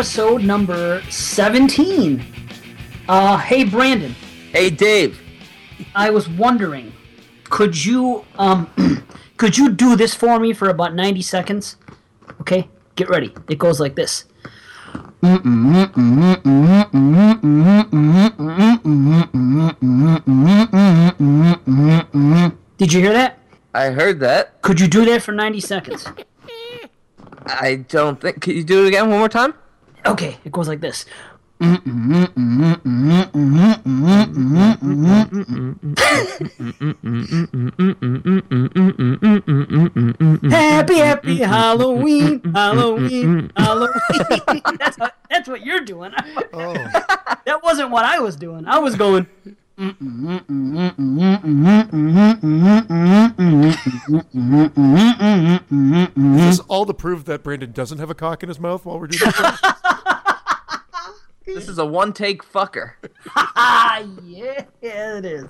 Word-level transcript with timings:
Episode 0.00 0.42
number 0.44 1.02
17. 1.10 2.24
Uh, 3.06 3.36
hey, 3.36 3.64
Brandon, 3.64 4.16
Hey, 4.50 4.70
Dave. 4.70 5.20
I 5.94 6.08
was 6.08 6.26
wondering, 6.26 6.94
could 7.50 7.84
you, 7.84 8.24
um, 8.38 8.70
could 9.36 9.58
you 9.58 9.68
do 9.68 9.96
this 9.96 10.14
for 10.14 10.40
me 10.40 10.54
for 10.54 10.70
about 10.70 10.94
90 10.94 11.20
seconds? 11.20 11.76
Okay, 12.40 12.70
get 12.96 13.10
ready. 13.10 13.34
It 13.50 13.58
goes 13.58 13.78
like 13.78 13.94
this. 13.94 14.24
Did 15.20 15.44
you 22.94 23.00
hear 23.02 23.12
that? 23.12 23.38
I 23.74 23.90
heard 23.90 24.20
that. 24.20 24.62
Could 24.62 24.80
you 24.80 24.88
do 24.88 25.04
that 25.04 25.20
for 25.20 25.32
90 25.32 25.60
seconds? 25.60 26.08
I 27.44 27.84
don't 27.86 28.18
think. 28.18 28.40
Can 28.40 28.56
you 28.56 28.64
do 28.64 28.86
it 28.86 28.88
again 28.88 29.10
one 29.10 29.18
more 29.18 29.28
time? 29.28 29.52
Okay, 30.06 30.38
it 30.44 30.52
goes 30.52 30.68
like 30.68 30.80
this. 30.80 31.04
Happy, 40.48 40.96
happy 40.96 41.36
Halloween, 41.36 42.40
Halloween, 42.54 43.52
Halloween. 43.56 43.92
that's, 44.78 44.98
what, 44.98 45.14
that's 45.28 45.48
what 45.48 45.66
you're 45.66 45.80
doing. 45.80 46.12
Oh, 46.54 46.72
That 47.44 47.62
wasn't 47.62 47.90
what 47.90 48.04
I 48.04 48.20
was 48.20 48.36
doing. 48.36 48.66
I 48.66 48.78
was 48.78 48.94
going. 48.94 49.26
This 49.80 49.96
is 56.52 56.60
all 56.68 56.84
to 56.84 56.92
prove 56.92 57.24
that 57.24 57.42
Brandon 57.42 57.72
doesn't 57.72 57.96
have 57.96 58.10
a 58.10 58.14
cock 58.14 58.42
in 58.42 58.50
his 58.50 58.60
mouth 58.60 58.84
while 58.84 59.00
we're 59.00 59.06
doing 59.06 59.32
this. 59.38 59.60
This 61.46 61.66
is 61.66 61.78
a 61.78 61.86
one 61.86 62.12
take 62.12 62.44
fucker. 62.44 62.92
Ah, 63.34 64.04
yeah, 64.24 64.64
it 64.82 65.24
is. 65.24 65.46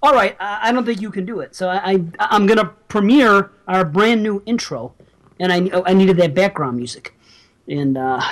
All 0.00 0.14
right, 0.14 0.36
I, 0.38 0.68
I 0.68 0.72
don't 0.72 0.84
think 0.84 1.00
you 1.00 1.10
can 1.10 1.26
do 1.26 1.40
it. 1.40 1.56
So 1.56 1.68
I, 1.68 1.94
I 1.94 2.04
I'm 2.20 2.46
gonna 2.46 2.66
premiere 2.86 3.50
our 3.66 3.84
brand 3.84 4.22
new 4.22 4.44
intro, 4.46 4.94
and 5.40 5.52
I 5.52 5.68
I 5.84 5.92
needed 5.92 6.18
that 6.18 6.34
background 6.34 6.76
music, 6.76 7.18
and 7.66 7.98
uh, 7.98 8.22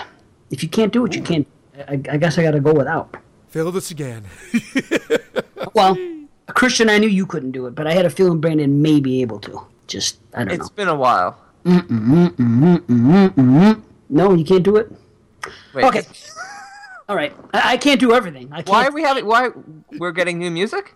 if 0.50 0.62
you 0.62 0.68
can't 0.68 0.92
do 0.92 1.04
it, 1.04 1.16
you 1.16 1.22
can't. 1.22 1.48
I, 1.88 1.94
I 2.08 2.16
guess 2.18 2.38
I 2.38 2.42
got 2.44 2.52
to 2.52 2.60
go 2.60 2.72
without. 2.72 3.16
Fail 3.54 3.70
this 3.70 3.92
again. 3.92 4.24
Well, 5.74 5.96
Christian, 6.48 6.88
I 6.88 6.98
knew 6.98 7.08
you 7.08 7.26
couldn't 7.26 7.50
do 7.50 7.66
it, 7.66 7.74
but 7.74 7.88
I 7.88 7.94
had 7.94 8.06
a 8.06 8.10
feeling 8.10 8.40
Brandon 8.40 8.80
may 8.80 9.00
be 9.00 9.22
able 9.22 9.40
to. 9.40 9.66
Just 9.88 10.18
I 10.32 10.44
don't 10.44 10.48
know. 10.48 10.54
It's 10.54 10.70
been 10.70 10.86
a 10.86 10.94
while. 10.94 11.36
know. 11.64 12.78
No, 14.08 14.34
you 14.34 14.44
can't 14.44 14.62
do 14.62 14.76
it. 14.76 14.92
Wait, 15.74 15.84
Okay. 15.84 16.02
All 17.08 17.16
right, 17.16 17.34
I, 17.52 17.72
I 17.72 17.76
can't 17.76 17.98
do 17.98 18.12
everything. 18.12 18.52
I 18.52 18.62
can't. 18.62 18.68
Why 18.68 18.86
are 18.86 18.92
we 18.92 19.02
having? 19.02 19.26
Why 19.26 19.48
we're 19.98 20.12
getting 20.12 20.38
new 20.38 20.50
music? 20.50 20.94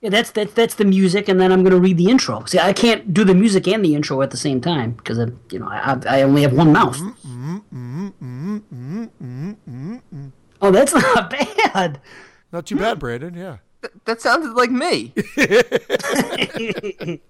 Yeah, 0.00 0.10
that's 0.10 0.30
that's 0.30 0.52
that's 0.52 0.74
the 0.74 0.84
music, 0.84 1.28
and 1.28 1.40
then 1.40 1.50
I'm 1.50 1.64
gonna 1.64 1.80
read 1.80 1.98
the 1.98 2.10
intro. 2.10 2.44
See, 2.44 2.60
I 2.60 2.72
can't 2.72 3.12
do 3.12 3.24
the 3.24 3.34
music 3.34 3.66
and 3.66 3.84
the 3.84 3.96
intro 3.96 4.22
at 4.22 4.30
the 4.30 4.36
same 4.36 4.60
time 4.60 4.92
because 4.92 5.18
you 5.50 5.58
know 5.58 5.68
I, 5.68 5.98
I 6.06 6.18
I 6.18 6.22
only 6.22 6.42
have 6.42 6.52
one 6.52 6.72
mouth. 6.72 7.00
Oh, 10.62 10.70
that's 10.70 10.94
not 10.94 11.28
bad. 11.30 12.00
Not 12.52 12.66
too 12.66 12.76
bad, 12.76 12.98
Brandon. 12.98 13.34
Yeah. 13.34 13.56
Th- 13.82 13.92
that 14.04 14.20
sounded 14.22 14.52
like 14.54 14.70
me. 14.70 15.12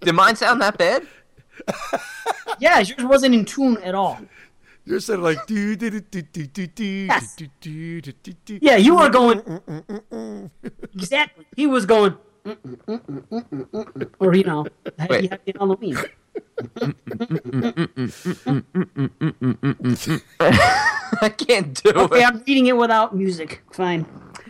Did 0.00 0.14
mine 0.14 0.36
sound 0.36 0.60
that 0.60 0.76
bad? 0.76 1.06
Yeah, 2.58 2.80
yours 2.80 3.04
wasn't 3.04 3.34
in 3.34 3.44
tune 3.44 3.78
at 3.78 3.94
all. 3.94 4.18
Yours 4.84 5.06
sounded 5.06 5.22
like 5.22 5.46
do 5.46 5.76
do 5.76 5.88
do 5.90 6.00
do 6.00 6.22
do 6.22 6.46
do 6.46 6.66
do 6.66 6.84
Yes. 6.84 7.36
do 7.36 7.46
do 7.60 8.00
do 8.02 8.12
do 8.22 8.32
do. 8.44 8.58
Yeah, 8.60 8.76
you 8.76 8.96
were 8.96 9.08
going 9.08 9.40
exactly. 10.94 11.46
He 11.56 11.66
was 11.66 11.86
going, 11.86 12.16
or 14.18 14.34
you 14.34 14.44
know, 14.44 14.66
happy, 14.98 15.10
Wait. 15.14 15.30
happy 15.30 15.52
Halloween. 15.56 15.96
I 21.20 21.28
can't 21.36 21.82
do 21.82 21.90
Okay, 21.90 22.20
it. 22.20 22.26
I'm 22.26 22.38
reading 22.46 22.66
it 22.66 22.76
without 22.76 23.14
music. 23.14 23.62
Fine. 23.72 24.06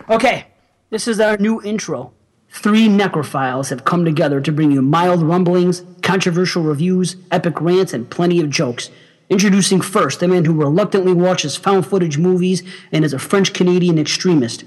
Okay, 0.08 0.46
this 0.90 1.08
is 1.08 1.20
our 1.20 1.36
new 1.36 1.60
intro. 1.62 2.12
Three 2.50 2.86
necrophiles 2.88 3.70
have 3.70 3.84
come 3.84 4.04
together 4.04 4.40
to 4.40 4.52
bring 4.52 4.70
you 4.72 4.82
mild 4.82 5.22
rumblings, 5.22 5.82
controversial 6.02 6.62
reviews, 6.62 7.16
epic 7.30 7.60
rants, 7.60 7.92
and 7.94 8.08
plenty 8.10 8.40
of 8.40 8.50
jokes. 8.50 8.90
Introducing 9.30 9.80
first 9.80 10.20
the 10.20 10.28
man 10.28 10.44
who 10.44 10.52
reluctantly 10.52 11.14
watches 11.14 11.56
found 11.56 11.86
footage 11.86 12.18
movies 12.18 12.62
and 12.92 13.04
is 13.04 13.14
a 13.14 13.18
French 13.18 13.54
Canadian 13.54 13.98
extremist. 13.98 14.64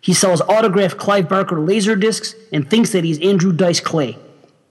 He 0.00 0.12
sells 0.12 0.42
autographed 0.42 0.98
Clive 0.98 1.28
Barker 1.28 1.60
laser 1.60 1.96
discs 1.96 2.34
and 2.52 2.68
thinks 2.68 2.92
that 2.92 3.04
he's 3.04 3.20
Andrew 3.20 3.52
Dice 3.52 3.80
Clay. 3.80 4.18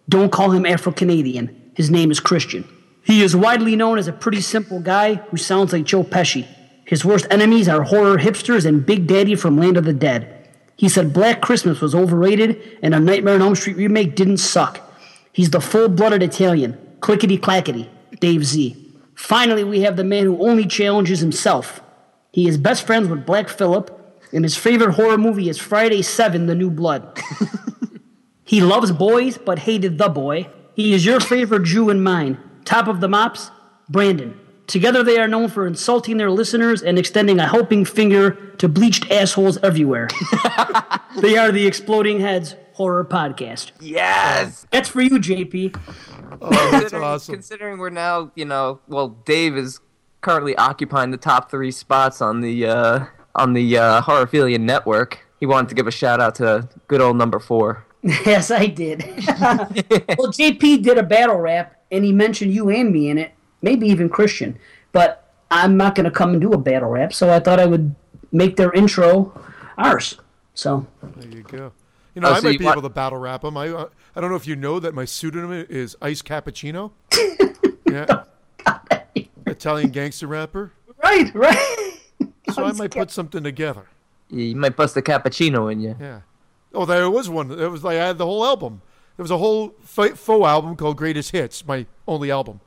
Don't 0.09 0.31
call 0.31 0.51
him 0.51 0.65
Afro 0.65 0.91
Canadian. 0.91 1.57
His 1.75 1.89
name 1.89 2.11
is 2.11 2.19
Christian. 2.19 2.67
He 3.03 3.23
is 3.23 3.35
widely 3.35 3.75
known 3.75 3.97
as 3.97 4.07
a 4.07 4.13
pretty 4.13 4.41
simple 4.41 4.79
guy 4.79 5.15
who 5.15 5.37
sounds 5.37 5.73
like 5.73 5.85
Joe 5.85 6.03
Pesci. 6.03 6.47
His 6.85 7.05
worst 7.05 7.25
enemies 7.31 7.67
are 7.67 7.83
horror 7.83 8.17
hipsters 8.17 8.65
and 8.65 8.85
Big 8.85 9.07
Daddy 9.07 9.35
from 9.35 9.57
Land 9.57 9.77
of 9.77 9.85
the 9.85 9.93
Dead. 9.93 10.49
He 10.75 10.89
said 10.89 11.13
Black 11.13 11.41
Christmas 11.41 11.81
was 11.81 11.95
overrated 11.95 12.79
and 12.81 12.93
a 12.93 12.99
Nightmare 12.99 13.35
on 13.35 13.41
Elm 13.41 13.55
Street 13.55 13.77
remake 13.77 14.15
didn't 14.15 14.37
suck. 14.37 14.79
He's 15.31 15.51
the 15.51 15.61
full 15.61 15.87
blooded 15.87 16.23
Italian, 16.23 16.77
clickety 16.99 17.37
clackety, 17.37 17.89
Dave 18.19 18.43
Z. 18.45 18.77
Finally, 19.15 19.63
we 19.63 19.81
have 19.81 19.95
the 19.95 20.03
man 20.03 20.25
who 20.25 20.45
only 20.45 20.65
challenges 20.65 21.19
himself. 21.19 21.81
He 22.31 22.47
is 22.47 22.57
best 22.57 22.85
friends 22.85 23.07
with 23.07 23.25
Black 23.25 23.49
Phillip, 23.49 23.97
and 24.33 24.43
his 24.43 24.57
favorite 24.57 24.93
horror 24.93 25.17
movie 25.17 25.49
is 25.49 25.57
Friday 25.57 26.01
7 26.01 26.47
The 26.47 26.55
New 26.55 26.69
Blood. 26.69 27.19
He 28.51 28.59
loves 28.59 28.91
boys, 28.91 29.37
but 29.37 29.59
hated 29.59 29.97
the 29.97 30.09
boy. 30.09 30.49
He 30.81 30.93
is 30.93 31.05
your 31.05 31.19
favorite 31.19 31.61
Jew 31.61 31.91
and 31.91 32.03
mine. 32.03 32.39
Top 32.65 32.87
of 32.87 33.01
the 33.01 33.07
mops, 33.07 33.51
Brandon. 33.87 34.39
Together 34.65 35.03
they 35.03 35.19
are 35.19 35.27
known 35.27 35.47
for 35.47 35.67
insulting 35.67 36.17
their 36.17 36.31
listeners 36.31 36.81
and 36.81 36.97
extending 36.97 37.37
a 37.39 37.47
helping 37.47 37.85
finger 37.85 38.31
to 38.57 38.67
bleached 38.67 39.11
assholes 39.11 39.59
everywhere. 39.59 40.07
they 41.21 41.37
are 41.37 41.51
the 41.51 41.67
Exploding 41.67 42.19
Heads 42.19 42.55
Horror 42.73 43.05
Podcast. 43.05 43.73
Yes. 43.79 44.65
That's 44.71 44.89
for 44.89 45.01
you, 45.01 45.19
JP. 45.19 45.79
Oh, 46.41 46.49
that's 46.49 46.71
Considering, 46.71 47.03
awesome. 47.03 47.33
considering 47.35 47.77
we're 47.77 47.91
now, 47.91 48.31
you 48.33 48.45
know, 48.45 48.79
well, 48.87 49.09
Dave 49.09 49.55
is 49.55 49.79
currently 50.21 50.55
occupying 50.55 51.11
the 51.11 51.17
top 51.17 51.51
three 51.51 51.69
spots 51.69 52.23
on 52.23 52.41
the 52.41 52.65
uh, 52.65 53.05
on 53.35 53.53
the 53.53 53.77
uh, 53.77 54.01
Horrorphilia 54.01 54.59
network. 54.59 55.27
He 55.39 55.45
wanted 55.45 55.69
to 55.69 55.75
give 55.75 55.85
a 55.85 55.91
shout 55.91 56.19
out 56.19 56.33
to 56.35 56.67
good 56.87 57.01
old 57.01 57.17
number 57.17 57.37
four. 57.37 57.85
Yes, 58.25 58.49
I 58.49 58.65
did. 58.65 59.03
well, 59.27 60.31
JP 60.31 60.81
did 60.83 60.97
a 60.97 61.03
battle 61.03 61.37
rap, 61.37 61.75
and 61.91 62.03
he 62.03 62.11
mentioned 62.11 62.51
you 62.53 62.69
and 62.69 62.91
me 62.91 63.09
in 63.09 63.17
it, 63.19 63.31
maybe 63.61 63.87
even 63.87 64.09
Christian. 64.09 64.57
But 64.91 65.31
I'm 65.51 65.77
not 65.77 65.93
going 65.95 66.05
to 66.05 66.11
come 66.11 66.31
and 66.31 66.41
do 66.41 66.51
a 66.53 66.57
battle 66.57 66.89
rap, 66.89 67.13
so 67.13 67.29
I 67.29 67.39
thought 67.39 67.59
I 67.59 67.65
would 67.67 67.93
make 68.31 68.55
their 68.55 68.71
intro 68.73 69.39
ours. 69.77 70.17
So, 70.55 70.87
There 71.17 71.29
you 71.29 71.43
go. 71.43 71.73
You 72.15 72.21
know, 72.21 72.29
Oh, 72.29 72.33
I 72.33 72.39
so 72.39 72.47
might 72.49 72.57
be 72.59 72.65
want- 72.65 72.75
able 72.77 72.89
to 72.89 72.93
battle 72.93 73.19
rap 73.19 73.41
them. 73.43 73.55
I 73.55 73.69
uh, 73.69 73.87
I 74.15 74.19
don't 74.21 74.29
know 74.31 74.35
if 74.35 74.47
you 74.47 74.55
know 74.55 74.79
that 74.79 74.93
my 74.95 75.05
pseudonym 75.05 75.65
is 75.69 75.95
Ice 76.01 76.21
Cappuccino. 76.23 76.91
yeah. 77.89 78.23
Italian 79.45 79.91
gangster 79.91 80.27
rapper. 80.27 80.71
right, 81.03 81.33
right. 81.35 81.99
So 82.53 82.65
I 82.65 82.71
might 82.73 82.91
put 82.91 83.11
something 83.11 83.43
together. 83.43 83.85
You 84.29 84.55
might 84.55 84.75
bust 84.75 84.97
a 84.97 85.01
cappuccino 85.01 85.71
in 85.71 85.81
you. 85.81 85.95
Yeah. 85.99 86.21
Oh, 86.73 86.85
there 86.85 87.09
was 87.09 87.29
one. 87.29 87.51
It 87.51 87.69
was 87.69 87.83
like 87.83 87.97
I 87.97 88.07
had 88.07 88.17
the 88.17 88.25
whole 88.25 88.45
album. 88.45 88.81
There 89.17 89.23
was 89.23 89.31
a 89.31 89.37
whole 89.37 89.75
faux 89.83 90.29
album 90.29 90.75
called 90.75 90.97
Greatest 90.97 91.31
Hits, 91.31 91.65
my 91.65 91.85
only 92.07 92.31
album, 92.31 92.61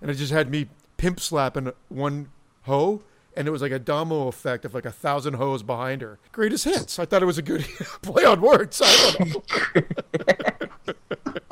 and 0.00 0.10
it 0.10 0.14
just 0.14 0.32
had 0.32 0.50
me 0.50 0.68
pimp 0.98 1.20
slapping 1.20 1.72
one 1.88 2.28
hoe, 2.62 3.02
and 3.36 3.48
it 3.48 3.50
was 3.50 3.62
like 3.62 3.72
a 3.72 3.78
domino 3.78 4.28
effect 4.28 4.64
of 4.64 4.74
like 4.74 4.84
a 4.84 4.92
thousand 4.92 5.34
hoes 5.34 5.62
behind 5.62 6.02
her. 6.02 6.18
Greatest 6.32 6.64
hits. 6.64 6.98
I 6.98 7.06
thought 7.06 7.22
it 7.22 7.26
was 7.26 7.38
a 7.38 7.42
good 7.42 7.62
play 8.02 8.24
on 8.24 8.40
words. 8.40 8.80
I 8.84 9.14
don't 9.18 9.28
know. 9.34 9.42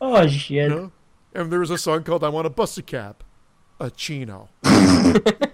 Oh 0.00 0.26
shit! 0.26 0.50
you 0.50 0.68
know? 0.68 0.92
And 1.34 1.50
there 1.50 1.60
was 1.60 1.70
a 1.70 1.78
song 1.78 2.02
called 2.02 2.22
"I 2.24 2.28
Want 2.28 2.44
to 2.44 2.50
Bust 2.50 2.78
a 2.78 2.82
Cap," 2.82 3.24
a 3.80 3.90
chino. 3.90 4.48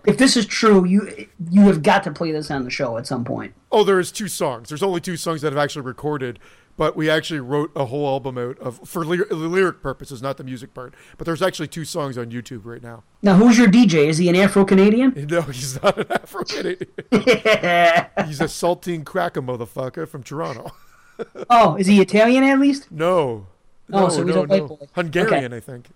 If 0.05 0.19
this 0.19 0.37
is 0.37 0.47
true, 0.47 0.85
you 0.85 1.29
you 1.51 1.61
have 1.63 1.83
got 1.83 2.03
to 2.05 2.11
play 2.11 2.33
this 2.33 2.51
on 2.51 2.65
the 2.65 2.71
show 2.71 2.97
at 2.99 3.07
some 3.07 3.25
point. 3.25 3.55
Oh, 3.71 3.85
there 3.85 4.01
is 4.01 4.11
two 4.11 4.27
songs. 4.27 4.69
There's 4.69 4.83
only 4.83 5.01
two 5.01 5.17
songs 5.17 5.43
that 5.43 5.53
have 5.53 5.63
actually 5.63 5.83
recorded, 5.83 6.41
but 6.77 6.97
we 6.97 7.09
actually 7.09 7.39
wrote 7.39 7.71
a 7.77 7.85
whole 7.85 8.09
album 8.09 8.37
out 8.37 8.59
of 8.59 8.81
for 8.89 9.05
ly- 9.05 9.25
lyric 9.31 9.81
purposes, 9.81 10.21
not 10.21 10.39
the 10.39 10.45
music 10.45 10.75
part. 10.75 10.93
But 11.19 11.27
there's 11.27 11.41
actually 11.41 11.69
two 11.69 11.85
songs 11.85 12.19
on 12.19 12.33
YouTube 12.33 12.63
right 12.65 12.83
now. 12.83 13.05
Now, 13.23 13.37
who's 13.37 13.57
your 13.57 13.69
DJ? 13.69 14.07
Is 14.09 14.19
he 14.19 14.29
an 14.29 14.35
Afro 14.37 14.65
Canadian? 14.65 15.13
No, 15.31 15.43
he's 15.43 15.81
not 15.81 15.97
an 15.99 16.11
Afro 16.11 16.43
Canadian. 16.45 16.89
he's 17.13 18.41
a 18.41 18.49
saltine 18.49 19.05
cracker 19.05 19.41
motherfucker 19.43 20.09
from 20.09 20.25
Toronto. 20.25 20.73
Oh, 21.49 21.77
is 21.77 21.87
he 21.87 22.01
Italian 22.01 22.43
at 22.43 22.59
least? 22.59 22.91
No. 22.91 23.47
Oh, 23.93 24.01
No, 24.01 24.09
so 24.09 24.27
he's 24.27 24.35
no, 24.35 24.43
a 24.43 24.47
white 24.47 24.63
no. 24.63 24.69
boy. 24.69 24.87
Hungarian, 24.95 25.53
I 25.53 25.61
think. 25.61 25.87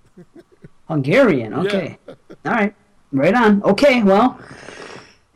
Hungarian. 0.88 1.54
Okay. 1.54 1.98
All 2.08 2.52
right. 2.52 2.74
Right 3.12 3.34
on. 3.34 3.62
Okay. 3.62 4.02
Well, 4.02 4.38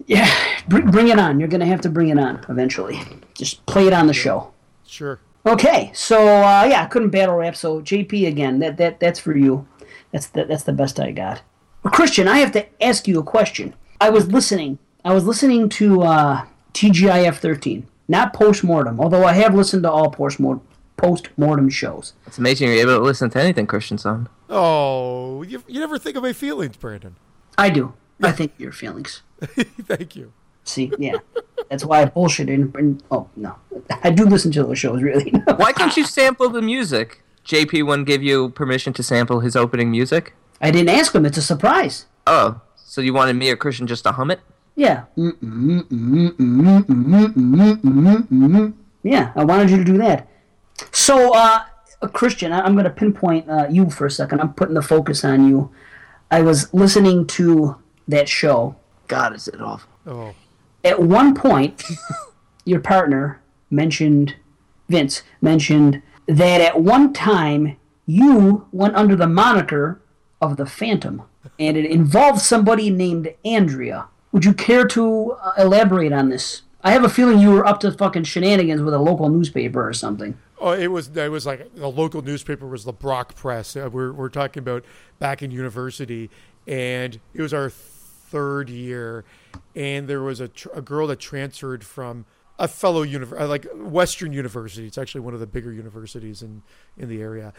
yeah. 0.07 0.33
Bring, 0.69 0.91
bring 0.91 1.09
it 1.09 1.19
on. 1.19 1.41
You're 1.41 1.49
gonna 1.49 1.67
have 1.67 1.81
to 1.83 1.89
bring 1.89 2.09
it 2.09 2.19
on 2.19 2.45
eventually. 2.49 3.01
Just 3.35 3.65
play 3.67 3.87
it 3.87 3.93
on 3.93 4.07
the 4.07 4.13
show. 4.13 4.53
Sure. 4.87 5.19
Okay. 5.47 5.91
So 5.95 6.19
uh, 6.27 6.67
yeah, 6.69 6.83
I 6.83 6.87
couldn't 6.87 7.11
battle 7.11 7.37
rap. 7.37 7.57
So 7.57 7.81
JP 7.81 8.29
again. 8.29 8.59
That 8.61 8.77
that 8.77 9.01
that's 9.01 9.19
for 9.19 9.37
you. 9.37 9.67
That's 10.13 10.27
the, 10.27 10.45
that's 10.45 10.65
the 10.65 10.73
best 10.73 10.99
I 10.99 11.13
got. 11.13 11.43
Well, 11.83 11.93
Christian, 11.93 12.27
I 12.29 12.39
have 12.39 12.53
to 12.53 12.67
ask 12.83 13.07
you 13.07 13.19
a 13.19 13.23
question. 13.23 13.75
I 14.01 14.11
was 14.11 14.29
listening. 14.29 14.79
I 15.05 15.15
was 15.15 15.25
listening 15.25 15.69
to 15.71 16.03
uh, 16.03 16.45
TGIF 16.75 17.37
13, 17.37 17.87
not 18.09 18.35
postmortem. 18.35 19.01
Although 19.01 19.25
I 19.25 19.33
have 19.35 19.55
listened 19.55 19.85
to 19.85 19.91
all 19.91 20.11
postmortem 20.11 20.67
post-mortem 21.01 21.71
shows. 21.71 22.13
It's 22.27 22.37
amazing 22.37 22.69
you're 22.69 22.77
able 22.77 22.99
to 22.99 23.03
listen 23.03 23.31
to 23.31 23.41
anything 23.41 23.67
Christian 23.67 23.97
son. 23.97 24.29
Oh, 24.51 25.43
you, 25.43 25.63
you 25.69 25.79
never 25.81 25.99
think 25.99 26.17
of 26.17 26.23
my 26.23 26.33
feelings, 26.33 26.77
Brandon. 26.77 27.17
I 27.57 27.71
do. 27.71 27.95
I 28.23 28.33
think 28.33 28.53
your 28.59 28.73
feelings. 28.73 29.23
Thank 29.41 30.17
you. 30.17 30.33
See, 30.65 30.93
yeah, 30.99 31.17
that's 31.71 31.85
why 31.85 32.03
I 32.03 32.05
bullshit 32.05 32.51
and, 32.51 32.75
and 32.77 33.03
oh 33.11 33.29
no, 33.35 33.57
I 34.03 34.11
do 34.11 34.27
listen 34.27 34.53
to 34.53 34.63
those 34.65 34.79
shows 34.79 35.03
really. 35.03 35.31
Why 35.57 35.73
can't 35.73 35.97
you 35.97 36.05
sample 36.05 36.51
the 36.51 36.61
music? 36.61 37.23
JP 37.47 37.87
wouldn't 37.87 38.07
give 38.07 38.23
you 38.23 38.51
permission 38.51 38.93
to 38.93 39.03
sample 39.03 39.41
his 39.41 39.57
opening 39.57 39.91
music. 39.91 40.35
I 40.61 40.71
didn't 40.71 40.91
ask 40.91 41.15
him. 41.15 41.25
It's 41.25 41.39
a 41.39 41.43
surprise. 41.43 42.07
Oh, 42.27 42.61
so 42.77 43.01
you 43.01 43.15
wanted 43.15 43.37
me 43.37 43.51
or 43.51 43.57
Christian 43.57 43.87
just 43.87 44.05
to 44.05 44.13
hum 44.13 44.31
it? 44.31 44.41
Yeah. 44.77 45.05
Yeah, 49.03 49.33
I 49.35 49.45
wanted 49.45 49.71
you 49.71 49.77
to 49.79 49.85
do 49.85 49.99
that. 49.99 50.29
So, 50.93 51.35
uh, 51.35 51.65
Christian, 52.09 52.53
I- 52.53 52.61
I'm 52.63 52.73
going 52.75 52.85
to 52.85 52.91
pinpoint 52.91 53.49
uh, 53.49 53.67
you 53.71 53.91
for 53.91 54.07
a 54.07 54.11
second. 54.11 54.41
I'm 54.41 54.55
putting 54.55 54.75
the 54.75 54.83
focus 54.83 55.25
on 55.25 55.49
you. 55.49 55.71
I 56.31 56.43
was 56.43 56.73
listening 56.73 57.27
to 57.29 57.77
that 58.09 58.29
show. 58.29 58.77
God, 59.09 59.35
is 59.35 59.49
it 59.49 59.61
awful? 59.61 59.89
Oh, 60.07 60.35
At 60.85 61.03
one 61.03 61.35
point, 61.35 61.83
your 62.65 62.81
partner 62.81 63.41
mentioned, 63.71 64.37
Vince 64.89 65.23
mentioned 65.41 66.03
that 66.27 66.61
at 66.61 66.81
one 66.81 67.13
time 67.13 67.77
you 68.07 68.67
went 68.73 68.95
under 68.97 69.17
the 69.17 69.27
moniker 69.27 70.01
of 70.41 70.57
the 70.57 70.67
Phantom, 70.67 71.23
and 71.59 71.77
it 71.77 71.85
involved 71.85 72.41
somebody 72.41 72.89
named 72.91 73.35
Andrea. 73.45 74.07
Would 74.33 74.45
you 74.45 74.55
care 74.55 74.87
to 74.89 75.33
uh, 75.33 75.53
elaborate 75.59 76.13
on 76.13 76.29
this? 76.29 76.63
I 76.83 76.93
have 76.93 77.05
a 77.05 77.09
feeling 77.11 77.41
you 77.41 77.51
were 77.51 77.67
up 77.67 77.81
to 77.81 77.93
fucking 77.93 78.25
shenanigans 78.25 78.81
with 78.81 78.95
a 78.95 78.99
local 78.99 79.29
newspaper 79.29 79.87
or 79.87 79.93
something. 79.93 80.39
Oh, 80.61 80.73
it 80.73 80.89
was 80.89 81.09
it 81.17 81.31
was 81.31 81.47
like 81.47 81.75
the 81.75 81.89
local 81.89 82.21
newspaper 82.21 82.67
was 82.67 82.85
the 82.85 82.93
Brock 82.93 83.35
Press. 83.35 83.77
Uh, 83.77 83.89
we're 83.91 84.13
we're 84.13 84.29
talking 84.29 84.61
about 84.61 84.85
back 85.19 85.43
in 85.43 85.51
university, 85.51 86.29
and 86.67 87.19
it 87.33 87.41
was 87.41 87.55
our 87.55 87.71
third 87.71 88.69
year, 88.69 89.25
and 89.75 90.07
there 90.07 90.21
was 90.21 90.39
a, 90.39 90.49
tr- 90.49 90.69
a 90.75 90.83
girl 90.83 91.07
that 91.07 91.19
transferred 91.19 91.83
from 91.83 92.27
a 92.59 92.69
fellow 92.69 93.05
univer- 93.05 93.41
uh, 93.41 93.47
like 93.49 93.67
Western 93.75 94.35
University. 94.35 94.87
It's 94.87 94.99
actually 94.99 95.23
one 95.23 95.33
of 95.33 95.41
the 95.41 95.47
bigger 95.47 95.73
universities 95.73 96.43
in 96.43 96.63
in 96.99 97.09
the 97.09 97.23
area. 97.23 97.55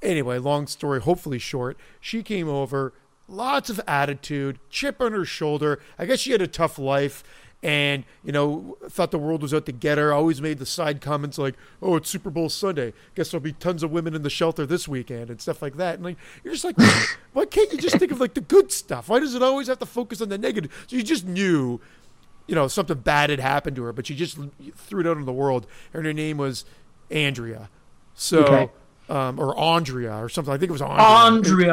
Anyway, 0.00 0.38
long 0.38 0.68
story, 0.68 1.00
hopefully 1.00 1.40
short. 1.40 1.76
She 2.00 2.22
came 2.22 2.48
over, 2.48 2.92
lots 3.26 3.68
of 3.68 3.80
attitude, 3.88 4.60
chip 4.70 5.00
on 5.00 5.10
her 5.12 5.24
shoulder. 5.24 5.80
I 5.98 6.04
guess 6.06 6.20
she 6.20 6.30
had 6.30 6.42
a 6.42 6.46
tough 6.46 6.78
life 6.78 7.24
and 7.64 8.04
you 8.22 8.30
know 8.30 8.76
thought 8.90 9.10
the 9.10 9.18
world 9.18 9.40
was 9.42 9.52
out 9.54 9.64
to 9.64 9.72
get 9.72 9.96
her 9.98 10.12
always 10.12 10.40
made 10.42 10.58
the 10.58 10.66
side 10.66 11.00
comments 11.00 11.38
like 11.38 11.54
oh 11.80 11.96
it's 11.96 12.10
super 12.10 12.28
bowl 12.30 12.48
sunday 12.50 12.92
guess 13.14 13.30
there'll 13.30 13.42
be 13.42 13.52
tons 13.54 13.82
of 13.82 13.90
women 13.90 14.14
in 14.14 14.22
the 14.22 14.28
shelter 14.30 14.66
this 14.66 14.86
weekend 14.86 15.30
and 15.30 15.40
stuff 15.40 15.62
like 15.62 15.76
that 15.78 15.94
and 15.94 16.04
like 16.04 16.16
you're 16.44 16.52
just 16.52 16.64
like 16.64 16.76
why 17.32 17.46
can't 17.46 17.72
you 17.72 17.78
just 17.78 17.96
think 17.96 18.12
of 18.12 18.20
like 18.20 18.34
the 18.34 18.40
good 18.42 18.70
stuff 18.70 19.08
why 19.08 19.18
does 19.18 19.34
it 19.34 19.42
always 19.42 19.66
have 19.66 19.78
to 19.78 19.86
focus 19.86 20.20
on 20.20 20.28
the 20.28 20.36
negative 20.36 20.70
so 20.86 20.94
you 20.94 21.02
just 21.02 21.24
knew 21.24 21.80
you 22.46 22.54
know 22.54 22.68
something 22.68 22.98
bad 22.98 23.30
had 23.30 23.40
happened 23.40 23.74
to 23.74 23.82
her 23.82 23.92
but 23.94 24.06
she 24.06 24.14
just 24.14 24.38
threw 24.76 25.00
it 25.00 25.06
out 25.06 25.16
in 25.16 25.24
the 25.24 25.32
world 25.32 25.66
and 25.94 26.04
her 26.04 26.12
name 26.12 26.36
was 26.36 26.66
andrea 27.10 27.70
so 28.12 28.44
Okay. 28.44 28.70
um, 29.08 29.40
or 29.40 29.58
Andrea 29.58 30.14
or 30.22 30.28
something. 30.28 30.54
I 30.54 30.56
think 30.56 30.68
it 30.70 30.72
was 30.72 30.80
Andrea. 30.82 30.98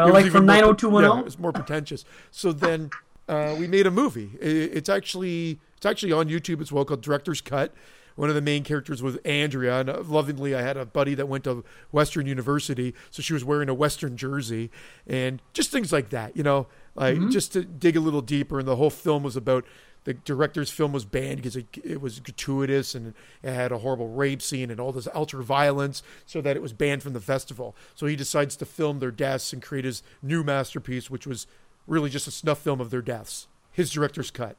Andrea, 0.01 0.03
was 0.05 0.13
like 0.13 0.31
from 0.31 0.45
more- 0.47 0.55
90210? 0.55 1.11
Yeah, 1.11 1.19
it 1.19 1.25
was 1.25 1.37
more 1.39 1.51
pretentious. 1.53 2.03
So 2.31 2.51
then 2.51 2.89
uh, 3.31 3.56
we 3.57 3.66
made 3.66 3.88
a 3.88 3.92
movie. 3.92 4.31
It's 4.42 4.89
actually 4.89 5.60
it's 5.78 5.86
actually 5.86 6.12
on 6.12 6.28
YouTube 6.28 6.62
as 6.62 6.72
well 6.72 6.83
called 6.83 7.01
Director's 7.01 7.39
Cut. 7.39 7.74
One 8.18 8.28
of 8.28 8.36
the 8.36 8.42
main 8.42 8.66
characters 8.66 9.01
was 9.01 9.16
Andrea, 9.24 9.80
and 9.80 9.89
uh, 9.89 10.04
lovingly, 10.06 10.54
I 10.54 10.62
had 10.62 10.75
a 10.75 10.86
buddy 10.86 11.16
that 11.16 11.30
went 11.30 11.45
to 11.45 11.63
Western 11.92 12.28
University, 12.28 12.94
so 13.10 13.22
she 13.22 13.31
was 13.31 13.45
wearing 13.45 13.69
a 13.69 13.74
Western 13.74 14.18
jersey, 14.18 14.69
and 15.07 15.42
just 15.54 15.71
things 15.71 15.94
like 15.94 16.09
that, 16.09 16.35
you 16.35 16.44
know, 16.44 16.68
like 16.94 17.30
just 17.30 17.54
to 17.54 17.64
dig 17.64 17.95
a 17.95 18.02
little 18.02 18.21
deeper. 18.21 18.59
And 18.59 18.68
the 18.68 18.76
whole 18.76 18.90
film 18.90 19.23
was 19.23 19.38
about 19.38 19.66
the 20.04 20.14
director's 20.14 20.69
film 20.69 20.92
was 20.92 21.06
banned 21.06 21.38
because 21.38 21.56
it, 21.56 21.68
it 21.83 22.02
was 22.02 22.19
gratuitous 22.19 22.95
and 22.95 23.14
it 23.44 23.54
had 23.54 23.71
a 23.71 23.78
horrible 23.78 24.09
rape 24.09 24.42
scene 24.42 24.71
and 24.71 24.80
all 24.80 24.92
this 24.92 25.07
ultra 25.16 25.42
violence, 25.42 26.04
so 26.26 26.42
that 26.42 26.57
it 26.57 26.61
was 26.61 26.73
banned 26.73 27.02
from 27.02 27.14
the 27.14 27.21
festival. 27.21 27.78
So 27.95 28.07
he 28.07 28.18
decides 28.18 28.57
to 28.57 28.66
film 28.66 29.00
their 29.00 29.11
deaths 29.11 29.54
and 29.54 29.61
create 29.61 29.85
his 29.85 30.04
new 30.21 30.44
masterpiece, 30.44 31.09
which 31.09 31.26
was 31.26 31.47
really 31.88 32.09
just 32.09 32.28
a 32.28 32.31
snuff 32.31 32.59
film 32.59 32.80
of 32.81 32.90
their 32.90 33.02
deaths. 33.02 33.47
His 33.71 33.92
director's 33.92 34.31
cut. 34.31 34.57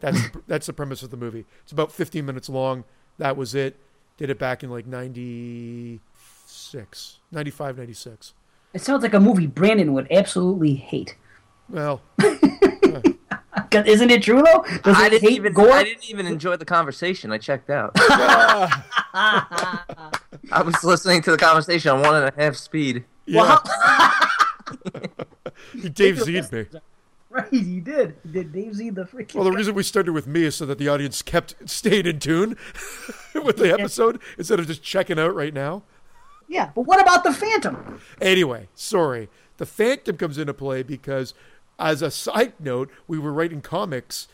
That's 0.00 0.30
the, 0.30 0.42
that's 0.46 0.66
the 0.66 0.72
premise 0.72 1.02
of 1.02 1.10
the 1.10 1.16
movie. 1.16 1.44
It's 1.62 1.72
about 1.72 1.92
15 1.92 2.24
minutes 2.26 2.48
long. 2.48 2.84
That 3.18 3.36
was 3.36 3.54
it. 3.54 3.76
Did 4.16 4.30
it 4.30 4.38
back 4.38 4.62
in 4.62 4.70
like 4.70 4.86
96, 4.86 7.18
95, 7.32 7.78
96. 7.78 8.32
It 8.72 8.80
sounds 8.80 9.02
like 9.02 9.14
a 9.14 9.20
movie 9.20 9.46
Brandon 9.46 9.92
would 9.94 10.06
absolutely 10.10 10.74
hate. 10.74 11.16
Well, 11.68 12.00
'Cause 13.70 13.86
Isn't 13.86 14.10
it 14.10 14.22
true 14.22 14.42
though? 14.42 14.64
Does 14.82 14.96
I 14.96 15.06
it 15.06 15.10
didn't 15.10 15.28
hate 15.28 15.36
even. 15.36 15.52
gore? 15.52 15.70
I 15.72 15.84
didn't 15.84 16.08
even 16.08 16.26
enjoy 16.26 16.56
the 16.56 16.64
conversation. 16.64 17.30
I 17.32 17.38
checked 17.38 17.70
out. 17.70 17.92
I 17.96 18.82
was 20.64 20.82
listening 20.84 21.22
to 21.22 21.30
the 21.32 21.36
conversation 21.36 21.90
on 21.92 22.00
one 22.02 22.14
and 22.16 22.32
a 22.36 22.40
half 22.40 22.54
speed. 22.56 23.04
yeah. 23.26 23.58
He 25.74 25.88
Dave 25.90 26.20
Z'd 26.20 26.52
me. 26.52 26.66
Right, 27.30 27.48
he 27.50 27.80
did. 27.80 28.14
He 28.22 28.30
did 28.30 28.52
Dave 28.52 28.74
Z 28.74 28.90
the 28.90 29.02
freaking. 29.04 29.34
Well, 29.34 29.44
the 29.44 29.50
reason 29.50 29.74
we 29.74 29.82
started 29.82 30.12
with 30.12 30.28
me 30.28 30.44
is 30.44 30.54
so 30.54 30.66
that 30.66 30.78
the 30.78 30.86
audience 30.88 31.20
kept 31.20 31.54
stayed 31.68 32.06
in 32.06 32.20
tune 32.20 32.50
with 33.34 33.56
the 33.56 33.72
episode 33.72 34.20
instead 34.38 34.60
of 34.60 34.68
just 34.68 34.84
checking 34.84 35.18
out 35.18 35.34
right 35.34 35.52
now. 35.52 35.82
yeah, 36.46 36.70
but 36.74 36.82
what 36.82 37.00
about 37.00 37.24
the 37.24 37.32
Phantom? 37.32 38.00
Anyway, 38.20 38.68
sorry. 38.76 39.28
The 39.56 39.66
Phantom 39.66 40.16
comes 40.16 40.38
into 40.38 40.54
play 40.54 40.84
because, 40.84 41.34
as 41.76 42.02
a 42.02 42.10
side 42.10 42.54
note, 42.60 42.88
we 43.08 43.18
were 43.18 43.32
writing 43.32 43.60
comics 43.62 44.28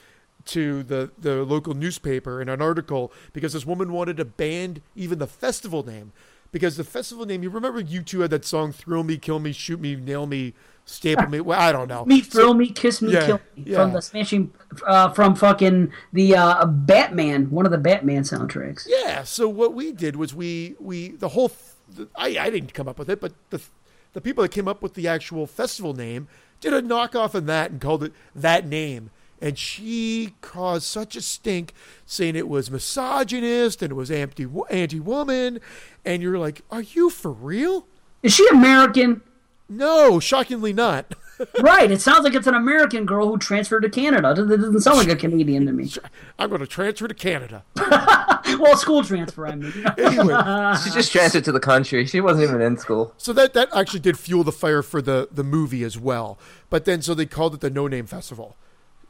to 0.46 0.82
the, 0.82 1.10
the 1.18 1.44
local 1.44 1.74
newspaper 1.74 2.40
in 2.42 2.48
an 2.50 2.60
article 2.60 3.12
because 3.32 3.52
this 3.54 3.64
woman 3.64 3.92
wanted 3.92 4.16
to 4.18 4.24
ban 4.26 4.82
even 4.94 5.18
the 5.18 5.26
festival 5.26 5.86
name. 5.86 6.12
Because 6.52 6.76
the 6.76 6.84
festival 6.84 7.24
name, 7.24 7.42
you 7.42 7.50
remember 7.50 7.82
U2 7.82 8.22
had 8.22 8.30
that 8.30 8.44
song, 8.44 8.72
Thrill 8.72 9.04
Me, 9.04 9.16
Kill 9.16 9.38
Me, 9.38 9.52
Shoot 9.52 9.80
Me, 9.80 9.94
Nail 9.94 10.26
Me, 10.26 10.52
Staple 10.90 11.28
Me? 11.28 11.40
Well, 11.40 11.58
I 11.60 11.72
don't 11.72 11.88
know. 11.88 12.04
Me, 12.04 12.22
So- 12.22 12.30
thrill 12.30 12.54
me, 12.54 12.68
kiss 12.70 13.00
me, 13.00 13.12
Yeah, 13.12 13.26
kill 13.26 13.40
me. 13.56 13.64
yeah. 13.66 13.76
From 13.76 13.92
the 13.92 14.02
smashing, 14.02 14.52
uh, 14.86 15.10
from 15.10 15.34
fucking 15.34 15.92
the 16.12 16.36
uh, 16.36 16.66
Batman, 16.66 17.50
one 17.50 17.64
of 17.66 17.72
the 17.72 17.78
Batman 17.78 18.22
soundtracks. 18.22 18.86
Yeah. 18.88 19.22
So 19.22 19.48
what 19.48 19.74
we 19.74 19.92
did 19.92 20.16
was 20.16 20.34
we 20.34 20.74
we 20.78 21.08
the 21.10 21.28
whole 21.30 21.50
th- 21.96 22.08
I 22.16 22.36
I 22.38 22.50
didn't 22.50 22.74
come 22.74 22.88
up 22.88 22.98
with 22.98 23.08
it, 23.10 23.20
but 23.20 23.32
the 23.50 23.60
the 24.12 24.20
people 24.20 24.42
that 24.42 24.50
came 24.50 24.66
up 24.68 24.82
with 24.82 24.94
the 24.94 25.06
actual 25.08 25.46
festival 25.46 25.94
name 25.94 26.26
did 26.60 26.74
a 26.74 26.82
knockoff 26.82 27.34
of 27.34 27.46
that 27.46 27.70
and 27.70 27.80
called 27.80 28.04
it 28.04 28.12
that 28.34 28.66
name. 28.66 29.10
And 29.42 29.56
she 29.56 30.34
caused 30.42 30.82
such 30.84 31.16
a 31.16 31.22
stink, 31.22 31.72
saying 32.04 32.36
it 32.36 32.46
was 32.46 32.70
misogynist 32.70 33.80
and 33.82 33.90
it 33.92 33.94
was 33.94 34.10
anti 34.10 34.46
anti 34.68 35.00
woman, 35.00 35.60
and 36.04 36.22
you're 36.22 36.38
like, 36.38 36.60
are 36.70 36.82
you 36.82 37.08
for 37.08 37.30
real? 37.30 37.86
Is 38.22 38.34
she 38.34 38.46
American? 38.48 39.22
No, 39.70 40.18
shockingly 40.18 40.72
not. 40.72 41.14
right. 41.60 41.90
It 41.90 42.00
sounds 42.00 42.24
like 42.24 42.34
it's 42.34 42.46
an 42.48 42.54
American 42.54 43.06
girl 43.06 43.28
who 43.28 43.38
transferred 43.38 43.80
to 43.82 43.88
Canada. 43.88 44.30
It 44.32 44.34
doesn't 44.48 44.80
sound 44.80 44.98
like 44.98 45.08
a 45.08 45.16
Canadian 45.16 45.64
to 45.66 45.72
me. 45.72 45.90
I'm 46.38 46.48
going 46.50 46.60
to 46.60 46.66
transfer 46.66 47.06
to 47.08 47.14
Canada. 47.14 47.64
well, 48.58 48.76
school 48.76 49.04
transfer, 49.04 49.46
I 49.46 49.54
mean. 49.54 49.72
Anyway, 49.96 50.34
She 50.84 50.90
just 50.90 51.12
transferred 51.12 51.44
to 51.44 51.52
the 51.52 51.60
country. 51.60 52.04
She 52.04 52.20
wasn't 52.20 52.48
even 52.48 52.60
in 52.60 52.76
school. 52.78 53.14
so 53.16 53.32
that 53.32 53.54
that 53.54 53.68
actually 53.74 54.00
did 54.00 54.18
fuel 54.18 54.42
the 54.44 54.52
fire 54.52 54.82
for 54.82 55.00
the 55.00 55.28
the 55.30 55.44
movie 55.44 55.84
as 55.84 55.96
well. 55.98 56.36
But 56.68 56.84
then 56.84 57.00
so 57.00 57.14
they 57.14 57.26
called 57.26 57.54
it 57.54 57.60
the 57.60 57.70
No 57.70 57.86
Name 57.86 58.06
Festival 58.06 58.56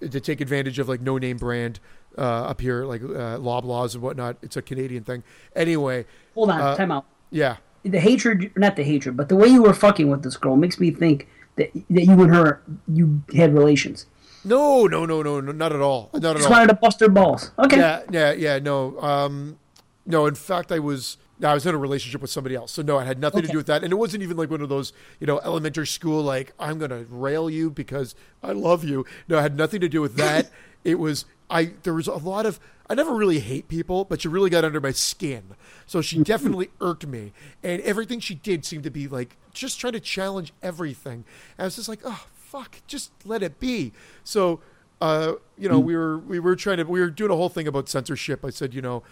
to 0.00 0.20
take 0.20 0.40
advantage 0.40 0.78
of 0.78 0.88
like 0.88 1.00
no 1.00 1.18
name 1.18 1.36
brand 1.38 1.80
uh, 2.16 2.20
up 2.20 2.60
here, 2.60 2.84
like 2.84 3.02
uh, 3.02 3.38
Loblaws 3.38 3.94
and 3.94 4.02
whatnot. 4.02 4.36
It's 4.42 4.56
a 4.56 4.62
Canadian 4.62 5.04
thing. 5.04 5.24
Anyway, 5.56 6.06
Hold 6.34 6.50
on, 6.50 6.60
Uh, 6.60 6.76
time 6.76 6.90
out. 6.92 7.06
yeah. 7.30 7.56
The 7.82 8.00
hatred, 8.00 8.52
not 8.56 8.76
the 8.76 8.82
hatred, 8.82 9.16
but 9.16 9.28
the 9.28 9.36
way 9.36 9.48
you 9.48 9.62
were 9.62 9.72
fucking 9.72 10.10
with 10.10 10.22
this 10.22 10.36
girl 10.36 10.56
makes 10.56 10.78
me 10.78 10.90
think 10.90 11.28
that, 11.56 11.70
that 11.88 12.04
you 12.04 12.22
and 12.22 12.34
her, 12.34 12.62
you 12.86 13.22
had 13.34 13.54
relations. 13.54 14.06
No, 14.44 14.86
no, 14.86 15.04
no, 15.04 15.22
no, 15.22 15.40
no, 15.40 15.52
not 15.52 15.72
at 15.72 15.80
all. 15.80 16.10
Not 16.14 16.24
at 16.24 16.36
Just 16.36 16.46
all. 16.46 16.52
wanted 16.52 16.68
to 16.68 16.74
bust 16.74 17.00
her 17.00 17.08
balls. 17.08 17.50
Okay. 17.58 17.78
Yeah, 17.78 18.02
yeah, 18.10 18.32
yeah. 18.32 18.58
No, 18.58 18.98
um, 19.00 19.58
no. 20.06 20.26
In 20.26 20.34
fact, 20.34 20.72
I 20.72 20.78
was. 20.78 21.18
No, 21.38 21.48
I 21.48 21.54
was 21.54 21.64
in 21.64 21.74
a 21.74 21.78
relationship 21.78 22.20
with 22.20 22.30
somebody 22.30 22.54
else, 22.54 22.70
so 22.70 22.82
no, 22.82 22.98
it 22.98 23.06
had 23.06 23.18
nothing 23.18 23.40
to 23.40 23.48
do 23.48 23.56
with 23.56 23.66
that, 23.68 23.82
and 23.82 23.90
it 23.90 23.96
wasn't 23.96 24.22
even 24.22 24.36
like 24.36 24.50
one 24.50 24.60
of 24.60 24.68
those, 24.68 24.92
you 25.20 25.26
know, 25.26 25.40
elementary 25.40 25.86
school 25.86 26.22
like 26.22 26.52
I'm 26.58 26.78
gonna 26.78 27.04
rail 27.08 27.48
you 27.48 27.70
because 27.70 28.14
I 28.42 28.52
love 28.52 28.84
you. 28.84 29.06
No, 29.26 29.38
it 29.38 29.40
had 29.42 29.56
nothing 29.56 29.80
to 29.80 29.88
do 29.88 30.02
with 30.02 30.16
that. 30.16 30.50
it 30.84 30.98
was 30.98 31.24
I. 31.48 31.72
There 31.82 31.94
was 31.94 32.08
a 32.08 32.16
lot 32.16 32.44
of. 32.44 32.60
I 32.90 32.94
never 32.94 33.14
really 33.14 33.38
hate 33.38 33.68
people, 33.68 34.04
but 34.04 34.22
you 34.22 34.30
really 34.30 34.50
got 34.50 34.64
under 34.66 34.80
my 34.82 34.90
skin. 34.90 35.54
So 35.90 36.00
she 36.00 36.22
definitely 36.22 36.70
irked 36.80 37.04
me, 37.04 37.32
and 37.64 37.82
everything 37.82 38.20
she 38.20 38.36
did 38.36 38.64
seemed 38.64 38.84
to 38.84 38.92
be 38.92 39.08
like 39.08 39.36
just 39.52 39.80
trying 39.80 39.94
to 39.94 39.98
challenge 39.98 40.52
everything. 40.62 41.24
And 41.58 41.62
I 41.62 41.64
was 41.64 41.74
just 41.74 41.88
like, 41.88 41.98
oh 42.04 42.26
fuck, 42.32 42.76
just 42.86 43.10
let 43.24 43.42
it 43.42 43.58
be. 43.58 43.92
So 44.22 44.60
uh, 45.00 45.32
you 45.58 45.68
know, 45.68 45.80
we 45.80 45.96
were 45.96 46.18
we 46.18 46.38
were 46.38 46.54
trying 46.54 46.76
to 46.76 46.84
we 46.84 47.00
were 47.00 47.10
doing 47.10 47.32
a 47.32 47.34
whole 47.34 47.48
thing 47.48 47.66
about 47.66 47.88
censorship. 47.88 48.44
I 48.44 48.50
said, 48.50 48.72
you 48.72 48.80
know, 48.80 49.02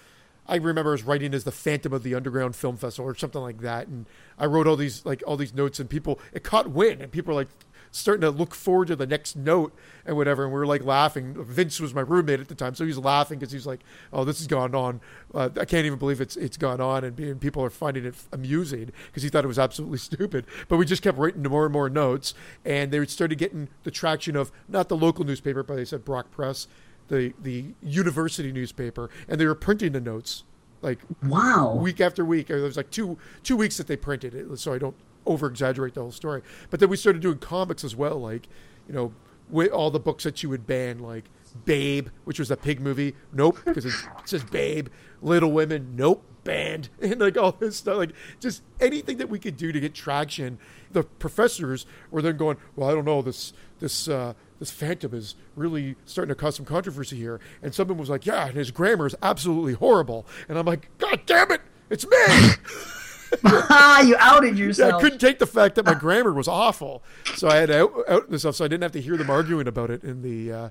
I 0.46 0.54
remember 0.54 0.90
I 0.90 0.92
was 0.92 1.02
writing 1.02 1.34
as 1.34 1.42
the 1.42 1.50
Phantom 1.50 1.92
of 1.92 2.04
the 2.04 2.14
Underground 2.14 2.54
Film 2.54 2.76
Festival 2.76 3.10
or 3.10 3.16
something 3.16 3.42
like 3.42 3.58
that, 3.62 3.88
and 3.88 4.06
I 4.38 4.46
wrote 4.46 4.68
all 4.68 4.76
these 4.76 5.04
like 5.04 5.24
all 5.26 5.36
these 5.36 5.54
notes, 5.54 5.80
and 5.80 5.90
people 5.90 6.20
it 6.32 6.44
caught 6.44 6.70
wind, 6.70 7.02
and 7.02 7.10
people 7.10 7.34
were 7.34 7.40
like 7.40 7.48
starting 7.90 8.20
to 8.22 8.30
look 8.30 8.54
forward 8.54 8.88
to 8.88 8.96
the 8.96 9.06
next 9.06 9.36
note 9.36 9.74
and 10.04 10.16
whatever, 10.16 10.44
and 10.44 10.52
we 10.52 10.58
were 10.58 10.66
like 10.66 10.84
laughing. 10.84 11.34
Vince 11.44 11.80
was 11.80 11.94
my 11.94 12.00
roommate 12.00 12.40
at 12.40 12.48
the 12.48 12.54
time, 12.54 12.74
so 12.74 12.84
he 12.84 12.88
was 12.88 12.98
laughing 12.98 13.38
because 13.38 13.52
he's 13.52 13.66
like, 13.66 13.80
"Oh, 14.12 14.24
this 14.24 14.38
has 14.38 14.46
gone 14.46 14.74
on. 14.74 15.00
Uh, 15.34 15.50
I 15.58 15.64
can't 15.64 15.86
even 15.86 15.98
believe 15.98 16.20
it's 16.20 16.36
it's 16.36 16.56
gone 16.56 16.80
on," 16.80 17.04
and, 17.04 17.18
and 17.18 17.40
people 17.40 17.62
are 17.64 17.70
finding 17.70 18.04
it 18.04 18.14
amusing 18.32 18.90
because 19.06 19.22
he 19.22 19.28
thought 19.28 19.44
it 19.44 19.48
was 19.48 19.58
absolutely 19.58 19.98
stupid. 20.10 20.46
But 20.68 20.76
we 20.76 20.84
just 20.86 21.02
kept 21.02 21.18
writing 21.18 21.42
more 21.42 21.64
and 21.64 21.72
more 21.72 21.88
notes, 21.90 22.34
and 22.64 22.90
they 22.90 23.04
started 23.06 23.36
getting 23.38 23.68
the 23.84 23.90
traction 23.90 24.36
of 24.36 24.50
not 24.68 24.88
the 24.88 24.96
local 24.96 25.24
newspaper, 25.24 25.62
but 25.62 25.76
they 25.76 25.84
said 25.84 26.04
Brock 26.04 26.30
Press, 26.30 26.68
the 27.08 27.32
the 27.42 27.74
university 27.82 28.52
newspaper, 28.52 29.10
and 29.28 29.40
they 29.40 29.46
were 29.46 29.54
printing 29.54 29.92
the 29.92 30.00
notes 30.00 30.44
like 30.80 30.98
Wow. 31.22 31.74
week 31.74 32.00
after 32.00 32.24
week. 32.24 32.46
There 32.48 32.58
was 32.62 32.76
like 32.76 32.90
two 32.90 33.18
two 33.42 33.56
weeks 33.56 33.76
that 33.78 33.86
they 33.86 33.96
printed 33.96 34.34
it, 34.34 34.58
so 34.58 34.72
I 34.72 34.78
don't 34.78 34.94
over 35.26 35.46
exaggerate 35.46 35.94
the 35.94 36.00
whole 36.00 36.12
story. 36.12 36.42
But 36.70 36.80
then 36.80 36.88
we 36.88 36.96
started 36.96 37.22
doing 37.22 37.38
comics 37.38 37.84
as 37.84 37.94
well, 37.96 38.18
like 38.18 38.48
you 38.86 38.94
know, 38.94 39.12
with 39.50 39.70
all 39.70 39.90
the 39.90 40.00
books 40.00 40.24
that 40.24 40.42
you 40.42 40.48
would 40.48 40.66
ban, 40.66 40.98
like 40.98 41.24
Babe, 41.64 42.08
which 42.24 42.38
was 42.38 42.50
a 42.50 42.56
pig 42.56 42.80
movie. 42.80 43.14
Nope, 43.32 43.58
because 43.64 43.84
it 43.86 43.94
says 44.24 44.44
Babe. 44.44 44.88
Little 45.20 45.50
Women. 45.50 45.94
Nope, 45.96 46.22
banned. 46.44 46.88
And 47.00 47.20
like 47.20 47.36
all 47.36 47.52
this 47.52 47.76
stuff, 47.78 47.96
like 47.96 48.12
just 48.40 48.62
anything 48.80 49.16
that 49.18 49.28
we 49.28 49.38
could 49.38 49.56
do 49.56 49.72
to 49.72 49.80
get 49.80 49.94
traction. 49.94 50.58
The 50.92 51.02
professors 51.02 51.86
were 52.10 52.22
then 52.22 52.36
going, 52.36 52.56
well, 52.76 52.88
I 52.88 52.94
don't 52.94 53.04
know 53.04 53.22
this 53.22 53.52
this. 53.80 54.08
uh 54.08 54.34
this 54.58 54.72
phantom 54.72 55.14
is 55.14 55.36
really 55.54 55.94
starting 56.04 56.30
to 56.30 56.34
cause 56.34 56.56
some 56.56 56.64
controversy 56.66 57.16
here. 57.16 57.38
And 57.62 57.72
someone 57.72 57.96
was 57.96 58.10
like, 58.10 58.26
Yeah, 58.26 58.48
and 58.48 58.56
his 58.56 58.72
grammar 58.72 59.06
is 59.06 59.14
absolutely 59.22 59.74
horrible. 59.74 60.26
And 60.48 60.58
I'm 60.58 60.66
like, 60.66 60.90
God 60.98 61.20
damn 61.26 61.52
it, 61.52 61.60
it's 61.88 62.04
me. 62.04 62.16
Ah, 63.44 64.00
you 64.02 64.16
outed 64.18 64.58
Yeah, 64.58 64.64
yourself. 64.66 64.94
I 64.94 65.00
couldn't 65.00 65.18
take 65.18 65.38
the 65.38 65.46
fact 65.46 65.74
that 65.76 65.84
my 65.84 65.94
grammar 65.94 66.32
was 66.32 66.48
awful, 66.48 67.02
so 67.36 67.48
I 67.48 67.56
had 67.56 67.68
to 67.68 67.78
out, 67.80 68.04
out 68.08 68.30
this 68.30 68.42
stuff, 68.42 68.56
so 68.56 68.64
I 68.64 68.68
didn't 68.68 68.82
have 68.82 68.92
to 68.92 69.00
hear 69.00 69.16
them 69.16 69.30
arguing 69.30 69.68
about 69.68 69.90
it 69.90 70.02
in 70.04 70.22
the 70.22 70.52
uh, 70.52 70.68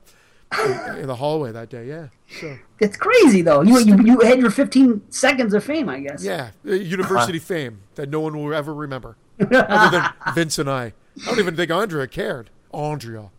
in, 0.92 1.00
in 1.00 1.08
the 1.08 1.16
hallway 1.16 1.52
that 1.52 1.70
day. 1.70 1.86
Yeah, 1.88 2.08
so 2.40 2.58
It's 2.80 2.98
crazy 2.98 3.42
though. 3.42 3.62
You, 3.62 3.80
you 3.80 3.98
you 4.04 4.20
had 4.22 4.40
your 4.40 4.52
15 4.52 5.12
seconds 5.12 5.54
of 5.54 5.64
fame, 5.64 5.90
I 5.90 6.00
guess. 6.00 6.24
yeah, 6.24 6.52
university 6.64 7.40
fame 7.40 7.82
that 7.96 8.10
no 8.10 8.20
one 8.22 8.38
will 8.38 8.54
ever 8.54 8.74
remember, 8.74 9.18
other 9.40 9.98
than 10.00 10.34
Vince 10.34 10.58
and 10.60 10.70
I. 10.70 10.94
I 11.22 11.26
don't 11.26 11.40
even 11.40 11.56
think 11.56 11.72
Andrea 11.72 12.08
cared. 12.08 12.50
Andrea. 12.74 13.30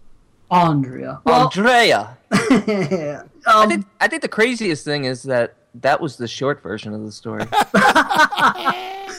Andrea. 0.50 1.20
Well, 1.24 1.42
Andrea. 1.44 2.16
I 2.32 3.20
um, 3.46 3.68
think 3.68 3.86
I 4.00 4.08
think 4.08 4.22
the 4.22 4.28
craziest 4.28 4.84
thing 4.84 5.04
is 5.04 5.22
that 5.24 5.54
that 5.74 6.00
was 6.00 6.16
the 6.16 6.28
short 6.28 6.62
version 6.62 6.94
of 6.94 7.04
the 7.04 7.12
story. 7.12 7.44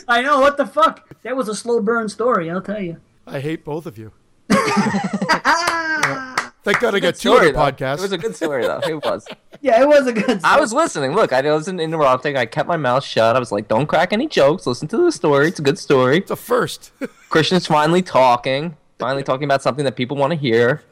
I 0.08 0.22
know 0.24 0.39
what 0.39 0.58
the 0.58 0.65
fuck. 0.65 1.08
That 1.24 1.36
was 1.36 1.48
a 1.48 1.56
slow 1.56 1.82
burn 1.82 2.10
story. 2.10 2.50
I'll 2.50 2.62
tell 2.62 2.82
you. 2.82 2.98
I 3.27 3.39
hate 3.39 3.63
both 3.63 3.86
of 3.86 3.98
you. 3.98 4.12
Yeah. 4.50 6.36
Thank 6.62 6.82
God 6.82 6.94
I 6.94 7.00
got 7.00 7.15
two 7.15 7.32
other 7.34 7.53
podcasts. 7.53 8.00
It 8.00 8.01
was 8.01 8.12
a 8.12 8.18
good 8.18 8.36
story 8.36 8.63
though. 8.63 8.82
It 8.86 9.03
was. 9.03 9.25
Yeah, 9.62 9.82
it 9.82 9.88
was 9.88 10.08
a 10.08 10.13
good. 10.13 10.41
I 10.44 10.60
was 10.60 10.74
listening. 10.74 11.15
Look, 11.15 11.32
I 11.32 11.41
wasn't 11.41 11.79
interrupting. 11.79 12.36
I 12.36 12.46
kept 12.46 12.68
my 12.68 12.75
mouth 12.75 13.03
shut. 13.03 13.36
I 13.36 13.39
was 13.39 13.51
like, 13.51 13.68
"Don't 13.68 13.88
crack 13.88 14.12
any 14.12 14.27
jokes. 14.27 14.68
Listen 14.68 14.88
to 14.89 14.98
the 14.98 15.12
story. 15.12 15.48
It's 15.48 15.60
a 15.60 15.63
good 15.63 15.79
story." 15.79 16.18
it's 16.18 16.32
a 16.32 16.36
first. 16.36 16.91
Christian's 17.29 17.65
finally 17.65 18.01
talking. 18.01 18.75
Finally 18.98 19.24
talking 19.24 19.46
about 19.46 19.62
something 19.62 19.86
that 19.86 19.96
people 19.96 20.18
want 20.18 20.32
to 20.32 20.38
hear. 20.38 20.84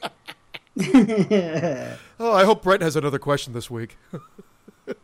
oh, 2.20 2.34
I 2.34 2.46
hope 2.46 2.64
Brett 2.64 2.82
has 2.82 2.96
another 2.96 3.20
question 3.20 3.54
this 3.54 3.70
week. 3.70 3.98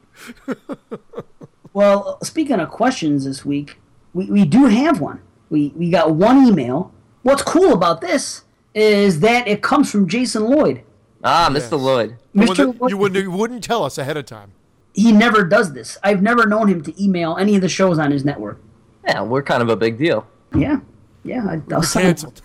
Well, 1.75 2.19
speaking 2.23 2.61
of 2.61 2.71
questions 2.71 3.25
this 3.25 3.45
week, 3.45 3.79
we, 4.13 4.27
we 4.27 4.45
do 4.45 4.67
have 4.67 5.01
one. 5.01 5.21
We 5.49 5.73
we 5.75 5.91
got 5.91 6.15
one 6.15 6.47
email. 6.47 6.93
What's 7.23 7.43
cool 7.43 7.73
about 7.73 8.01
this 8.01 8.45
is 8.75 9.21
that 9.21 9.47
it 9.49 9.63
comes 9.63 9.91
from 9.91 10.07
Jason 10.09 10.45
Lloyd. 10.45 10.83
Ah, 11.25 11.49
Mr. 11.51 11.55
Yes. 11.55 11.73
Lloyd. 11.73 12.17
Mr. 12.35 12.79
Lloyd- 12.79 12.91
you 12.91 12.97
wouldn't, 12.97 13.23
you 13.25 13.31
wouldn't 13.31 13.65
tell 13.65 13.85
us 13.85 13.97
ahead 13.97 14.17
of 14.17 14.27
time. 14.27 14.53
He 14.93 15.13
never 15.13 15.45
does 15.45 15.73
this. 15.73 15.97
I've 16.03 16.21
never 16.21 16.47
known 16.47 16.69
him 16.69 16.83
to 16.83 17.03
email 17.03 17.37
any 17.37 17.55
of 17.55 17.63
the 17.63 17.69
shows 17.69 17.99
on 17.99 18.11
his 18.11 18.25
network. 18.25 18.61
Yeah, 19.07 19.23
we're 19.23 19.43
kind 19.43 19.63
of 19.63 19.69
a 19.69 19.77
big 19.77 19.99
deal, 19.99 20.27
Yeah, 20.55 20.81
yeah. 21.25 21.45
I, 21.49 21.55
I'll 21.73 21.81
We're 21.81 21.87
canceled. 21.87 22.43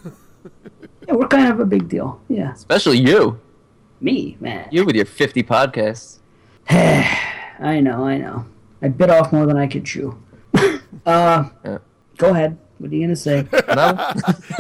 Yeah, 1.08 1.14
we're 1.16 1.28
kind 1.28 1.52
of 1.52 1.60
a 1.60 1.66
big 1.66 1.90
deal. 1.90 2.22
Yeah, 2.30 2.54
especially 2.54 2.98
you. 3.00 3.40
Me, 4.02 4.38
man. 4.40 4.68
You 4.72 4.86
with 4.86 4.96
your 4.96 5.06
50 5.06 5.44
podcasts. 5.44 6.18
I 6.70 7.80
know, 7.82 8.06
I 8.06 8.18
know. 8.18 8.46
I 8.82 8.90
bit 8.90 9.10
off 9.10 9.32
more 9.34 9.46
than 9.46 9.58
I 9.58 9.68
could 9.68 9.86
chew. 9.86 10.18
uh, 11.06 11.50
Yeah. 11.66 11.78
go 12.18 12.30
ahead. 12.32 12.58
What 12.78 12.92
are 12.92 12.96
you 12.96 13.02
gonna 13.08 13.16
say? 13.16 13.48
No, 13.76 14.14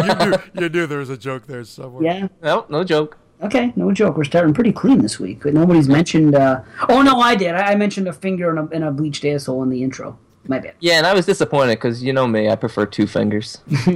you, 0.04 0.16
knew, 0.16 0.38
you 0.64 0.70
knew 0.70 0.88
there 0.88 0.98
was 0.98 1.10
a 1.12 1.18
joke 1.18 1.46
there 1.46 1.64
somewhere. 1.64 2.04
yeah. 2.04 2.28
no, 2.42 2.66
no 2.70 2.84
joke. 2.84 3.18
Okay, 3.44 3.72
no 3.76 3.92
joke. 3.92 4.18
We're 4.18 4.24
starting 4.24 4.56
pretty 4.56 4.72
clean 4.72 5.00
this 5.04 5.20
week. 5.20 5.42
But 5.44 5.54
nobody's 5.54 5.88
mentioned. 5.88 6.34
Uh, 6.34 6.62
oh 6.90 7.04
no, 7.04 7.20
I 7.20 7.36
did. 7.36 7.54
I 7.54 7.74
I 7.74 7.76
mentioned 7.76 8.08
a 8.08 8.14
finger 8.14 8.50
and 8.50 8.58
a, 8.58 8.76
and 8.76 8.84
a 8.84 8.90
bleached 8.92 9.24
asshole 9.26 9.62
in 9.62 9.70
the 9.70 9.84
intro. 9.84 10.18
My 10.48 10.58
bad. 10.58 10.74
Yeah, 10.80 10.94
and 10.98 11.06
I 11.06 11.14
was 11.14 11.28
disappointed 11.28 11.76
because 11.76 12.02
you 12.02 12.14
know 12.14 12.26
me, 12.26 12.50
I 12.50 12.56
prefer 12.56 12.88
two 12.88 13.06
fingers. 13.06 13.60
Were 13.88 13.94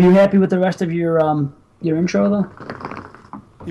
you 0.00 0.10
happy 0.10 0.36
with 0.38 0.50
the 0.50 0.58
rest 0.58 0.82
of 0.82 0.92
your 0.92 1.18
um 1.20 1.54
your 1.80 1.96
intro 1.96 2.28
though? 2.28 2.46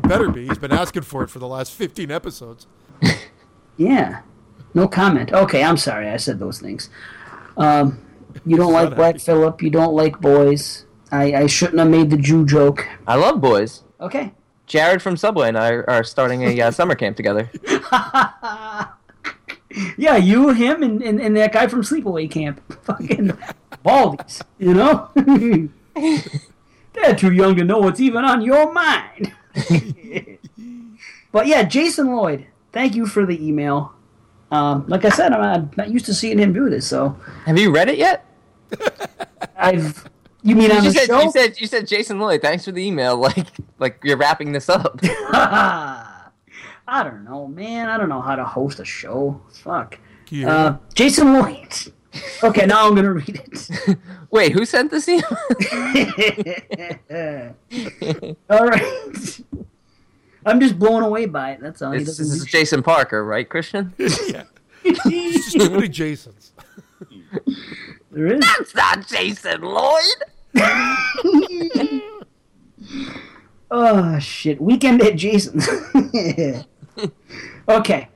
He 0.02 0.08
better 0.08 0.30
be. 0.30 0.48
He's 0.48 0.58
been 0.58 0.72
asking 0.72 1.04
for 1.04 1.24
it 1.24 1.30
for 1.30 1.40
the 1.40 1.48
last 1.48 1.74
15 1.74 2.10
episodes. 2.12 2.68
Yeah. 3.78 4.24
No 4.74 4.90
comment. 4.90 5.32
Okay, 5.32 5.64
I'm 5.64 5.78
sorry. 5.78 6.10
I 6.10 6.18
said 6.18 6.38
those 6.38 6.60
things. 6.60 6.90
Um, 7.56 8.06
you 8.46 8.58
don't 8.58 8.74
like 8.74 8.94
Black 8.94 9.16
happy. 9.16 9.20
Phillip. 9.20 9.62
You 9.62 9.70
don't 9.70 9.94
like 9.94 10.20
boys. 10.20 10.86
I, 11.14 11.34
I 11.34 11.48
shouldn't 11.48 11.80
have 11.80 11.88
made 11.88 12.10
the 12.10 12.18
Jew 12.18 12.46
joke. 12.46 12.86
I 13.08 13.16
love 13.16 13.40
boys. 13.40 13.84
Okay. 14.02 14.34
Jared 14.66 15.02
from 15.02 15.16
Subway 15.16 15.48
and 15.48 15.58
I 15.58 15.76
are 15.76 16.04
starting 16.04 16.44
a 16.44 16.62
uh, 16.62 16.72
summer 16.80 16.94
camp 16.94 17.16
together. 17.16 17.50
Yeah, 19.98 20.18
you, 20.18 20.50
him, 20.50 20.82
and, 20.82 21.02
and, 21.02 21.22
and 21.22 21.38
that 21.38 21.54
guy 21.54 21.68
from 21.68 21.84
Sleepaway 21.84 22.30
Camp. 22.30 22.60
Fucking 22.84 23.38
Baldies, 23.86 24.42
you 24.58 24.74
know? 24.74 25.10
They're 26.94 27.16
too 27.16 27.32
young 27.32 27.56
to 27.56 27.64
know 27.64 27.78
what's 27.78 28.00
even 28.00 28.26
on 28.26 28.42
your 28.42 28.74
mind. 28.74 29.34
but 31.32 31.48
yeah, 31.48 31.64
Jason 31.64 32.16
Lloyd, 32.16 32.46
thank 32.72 32.96
you 32.96 33.06
for 33.06 33.26
the 33.26 33.46
email. 33.46 33.94
Um, 34.52 34.86
like 34.88 35.06
I 35.06 35.10
said, 35.10 35.32
I'm, 35.34 35.42
I'm 35.42 35.72
not 35.78 35.90
used 35.90 36.06
to 36.08 36.14
seeing 36.14 36.40
him 36.40 36.54
do 36.54 36.70
this, 36.70 36.88
so 36.88 37.16
Have 37.46 37.58
you 37.60 37.72
read 37.72 37.90
it 37.90 37.98
yet? 37.98 38.26
I've. 39.58 40.08
You 40.42 40.56
mean 40.56 40.72
on 40.72 40.84
You 40.84 40.92
the 40.92 41.00
said, 41.00 41.08
show? 41.08 41.22
you 41.22 41.32
said 41.32 41.60
you 41.62 41.68
said 41.68 41.86
Jason 41.88 42.18
Lloyd. 42.20 42.42
Thanks 42.42 42.64
for 42.66 42.72
the 42.72 42.84
email. 42.86 43.18
Like 43.22 43.48
like 43.78 44.00
you're 44.04 44.18
wrapping 44.18 44.52
this 44.54 44.70
up. 44.70 45.00
I 46.92 47.04
don't 47.04 47.24
know, 47.24 47.48
man. 47.48 47.90
I 47.90 47.98
don't 47.98 48.10
know 48.10 48.22
how 48.22 48.36
to 48.36 48.46
host 48.46 48.80
a 48.80 48.86
show. 48.86 49.40
Fuck. 49.52 50.00
Yeah. 50.30 50.50
Uh, 50.52 50.78
Jason 50.96 51.34
Lloyd. 51.34 51.74
Okay, 52.44 52.66
now 52.66 52.88
I'm 52.88 52.96
gonna 52.96 53.14
read 53.14 53.30
it. 53.30 53.98
Wait, 54.32 54.52
who 54.52 54.66
sent 54.66 54.92
this 54.92 55.08
email? 55.08 55.24
All 58.50 58.66
right. 58.66 59.42
I'm 60.46 60.60
just 60.60 60.80
blown 60.80 61.04
away 61.04 61.26
by 61.26 61.52
it. 61.52 61.62
That's 61.62 61.82
all. 61.82 61.92
This, 61.92 62.06
doesn't 62.06 62.26
this 62.26 62.36
is 62.36 62.46
Jason 62.46 62.82
Parker, 62.82 63.26
right, 63.26 63.48
Christian? 63.48 63.94
yeah. 63.98 64.44
It's 64.84 65.52
just 65.52 65.66
too 65.66 65.70
many 65.70 65.90
Jasons. 65.90 66.54
There 68.12 68.28
is. 68.28 68.40
That's 68.40 68.74
not 68.74 69.08
Jason 69.08 69.62
Lloyd. 69.62 70.24
Oh 73.72 74.18
shit! 74.20 74.60
Weekend 74.60 75.02
at 75.04 75.16
Jason's. 75.16 75.68
okay. 77.68 78.10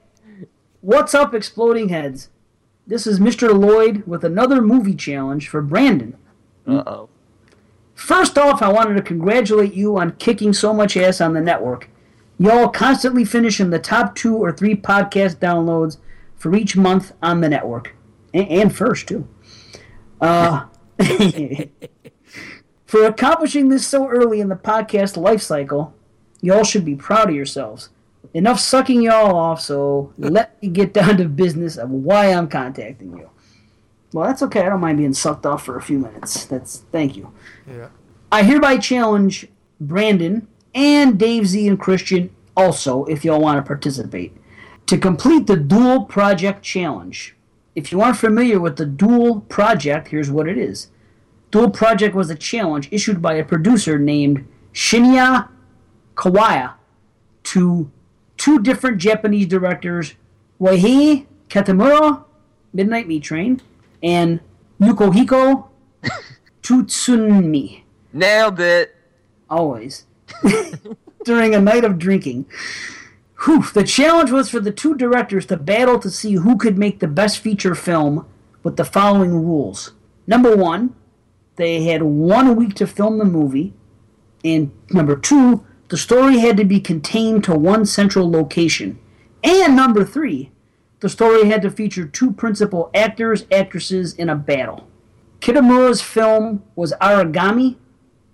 What's 0.81 1.13
up, 1.13 1.33
exploding 1.33 1.89
heads? 1.89 2.29
This 2.85 3.07
is 3.07 3.19
Mr. 3.19 3.57
Lloyd 3.57 4.03
with 4.05 4.25
another 4.25 4.61
movie 4.61 4.95
challenge 4.95 5.47
for 5.47 5.61
Brandon. 5.61 6.17
Uh 6.67 6.83
oh. 6.85 7.09
First 7.95 8.37
off, 8.37 8.61
I 8.61 8.67
wanted 8.67 8.95
to 8.95 9.01
congratulate 9.01 9.73
you 9.73 9.97
on 9.97 10.11
kicking 10.13 10.51
so 10.51 10.73
much 10.73 10.97
ass 10.97 11.21
on 11.21 11.33
the 11.33 11.39
network. 11.39 11.89
Y'all 12.37 12.67
constantly 12.67 13.23
finish 13.23 13.61
in 13.61 13.69
the 13.69 13.79
top 13.79 14.15
two 14.15 14.35
or 14.35 14.51
three 14.51 14.75
podcast 14.75 15.37
downloads 15.37 15.97
for 16.35 16.53
each 16.55 16.75
month 16.75 17.13
on 17.21 17.39
the 17.39 17.47
network, 17.47 17.95
and, 18.33 18.49
and 18.49 18.75
first 18.75 19.07
too. 19.07 19.27
Uh, 20.19 20.65
for 22.85 23.05
accomplishing 23.05 23.69
this 23.69 23.87
so 23.87 24.09
early 24.09 24.41
in 24.41 24.49
the 24.49 24.55
podcast 24.55 25.15
life 25.15 25.41
cycle, 25.41 25.93
y'all 26.41 26.65
should 26.65 26.83
be 26.83 26.95
proud 26.95 27.29
of 27.29 27.35
yourselves. 27.35 27.89
Enough 28.33 28.59
sucking 28.59 29.03
y'all 29.03 29.35
off, 29.35 29.61
so 29.61 30.11
let 30.17 30.61
me 30.61 30.69
get 30.69 30.93
down 30.93 31.17
to 31.17 31.25
business 31.25 31.77
of 31.77 31.91
why 31.91 32.27
I'm 32.27 32.47
contacting 32.47 33.15
you. 33.15 33.29
Well, 34.11 34.25
that's 34.25 34.41
okay. 34.43 34.61
I 34.61 34.69
don't 34.69 34.79
mind 34.79 34.97
being 34.97 35.13
sucked 35.13 35.45
off 35.45 35.65
for 35.65 35.77
a 35.77 35.81
few 35.81 35.99
minutes. 35.99 36.45
That's 36.45 36.79
thank 36.91 37.15
you. 37.15 37.31
Yeah. 37.67 37.89
I 38.31 38.43
hereby 38.43 38.77
challenge 38.77 39.47
Brandon 39.79 40.47
and 40.73 41.19
Dave 41.19 41.47
Z 41.47 41.67
and 41.67 41.79
Christian 41.79 42.35
also, 42.55 43.05
if 43.05 43.23
y'all 43.23 43.41
want 43.41 43.57
to 43.57 43.67
participate, 43.67 44.35
to 44.87 44.97
complete 44.97 45.47
the 45.47 45.57
Dual 45.57 46.05
Project 46.05 46.63
Challenge. 46.63 47.35
If 47.75 47.91
you 47.91 48.01
aren't 48.01 48.17
familiar 48.17 48.59
with 48.59 48.77
the 48.77 48.85
Dual 48.85 49.41
Project, 49.41 50.09
here's 50.09 50.29
what 50.31 50.47
it 50.47 50.57
is. 50.57 50.89
Dual 51.51 51.69
Project 51.69 52.15
was 52.15 52.29
a 52.29 52.35
challenge 52.35 52.87
issued 52.91 53.21
by 53.21 53.33
a 53.35 53.45
producer 53.45 53.97
named 53.97 54.47
Shinya 54.73 55.49
Kawaya 56.15 56.73
to 57.43 57.91
two 58.43 58.59
different 58.59 58.97
Japanese 58.97 59.47
directors, 59.47 60.15
Waihe 60.59 61.25
Kitamura, 61.47 62.25
Midnight 62.73 63.07
Meat 63.07 63.23
Train, 63.23 63.61
and 64.03 64.41
Yukihiko 64.81 65.69
Tsutsumi 66.61 67.83
Nailed 68.11 68.59
it. 68.59 68.95
always, 69.49 70.05
during 71.23 71.55
a 71.55 71.61
night 71.61 71.85
of 71.85 71.97
drinking. 71.97 72.45
Whew, 73.45 73.63
the 73.73 73.85
challenge 73.85 74.29
was 74.29 74.49
for 74.49 74.59
the 74.59 74.73
two 74.73 74.95
directors 74.95 75.45
to 75.45 75.55
battle 75.55 75.97
to 75.99 76.09
see 76.09 76.33
who 76.33 76.57
could 76.57 76.77
make 76.77 76.99
the 76.99 77.07
best 77.07 77.39
feature 77.39 77.75
film 77.75 78.25
with 78.61 78.75
the 78.75 78.83
following 78.83 79.31
rules. 79.31 79.93
Number 80.27 80.53
one, 80.53 80.93
they 81.55 81.83
had 81.83 82.03
one 82.03 82.57
week 82.57 82.73
to 82.75 82.87
film 82.87 83.19
the 83.19 83.25
movie. 83.25 83.71
And 84.43 84.71
number 84.91 85.15
two, 85.15 85.65
the 85.89 85.97
story 85.97 86.39
had 86.39 86.57
to 86.57 86.65
be 86.65 86.79
contained 86.79 87.43
to 87.45 87.55
one 87.55 87.85
central 87.85 88.29
location. 88.29 88.99
And 89.43 89.75
number 89.75 90.05
three, 90.05 90.51
the 91.01 91.09
story 91.09 91.47
had 91.47 91.61
to 91.63 91.69
feature 91.69 92.05
two 92.05 92.31
principal 92.31 92.89
actors, 92.93 93.45
actresses 93.51 94.13
in 94.13 94.29
a 94.29 94.35
battle. 94.35 94.87
Kitamura's 95.41 96.01
film 96.01 96.63
was 96.75 96.93
Aragami, 97.01 97.75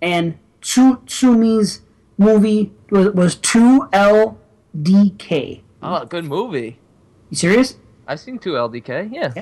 and 0.00 0.38
Tsutsumi's 0.62 1.80
movie 2.16 2.72
was, 2.90 3.12
was 3.12 3.34
2LDK. 3.36 5.62
Oh, 5.82 6.04
good 6.04 6.24
movie. 6.24 6.78
You 7.30 7.36
serious? 7.36 7.76
I've 8.06 8.20
seen 8.20 8.38
two 8.38 8.52
LDK. 8.52 9.12
Yeah. 9.12 9.32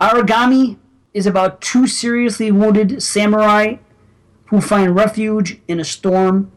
Aragami 0.00 0.76
is 1.14 1.26
about 1.26 1.60
two 1.60 1.86
seriously 1.86 2.50
wounded 2.50 3.02
samurai 3.02 3.76
who 4.46 4.60
find 4.60 4.94
refuge 4.94 5.60
in 5.68 5.80
a 5.80 5.84
storm, 5.84 6.50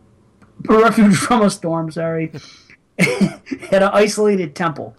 refuge 0.63 1.15
from 1.17 1.41
a 1.41 1.49
storm, 1.49 1.91
sorry, 1.91 2.31
at 2.99 3.83
an 3.83 3.89
isolated 3.93 4.55
temple. 4.55 4.95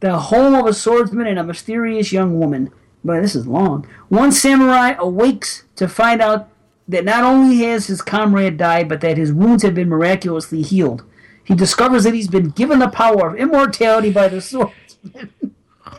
The 0.00 0.18
home 0.18 0.54
of 0.54 0.66
a 0.66 0.74
swordsman 0.74 1.26
and 1.26 1.38
a 1.38 1.44
mysterious 1.44 2.12
young 2.12 2.38
woman. 2.38 2.70
But 3.04 3.22
this 3.22 3.34
is 3.34 3.46
long. 3.46 3.86
One 4.08 4.32
samurai 4.32 4.94
awakes 4.98 5.64
to 5.76 5.88
find 5.88 6.20
out 6.20 6.48
that 6.88 7.04
not 7.04 7.24
only 7.24 7.58
has 7.58 7.86
his 7.86 8.02
comrade 8.02 8.56
died, 8.56 8.88
but 8.88 9.00
that 9.00 9.16
his 9.16 9.32
wounds 9.32 9.62
have 9.62 9.74
been 9.74 9.88
miraculously 9.88 10.62
healed. 10.62 11.04
He 11.44 11.54
discovers 11.54 12.04
that 12.04 12.14
he's 12.14 12.28
been 12.28 12.50
given 12.50 12.80
the 12.80 12.88
power 12.88 13.28
of 13.28 13.36
immortality 13.36 14.10
by 14.10 14.28
the 14.28 14.40
swordsman. 14.40 15.30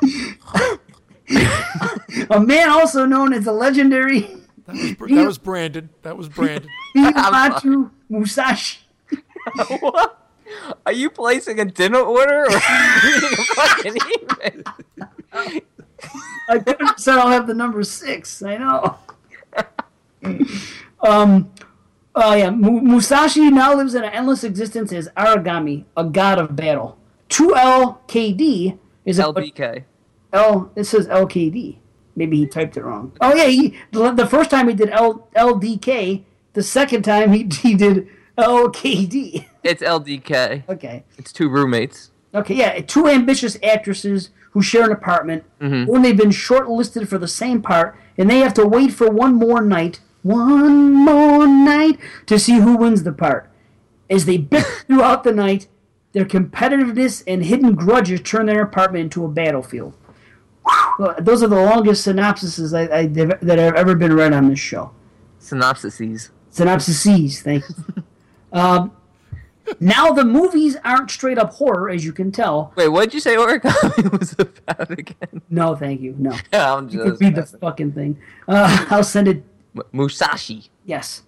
a 2.30 2.40
man 2.40 2.70
also 2.70 3.06
known 3.06 3.34
as 3.34 3.46
the 3.46 3.54
legendary 3.54 4.22
That 4.66 4.76
was, 4.76 4.96
that 4.98 5.26
was 5.26 5.38
Brandon. 5.38 5.90
That 6.02 6.18
was 6.18 6.30
Brandon. 6.30 6.70
Himatu 6.96 7.92
Musashi. 8.10 8.80
what? 9.80 10.24
Are 10.86 10.92
you 10.94 11.10
placing 11.10 11.60
a 11.60 11.66
dinner 11.66 12.00
order 12.00 12.44
or 12.44 12.48
reading 13.04 13.30
a 13.34 13.44
fucking 13.56 13.98
email? 13.98 14.64
I 16.50 16.94
said 16.98 17.18
I'll 17.18 17.30
have 17.30 17.48
the 17.48 17.54
number 17.54 17.84
six. 17.84 18.42
I 18.42 18.58
know. 18.58 18.98
um. 21.02 21.52
Oh 22.20 22.34
yeah, 22.34 22.50
Musashi 22.50 23.52
now 23.52 23.76
lives 23.76 23.94
in 23.94 24.04
an 24.04 24.12
endless 24.12 24.44
existence 24.44 24.92
as 24.92 25.08
Aragami, 25.10 25.86
a 25.96 26.04
god 26.04 26.40
of 26.40 26.56
battle. 26.56 26.98
2LKD 27.30 28.80
is 29.06 29.20
a 29.20 29.24
LBK. 29.24 29.84
L. 30.34 30.72
It 30.76 30.86
says 30.86 31.08
LKD. 31.08 31.78
Maybe 32.16 32.38
he 32.38 32.48
typed 32.48 32.78
it 32.78 32.84
wrong. 32.84 33.12
Oh 33.22 33.36
yeah, 33.36 33.46
he 33.46 33.78
the, 33.92 34.12
the 34.12 34.26
first 34.26 34.50
time 34.50 34.68
he 34.68 34.74
did 34.74 34.90
L 34.90 35.28
LDK. 35.36 36.24
The 36.58 36.64
second 36.64 37.04
time 37.04 37.34
he 37.34 37.48
he 37.62 37.76
did 37.76 38.08
LKD. 38.36 39.46
It's 39.62 39.84
LDK. 39.84 40.68
Okay. 40.68 41.04
It's 41.16 41.32
two 41.32 41.50
roommates. 41.50 42.10
Okay, 42.34 42.56
yeah, 42.56 42.82
two 42.82 43.08
ambitious 43.08 43.60
actresses 43.62 44.32
who 44.52 44.64
share 44.64 44.86
an 44.86 44.92
apartment, 44.92 45.44
mm-hmm. 45.62 45.86
when 45.86 46.02
they've 46.02 46.18
been 46.18 46.30
shortlisted 46.30 47.08
for 47.08 47.20
the 47.20 47.28
same 47.28 47.62
part, 47.62 47.96
and 48.18 48.28
they 48.28 48.40
have 48.40 48.56
to 48.56 48.66
wait 48.66 48.92
for 48.92 49.08
one 49.08 49.36
more 49.36 49.62
night, 49.62 50.00
one 50.24 50.94
more 50.94 51.46
night, 51.46 52.00
to 52.26 52.40
see 52.40 52.58
who 52.58 52.76
wins 52.76 53.04
the 53.04 53.12
part. 53.12 53.52
As 54.10 54.26
they 54.26 54.38
bicker 54.38 54.66
throughout 54.88 55.24
the 55.24 55.34
night, 55.34 55.68
their 56.14 56.26
competitiveness 56.26 57.24
and 57.28 57.46
hidden 57.46 57.76
grudges 57.76 58.22
turn 58.22 58.48
their 58.48 58.64
apartment 58.64 59.04
into 59.04 59.24
a 59.24 59.28
battlefield. 59.28 59.96
Well, 60.98 61.14
those 61.20 61.44
are 61.44 61.48
the 61.48 61.62
longest 61.62 62.08
synopsises 62.08 62.76
I, 62.76 63.02
I, 63.02 63.06
that 63.46 63.60
have 63.60 63.76
ever 63.76 63.94
been 63.94 64.16
read 64.16 64.34
on 64.34 64.50
this 64.50 64.58
show. 64.58 64.90
Synopsises. 65.40 66.32
Synopsises, 66.58 67.42
thank 67.42 67.64
you. 67.70 68.04
um, 68.52 68.92
now 69.80 70.12
the 70.12 70.26
movies 70.26 70.76
aren't 70.84 71.12
straight 71.12 71.38
up 71.38 71.54
horror, 71.54 71.90
as 71.90 72.04
you 72.04 72.12
can 72.12 72.32
tell. 72.32 72.74
Wait, 72.76 72.88
what 72.88 73.06
did 73.06 73.14
you 73.14 73.20
say 73.20 73.36
origami 73.36 74.12
was 74.20 74.34
about 74.34 74.90
again? 74.90 75.42
No, 75.50 75.76
thank 75.76 76.02
you. 76.02 76.16
No. 76.18 76.36
Yeah, 76.52 76.74
I'm 76.78 76.90
You 76.90 77.00
can 77.00 77.10
just 77.10 77.22
read 77.22 77.36
the 77.36 77.46
fucking 77.46 77.92
thing. 77.92 78.18
Uh, 78.48 78.88
I'll 78.90 79.04
send 79.04 79.28
it. 79.28 79.44
M- 79.76 79.84
Musashi. 79.92 80.70
Yes. 80.86 81.24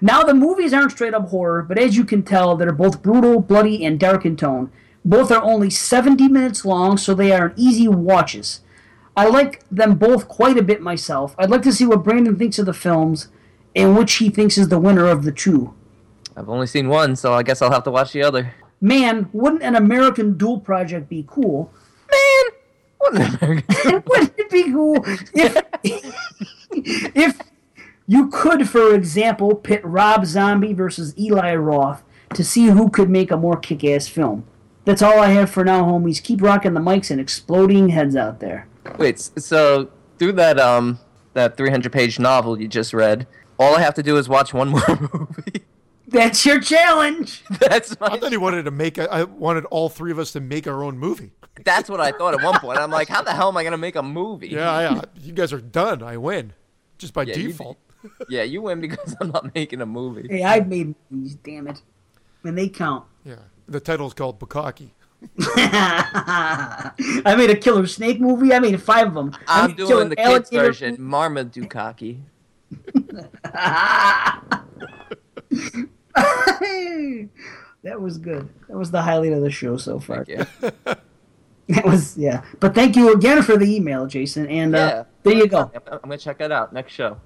Now 0.00 0.22
the 0.22 0.32
movies 0.32 0.72
aren't 0.72 0.92
straight 0.92 1.12
up 1.12 1.28
horror, 1.28 1.62
but 1.62 1.76
as 1.76 1.96
you 1.96 2.04
can 2.04 2.22
tell, 2.22 2.56
they're 2.56 2.70
both 2.72 3.02
brutal, 3.02 3.40
bloody, 3.40 3.84
and 3.84 3.98
dark 3.98 4.24
in 4.24 4.36
tone. 4.36 4.70
Both 5.04 5.32
are 5.32 5.42
only 5.42 5.70
70 5.70 6.28
minutes 6.28 6.64
long, 6.64 6.96
so 6.96 7.14
they 7.14 7.32
are 7.32 7.52
easy 7.56 7.88
watches. 7.88 8.60
I 9.16 9.26
like 9.26 9.64
them 9.68 9.96
both 9.96 10.28
quite 10.28 10.56
a 10.56 10.62
bit 10.62 10.80
myself. 10.80 11.34
I'd 11.36 11.50
like 11.50 11.62
to 11.62 11.72
see 11.72 11.84
what 11.84 12.04
Brandon 12.04 12.36
thinks 12.38 12.60
of 12.60 12.66
the 12.66 12.72
films 12.72 13.28
and 13.74 13.96
which 13.96 14.14
he 14.14 14.30
thinks 14.30 14.58
is 14.58 14.68
the 14.68 14.78
winner 14.78 15.06
of 15.06 15.24
the 15.24 15.32
two. 15.32 15.74
I've 16.36 16.48
only 16.48 16.66
seen 16.66 16.88
one, 16.88 17.16
so 17.16 17.32
I 17.32 17.42
guess 17.42 17.60
I'll 17.60 17.72
have 17.72 17.84
to 17.84 17.90
watch 17.90 18.12
the 18.12 18.22
other. 18.22 18.54
Man, 18.80 19.28
wouldn't 19.32 19.62
an 19.62 19.76
American 19.76 20.38
duel 20.38 20.60
project 20.60 21.08
be 21.08 21.24
cool? 21.28 21.72
Man, 22.10 22.44
what 22.98 23.14
an 23.14 23.34
American. 23.34 24.02
Wouldn't 24.06 24.38
it 24.38 24.50
be 24.50 24.64
cool 24.64 25.02
if, 25.34 25.56
if 26.72 27.38
you 28.06 28.28
could, 28.28 28.68
for 28.68 28.94
example, 28.94 29.54
pit 29.54 29.80
Rob 29.84 30.26
Zombie 30.26 30.72
versus 30.72 31.16
Eli 31.18 31.54
Roth 31.54 32.02
to 32.34 32.44
see 32.44 32.66
who 32.66 32.90
could 32.90 33.08
make 33.08 33.30
a 33.30 33.36
more 33.36 33.56
kick 33.56 33.84
ass 33.84 34.06
film? 34.08 34.44
That's 34.84 35.02
all 35.02 35.20
I 35.20 35.28
have 35.28 35.50
for 35.50 35.64
now, 35.64 35.84
homies. 35.84 36.22
Keep 36.22 36.42
rocking 36.42 36.74
the 36.74 36.80
mics 36.80 37.10
and 37.10 37.20
exploding 37.20 37.90
heads 37.90 38.16
out 38.16 38.40
there. 38.40 38.66
Wait, 38.98 39.18
so 39.18 39.90
through 40.18 40.32
that 40.32 40.58
um 40.58 40.98
that 41.34 41.56
300 41.56 41.92
page 41.92 42.18
novel 42.18 42.60
you 42.60 42.68
just 42.68 42.92
read, 42.92 43.26
all 43.60 43.76
I 43.76 43.80
have 43.80 43.94
to 43.94 44.02
do 44.02 44.16
is 44.16 44.28
watch 44.28 44.52
one 44.52 44.68
more 44.76 44.82
movie. 45.12 45.62
That's 46.08 46.44
your 46.44 46.60
challenge. 46.60 47.44
That's 47.60 47.92
I 48.00 48.16
thought 48.16 48.32
he 48.32 48.36
wanted 48.36 48.64
to 48.64 48.72
make. 48.72 48.98
A, 48.98 49.08
I 49.12 49.22
wanted 49.24 49.64
all 49.66 49.88
three 49.88 50.10
of 50.10 50.18
us 50.18 50.32
to 50.32 50.40
make 50.40 50.66
our 50.66 50.82
own 50.82 50.98
movie. 50.98 51.30
That's 51.64 51.88
what 51.88 52.00
I 52.00 52.10
thought 52.10 52.34
at 52.34 52.42
one 52.42 52.58
point. 52.58 52.78
I'm 52.80 52.90
like, 52.90 53.08
how 53.08 53.22
the 53.22 53.32
hell 53.32 53.48
am 53.48 53.56
I 53.56 53.62
gonna 53.62 53.78
make 53.78 53.94
a 53.94 54.02
movie? 54.02 54.48
Yeah, 54.48 54.72
I, 54.72 54.84
uh, 54.86 55.02
you 55.20 55.32
guys 55.32 55.52
are 55.52 55.60
done. 55.60 56.02
I 56.02 56.16
win, 56.16 56.52
just 56.98 57.12
by 57.14 57.22
Yeah, 57.22 57.36
you- 57.36 57.48
default. 57.48 57.78
Yeah, 58.30 58.44
you 58.44 58.62
win 58.62 58.80
because 58.80 59.14
I'm 59.20 59.28
not 59.28 59.54
making 59.54 59.82
a 59.82 59.86
movie. 59.86 60.26
Hey, 60.26 60.42
I've 60.42 60.66
made 60.68 60.94
movies, 61.10 61.34
damn 61.34 61.68
it. 61.68 61.82
And 62.44 62.56
they 62.56 62.70
count. 62.70 63.04
Yeah, 63.26 63.34
the 63.68 63.78
title's 63.78 64.14
called 64.14 64.40
Bukaki. 64.40 64.88
I 65.38 67.34
made 67.36 67.50
a 67.50 67.56
Killer 67.56 67.86
Snake 67.86 68.20
movie. 68.20 68.52
I 68.54 68.58
made 68.58 68.80
five 68.82 69.08
of 69.08 69.14
them. 69.14 69.36
I 69.46 69.64
I'm 69.64 69.74
doing 69.74 69.88
Killer 69.88 70.08
the 70.08 70.16
kids 70.16 70.28
Alligator 70.50 70.64
version, 70.64 70.96
Marmaduke. 70.98 72.16
that 77.82 78.00
was 78.00 78.18
good. 78.18 78.48
That 78.68 78.76
was 78.76 78.90
the 78.90 79.02
highlight 79.02 79.32
of 79.32 79.42
the 79.42 79.50
show 79.50 79.76
so 79.76 80.00
far. 80.00 80.24
Yeah. 80.28 80.44
That 81.68 81.84
was 81.84 82.16
yeah. 82.18 82.42
But 82.58 82.74
thank 82.74 82.96
you 82.96 83.12
again 83.14 83.42
for 83.44 83.56
the 83.56 83.64
email, 83.76 84.04
Jason. 84.08 84.48
And 84.48 84.74
uh, 84.74 84.78
Yeah. 84.78 85.04
there 85.22 85.34
you 85.34 85.46
go. 85.46 85.70
I'm 85.86 86.00
gonna 86.00 86.18
check 86.18 86.38
that 86.38 86.50
out 86.50 86.72
next 86.72 86.92
show. 86.94 87.18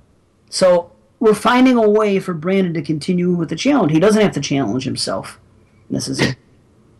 So 0.51 0.93
we're 1.19 1.33
finding 1.33 1.79
a 1.79 1.89
way 1.89 2.21
for 2.21 2.35
Brandon 2.35 2.75
to 2.75 2.83
continue 2.83 3.31
with 3.33 3.49
the 3.49 3.57
challenge. 3.57 3.93
He 3.93 3.99
doesn't 4.01 4.21
have 4.21 4.33
to 4.33 4.43
challenge 4.43 4.85
himself. 4.85 5.41
This 5.89 6.09
is 6.09 6.21
it. 6.21 6.37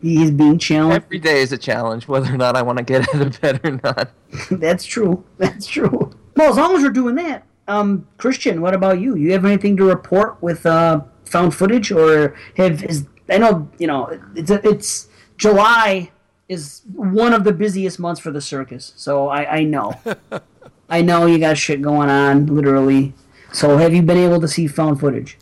He's 0.01 0.31
being 0.31 0.57
challenged. 0.57 1.05
Every 1.05 1.19
day 1.19 1.41
is 1.41 1.51
a 1.51 1.57
challenge, 1.59 2.07
whether 2.07 2.33
or 2.33 2.37
not 2.37 2.55
I 2.55 2.63
want 2.63 2.79
to 2.79 2.83
get 2.83 3.07
out 3.13 3.21
of 3.21 3.39
bed 3.39 3.61
or 3.63 3.79
not. 3.83 4.09
That's 4.49 4.83
true. 4.83 5.23
That's 5.37 5.67
true. 5.67 6.13
Well, 6.35 6.49
as 6.49 6.57
long 6.57 6.75
as 6.75 6.81
we're 6.81 6.89
doing 6.89 7.13
that, 7.15 7.45
um, 7.67 8.07
Christian, 8.17 8.61
what 8.61 8.73
about 8.73 8.99
you? 8.99 9.15
You 9.15 9.31
have 9.31 9.45
anything 9.45 9.77
to 9.77 9.85
report 9.85 10.41
with 10.41 10.65
uh, 10.65 11.01
found 11.25 11.55
footage, 11.55 11.91
or 11.91 12.35
have 12.57 12.83
is 12.83 13.05
I 13.29 13.37
know 13.37 13.69
you 13.77 13.87
know 13.87 14.19
it's 14.35 14.51
it's 14.51 15.07
July 15.37 16.11
is 16.47 16.81
one 16.93 17.33
of 17.33 17.43
the 17.43 17.51
busiest 17.51 17.99
months 17.99 18.21
for 18.21 18.31
the 18.31 18.41
circus, 18.41 18.93
so 18.95 19.29
I, 19.29 19.57
I 19.57 19.63
know, 19.63 19.99
I 20.89 21.01
know 21.01 21.25
you 21.25 21.39
got 21.39 21.57
shit 21.57 21.81
going 21.81 22.09
on, 22.09 22.45
literally. 22.45 23.13
So 23.51 23.77
have 23.77 23.93
you 23.93 24.03
been 24.03 24.17
able 24.17 24.39
to 24.41 24.47
see 24.47 24.67
found 24.67 24.99
footage? 24.99 25.39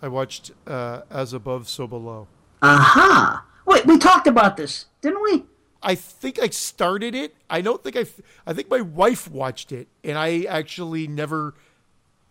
I 0.00 0.08
watched 0.08 0.52
uh, 0.66 1.00
As 1.10 1.32
Above, 1.32 1.68
So 1.68 1.86
Below. 1.86 2.28
Aha! 2.62 3.44
Wait, 3.66 3.86
we 3.86 3.98
talked 3.98 4.26
about 4.26 4.56
this, 4.56 4.86
didn't 5.00 5.22
we? 5.22 5.44
I 5.82 5.94
think 5.94 6.40
I 6.40 6.48
started 6.48 7.14
it. 7.14 7.34
I 7.50 7.60
don't 7.60 7.82
think 7.82 7.96
I. 7.96 8.06
I 8.46 8.52
think 8.54 8.70
my 8.70 8.80
wife 8.80 9.30
watched 9.30 9.72
it, 9.72 9.88
and 10.02 10.16
I 10.16 10.42
actually 10.42 11.06
never 11.06 11.54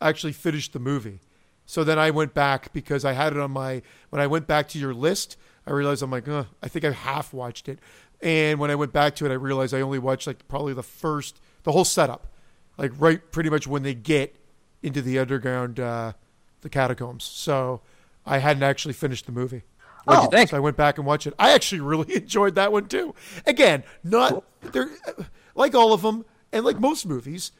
actually 0.10 0.34
finished 0.34 0.74
the 0.74 0.80
movie. 0.80 1.20
So 1.66 1.84
then 1.84 1.98
I 1.98 2.12
went 2.12 2.34
back 2.34 2.74
because 2.74 3.06
I 3.06 3.14
had 3.14 3.34
it 3.34 3.40
on 3.40 3.52
my. 3.52 3.82
When 4.10 4.22
I 4.22 4.28
went 4.28 4.48
back 4.48 4.68
to 4.70 4.80
your 4.80 4.94
list, 4.94 5.38
I 5.66 5.72
realized 5.72 6.02
I'm 6.04 6.12
like, 6.12 6.28
uh, 6.28 6.44
I 6.62 6.68
think 6.68 6.84
I 6.86 6.92
half 6.92 7.34
watched 7.34 7.70
it. 7.70 7.80
And 8.22 8.60
when 8.60 8.70
I 8.72 8.76
went 8.76 8.94
back 8.94 9.16
to 9.18 9.26
it, 9.26 9.32
I 9.32 9.36
realized 9.36 9.74
I 9.74 9.82
only 9.82 10.00
watched 10.00 10.28
like 10.28 10.48
probably 10.48 10.74
the 10.74 10.84
first, 10.84 11.40
the 11.64 11.72
whole 11.72 11.86
setup, 11.86 12.28
like 12.78 12.92
right 12.98 13.32
pretty 13.32 13.50
much 13.50 13.68
when 13.68 13.84
they 13.84 13.94
get 13.94 14.36
into 14.82 15.02
the 15.02 15.20
underground, 15.20 15.80
uh, 15.80 16.14
the 16.62 16.70
catacombs. 16.70 17.24
So 17.24 17.82
I 18.26 18.38
hadn't 18.40 18.64
actually 18.64 18.94
finished 18.94 19.26
the 19.26 19.32
movie. 19.32 19.64
What'd 20.06 20.20
Oh, 20.22 20.24
you 20.26 20.30
think? 20.32 20.50
So 20.50 20.58
I 20.58 20.60
went 20.60 20.76
back 20.78 20.98
and 20.98 21.08
watched 21.08 21.28
it. 21.28 21.34
I 21.40 21.54
actually 21.54 21.82
really 21.92 22.16
enjoyed 22.16 22.56
that 22.56 22.72
one 22.72 22.88
too. 22.88 23.16
Again, 23.46 23.84
not 24.04 24.44
there, 24.74 24.90
like 25.56 25.76
all 25.76 25.94
of 25.94 26.02
them, 26.02 26.26
and 26.52 26.66
like 26.66 26.80
most 26.80 27.06
movies. 27.06 27.52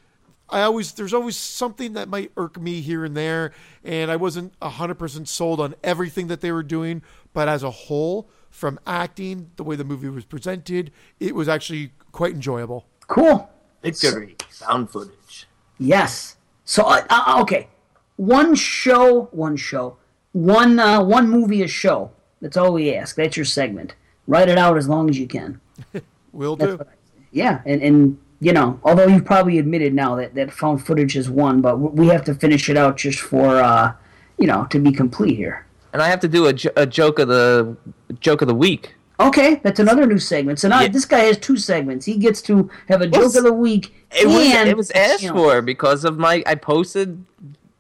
I 0.50 0.62
always 0.62 0.92
there's 0.92 1.14
always 1.14 1.38
something 1.38 1.94
that 1.94 2.10
might 2.10 2.32
irk 2.38 2.60
me 2.60 2.82
here 2.82 3.06
and 3.06 3.16
there, 3.16 3.54
and 3.84 4.12
I 4.12 4.16
wasn't 4.16 4.54
hundred 4.62 4.96
percent 4.96 5.28
sold 5.28 5.60
on 5.60 5.76
everything 5.84 6.28
that 6.28 6.42
they 6.42 6.52
were 6.52 6.64
doing. 6.64 7.02
But 7.34 7.48
as 7.48 7.64
a 7.64 7.72
whole, 7.72 8.30
from 8.50 8.80
acting, 8.86 9.52
the 9.56 9.64
way 9.64 9.76
the 9.76 9.84
movie 9.84 10.10
was 10.10 10.26
presented, 10.26 10.92
it 11.20 11.34
was 11.34 11.50
actually 11.50 11.92
quite 12.12 12.34
enjoyable. 12.34 12.86
Cool. 13.08 13.50
Victory. 13.82 14.36
Found 14.52 14.90
footage. 14.90 15.48
Yes. 15.80 16.38
So 16.66 16.84
uh, 16.84 17.06
uh, 17.10 17.40
okay, 17.42 17.68
one 18.16 18.56
show, 18.56 19.24
one 19.32 19.58
show, 19.58 19.98
one 20.32 20.80
uh, 20.80 21.04
one 21.04 21.30
movie 21.30 21.64
a 21.64 21.68
show. 21.68 22.12
That's 22.42 22.58
all 22.58 22.74
we 22.74 22.94
ask. 22.94 23.16
That's 23.16 23.36
your 23.36 23.46
segment. 23.46 23.96
Write 24.28 24.50
it 24.50 24.58
out 24.58 24.78
as 24.78 24.88
long 24.88 25.10
as 25.10 25.18
you 25.18 25.28
can. 25.28 25.60
Will 26.32 26.56
That's 26.56 26.72
do. 26.72 26.78
what 26.78 26.88
I 26.88 26.92
say. 26.92 27.28
Yeah, 27.32 27.62
and 27.66 27.82
and 27.82 28.18
you 28.44 28.52
know, 28.54 28.80
although 28.84 29.08
you've 29.08 29.26
probably 29.26 29.58
admitted 29.58 29.94
now 29.94 30.16
that 30.16 30.36
that 30.36 30.52
found 30.52 30.86
footage 30.86 31.16
is 31.16 31.30
one, 31.30 31.62
but 31.62 31.78
we 31.78 32.08
have 32.08 32.24
to 32.26 32.36
finish 32.36 32.70
it 32.70 32.78
out 32.78 32.98
just 32.98 33.20
for 33.20 33.58
uh, 33.58 33.94
you 34.38 34.48
know, 34.48 34.66
to 34.72 34.80
be 34.80 34.92
complete 34.92 35.36
here. 35.38 35.66
And 35.94 36.02
I 36.02 36.08
have 36.10 36.20
to 36.22 36.28
do 36.28 36.48
a, 36.48 36.54
jo- 36.54 36.72
a 36.76 36.86
joke 36.86 37.20
of 37.20 37.28
the 37.28 37.78
joke 38.20 38.42
of 38.42 38.48
the 38.48 38.56
week. 38.56 38.96
Okay, 39.20 39.62
that's 39.64 39.80
another 39.80 40.06
new 40.08 40.18
segment. 40.18 40.60
So 40.60 40.68
now 40.68 40.82
Yeah. 40.82 40.88
this 40.90 41.06
guy 41.06 41.20
has 41.20 41.38
two 41.38 41.56
segments. 41.56 42.06
He 42.06 42.18
gets 42.18 42.42
to 42.44 42.70
have 42.90 43.02
a 43.02 43.08
joke 43.08 43.36
of 43.36 43.44
the 43.44 43.54
week. 43.54 43.94
It 44.12 44.28
was 44.28 44.38
it 44.70 44.76
was 44.78 44.92
asked 44.92 45.28
for 45.30 45.62
because 45.62 46.04
of 46.04 46.18
my 46.18 46.44
I 46.46 46.56
posted 46.56 47.24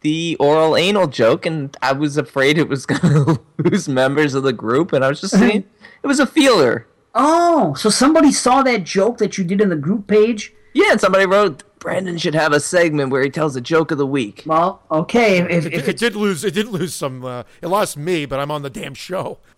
the 0.01 0.37
oral 0.39 0.75
anal 0.77 1.07
joke 1.07 1.45
and 1.45 1.75
I 1.81 1.93
was 1.93 2.17
afraid 2.17 2.57
it 2.57 2.69
was 2.69 2.85
gonna 2.91 3.39
lose 3.57 3.89
members 3.89 4.33
of 4.35 4.43
the 4.43 4.53
group 4.53 4.93
and 4.93 5.03
I 5.03 5.07
was 5.09 5.19
just 5.21 5.33
saying 5.37 5.63
it 6.03 6.07
was 6.07 6.19
a 6.19 6.27
feeler. 6.27 6.85
Oh, 7.15 7.73
so 7.75 7.89
somebody 7.89 8.31
saw 8.31 8.63
that 8.63 8.83
joke 8.83 9.17
that 9.19 9.37
you 9.37 9.43
did 9.43 9.61
in 9.61 9.69
the 9.69 9.75
group 9.75 10.07
page. 10.07 10.53
Yeah, 10.73 10.91
and 10.91 10.99
somebody 10.99 11.25
wrote 11.25 11.63
Brandon 11.79 12.17
should 12.17 12.33
have 12.33 12.53
a 12.53 12.59
segment 12.59 13.11
where 13.11 13.21
he 13.21 13.29
tells 13.29 13.55
a 13.55 13.61
joke 13.61 13.91
of 13.91 13.97
the 13.97 14.07
week. 14.07 14.43
Well, 14.45 14.81
okay, 14.89 15.37
if, 15.39 15.65
if 15.65 15.73
It, 15.73 15.87
it 15.89 15.97
did 15.97 16.15
lose. 16.15 16.43
It 16.43 16.53
did 16.53 16.67
lose 16.67 16.95
some. 16.95 17.23
Uh, 17.23 17.43
it 17.61 17.67
lost 17.67 17.97
me, 17.97 18.25
but 18.25 18.39
I'm 18.39 18.49
on 18.49 18.63
the 18.63 18.69
damn 18.69 18.93
show. 18.93 19.39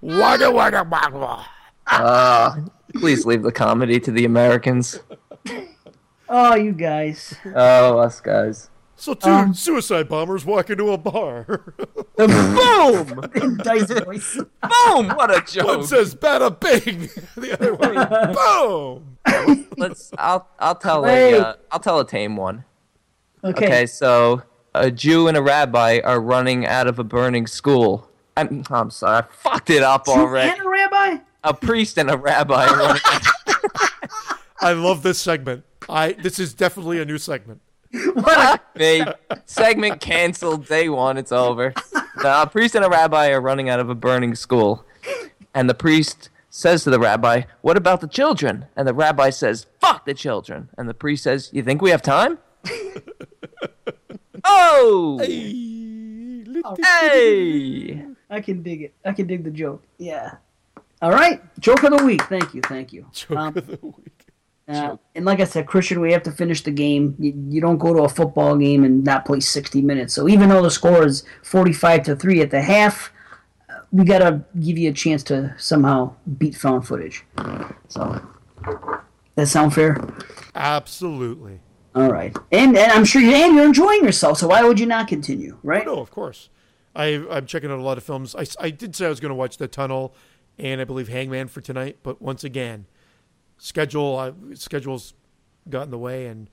wagga 0.00 0.50
wagga 0.50 0.84
wagga. 0.84 1.44
Uh, 1.86 2.56
please 2.94 3.26
leave 3.26 3.42
the 3.42 3.52
comedy 3.52 3.98
to 4.00 4.10
the 4.10 4.24
Americans. 4.24 5.00
Oh, 6.28 6.54
you 6.54 6.72
guys. 6.72 7.34
Oh, 7.54 7.98
us 7.98 8.20
guys. 8.20 8.70
So 9.00 9.14
two 9.14 9.30
Um, 9.30 9.54
suicide 9.54 10.10
bombers 10.10 10.44
walk 10.44 10.68
into 10.68 10.90
a 10.92 10.98
bar. 10.98 11.44
Boom! 12.18 13.56
Dice 13.62 13.90
voice. 14.04 14.34
Boom! 14.36 15.08
What 15.08 15.30
a 15.34 15.40
joke. 15.50 15.66
One 15.66 15.78
joke. 15.80 15.86
says 15.88 16.14
"bada 16.14 16.50
bing," 16.60 17.08
the 17.36 17.54
other 17.54 17.74
one 17.74 18.34
"boom." 18.34 19.66
Let's. 19.78 20.10
I'll. 20.18 20.46
I'll 20.58 20.74
tell 20.74 21.02
Wait. 21.02 21.32
a. 21.34 21.46
Uh, 21.48 21.54
I'll 21.72 21.80
tell 21.80 21.98
a 21.98 22.06
tame 22.06 22.36
one. 22.36 22.64
Okay. 23.42 23.66
Okay, 23.66 23.86
so 23.86 24.42
a 24.74 24.90
Jew 24.90 25.28
and 25.28 25.36
a 25.38 25.40
rabbi 25.42 26.00
are 26.04 26.20
running 26.20 26.66
out 26.66 26.86
of 26.86 26.98
a 26.98 27.04
burning 27.04 27.46
school. 27.46 28.06
I'm, 28.36 28.64
I'm 28.70 28.90
sorry, 28.90 29.20
I 29.20 29.22
fucked 29.32 29.70
it 29.70 29.82
up 29.82 30.04
Jew 30.04 30.12
already. 30.12 30.50
and 30.50 30.60
a 30.60 30.68
rabbi? 30.68 31.16
A 31.42 31.54
priest 31.54 31.96
and 31.96 32.10
a 32.10 32.18
rabbi 32.18 32.66
are 32.66 32.76
running. 32.76 33.02
I 34.60 34.74
love 34.74 35.02
this 35.02 35.18
segment. 35.18 35.64
I 35.88 36.12
this 36.12 36.38
is 36.38 36.52
definitely 36.52 37.00
a 37.00 37.06
new 37.06 37.16
segment. 37.16 37.62
What? 38.14 38.62
me. 38.76 39.02
Segment 39.46 40.00
canceled. 40.00 40.66
Day 40.66 40.88
one. 40.88 41.16
It's 41.18 41.32
over. 41.32 41.74
Now, 42.22 42.42
a 42.42 42.46
priest 42.46 42.74
and 42.74 42.84
a 42.84 42.88
rabbi 42.88 43.30
are 43.30 43.40
running 43.40 43.68
out 43.68 43.80
of 43.80 43.88
a 43.90 43.94
burning 43.94 44.34
school, 44.34 44.84
and 45.54 45.68
the 45.68 45.74
priest 45.74 46.28
says 46.50 46.84
to 46.84 46.90
the 46.90 47.00
rabbi, 47.00 47.42
"What 47.62 47.76
about 47.76 48.00
the 48.00 48.06
children?" 48.08 48.66
And 48.76 48.86
the 48.86 48.94
rabbi 48.94 49.30
says, 49.30 49.66
"Fuck 49.80 50.04
the 50.04 50.14
children." 50.14 50.68
And 50.78 50.88
the 50.88 50.94
priest 50.94 51.24
says, 51.24 51.50
"You 51.52 51.62
think 51.62 51.82
we 51.82 51.90
have 51.90 52.02
time?" 52.02 52.38
oh, 54.44 55.18
hey! 56.82 58.04
I 58.30 58.40
can 58.40 58.62
dig 58.62 58.82
it. 58.82 58.94
I 59.04 59.12
can 59.12 59.26
dig 59.26 59.42
the 59.44 59.50
joke. 59.50 59.82
Yeah. 59.98 60.34
All 61.02 61.10
right. 61.10 61.40
Joke 61.58 61.82
of 61.82 61.96
the 61.98 62.04
week. 62.04 62.22
Thank 62.24 62.54
you. 62.54 62.60
Thank 62.62 62.92
you. 62.92 63.06
Joke 63.12 63.36
Um, 63.38 63.56
of 63.56 63.66
the 63.66 63.78
week. 63.82 64.19
Uh, 64.70 64.96
and 65.16 65.24
like 65.24 65.40
I 65.40 65.44
said, 65.44 65.66
Christian, 65.66 66.00
we 66.00 66.12
have 66.12 66.22
to 66.22 66.30
finish 66.30 66.62
the 66.62 66.70
game. 66.70 67.16
You, 67.18 67.32
you 67.48 67.60
don't 67.60 67.78
go 67.78 67.92
to 67.92 68.04
a 68.04 68.08
football 68.08 68.56
game 68.56 68.84
and 68.84 69.02
not 69.02 69.24
play 69.24 69.40
60 69.40 69.82
minutes. 69.82 70.14
So 70.14 70.28
even 70.28 70.48
though 70.48 70.62
the 70.62 70.70
score 70.70 71.04
is 71.04 71.24
45 71.42 72.04
to 72.04 72.16
3 72.16 72.40
at 72.40 72.50
the 72.50 72.62
half, 72.62 73.12
uh, 73.68 73.80
we 73.90 74.04
got 74.04 74.20
to 74.20 74.44
give 74.60 74.78
you 74.78 74.90
a 74.90 74.92
chance 74.92 75.24
to 75.24 75.54
somehow 75.58 76.14
beat 76.38 76.54
found 76.54 76.86
footage. 76.86 77.24
So, 77.88 78.24
that 79.34 79.48
sound 79.48 79.74
fair? 79.74 79.98
Absolutely. 80.54 81.60
All 81.96 82.12
right. 82.12 82.36
And, 82.52 82.76
and 82.76 82.92
I'm 82.92 83.04
sure 83.04 83.20
you, 83.20 83.32
and 83.32 83.56
you're 83.56 83.64
enjoying 83.64 84.04
yourself, 84.04 84.38
so 84.38 84.48
why 84.48 84.62
would 84.62 84.78
you 84.78 84.86
not 84.86 85.08
continue, 85.08 85.58
right? 85.64 85.84
No, 85.84 85.98
of 85.98 86.12
course. 86.12 86.48
I 86.94 87.24
I'm 87.30 87.46
checking 87.46 87.70
out 87.70 87.78
a 87.78 87.82
lot 87.82 87.98
of 87.98 88.04
films. 88.04 88.34
I, 88.36 88.44
I 88.60 88.70
did 88.70 88.94
say 88.94 89.06
I 89.06 89.08
was 89.08 89.20
going 89.20 89.30
to 89.30 89.36
watch 89.36 89.56
The 89.56 89.68
Tunnel, 89.68 90.14
and 90.58 90.80
I 90.80 90.84
believe 90.84 91.08
Hangman 91.08 91.48
for 91.48 91.60
tonight. 91.60 91.98
But 92.02 92.20
once 92.20 92.44
again, 92.44 92.86
schedule 93.60 94.16
uh, 94.18 94.32
schedules 94.54 95.14
got 95.68 95.82
in 95.84 95.90
the 95.90 95.98
way, 95.98 96.26
and 96.26 96.50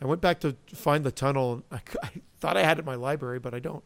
I 0.00 0.06
went 0.06 0.20
back 0.20 0.38
to 0.40 0.54
find 0.72 1.02
The 1.04 1.10
Tunnel. 1.10 1.54
And 1.54 1.62
I, 1.72 1.76
I 2.06 2.10
thought 2.38 2.56
I 2.56 2.62
had 2.62 2.78
it 2.78 2.80
in 2.80 2.86
my 2.86 2.94
library, 2.94 3.38
but 3.40 3.52
I 3.54 3.58
don't. 3.58 3.82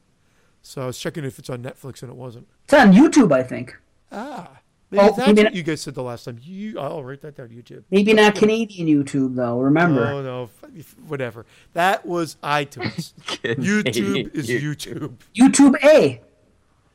So 0.63 0.83
I 0.83 0.87
was 0.87 0.99
checking 0.99 1.25
if 1.25 1.39
it's 1.39 1.51
on 1.51 1.63
Netflix, 1.63 2.03
and 2.03 2.11
it 2.11 2.17
wasn't. 2.17 2.47
It's 2.65 2.75
on 2.75 2.93
YouTube, 2.93 3.33
I 3.33 3.43
think. 3.43 3.77
Ah, 4.13 4.51
maybe 4.91 5.03
Oh, 5.05 5.15
that's 5.17 5.43
what 5.43 5.55
you 5.55 5.63
guys 5.63 5.81
said 5.83 5.95
the 5.95 6.03
last 6.03 6.25
time. 6.25 6.39
You, 6.43 6.79
I'll 6.79 7.03
write 7.05 7.21
that 7.23 7.37
down. 7.37 7.49
YouTube. 7.49 7.83
Maybe 7.91 8.13
not 8.15 8.35
Canadian 8.35 8.87
YouTube, 8.87 9.35
though. 9.35 9.59
Remember. 9.61 10.07
Oh 10.07 10.23
no, 10.23 10.51
f- 10.79 10.95
whatever. 11.07 11.45
That 11.75 12.07
was 12.07 12.37
iTunes. 12.43 13.13
YouTube 13.43 14.35
is 14.35 14.49
YouTube. 14.49 15.17
YouTube 15.35 15.83
A. 15.85 16.21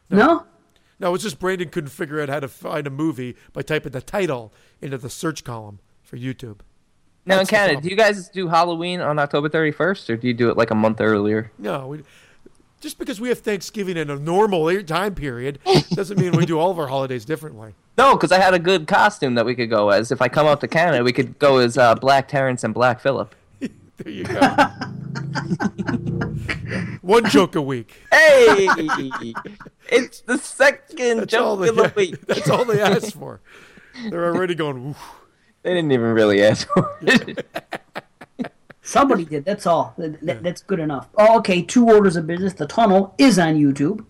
No? 0.10 0.18
No, 0.18 0.46
it's 1.14 1.24
just 1.24 1.40
Brandon 1.40 1.70
couldn't 1.70 1.90
figure 1.90 2.22
out 2.22 2.30
how 2.30 2.40
to 2.40 2.48
find 2.48 2.86
a 2.86 2.90
movie 2.90 3.36
by 3.54 3.62
typing 3.62 3.92
the 3.92 4.02
title 4.02 4.54
into 4.82 4.98
the 4.98 5.10
search 5.10 5.44
column 5.44 5.80
for 6.02 6.18
YouTube. 6.18 6.60
Now 7.26 7.36
in 7.36 7.40
That's 7.40 7.50
the 7.50 7.56
Canada, 7.56 7.82
do 7.82 7.90
you 7.90 7.96
guys 7.96 8.30
do 8.30 8.48
Halloween 8.48 9.02
on 9.02 9.20
October 9.20 9.50
31st, 9.50 10.10
or 10.10 10.18
do 10.18 10.28
you 10.28 10.34
do 10.34 10.50
it 10.50 10.58
like 10.58 10.72
a 10.72 10.76
month 10.76 11.00
earlier? 11.00 11.52
No, 11.58 11.88
we, 11.88 12.04
just 12.82 12.98
because 12.98 13.20
we 13.20 13.30
have 13.30 13.40
Thanksgiving 13.40 13.98
in 13.98 14.10
a 14.10 14.16
normal 14.16 14.82
time 14.84 15.16
period 15.16 15.60
doesn't 15.92 16.20
mean 16.20 16.32
we 16.32 16.46
do 16.46 16.58
all 16.60 16.72
of 16.72 16.80
our 16.80 16.88
holidays 16.88 17.26
differently. 17.26 17.76
No, 17.98 18.16
because 18.16 18.32
I 18.32 18.40
had 18.40 18.54
a 18.54 18.60
good 18.60 18.88
costume 18.88 19.36
that 19.36 19.46
we 19.46 19.54
could 19.56 19.70
go 19.70 19.90
as. 19.90 20.12
If 20.12 20.22
I 20.22 20.30
come 20.30 20.48
out 20.48 20.62
to 20.62 20.68
Canada, 20.68 21.04
we 21.04 21.14
could 21.14 21.38
go 21.40 21.58
as 21.58 21.78
uh, 21.78 21.96
Black 21.96 22.28
Terrence 22.28 22.64
and 22.64 22.74
Black 22.74 23.00
Phillip. 23.00 23.36
There 24.02 24.14
you 24.14 24.24
go. 24.24 24.40
One 27.02 27.28
joke 27.30 27.56
a 27.56 27.62
week. 27.62 28.02
Hey, 28.12 28.68
it's 29.90 30.22
the 30.22 30.38
second 30.38 31.20
That's 31.20 31.34
all 31.34 31.56
joke 31.58 31.64
they, 31.64 31.70
of 31.70 31.76
the 31.76 31.94
week. 31.96 32.22
That's 32.28 32.50
all 32.50 32.66
they 32.66 32.82
asked 32.82 33.16
for. 33.16 33.42
They're 34.10 34.26
already 34.34 34.56
going. 34.56 34.90
Oof. 34.90 34.98
They 35.64 35.74
didn't 35.74 35.92
even 35.92 36.14
really 36.14 36.44
ask 36.44 36.68
for 36.70 36.98
it. 37.02 37.46
Somebody 38.82 39.26
did. 39.26 39.46
That's 39.46 39.66
all. 39.68 39.94
That, 39.98 40.22
that- 40.22 40.44
that's 40.44 40.62
good 40.64 40.80
enough. 40.80 41.08
Oh, 41.18 41.38
okay. 41.40 41.62
Two 41.62 41.88
orders 41.90 42.16
of 42.16 42.26
business. 42.28 42.54
The 42.54 42.66
Tunnel 42.68 43.14
is 43.18 43.38
on 43.38 43.56
YouTube. 43.56 44.06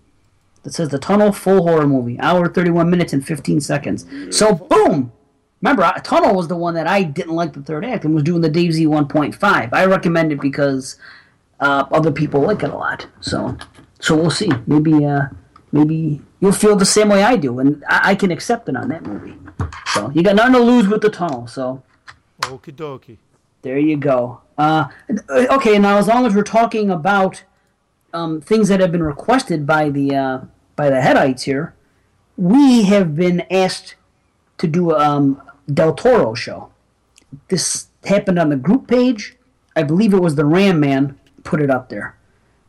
That 0.63 0.73
says 0.73 0.89
The 0.89 0.99
Tunnel 0.99 1.31
full 1.31 1.63
horror 1.67 1.88
movie, 1.88 2.19
hour 2.19 2.47
thirty-one 2.49 2.89
minutes 2.89 3.13
and 3.13 3.25
fifteen 3.25 3.62
seconds. 3.62 4.05
So 4.35 4.53
boom. 4.55 5.12
Remember, 5.62 5.84
I- 5.84 6.00
Tunnel 6.00 6.36
was 6.36 6.48
the 6.48 6.56
one 6.56 6.74
that 6.76 6.88
I 6.88 7.04
didn't 7.04 7.36
like 7.36 7.54
the 7.54 7.62
third 7.62 7.86
act 7.86 8.06
and 8.06 8.13
was 8.13 8.24
doing 8.24 8.41
the 8.41 8.50
Dave 8.50 8.74
Z 8.74 8.88
one 8.88 9.08
point 9.08 9.36
five. 9.36 9.74
I 9.74 9.86
recommend 9.86 10.32
it 10.32 10.39
because 10.39 10.98
uh, 11.60 11.86
other 11.91 12.12
people 12.12 12.41
like 12.41 12.63
it 12.63 12.69
a 12.69 12.76
lot. 12.78 13.08
So, 13.22 13.58
so 14.00 14.15
we'll 14.15 14.32
see. 14.32 14.50
Maybe, 14.67 15.06
uh, 15.06 15.28
maybe 15.72 16.22
you'll 16.39 16.54
feel 16.54 16.76
the 16.76 16.86
same 16.86 17.10
way 17.10 17.24
I 17.24 17.36
do, 17.36 17.60
and 17.60 17.84
I, 17.89 18.12
I 18.12 18.15
can 18.15 18.32
accept 18.32 18.69
it 18.69 18.78
on 18.78 18.88
that 18.89 19.04
movie. 19.06 19.36
So 19.88 20.10
you 20.12 20.24
got 20.24 20.36
nothing 20.36 20.54
to 20.54 20.60
lose 20.60 20.88
with 20.88 21.02
the 21.02 21.10
Tunnel. 21.10 21.48
So. 21.48 21.84
Okie 22.41 22.74
dokie. 22.74 23.17
There 23.62 23.78
you 23.78 23.98
go. 23.98 24.39
Uh, 24.58 24.88
okay, 25.30 25.78
now 25.78 25.98
as 25.98 26.08
long 26.08 26.26
as 26.26 26.34
we're 26.34 26.43
talking 26.43 26.89
about 26.89 27.43
um, 28.13 28.39
things 28.39 28.69
that 28.69 28.80
have 28.80 28.91
been 28.91 29.04
requested 29.04 29.67
by 29.67 29.89
the 29.89 30.15
uh, 30.15 30.39
by 30.78 30.89
the 30.89 31.02
headites 31.02 31.41
here, 31.41 31.74
we 32.38 32.84
have 32.84 33.17
been 33.17 33.41
asked 33.52 33.95
to 34.58 34.67
do 34.67 34.91
a 34.91 35.00
um, 35.00 35.41
Del 35.73 35.93
Toro 35.93 36.34
show. 36.34 36.69
This 37.49 37.88
happened 38.05 38.39
on 38.39 38.49
the 38.49 38.55
group 38.55 38.88
page. 38.88 39.36
I 39.75 39.84
believe 39.84 40.13
it 40.13 40.21
was 40.21 40.36
the 40.36 40.45
Ram 40.45 40.79
Man 40.79 41.19
put 41.43 41.62
it 41.62 41.69
up 41.69 41.89
there 41.89 42.17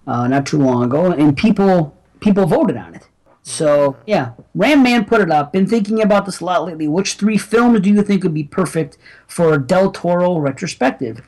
uh, 0.07 0.27
not 0.29 0.47
too 0.47 0.59
long 0.59 0.85
ago, 0.85 1.13
and 1.13 1.37
people 1.37 1.97
people 2.21 2.47
voted 2.47 2.77
on 2.77 2.95
it. 2.95 3.09
So 3.43 3.97
yeah, 4.07 4.33
Ram 4.55 4.83
Man 4.83 5.05
put 5.05 5.21
it 5.21 5.31
up. 5.31 5.53
Been 5.53 5.67
thinking 5.67 6.03
about 6.03 6.27
this 6.27 6.41
a 6.41 6.45
lot 6.45 6.65
lately. 6.65 6.89
Which 6.89 7.15
three 7.15 7.39
films 7.39 7.81
do 7.81 7.91
you 7.91 8.03
think 8.03 8.23
would 8.23 8.35
be 8.35 8.45
perfect 8.45 8.99
for 9.27 9.55
a 9.55 9.59
Del 9.59 9.91
Toro 9.91 10.39
retrospective? 10.39 11.23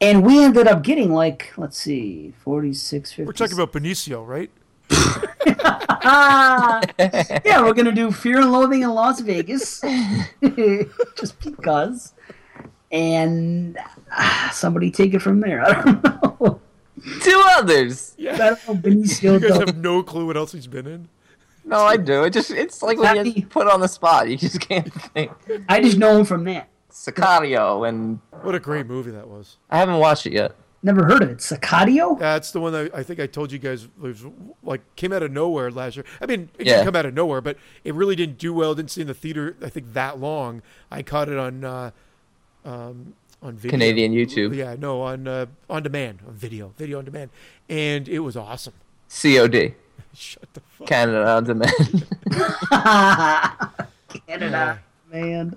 And 0.00 0.24
we 0.24 0.44
ended 0.44 0.68
up 0.68 0.82
getting 0.82 1.12
like, 1.12 1.52
let's 1.56 1.76
see, 1.76 2.32
46, 2.44 3.10
50. 3.10 3.24
We're 3.24 3.32
talking 3.32 3.58
about 3.58 3.72
Benicio, 3.72 4.24
right? 4.24 4.48
Ah, 4.90 6.80
yeah, 7.44 7.62
we're 7.62 7.74
gonna 7.74 7.92
do 7.92 8.10
Fear 8.10 8.40
and 8.40 8.52
Loathing 8.52 8.82
in 8.82 8.90
Las 8.90 9.20
Vegas, 9.20 9.80
just 11.16 11.38
because. 11.40 12.14
And 12.90 13.78
ah, 14.10 14.50
somebody 14.52 14.90
take 14.90 15.12
it 15.14 15.20
from 15.20 15.40
there. 15.40 15.62
I 15.66 15.82
don't 15.82 16.02
know. 16.04 16.60
Two 17.20 17.42
others. 17.56 18.14
Yeah. 18.18 18.34
I 18.34 18.36
don't 18.38 18.68
know. 18.68 18.74
Benicio 18.74 19.22
You 19.34 19.40
guys 19.40 19.50
del- 19.50 19.66
have 19.66 19.76
no 19.76 20.02
clue 20.02 20.26
what 20.26 20.36
else 20.36 20.52
he's 20.52 20.66
been 20.66 20.86
in. 20.86 21.08
No, 21.64 21.80
I 21.80 21.98
do. 21.98 22.24
It 22.24 22.30
just 22.30 22.50
it's 22.50 22.82
like 22.82 22.96
when 22.98 23.10
you 23.16 23.24
Happy- 23.24 23.40
get 23.42 23.50
put 23.50 23.66
on 23.66 23.80
the 23.80 23.88
spot, 23.88 24.28
you 24.30 24.36
just 24.38 24.60
can't 24.60 24.90
think. 25.12 25.30
I 25.68 25.80
just 25.82 25.98
know 25.98 26.18
him 26.18 26.24
from 26.24 26.44
that. 26.44 26.68
Sicario, 26.90 27.86
and 27.86 28.20
What 28.42 28.54
a 28.54 28.60
great 28.60 28.86
movie 28.86 29.10
that 29.10 29.28
was. 29.28 29.58
I 29.70 29.78
haven't 29.78 29.98
watched 29.98 30.26
it 30.26 30.32
yet. 30.32 30.54
Never 30.82 31.04
heard 31.06 31.22
of 31.22 31.30
it. 31.30 31.38
Sicario? 31.38 32.16
That's 32.18 32.52
the 32.52 32.60
one 32.60 32.72
that 32.72 32.94
I 32.94 33.02
think 33.02 33.18
I 33.18 33.26
told 33.26 33.50
you 33.50 33.58
guys 33.58 33.88
was 34.00 34.24
like 34.62 34.80
came 34.94 35.12
out 35.12 35.22
of 35.24 35.32
nowhere 35.32 35.70
last 35.72 35.96
year. 35.96 36.04
I 36.20 36.26
mean, 36.26 36.50
it 36.56 36.66
Yeah. 36.66 36.74
didn't 36.74 36.84
come 36.86 36.96
out 36.96 37.04
of 37.06 37.14
nowhere, 37.14 37.40
but 37.40 37.56
it 37.82 37.94
really 37.94 38.14
didn't 38.14 38.38
do 38.38 38.52
well. 38.54 38.74
Didn't 38.76 38.92
see 38.92 39.00
in 39.00 39.08
the 39.08 39.14
theater. 39.14 39.56
I 39.60 39.70
think 39.70 39.92
that 39.94 40.20
long. 40.20 40.62
I 40.90 41.02
caught 41.02 41.28
it 41.28 41.36
on 41.36 41.64
uh, 41.64 41.90
um, 42.64 43.14
on 43.42 43.56
video. 43.56 43.70
Canadian 43.72 44.12
YouTube. 44.12 44.54
Yeah, 44.54 44.76
no, 44.78 45.02
on 45.02 45.26
uh, 45.26 45.46
on 45.68 45.82
demand, 45.82 46.20
on 46.26 46.34
video, 46.34 46.72
video 46.76 46.98
on 46.98 47.04
demand, 47.04 47.30
and 47.68 48.08
it 48.08 48.20
was 48.20 48.36
awesome. 48.36 48.74
COD, 49.10 49.74
Shut 50.14 50.44
the 50.54 50.60
fuck. 50.60 50.86
Canada 50.86 51.26
on 51.28 51.44
Demand. 51.44 52.06
Canada, 54.26 54.80
man. 55.12 55.56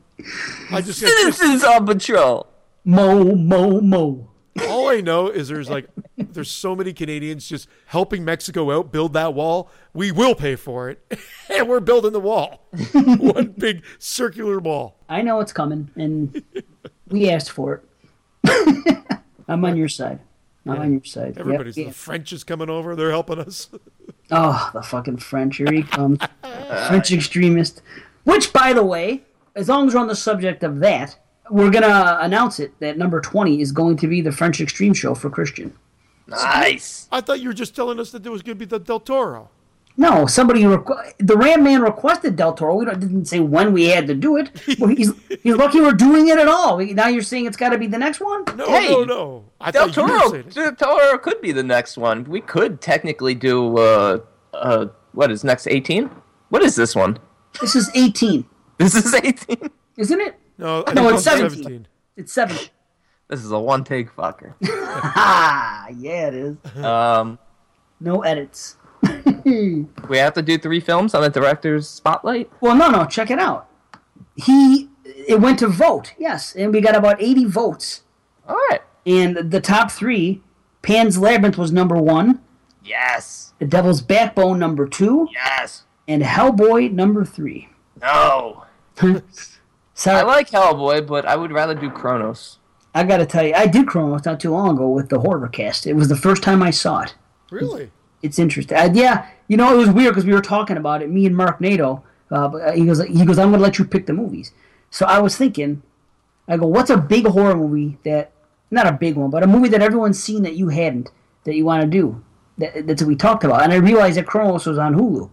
I 0.72 0.82
just, 0.82 1.02
it's 1.04 1.14
just 1.24 1.38
Citizens 1.40 1.64
on 1.64 1.86
Patrol. 1.86 2.48
Mo, 2.86 3.36
mo, 3.36 3.82
mo. 3.82 4.28
All 4.68 4.90
I 4.90 5.02
know 5.02 5.28
is 5.28 5.48
there's 5.48 5.70
like 5.70 5.88
there's 6.18 6.52
so 6.52 6.76
many 6.76 6.94
Canadians 6.94 7.48
just 7.48 7.68
helping 7.88 8.26
Mexico 8.26 8.78
out 8.78 8.92
build 8.92 9.14
that 9.14 9.34
wall. 9.34 9.70
We 9.94 10.12
will 10.12 10.36
pay 10.36 10.56
for 10.56 10.90
it, 10.90 11.00
and 11.50 11.68
we're 11.68 11.80
building 11.80 12.12
the 12.12 12.20
wall. 12.20 12.68
One 12.94 13.54
big 13.58 13.84
circular 14.00 14.60
wall. 14.60 14.98
I 15.10 15.22
know 15.22 15.40
it's 15.40 15.54
coming, 15.54 15.90
and 15.96 16.44
we 17.08 17.30
asked 17.30 17.52
for 17.52 17.82
it. 18.44 18.98
I'm 19.48 19.64
on 19.66 19.78
your 19.78 19.90
side. 19.90 20.20
I'm 20.66 20.80
on 20.80 20.92
your 20.92 21.04
side. 21.04 21.36
Yep, 21.38 21.40
Everybody's 21.40 21.78
yeah. 21.78 21.88
the 21.88 21.94
French 21.94 22.32
is 22.34 22.44
coming 22.44 22.70
over. 22.70 22.96
They're 22.96 23.10
helping 23.10 23.40
us. 23.40 23.70
Oh, 24.30 24.70
the 24.74 24.82
fucking 24.82 25.18
French. 25.18 25.58
Here 25.58 25.72
he 25.72 25.84
comes. 25.84 26.20
French 26.88 27.12
extremist. 27.12 27.82
Which, 28.24 28.54
by 28.54 28.74
the 28.74 28.84
way, 28.84 29.24
as 29.56 29.70
long 29.70 29.88
as 29.88 29.96
we're 29.96 30.02
on 30.02 30.08
the 30.08 30.16
subject 30.16 30.64
of 30.64 30.80
that, 30.80 31.18
we're 31.50 31.70
going 31.72 31.84
to 31.84 32.20
announce 32.24 32.60
it 32.60 32.78
that 32.80 32.98
number 32.98 33.20
20 33.20 33.62
is 33.62 33.72
going 33.72 33.98
to 33.98 34.08
be 34.08 34.22
the 34.22 34.32
French 34.32 34.62
Extreme 34.62 34.94
Show 34.94 35.16
for 35.16 35.30
Christian. 35.30 35.74
Nice. 36.28 37.08
I 37.12 37.22
thought 37.22 37.40
you 37.42 37.50
were 37.50 37.54
just 37.54 37.76
telling 37.76 38.00
us 38.00 38.12
that 38.12 38.24
there 38.24 38.32
was 38.32 38.42
going 38.42 38.58
to 38.58 38.60
be 38.60 38.66
the 38.66 38.80
Del 38.80 39.00
Toro. 39.00 39.50
No, 39.98 40.26
somebody 40.26 40.62
requ- 40.62 41.14
the 41.20 41.36
Ram 41.36 41.64
Man 41.64 41.82
requested 41.82 42.38
Del 42.38 42.54
Toro. 42.54 42.76
We 42.76 42.86
don't, 42.86 43.00
didn't 43.00 43.26
say 43.26 43.42
when 43.42 43.74
we 43.74 43.86
had 43.86 44.08
to 44.08 44.16
do 44.16 44.38
it. 44.38 44.50
Well, 44.80 44.90
he's, 44.90 45.12
he's 45.44 45.56
lucky 45.56 45.82
we're 45.82 45.92
doing 45.92 46.30
it 46.30 46.38
at 46.40 46.48
all. 46.48 46.78
Now 46.80 47.08
you're 47.10 47.22
saying 47.22 47.46
it's 47.46 47.58
got 47.58 47.70
to 47.70 47.78
be 47.78 47.88
the 47.88 47.98
next 47.98 48.22
one? 48.22 48.46
No, 48.56 48.66
Hey, 48.68 48.90
no, 48.90 49.04
no. 49.04 49.46
I 49.60 49.72
Del 49.72 49.90
thought 49.92 50.08
you 50.12 50.32
Toro. 50.32 50.42
Del 50.44 50.76
Toro 50.76 51.18
could 51.18 51.42
be 51.42 51.52
the 51.52 51.64
next 51.64 51.98
one. 51.98 52.24
We 52.24 52.40
could 52.40 52.80
technically 52.80 53.36
do 53.36 53.78
uh, 53.78 54.20
uh, 54.54 54.86
what 55.12 55.30
is 55.30 55.44
next? 55.44 55.68
18? 55.68 56.10
What 56.50 56.64
is 56.64 56.76
this 56.78 56.96
one? 56.96 57.20
This 57.60 57.76
is 57.76 57.92
18, 57.94 58.46
This 58.78 58.96
is 58.96 59.14
18. 59.14 59.70
isn't 59.98 60.22
it? 60.22 60.36
No, 60.62 60.84
I 60.88 60.94
No, 60.94 61.10
it's 61.10 61.24
17. 61.24 61.88
It's 62.16 62.32
7. 62.32 62.56
This 63.28 63.44
is 63.44 63.52
a 63.52 63.60
one 63.60 63.84
take 63.84 64.16
fucker. 64.16 64.54
Ah, 64.64 65.88
yeah, 65.98 66.28
it 66.28 66.34
is. 66.36 66.58
Um, 66.84 67.40
No 68.00 68.22
edits. 68.22 68.78
we 69.46 70.18
have 70.18 70.34
to 70.36 70.42
do 70.44 70.58
three 70.60 70.80
films 70.80 71.16
on 71.16 71.24
the 71.24 71.30
director's 71.30 71.90
spotlight. 71.90 72.52
Well, 72.62 72.76
no, 72.76 72.90
no, 72.90 73.06
check 73.06 73.32
it 73.32 73.40
out. 73.40 73.68
He 74.36 74.90
it 75.04 75.40
went 75.42 75.58
to 75.60 75.68
vote, 75.68 76.14
yes, 76.20 76.56
and 76.56 76.72
we 76.72 76.80
got 76.82 76.96
about 76.96 77.20
eighty 77.22 77.46
votes. 77.46 78.04
All 78.48 78.56
right. 78.70 78.82
And 79.06 79.50
the 79.52 79.60
top 79.60 79.90
three, 79.92 80.42
Pan's 80.84 81.18
Labyrinth 81.18 81.58
was 81.58 81.72
number 81.72 81.96
one, 81.96 82.42
Yes. 82.84 83.54
The 83.60 83.66
Devil's 83.66 84.02
Backbone 84.02 84.60
number 84.60 84.88
two, 84.88 85.28
Yes. 85.34 85.86
and 86.08 86.22
Hellboy 86.22 86.92
number 86.92 87.26
three. 87.26 87.70
No. 88.02 88.66
So 90.02 90.10
I 90.12 90.24
like 90.24 90.50
Hellboy, 90.50 91.06
but 91.06 91.28
I 91.28 91.36
would 91.36 91.52
rather 91.52 91.76
do 91.76 91.88
Cronos. 91.92 92.58
I 92.96 93.04
got 93.04 93.18
to 93.18 93.26
tell 93.28 93.46
you, 93.46 93.54
I 93.54 93.68
did 93.68 93.86
Cronos 93.86 94.26
not 94.26 94.40
too 94.40 94.50
long 94.50 94.76
ago 94.76 94.90
with 94.90 95.10
the 95.10 95.20
horror 95.20 95.48
cast. 95.48 95.86
It 95.86 95.94
was 95.94 96.08
the 96.08 96.16
first 96.16 96.42
time 96.42 96.64
I 96.64 96.72
saw 96.72 97.02
it. 97.02 97.14
Really? 97.52 97.92
It's 98.24 98.40
interesting. 98.40 98.76
Uh, 98.76 98.90
yeah, 98.92 99.30
you 99.48 99.58
know, 99.58 99.72
it 99.72 99.78
was 99.78 99.92
weird 99.92 100.16
because 100.16 100.26
we 100.26 100.34
were 100.34 100.42
talking 100.42 100.76
about 100.76 101.04
it. 101.04 101.12
Me 101.12 101.28
and 101.28 101.38
Mark 101.38 101.62
Nato. 101.62 102.04
Uh, 102.32 102.48
uh, 102.48 102.72
he 102.72 102.88
goes, 102.88 103.00
he 103.04 103.24
goes, 103.24 103.38
I'm 103.38 103.50
going 103.50 103.60
to 103.60 103.64
let 103.64 103.78
you 103.78 103.86
pick 103.86 104.08
the 104.08 104.14
movies. 104.14 104.54
So 104.90 105.06
I 105.06 105.20
was 105.20 105.38
thinking, 105.38 105.84
I 106.48 106.58
go, 106.58 106.66
what's 106.66 106.90
a 106.90 106.98
big 106.98 107.28
horror 107.28 107.56
movie 107.56 108.00
that, 108.04 108.32
not 108.72 108.88
a 108.88 108.94
big 108.94 109.16
one, 109.16 109.30
but 109.30 109.44
a 109.44 109.48
movie 109.48 109.70
that 109.70 109.84
everyone's 109.84 110.22
seen 110.22 110.42
that 110.42 110.56
you 110.56 110.70
hadn't 110.70 111.12
that 111.44 111.54
you 111.54 111.64
want 111.64 111.84
to 111.84 111.88
do? 111.88 112.24
That, 112.58 112.88
that's 112.88 113.04
what 113.04 113.08
we 113.08 113.16
talked 113.16 113.44
about. 113.44 113.62
And 113.62 113.72
I 113.72 113.76
realized 113.76 114.18
that 114.18 114.26
Cronos 114.26 114.66
was 114.66 114.80
on 114.80 114.96
Hulu, 114.96 115.30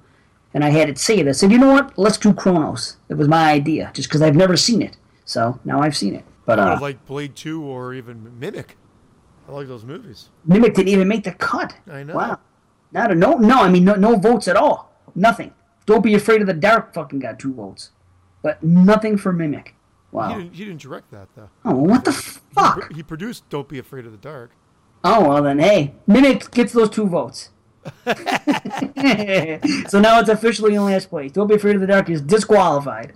and 0.54 0.64
I 0.64 0.70
had 0.70 0.88
it 0.88 0.98
saved. 0.98 1.28
I 1.28 1.32
said, 1.32 1.52
you 1.52 1.58
know 1.58 1.72
what? 1.72 1.96
Let's 1.98 2.16
do 2.18 2.32
Cronos. 2.32 2.96
It 3.08 3.14
was 3.14 3.28
my 3.28 3.50
idea, 3.52 3.90
just 3.94 4.08
because 4.08 4.22
I've 4.22 4.36
never 4.36 4.56
seen 4.56 4.82
it. 4.82 4.96
So 5.24 5.58
now 5.64 5.80
I've 5.80 5.96
seen 5.96 6.14
it. 6.14 6.24
But 6.46 6.58
I 6.58 6.74
uh, 6.74 6.80
like 6.80 7.04
Blade 7.06 7.36
2 7.36 7.62
or 7.62 7.92
even 7.94 8.38
Mimic. 8.38 8.76
I 9.48 9.52
like 9.52 9.68
those 9.68 9.84
movies. 9.84 10.30
Mimic 10.46 10.74
didn't 10.74 10.88
even 10.88 11.08
make 11.08 11.24
the 11.24 11.32
cut. 11.32 11.74
I 11.90 12.02
know. 12.02 12.14
Wow. 12.14 12.40
Not 12.92 13.10
a 13.12 13.14
no. 13.14 13.34
No, 13.36 13.60
I 13.62 13.68
mean 13.70 13.84
no, 13.84 13.94
no 13.94 14.16
votes 14.16 14.48
at 14.48 14.56
all. 14.56 14.92
Nothing. 15.14 15.52
Don't 15.86 16.02
be 16.02 16.14
afraid 16.14 16.40
of 16.40 16.46
the 16.46 16.54
dark. 16.54 16.94
Fucking 16.94 17.18
got 17.18 17.38
two 17.38 17.52
votes, 17.54 17.90
but 18.42 18.62
nothing 18.62 19.16
for 19.18 19.32
Mimic. 19.32 19.68
He 20.10 20.16
Wow. 20.16 20.38
didn't, 20.38 20.54
he 20.54 20.64
didn't 20.64 20.80
direct 20.80 21.10
that, 21.10 21.28
though. 21.36 21.50
Oh, 21.66 21.76
what 21.76 22.04
the 22.06 22.12
fuck? 22.12 22.90
He 22.94 23.02
produced 23.02 23.46
Don't 23.50 23.68
Be 23.68 23.78
Afraid 23.78 24.06
of 24.06 24.12
the 24.12 24.18
Dark. 24.18 24.52
Oh 25.04 25.28
well, 25.28 25.42
then 25.42 25.58
hey, 25.58 25.94
Mimic 26.06 26.50
gets 26.50 26.72
those 26.72 26.88
two 26.90 27.06
votes. 27.06 27.50
so 29.88 30.00
now 30.00 30.20
it's 30.20 30.28
officially 30.28 30.74
in 30.74 30.84
last 30.84 31.08
place. 31.08 31.32
Don't 31.32 31.46
be 31.46 31.54
afraid 31.54 31.74
of 31.74 31.80
the 31.80 31.86
dark 31.86 32.08
is 32.10 32.20
disqualified. 32.20 33.12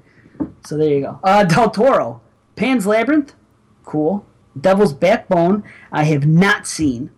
So 0.65 0.77
there 0.77 0.89
you 0.89 1.01
go. 1.03 1.21
Uh, 1.23 1.45
Del 1.45 1.71
Toro, 1.71 2.21
Pan's 2.57 2.87
Labyrinth, 2.87 3.35
cool. 3.85 4.27
Devil's 4.61 4.93
Backbone, 4.93 5.65
I 5.91 6.05
have 6.05 6.27
not 6.27 6.67
seen, 6.67 7.11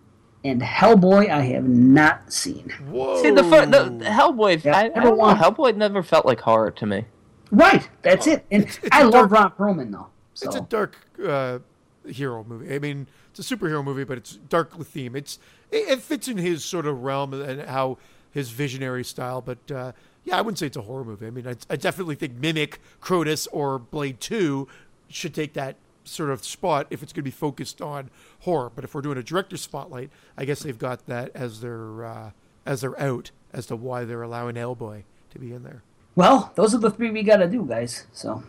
and 0.44 0.62
Hellboy, 0.62 1.28
I 1.30 1.40
have 1.42 1.64
not 1.68 2.32
seen. 2.32 2.70
Whoa. 2.88 3.20
See 3.22 3.30
the, 3.30 3.42
fir- 3.42 3.66
the, 3.66 3.84
the 3.90 4.04
Hellboy. 4.04 4.64
Yeah, 4.64 4.76
I, 4.76 4.80
I 4.84 4.88
never 4.88 5.08
don't 5.08 5.18
know. 5.18 5.34
Hellboy 5.34 5.76
never 5.76 6.02
felt 6.02 6.26
like 6.26 6.40
horror 6.40 6.70
to 6.70 6.86
me. 6.86 7.06
Right, 7.50 7.88
that's 8.02 8.26
it. 8.26 8.44
And 8.50 8.64
it's 8.64 8.78
I 8.92 9.02
a 9.02 9.04
love 9.08 9.30
dark- 9.30 9.58
Ron 9.58 9.76
Perlman 9.76 9.92
though. 9.92 10.08
So 10.34 10.46
It's 10.48 10.56
a 10.56 10.60
dark 10.62 10.96
uh, 11.24 11.58
hero 12.06 12.44
movie. 12.44 12.74
I 12.74 12.78
mean, 12.78 13.06
it's 13.30 13.50
a 13.50 13.56
superhero 13.56 13.84
movie, 13.84 14.04
but 14.04 14.18
it's 14.18 14.36
dark 14.48 14.76
theme. 14.84 15.14
It's 15.16 15.38
it, 15.70 15.88
it 15.88 16.00
fits 16.00 16.28
in 16.28 16.38
his 16.38 16.64
sort 16.64 16.86
of 16.86 17.02
realm 17.02 17.34
and 17.34 17.62
how 17.62 17.98
his 18.30 18.50
visionary 18.50 19.04
style. 19.04 19.40
But 19.40 19.70
uh, 19.70 19.92
yeah, 20.24 20.38
I 20.38 20.40
wouldn't 20.40 20.58
say 20.58 20.66
it's 20.66 20.76
a 20.76 20.82
horror 20.82 21.04
movie. 21.04 21.26
I 21.26 21.30
mean, 21.30 21.46
I, 21.46 21.54
I 21.70 21.76
definitely 21.76 22.14
think 22.16 22.34
Mimic, 22.34 22.78
Cronos, 23.00 23.46
or 23.48 23.78
Blade 23.78 24.20
Two 24.20 24.68
should 25.08 25.34
take 25.34 25.52
that 25.54 25.76
sort 26.04 26.30
of 26.30 26.44
spot 26.44 26.86
if 26.90 27.02
it's 27.02 27.12
going 27.12 27.22
to 27.22 27.24
be 27.24 27.30
focused 27.30 27.80
on 27.80 28.10
horror. 28.40 28.70
But 28.74 28.84
if 28.84 28.94
we're 28.94 29.00
doing 29.00 29.18
a 29.18 29.22
director 29.22 29.56
spotlight, 29.56 30.10
I 30.36 30.44
guess 30.44 30.60
they've 30.62 30.78
got 30.78 31.06
that 31.06 31.30
as 31.34 31.60
their 31.60 32.04
uh, 32.04 32.30
as 32.66 32.80
their 32.80 33.00
out 33.00 33.30
as 33.52 33.66
to 33.66 33.76
why 33.76 34.04
they're 34.04 34.22
allowing 34.22 34.56
Hellboy 34.56 35.04
to 35.30 35.38
be 35.38 35.52
in 35.52 35.62
there. 35.62 35.82
well, 36.16 36.52
those 36.56 36.74
are 36.74 36.78
the 36.78 36.90
three 36.90 37.10
we 37.10 37.22
gotta 37.22 37.48
do, 37.48 37.64
guys. 37.64 38.06
So 38.12 38.42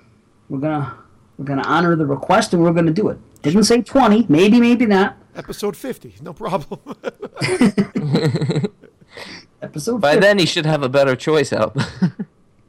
we're 0.49 0.59
gonna 0.59 0.97
we're 1.37 1.45
gonna 1.45 1.63
honor 1.65 1.95
the 1.95 2.05
request 2.05 2.53
and 2.53 2.63
we're 2.63 2.73
gonna 2.73 2.91
do 2.91 3.09
it. 3.09 3.17
Didn't 3.41 3.63
say 3.65 3.81
twenty, 3.81 4.25
maybe, 4.29 4.59
maybe 4.59 4.85
not. 4.85 5.17
Episode 5.35 5.75
fifty, 5.77 6.15
no 6.21 6.33
problem. 6.33 6.79
Episode. 9.61 9.99
By 10.01 10.13
50. 10.13 10.19
then, 10.25 10.39
he 10.39 10.45
should 10.45 10.65
have 10.65 10.83
a 10.83 10.89
better 10.89 11.15
choice 11.15 11.51
out. 11.53 11.75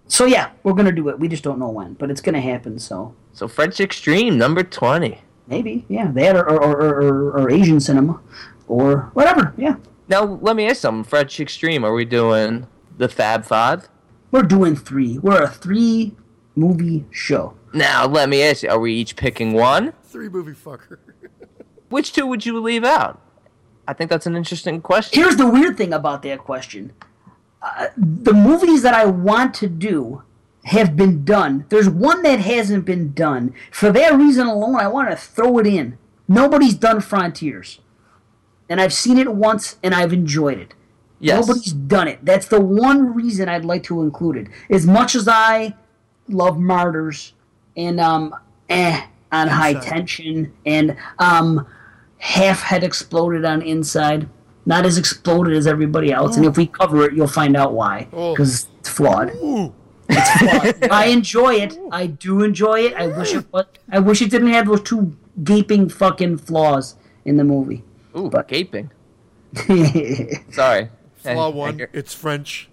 So 0.08 0.24
yeah, 0.24 0.52
we're 0.62 0.74
gonna 0.74 0.92
do 0.92 1.08
it. 1.08 1.18
We 1.18 1.26
just 1.26 1.42
don't 1.42 1.58
know 1.58 1.68
when, 1.68 1.94
but 1.94 2.12
it's 2.12 2.20
gonna 2.20 2.40
happen. 2.40 2.78
So 2.78 3.16
so 3.32 3.48
French 3.48 3.80
Extreme, 3.80 4.38
number 4.38 4.62
20. 4.62 5.20
maybe, 5.48 5.84
yeah, 5.88 6.12
that 6.12 6.36
or 6.36 6.48
or, 6.48 6.76
or, 6.80 7.02
or, 7.02 7.30
or 7.40 7.50
Asian 7.50 7.80
cinema, 7.80 8.20
or 8.68 9.10
whatever. 9.14 9.52
Yeah, 9.56 9.74
Now, 10.06 10.22
let 10.22 10.54
me 10.54 10.68
ask 10.70 10.80
something. 10.82 11.02
French 11.02 11.40
Extreme, 11.40 11.84
are 11.84 11.92
we 11.92 12.04
doing 12.04 12.68
the 12.96 13.08
Fab 13.08 13.44
Five? 13.44 13.88
we're 14.30 14.42
doing 14.44 14.76
three. 14.76 15.18
We're 15.18 15.42
a 15.42 15.48
three 15.50 16.14
movie 16.54 17.04
show. 17.10 17.54
Now, 17.76 18.06
let 18.06 18.30
me 18.30 18.42
ask 18.42 18.62
you, 18.62 18.70
are 18.70 18.78
we 18.78 18.94
each 18.94 19.16
picking 19.16 19.52
one? 19.52 19.92
Three 20.04 20.30
movie 20.30 20.52
fucker. 20.52 20.96
Which 21.90 22.14
two 22.14 22.26
would 22.26 22.46
you 22.46 22.58
leave 22.58 22.84
out? 22.84 23.20
I 23.86 23.92
think 23.92 24.08
that's 24.08 24.24
an 24.24 24.34
interesting 24.34 24.80
question. 24.80 25.22
Here's 25.22 25.36
the 25.36 25.46
weird 25.46 25.76
thing 25.76 25.92
about 25.92 26.22
that 26.22 26.38
question. 26.38 26.94
Uh, 27.60 27.88
the 27.94 28.32
movies 28.32 28.80
that 28.80 28.94
I 28.94 29.04
want 29.04 29.52
to 29.56 29.68
do 29.68 30.22
have 30.64 30.96
been 30.96 31.22
done. 31.22 31.66
There's 31.68 31.88
one 31.88 32.22
that 32.22 32.40
hasn't 32.40 32.86
been 32.86 33.12
done. 33.12 33.52
For 33.70 33.92
that 33.92 34.14
reason 34.14 34.46
alone, 34.46 34.76
I 34.76 34.88
want 34.88 35.10
to 35.10 35.16
throw 35.16 35.58
it 35.58 35.66
in. 35.66 35.98
Nobody's 36.26 36.74
done 36.74 37.02
Frontiers. 37.02 37.80
And 38.70 38.80
I've 38.80 38.94
seen 38.94 39.18
it 39.18 39.34
once 39.34 39.76
and 39.82 39.94
I've 39.94 40.14
enjoyed 40.14 40.58
it. 40.58 40.72
Yes. 41.20 41.46
Nobody's 41.46 41.74
done 41.74 42.08
it. 42.08 42.24
That's 42.24 42.48
the 42.48 42.60
one 42.60 43.14
reason 43.14 43.50
I'd 43.50 43.66
like 43.66 43.82
to 43.84 44.00
include 44.00 44.38
it. 44.38 44.48
As 44.70 44.86
much 44.86 45.14
as 45.14 45.28
I 45.28 45.74
love 46.26 46.58
Martyrs 46.58 47.34
and 47.76 48.00
um 48.00 48.34
eh 48.68 49.06
on 49.32 49.48
high 49.48 49.70
Inside. 49.70 49.82
tension 49.88 50.52
and 50.64 50.96
um 51.18 51.66
half 52.18 52.60
head 52.62 52.82
exploded 52.84 53.44
on 53.44 53.62
inside. 53.62 54.28
Not 54.68 54.84
as 54.84 54.98
exploded 54.98 55.56
as 55.56 55.66
everybody 55.68 56.12
else, 56.12 56.36
and 56.36 56.44
if 56.44 56.56
we 56.56 56.66
cover 56.66 57.04
it, 57.04 57.12
you'll 57.14 57.28
find 57.28 57.56
out 57.56 57.72
why. 57.72 58.08
Oh. 58.12 58.32
Because 58.32 58.66
it's 58.80 58.88
flawed. 58.88 59.30
Ooh. 59.36 59.72
I 60.10 61.08
enjoy 61.12 61.54
it. 61.54 61.78
I 61.92 62.06
do 62.08 62.42
enjoy 62.42 62.80
it. 62.80 62.94
I 62.94 63.06
wish 63.06 63.32
it, 63.34 63.48
but 63.52 63.78
I 63.90 64.00
wish 64.00 64.22
it 64.22 64.30
didn't 64.30 64.48
have 64.48 64.66
those 64.66 64.82
two 64.82 65.16
gaping 65.44 65.88
fucking 65.88 66.38
flaws 66.38 66.96
in 67.24 67.36
the 67.36 67.44
movie. 67.44 67.84
Ooh, 68.16 68.28
But- 68.28 68.48
gaping. 68.48 68.90
Sorry. 70.50 70.90
Flaw 71.16 71.50
one, 71.50 71.86
it's 71.92 72.14
French. 72.14 72.68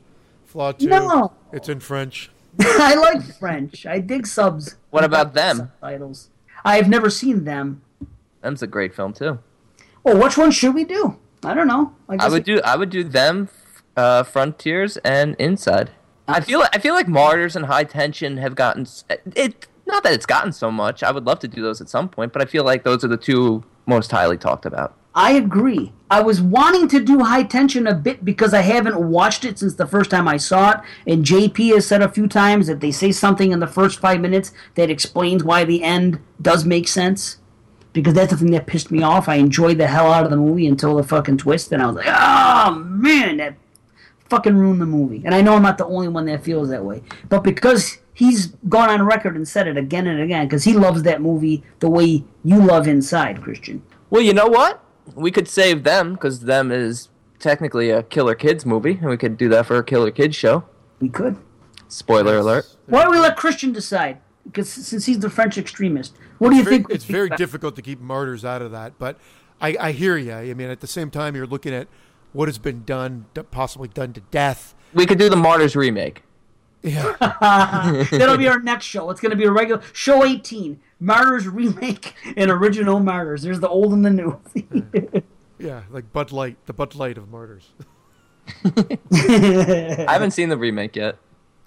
Flaw 0.45 0.71
two, 0.73 0.87
No. 0.87 1.31
it's 1.51 1.69
in 1.69 1.79
French. 1.79 2.29
like 2.59 3.23
French. 3.39 3.85
I 3.85 3.99
dig 3.99 4.27
subs. 4.27 4.75
What 4.89 5.03
about 5.03 5.33
them? 5.33 5.57
Subtitles. 5.81 6.29
I've 6.65 6.87
never 6.89 7.09
seen 7.09 7.43
them. 7.43 7.81
Them's 8.41 8.61
a 8.61 8.67
great 8.67 8.93
film 8.93 9.13
too. 9.13 9.39
Well, 10.03 10.21
which 10.21 10.37
one 10.37 10.51
should 10.51 10.75
we 10.75 10.83
do? 10.83 11.17
I 11.43 11.53
don't 11.53 11.67
know. 11.67 11.95
I 12.09 12.17
guess 12.17 12.31
would 12.31 12.41
it- 12.41 12.45
do 12.45 12.61
I 12.63 12.75
would 12.75 12.89
do 12.89 13.03
them, 13.03 13.49
uh, 13.97 14.23
Frontiers 14.23 14.97
and 14.97 15.35
Inside. 15.39 15.91
I 16.27 16.39
feel 16.39 16.63
I 16.73 16.79
feel 16.79 16.93
like 16.93 17.07
Martyrs 17.07 17.55
and 17.55 17.65
High 17.65 17.83
Tension 17.83 18.37
have 18.37 18.55
gotten 18.55 18.87
it. 19.35 19.67
Not 19.85 20.03
that 20.03 20.13
it's 20.13 20.25
gotten 20.25 20.53
so 20.53 20.71
much. 20.71 21.03
I 21.03 21.11
would 21.11 21.25
love 21.25 21.39
to 21.39 21.47
do 21.47 21.61
those 21.61 21.81
at 21.81 21.89
some 21.89 22.07
point, 22.07 22.31
but 22.31 22.41
I 22.41 22.45
feel 22.45 22.63
like 22.63 22.83
those 22.83 23.03
are 23.03 23.09
the 23.09 23.17
two 23.17 23.63
most 23.85 24.09
highly 24.11 24.37
talked 24.37 24.65
about. 24.65 24.95
I 25.15 25.33
agree. 25.33 25.93
I 26.09 26.21
was 26.21 26.41
wanting 26.41 26.87
to 26.89 26.99
do 26.99 27.19
high 27.19 27.43
tension 27.43 27.87
a 27.87 27.93
bit 27.93 28.23
because 28.23 28.53
I 28.53 28.61
haven't 28.61 28.99
watched 28.99 29.45
it 29.45 29.59
since 29.59 29.75
the 29.75 29.87
first 29.87 30.11
time 30.11 30.27
I 30.27 30.37
saw 30.37 30.71
it. 30.71 30.79
And 31.07 31.25
JP 31.25 31.73
has 31.73 31.87
said 31.87 32.01
a 32.01 32.09
few 32.09 32.27
times 32.27 32.67
that 32.67 32.79
they 32.79 32.91
say 32.91 33.11
something 33.11 33.51
in 33.51 33.59
the 33.59 33.67
first 33.67 33.99
five 33.99 34.21
minutes 34.21 34.51
that 34.75 34.89
explains 34.89 35.43
why 35.43 35.65
the 35.65 35.83
end 35.83 36.19
does 36.41 36.65
make 36.65 36.87
sense. 36.87 37.37
Because 37.93 38.15
that's 38.15 38.31
the 38.31 38.37
thing 38.37 38.51
that 38.51 38.65
pissed 38.65 38.89
me 38.89 39.03
off. 39.03 39.29
I 39.29 39.35
enjoyed 39.35 39.77
the 39.77 39.87
hell 39.87 40.11
out 40.11 40.23
of 40.23 40.31
the 40.31 40.37
movie 40.37 40.65
until 40.65 40.95
the 40.95 41.03
fucking 41.03 41.37
twist, 41.37 41.71
and 41.71 41.81
I 41.81 41.85
was 41.85 41.95
like, 41.95 42.07
oh 42.07 42.71
man, 42.79 43.37
that 43.37 43.55
fucking 44.29 44.57
ruined 44.57 44.81
the 44.81 44.87
movie. 44.87 45.21
And 45.23 45.35
I 45.35 45.41
know 45.41 45.53
I'm 45.53 45.61
not 45.61 45.77
the 45.77 45.85
only 45.85 46.07
one 46.07 46.25
that 46.25 46.43
feels 46.43 46.69
that 46.69 46.83
way. 46.83 47.03
But 47.29 47.43
because 47.43 47.99
he's 48.15 48.47
gone 48.67 48.89
on 48.89 49.03
record 49.03 49.35
and 49.35 49.47
said 49.47 49.67
it 49.67 49.77
again 49.77 50.07
and 50.07 50.19
again, 50.19 50.47
because 50.47 50.63
he 50.63 50.73
loves 50.73 51.03
that 51.03 51.21
movie 51.21 51.63
the 51.79 51.89
way 51.89 52.23
you 52.43 52.59
love 52.59 52.87
Inside, 52.87 53.43
Christian. 53.43 53.83
Well, 54.09 54.23
you 54.23 54.33
know 54.33 54.47
what? 54.47 54.82
We 55.15 55.31
could 55.31 55.47
save 55.47 55.83
them 55.83 56.13
because 56.13 56.41
them 56.41 56.71
is 56.71 57.09
technically 57.39 57.89
a 57.89 58.03
Killer 58.03 58.35
Kids 58.35 58.65
movie, 58.65 58.97
and 59.01 59.09
we 59.09 59.17
could 59.17 59.37
do 59.37 59.49
that 59.49 59.65
for 59.65 59.77
a 59.77 59.83
Killer 59.83 60.11
Kids 60.11 60.35
show. 60.35 60.63
We 60.99 61.09
could. 61.09 61.37
Spoiler 61.87 62.37
alert. 62.37 62.65
Why 62.87 63.03
don't 63.03 63.11
we 63.11 63.19
let 63.19 63.35
Christian 63.37 63.71
decide? 63.71 64.19
Because 64.45 64.69
since 64.69 65.05
he's 65.05 65.19
the 65.19 65.29
French 65.29 65.57
extremist, 65.57 66.15
what 66.37 66.49
do 66.49 66.55
you 66.55 66.63
Very- 66.63 66.77
think? 66.77 66.89
it's 66.89 67.05
very 67.05 67.29
difficult 67.29 67.75
to 67.75 67.81
keep 67.81 67.99
martyrs 67.99 68.43
out 68.43 68.61
of 68.61 68.71
that, 68.71 68.97
but 68.99 69.17
I, 69.61 69.75
I 69.79 69.91
hear 69.91 70.17
you. 70.17 70.33
I 70.33 70.53
mean, 70.53 70.69
at 70.69 70.81
the 70.81 70.87
same 70.87 71.09
time, 71.09 71.35
you're 71.35 71.47
looking 71.47 71.73
at 71.73 71.87
what 72.33 72.47
has 72.47 72.57
been 72.57 72.83
done, 72.83 73.25
possibly 73.51 73.87
done 73.87 74.11
to 74.13 74.21
death. 74.31 74.73
We 74.93 75.05
could 75.05 75.17
do 75.19 75.29
the 75.29 75.35
Martyrs 75.37 75.75
remake. 75.75 76.23
Yeah, 76.81 77.15
That'll 78.11 78.37
be 78.37 78.47
our 78.49 78.59
next 78.59 78.85
show. 78.85 79.09
It's 79.09 79.21
going 79.21 79.29
to 79.29 79.37
be 79.37 79.45
a 79.45 79.51
regular 79.51 79.81
show 79.93 80.25
18 80.25 80.81
Martyrs 81.03 81.47
remake 81.47 82.15
and 82.37 82.49
original 82.49 82.99
Martyrs. 82.99 83.41
There's 83.43 83.59
the 83.59 83.67
old 83.69 83.93
and 83.93 84.05
the 84.05 84.09
new. 84.09 84.39
yeah, 85.59 85.83
like 85.91 86.11
Bud 86.13 86.31
Light, 86.31 86.57
the 86.65 86.73
Bud 86.73 86.95
Light 86.95 87.17
of 87.17 87.29
martyrs. 87.29 87.69
I 88.65 90.05
haven't 90.09 90.31
seen 90.31 90.49
the 90.49 90.57
remake 90.57 90.95
yet. 90.95 91.17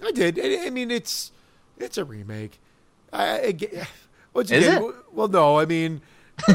I 0.04 0.10
did. 0.10 0.38
I, 0.42 0.66
I 0.66 0.70
mean, 0.70 0.90
it's 0.90 1.32
it's 1.78 1.98
a 1.98 2.04
remake. 2.04 2.58
I, 3.12 3.40
I 3.40 3.52
get- 3.52 3.88
once 4.34 4.50
Is 4.50 4.66
again, 4.66 4.82
it? 4.82 4.94
well, 5.12 5.28
no, 5.28 5.58
I 5.58 5.64
mean, 5.64 6.02
I 6.48 6.52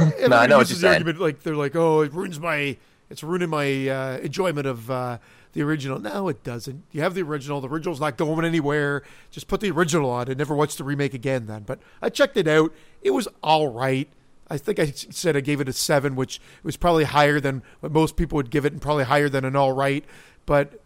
know 0.48 0.58
what 0.58 0.70
uses 0.70 0.82
you're 0.84 0.92
saying. 0.92 0.94
argument 1.04 1.20
like 1.20 1.42
they're 1.44 1.56
like, 1.56 1.76
oh, 1.76 2.02
it 2.02 2.14
ruins 2.14 2.40
my, 2.40 2.78
it's 3.10 3.24
ruining 3.24 3.50
my 3.50 3.88
uh, 3.90 4.18
enjoyment 4.20 4.68
of 4.68 4.92
uh, 4.92 5.18
the 5.54 5.62
original. 5.62 6.00
No, 6.00 6.28
it 6.28 6.44
doesn't. 6.44 6.84
You 6.92 7.02
have 7.02 7.14
the 7.14 7.22
original. 7.22 7.62
The 7.62 7.70
original's 7.70 8.00
not 8.00 8.18
going 8.18 8.46
anywhere. 8.46 9.04
Just 9.30 9.48
put 9.48 9.60
the 9.62 9.72
original 9.72 10.10
on 10.10 10.28
and 10.28 10.38
never 10.38 10.56
watch 10.56 10.76
the 10.76 10.84
remake 10.84 11.14
again. 11.14 11.48
Then, 11.48 11.64
but 11.64 11.80
I 12.02 12.10
checked 12.10 12.38
it 12.38 12.48
out. 12.48 12.74
It 13.02 13.12
was 13.12 13.28
all 13.44 13.68
right. 13.68 14.08
I 14.50 14.58
think 14.58 14.80
I 14.80 14.92
said 14.92 15.38
I 15.38 15.40
gave 15.40 15.62
it 15.62 15.70
a 15.70 15.74
seven, 15.74 16.16
which 16.16 16.42
was 16.64 16.76
probably 16.76 17.06
higher 17.06 17.40
than 17.40 17.64
what 17.80 17.92
most 17.92 18.18
people 18.18 18.36
would 18.36 18.50
give 18.50 18.66
it, 18.66 18.74
and 18.74 18.82
probably 18.82 19.06
higher 19.06 19.30
than 19.30 19.46
an 19.46 19.56
all 19.56 19.72
right. 19.72 20.04
But 20.46 20.82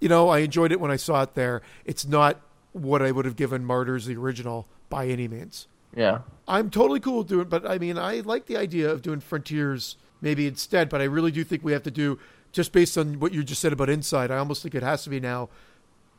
you 0.00 0.08
know, 0.08 0.28
I 0.28 0.40
enjoyed 0.40 0.72
it 0.72 0.80
when 0.80 0.90
I 0.90 0.96
saw 0.96 1.22
it 1.22 1.34
there. 1.34 1.62
It's 1.84 2.06
not 2.06 2.40
what 2.72 3.00
I 3.02 3.10
would 3.10 3.24
have 3.24 3.36
given 3.36 3.64
Martyrs 3.64 4.06
the 4.06 4.16
original 4.16 4.68
by 4.90 5.06
any 5.06 5.28
means. 5.28 5.66
Yeah. 5.94 6.20
I'm 6.46 6.68
totally 6.68 7.00
cool 7.00 7.18
with 7.18 7.28
doing, 7.28 7.48
but 7.48 7.68
I 7.68 7.78
mean, 7.78 7.96
I 7.96 8.20
like 8.20 8.46
the 8.46 8.56
idea 8.56 8.90
of 8.90 9.00
doing 9.00 9.20
Frontiers 9.20 9.96
maybe 10.20 10.46
instead. 10.46 10.88
But 10.88 11.00
I 11.00 11.04
really 11.04 11.30
do 11.30 11.42
think 11.42 11.64
we 11.64 11.72
have 11.72 11.82
to 11.84 11.90
do 11.90 12.18
just 12.56 12.72
based 12.72 12.96
on 12.96 13.20
what 13.20 13.32
you 13.32 13.44
just 13.44 13.60
said 13.60 13.72
about 13.72 13.90
Inside. 13.90 14.30
I 14.30 14.38
almost 14.38 14.62
think 14.62 14.74
it 14.74 14.82
has 14.82 15.04
to 15.04 15.10
be 15.10 15.20
now 15.20 15.50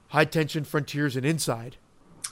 High 0.09 0.25
Tension 0.25 0.63
Frontiers 0.63 1.15
and 1.17 1.25
Inside. 1.25 1.75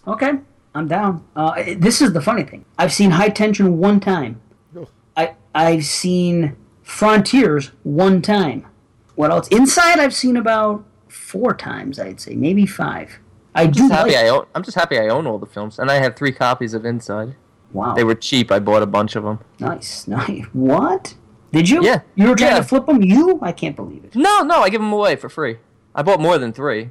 okay, 0.07 0.33
I'm 0.75 0.87
down. 0.87 1.25
Uh, 1.35 1.63
this 1.77 2.01
is 2.01 2.13
the 2.13 2.21
funny 2.21 2.43
thing. 2.43 2.63
I've 2.77 2.93
seen 2.93 3.11
High 3.11 3.29
Tension 3.29 3.79
one 3.79 3.99
time. 3.99 4.39
Oh. 4.77 4.87
I 5.17 5.33
I've 5.55 5.85
seen 5.85 6.55
Frontiers 6.83 7.71
one 7.83 8.21
time. 8.21 8.67
What 9.15 9.31
else? 9.31 9.47
Inside 9.47 9.99
I've 9.99 10.13
seen 10.13 10.37
about 10.37 10.85
four 11.07 11.53
times. 11.55 11.99
I'd 11.99 12.19
say 12.21 12.35
maybe 12.35 12.65
five. 12.67 13.19
I 13.55 13.65
do 13.65 13.79
Just 13.79 13.91
happy 13.93 14.11
like. 14.11 14.25
I 14.25 14.27
own. 14.29 14.45
I'm 14.53 14.63
just 14.63 14.75
happy 14.75 14.99
I 14.99 15.07
own 15.07 15.25
all 15.25 15.39
the 15.39 15.45
films, 15.47 15.79
and 15.79 15.89
I 15.89 15.95
have 15.95 16.15
three 16.15 16.31
copies 16.31 16.73
of 16.75 16.85
Inside. 16.85 17.35
Wow, 17.71 17.93
They 17.95 18.03
were 18.03 18.15
cheap. 18.15 18.51
I 18.51 18.59
bought 18.59 18.83
a 18.83 18.85
bunch 18.85 19.15
of 19.15 19.23
them. 19.23 19.39
nice, 19.59 20.07
nice. 20.07 20.45
What? 20.53 21.15
Did 21.55 21.69
you? 21.69 21.83
Yeah. 21.83 22.01
You 22.15 22.27
were 22.29 22.35
trying 22.35 22.51
Yeah. 22.51 22.57
to 22.57 22.63
flip 22.63 22.85
them? 22.85 23.01
You? 23.01 23.39
I 23.41 23.51
can't 23.51 23.75
believe 23.75 24.03
it. 24.03 24.13
No, 24.15 24.41
no, 24.41 24.61
I 24.61 24.69
give 24.69 24.81
them 24.81 24.91
away 24.91 25.15
for 25.15 25.29
free. 25.29 25.57
I 25.93 26.01
bought 26.01 26.19
more 26.19 26.37
than 26.37 26.51
three. 26.51 26.89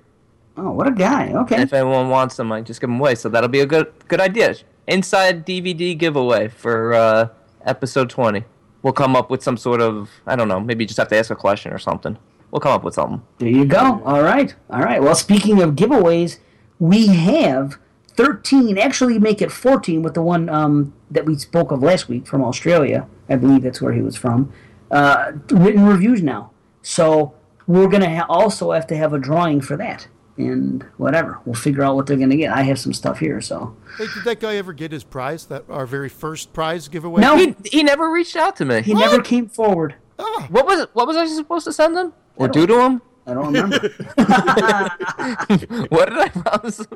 Oh, 0.57 0.71
what 0.71 0.87
a 0.87 0.93
guy. 0.93 1.33
Okay. 1.35 1.57
And 1.57 1.65
if 1.65 1.73
anyone 1.75 2.09
wants 2.09 2.37
them, 2.37 2.51
I 2.51 2.63
just 2.63 2.81
give 2.81 2.89
them 2.89 2.99
away. 2.99 3.15
So 3.15 3.29
that'll 3.29 3.49
be 3.49 3.61
a 3.61 3.67
good 3.67 3.93
good 4.09 4.21
idea. 4.21 4.55
Inside 4.87 5.45
DVD 5.45 5.97
giveaway 5.99 6.49
for 6.49 6.95
uh, 6.95 7.29
episode 7.67 8.09
20. 8.09 8.45
We'll 8.83 8.93
come 8.93 9.17
up 9.17 9.31
with 9.31 9.43
some 9.43 9.57
sort 9.57 9.81
of, 9.81 10.11
I 10.27 10.37
don't 10.37 10.49
know, 10.49 10.61
maybe 10.61 10.85
you 10.85 10.89
just 10.89 10.99
have 10.99 11.09
to 11.09 11.17
ask 11.19 11.31
a 11.31 11.35
question 11.37 11.73
or 11.73 11.79
something. 11.79 12.17
We'll 12.51 12.61
come 12.61 12.73
up 12.73 12.85
with 12.85 12.95
something. 12.95 13.23
There 13.39 13.49
you 13.49 13.65
go. 13.65 14.01
All 14.05 14.23
right. 14.23 14.55
All 14.71 14.81
right. 14.83 15.03
Well, 15.03 15.15
speaking 15.15 15.61
of 15.63 15.71
giveaways, 15.75 16.39
we 16.79 17.09
have 17.09 17.79
13, 18.17 18.79
actually 18.79 19.19
make 19.19 19.43
it 19.43 19.51
14 19.51 20.03
with 20.03 20.15
the 20.15 20.23
one 20.23 20.49
um, 20.49 20.93
that 21.11 21.25
we 21.27 21.37
spoke 21.37 21.71
of 21.73 21.83
last 21.83 22.09
week 22.09 22.27
from 22.27 22.45
Australia. 22.45 23.07
I 23.29 23.37
believe 23.37 23.63
that's 23.63 23.81
where 23.81 23.93
he 23.93 24.03
was 24.03 24.17
from. 24.17 24.53
Uh, 24.91 25.33
written 25.51 25.87
reviews 25.87 26.23
now. 26.23 26.51
So 26.83 27.35
we're 27.67 27.89
going 27.89 28.03
to 28.03 28.15
ha- 28.15 28.27
also 28.29 28.73
have 28.73 28.87
to 28.89 28.97
have 28.97 29.13
a 29.13 29.19
drawing 29.19 29.61
for 29.61 29.77
that. 29.79 30.07
And 30.37 30.83
whatever. 30.97 31.39
We'll 31.45 31.55
figure 31.55 31.83
out 31.85 31.95
what 31.95 32.07
they're 32.07 32.17
going 32.17 32.31
to 32.31 32.37
get. 32.37 32.53
I 32.53 32.63
have 32.63 32.79
some 32.79 32.93
stuff 32.93 33.21
here, 33.21 33.41
so. 33.41 33.77
Hey, 33.99 34.07
did 34.13 34.25
that 34.25 34.41
guy 34.41 34.57
ever 34.57 34.73
get 34.73 34.91
his 34.91 35.05
prize? 35.05 35.47
That 35.47 35.65
our 35.69 35.87
very 35.87 36.09
first 36.09 36.53
prize 36.53 36.89
giveaway? 36.89 37.23
No. 37.23 37.37
He, 37.37 37.55
he 37.71 37.83
never 37.85 38.11
reached 38.11 38.35
out 38.37 38.57
to 38.57 38.65
me. 38.65 38.83
He 38.83 38.95
never 38.95 39.23
came 39.23 39.49
forward. 39.49 39.95
Ah, 40.19 40.47
What 40.51 40.67
was 40.67 40.87
what 40.93 41.07
was 41.07 41.17
I 41.17 41.27
supposed 41.27 41.65
to 41.67 41.73
send 41.73 41.97
him? 41.97 42.13
Or 42.37 42.49
do 42.49 42.67
to 42.67 42.81
him? 42.81 43.03
I 43.27 43.35
don't 43.35 43.47
remember. 43.47 43.79
What 45.89 46.09
did 46.09 46.19
I 46.19 46.29
promise 46.29 46.81
him? 46.81 46.87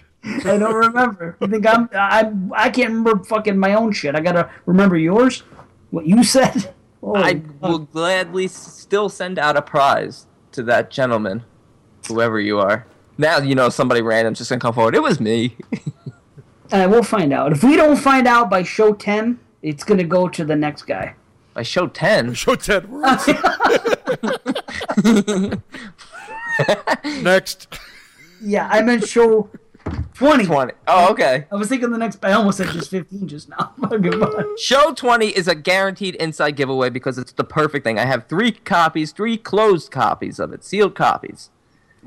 I 0.44 0.58
don't 0.58 0.74
remember. 0.74 1.36
I 1.40 1.46
think 1.46 1.66
I'm. 1.66 1.88
I 1.92 2.32
I 2.52 2.70
can't 2.70 2.90
remember 2.90 3.24
fucking 3.24 3.58
my 3.58 3.74
own 3.74 3.92
shit. 3.92 4.14
I 4.14 4.20
gotta 4.20 4.50
remember 4.66 4.96
yours. 4.96 5.42
What 5.90 6.06
you 6.06 6.22
said. 6.22 6.74
Oh, 7.02 7.14
I 7.16 7.42
will 7.60 7.78
gladly 7.78 8.48
still 8.48 9.08
send 9.08 9.38
out 9.38 9.56
a 9.56 9.62
prize 9.62 10.26
to 10.52 10.62
that 10.64 10.90
gentleman, 10.90 11.44
whoever 12.08 12.40
you 12.40 12.58
are. 12.58 12.86
Now 13.16 13.38
you 13.38 13.54
know 13.54 13.68
somebody 13.68 14.02
random's 14.02 14.38
just 14.38 14.50
gonna 14.50 14.60
come 14.60 14.74
forward. 14.74 14.94
It 14.94 15.02
was 15.02 15.20
me. 15.20 15.56
Uh, 16.70 16.86
we'll 16.86 17.02
find 17.02 17.32
out. 17.32 17.50
If 17.52 17.64
we 17.64 17.76
don't 17.76 17.96
find 17.96 18.28
out 18.28 18.50
by 18.50 18.62
show 18.62 18.92
ten, 18.92 19.40
it's 19.62 19.84
gonna 19.84 20.04
go 20.04 20.28
to 20.28 20.44
the 20.44 20.54
next 20.54 20.82
guy. 20.82 21.14
By 21.54 21.62
show 21.62 21.86
ten. 21.86 22.34
show 22.42 22.56
ten 22.56 22.90
words. 22.90 23.26
Next. 27.22 27.68
Yeah, 28.42 28.68
I 28.70 28.82
meant 28.82 29.06
show 29.08 29.48
twenty. 30.14 30.44
Twenty. 30.44 30.72
Oh, 30.86 31.10
okay. 31.12 31.46
I 31.50 31.54
was 31.56 31.68
thinking 31.68 31.90
the 31.90 31.98
next. 31.98 32.24
I 32.24 32.32
almost 32.32 32.58
said 32.58 32.68
just 32.68 32.90
fifteen 32.90 33.28
just 33.28 33.48
now. 33.48 33.72
Show 34.58 34.92
20 34.94 35.28
is 35.28 35.48
a 35.48 35.54
guaranteed 35.54 36.14
inside 36.16 36.52
giveaway 36.52 36.90
because 36.90 37.18
it's 37.18 37.32
the 37.32 37.44
perfect 37.44 37.84
thing. 37.84 37.98
I 37.98 38.04
have 38.04 38.26
three 38.28 38.52
copies, 38.52 39.12
three 39.12 39.36
closed 39.36 39.90
copies 39.90 40.38
of 40.38 40.52
it, 40.52 40.64
sealed 40.64 40.94
copies. 40.94 41.50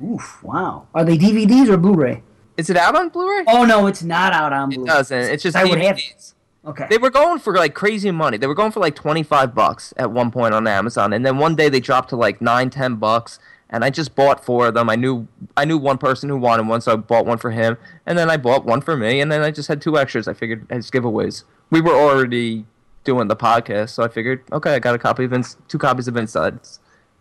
Oof! 0.04 0.42
Wow. 0.44 0.88
Are 0.94 1.04
they 1.04 1.18
DVDs 1.18 1.70
or 1.70 1.78
Blu-ray? 1.78 2.24
Is 2.58 2.70
it 2.70 2.78
out 2.78 2.96
on 2.96 3.10
Blu-ray? 3.10 3.46
Oh 3.48 3.66
no, 3.66 3.88
it's 3.88 4.04
not 4.04 4.34
out 4.34 4.54
on 4.54 4.72
it 4.72 4.76
Blu-ray. 4.76 4.88
doesn't. 4.90 5.18
It's 5.32 5.44
just 5.44 5.56
I 5.56 5.64
would 5.66 5.80
have 5.80 5.98
DVDs. 5.98 6.34
Okay. 6.64 6.86
They 6.90 7.00
were 7.00 7.10
going 7.10 7.40
for 7.40 7.56
like 7.56 7.74
crazy 7.74 8.12
money. 8.12 8.38
They 8.38 8.46
were 8.46 8.54
going 8.54 8.72
for 8.72 8.80
like 8.82 8.96
25 8.96 9.56
bucks 9.56 9.94
at 9.98 10.12
one 10.12 10.30
point 10.30 10.54
on 10.54 10.68
Amazon, 10.68 11.12
and 11.12 11.26
then 11.26 11.38
one 11.40 11.56
day 11.56 11.70
they 11.70 11.80
dropped 11.80 12.10
to 12.10 12.16
like 12.16 12.40
9, 12.40 12.70
10 12.70 12.96
bucks. 12.98 13.40
And 13.72 13.86
I 13.86 13.90
just 13.90 14.16
bought 14.16 14.44
four 14.44 14.68
of 14.68 14.74
them. 14.74 14.90
I 14.90 14.96
knew 14.96 15.28
I 15.56 15.64
knew 15.66 15.78
one 15.78 15.98
person 15.98 16.28
who 16.30 16.38
wanted 16.38 16.68
one, 16.68 16.82
so 16.82 16.94
I 16.94 16.96
bought 16.98 17.26
one 17.26 17.38
for 17.38 17.52
him, 17.52 17.78
and 18.06 18.18
then 18.18 18.30
I 18.30 18.36
bought 18.38 18.66
one 18.66 18.82
for 18.82 18.98
me, 18.98 19.22
and 19.22 19.32
then 19.32 19.42
I 19.42 19.52
just 19.52 19.70
had 19.70 19.82
two 19.82 19.98
extras. 19.98 20.28
I 20.28 20.34
figured 20.34 20.68
as 20.70 20.92
giveaways. 20.92 21.44
We 21.70 21.80
were 21.80 21.94
already 21.96 22.66
doing 23.06 23.28
the 23.30 23.36
podcast, 23.36 23.92
so 23.92 24.04
I 24.04 24.10
figured, 24.10 24.44
okay, 24.52 24.76
I 24.76 24.80
got 24.80 24.94
a 24.94 25.00
copy 25.00 25.24
of 25.24 25.34
ins- 25.34 25.58
two 25.68 25.78
copies 25.78 26.08
of 26.08 26.18
insides, 26.18 26.80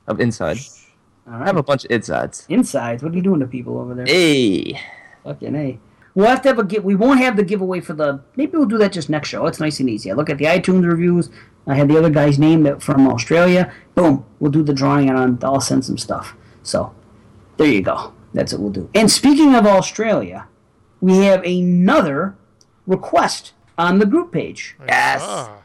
of 0.08 0.20
inside. 0.20 0.58
All 1.26 1.34
I 1.40 1.46
have 1.46 1.56
a 1.56 1.62
bunch 1.62 1.84
of 1.84 1.92
insides. 1.92 2.46
Insides. 2.48 3.02
What 3.02 3.12
are 3.12 3.16
you 3.16 3.22
doing 3.22 3.40
to 3.40 3.46
people 3.46 3.78
over 3.78 3.94
there? 3.94 4.06
Hey, 4.06 4.80
Fucking 5.24 5.54
hey. 5.54 5.78
We'll 6.14 6.26
have 6.26 6.42
to 6.42 6.48
have 6.48 6.58
a 6.58 6.64
give. 6.64 6.82
We 6.82 6.96
won't 6.96 7.20
have 7.20 7.36
the 7.36 7.44
giveaway 7.44 7.80
for 7.80 7.92
the. 7.92 8.20
Maybe 8.34 8.56
we'll 8.56 8.66
do 8.66 8.78
that 8.78 8.92
just 8.92 9.08
next 9.08 9.28
show. 9.28 9.46
It's 9.46 9.60
nice 9.60 9.78
and 9.78 9.88
easy. 9.88 10.10
I 10.10 10.14
look 10.14 10.28
at 10.28 10.38
the 10.38 10.46
iTunes 10.46 10.84
reviews. 10.84 11.30
I 11.68 11.76
had 11.76 11.88
the 11.88 11.96
other 11.96 12.10
guy's 12.10 12.38
name 12.38 12.64
that 12.64 12.82
from 12.82 13.06
Australia. 13.06 13.72
Boom. 13.94 14.24
We'll 14.40 14.50
do 14.50 14.64
the 14.64 14.72
drawing 14.72 15.08
and 15.08 15.44
I'll 15.44 15.60
send 15.60 15.84
some 15.84 15.98
stuff. 15.98 16.34
So, 16.62 16.94
there 17.56 17.66
you 17.68 17.82
go. 17.82 18.12
That's 18.34 18.52
what 18.52 18.60
we'll 18.62 18.70
do. 18.72 18.88
And 18.94 19.10
speaking 19.10 19.54
of 19.54 19.66
Australia, 19.66 20.46
we 21.00 21.18
have 21.24 21.42
another 21.44 22.36
request 22.86 23.52
on 23.78 23.98
the 23.98 24.06
group 24.06 24.32
page. 24.32 24.76
yes, 24.86 25.22
Ah. 25.24 25.58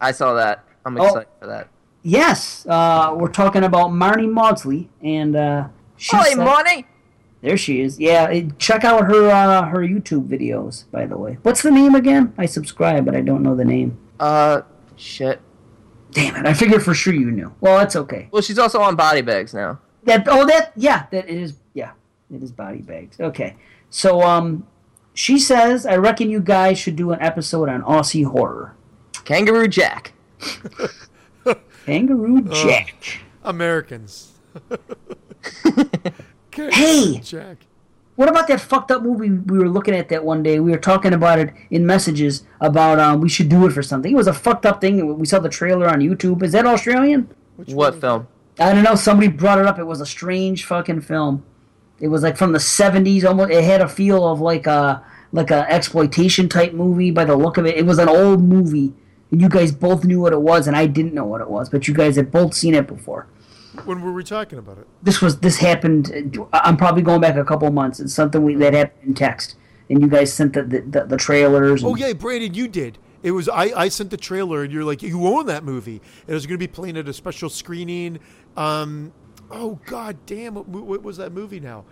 I 0.00 0.12
saw 0.12 0.34
that. 0.34 0.64
I'm 0.84 0.98
Oh. 1.00 1.04
excited 1.04 1.28
for 1.40 1.46
that. 1.46 1.68
Yes, 2.02 2.66
uh, 2.68 3.14
we're 3.16 3.28
talking 3.28 3.62
about 3.64 3.90
Marnie 3.90 4.30
Maudsley, 4.30 4.90
and 5.02 5.36
uh, 5.36 5.68
she 5.96 6.16
Holy 6.16 6.30
said- 6.30 6.38
money! 6.44 6.86
There 7.42 7.56
she 7.56 7.80
is. 7.80 7.98
Yeah, 7.98 8.26
it- 8.28 8.58
check 8.58 8.84
out 8.84 9.06
her 9.06 9.28
uh, 9.30 9.66
her 9.66 9.78
YouTube 9.80 10.28
videos. 10.28 10.84
By 10.92 11.06
the 11.06 11.16
way, 11.16 11.38
what's 11.42 11.62
the 11.62 11.70
name 11.70 11.94
again? 11.94 12.32
I 12.38 12.46
subscribe, 12.46 13.04
but 13.04 13.14
I 13.16 13.20
don't 13.20 13.42
know 13.42 13.54
the 13.56 13.64
name. 13.64 13.98
Uh, 14.20 14.62
shit. 14.96 15.40
Damn 16.12 16.36
it! 16.36 16.46
I 16.46 16.54
figured 16.54 16.82
for 16.84 16.92
sure 16.94 17.14
you 17.14 17.30
knew. 17.30 17.52
Well, 17.60 17.78
that's 17.78 17.96
okay. 17.96 18.28
Well, 18.32 18.42
she's 18.42 18.58
also 18.58 18.80
on 18.80 18.94
body 18.96 19.22
bags 19.22 19.54
now. 19.54 19.80
That 20.04 20.26
oh 20.28 20.46
that 20.46 20.72
yeah 20.76 21.06
that 21.10 21.28
it 21.28 21.38
is 21.38 21.54
yeah 21.74 21.92
it 22.34 22.42
is 22.42 22.52
body 22.52 22.78
bags. 22.78 23.18
Okay, 23.20 23.56
so 23.90 24.22
um, 24.22 24.66
she 25.14 25.38
says 25.38 25.86
I 25.86 25.96
reckon 25.96 26.30
you 26.30 26.40
guys 26.40 26.78
should 26.78 26.96
do 26.96 27.12
an 27.12 27.20
episode 27.20 27.68
on 27.68 27.82
Aussie 27.82 28.24
horror. 28.24 28.74
Kangaroo 29.24 29.68
Jack. 29.68 30.12
Kangaroo 31.86 32.42
Jack. 32.42 33.20
Americans. 33.44 34.32
Hey! 36.54 37.18
Jack. 37.18 37.58
What 38.16 38.28
about 38.28 38.46
that 38.48 38.60
fucked 38.60 38.90
up 38.90 39.02
movie 39.02 39.30
we 39.30 39.58
were 39.58 39.68
looking 39.68 39.94
at 39.94 40.10
that 40.10 40.22
one 40.22 40.42
day? 40.42 40.60
We 40.60 40.70
were 40.70 40.76
talking 40.76 41.14
about 41.14 41.38
it 41.38 41.54
in 41.70 41.86
messages 41.86 42.44
about 42.60 42.98
um, 42.98 43.20
we 43.20 43.28
should 43.30 43.48
do 43.48 43.66
it 43.66 43.72
for 43.72 43.82
something. 43.82 44.12
It 44.12 44.16
was 44.16 44.26
a 44.26 44.34
fucked 44.34 44.66
up 44.66 44.80
thing. 44.80 45.18
We 45.18 45.24
saw 45.24 45.38
the 45.38 45.48
trailer 45.48 45.88
on 45.88 46.00
YouTube. 46.00 46.42
Is 46.42 46.52
that 46.52 46.66
Australian? 46.66 47.30
Which 47.56 47.70
What 47.70 48.00
film? 48.00 48.28
I 48.58 48.72
don't 48.74 48.82
know. 48.84 48.94
Somebody 48.94 49.28
brought 49.28 49.58
it 49.58 49.66
up. 49.66 49.78
It 49.78 49.84
was 49.84 50.00
a 50.00 50.06
strange 50.06 50.64
fucking 50.64 51.00
film. 51.02 51.44
It 52.00 52.08
was 52.08 52.22
like 52.22 52.36
from 52.36 52.52
the 52.52 52.60
seventies. 52.60 53.24
Almost. 53.24 53.50
It 53.52 53.64
had 53.64 53.80
a 53.80 53.88
feel 53.88 54.26
of 54.28 54.40
like 54.40 54.66
a 54.66 55.04
like 55.32 55.50
a 55.50 55.70
exploitation 55.70 56.48
type 56.48 56.72
movie 56.74 57.10
by 57.10 57.24
the 57.24 57.36
look 57.36 57.56
of 57.56 57.64
it. 57.66 57.76
It 57.76 57.86
was 57.86 57.98
an 57.98 58.08
old 58.08 58.42
movie, 58.42 58.92
and 59.30 59.40
you 59.40 59.48
guys 59.48 59.72
both 59.72 60.04
knew 60.04 60.20
what 60.20 60.32
it 60.32 60.40
was, 60.42 60.66
and 60.66 60.76
I 60.76 60.86
didn't 60.86 61.14
know 61.14 61.24
what 61.24 61.40
it 61.40 61.48
was. 61.48 61.68
But 61.70 61.88
you 61.88 61.94
guys 61.94 62.16
had 62.16 62.30
both 62.30 62.54
seen 62.54 62.74
it 62.74 62.86
before. 62.86 63.26
When 63.86 64.02
were 64.02 64.12
we 64.12 64.22
talking 64.22 64.58
about 64.58 64.76
it? 64.78 64.86
This 65.02 65.22
was 65.22 65.38
this 65.40 65.56
happened. 65.56 66.46
I'm 66.52 66.76
probably 66.76 67.02
going 67.02 67.20
back 67.22 67.36
a 67.36 67.44
couple 67.44 67.70
months. 67.70 68.00
It's 68.00 68.12
something 68.12 68.42
we, 68.44 68.54
that 68.56 68.74
happened 68.74 69.02
in 69.08 69.14
text, 69.14 69.56
and 69.88 70.02
you 70.02 70.08
guys 70.08 70.32
sent 70.32 70.52
the 70.52 70.62
the, 70.64 70.80
the, 70.80 71.04
the 71.06 71.16
trailers. 71.16 71.82
and- 71.82 71.90
Oh 71.92 71.94
yeah, 71.94 72.12
Brandon, 72.12 72.52
you 72.52 72.68
did. 72.68 72.98
It 73.22 73.30
was 73.30 73.48
I, 73.48 73.70
I 73.76 73.88
sent 73.88 74.10
the 74.10 74.16
trailer 74.16 74.64
and 74.64 74.72
you're 74.72 74.82
like 74.82 75.00
you 75.00 75.24
own 75.28 75.46
that 75.46 75.62
movie. 75.62 76.02
It 76.26 76.34
was 76.34 76.44
going 76.44 76.56
to 76.56 76.58
be 76.58 76.66
playing 76.66 76.96
at 76.96 77.08
a 77.08 77.12
special 77.12 77.48
screening. 77.48 78.18
Um, 78.56 79.12
oh 79.50 79.78
god 79.86 80.16
damn, 80.26 80.54
what, 80.54 80.66
what 80.68 81.02
was 81.02 81.16
that 81.18 81.32
movie 81.32 81.60
now? 81.60 81.84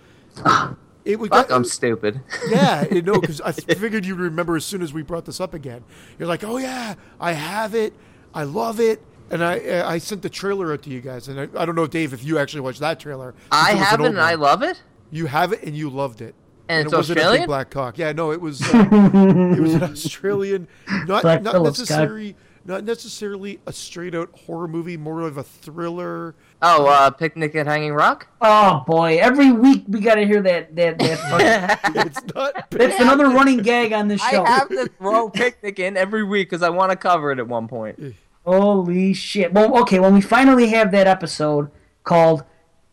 It 1.04 1.18
was 1.18 1.30
Fuck, 1.30 1.50
I'm 1.50 1.64
stupid. 1.64 2.20
yeah, 2.48 2.84
you 2.90 3.02
know, 3.02 3.18
because 3.20 3.40
I 3.44 3.52
figured 3.52 4.04
you'd 4.04 4.18
remember 4.18 4.56
as 4.56 4.64
soon 4.64 4.82
as 4.82 4.92
we 4.92 5.02
brought 5.02 5.24
this 5.24 5.40
up 5.40 5.54
again. 5.54 5.82
You're 6.18 6.28
like, 6.28 6.44
oh 6.44 6.58
yeah, 6.58 6.94
I 7.18 7.32
have 7.32 7.74
it, 7.74 7.94
I 8.34 8.44
love 8.44 8.80
it, 8.80 9.02
and 9.30 9.42
I 9.42 9.88
I 9.88 9.98
sent 9.98 10.22
the 10.22 10.28
trailer 10.28 10.72
out 10.72 10.82
to 10.82 10.90
you 10.90 11.00
guys, 11.00 11.28
and 11.28 11.40
I, 11.40 11.48
I 11.62 11.64
don't 11.64 11.74
know, 11.74 11.86
Dave, 11.86 12.12
if 12.12 12.22
you 12.22 12.38
actually 12.38 12.60
watched 12.60 12.80
that 12.80 13.00
trailer. 13.00 13.34
I 13.50 13.70
It 13.70 13.72
an 13.72 13.78
haven't, 13.78 14.06
and 14.06 14.20
I 14.20 14.34
love 14.34 14.62
it. 14.62 14.82
You 15.10 15.26
have 15.26 15.52
it, 15.52 15.62
and 15.62 15.76
you 15.76 15.88
loved 15.90 16.20
it. 16.20 16.34
And 16.68 16.84
it's 16.84 16.92
it 16.92 16.96
wasn't 16.96 17.18
a 17.18 17.30
big 17.32 17.46
black 17.46 17.70
cock. 17.70 17.98
Yeah, 17.98 18.12
no, 18.12 18.30
it 18.30 18.40
was. 18.40 18.62
Uh, 18.62 18.88
it 18.92 19.60
was 19.60 19.74
an 19.74 19.82
Australian, 19.82 20.68
not 21.06 21.22
Black 21.22 21.42
not 21.42 21.60
necessarily, 21.62 22.36
not 22.64 22.84
necessarily 22.84 23.58
a 23.66 23.72
straight 23.72 24.14
out 24.14 24.30
horror 24.38 24.68
movie, 24.68 24.96
more 24.96 25.22
of 25.22 25.36
a 25.36 25.42
thriller. 25.42 26.36
Oh, 26.62 26.86
uh, 26.86 27.10
Picnic 27.10 27.54
at 27.54 27.66
Hanging 27.66 27.94
Rock. 27.94 28.26
Oh 28.40 28.84
boy! 28.86 29.16
Every 29.18 29.50
week 29.50 29.84
we 29.88 30.00
got 30.00 30.16
to 30.16 30.26
hear 30.26 30.42
that 30.42 30.76
that 30.76 30.98
that. 30.98 31.18
Fucking, 31.82 32.02
It's 32.06 32.34
not. 32.34 32.66
that's 32.70 33.00
another 33.00 33.28
running 33.28 33.58
gag 33.58 33.92
on 33.92 34.08
this 34.08 34.20
show. 34.20 34.44
I 34.44 34.50
have 34.50 34.68
to 34.68 34.86
throw 34.98 35.30
Picnic 35.30 35.78
in 35.78 35.96
every 35.96 36.22
week 36.22 36.50
because 36.50 36.62
I 36.62 36.68
want 36.68 36.90
to 36.90 36.96
cover 36.96 37.32
it 37.32 37.38
at 37.38 37.48
one 37.48 37.66
point. 37.66 38.14
Holy 38.44 39.14
shit! 39.14 39.52
Well, 39.52 39.78
okay, 39.82 40.00
when 40.00 40.12
we 40.12 40.20
finally 40.20 40.68
have 40.68 40.90
that 40.92 41.06
episode 41.06 41.70
called 42.04 42.44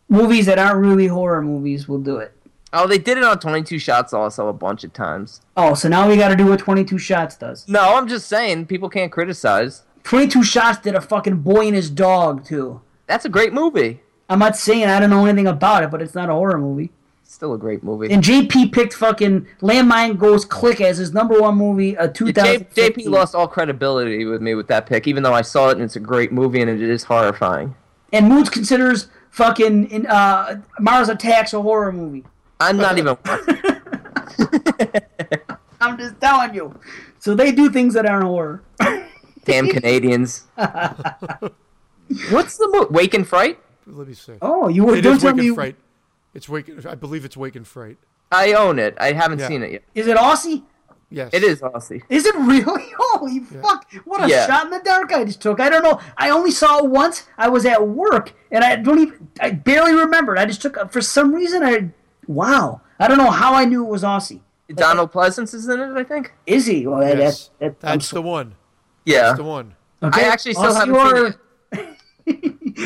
"Movies 0.08 0.46
That 0.46 0.60
Aren't 0.60 0.80
Really 0.80 1.08
Horror 1.08 1.42
Movies," 1.42 1.88
we'll 1.90 2.00
do 2.00 2.18
it. 2.18 2.34
Oh, 2.74 2.86
they 2.86 2.98
did 2.98 3.18
it 3.18 3.24
on 3.24 3.40
22 3.40 3.80
Shots 3.80 4.14
also 4.14 4.50
a 4.50 4.54
bunch 4.54 4.84
of 4.84 4.92
times. 4.92 5.40
Oh, 5.56 5.74
so 5.74 5.88
now 5.88 6.08
we 6.10 6.18
got 6.18 6.28
to 6.30 6.36
do 6.36 6.46
what 6.48 6.60
Twenty 6.60 6.84
Two 6.86 6.98
Shots 6.98 7.36
does. 7.36 7.68
No, 7.68 7.96
I'm 7.96 8.08
just 8.08 8.28
saying 8.28 8.68
people 8.68 8.90
can't 8.90 9.12
criticize. 9.12 9.84
Twenty 10.04 10.28
Two 10.28 10.44
Shots 10.44 10.80
did 10.80 10.96
a 10.96 11.02
fucking 11.02 11.38
boy 11.38 11.68
and 11.68 11.76
his 11.76 11.90
dog 11.90 12.46
too. 12.46 12.82
That's 13.08 13.26
a 13.26 13.30
great 13.30 13.54
movie. 13.54 14.02
I'm 14.30 14.40
not 14.40 14.56
saying 14.58 14.86
I 14.86 15.00
don't 15.00 15.10
know 15.10 15.26
anything 15.26 15.48
about 15.48 15.84
it, 15.84 15.92
but 15.92 16.02
it's 16.02 16.14
not 16.14 16.30
a 16.30 16.34
horror 16.34 16.58
movie. 16.58 16.92
Still 17.24 17.54
a 17.54 17.58
great 17.58 17.84
movie. 17.84 18.12
And 18.12 18.24
JP 18.24 18.72
picked 18.72 18.94
fucking 18.94 19.48
Landmine 19.62 20.18
Goes 20.18 20.46
Click 20.46 20.80
as 20.80 20.98
his 20.98 21.14
number 21.14 21.40
one 21.40 21.56
movie 21.58 21.96
of 21.98 22.14
J- 22.14 22.32
2015. 22.32 23.06
JP 23.06 23.10
lost 23.10 23.36
all 23.36 23.48
credibility 23.48 24.26
with 24.26 24.42
me 24.42 24.56
with 24.56 24.68
that 24.68 24.86
pick, 24.86 25.08
even 25.08 25.24
though 25.24 25.34
I 25.34 25.42
saw 25.42 25.70
it 25.70 25.74
and 25.74 25.82
it's 25.82 25.96
a 25.98 26.02
great 26.02 26.32
movie 26.32 26.62
and 26.62 26.70
it 26.70 26.82
is 26.82 27.04
horrifying. 27.04 27.76
And 28.14 28.30
Moods 28.30 28.50
considers 28.50 29.08
fucking 29.32 29.90
in, 29.92 30.06
uh, 30.08 30.62
Mars 30.80 31.10
Attacks 31.10 31.54
a 31.54 31.62
horror 31.62 31.92
movie. 31.92 32.24
I'm 32.60 32.78
not 32.78 32.98
even. 32.98 33.18
I'm 35.82 35.98
just 35.98 36.20
telling 36.20 36.54
you. 36.56 36.80
So 37.20 37.36
they 37.36 37.52
do 37.52 37.70
things 37.70 37.94
that 37.94 38.06
aren't 38.06 38.24
horror. 38.26 38.64
Damn 39.46 39.68
Canadians. 39.68 40.46
What's 42.32 42.58
the 42.58 42.68
movie? 42.72 42.88
Wake 42.92 43.14
in 43.14 43.24
Fright? 43.24 43.60
Let 43.86 44.08
me 44.08 44.14
see. 44.14 44.34
Oh, 44.42 44.68
you 44.68 44.84
were, 44.86 44.96
it 44.96 45.02
don't 45.02 45.16
is 45.18 45.22
tell 45.22 45.32
Wake 45.34 45.42
me. 45.42 45.48
and 45.48 45.56
Fright. 45.56 45.76
It's 46.34 46.50
Wake. 46.50 46.86
I 46.86 46.96
believe 46.96 47.26
it's 47.26 47.38
Wake 47.38 47.56
in 47.56 47.64
Fright. 47.64 47.98
I 48.32 48.54
own 48.54 48.80
it. 48.80 48.96
I 49.00 49.14
haven't 49.14 49.40
Yeah. 49.40 49.48
seen 49.48 49.64
it 49.64 49.72
yet. 49.72 49.84
Is 49.96 50.08
it 50.08 50.18
Aussie? 50.18 50.64
Yes. 51.10 51.30
It 51.32 51.42
is 51.44 51.62
Aussie. 51.62 52.02
Is 52.10 52.26
it 52.26 52.36
really? 52.36 52.84
Holy 53.00 53.40
fuck! 53.40 53.90
What 54.04 54.24
a 54.26 54.28
Yeah. 54.30 54.46
shot 54.46 54.66
in 54.66 54.72
the 54.72 54.82
dark 54.84 55.14
I 55.14 55.24
just 55.24 55.42
took. 55.42 55.62
I 55.62 55.70
don't 55.70 55.82
know. 55.84 56.02
I 56.18 56.30
only 56.32 56.52
saw 56.52 56.80
it 56.80 56.86
once. 56.90 57.28
I 57.38 57.48
was 57.48 57.66
at 57.66 57.88
work, 57.88 58.34
and 58.52 58.62
I 58.64 58.76
don't 58.76 59.00
even. 59.00 59.28
I 59.40 59.52
barely 59.52 59.94
remembered. 59.94 60.38
I 60.38 60.46
just 60.46 60.62
took. 60.62 60.92
For 60.92 61.02
some 61.02 61.34
reason, 61.34 61.64
I. 61.64 61.92
Wow. 62.28 62.82
I 63.00 63.08
don't 63.08 63.18
know 63.20 63.32
how 63.32 63.54
I 63.54 63.64
knew 63.64 63.86
it 63.86 63.90
was 63.90 64.04
Aussie. 64.04 64.42
Donald 64.76 65.14
Pleasence 65.14 65.54
is 65.54 65.70
in 65.70 65.80
it, 65.80 65.94
I 65.96 66.04
think. 66.04 66.34
Is 66.46 66.66
he? 66.66 66.86
Well, 66.86 67.00
that, 67.00 67.18
Yes. 67.18 67.52
that, 67.60 67.80
that, 67.80 67.88
I'm 67.90 68.00
That's 68.00 68.10
the 68.10 68.22
one. 68.22 68.56
Yeah. 69.06 69.22
That's 69.28 69.38
the 69.38 69.44
one. 69.46 69.76
Okay. 70.04 70.26
I 70.26 70.28
actually 70.28 70.54
still 70.56 70.66
Aussie 70.74 70.76
haven't 70.80 70.96
horror. 70.96 71.32
seen 71.32 71.40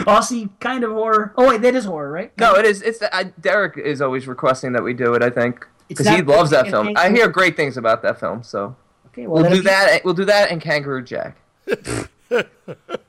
Aussie 0.05 0.49
kind 0.59 0.83
of 0.83 0.91
horror. 0.91 1.33
Oh 1.37 1.49
wait, 1.49 1.61
that 1.61 1.75
is 1.75 1.85
horror, 1.85 2.11
right? 2.11 2.31
No, 2.37 2.55
it 2.55 2.65
is. 2.65 2.81
It's 2.81 2.99
the, 2.99 3.13
I, 3.15 3.25
Derek 3.39 3.77
is 3.77 4.01
always 4.01 4.27
requesting 4.27 4.73
that 4.73 4.83
we 4.83 4.93
do 4.93 5.13
it. 5.15 5.23
I 5.23 5.29
think 5.29 5.67
because 5.87 6.07
he 6.07 6.21
loves 6.21 6.51
that 6.51 6.67
film. 6.69 6.89
it- 6.89 6.97
I 6.97 7.09
hear 7.09 7.27
great 7.27 7.55
things 7.55 7.75
about 7.77 8.01
that 8.03 8.19
film, 8.19 8.43
so 8.43 8.75
Okay, 9.07 9.27
well, 9.27 9.35
we'll 9.35 9.43
that'll 9.43 9.57
do 9.57 9.63
be- 9.63 9.69
that. 9.69 10.05
We'll 10.05 10.13
do 10.13 10.25
that 10.25 10.51
and 10.51 10.61
Kangaroo 10.61 11.03
Jack 11.03 11.37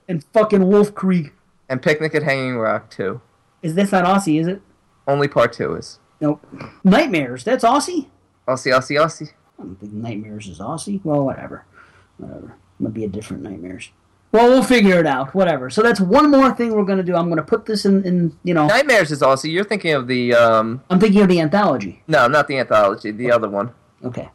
And 0.09 0.24
fucking 0.33 0.66
Wolf 0.66 0.95
Creek. 0.95 1.33
and 1.68 1.80
Picnic 1.80 2.14
at 2.14 2.22
Hanging 2.22 2.57
Rock 2.57 2.91
too. 2.91 3.20
Is 3.62 3.74
this 3.74 3.93
not 3.93 4.05
Aussie? 4.05 4.41
Is 4.41 4.49
it? 4.49 4.61
Only 5.07 5.28
part 5.28 5.53
two 5.53 5.74
is 5.76 5.99
Nope. 6.20 6.45
Nightmares. 6.85 7.45
That's 7.45 7.64
Aussie. 7.64 8.09
Aussie, 8.49 8.72
Aussie, 8.76 8.99
Aussie. 9.01 9.30
I 9.59 9.62
don't 9.64 9.76
think 9.78 9.93
Nightmares 9.93 10.49
is 10.49 10.59
Aussie. 10.59 11.01
Well, 11.05 11.24
whatever. 11.24 11.64
Whatever. 12.18 12.55
Might 12.78 12.95
be 12.95 13.05
a 13.05 13.09
different 13.09 13.43
Nightmares. 13.43 13.91
Well, 14.33 14.49
we'll 14.49 14.62
figure 14.62 14.99
it 14.99 15.07
out. 15.07 15.35
Whatever. 15.35 15.68
So 15.70 15.83
that's 15.83 16.01
one 16.01 16.30
more 16.30 16.53
thing 16.55 16.74
we're 16.74 16.85
gonna 16.85 17.03
do. 17.03 17.14
I'm 17.14 17.28
gonna 17.28 17.43
put 17.43 17.66
this 17.66 17.85
in, 17.85 18.03
in 18.05 18.37
you 18.45 18.55
know. 18.55 18.66
Nightmares 18.66 19.12
is 19.12 19.20
Aussie. 19.20 19.53
You're 19.53 19.64
thinking 19.64 19.93
of 19.93 20.07
the 20.09 20.35
um 20.35 20.83
I'm 20.91 20.99
thinking 20.99 21.20
of 21.22 21.28
the 21.28 21.41
anthology. 21.41 22.03
no, 22.09 22.26
not 22.28 22.49
the 22.49 22.59
anthology, 22.59 23.11
the 23.11 23.30
other 23.30 23.49
one. 23.49 23.72
Okay. 24.05 24.28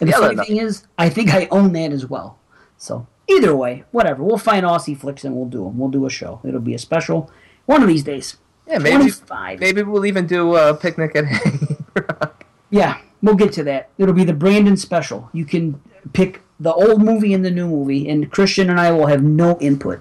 And 0.00 0.08
the 0.08 0.12
Yeah, 0.12 0.18
funny 0.20 0.46
thing 0.46 0.56
is, 0.58 0.86
I 0.96 1.08
think 1.08 1.34
I 1.34 1.46
own 1.50 1.72
that 1.74 1.92
as 1.92 2.06
well. 2.06 2.38
So 2.78 3.06
either 3.28 3.54
way, 3.54 3.84
whatever. 3.90 4.22
We'll 4.22 4.38
find 4.38 4.64
Aussie 4.64 4.96
flicks 4.96 5.24
and 5.24 5.34
we'll 5.34 5.46
do 5.48 5.64
them. 5.64 5.78
We'll 5.78 5.90
do 5.90 6.06
a 6.06 6.10
show. 6.10 6.40
It'll 6.44 6.60
be 6.60 6.74
a 6.74 6.78
special 6.78 7.30
one 7.66 7.82
of 7.82 7.88
these 7.88 8.04
days. 8.04 8.36
Yeah, 8.68 8.78
maybe 8.78 9.10
25. 9.10 9.58
maybe 9.60 9.82
we'll 9.82 10.06
even 10.06 10.26
do 10.28 10.54
a 10.54 10.74
Picnic 10.74 11.16
at 11.16 11.24
Hanging 11.26 11.84
Rock. 11.94 12.46
Yeah, 12.70 12.98
we'll 13.20 13.34
get 13.34 13.52
to 13.54 13.64
that. 13.64 13.90
It'll 13.98 14.14
be 14.14 14.22
the 14.24 14.32
Brandon 14.32 14.76
special. 14.76 15.28
You 15.32 15.44
can 15.44 15.80
pick 16.12 16.40
the 16.60 16.72
old 16.72 17.02
movie 17.02 17.32
and 17.34 17.44
the 17.44 17.50
new 17.50 17.66
movie, 17.66 18.08
and 18.08 18.30
Christian 18.30 18.70
and 18.70 18.78
I 18.78 18.92
will 18.92 19.06
have 19.06 19.22
no 19.22 19.58
input. 19.60 20.00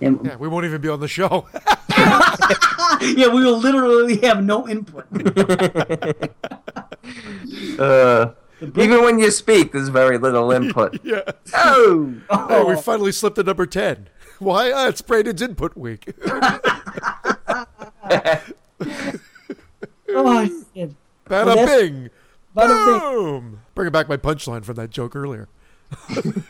And 0.00 0.20
Yeah, 0.24 0.36
we 0.36 0.46
won't 0.48 0.64
even 0.64 0.80
be 0.80 0.88
on 0.88 1.00
the 1.00 1.08
show. 1.08 1.48
yeah, 3.02 3.26
we 3.28 3.44
will 3.44 3.58
literally 3.58 4.18
have 4.18 4.42
no 4.42 4.66
input. 4.68 5.06
Uh, 7.78 8.32
even 8.76 9.02
when 9.02 9.18
you 9.20 9.30
speak, 9.30 9.72
there's 9.72 9.88
very 9.88 10.18
little 10.18 10.50
input. 10.50 10.98
yeah. 11.04 11.22
oh, 11.54 12.14
Hey, 12.48 12.64
we 12.64 12.76
finally 12.76 13.12
slipped 13.12 13.36
to 13.36 13.42
number 13.44 13.66
10. 13.66 14.08
Why? 14.40 14.72
Ah, 14.72 14.88
it's 14.88 15.00
Brandon's 15.00 15.40
input 15.40 15.76
week. 15.76 16.12
oh 20.10 20.46
shit! 20.74 20.90
Bada 21.26 21.46
Well, 21.46 21.66
bing. 21.66 22.10
Bada 22.56 22.86
bing. 22.86 23.00
Boom. 23.00 23.60
Bringing 23.74 23.92
back 23.92 24.08
my 24.08 24.16
punchline 24.16 24.64
from 24.64 24.74
that 24.76 24.90
joke 24.90 25.14
earlier. 25.16 25.48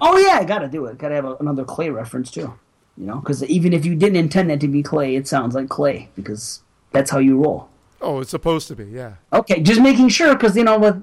Oh 0.00 0.18
yeah, 0.18 0.38
I 0.38 0.44
gotta 0.44 0.68
do 0.68 0.86
it. 0.86 0.98
Gotta 0.98 1.14
have 1.14 1.24
a, 1.24 1.36
another 1.36 1.64
Clay 1.64 1.90
reference 1.90 2.30
too. 2.30 2.52
You 2.96 3.06
know, 3.06 3.16
because 3.16 3.42
even 3.44 3.72
if 3.72 3.84
you 3.84 3.94
didn't 3.94 4.16
intend 4.16 4.50
that 4.50 4.60
to 4.60 4.68
be 4.68 4.82
Clay, 4.82 5.16
it 5.16 5.26
sounds 5.26 5.54
like 5.54 5.68
Clay 5.68 6.08
because 6.14 6.62
that's 6.92 7.10
how 7.10 7.18
you 7.18 7.42
roll. 7.42 7.68
Oh, 8.00 8.20
it's 8.20 8.30
supposed 8.30 8.68
to 8.68 8.76
be, 8.76 8.84
yeah. 8.84 9.14
Okay, 9.32 9.60
just 9.62 9.80
making 9.80 10.10
sure 10.10 10.34
because 10.34 10.56
you 10.56 10.64
know 10.64 10.78
what, 10.78 10.98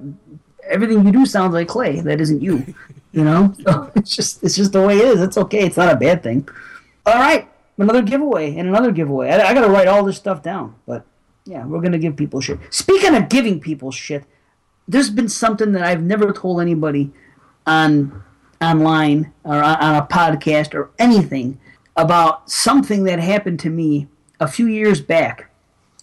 everything 0.70 1.06
you 1.06 1.12
do 1.12 1.26
sounds 1.26 1.54
like 1.54 1.68
Clay. 1.68 2.00
That 2.00 2.22
isn't 2.22 2.42
you. 2.42 2.74
You 3.14 3.26
know, 3.26 3.54
so 3.66 3.92
it's 3.94 4.16
just 4.16 4.42
it's 4.42 4.56
just 4.56 4.72
the 4.72 4.88
way 4.88 4.98
it 4.98 5.04
is. 5.04 5.20
It's 5.20 5.38
okay. 5.38 5.66
It's 5.66 5.76
not 5.76 5.94
a 5.94 5.98
bad 5.98 6.24
thing. 6.24 6.48
All 7.06 7.16
right, 7.16 7.46
another 7.78 8.02
giveaway 8.02 8.56
and 8.56 8.70
another 8.70 8.94
giveaway. 8.94 9.32
I, 9.32 9.50
I 9.50 9.54
gotta 9.54 9.68
write 9.68 9.90
all 9.90 10.06
this 10.06 10.16
stuff 10.16 10.42
down, 10.42 10.76
but 10.88 11.06
yeah, 11.44 11.66
we're 11.66 11.82
gonna 11.82 11.98
give 11.98 12.16
people 12.16 12.40
shit. 12.40 12.58
Speaking 12.70 13.14
of 13.14 13.28
giving 13.28 13.60
people 13.60 13.92
shit, 13.92 14.24
there's 14.88 15.10
been 15.10 15.28
something 15.28 15.74
that 15.74 15.84
I've 15.84 16.02
never 16.02 16.32
told 16.32 16.62
anybody 16.62 17.12
on 17.66 18.24
online 18.62 19.34
or 19.44 19.62
on, 19.64 19.96
a 19.96 20.06
podcast 20.06 20.74
or 20.74 20.92
anything 21.00 21.60
about 21.96 22.50
something 22.50 23.04
that 23.06 23.20
happened 23.20 23.60
to 23.60 23.70
me 23.70 24.08
a 24.40 24.48
few 24.48 24.68
years 24.68 25.02
back. 25.02 25.52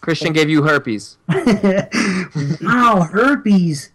Christian 0.00 0.32
gave 0.32 0.48
you 0.48 0.62
herpes. 0.62 1.16
Wow, 2.60 3.08
herpes. 3.10 3.90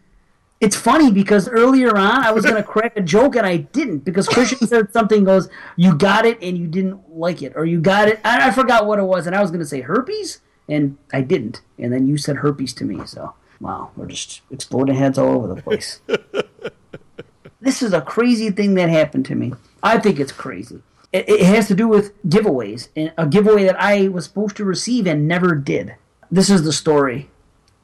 It's 0.60 0.76
funny 0.76 1.12
because 1.12 1.50
earlier 1.50 1.98
on 1.98 2.24
I 2.24 2.32
was 2.32 2.46
gonna 2.46 2.64
crack 2.74 2.96
a 2.96 3.02
joke 3.02 3.36
and 3.36 3.46
I 3.46 3.58
didn't 3.58 4.00
because 4.00 4.28
Christian 4.28 4.66
said 4.68 4.94
something 4.94 5.24
goes, 5.24 5.50
"You 5.76 5.96
got 5.96 6.26
it 6.26 6.42
and 6.42 6.58
you 6.58 6.68
didn't 6.68 7.02
like 7.10 7.42
it," 7.42 7.54
or 7.56 7.66
"You 7.66 7.82
got 7.82 8.08
it." 8.08 8.20
I, 8.24 8.48
I 8.48 8.52
forgot 8.52 8.86
what 8.86 8.98
it 9.00 9.04
was, 9.04 9.28
and 9.28 9.36
I 9.36 9.42
was 9.42 9.52
gonna 9.52 9.66
say 9.66 9.82
herpes, 9.82 10.40
and 10.70 10.98
I 11.12 11.22
didn't, 11.22 11.62
and 11.78 11.92
then 11.92 12.08
you 12.08 12.18
said 12.18 12.38
herpes 12.38 12.74
to 12.76 12.86
me. 12.86 13.06
So 13.06 13.34
wow, 13.60 13.92
we're 13.98 14.08
just 14.08 14.42
exploding 14.52 14.96
heads 14.96 15.18
all 15.18 15.36
over 15.36 15.54
the 15.54 15.62
place. 15.62 16.00
This 17.64 17.82
is 17.82 17.94
a 17.94 18.02
crazy 18.02 18.52
thing 18.52 18.76
that 18.76 18.90
happened 18.90 19.26
to 19.28 19.36
me. 19.36 19.54
I 19.82 19.98
think 19.98 20.20
it's 20.20 20.32
crazy. 20.32 20.82
It, 21.12 21.30
it 21.30 21.42
has 21.42 21.68
to 21.70 21.76
do 21.76 21.88
with 21.88 22.22
giveaways, 22.28 22.90
and 22.96 23.14
a 23.18 23.26
giveaway 23.26 23.64
that 23.66 23.80
I 23.80 24.10
was 24.10 24.26
supposed 24.26 24.58
to 24.58 24.66
receive 24.66 25.08
and 25.08 25.28
never 25.28 25.56
did. 25.56 25.96
This 26.30 26.50
is 26.50 26.64
the 26.64 26.74
story 26.74 27.30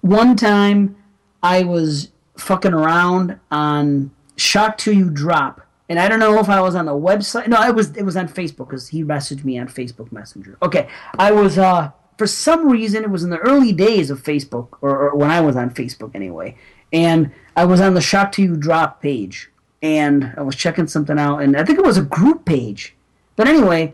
one 0.01 0.35
time 0.35 0.95
I 1.43 1.63
was 1.63 2.11
fucking 2.37 2.73
around 2.73 3.39
on 3.51 4.11
Shock 4.37 4.77
Till 4.77 4.93
You 4.93 5.09
Drop, 5.09 5.61
and 5.87 5.99
I 5.99 6.07
don't 6.07 6.19
know 6.19 6.39
if 6.39 6.49
I 6.49 6.61
was 6.61 6.75
on 6.75 6.85
the 6.85 6.93
website. 6.93 7.47
No, 7.47 7.57
I 7.57 7.71
was. 7.71 7.95
It 7.95 8.03
was 8.03 8.17
on 8.17 8.27
Facebook 8.27 8.69
because 8.69 8.89
he 8.89 9.03
messaged 9.03 9.43
me 9.43 9.57
on 9.57 9.67
Facebook 9.67 10.11
Messenger. 10.11 10.57
Okay, 10.61 10.87
I 11.17 11.31
was. 11.31 11.57
uh 11.57 11.91
For 12.17 12.27
some 12.27 12.69
reason, 12.69 13.03
it 13.03 13.09
was 13.09 13.23
in 13.23 13.29
the 13.29 13.39
early 13.39 13.73
days 13.73 14.09
of 14.09 14.23
Facebook, 14.23 14.77
or, 14.81 15.09
or 15.09 15.15
when 15.15 15.31
I 15.31 15.41
was 15.41 15.55
on 15.55 15.69
Facebook 15.69 16.15
anyway, 16.15 16.55
and 16.91 17.31
I 17.55 17.65
was 17.65 17.81
on 17.81 17.93
the 17.93 18.01
Shock 18.01 18.33
Till 18.33 18.45
You 18.45 18.55
Drop 18.55 19.01
page, 19.01 19.49
and 19.81 20.33
I 20.37 20.41
was 20.41 20.55
checking 20.55 20.87
something 20.87 21.17
out, 21.17 21.39
and 21.39 21.55
I 21.55 21.63
think 21.63 21.79
it 21.79 21.85
was 21.85 21.97
a 21.97 22.03
group 22.03 22.45
page. 22.45 22.95
But 23.35 23.47
anyway, 23.47 23.93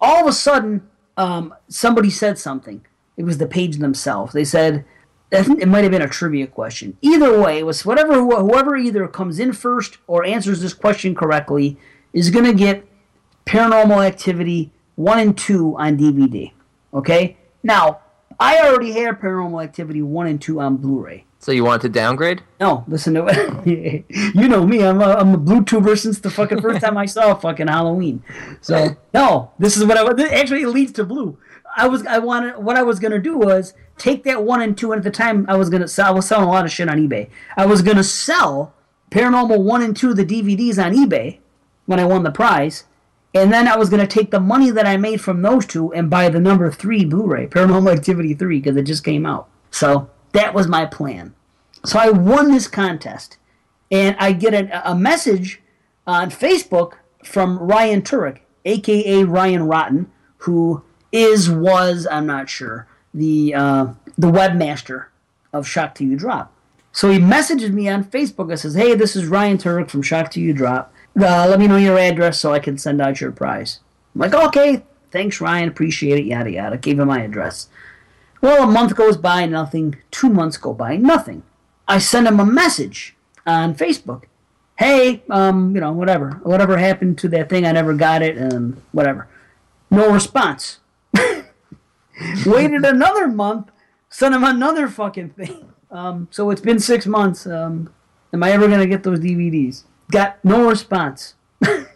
all 0.00 0.22
of 0.22 0.26
a 0.26 0.32
sudden, 0.32 0.88
um, 1.16 1.54
somebody 1.68 2.10
said 2.10 2.38
something. 2.38 2.84
It 3.16 3.24
was 3.24 3.38
the 3.38 3.46
page 3.46 3.78
themselves. 3.78 4.32
They 4.32 4.44
said, 4.44 4.84
I 5.32 5.42
think 5.42 5.62
it 5.62 5.68
might 5.68 5.82
have 5.82 5.92
been 5.92 6.02
a 6.02 6.08
trivia 6.08 6.46
question. 6.46 6.96
Either 7.00 7.40
way, 7.40 7.58
it 7.58 7.66
was 7.66 7.86
whatever 7.86 8.14
whoever 8.14 8.76
either 8.76 9.08
comes 9.08 9.38
in 9.38 9.52
first 9.52 9.98
or 10.06 10.24
answers 10.24 10.60
this 10.60 10.74
question 10.74 11.14
correctly 11.14 11.78
is 12.12 12.30
going 12.30 12.44
to 12.44 12.54
get 12.54 12.84
Paranormal 13.46 14.04
Activity 14.04 14.70
1 14.96 15.18
and 15.18 15.38
2 15.38 15.76
on 15.78 15.96
DVD. 15.96 16.52
Okay? 16.92 17.36
Now, 17.62 18.00
I 18.38 18.58
already 18.58 18.92
have 18.92 19.16
Paranormal 19.16 19.62
Activity 19.62 20.02
1 20.02 20.26
and 20.26 20.40
2 20.40 20.60
on 20.60 20.76
Blu 20.76 21.00
ray. 21.00 21.24
So 21.42 21.50
you 21.50 21.64
want 21.64 21.82
to 21.82 21.88
downgrade? 21.88 22.40
No, 22.60 22.84
listen 22.86 23.14
to 23.14 23.26
it. 23.26 24.04
you 24.32 24.46
know 24.46 24.64
me. 24.64 24.84
I'm 24.84 25.00
a, 25.00 25.14
I'm 25.14 25.34
a 25.34 25.36
blue 25.36 25.64
tuber 25.64 25.96
since 25.96 26.20
the 26.20 26.30
fucking 26.30 26.60
first 26.60 26.80
time 26.80 26.96
I 26.96 27.06
saw 27.06 27.34
fucking 27.34 27.66
Halloween. 27.66 28.22
So 28.60 28.96
no, 29.12 29.50
this 29.58 29.76
is 29.76 29.84
what 29.84 29.98
I 29.98 30.12
this 30.12 30.30
actually 30.30 30.62
it 30.62 30.68
leads 30.68 30.92
to 30.92 31.04
blue. 31.04 31.36
I 31.76 31.88
was 31.88 32.06
I 32.06 32.20
wanted 32.20 32.58
what 32.58 32.76
I 32.76 32.84
was 32.84 33.00
gonna 33.00 33.18
do 33.18 33.36
was 33.36 33.74
take 33.98 34.22
that 34.22 34.44
one 34.44 34.62
and 34.62 34.78
two, 34.78 34.92
and 34.92 35.00
at 35.00 35.04
the 35.04 35.10
time 35.10 35.44
I 35.48 35.56
was 35.56 35.68
gonna 35.68 35.88
sell. 35.88 36.06
I 36.06 36.10
was 36.12 36.28
selling 36.28 36.46
a 36.46 36.52
lot 36.52 36.64
of 36.64 36.70
shit 36.70 36.88
on 36.88 36.98
eBay. 36.98 37.28
I 37.56 37.66
was 37.66 37.82
gonna 37.82 38.04
sell 38.04 38.72
Paranormal 39.10 39.64
one 39.64 39.82
and 39.82 39.96
two 39.96 40.14
the 40.14 40.24
DVDs 40.24 40.82
on 40.82 40.94
eBay 40.94 41.40
when 41.86 41.98
I 41.98 42.04
won 42.04 42.22
the 42.22 42.30
prize. 42.30 42.84
And 43.34 43.52
then 43.52 43.66
I 43.66 43.76
was 43.76 43.88
to 43.90 44.06
take 44.06 44.30
the 44.30 44.38
money 44.38 44.70
that 44.70 44.86
I 44.86 44.96
made 44.96 45.20
from 45.20 45.42
those 45.42 45.66
two 45.66 45.92
and 45.92 46.08
buy 46.08 46.28
the 46.28 46.38
number 46.38 46.70
three 46.70 47.04
Blu 47.04 47.26
ray, 47.26 47.46
Paranormal 47.48 47.96
Activity 47.96 48.34
3, 48.34 48.60
because 48.60 48.76
it 48.76 48.82
just 48.82 49.02
came 49.02 49.24
out. 49.24 49.48
So 49.70 50.10
that 50.32 50.54
was 50.54 50.66
my 50.68 50.86
plan. 50.86 51.34
So 51.84 51.98
I 51.98 52.10
won 52.10 52.50
this 52.50 52.68
contest, 52.68 53.38
and 53.90 54.16
I 54.18 54.32
get 54.32 54.54
a, 54.54 54.90
a 54.90 54.94
message 54.94 55.60
on 56.06 56.30
Facebook 56.30 56.94
from 57.24 57.58
Ryan 57.58 58.02
Turek, 58.02 58.40
aka 58.64 59.24
Ryan 59.24 59.64
Rotten, 59.64 60.10
who 60.38 60.82
is 61.10 61.50
was 61.50 62.06
I'm 62.10 62.26
not 62.26 62.48
sure 62.48 62.86
the 63.14 63.54
uh, 63.54 63.86
the 64.16 64.30
webmaster 64.30 65.06
of 65.52 65.66
Shock 65.68 65.94
Till 65.94 66.08
You 66.08 66.16
Drop. 66.16 66.52
So 66.92 67.10
he 67.10 67.18
messages 67.18 67.70
me 67.70 67.88
on 67.88 68.04
Facebook 68.04 68.50
and 68.50 68.58
says, 68.58 68.74
"Hey, 68.74 68.94
this 68.94 69.16
is 69.16 69.26
Ryan 69.26 69.58
Turek 69.58 69.90
from 69.90 70.02
Shock 70.02 70.30
Till 70.30 70.42
You 70.42 70.54
Drop. 70.54 70.92
Uh, 71.18 71.46
let 71.48 71.58
me 71.58 71.66
know 71.66 71.76
your 71.76 71.98
address 71.98 72.38
so 72.38 72.52
I 72.52 72.58
can 72.58 72.78
send 72.78 73.00
out 73.00 73.20
your 73.20 73.32
prize." 73.32 73.80
I'm 74.14 74.20
like, 74.20 74.34
"Okay, 74.34 74.82
thanks, 75.10 75.40
Ryan. 75.40 75.68
Appreciate 75.68 76.18
it. 76.18 76.26
Yada 76.26 76.50
yada." 76.50 76.78
Gave 76.78 76.98
him 76.98 77.08
my 77.08 77.22
address. 77.22 77.68
Well, 78.42 78.64
a 78.64 78.66
month 78.70 78.96
goes 78.96 79.16
by, 79.16 79.46
nothing. 79.46 79.96
Two 80.10 80.28
months 80.28 80.56
go 80.56 80.74
by, 80.74 80.96
nothing. 80.96 81.44
I 81.86 81.98
send 81.98 82.26
him 82.26 82.40
a 82.40 82.44
message 82.44 83.16
on 83.46 83.76
Facebook. 83.76 84.24
Hey, 84.76 85.22
um, 85.30 85.74
you 85.76 85.80
know, 85.80 85.92
whatever, 85.92 86.40
whatever 86.42 86.76
happened 86.76 87.18
to 87.18 87.28
that 87.28 87.48
thing? 87.48 87.64
I 87.64 87.72
never 87.72 87.94
got 87.94 88.20
it, 88.20 88.36
and 88.36 88.82
whatever. 88.90 89.28
No 89.92 90.10
response. 90.12 90.80
Waited 92.46 92.84
another 92.84 93.28
month, 93.28 93.70
sent 94.08 94.34
him 94.34 94.42
another 94.42 94.88
fucking 94.88 95.30
thing. 95.30 95.72
Um, 95.92 96.26
so 96.32 96.50
it's 96.50 96.60
been 96.60 96.80
six 96.80 97.06
months. 97.06 97.46
Um, 97.46 97.92
am 98.32 98.42
I 98.42 98.50
ever 98.50 98.66
gonna 98.66 98.86
get 98.86 99.04
those 99.04 99.20
DVDs? 99.20 99.84
Got 100.10 100.42
no 100.44 100.68
response. 100.68 101.34
no, 101.60 101.86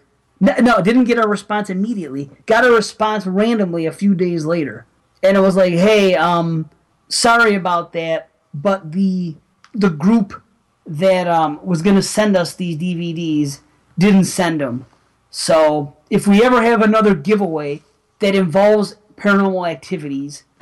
no, 0.61 0.81
didn't 0.81 1.05
get 1.05 1.19
a 1.19 1.27
response 1.27 1.71
immediately. 1.71 2.31
Got 2.45 2.67
a 2.67 2.71
response 2.71 3.27
randomly 3.27 3.87
a 3.87 3.93
few 3.93 4.15
days 4.15 4.45
later, 4.45 4.87
and 5.27 5.37
it 5.37 5.41
was 5.41 5.57
like, 5.57 5.73
"Hey, 5.73 6.15
um, 6.15 6.71
sorry 7.09 7.55
about 7.55 7.93
that, 7.93 8.31
but 8.55 8.93
the 8.93 9.37
the 9.75 9.91
group 9.91 10.43
that 10.87 11.27
um, 11.27 11.61
was 11.65 11.83
gonna 11.83 12.03
send 12.03 12.37
us 12.37 12.55
these 12.55 12.77
DVDs 12.77 13.61
didn't 13.99 14.25
send 14.25 14.61
them. 14.61 14.87
So 15.31 15.97
if 16.11 16.27
we 16.27 16.43
ever 16.43 16.63
have 16.63 16.83
another 16.83 17.15
giveaway 17.15 17.83
that 18.21 18.35
involves 18.35 18.97
paranormal 19.17 19.69
activities." 19.69 20.45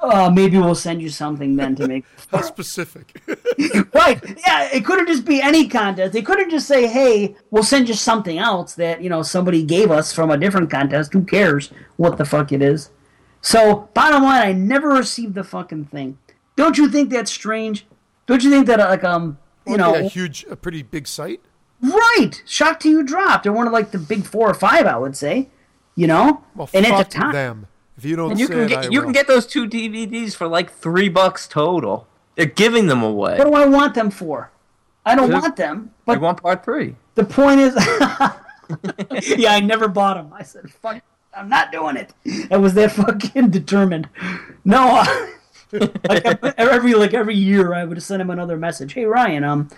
uh, 0.00 0.30
maybe 0.30 0.58
we'll 0.58 0.74
send 0.74 1.02
you 1.02 1.08
something 1.08 1.56
then 1.56 1.74
to 1.76 1.86
make 1.86 2.04
How 2.30 2.40
specific. 2.42 3.20
right. 3.94 4.22
Yeah, 4.46 4.68
it 4.72 4.84
couldn't 4.84 5.06
just 5.06 5.24
be 5.24 5.40
any 5.40 5.68
contest. 5.68 6.12
They 6.12 6.22
couldn't 6.22 6.50
just 6.50 6.66
say, 6.66 6.86
"Hey, 6.86 7.36
we'll 7.50 7.62
send 7.62 7.88
you 7.88 7.94
something 7.94 8.38
else 8.38 8.74
that 8.74 9.02
you 9.02 9.10
know 9.10 9.22
somebody 9.22 9.62
gave 9.62 9.90
us 9.90 10.12
from 10.12 10.30
a 10.30 10.36
different 10.36 10.70
contest." 10.70 11.12
Who 11.12 11.24
cares 11.24 11.70
what 11.96 12.18
the 12.18 12.24
fuck 12.24 12.52
it 12.52 12.62
is? 12.62 12.90
So, 13.46 13.88
bottom 13.94 14.24
line, 14.24 14.42
I 14.48 14.52
never 14.52 14.88
received 14.88 15.34
the 15.36 15.44
fucking 15.44 15.84
thing. 15.86 16.18
Don't 16.56 16.76
you 16.76 16.88
think 16.88 17.10
that's 17.10 17.30
strange? 17.30 17.86
Don't 18.26 18.42
you 18.42 18.50
think 18.50 18.66
that 18.66 18.80
uh, 18.80 18.88
like 18.88 19.04
um 19.04 19.38
you 19.66 19.72
Would 19.72 19.76
be 19.78 19.82
know 19.82 19.94
a 19.94 20.02
huge, 20.02 20.44
a 20.50 20.56
pretty 20.56 20.82
big 20.82 21.06
site. 21.06 21.40
right? 21.80 22.42
Shock 22.44 22.80
to 22.80 22.88
you 22.88 23.04
dropped. 23.04 23.44
They're 23.44 23.52
one 23.52 23.68
of 23.68 23.72
like 23.72 23.92
the 23.92 23.98
big 23.98 24.24
four 24.24 24.50
or 24.50 24.54
five, 24.54 24.84
I 24.86 24.98
would 24.98 25.16
say. 25.16 25.48
You 25.94 26.08
know, 26.08 26.42
Well, 26.56 26.68
and 26.74 26.84
at 26.86 26.90
fuck 26.90 27.08
the 27.08 27.14
time, 27.18 27.32
them. 27.32 27.66
If 27.96 28.04
you 28.04 28.16
don't 28.16 28.32
And 28.32 28.40
you 28.40 28.46
say 28.48 28.54
can 28.54 28.62
it, 28.64 28.68
get 28.68 28.78
I 28.86 28.88
you 28.88 28.98
will. 28.98 29.04
can 29.04 29.12
get 29.12 29.28
those 29.28 29.46
two 29.46 29.66
DVDs 29.68 30.34
for 30.34 30.48
like 30.48 30.70
three 30.72 31.08
bucks 31.08 31.46
total. 31.46 32.08
They're 32.34 32.46
giving 32.46 32.88
them 32.88 33.02
away. 33.02 33.38
what 33.38 33.44
do 33.46 33.54
I 33.54 33.64
want 33.66 33.94
them 33.94 34.10
for? 34.10 34.50
I 35.06 35.14
don't 35.14 35.30
Dude, 35.30 35.40
want 35.40 35.56
them. 35.56 35.92
But 36.04 36.12
I 36.12 36.14
But 36.16 36.22
want 36.22 36.42
part 36.42 36.64
three. 36.64 36.96
The 37.14 37.24
point 37.24 37.60
is, 37.60 37.74
yeah, 39.38 39.52
I 39.52 39.60
never 39.60 39.86
bought 39.88 40.16
them. 40.16 40.32
I 40.34 40.42
said, 40.42 40.68
"Fuck, 40.70 41.00
I'm 41.36 41.48
not 41.48 41.70
doing 41.70 41.96
it." 41.96 42.12
I 42.50 42.56
was 42.56 42.74
that 42.74 42.92
fucking 42.92 43.50
determined. 43.50 44.08
No, 44.64 45.04
like 45.72 46.24
every 46.58 46.94
like 46.94 47.14
every 47.14 47.36
year, 47.36 47.74
I 47.74 47.84
would 47.84 48.02
send 48.02 48.22
him 48.22 48.30
another 48.30 48.56
message. 48.56 48.94
Hey 48.94 49.04
Ryan, 49.04 49.44
um, 49.44 49.68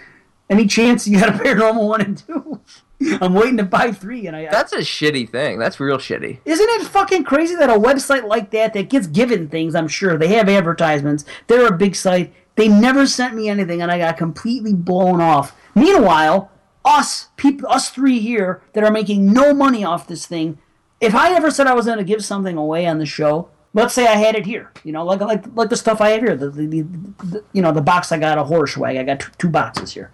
any 0.51 0.67
chance 0.67 1.07
you 1.07 1.21
got 1.21 1.29
a 1.29 1.33
paranormal 1.33 1.87
one 1.89 2.01
and 2.01 2.19
two? 2.19 2.61
I'm 3.21 3.35
waiting 3.35 3.59
to 3.59 3.65
buy 3.65 3.93
three, 3.93 4.27
and 4.27 4.35
I. 4.35 4.49
That's 4.51 4.73
a 4.73 4.79
shitty 4.79 5.31
thing. 5.31 5.59
That's 5.59 5.79
real 5.79 5.99
shitty. 5.99 6.39
Isn't 6.45 6.69
it 6.69 6.87
fucking 6.87 7.25
crazy 7.25 7.55
that 7.57 7.71
a 7.71 7.75
website 7.75 8.27
like 8.27 8.51
that 8.51 8.73
that 8.75 8.91
gets 8.91 9.07
given 9.07 9.49
things? 9.49 9.75
I'm 9.75 9.89
sure 9.89 10.17
they 10.17 10.29
have 10.29 10.49
advertisements. 10.49 11.25
They're 11.47 11.67
a 11.67 11.77
big 11.77 11.95
site. 11.95 12.33
They 12.57 12.67
never 12.67 13.07
sent 13.07 13.37
me 13.37 13.49
anything, 13.49 13.83
and 13.83 13.91
I 13.91 13.99
got 13.99 14.17
completely 14.17 14.75
blown 14.75 15.21
off. 15.21 15.55
Meanwhile, 15.77 16.51
us 16.85 17.29
people, 17.37 17.69
us 17.71 17.91
three 17.91 18.19
here 18.19 18.63
that 18.73 18.83
are 18.83 18.91
making 18.91 19.33
no 19.33 19.55
money 19.55 19.85
off 19.85 20.09
this 20.09 20.27
thing. 20.27 20.59
If 21.01 21.15
I 21.15 21.35
ever 21.35 21.51
said 21.51 21.67
I 21.67 21.75
was 21.75 21.87
going 21.87 21.99
to 21.99 22.05
give 22.05 22.25
something 22.25 22.57
away 22.57 22.87
on 22.87 22.99
the 22.99 23.07
show, 23.07 23.51
let's 23.75 23.95
say 23.95 24.07
I 24.07 24.17
had 24.17 24.35
it 24.35 24.47
here, 24.47 24.73
you 24.85 24.93
know, 24.93 25.05
like 25.05 25.21
like 25.21 25.45
like 25.55 25.71
the 25.71 25.77
stuff 25.77 26.01
I 26.01 26.11
have 26.11 26.23
here, 26.23 26.37
the, 26.37 26.51
the, 26.51 26.67
the, 26.67 26.83
the 27.25 27.45
you 27.53 27.63
know 27.63 27.73
the 27.73 27.83
box 27.83 28.11
I 28.13 28.19
got 28.19 28.39
a 28.39 28.45
horse 28.45 28.75
swag. 28.75 28.97
I 28.97 29.05
got 29.05 29.21
two, 29.21 29.31
two 29.39 29.49
boxes 29.49 29.93
here. 29.93 30.11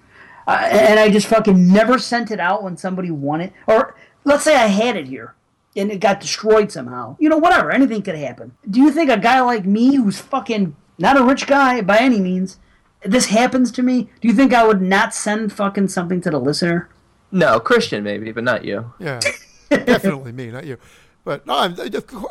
Uh, 0.46 0.68
and 0.70 1.00
I 1.00 1.08
just 1.08 1.26
fucking 1.26 1.72
never 1.72 1.98
sent 1.98 2.30
it 2.30 2.38
out 2.38 2.62
when 2.62 2.76
somebody 2.76 3.10
won 3.10 3.40
it. 3.40 3.52
Or 3.66 3.94
let's 4.24 4.44
say 4.44 4.54
I 4.54 4.66
had 4.66 4.96
it 4.96 5.06
here 5.06 5.34
and 5.76 5.90
it 5.90 6.00
got 6.00 6.20
destroyed 6.20 6.70
somehow. 6.70 7.16
You 7.18 7.28
know, 7.28 7.38
whatever. 7.38 7.70
Anything 7.70 8.02
could 8.02 8.16
happen. 8.16 8.56
Do 8.68 8.80
you 8.80 8.90
think 8.90 9.10
a 9.10 9.18
guy 9.18 9.40
like 9.40 9.64
me, 9.64 9.96
who's 9.96 10.20
fucking 10.20 10.76
not 10.98 11.16
a 11.16 11.24
rich 11.24 11.46
guy 11.46 11.80
by 11.80 11.98
any 11.98 12.20
means, 12.20 12.58
this 13.02 13.26
happens 13.26 13.72
to 13.72 13.82
me? 13.82 14.10
Do 14.20 14.28
you 14.28 14.34
think 14.34 14.52
I 14.52 14.66
would 14.66 14.82
not 14.82 15.14
send 15.14 15.52
fucking 15.52 15.88
something 15.88 16.20
to 16.22 16.30
the 16.30 16.40
listener? 16.40 16.90
No, 17.32 17.58
Christian 17.58 18.04
maybe, 18.04 18.30
but 18.32 18.44
not 18.44 18.64
you. 18.64 18.92
Yeah, 18.98 19.20
definitely 19.70 20.32
me, 20.32 20.50
not 20.50 20.64
you. 20.66 20.78
But 21.24 21.46
no, 21.46 21.56
I'm, 21.58 21.76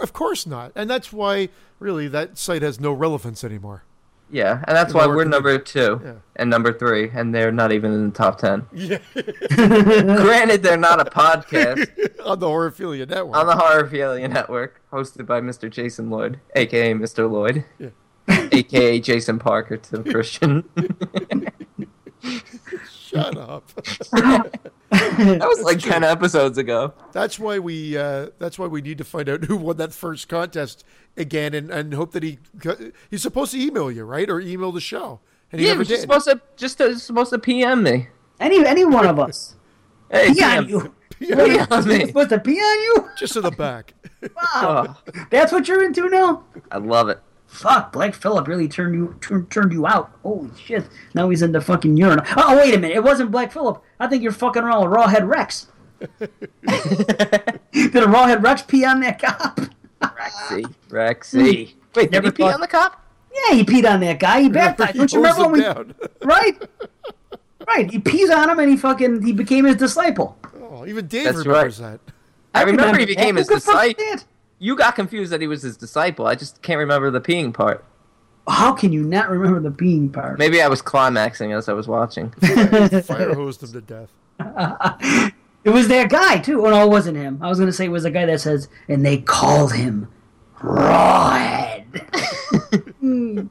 of 0.02 0.14
course 0.14 0.46
not. 0.46 0.72
And 0.76 0.90
that's 0.90 1.12
why, 1.12 1.50
really, 1.80 2.08
that 2.10 2.38
site 2.38 2.62
has 2.62 2.80
no 2.80 2.94
relevance 2.94 3.44
anymore. 3.44 3.84
Yeah, 4.32 4.64
and 4.68 4.76
that's 4.76 4.94
You 4.94 5.00
why 5.00 5.08
we're 5.08 5.26
number 5.26 5.60
two 5.60 6.02
Yeah. 6.04 6.14
and 6.38 6.50
number 6.50 6.74
three, 6.74 7.10
and 7.14 7.36
they're 7.36 7.52
not 7.52 7.72
even 7.72 7.92
in 7.94 8.06
the 8.10 8.16
top 8.16 8.38
ten. 8.40 8.66
Yeah, 8.74 8.98
Granted, 9.52 10.64
they're 10.64 10.78
not 10.78 11.00
a 11.00 11.06
podcast 11.06 11.88
on 12.26 12.40
the 12.40 12.48
Horrorphilia 12.48 13.08
Network. 13.08 13.36
on 13.36 13.46
the 13.46 13.54
Horrorphilia 13.54 14.28
Network, 14.32 14.82
hosted 14.92 15.26
by 15.28 15.40
Mr. 15.42 15.70
Jason 15.70 16.10
Lloyd, 16.10 16.40
aka 16.56 16.94
Mr. 16.94 17.30
Lloyd, 17.30 17.66
Yeah. 17.78 17.90
aka 18.52 19.00
Jason 19.00 19.38
Parker 19.38 19.78
to 19.78 19.98
the 19.98 20.12
Christian. 20.12 20.64
Shut 22.92 23.38
up. 23.38 23.70
that 25.40 25.48
was 25.48 25.62
like 25.62 25.80
ten 25.80 26.04
episodes 26.04 26.58
ago. 26.58 26.94
That's 27.12 27.40
why 27.40 27.60
we. 27.60 27.98
Uh, 27.98 28.30
that's 28.40 28.58
why 28.60 28.68
we 28.68 28.82
need 28.82 28.98
to 29.00 29.04
find 29.04 29.28
out 29.30 29.44
who 29.46 29.58
won 29.58 29.78
that 29.78 29.94
first 29.94 30.28
contest 30.30 30.84
again, 31.18 31.54
and, 31.54 31.72
and 31.72 31.94
hope 31.94 32.12
that 32.14 32.24
he. 32.24 32.40
He's 33.10 33.22
supposed 33.22 33.52
to 33.54 33.62
email 33.62 33.92
you, 33.92 34.04
right, 34.04 34.30
or 34.30 34.40
email 34.40 34.72
the 34.72 34.82
show, 34.82 35.20
and 35.52 35.60
he 35.62 35.68
Yeah, 35.68 35.74
never 35.74 35.84
but 35.84 35.90
you're 35.90 35.98
did. 35.98 36.02
supposed 36.02 36.26
to 36.28 36.42
just 36.56 36.78
to, 36.80 36.98
supposed 37.00 37.32
to 37.32 37.40
PM 37.40 37.84
me. 37.84 38.08
Any 38.40 38.66
any 38.66 38.86
one 38.86 39.06
of 39.06 39.20
us. 39.20 39.56
Hey, 40.12 40.32
Pee 40.32 40.44
on 40.44 40.66
PM, 40.66 40.70
you. 40.70 40.96
PM 41.18 41.38
We're 41.72 41.82
me. 41.86 42.06
supposed 42.06 42.30
to 42.30 42.40
pee 42.40 42.60
on 42.60 42.84
you? 42.84 43.10
Just 43.18 43.34
to 43.34 43.42
the 43.42 43.50
back. 43.52 43.94
Oh, 44.56 44.96
That's 45.32 45.52
what 45.52 45.68
you're 45.68 45.84
into 45.84 46.08
now? 46.08 46.44
I 46.72 46.78
love 46.78 47.10
it. 47.10 47.20
Fuck, 47.54 47.92
Black 47.94 48.16
Phillip 48.16 48.48
really 48.48 48.68
turned 48.68 48.96
you 48.96 49.16
tur- 49.22 49.46
turned 49.50 49.72
you 49.72 49.86
out. 49.86 50.12
Holy 50.24 50.50
shit! 50.60 50.86
Now 51.14 51.30
he's 51.30 51.42
in 51.44 51.52
the 51.52 51.62
fucking 51.62 51.96
urine. 51.96 52.20
Oh 52.36 52.58
wait 52.58 52.74
a 52.74 52.80
minute, 52.80 52.96
it 52.98 53.04
wasn't 53.04 53.30
Black 53.32 53.52
Phillip. 53.52 53.82
I 54.00 54.08
think 54.08 54.24
you're 54.24 54.32
fucking 54.32 54.64
around 54.64 54.90
with 54.90 54.98
Rawhead 55.00 55.28
Rex. 55.28 55.68
Did 56.20 57.96
a 57.96 58.08
Rawhead 58.08 58.44
Rex 58.44 58.64
pee 58.64 58.84
on 58.86 59.00
that 59.02 59.22
cop? 59.22 59.60
Rexy, 60.02 60.74
Rexy. 60.90 61.70
Hmm. 61.70 61.80
Wait, 61.96 62.04
did 62.06 62.12
Never 62.12 62.28
he 62.28 62.32
pee 62.32 62.44
thought- 62.44 62.56
on 62.56 62.62
the 62.62 62.68
cop? 62.68 63.00
Yeah, 63.50 63.56
he 63.56 63.64
peed 63.64 63.90
on 63.90 64.00
that 64.02 64.20
guy. 64.20 64.42
He 64.42 64.50
baptized. 64.50 64.96
Don't 64.96 65.12
you 65.12 65.20
remember 65.20 65.44
when 65.44 65.52
we? 65.54 65.62
down. 65.62 65.96
Right, 66.24 66.62
right. 67.68 67.90
He 67.92 68.00
pees 68.00 68.30
on 68.30 68.50
him, 68.50 68.60
and 68.60 68.70
he 68.70 68.78
fucking 68.78 69.22
he 69.24 69.32
became 69.32 69.66
his 69.66 69.76
disciple. 69.76 70.38
Oh, 70.62 70.86
even 70.86 71.08
Dave 71.08 71.26
That's 71.26 71.38
remembers 71.46 71.78
that. 71.80 72.00
I 72.54 72.64
remember 72.64 73.00
he 73.00 73.06
became 73.06 73.36
his 73.38 73.48
disciple. 73.48 74.04
That? 74.64 74.68
You 74.68 74.76
got 74.76 74.96
confused 74.96 75.32
that 75.32 75.42
he 75.42 75.48
was 75.48 75.62
his 75.62 75.78
disciple. 75.78 76.26
I 76.26 76.36
just 76.36 76.62
can't 76.62 76.80
remember 76.80 77.12
the 77.12 77.22
peeing 77.22 77.54
part. 77.54 77.86
How 78.48 78.74
can 78.74 78.92
you 78.92 79.04
not 79.04 79.30
remember 79.30 79.60
the 79.60 79.72
peeing 79.72 80.12
part? 80.12 80.38
Maybe 80.40 80.62
I 80.62 80.68
was 80.68 80.82
climaxing 80.82 81.54
as 81.54 81.70
I 81.70 81.74
was 81.74 81.88
watching. 81.88 82.32
Fire 82.42 83.34
hosed 83.34 83.64
him 83.64 83.72
to 83.72 83.82
death. 83.82 84.10
It 85.64 85.70
was 85.70 85.88
that 85.88 86.10
guy 86.10 86.40
too. 86.40 86.66
Oh 86.66 86.70
no, 86.70 86.84
it 86.84 86.90
wasn't 86.90 87.16
him. 87.18 87.40
I 87.42 87.48
was 87.48 87.58
gonna 87.58 87.72
say 87.72 87.86
it 87.86 87.90
was 87.90 88.04
the 88.04 88.12
guy 88.12 88.26
that 88.26 88.42
says, 88.42 88.68
and 88.90 89.06
they 89.06 89.20
called 89.20 89.74
him 89.74 90.10
Rawhead. 90.60 91.86
oh, 93.02 93.50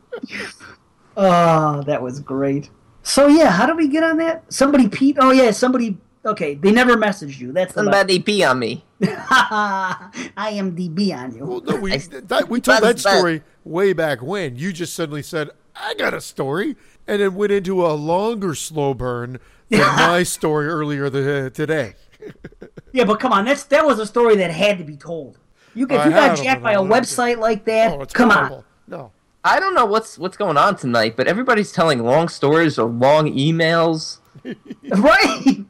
ah, 1.17 1.83
that 1.87 2.03
was 2.03 2.21
great. 2.21 2.69
So 3.03 3.29
yeah, 3.29 3.51
how 3.51 3.65
did 3.65 3.77
we 3.77 3.89
get 3.89 4.03
on 4.03 4.19
that? 4.19 4.53
Somebody 4.53 4.89
peed. 4.89 5.17
Oh 5.19 5.31
yeah, 5.31 5.53
somebody. 5.53 5.97
Okay, 6.25 6.55
they 6.55 6.71
never 6.71 6.97
messaged 6.97 7.39
you. 7.41 7.53
That's 7.53 7.75
the. 7.75 7.83
Somebody 7.83 8.21
pee 8.21 8.45
on 8.45 8.59
me. 8.61 8.85
I 9.03 10.51
am 10.53 10.77
DB 10.77 11.13
on 11.17 11.35
you. 11.35 11.45
Well, 11.45 11.61
no, 11.63 11.77
we 11.77 11.93
I- 11.95 11.99
that, 11.99 12.49
we 12.49 12.61
told 12.61 12.77
that 12.77 12.83
That's 12.83 13.03
bad. 13.03 13.19
story 13.19 13.43
way 13.65 13.93
back 13.93 14.23
when. 14.23 14.57
You 14.57 14.73
just 14.73 14.95
suddenly 14.95 15.23
said, 15.23 15.51
"I 15.75 15.95
got 15.95 16.15
a 16.15 16.21
story," 16.21 16.77
and 17.09 17.21
then 17.21 17.35
went 17.35 17.51
into 17.53 17.85
a 17.85 17.93
longer 17.95 18.55
slow 18.55 18.95
burn 18.95 19.41
than 19.69 19.81
my 19.97 20.23
story 20.23 20.67
earlier 20.69 21.11
the, 21.11 21.51
today. 21.53 21.95
Yeah, 22.93 23.05
but 23.05 23.19
come 23.21 23.33
on, 23.33 23.47
that's 23.47 23.65
that 23.65 23.85
was 23.87 23.99
a 23.99 24.07
story 24.07 24.37
that 24.37 24.51
had 24.51 24.77
to 24.79 24.85
be 24.85 24.97
told. 24.99 25.39
You 25.75 25.87
get 25.87 26.01
I 26.01 26.05
you 26.05 26.11
got 26.11 26.37
had 26.37 26.45
jacked 26.45 26.63
by 26.63 26.73
a 26.73 26.83
but 26.85 26.99
it. 26.99 27.03
website 27.03 27.39
like 27.39 27.65
that. 27.65 27.91
Oh, 27.91 28.05
come 28.05 28.29
horrible. 28.31 28.65
No, 28.87 29.11
I 29.43 29.59
don't 29.59 29.75
know 29.75 29.87
what's 29.87 30.19
what's 30.19 30.37
going 30.37 30.59
on 30.59 30.77
tonight, 30.77 31.17
but 31.17 31.27
everybody's 31.27 31.73
telling 31.73 32.05
long 32.05 32.29
stories 32.29 32.79
or 32.79 32.89
long 32.91 33.33
emails. 33.35 34.19
right? 34.91 35.65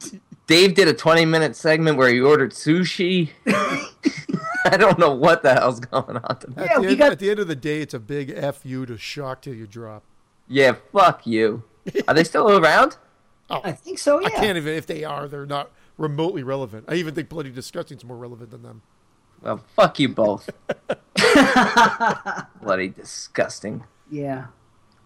Dave 0.52 0.74
did 0.74 0.86
a 0.86 0.92
20 0.92 1.24
minute 1.24 1.56
segment 1.56 1.96
where 1.96 2.12
he 2.12 2.20
ordered 2.20 2.50
sushi. 2.52 3.30
I 3.46 4.76
don't 4.76 4.98
know 4.98 5.14
what 5.14 5.42
the 5.42 5.54
hell's 5.54 5.80
going 5.80 6.18
on 6.18 6.38
tonight. 6.38 6.58
At, 6.58 6.66
Yeah, 6.66 6.74
the 6.74 6.80
we 6.82 6.88
end, 6.88 6.98
got- 6.98 7.12
at 7.12 7.18
the 7.20 7.30
end 7.30 7.38
of 7.40 7.48
the 7.48 7.56
day, 7.56 7.80
it's 7.80 7.94
a 7.94 7.98
big 7.98 8.30
F 8.36 8.60
you 8.64 8.84
to 8.84 8.98
shock 8.98 9.40
till 9.40 9.54
you 9.54 9.66
drop. 9.66 10.02
Yeah, 10.46 10.74
fuck 10.92 11.26
you. 11.26 11.62
Are 12.06 12.12
they 12.12 12.22
still 12.24 12.50
around? 12.50 12.98
I 13.48 13.72
think 13.72 13.98
so. 13.98 14.20
Yeah. 14.20 14.26
I 14.26 14.30
can't 14.30 14.56
even, 14.58 14.74
if 14.74 14.86
they 14.86 15.04
are, 15.04 15.26
they're 15.26 15.46
not 15.46 15.70
remotely 15.96 16.42
relevant. 16.42 16.84
I 16.86 16.94
even 16.96 17.14
think 17.14 17.30
Bloody 17.30 17.50
Disgusting's 17.50 18.04
more 18.04 18.18
relevant 18.18 18.50
than 18.50 18.62
them. 18.62 18.82
Well, 19.40 19.62
fuck 19.74 19.98
you 19.98 20.10
both. 20.10 20.50
Bloody 22.62 22.88
disgusting. 22.90 23.84
Yeah. 24.10 24.46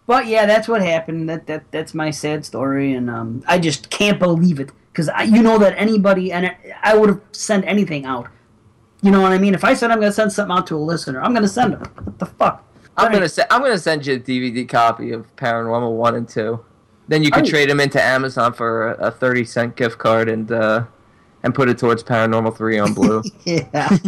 But 0.06 0.26
yeah, 0.26 0.46
that's 0.46 0.66
what 0.68 0.82
happened. 0.82 1.28
That 1.28 1.46
that 1.46 1.70
that's 1.72 1.94
my 1.94 2.10
sad 2.10 2.44
story, 2.44 2.92
and 2.94 3.08
um, 3.10 3.42
I 3.48 3.58
just 3.58 3.90
can't 3.90 4.18
believe 4.20 4.60
it 4.60 4.70
because 4.96 5.10
you 5.28 5.42
know 5.42 5.58
that 5.58 5.74
anybody 5.76 6.32
and 6.32 6.56
I, 6.82 6.96
would 6.96 7.10
have 7.10 7.20
sent 7.32 7.66
anything 7.66 8.06
out. 8.06 8.28
You 9.02 9.10
know 9.10 9.20
what 9.20 9.32
I 9.32 9.38
mean? 9.38 9.52
If 9.54 9.62
I 9.62 9.74
said 9.74 9.90
I'm 9.90 10.00
gonna 10.00 10.10
send 10.12 10.32
something 10.32 10.56
out 10.56 10.66
to 10.68 10.76
a 10.76 10.78
listener, 10.78 11.20
I'm 11.20 11.34
gonna 11.34 11.46
send 11.48 11.74
them. 11.74 11.80
What 12.02 12.18
the 12.18 12.26
fuck? 12.26 12.64
I'm 12.96 13.12
gonna 13.12 13.28
se- 13.28 13.44
I'm 13.50 13.60
gonna 13.60 13.76
send 13.78 14.06
you 14.06 14.14
a 14.14 14.18
DVD 14.18 14.66
copy 14.66 15.12
of 15.12 15.34
Paranormal 15.36 15.92
One 15.96 16.14
and 16.14 16.26
Two. 16.26 16.64
Then 17.08 17.22
you 17.22 17.30
can 17.30 17.42
Oh. 17.44 17.48
trade 17.48 17.68
them 17.68 17.78
into 17.78 18.02
Amazon 18.02 18.54
for 18.54 18.92
a, 18.92 19.08
a 19.08 19.10
thirty 19.10 19.44
cent 19.44 19.76
gift 19.76 19.98
card 19.98 20.30
and 20.30 20.50
uh, 20.50 20.84
and 21.42 21.54
put 21.54 21.68
it 21.68 21.76
towards 21.76 22.02
Paranormal 22.02 22.56
Three 22.56 22.78
on 22.78 22.94
Blue. 22.94 23.22
Yeah. 23.44 23.68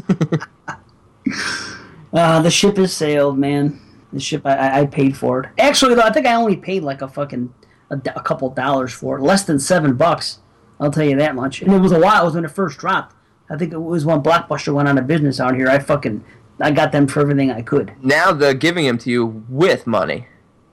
uh, 2.14 2.40
the 2.40 2.50
ship 2.50 2.78
has 2.78 2.94
sailed, 2.96 3.38
man. 3.38 3.78
The 4.14 4.20
ship, 4.20 4.46
I- 4.46 4.56
I, 4.56 4.80
I 4.80 4.86
paid 4.86 5.16
for 5.18 5.42
it. 5.42 5.50
Actually, 5.58 5.94
though, 5.96 6.00
I 6.02 6.10
think 6.12 6.26
I 6.26 6.34
only 6.34 6.56
paid 6.56 6.82
like 6.82 7.02
a 7.02 7.08
fucking 7.08 7.52
a, 7.90 8.00
a 8.16 8.22
couple 8.22 8.48
dollars 8.50 8.92
for 8.94 9.18
it, 9.18 9.22
less 9.22 9.44
than 9.44 9.58
seven 9.58 9.94
bucks. 9.94 10.38
I'll 10.80 10.90
tell 10.90 11.04
you 11.04 11.16
that 11.16 11.34
much. 11.34 11.62
And 11.62 11.72
it 11.72 11.80
was 11.80 11.92
a 11.92 11.98
while. 12.00 12.22
It 12.22 12.26
was 12.26 12.34
when 12.34 12.44
it 12.44 12.50
first 12.50 12.78
dropped. 12.78 13.14
I 13.50 13.56
think 13.56 13.72
it 13.72 13.78
was 13.78 14.04
when 14.04 14.22
Blockbuster 14.22 14.74
went 14.74 14.88
out 14.88 14.98
of 14.98 15.06
business 15.06 15.40
out 15.40 15.54
here. 15.56 15.68
I 15.68 15.78
fucking 15.78 16.24
I 16.60 16.70
got 16.70 16.92
them 16.92 17.06
for 17.06 17.20
everything 17.20 17.50
I 17.50 17.62
could. 17.62 17.92
now 18.02 18.32
they're 18.32 18.54
giving 18.54 18.86
them 18.86 18.98
to 18.98 19.10
you 19.10 19.44
with 19.48 19.86
money. 19.86 20.26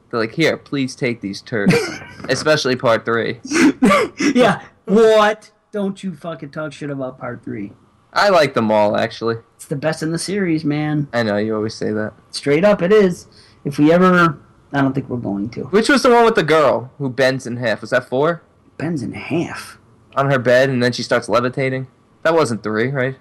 They're 0.10 0.20
like, 0.20 0.34
here, 0.34 0.58
please 0.58 0.96
take 0.96 1.22
these 1.22 1.42
turds, 1.42 1.74
especially 2.30 2.76
Part 2.76 3.06
Three. 3.06 3.40
yeah. 4.34 4.62
What? 4.86 5.52
Don't 5.72 6.04
you 6.04 6.16
fucking 6.16 6.52
talk 6.52 6.74
shit 6.74 6.90
about 6.90 7.20
part 7.20 7.44
three. 7.44 7.74
I 8.14 8.30
like 8.30 8.54
them 8.54 8.72
all 8.72 8.96
actually. 8.96 9.38
It's 9.56 9.66
the 9.66 9.76
best 9.76 10.02
in 10.02 10.12
the 10.12 10.18
series, 10.20 10.64
man. 10.64 11.10
I 11.12 11.24
know 11.24 11.36
you 11.38 11.54
always 11.56 11.74
say 11.74 11.92
that. 11.92 12.14
Straight 12.32 12.64
up, 12.64 12.82
it 12.82 12.94
is. 12.94 13.28
If 13.66 13.78
we 13.78 13.92
ever, 13.92 14.40
I 14.72 14.82
don't 14.82 14.94
think 14.94 15.10
we're 15.10 15.18
going 15.18 15.50
to. 15.50 15.64
Which 15.66 15.90
was 15.90 16.04
the 16.04 16.12
one 16.12 16.24
with 16.24 16.36
the 16.36 16.44
girl 16.44 16.92
who 16.98 17.10
bends 17.10 17.46
in 17.46 17.58
half? 17.58 17.82
Was 17.82 17.90
that 17.90 18.08
four? 18.08 18.42
Bends 18.78 19.02
in 19.04 19.12
half. 19.14 19.78
On 20.16 20.32
her 20.32 20.40
bed, 20.40 20.70
and 20.70 20.82
then 20.82 20.92
she 20.94 21.04
starts 21.04 21.28
levitating. 21.28 21.88
That 22.24 22.34
wasn't 22.34 22.64
three, 22.64 22.88
right? 22.88 23.16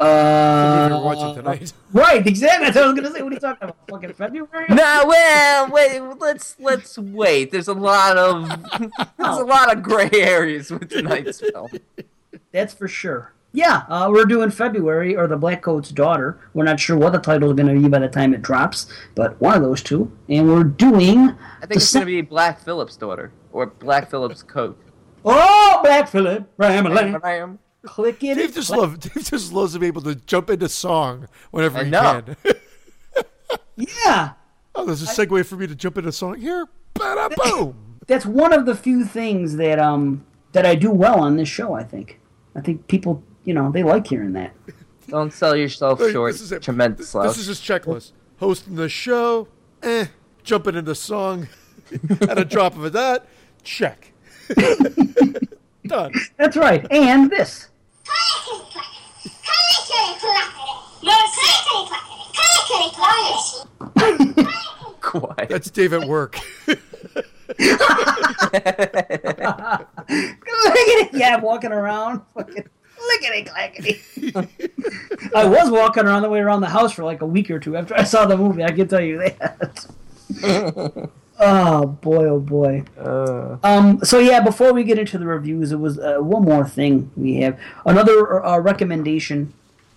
Uh, 0.00 1.00
watch 1.02 1.18
it 1.18 1.34
tonight. 1.34 1.72
right, 1.92 2.24
exactly. 2.24 2.66
That's 2.66 2.76
what 2.76 2.84
I 2.84 2.92
was 2.92 3.00
gonna 3.00 3.12
say. 3.12 3.22
What 3.22 3.32
are 3.32 3.34
you 3.34 3.40
talking 3.40 3.68
about? 3.68 3.76
Fucking 3.90 4.12
February? 4.12 4.66
No, 4.70 5.04
well, 5.06 5.70
wait. 5.70 6.00
Let's 6.20 6.56
let's 6.60 6.96
wait. 6.98 7.50
There's 7.50 7.66
a 7.66 7.74
lot 7.74 8.16
of 8.16 8.48
there's 9.18 9.38
a 9.38 9.44
lot 9.44 9.76
of 9.76 9.82
gray 9.82 10.10
areas 10.12 10.70
with 10.70 10.88
tonight's 10.88 11.40
film. 11.52 11.70
That's 12.52 12.72
for 12.72 12.86
sure. 12.86 13.34
Yeah, 13.52 13.82
uh, 13.88 14.08
we're 14.12 14.26
doing 14.26 14.50
February 14.50 15.16
or 15.16 15.26
the 15.26 15.36
Black 15.36 15.62
Coat's 15.62 15.90
Daughter. 15.90 16.38
We're 16.54 16.64
not 16.64 16.78
sure 16.78 16.96
what 16.96 17.12
the 17.12 17.18
title 17.18 17.50
is 17.50 17.56
going 17.56 17.74
to 17.74 17.80
be 17.80 17.88
by 17.88 17.98
the 17.98 18.08
time 18.08 18.34
it 18.34 18.42
drops, 18.42 18.86
but 19.14 19.40
one 19.40 19.56
of 19.56 19.62
those 19.62 19.82
two. 19.82 20.12
And 20.28 20.48
we're 20.48 20.64
doing. 20.64 21.30
I 21.60 21.66
think 21.66 21.76
it's 21.76 21.92
gonna 21.92 22.06
be 22.06 22.20
Black 22.20 22.60
Phillip's 22.60 22.96
daughter 22.96 23.32
or 23.50 23.66
Black 23.66 24.10
Phillip's 24.10 24.44
coat. 24.44 24.78
Oh, 25.24 25.80
Black 25.82 26.08
Phillip, 26.08 26.48
Ram 26.56 26.86
Ram. 27.22 27.58
click 27.84 28.22
it. 28.24 28.34
Dave 28.36 28.54
just 28.54 28.70
love 28.70 28.98
Dave 29.00 29.24
just 29.24 29.52
loves 29.52 29.72
to 29.74 29.78
be 29.78 29.86
able 29.86 30.02
to 30.02 30.14
jump 30.14 30.50
into 30.50 30.68
song 30.68 31.28
whenever 31.50 31.78
I 31.78 31.84
he 31.84 31.90
know. 31.90 32.22
can. 32.22 32.36
Yeah, 33.76 34.32
oh, 34.74 34.84
there's 34.84 35.02
a 35.02 35.06
segue 35.06 35.46
for 35.46 35.54
me 35.56 35.66
to 35.68 35.74
jump 35.74 35.98
into 35.98 36.10
song 36.10 36.36
here. 36.40 36.66
Bada 36.96 37.32
boom. 37.36 37.98
that's 38.08 38.26
one 38.26 38.52
of 38.52 38.66
the 38.66 38.74
few 38.74 39.04
things 39.04 39.54
that 39.56 39.78
um 39.78 40.24
that 40.52 40.66
I 40.66 40.74
do 40.74 40.90
well 40.90 41.20
on 41.20 41.36
this 41.36 41.48
show. 41.48 41.74
I 41.74 41.84
think. 41.84 42.18
I 42.56 42.60
think 42.60 42.88
people, 42.88 43.22
you 43.44 43.54
know, 43.54 43.70
they 43.70 43.84
like 43.84 44.06
hearing 44.08 44.32
that. 44.32 44.52
Don't 45.08 45.32
sell 45.32 45.54
yourself 45.54 46.00
Wait, 46.00 46.12
short. 46.12 46.32
this 46.32 46.40
is 46.40 46.50
it. 46.50 46.62
Tremendous 46.62 47.10
slouch. 47.10 47.28
This 47.28 47.38
is 47.38 47.46
his 47.46 47.60
checklist. 47.60 48.12
Hosting 48.40 48.74
the 48.74 48.88
show, 48.88 49.46
eh. 49.82 50.06
Jumping 50.42 50.74
into 50.74 50.94
song 50.96 51.46
at 52.22 52.36
a 52.38 52.44
drop 52.44 52.74
of 52.76 52.84
a 52.84 52.90
dot, 52.90 53.26
check. 53.62 54.12
Done. 55.86 56.12
That's 56.36 56.56
right. 56.56 56.86
And 56.90 57.30
this. 57.30 57.68
quiet. 65.08 65.48
That's 65.48 65.70
Dave 65.70 65.92
at 65.94 66.06
work. 66.06 66.38
Look 66.66 66.78
at 66.78 67.78
it. 70.08 71.10
Yeah, 71.12 71.36
I'm 71.36 71.42
walking 71.42 71.72
around. 71.72 72.22
Fucking 72.34 72.68
lickety 73.08 73.44
clackety. 73.44 74.02
I 75.34 75.46
was 75.46 75.70
walking 75.70 76.04
around 76.04 76.22
the 76.22 76.28
way 76.28 76.40
around 76.40 76.60
the 76.60 76.68
house 76.68 76.92
for 76.92 77.04
like 77.04 77.22
a 77.22 77.26
week 77.26 77.50
or 77.50 77.58
two 77.58 77.76
after 77.76 77.94
I 77.94 78.04
saw 78.04 78.26
the 78.26 78.36
movie. 78.36 78.62
I 78.64 78.72
can 78.72 78.86
tell 78.88 79.00
you 79.00 79.18
that. 79.18 79.86
oh 81.40 81.86
boy, 81.86 82.24
oh 82.26 82.40
boy. 82.40 82.84
Uh, 82.98 83.56
Um. 83.62 84.00
So 84.04 84.18
yeah, 84.18 84.40
before 84.40 84.72
we 84.72 84.84
get 84.84 84.98
into 84.98 85.18
the 85.18 85.26
reviews, 85.26 85.72
it 85.72 85.78
was 85.80 85.98
uh, 85.98 86.18
one 86.18 86.42
more 86.42 86.66
thing 86.66 87.10
we 87.16 87.36
have 87.36 87.58
another 87.86 88.44
uh, 88.44 88.58
recommendation: 88.58 89.52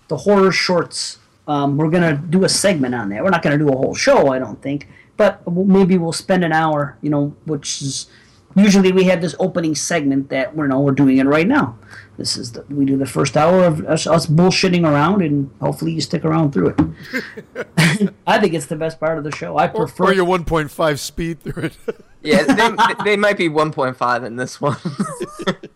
the 0.08 0.18
horror 0.18 0.52
shorts. 0.52 1.18
Um, 1.48 1.76
we're 1.76 1.90
gonna 1.90 2.16
do 2.16 2.44
a 2.44 2.48
segment 2.48 2.94
on 2.94 3.08
that. 3.10 3.22
We're 3.24 3.30
not 3.30 3.42
gonna 3.42 3.58
do 3.58 3.68
a 3.68 3.76
whole 3.76 3.94
show, 3.94 4.32
I 4.32 4.38
don't 4.38 4.60
think, 4.62 4.88
but 5.16 5.42
maybe 5.50 5.98
we'll 5.98 6.12
spend 6.12 6.44
an 6.44 6.52
hour. 6.52 6.96
You 7.02 7.10
know, 7.10 7.34
which 7.46 7.82
is 7.82 8.06
usually 8.54 8.92
we 8.92 9.04
have 9.04 9.20
this 9.20 9.34
opening 9.38 9.74
segment 9.74 10.28
that 10.30 10.54
we're 10.56 10.66
know 10.66 10.80
we're 10.80 10.92
doing 10.92 11.18
it 11.18 11.26
right 11.26 11.46
now. 11.46 11.78
This 12.18 12.36
is 12.36 12.52
the, 12.52 12.62
we 12.68 12.84
do 12.84 12.96
the 12.98 13.06
first 13.06 13.36
hour 13.36 13.64
of 13.64 13.84
us, 13.86 14.06
us 14.06 14.26
bullshitting 14.26 14.86
around, 14.86 15.22
and 15.22 15.50
hopefully 15.60 15.92
you 15.92 16.00
stick 16.00 16.24
around 16.24 16.52
through 16.52 16.74
it. 16.76 18.12
I 18.26 18.38
think 18.38 18.52
it's 18.54 18.66
the 18.66 18.76
best 18.76 19.00
part 19.00 19.16
of 19.18 19.24
the 19.24 19.34
show. 19.34 19.56
I 19.56 19.66
Or, 19.68 19.86
prefer. 19.86 20.04
or 20.04 20.12
your 20.12 20.26
1.5 20.26 20.98
speed 20.98 21.40
through 21.42 21.64
it. 21.64 21.76
yeah, 22.22 22.42
they, 22.44 23.04
they 23.04 23.16
might 23.16 23.38
be 23.38 23.48
1.5 23.48 24.24
in 24.26 24.36
this 24.36 24.60
one. 24.60 24.76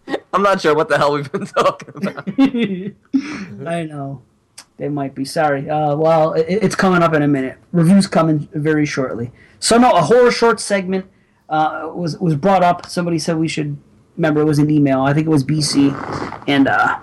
I'm 0.32 0.42
not 0.42 0.60
sure 0.60 0.74
what 0.74 0.88
the 0.90 0.98
hell 0.98 1.14
we've 1.14 1.32
been 1.32 1.46
talking 1.46 1.88
about. 1.96 2.28
I 3.66 3.84
know. 3.84 4.22
They 4.76 4.88
might 4.90 5.14
be. 5.14 5.24
Sorry. 5.24 5.70
Uh, 5.70 5.96
well, 5.96 6.34
it, 6.34 6.44
it's 6.48 6.74
coming 6.74 7.02
up 7.02 7.14
in 7.14 7.22
a 7.22 7.28
minute. 7.28 7.56
Reviews 7.72 8.06
coming 8.06 8.48
very 8.52 8.84
shortly. 8.84 9.32
So 9.58 9.78
no, 9.78 9.92
a 9.92 10.02
horror 10.02 10.30
short 10.30 10.60
segment 10.60 11.06
uh, 11.48 11.90
was 11.94 12.18
was 12.18 12.34
brought 12.34 12.62
up. 12.62 12.86
Somebody 12.86 13.18
said 13.18 13.36
we 13.36 13.48
should. 13.48 13.76
Remember, 14.16 14.40
it 14.40 14.44
was 14.44 14.58
an 14.58 14.70
email. 14.70 15.02
I 15.02 15.12
think 15.12 15.26
it 15.26 15.30
was 15.30 15.44
BC, 15.44 15.92
and 16.48 16.68
uh, 16.68 16.98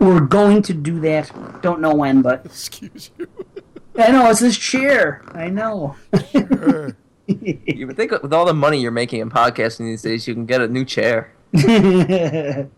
we're 0.00 0.20
going 0.20 0.62
to 0.62 0.74
do 0.74 1.00
that. 1.00 1.30
Don't 1.62 1.80
know 1.80 1.94
when, 1.94 2.22
but 2.22 2.44
Excuse 2.44 3.10
you. 3.18 3.28
I 3.98 4.10
know 4.10 4.28
it's 4.28 4.40
this 4.40 4.58
chair. 4.58 5.22
I 5.32 5.48
know. 5.48 5.96
Sure. 6.30 6.96
You 7.28 7.88
would 7.88 7.96
think 7.96 8.12
with 8.12 8.32
all 8.32 8.44
the 8.44 8.54
money 8.54 8.80
you're 8.80 8.92
making 8.92 9.20
in 9.20 9.30
podcasting 9.30 9.86
these 9.86 10.00
days, 10.00 10.28
you 10.28 10.34
can 10.34 10.46
get 10.46 10.60
a 10.60 10.68
new 10.68 10.84
chair. 10.84 11.32
yeah, 11.52 12.68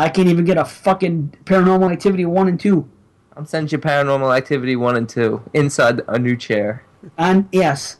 I 0.00 0.08
can't 0.08 0.28
even 0.28 0.46
get 0.46 0.56
a 0.56 0.64
fucking 0.64 1.34
Paranormal 1.44 1.92
Activity 1.92 2.24
one 2.24 2.48
and 2.48 2.58
two. 2.58 2.88
I'm 3.36 3.44
sending 3.44 3.70
you 3.70 3.78
Paranormal 3.78 4.34
Activity 4.34 4.76
1 4.76 4.96
and 4.96 5.08
2 5.08 5.42
inside 5.52 6.00
a 6.08 6.18
new 6.18 6.36
chair. 6.36 6.84
And 7.18 7.48
yes, 7.52 7.98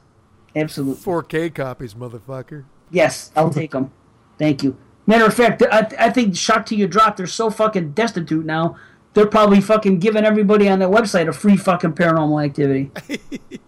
absolutely. 0.56 1.02
4K 1.02 1.54
copies, 1.54 1.94
motherfucker. 1.94 2.64
Yes, 2.90 3.30
I'll 3.36 3.50
take 3.50 3.72
them. 3.72 3.92
Thank 4.38 4.62
you. 4.62 4.76
Matter 5.06 5.26
of 5.26 5.34
fact, 5.34 5.62
I, 5.70 5.88
I 5.98 6.10
think 6.10 6.36
Shock 6.36 6.66
to 6.66 6.76
Your 6.76 6.88
Drop, 6.88 7.16
they're 7.16 7.26
so 7.26 7.50
fucking 7.50 7.92
destitute 7.92 8.44
now, 8.44 8.76
they're 9.14 9.26
probably 9.26 9.60
fucking 9.60 10.00
giving 10.00 10.24
everybody 10.24 10.68
on 10.68 10.78
their 10.78 10.88
website 10.88 11.28
a 11.28 11.32
free 11.32 11.56
fucking 11.56 11.92
paranormal 11.92 12.44
activity. 12.44 12.90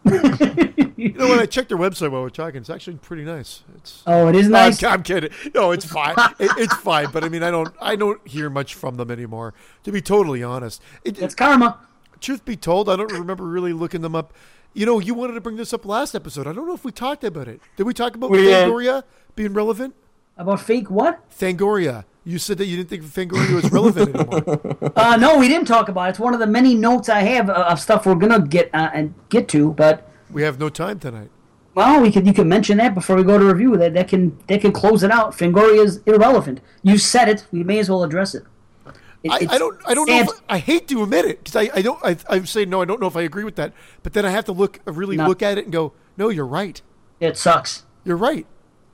You 0.98 1.12
know, 1.12 1.28
when 1.28 1.38
I 1.38 1.46
checked 1.46 1.68
their 1.68 1.78
website 1.78 2.10
while 2.10 2.22
we're 2.22 2.28
talking, 2.28 2.60
it's 2.60 2.68
actually 2.68 2.96
pretty 2.96 3.22
nice. 3.22 3.62
It's. 3.76 4.02
Oh, 4.04 4.26
it 4.26 4.34
is 4.34 4.48
No, 4.48 4.58
I'm, 4.58 4.70
nice. 4.70 4.82
I'm 4.82 5.04
kidding. 5.04 5.30
No, 5.54 5.70
it's 5.70 5.84
fine. 5.92 6.16
It, 6.40 6.50
it's 6.58 6.74
fine, 6.74 7.12
but 7.12 7.22
I 7.22 7.28
mean, 7.28 7.44
I 7.44 7.52
don't, 7.52 7.72
I 7.80 7.94
don't 7.94 8.26
hear 8.26 8.50
much 8.50 8.74
from 8.74 8.96
them 8.96 9.08
anymore. 9.08 9.54
To 9.84 9.92
be 9.92 10.00
totally 10.02 10.42
honest, 10.42 10.82
it, 11.04 11.14
That's 11.14 11.36
karma. 11.36 11.78
truth 12.18 12.44
be 12.44 12.56
told, 12.56 12.88
I 12.88 12.96
don't 12.96 13.12
remember 13.12 13.44
really 13.44 13.72
looking 13.72 14.00
them 14.00 14.16
up. 14.16 14.32
You 14.78 14.86
know, 14.86 15.00
you 15.00 15.12
wanted 15.12 15.32
to 15.32 15.40
bring 15.40 15.56
this 15.56 15.74
up 15.74 15.84
last 15.84 16.14
episode. 16.14 16.46
I 16.46 16.52
don't 16.52 16.64
know 16.64 16.72
if 16.72 16.84
we 16.84 16.92
talked 16.92 17.24
about 17.24 17.48
it. 17.48 17.60
Did 17.76 17.82
we 17.82 17.92
talk 17.92 18.14
about 18.14 18.30
We 18.30 18.42
did. 18.42 18.68
Fangoria 18.68 19.02
being 19.34 19.52
relevant? 19.52 19.96
About 20.36 20.60
fake 20.60 20.88
what? 20.88 21.28
Fangoria. 21.36 22.04
You 22.22 22.38
said 22.38 22.58
that 22.58 22.66
you 22.66 22.76
didn't 22.76 22.88
think 22.88 23.02
Fangoria 23.02 23.54
was 23.56 23.72
relevant 23.72 24.14
anymore. 24.14 24.92
Uh, 24.94 25.16
no, 25.16 25.36
we 25.36 25.48
didn't 25.48 25.66
talk 25.66 25.88
about 25.88 26.06
it. 26.06 26.10
It's 26.10 26.20
one 26.20 26.32
of 26.32 26.38
the 26.38 26.46
many 26.46 26.76
notes 26.76 27.08
I 27.08 27.22
have 27.22 27.50
uh, 27.50 27.66
of 27.68 27.80
stuff 27.80 28.06
we're 28.06 28.14
gonna 28.14 28.40
get 28.40 28.70
uh, 28.72 28.90
and 28.94 29.14
get 29.30 29.48
to. 29.48 29.72
But 29.72 30.08
We 30.30 30.42
have 30.42 30.60
no 30.60 30.68
time 30.68 31.00
tonight. 31.00 31.30
well, 31.74 32.00
we 32.00 32.12
could 32.12 32.24
you 32.24 32.32
can 32.32 32.48
mention 32.48 32.78
that 32.78 32.94
before 32.94 33.16
we 33.16 33.24
go 33.24 33.36
to 33.36 33.44
review. 33.44 33.76
That 33.76 33.94
that 33.94 34.06
can 34.06 34.38
that 34.46 34.60
can 34.60 34.70
close 34.70 35.02
it 35.02 35.10
out. 35.10 35.32
Fangoria 35.36 35.84
is 35.84 36.02
irrelevant. 36.06 36.60
You 36.84 36.98
said 36.98 37.28
it. 37.28 37.46
We 37.50 37.64
may 37.64 37.80
as 37.80 37.90
well 37.90 38.04
address 38.04 38.32
it. 38.32 38.44
I, 39.28 39.46
I 39.50 39.58
don't. 39.58 39.80
I 39.86 39.94
don't 39.94 40.08
know. 40.08 40.20
If, 40.20 40.28
I 40.48 40.58
hate 40.58 40.86
to 40.88 41.02
admit 41.02 41.24
it 41.24 41.42
because 41.42 41.56
I, 41.56 41.70
I 41.74 41.82
don't. 41.82 41.98
I, 42.04 42.16
I'm 42.30 42.46
saying 42.46 42.70
no. 42.70 42.82
I 42.82 42.84
don't 42.84 43.00
know 43.00 43.08
if 43.08 43.16
I 43.16 43.22
agree 43.22 43.44
with 43.44 43.56
that. 43.56 43.72
But 44.02 44.12
then 44.12 44.24
I 44.24 44.30
have 44.30 44.44
to 44.46 44.52
look 44.52 44.78
uh, 44.86 44.92
really 44.92 45.16
No. 45.16 45.26
look 45.26 45.42
at 45.42 45.58
it 45.58 45.64
and 45.64 45.72
go, 45.72 45.92
no, 46.16 46.28
you're 46.28 46.46
right. 46.46 46.80
it 47.20 47.36
sucks. 47.36 47.84
You're 48.04 48.16
right. 48.16 48.46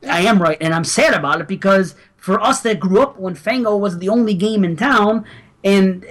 I 0.08 0.20
am 0.20 0.40
right, 0.40 0.58
and 0.60 0.74
I'm 0.74 0.84
sad 0.84 1.14
about 1.14 1.40
it 1.40 1.48
because 1.48 1.94
for 2.16 2.40
us 2.40 2.60
that 2.62 2.78
grew 2.80 3.00
up 3.00 3.18
when 3.18 3.34
Fango 3.34 3.76
was 3.76 3.98
the 3.98 4.08
only 4.08 4.34
game 4.34 4.62
in 4.64 4.76
town, 4.76 5.24
and 5.62 6.04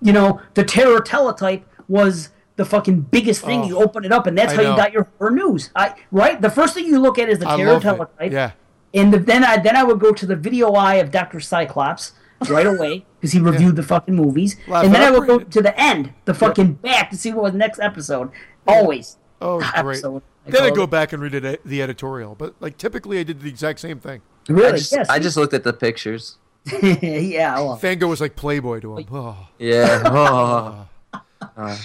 you 0.00 0.12
know 0.12 0.40
the 0.54 0.64
terror 0.64 1.00
teletype 1.00 1.64
was 1.88 2.30
the 2.56 2.64
fucking 2.64 3.00
biggest 3.02 3.42
thing. 3.44 3.62
Oh, 3.62 3.66
you 3.66 3.78
open 3.78 4.04
it 4.04 4.12
up, 4.12 4.26
and 4.26 4.36
that's 4.38 4.52
Oh. 4.52 4.54
I 4.54 4.56
how 4.58 4.62
know. 4.62 4.70
you 4.72 4.76
got 4.76 4.92
your 4.92 5.08
horror 5.18 5.30
news. 5.32 5.70
I 5.76 5.94
right. 6.12 6.40
The 6.40 6.50
first 6.50 6.74
thing 6.74 6.86
you 6.86 7.00
look 7.00 7.18
at 7.18 7.28
is 7.28 7.38
the 7.40 7.48
I 7.48 7.56
terror 7.56 7.72
love 7.74 7.82
it. 7.82 7.84
teletype. 7.86 8.32
Yeah. 8.32 8.50
And 8.94 9.12
the, 9.12 9.18
then 9.18 9.42
I 9.44 9.58
then 9.58 9.74
I 9.76 9.82
would 9.84 9.98
go 10.00 10.12
to 10.12 10.26
the 10.26 10.36
video 10.36 10.72
eye 10.72 10.96
of 10.96 11.10
Doctor 11.10 11.40
Cyclops 11.40 12.12
right 12.50 12.66
away 12.66 13.04
because 13.20 13.32
he 13.32 13.40
reviewed 13.40 13.76
the 13.76 13.82
fucking 13.82 14.14
movies, 14.14 14.56
Laugh 14.66 14.84
and 14.84 14.94
then 14.94 15.02
I 15.02 15.10
would 15.10 15.26
go 15.26 15.38
to 15.40 15.62
the 15.62 15.78
end, 15.80 16.12
the 16.24 16.34
fucking 16.34 16.74
back 16.74 17.10
to 17.10 17.16
see 17.16 17.32
what 17.32 17.42
was 17.44 17.54
next 17.54 17.80
episode. 17.80 18.30
Always. 18.66 19.18
Oh, 19.40 19.58
great. 19.80 19.96
Episode, 19.98 20.22
I 20.46 20.50
Then 20.50 20.62
I 20.62 20.68
call 20.68 20.76
go 20.76 20.82
it. 20.84 20.90
back 20.90 21.12
and 21.12 21.22
read 21.22 21.34
it, 21.34 21.64
the 21.64 21.82
editorial. 21.82 22.34
But 22.34 22.54
like 22.60 22.78
typically, 22.78 23.18
I 23.18 23.22
did 23.22 23.40
the 23.40 23.48
exact 23.48 23.80
same 23.80 23.98
thing. 24.00 24.22
Really? 24.48 24.68
I 24.68 24.72
just, 24.72 24.92
yes. 24.92 25.08
I 25.08 25.18
just 25.18 25.36
looked 25.36 25.54
at 25.54 25.64
the 25.64 25.72
pictures. 25.72 26.38
yeah. 26.82 27.54
Well, 27.56 27.76
Fango 27.76 28.06
was 28.06 28.20
like 28.20 28.36
Playboy 28.36 28.80
to 28.80 28.98
him. 28.98 29.06
Oh. 29.12 29.48
Yeah. 29.58 30.02
Oh. 30.06 30.88
Ah. 31.12 31.22
Uh, 31.56 31.76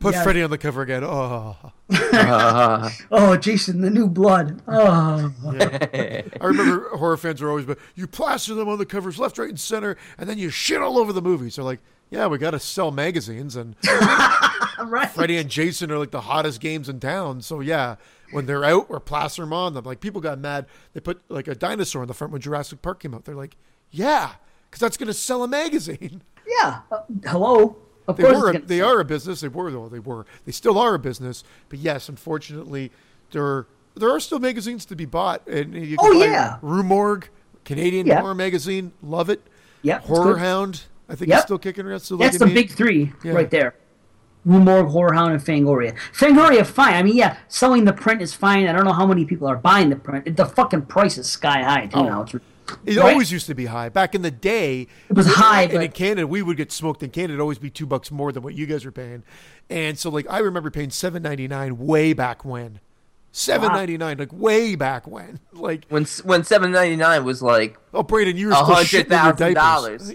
Put 0.00 0.14
Yeah. 0.14 0.22
Freddy 0.22 0.42
on 0.42 0.48
the 0.50 0.56
cover 0.58 0.80
again. 0.80 1.04
Oh. 1.04 1.56
Uh, 1.90 2.90
oh, 3.12 3.36
Jason, 3.36 3.82
the 3.82 3.90
new 3.90 4.08
blood. 4.08 4.62
Oh. 4.66 5.32
I 5.46 6.24
remember 6.40 6.88
horror 6.96 7.18
fans 7.18 7.42
were 7.42 7.50
always, 7.50 7.66
but 7.66 7.78
you 7.94 8.06
plaster 8.06 8.54
them 8.54 8.68
on 8.68 8.78
the 8.78 8.86
covers 8.86 9.18
left, 9.18 9.36
right, 9.36 9.50
and 9.50 9.60
center, 9.60 9.98
and 10.16 10.28
then 10.28 10.38
you 10.38 10.48
shit 10.48 10.80
all 10.80 10.96
over 10.98 11.12
the 11.12 11.20
movies. 11.20 11.56
They're 11.56 11.64
like, 11.66 11.80
yeah, 12.08 12.26
we 12.28 12.38
got 12.38 12.52
to 12.52 12.58
sell 12.58 12.90
magazines, 12.90 13.56
and 13.56 13.76
right. 14.80 15.10
Freddy 15.10 15.36
and 15.36 15.50
Jason 15.50 15.90
are 15.92 15.98
like 15.98 16.10
the 16.10 16.22
hottest 16.22 16.60
games 16.60 16.88
in 16.88 16.98
town. 16.98 17.42
So 17.42 17.60
yeah, 17.60 17.96
when 18.32 18.46
they're 18.46 18.64
out, 18.64 18.88
we're 18.88 19.00
plastering 19.00 19.50
them 19.50 19.52
on 19.52 19.74
them. 19.74 19.84
Like 19.84 20.00
people 20.00 20.20
got 20.22 20.38
mad. 20.38 20.66
They 20.94 21.00
put 21.00 21.20
like 21.28 21.46
a 21.46 21.54
dinosaur 21.54 22.02
in 22.02 22.08
the 22.08 22.14
front 22.14 22.32
when 22.32 22.40
Jurassic 22.40 22.80
Park 22.80 23.00
came 23.00 23.14
out. 23.14 23.26
They're 23.26 23.34
like, 23.36 23.56
yeah, 23.90 24.32
because 24.68 24.80
that's 24.80 24.96
going 24.96 25.08
to 25.08 25.14
sell 25.14 25.44
a 25.44 25.48
magazine. 25.48 26.22
Yeah. 26.46 26.80
Uh, 26.90 27.00
hello. 27.26 27.76
Of 28.10 28.16
They 28.16 28.22
course. 28.24 28.36
were. 28.38 28.48
it's 28.50 28.56
A, 28.56 28.60
gonna- 28.60 28.66
they 28.66 28.80
are 28.80 29.00
a 29.00 29.04
business. 29.04 29.40
They 29.40 29.48
were. 29.48 29.70
though. 29.70 29.88
they 29.88 29.98
were. 29.98 30.26
They 30.44 30.52
still 30.52 30.78
are 30.78 30.94
a 30.94 30.98
business. 30.98 31.42
But 31.68 31.78
yes, 31.78 32.08
unfortunately, 32.08 32.90
there 33.32 33.44
are, 33.44 33.66
there 33.94 34.10
are 34.10 34.20
still 34.20 34.38
magazines 34.38 34.84
to 34.86 34.96
be 34.96 35.04
bought. 35.04 35.46
And 35.48 35.74
you 35.74 35.96
can 35.96 36.06
Oh, 36.12 36.18
buy 36.20 36.26
yeah. 36.26 36.58
Rue 36.62 36.82
Morgue, 36.82 37.28
Canadian 37.64 38.06
Yeah. 38.06 38.20
Horror 38.20 38.34
Magazine, 38.34 38.92
love 39.02 39.30
it. 39.30 39.42
Yeah, 39.82 40.00
Horror. 40.00 40.36
Hound, 40.38 40.82
I 41.08 41.14
think 41.14 41.28
Yep. 41.30 41.36
it's 41.38 41.44
still 41.46 41.58
kicking 41.58 41.86
around. 41.86 42.00
Still 42.00 42.18
That's 42.18 42.38
the 42.38 42.46
name. 42.46 42.54
big 42.54 42.70
three 42.70 43.12
Yeah. 43.24 43.32
right 43.32 43.50
there. 43.50 43.74
Rumorg, 44.46 44.64
Morgue, 44.64 44.88
Horror 44.88 45.12
Hound, 45.14 45.32
and 45.32 45.42
Fangoria. 45.42 45.94
Fangoria, 46.14 46.64
fine. 46.66 46.94
I 46.94 47.02
mean, 47.02 47.14
yeah, 47.16 47.36
selling 47.48 47.84
the 47.84 47.92
print 47.92 48.22
is 48.22 48.32
fine. 48.32 48.66
I 48.66 48.72
don't 48.72 48.84
know 48.84 48.92
how 48.92 49.06
many 49.06 49.24
people 49.26 49.46
are 49.46 49.56
buying 49.56 49.90
the 49.90 49.96
print. 49.96 50.34
The 50.36 50.46
fucking 50.46 50.82
price 50.82 51.18
is 51.18 51.26
sky 51.28 51.62
high 51.62 51.86
too 51.86 51.98
Oh. 51.98 52.04
now. 52.04 52.22
It's, 52.22 52.34
It 52.86 52.96
right? 52.96 53.12
always 53.12 53.30
used 53.32 53.46
to 53.46 53.54
be 53.54 53.66
high. 53.66 53.88
Back 53.88 54.14
in 54.14 54.22
the 54.22 54.30
day, 54.30 54.86
It 55.08 55.16
was 55.16 55.26
high, 55.26 55.62
And 55.62 55.82
in 55.82 55.90
Canada, 55.92 56.26
we 56.26 56.42
would 56.42 56.56
get 56.56 56.72
smoked. 56.72 57.02
In 57.02 57.10
Canada, 57.10 57.34
it'd 57.34 57.40
always 57.40 57.58
be 57.58 57.70
two 57.70 57.86
bucks 57.86 58.10
more 58.10 58.32
than 58.32 58.42
what 58.42 58.54
you 58.54 58.66
guys 58.66 58.84
were 58.84 58.92
paying. 58.92 59.22
And 59.68 59.98
so, 59.98 60.10
like, 60.10 60.26
I 60.28 60.38
remember 60.38 60.70
paying 60.70 60.90
seven 60.90 61.22
ninety 61.22 61.46
nine 61.48 61.78
way 61.78 62.12
back 62.12 62.44
when. 62.44 62.80
Seven 63.32 63.68
ninety 63.68 63.96
nine, 63.96 64.18
like 64.18 64.32
way 64.32 64.74
back 64.74 65.06
when. 65.06 65.38
Like, 65.52 65.84
when 65.88 66.04
when 66.24 66.42
seven 66.42 66.72
ninety 66.72 66.96
nine 66.96 67.24
was 67.24 67.42
like 67.42 67.78
oh, 67.94 68.02
Braden, 68.02 68.36
you 68.36 68.48
were 68.48 68.52
a 68.54 68.56
still 68.56 69.00
shitting 69.00 69.04
in 69.04 69.24
your 69.24 69.34
thousand 69.36 69.54
diapers. 69.54 70.14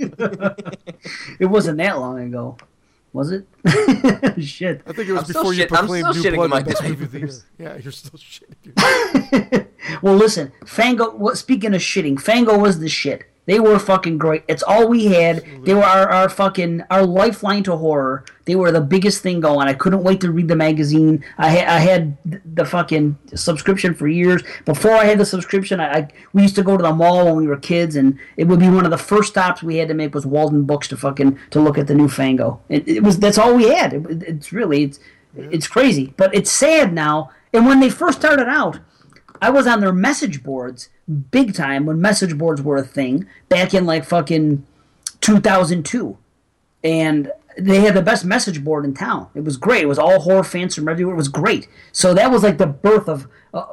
it 1.40 1.46
wasn't 1.46 1.78
that 1.78 1.98
long 1.98 2.18
ago, 2.20 2.56
was 3.12 3.32
it? 3.32 3.46
Shit. 4.42 4.82
I 4.86 4.92
think 4.92 5.08
it 5.08 5.12
was 5.12 5.22
I'm 5.22 5.26
before 5.26 5.52
you 5.52 5.60
shit- 5.60 5.72
I'm 5.72 5.78
proclaimed 5.78 6.06
still 6.14 6.22
New 6.22 6.30
shitting 6.30 6.36
Blood 6.36 6.50
my 6.50 6.62
the 6.62 6.70
best 6.70 6.82
movie 6.82 7.04
of 7.04 7.12
the 7.12 7.18
year. 7.18 7.30
Yeah, 7.58 7.76
you're 7.78 7.92
still 7.92 8.18
shitting. 8.18 9.66
Well, 10.02 10.14
listen, 10.14 10.52
Fango. 10.66 11.10
What, 11.16 11.36
speaking 11.36 11.74
of 11.74 11.80
shitting, 11.80 12.20
Fango 12.20 12.56
was 12.56 12.78
the 12.78 12.88
shit. 12.88 13.24
They 13.46 13.58
were 13.58 13.78
fucking 13.78 14.18
great. 14.18 14.44
It's 14.48 14.62
all 14.62 14.86
we 14.86 15.06
had. 15.06 15.44
They 15.64 15.74
were 15.74 15.82
our, 15.82 16.08
our 16.08 16.28
fucking 16.28 16.84
our 16.90 17.04
lifeline 17.04 17.62
to 17.64 17.76
horror. 17.76 18.24
They 18.44 18.54
were 18.54 18.70
the 18.70 18.80
biggest 18.80 19.22
thing 19.22 19.40
going. 19.40 19.66
I 19.66 19.74
couldn't 19.74 20.02
wait 20.02 20.20
to 20.20 20.30
read 20.30 20.48
the 20.48 20.56
magazine. 20.56 21.24
I 21.38 21.48
had 21.48 21.68
I 21.68 21.78
had 21.78 22.16
the 22.54 22.64
fucking 22.64 23.18
subscription 23.34 23.94
for 23.94 24.06
years. 24.06 24.42
Before 24.64 24.92
I 24.92 25.04
had 25.04 25.18
the 25.18 25.24
subscription, 25.24 25.80
I, 25.80 25.92
I 25.92 26.08
we 26.32 26.42
used 26.42 26.56
to 26.56 26.62
go 26.62 26.76
to 26.76 26.82
the 26.82 26.92
mall 26.92 27.24
when 27.24 27.36
we 27.36 27.46
were 27.46 27.56
kids, 27.56 27.96
and 27.96 28.18
it 28.36 28.44
would 28.44 28.60
be 28.60 28.68
one 28.68 28.84
of 28.84 28.90
the 28.90 28.98
first 28.98 29.30
stops 29.30 29.62
we 29.62 29.76
had 29.76 29.88
to 29.88 29.94
make 29.94 30.14
was 30.14 30.26
Waldenbooks 30.26 30.88
to 30.88 30.96
fucking 30.96 31.38
to 31.50 31.60
look 31.60 31.78
at 31.78 31.86
the 31.86 31.94
new 31.94 32.08
Fango. 32.08 32.60
It, 32.68 32.86
it 32.86 33.02
was 33.02 33.18
that's 33.18 33.38
all 33.38 33.54
we 33.54 33.68
had. 33.68 33.94
It, 33.94 34.22
it's 34.22 34.52
really 34.52 34.84
it's 34.84 35.00
it's 35.34 35.66
crazy, 35.66 36.12
but 36.16 36.34
it's 36.34 36.50
sad 36.50 36.92
now. 36.92 37.30
And 37.52 37.66
when 37.66 37.80
they 37.80 37.90
first 37.90 38.18
started 38.18 38.48
out, 38.48 38.78
I 39.40 39.50
was 39.50 39.66
on 39.66 39.80
their 39.80 39.92
message 39.92 40.42
boards 40.42 40.90
big 41.30 41.54
time 41.54 41.86
when 41.86 42.00
message 42.00 42.36
boards 42.36 42.62
were 42.62 42.76
a 42.76 42.82
thing 42.82 43.26
back 43.48 43.74
in 43.74 43.86
like 43.86 44.04
fucking 44.04 44.66
2002. 45.20 46.18
And 46.82 47.32
they 47.58 47.80
had 47.80 47.94
the 47.94 48.02
best 48.02 48.24
message 48.24 48.62
board 48.64 48.84
in 48.84 48.94
town. 48.94 49.28
It 49.34 49.44
was 49.44 49.56
great. 49.56 49.82
It 49.82 49.88
was 49.88 49.98
all 49.98 50.20
horror 50.20 50.44
fans 50.44 50.74
from 50.74 50.88
everywhere. 50.88 51.14
It 51.14 51.18
was 51.18 51.28
great. 51.28 51.68
So 51.92 52.14
that 52.14 52.30
was 52.30 52.42
like 52.42 52.58
the 52.58 52.66
birth 52.66 53.08
of, 53.08 53.28
uh, 53.52 53.66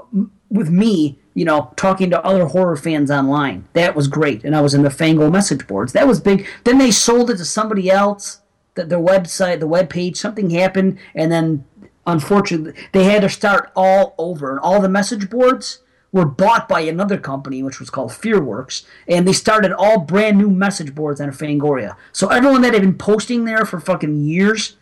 with 0.49 0.69
me, 0.69 1.19
you 1.33 1.45
know, 1.45 1.71
talking 1.75 2.09
to 2.09 2.23
other 2.25 2.45
horror 2.45 2.75
fans 2.75 3.11
online. 3.11 3.67
That 3.73 3.95
was 3.95 4.07
great. 4.07 4.43
And 4.43 4.55
I 4.55 4.61
was 4.61 4.73
in 4.73 4.83
the 4.83 4.89
Fango 4.89 5.29
message 5.29 5.67
boards. 5.67 5.93
That 5.93 6.07
was 6.07 6.19
big. 6.19 6.47
Then 6.63 6.77
they 6.77 6.91
sold 6.91 7.29
it 7.29 7.37
to 7.37 7.45
somebody 7.45 7.89
else, 7.89 8.41
the, 8.75 8.85
their 8.85 8.99
website, 8.99 9.59
the 9.59 9.67
web 9.67 9.89
page. 9.89 10.17
Something 10.17 10.49
happened. 10.49 10.97
And 11.13 11.31
then 11.31 11.65
unfortunately, 12.07 12.81
they 12.93 13.03
had 13.03 13.21
to 13.21 13.29
start 13.29 13.71
all 13.75 14.15
over. 14.17 14.49
And 14.49 14.59
all 14.59 14.81
the 14.81 14.89
message 14.89 15.29
boards 15.29 15.79
were 16.11 16.25
bought 16.25 16.67
by 16.67 16.79
another 16.81 17.17
company, 17.17 17.61
which 17.61 17.79
was 17.79 17.89
called 17.89 18.11
Fearworks, 18.11 18.85
and 19.07 19.27
they 19.27 19.33
started 19.33 19.73
all 19.73 19.99
brand 19.99 20.37
new 20.37 20.49
message 20.49 20.95
boards 20.95 21.21
on 21.21 21.29
Fangoria. 21.29 21.95
So 22.11 22.29
everyone 22.29 22.61
that 22.61 22.73
had 22.73 22.81
been 22.81 22.97
posting 22.97 23.45
there 23.45 23.65
for 23.65 23.79
fucking 23.79 24.23
years, 24.23 24.77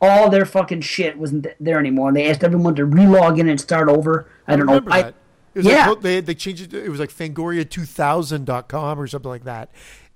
all 0.00 0.28
their 0.28 0.44
fucking 0.44 0.82
shit 0.82 1.16
wasn't 1.16 1.46
there 1.60 1.78
anymore. 1.78 2.08
And 2.08 2.16
they 2.16 2.28
asked 2.28 2.44
everyone 2.44 2.74
to 2.74 2.86
relog 2.86 3.38
in 3.38 3.48
and 3.48 3.60
start 3.60 3.88
over. 3.88 4.28
I 4.46 4.56
don't 4.56 4.66
know. 4.66 4.74
remember 4.74 4.92
I, 4.92 5.02
that. 5.02 5.14
It 5.54 5.58
was 5.58 5.66
yeah. 5.66 5.88
like, 5.88 6.00
they 6.00 6.20
they 6.20 6.34
changed 6.34 6.74
it. 6.74 6.84
It 6.84 6.88
was 6.88 6.98
like 6.98 7.10
Fangoria2000.com 7.10 8.98
or 8.98 9.06
something 9.06 9.28
like 9.28 9.44
that. 9.44 9.70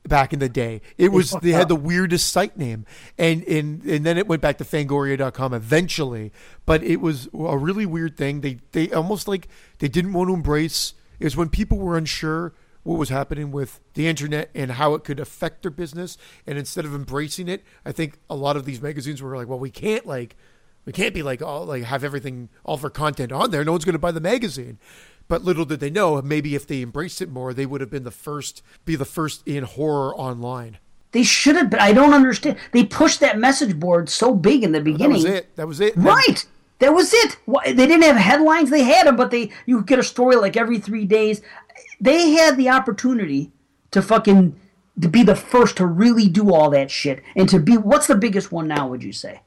Back 0.07 0.32
in 0.32 0.38
the 0.38 0.49
day, 0.49 0.80
it 0.96 1.12
was 1.12 1.32
they 1.42 1.51
had 1.51 1.68
the 1.68 1.76
weirdest 1.90 2.30
site 2.30 2.57
name, 2.57 2.86
and 3.18 3.42
and 3.44 3.82
and 3.84 4.07
then 4.07 4.16
it 4.16 4.26
went 4.26 4.40
back 4.40 4.57
to 4.59 4.64
Fangoria.com 4.64 5.53
eventually. 5.53 6.32
But 6.64 6.82
it 6.82 7.03
was 7.03 7.28
a 7.34 7.59
really 7.59 7.84
weird 7.84 8.16
thing. 8.16 8.40
They 8.40 8.61
they 8.72 8.90
almost 8.90 9.28
like 9.28 9.49
they 9.80 9.88
didn't 9.88 10.14
want 10.14 10.28
to 10.30 10.34
embrace. 10.34 10.94
It 11.20 11.24
was 11.24 11.36
when 11.36 11.51
people 11.51 11.78
were 11.78 11.99
unsure 11.99 12.55
what 12.84 12.99
was 12.99 13.11
happening 13.11 13.51
with 13.51 13.80
the 13.94 14.07
internet 14.07 14.51
and 14.55 14.72
how 14.72 14.94
it 14.94 15.05
could 15.05 15.20
affect 15.20 15.61
their 15.62 15.70
business, 15.70 16.16
and 16.46 16.57
instead 16.57 16.86
of 16.86 16.94
embracing 16.94 17.49
it, 17.49 17.62
I 17.84 17.92
think 17.92 18.18
a 18.30 18.36
lot 18.36 18.57
of 18.57 18.64
these 18.64 18.80
magazines 18.80 19.20
were 19.20 19.36
like, 19.36 19.46
well, 19.46 19.59
we 19.59 19.70
can't 19.70 20.07
like 20.07 20.36
we 20.86 20.92
can't 20.92 21.12
be 21.12 21.22
like 21.22 21.42
all 21.42 21.66
like 21.66 21.84
have 21.84 22.03
everything 22.03 22.49
all 22.64 22.76
of 22.76 22.84
our 22.84 22.88
content 22.88 23.30
on 23.30 23.51
there. 23.51 23.62
No 23.62 23.72
one's 23.72 23.84
going 23.84 23.92
to 23.92 23.99
buy 23.99 24.11
the 24.11 24.22
magazine. 24.22 24.78
But 25.29 25.45
little 25.45 25.64
did 25.66 25.81
they 25.81 25.91
know, 25.91 26.20
maybe 26.22 26.55
if 26.55 26.66
they 26.66 26.81
embraced 26.83 27.20
it 27.20 27.29
more, 27.31 27.53
they 27.53 27.66
would 27.66 27.81
have 27.83 27.91
been 27.91 28.05
the 28.05 28.11
first, 28.11 28.62
be 28.85 28.97
the 28.97 29.05
first 29.05 29.47
in 29.47 29.64
horror 29.64 30.14
online. 30.16 30.79
they 31.12 31.22
should 31.22 31.57
have 31.57 31.70
but 31.70 31.81
I 31.81 31.93
don't 31.93 32.14
understand. 32.14 32.57
They 32.72 32.85
pushed 32.85 33.20
that 33.20 33.39
message 33.39 33.79
board 33.79 34.09
so 34.09 34.35
big 34.35 34.62
in 34.64 34.72
the 34.72 34.81
beginning. 34.81 35.11
That 35.11 35.14
was 35.14 35.24
it. 35.24 35.57
That 35.57 35.68
was 35.68 35.81
it. 35.81 35.97
Right. 35.97 36.47
That 36.81 36.95
was 36.95 37.12
it. 37.12 37.37
They 37.66 37.74
didn't 37.87 38.03
have 38.03 38.16
headlines. 38.16 38.70
They 38.70 38.85
had 38.85 39.07
them, 39.07 39.16
but 39.16 39.31
they 39.31 39.51
you 39.66 39.79
could 39.79 39.87
get 39.87 39.99
a 39.99 40.03
story 40.05 40.37
like 40.37 40.57
every 40.57 40.79
three 40.79 41.05
days. 41.05 41.43
They 42.01 42.31
had 42.31 42.57
the 42.57 42.68
opportunity 42.70 43.51
to 43.91 44.01
fucking 44.01 44.59
to 45.01 45.09
be 45.09 45.22
the 45.22 45.35
first 45.37 45.76
to 45.79 45.87
really 45.87 46.29
do 46.29 46.55
all 46.55 46.70
that 46.70 46.91
shit 46.91 47.22
and 47.37 47.49
to 47.49 47.59
be 47.59 47.76
what's 47.76 48.07
the 48.07 48.14
biggest 48.14 48.53
one 48.53 48.68
now? 48.68 48.87
Would 48.89 49.03
you 49.03 49.12
say? 49.12 49.41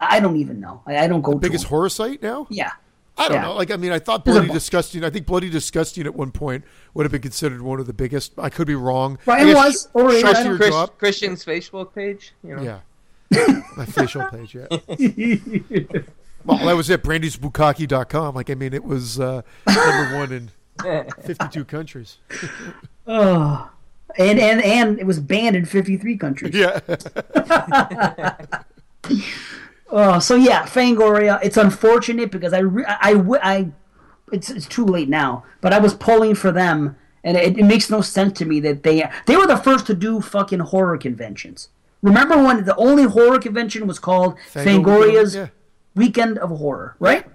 I 0.00 0.20
don't 0.20 0.36
even 0.36 0.60
know. 0.60 0.82
I, 0.86 0.98
I 0.98 1.06
don't 1.06 1.22
go 1.22 1.32
to 1.32 1.38
The 1.38 1.46
biggest 1.48 1.66
horror 1.66 1.88
site 1.88 2.22
now. 2.22 2.46
Yeah. 2.50 2.72
I 3.16 3.28
don't 3.28 3.36
Yeah. 3.36 3.42
know. 3.42 3.54
Like, 3.54 3.70
I 3.70 3.76
mean, 3.76 3.92
I 3.92 3.98
thought 4.00 4.24
Bloody 4.24 4.48
Disgusting. 4.48 5.04
I 5.04 5.10
think 5.10 5.26
Bloody 5.26 5.48
Disgusting 5.48 6.04
at 6.04 6.14
one 6.14 6.32
point 6.32 6.64
would 6.94 7.04
have 7.04 7.12
been 7.12 7.22
considered 7.22 7.62
one 7.62 7.78
of 7.78 7.86
the 7.86 7.92
biggest. 7.92 8.32
I 8.38 8.50
could 8.50 8.66
be 8.66 8.74
wrong. 8.74 9.18
Right, 9.26 9.46
it 9.46 9.54
was. 9.54 9.88
Or- 9.94 10.10
shots 10.18 10.40
I 10.40 10.42
to 10.42 10.48
your 10.48 10.56
Chris. 10.58 10.74
Christian's 10.98 11.44
Facebook 11.44 11.94
page. 11.94 12.32
You 12.42 12.56
know? 12.56 12.62
Yeah. 12.62 12.80
My 13.76 13.84
facial 13.86 14.24
page, 14.26 14.54
yeah. 14.54 14.66
well, 16.44 16.58
that 16.66 16.74
was 16.76 16.90
it. 16.90 17.02
Brandy'sBukaki.com. 17.02 18.34
Like, 18.34 18.50
I 18.50 18.54
mean, 18.54 18.72
it 18.74 18.84
was 18.84 19.18
uh, 19.18 19.42
number 19.66 20.16
one 20.18 20.32
in 20.32 20.50
52 21.24 21.64
countries. 21.64 22.18
Oh. 23.06 23.68
And 24.16 24.38
and 24.38 24.62
and 24.62 24.98
it 24.98 25.04
was 25.06 25.20
banned 25.20 25.56
in 25.56 25.66
53 25.66 26.16
countries. 26.16 26.54
Yeah. 26.54 26.80
Oh, 29.90 30.18
so 30.18 30.34
yeah, 30.34 30.64
Fangoria. 30.64 31.38
It's 31.42 31.56
unfortunate 31.56 32.30
because 32.30 32.52
I, 32.52 32.60
re- 32.60 32.84
I, 32.86 33.12
I, 33.12 33.52
I- 33.54 33.72
it's 34.32 34.50
it's 34.50 34.66
too 34.66 34.84
late 34.86 35.08
now. 35.08 35.44
But 35.60 35.72
I 35.72 35.78
was 35.78 35.94
pulling 35.94 36.34
for 36.34 36.50
them 36.50 36.96
and 37.22 37.36
it, 37.36 37.58
it 37.58 37.64
makes 37.64 37.90
no 37.90 38.00
sense 38.00 38.38
to 38.38 38.44
me 38.46 38.58
that 38.60 38.82
they 38.82 39.08
they 39.26 39.36
were 39.36 39.46
the 39.46 39.56
first 39.58 39.86
to 39.86 39.94
do 39.94 40.20
fucking 40.20 40.60
horror 40.60 40.96
conventions. 40.98 41.68
Remember 42.02 42.42
when 42.42 42.64
the 42.64 42.74
only 42.76 43.04
horror 43.04 43.38
convention 43.38 43.86
was 43.86 43.98
called 43.98 44.36
Fangoria, 44.52 44.64
Fangoria's 44.84 45.34
yeah. 45.34 45.48
Weekend 45.94 46.38
of 46.38 46.50
Horror, 46.50 46.96
right? 46.98 47.26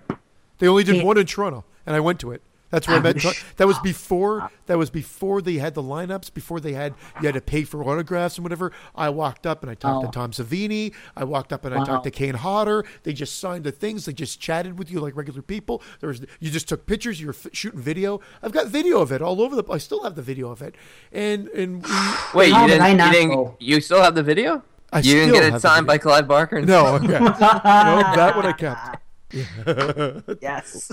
They 0.57 0.67
only 0.67 0.83
did 0.83 0.97
Yeah. 0.97 1.03
one 1.03 1.17
in 1.17 1.25
Toronto, 1.25 1.63
and 1.85 1.95
I 1.95 1.99
went 1.99 2.19
to 2.19 2.31
it. 2.31 2.41
That's 2.71 2.87
where 2.87 2.97
I 2.97 2.99
Ah, 2.99 3.03
met. 3.03 3.19
sh- 3.21 3.43
That 3.57 3.67
was 3.67 3.79
before. 3.79 4.51
That 4.67 4.77
was 4.77 4.89
before 4.91 5.41
they 5.41 5.55
had 5.55 5.73
the 5.73 5.81
lineups. 5.81 6.33
Before 6.33 6.59
they 6.59 6.73
had 6.73 6.93
you 7.19 7.25
had 7.25 7.33
to 7.35 7.41
pay 7.41 7.63
for 7.63 7.83
autographs 7.83 8.37
and 8.37 8.43
whatever. 8.45 8.71
I 8.95 9.09
walked 9.09 9.47
up 9.47 9.63
and 9.63 9.71
I 9.71 9.73
talked 9.73 10.03
Oh. 10.03 10.07
to 10.07 10.13
Tom 10.13 10.31
Savini. 10.31 10.93
I 11.17 11.23
walked 11.23 11.51
up 11.51 11.65
and 11.65 11.73
I 11.73 11.83
talked 11.83 12.03
to 12.03 12.11
Kane 12.11 12.35
Hodder. 12.35 12.85
They 13.03 13.13
just 13.13 13.39
signed 13.39 13.63
the 13.63 13.71
things. 13.71 14.05
They 14.05 14.13
just 14.13 14.39
chatted 14.39 14.77
with 14.77 14.91
you 14.91 14.99
like 14.99 15.15
regular 15.15 15.41
people. 15.41 15.81
There 15.99 16.09
was 16.09 16.21
you 16.39 16.51
just 16.51 16.69
took 16.69 16.85
pictures. 16.85 17.19
You 17.19 17.27
were 17.27 17.33
f- 17.33 17.47
shooting 17.53 17.79
video. 17.81 18.21
I've 18.43 18.51
got 18.51 18.67
video 18.67 18.99
of 19.01 19.11
it 19.11 19.21
all 19.21 19.41
over 19.41 19.55
the. 19.55 19.63
I 19.71 19.77
still 19.79 20.03
have 20.03 20.15
the 20.15 20.21
video 20.21 20.51
of 20.51 20.61
it. 20.61 20.75
And 21.11 21.47
and 21.49 21.83
Wait, 22.35 22.49
you 22.49 22.67
did 22.67 22.79
didn't? 22.79 23.01
I 23.01 23.05
You 23.07 23.11
didn't? 23.11 23.61
You 23.61 23.81
still 23.81 24.01
have 24.03 24.13
the 24.15 24.23
video? 24.23 24.63
I 24.93 24.99
you 24.99 25.13
didn't 25.15 25.33
get 25.33 25.53
it 25.55 25.59
signed 25.61 25.85
by 25.87 25.93
video. 25.97 26.03
Clive 26.11 26.27
Barker? 26.27 26.57
And 26.57 26.67
no, 26.67 26.85
okay. 26.95 27.07
no, 27.19 27.19
that 27.29 28.33
one 28.35 28.45
I 28.45 28.53
kept. 28.53 28.97
Yes. 30.41 30.91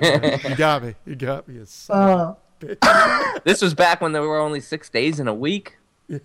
You 0.00 0.54
got 0.56 0.82
me. 0.82 0.94
You 1.06 1.14
got 1.16 1.46
me. 1.48 1.54
You 1.56 1.64
son 1.66 2.08
of 2.10 2.36
a 2.62 2.76
Uh, 2.82 3.38
This 3.44 3.60
was 3.62 3.74
back 3.74 4.00
when 4.00 4.12
there 4.12 4.22
were 4.22 4.38
only 4.38 4.60
six 4.60 4.88
days 4.88 5.20
in 5.20 5.28
a 5.28 5.34
week. 5.34 5.76
It 6.08 6.22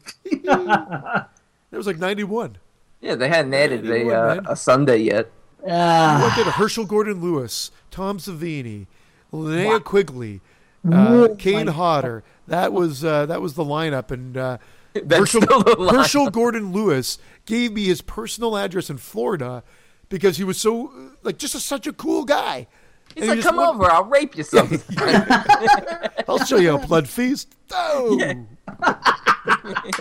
was 1.72 1.88
like 1.88 1.98
ninety 1.98 2.24
one. 2.24 2.58
Yeah, 3.02 3.16
they 3.16 3.30
hadn't 3.30 3.54
added 3.54 3.90
a, 3.90 4.14
uh, 4.14 4.42
a 4.50 4.56
Sunday 4.56 4.98
yet. 4.98 5.32
uh, 5.68 6.22
Look 6.38 6.46
at 6.46 6.54
Herschell 6.54 6.86
Gordon 6.86 7.20
Lewis, 7.22 7.72
Tom 7.90 8.20
Savini, 8.20 8.86
Linnea 9.34 9.66
Wow. 9.68 9.80
Quigley, 9.80 10.42
uh, 10.92 11.30
Kane 11.40 11.66
my- 11.68 11.72
Hodder. 11.72 12.24
That 12.48 12.74
was 12.74 13.04
uh, 13.04 13.26
that 13.28 13.42
was 13.42 13.54
the 13.56 13.64
lineup, 13.64 14.12
and 14.12 14.38
uh, 14.38 14.58
Herschel, 15.10 15.42
lineup. 15.42 15.92
Herschell 15.92 16.30
Gordon 16.30 16.72
Lewis 16.74 17.18
gave 17.46 17.72
me 17.74 17.86
his 17.86 18.02
personal 18.02 18.58
address 18.58 18.90
in 18.90 18.98
Florida 18.98 19.64
because 20.10 20.38
he 20.38 20.44
was 20.44 20.58
so 20.60 20.88
uh, 20.90 21.16
like 21.24 21.38
just 21.38 21.56
a, 21.56 21.60
such 21.60 21.88
a 21.88 21.94
cool 21.94 22.26
guy. 22.26 22.68
He's 23.16 23.24
And 23.24 23.26
he 23.26 23.30
like, 23.38 23.42
come 23.42 23.58
went- 23.58 23.70
over, 23.76 23.86
I'll 23.92 24.06
rape 24.06 24.38
you 24.38 24.44
sometime. 24.44 24.82
I'll 26.28 26.44
show 26.46 26.58
you 26.58 26.76
a 26.76 26.78
blood 26.80 27.08
feast. 27.08 27.56
Oh, 27.74 28.20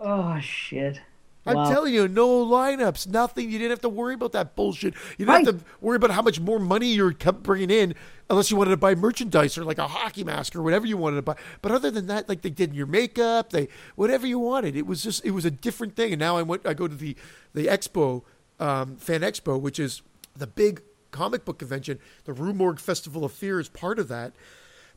oh 0.00 0.38
shit. 0.40 1.00
I'm 1.46 1.56
Wow. 1.56 1.70
telling 1.70 1.94
you, 1.94 2.06
no 2.08 2.44
lineups, 2.44 3.06
nothing. 3.08 3.50
You 3.50 3.56
didn't 3.58 3.70
have 3.70 3.80
to 3.80 3.88
worry 3.88 4.12
about 4.12 4.32
that 4.32 4.54
bullshit. 4.54 4.92
You 5.16 5.24
didn't 5.24 5.46
have 5.46 5.58
to 5.60 5.64
worry 5.80 5.96
about 5.96 6.10
how 6.10 6.20
much 6.20 6.38
more 6.38 6.58
money 6.58 6.88
you 6.88 7.10
kept 7.14 7.42
bringing 7.42 7.70
in, 7.70 7.94
unless 8.28 8.50
you 8.50 8.58
wanted 8.58 8.72
to 8.72 8.76
buy 8.76 8.94
merchandise 8.94 9.56
or 9.56 9.64
like 9.64 9.78
a 9.78 9.88
hockey 9.88 10.24
mask 10.24 10.54
or 10.54 10.62
whatever 10.62 10.86
you 10.86 10.98
wanted 10.98 11.16
to 11.16 11.22
buy. 11.22 11.36
But 11.62 11.72
other 11.72 11.90
than 11.90 12.06
that, 12.08 12.28
like 12.28 12.42
they 12.42 12.50
did 12.50 12.74
your 12.74 12.86
makeup, 12.86 13.48
they 13.50 13.68
whatever 13.96 14.26
you 14.26 14.38
wanted. 14.38 14.76
It 14.76 14.86
was 14.86 15.02
just 15.02 15.24
it 15.24 15.30
was 15.30 15.46
a 15.46 15.50
different 15.50 15.96
thing. 15.96 16.12
And 16.12 16.20
now 16.20 16.36
I 16.36 16.42
went, 16.42 16.66
I 16.66 16.74
go 16.74 16.86
to 16.86 16.94
the 16.94 17.16
the 17.54 17.66
expo, 17.68 18.24
um, 18.60 18.96
fan 18.96 19.22
expo, 19.22 19.58
which 19.58 19.78
is 19.78 20.02
the 20.36 20.46
big 20.46 20.82
comic 21.10 21.44
book 21.44 21.58
convention. 21.58 21.98
The 22.24 22.32
Rue 22.32 22.52
Morgue 22.52 22.80
Festival 22.80 23.24
of 23.24 23.32
Fear 23.32 23.60
is 23.60 23.68
part 23.68 23.98
of 23.98 24.08
that 24.08 24.32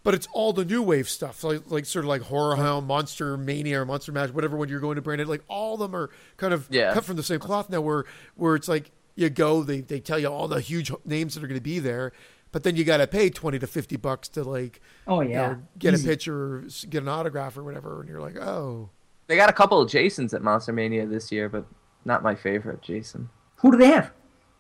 but 0.04 0.16
it's 0.16 0.28
all 0.34 0.52
the 0.52 0.66
new 0.66 0.82
wave 0.82 1.08
stuff, 1.08 1.44
like, 1.44 1.62
like 1.70 1.86
sort 1.86 2.04
of 2.06 2.10
like 2.10 2.24
Horror 2.24 2.56
Hound, 2.56 2.88
Monster 2.88 3.38
Mania, 3.38 3.82
or 3.82 3.86
Monster 3.86 4.12
Mash, 4.12 4.30
whatever 4.32 4.58
one 4.58 4.68
you're 4.68 4.80
going 4.80 4.96
to, 4.96 5.02
Brandon. 5.04 5.28
Like 5.28 5.44
all 5.48 5.76
of 5.76 5.80
them 5.80 5.96
are 5.96 6.10
kind 6.38 6.56
of 6.56 6.68
Yeah. 6.72 6.92
cut 6.94 7.06
from 7.06 7.18
the 7.18 7.22
same 7.24 7.40
cloth 7.40 7.70
now. 7.70 7.82
Where 7.82 8.06
where 8.36 8.56
it's 8.56 8.68
like 8.68 8.90
you 9.16 9.30
go, 9.30 9.62
they 9.62 9.82
they 9.82 10.00
tell 10.00 10.18
you 10.18 10.28
all 10.28 10.48
the 10.48 10.60
huge 10.60 10.92
names 11.06 11.36
that 11.36 11.44
are 11.44 11.48
going 11.48 11.60
to 11.60 11.64
be 11.64 11.78
there, 11.78 12.14
but 12.52 12.64
then 12.64 12.76
you 12.76 12.84
got 12.84 12.98
to 12.98 13.06
pay 13.06 13.30
twenty 13.30 13.60
to 13.60 13.68
fifty 13.68 13.96
bucks 13.96 14.28
to 14.30 14.44
like 14.44 14.82
Oh 15.06 15.22
you 15.22 15.30
yeah. 15.30 15.48
know, 15.50 15.58
get 15.78 15.94
Easy. 15.94 16.08
a 16.08 16.12
picture, 16.12 16.36
or 16.56 16.66
get 16.90 17.04
an 17.04 17.08
autograph 17.08 17.56
or 17.56 17.64
whatever, 17.64 18.00
and 18.00 18.10
you're 18.10 18.22
like, 18.22 18.38
oh, 18.38 18.90
they 19.28 19.36
got 19.36 19.50
a 19.52 19.54
couple 19.54 19.80
of 19.80 19.88
Jasons 19.88 20.34
at 20.34 20.42
Monster 20.42 20.74
Mania 20.74 21.06
this 21.06 21.32
year, 21.32 21.48
but 21.48 21.64
not 22.06 22.24
my 22.24 22.34
favorite 22.34 22.82
Jason. 22.82 23.30
Who 23.58 23.70
do 23.70 23.78
they 23.78 23.92
have? 23.92 24.12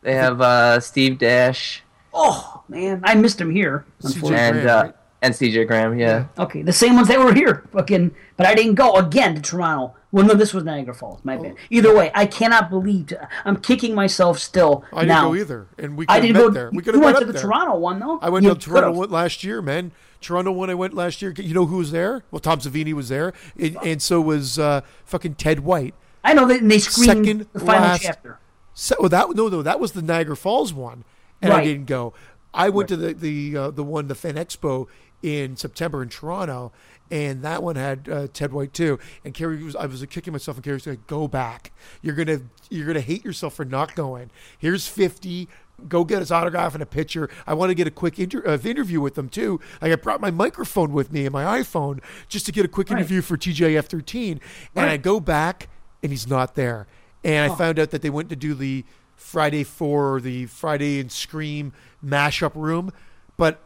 They 0.02 0.14
have 0.16 0.42
uh, 0.42 0.80
Steve 0.80 1.18
Dash 1.20 1.84
Oh 2.14 2.64
man, 2.68 3.02
I 3.04 3.16
missed 3.16 3.40
him 3.40 3.52
here. 3.52 3.86
Unfortunately. 4.04 4.36
and 4.38 4.62
Graham, 4.62 4.78
uh, 4.80 4.84
right? 4.84 4.96
and 5.22 5.34
CJ 5.34 5.68
Graham. 5.68 5.98
Yeah. 5.98 6.26
Okay, 6.38 6.62
the 6.62 6.74
same 6.74 6.96
ones 6.96 7.08
that 7.08 7.20
were 7.20 7.34
here, 7.34 7.64
fucking. 7.72 8.14
But 8.36 8.48
I 8.48 8.54
didn't 8.56 8.76
go 8.76 8.96
again 8.96 9.36
to 9.36 9.42
Toronto. 9.42 9.96
Well, 10.12 10.26
no, 10.26 10.34
this 10.34 10.54
was 10.54 10.66
Niagara 10.66 10.94
Falls. 10.94 11.24
My 11.24 11.38
Oh. 11.38 11.44
bad. 11.44 11.56
Either 11.70 11.96
way, 11.96 12.12
I 12.14 12.26
cannot 12.26 12.70
believe. 12.70 13.14
I'm 13.46 13.56
kicking 13.58 13.96
myself 13.96 14.40
still. 14.40 14.84
I 14.92 15.02
didn't 15.02 15.08
now. 15.08 15.30
go 15.30 15.36
either, 15.36 15.68
and 15.78 15.96
we 15.96 16.06
I 16.10 16.20
could 16.20 16.24
have 16.26 16.36
didn't 16.36 16.36
met 16.36 16.42
go. 16.48 16.50
there. 16.50 16.70
We 16.74 16.82
could 16.84 16.96
have 16.96 17.04
went 17.04 17.18
to 17.20 17.26
the 17.26 17.32
there. 17.32 17.42
Toronto 17.44 17.78
one 17.78 18.00
though. 18.00 18.20
I 18.22 18.30
went 18.30 18.44
You 18.44 18.54
to 18.56 18.60
Toronto 18.60 18.88
could've. 18.90 18.98
one 18.98 19.10
last 19.12 19.44
year, 19.46 19.62
man. 19.62 19.92
Toronto 20.20 20.52
one 20.52 20.70
I 20.70 20.74
went 20.74 20.94
last 20.94 21.22
year. 21.22 21.34
You 21.38 21.54
know 21.54 21.66
who 21.68 21.78
was 21.78 21.92
there? 21.92 22.24
Well, 22.30 22.42
Tom 22.42 22.60
Savini 22.60 22.92
was 22.94 23.08
there, 23.08 23.32
and, 23.58 23.78
and 23.86 24.02
so 24.02 24.20
was 24.20 24.60
uh, 24.60 24.82
fucking 25.06 25.36
Ted 25.36 25.62
White. 25.62 25.94
I 26.26 26.34
know 26.34 26.46
that 26.48 26.60
and 26.62 26.70
they 26.70 26.80
screened 26.80 27.26
Second 27.26 27.48
the 27.54 27.60
final 27.62 27.84
last- 27.84 28.02
chapter. 28.04 28.38
So 28.82 28.96
well, 29.00 29.10
that 29.10 29.30
no, 29.36 29.48
no, 29.48 29.62
that 29.62 29.80
was 29.80 29.92
the 29.92 30.02
Niagara 30.02 30.36
Falls 30.36 30.74
one, 30.74 31.04
and 31.40 31.54
I 31.54 31.64
didn't 31.64 31.86
go. 31.86 32.16
I 32.52 32.70
went 32.70 32.90
to 32.90 32.98
the 32.98 33.14
the 33.14 33.56
uh, 33.56 33.70
the 33.70 33.84
one 33.84 34.08
the 34.08 34.16
Fan 34.16 34.34
Expo 34.36 34.88
in 35.22 35.56
September 35.56 36.02
in 36.02 36.10
Toronto, 36.10 36.72
and 37.12 37.44
that 37.44 37.62
one 37.62 37.76
had 37.76 38.10
uh, 38.10 38.28
Ted 38.34 38.52
White 38.52 38.74
too. 38.74 38.98
And 39.24 39.36
Carrie 39.36 39.62
was 39.64 39.76
I 39.76 39.86
was 39.86 40.04
kicking 40.08 40.34
myself, 40.34 40.58
and 40.58 40.64
Carrie 40.64 40.78
was 40.78 40.88
like, 40.88 41.06
"Go 41.06 41.28
back. 41.28 41.72
You're 42.02 42.16
gonna 42.16 42.42
you're 42.72 42.88
gonna 42.88 43.02
hate 43.02 43.24
yourself 43.24 43.54
for 43.54 43.66
not 43.66 43.94
going. 43.94 44.32
Here's 44.58 44.88
fifty. 44.88 45.48
Go 45.88 46.04
get 46.04 46.18
his 46.18 46.32
autograph 46.32 46.74
and 46.74 46.82
a 46.82 46.88
picture. 46.88 47.30
I 47.46 47.54
want 47.54 47.70
to 47.70 47.76
get 47.76 47.86
a 47.86 47.92
quick 47.92 48.18
inter- 48.18 48.44
uh, 48.48 48.58
interview 48.64 49.00
with 49.00 49.14
them 49.14 49.30
too. 49.30 49.60
Like 49.80 49.92
I 49.92 49.96
brought 49.96 50.22
my 50.22 50.32
microphone 50.32 50.92
with 50.92 51.12
me 51.12 51.26
and 51.28 51.34
my 51.34 51.60
iPhone 51.60 52.00
just 52.28 52.48
to 52.48 52.52
get 52.52 52.66
a 52.66 52.68
quick 52.68 52.90
Right. 52.90 52.98
interview 52.98 53.22
for 53.22 53.38
TJF13. 53.38 54.40
And 54.76 54.86
I 54.90 54.98
go 54.98 55.20
back, 55.20 55.70
and 56.02 56.12
he's 56.12 56.28
not 56.28 56.56
there. 56.56 56.88
And 57.24 57.52
I 57.52 57.56
found 57.56 57.80
out 57.80 57.92
that 57.92 58.02
they 58.02 58.10
went 58.10 58.30
to 58.30 58.36
do 58.36 58.54
the 58.54 58.84
Friday 59.16 59.64
Four 59.64 60.16
or 60.16 60.22
the 60.22 60.48
Friday 60.48 61.00
and 61.00 61.12
Scream 61.12 61.74
mashup 62.04 62.56
room, 62.56 62.92
but 63.38 63.60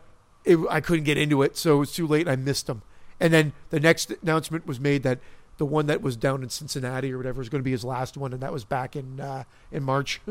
it, 0.43 0.59
I 0.69 0.81
couldn't 0.81 1.05
get 1.05 1.17
into 1.17 1.41
it, 1.41 1.57
so 1.57 1.77
it 1.77 1.79
was 1.79 1.93
too 1.93 2.05
late. 2.05 2.27
And 2.27 2.29
I 2.29 2.35
missed 2.35 2.67
them. 2.67 2.81
And 3.19 3.33
then 3.33 3.53
the 3.69 3.79
next 3.79 4.11
announcement 4.21 4.67
was 4.67 4.79
made 4.79 5.03
that 5.03 5.19
the 5.57 5.65
one 5.65 5.85
that 5.87 6.01
was 6.01 6.17
down 6.17 6.43
in 6.43 6.49
Cincinnati 6.49 7.13
or 7.13 7.17
whatever 7.17 7.41
is 7.41 7.49
going 7.49 7.61
to 7.61 7.63
be 7.63 7.71
his 7.71 7.85
last 7.85 8.17
one, 8.17 8.33
and 8.33 8.41
that 8.41 8.51
was 8.51 8.65
back 8.65 8.95
in 8.95 9.19
uh, 9.19 9.45
in 9.71 9.83
March. 9.83 10.21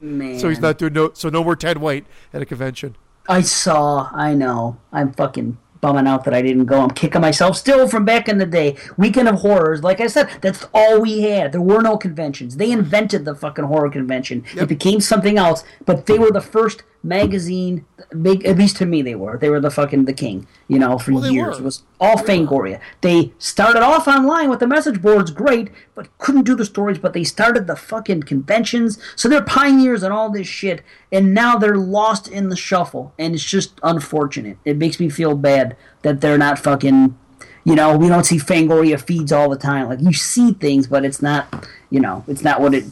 Man. 0.00 0.38
so 0.38 0.48
he's 0.48 0.60
not 0.60 0.78
doing 0.78 0.94
no. 0.94 1.10
So 1.12 1.28
no 1.28 1.44
more 1.44 1.56
Ted 1.56 1.78
White 1.78 2.06
at 2.32 2.40
a 2.40 2.46
convention. 2.46 2.96
I 3.28 3.42
saw. 3.42 4.08
I 4.12 4.34
know. 4.34 4.78
I'm 4.92 5.12
fucking 5.12 5.58
bumming 5.82 6.06
out 6.06 6.24
that 6.24 6.32
I 6.32 6.40
didn't 6.40 6.64
go. 6.64 6.80
I'm 6.80 6.90
kicking 6.90 7.20
myself 7.20 7.56
still 7.56 7.86
from 7.86 8.06
back 8.06 8.28
in 8.28 8.38
the 8.38 8.46
day. 8.46 8.76
Weekend 8.96 9.28
of 9.28 9.40
Horrors. 9.40 9.82
Like 9.82 10.00
I 10.00 10.06
said, 10.06 10.30
that's 10.40 10.66
all 10.72 11.02
we 11.02 11.22
had. 11.22 11.52
There 11.52 11.60
were 11.60 11.82
no 11.82 11.98
conventions. 11.98 12.56
They 12.56 12.70
invented 12.70 13.24
the 13.26 13.34
fucking 13.34 13.64
horror 13.64 13.90
convention. 13.90 14.44
Yep. 14.54 14.62
It 14.62 14.68
became 14.68 15.00
something 15.00 15.36
else. 15.36 15.64
But 15.84 16.06
they 16.06 16.18
were 16.18 16.30
the 16.30 16.40
first 16.40 16.84
magazine. 17.02 17.84
Big, 18.20 18.44
at 18.44 18.58
least 18.58 18.76
to 18.76 18.86
me, 18.86 19.02
they 19.02 19.14
were. 19.14 19.38
They 19.38 19.50
were 19.50 19.60
the 19.60 19.70
fucking 19.70 20.04
the 20.04 20.12
king. 20.12 20.46
You 20.68 20.78
know, 20.78 20.98
for 20.98 21.12
Well, 21.12 21.26
years. 21.30 21.58
It 21.58 21.64
was 21.64 21.82
all 22.00 22.16
Fangoria. 22.16 22.80
They 23.00 23.32
started 23.38 23.82
off 23.82 24.06
online 24.08 24.48
with 24.50 24.60
the 24.60 24.66
message 24.66 25.02
boards, 25.02 25.30
great, 25.30 25.70
but 25.94 26.16
couldn't 26.18 26.44
do 26.44 26.54
the 26.54 26.64
stories. 26.64 26.98
But 26.98 27.12
they 27.12 27.24
started 27.24 27.66
the 27.66 27.76
fucking 27.76 28.22
conventions, 28.24 28.98
so 29.16 29.28
they're 29.28 29.42
pioneers 29.42 30.02
in 30.02 30.12
all 30.12 30.30
this 30.30 30.46
shit. 30.46 30.82
And 31.10 31.34
now 31.34 31.56
they're 31.56 31.76
lost 31.76 32.28
in 32.28 32.48
the 32.48 32.56
shuffle, 32.56 33.12
and 33.18 33.34
it's 33.34 33.44
just 33.44 33.78
unfortunate. 33.82 34.58
It 34.64 34.76
makes 34.78 34.98
me 35.00 35.08
feel 35.08 35.34
bad 35.34 35.76
that 36.02 36.20
they're 36.20 36.38
not 36.38 36.58
fucking. 36.58 37.18
You 37.64 37.76
know, 37.76 37.96
we 37.96 38.08
don't 38.08 38.24
see 38.24 38.38
Fangoria 38.38 39.00
feeds 39.00 39.30
all 39.30 39.48
the 39.48 39.56
time. 39.56 39.88
Like 39.88 40.00
you 40.00 40.12
see 40.12 40.52
things, 40.52 40.86
but 40.88 41.04
it's 41.04 41.22
not. 41.22 41.68
You 41.90 42.00
know, 42.00 42.24
it's 42.26 42.42
not 42.42 42.60
what 42.60 42.74
it 42.74 42.84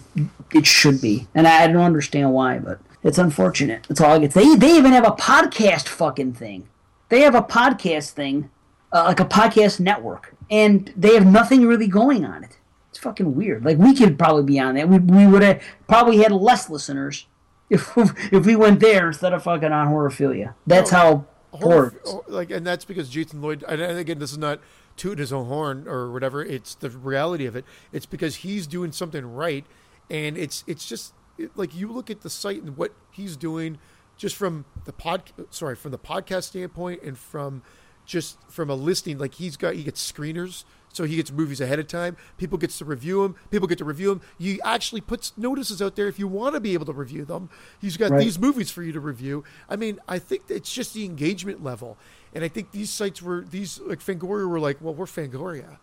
it 0.52 0.66
should 0.66 1.00
be, 1.00 1.26
and 1.34 1.46
I 1.46 1.66
don't 1.66 1.76
understand 1.82 2.32
why, 2.32 2.58
but. 2.58 2.78
It's 3.02 3.18
unfortunate. 3.18 3.86
That's 3.88 4.00
all 4.00 4.12
I 4.14 4.18
get. 4.18 4.32
They 4.32 4.54
they 4.56 4.76
even 4.76 4.92
have 4.92 5.06
a 5.06 5.12
podcast 5.12 5.88
fucking 5.88 6.34
thing. 6.34 6.68
They 7.08 7.20
have 7.22 7.34
a 7.34 7.42
podcast 7.42 8.10
thing, 8.10 8.50
uh, 8.92 9.04
like 9.04 9.20
a 9.20 9.24
podcast 9.24 9.80
network, 9.80 10.34
and 10.50 10.92
they 10.96 11.14
have 11.14 11.26
nothing 11.26 11.66
really 11.66 11.88
going 11.88 12.24
on 12.24 12.44
it. 12.44 12.58
It's 12.90 12.98
fucking 12.98 13.34
weird. 13.34 13.64
Like 13.64 13.78
we 13.78 13.94
could 13.94 14.18
probably 14.18 14.42
be 14.42 14.58
on 14.60 14.74
that. 14.74 14.88
We, 14.88 14.98
we 14.98 15.26
would 15.26 15.42
have 15.42 15.62
probably 15.88 16.18
had 16.18 16.32
less 16.32 16.68
listeners 16.68 17.26
if 17.70 17.96
if 18.32 18.44
we 18.46 18.56
went 18.56 18.80
there 18.80 19.08
instead 19.08 19.32
of 19.32 19.42
fucking 19.44 19.72
on 19.72 19.88
Horophilia. 19.88 20.54
That's 20.66 20.90
how 20.90 21.26
Horror, 21.52 21.90
poor. 21.90 22.00
oh, 22.06 22.24
like, 22.28 22.50
and 22.50 22.66
that's 22.66 22.84
because 22.84 23.08
Jason 23.08 23.40
Lloyd. 23.40 23.64
And 23.66 23.80
and 23.80 23.98
again, 23.98 24.18
this 24.18 24.32
is 24.32 24.38
not 24.38 24.60
tooting 24.96 25.18
his 25.18 25.32
own 25.32 25.46
horn 25.46 25.88
or 25.88 26.12
whatever. 26.12 26.44
It's 26.44 26.74
the 26.74 26.90
reality 26.90 27.46
of 27.46 27.56
it. 27.56 27.64
It's 27.92 28.06
because 28.06 28.36
he's 28.36 28.66
doing 28.66 28.92
something 28.92 29.24
right, 29.34 29.64
and 30.10 30.36
it's 30.36 30.62
it's 30.66 30.86
just 30.86 31.14
it, 31.38 31.50
like 31.56 31.74
you 31.74 31.90
look 31.90 32.10
at 32.10 32.20
the 32.22 32.30
site 32.30 32.62
and 32.62 32.76
what 32.76 32.92
he's 33.10 33.36
doing, 33.36 33.78
just 34.16 34.36
from 34.36 34.64
the 34.84 34.92
pod. 34.92 35.22
Sorry, 35.50 35.76
from 35.76 35.90
the 35.90 35.98
podcast 35.98 36.44
standpoint, 36.44 37.02
and 37.02 37.16
from 37.18 37.62
just 38.06 38.38
from 38.48 38.70
a 38.70 38.74
listing. 38.74 39.18
Like 39.18 39.34
he's 39.34 39.56
got 39.56 39.74
he 39.74 39.82
gets 39.84 40.10
screeners 40.10 40.64
so 40.92 41.04
he 41.04 41.16
gets 41.16 41.30
movies 41.30 41.60
ahead 41.60 41.78
of 41.78 41.86
time. 41.86 42.16
People 42.36 42.58
gets 42.58 42.78
to 42.78 42.84
review 42.84 43.22
them. 43.22 43.36
People 43.50 43.68
get 43.68 43.78
to 43.78 43.84
review 43.84 44.08
them. 44.08 44.20
He 44.38 44.60
actually 44.62 45.00
puts 45.00 45.32
notices 45.36 45.80
out 45.80 45.96
there 45.96 46.08
if 46.08 46.18
you 46.18 46.26
want 46.26 46.54
to 46.54 46.60
be 46.60 46.74
able 46.74 46.86
to 46.86 46.92
review 46.92 47.24
them. 47.24 47.48
He's 47.80 47.96
got 47.96 48.10
Right. 48.10 48.20
these 48.20 48.38
movies 48.38 48.70
for 48.70 48.82
you 48.82 48.92
to 48.92 49.00
review. 49.00 49.44
I 49.68 49.76
mean, 49.76 50.00
I 50.08 50.18
think 50.18 50.42
it's 50.48 50.72
just 50.72 50.92
the 50.94 51.04
engagement 51.04 51.62
level, 51.62 51.96
and 52.34 52.42
I 52.42 52.48
think 52.48 52.72
these 52.72 52.90
sites 52.90 53.22
were 53.22 53.44
these 53.48 53.78
like 53.80 54.00
Fangoria 54.00 54.48
were 54.48 54.60
like, 54.60 54.78
well, 54.80 54.94
we're 54.94 55.06
Fangoria, 55.06 55.78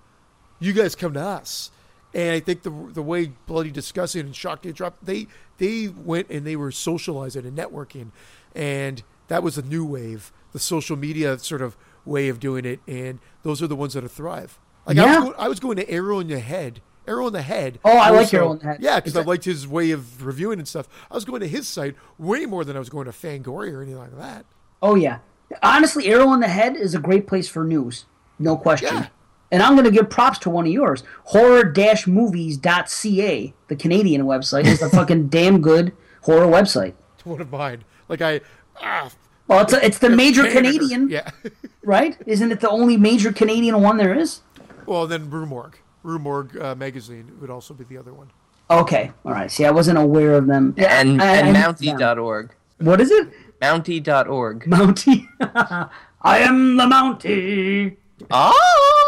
you 0.59 0.73
guys 0.73 0.95
come 0.95 1.13
to 1.13 1.21
us. 1.21 1.71
And 2.13 2.31
I 2.31 2.39
think 2.39 2.63
the 2.63 2.69
the 2.93 3.01
way 3.01 3.33
Bloody 3.45 3.69
Disgusting 3.71 4.21
and 4.25 4.35
Shock 4.35 4.61
Till 4.61 4.69
You 4.69 4.73
Drop, 4.73 4.97
they 5.01 5.27
they 5.57 5.87
went 5.87 6.29
and 6.29 6.45
they 6.45 6.55
were 6.55 6.71
socializing 6.71 7.45
and 7.45 7.57
networking, 7.57 8.11
and 8.55 9.03
that 9.27 9.43
was 9.43 9.57
a 9.57 9.61
new 9.61 9.85
wave, 9.85 10.31
the 10.53 10.59
social 10.59 10.95
media 10.95 11.37
sort 11.39 11.61
of 11.61 11.75
way 12.05 12.29
of 12.29 12.39
doing 12.39 12.63
it, 12.65 12.79
and 12.87 13.19
those 13.43 13.61
are 13.61 13.67
the 13.67 13.75
ones 13.75 13.93
that 13.93 14.03
are 14.03 14.07
thrive. 14.09 14.57
Like 14.85 14.97
I, 14.97 15.05
was 15.05 15.13
Yeah. 15.15 15.19
going, 15.21 15.33
I 15.37 15.47
was 15.49 15.59
going 15.59 15.75
to 15.77 15.89
Arrow 15.89 16.19
in 16.19 16.27
the 16.29 16.39
Head, 16.39 16.79
Arrow 17.05 17.27
in 17.27 17.33
the 17.33 17.41
Head. 17.41 17.79
Oh, 17.83 17.97
I 17.97 18.09
like 18.11 18.33
Arrow 18.33 18.53
in 18.53 18.59
the 18.59 18.65
Head. 18.65 18.77
Yeah, 18.79 18.95
because 18.95 19.17
I 19.17 19.21
liked 19.23 19.43
his 19.43 19.67
way 19.67 19.91
of 19.91 20.25
reviewing 20.25 20.59
and 20.59 20.67
stuff. 20.67 20.87
I 21.11 21.15
was 21.15 21.25
going 21.25 21.41
to 21.41 21.47
his 21.47 21.67
site 21.67 21.95
way 22.17 22.45
more 22.45 22.63
than 22.63 22.77
I 22.77 22.79
was 22.79 22.89
going 22.89 23.05
to 23.05 23.11
Fangoria 23.11 23.73
or 23.73 23.81
anything 23.81 23.99
like 23.99 24.17
that. 24.17 24.45
Oh 24.81 24.95
yeah. 24.95 25.19
Honestly, 25.61 26.07
Arrow 26.07 26.31
in 26.33 26.39
the 26.39 26.47
Head 26.47 26.77
is 26.77 26.95
a 26.95 26.99
great 26.99 27.27
place 27.27 27.49
for 27.49 27.65
news. 27.65 28.05
No 28.39 28.55
question. 28.57 28.93
Yeah. 28.93 29.07
And 29.51 29.61
I'm 29.63 29.73
going 29.75 29.85
to 29.85 29.91
give 29.91 30.09
props 30.09 30.39
to 30.39 30.49
one 30.49 30.65
of 30.65 30.71
yours. 30.71 31.03
Horror-movies.ca, 31.25 33.53
the 33.67 33.75
Canadian 33.75 34.23
website, 34.23 34.65
is 34.65 34.81
a 34.81 34.89
fucking 34.89 35.27
damn 35.29 35.61
good 35.61 35.93
horror 36.21 36.47
website. 36.47 36.93
One 37.23 37.41
of 37.41 37.51
mine. 37.51 37.83
Like 38.09 38.21
I, 38.21 38.41
ah, 38.81 39.09
Well, 39.47 39.61
it's 39.61 39.73
a, 39.73 39.85
it's 39.85 39.99
the 39.99 40.09
major 40.09 40.43
Canada. 40.43 40.77
Canadian, 40.79 41.09
Yeah. 41.09 41.29
right? 41.83 42.17
Isn't 42.25 42.51
it 42.51 42.59
the 42.59 42.69
only 42.69 42.97
major 42.97 43.31
Canadian 43.31 43.81
one 43.81 43.97
there 43.97 44.13
is? 44.13 44.41
well, 44.85 45.07
then 45.07 45.29
Rue 45.29 45.45
Morgue, 45.45 45.77
Rumorg 46.05 46.61
uh, 46.61 46.75
magazine 46.75 47.31
would 47.41 47.49
also 47.49 47.73
be 47.73 47.83
the 47.83 47.97
other 47.97 48.13
one. 48.13 48.31
Okay, 48.69 49.11
all 49.25 49.31
right. 49.33 49.51
See, 49.51 49.65
I 49.65 49.71
wasn't 49.71 49.97
aware 49.97 50.35
of 50.35 50.47
them. 50.47 50.73
Yeah, 50.77 50.99
and 51.01 51.21
I- 51.21 51.35
and 51.37 51.57
I- 51.57 51.61
yeah. 51.61 51.67
Mountie.org. 51.67 52.53
What 52.79 53.01
is 53.01 53.11
it? 53.11 53.29
Mountie.org. 53.61 54.63
Mountie. 54.65 55.27
I 56.21 56.39
am 56.39 56.77
the 56.77 56.85
Mountie. 56.85 57.97
Oh! 58.31 59.06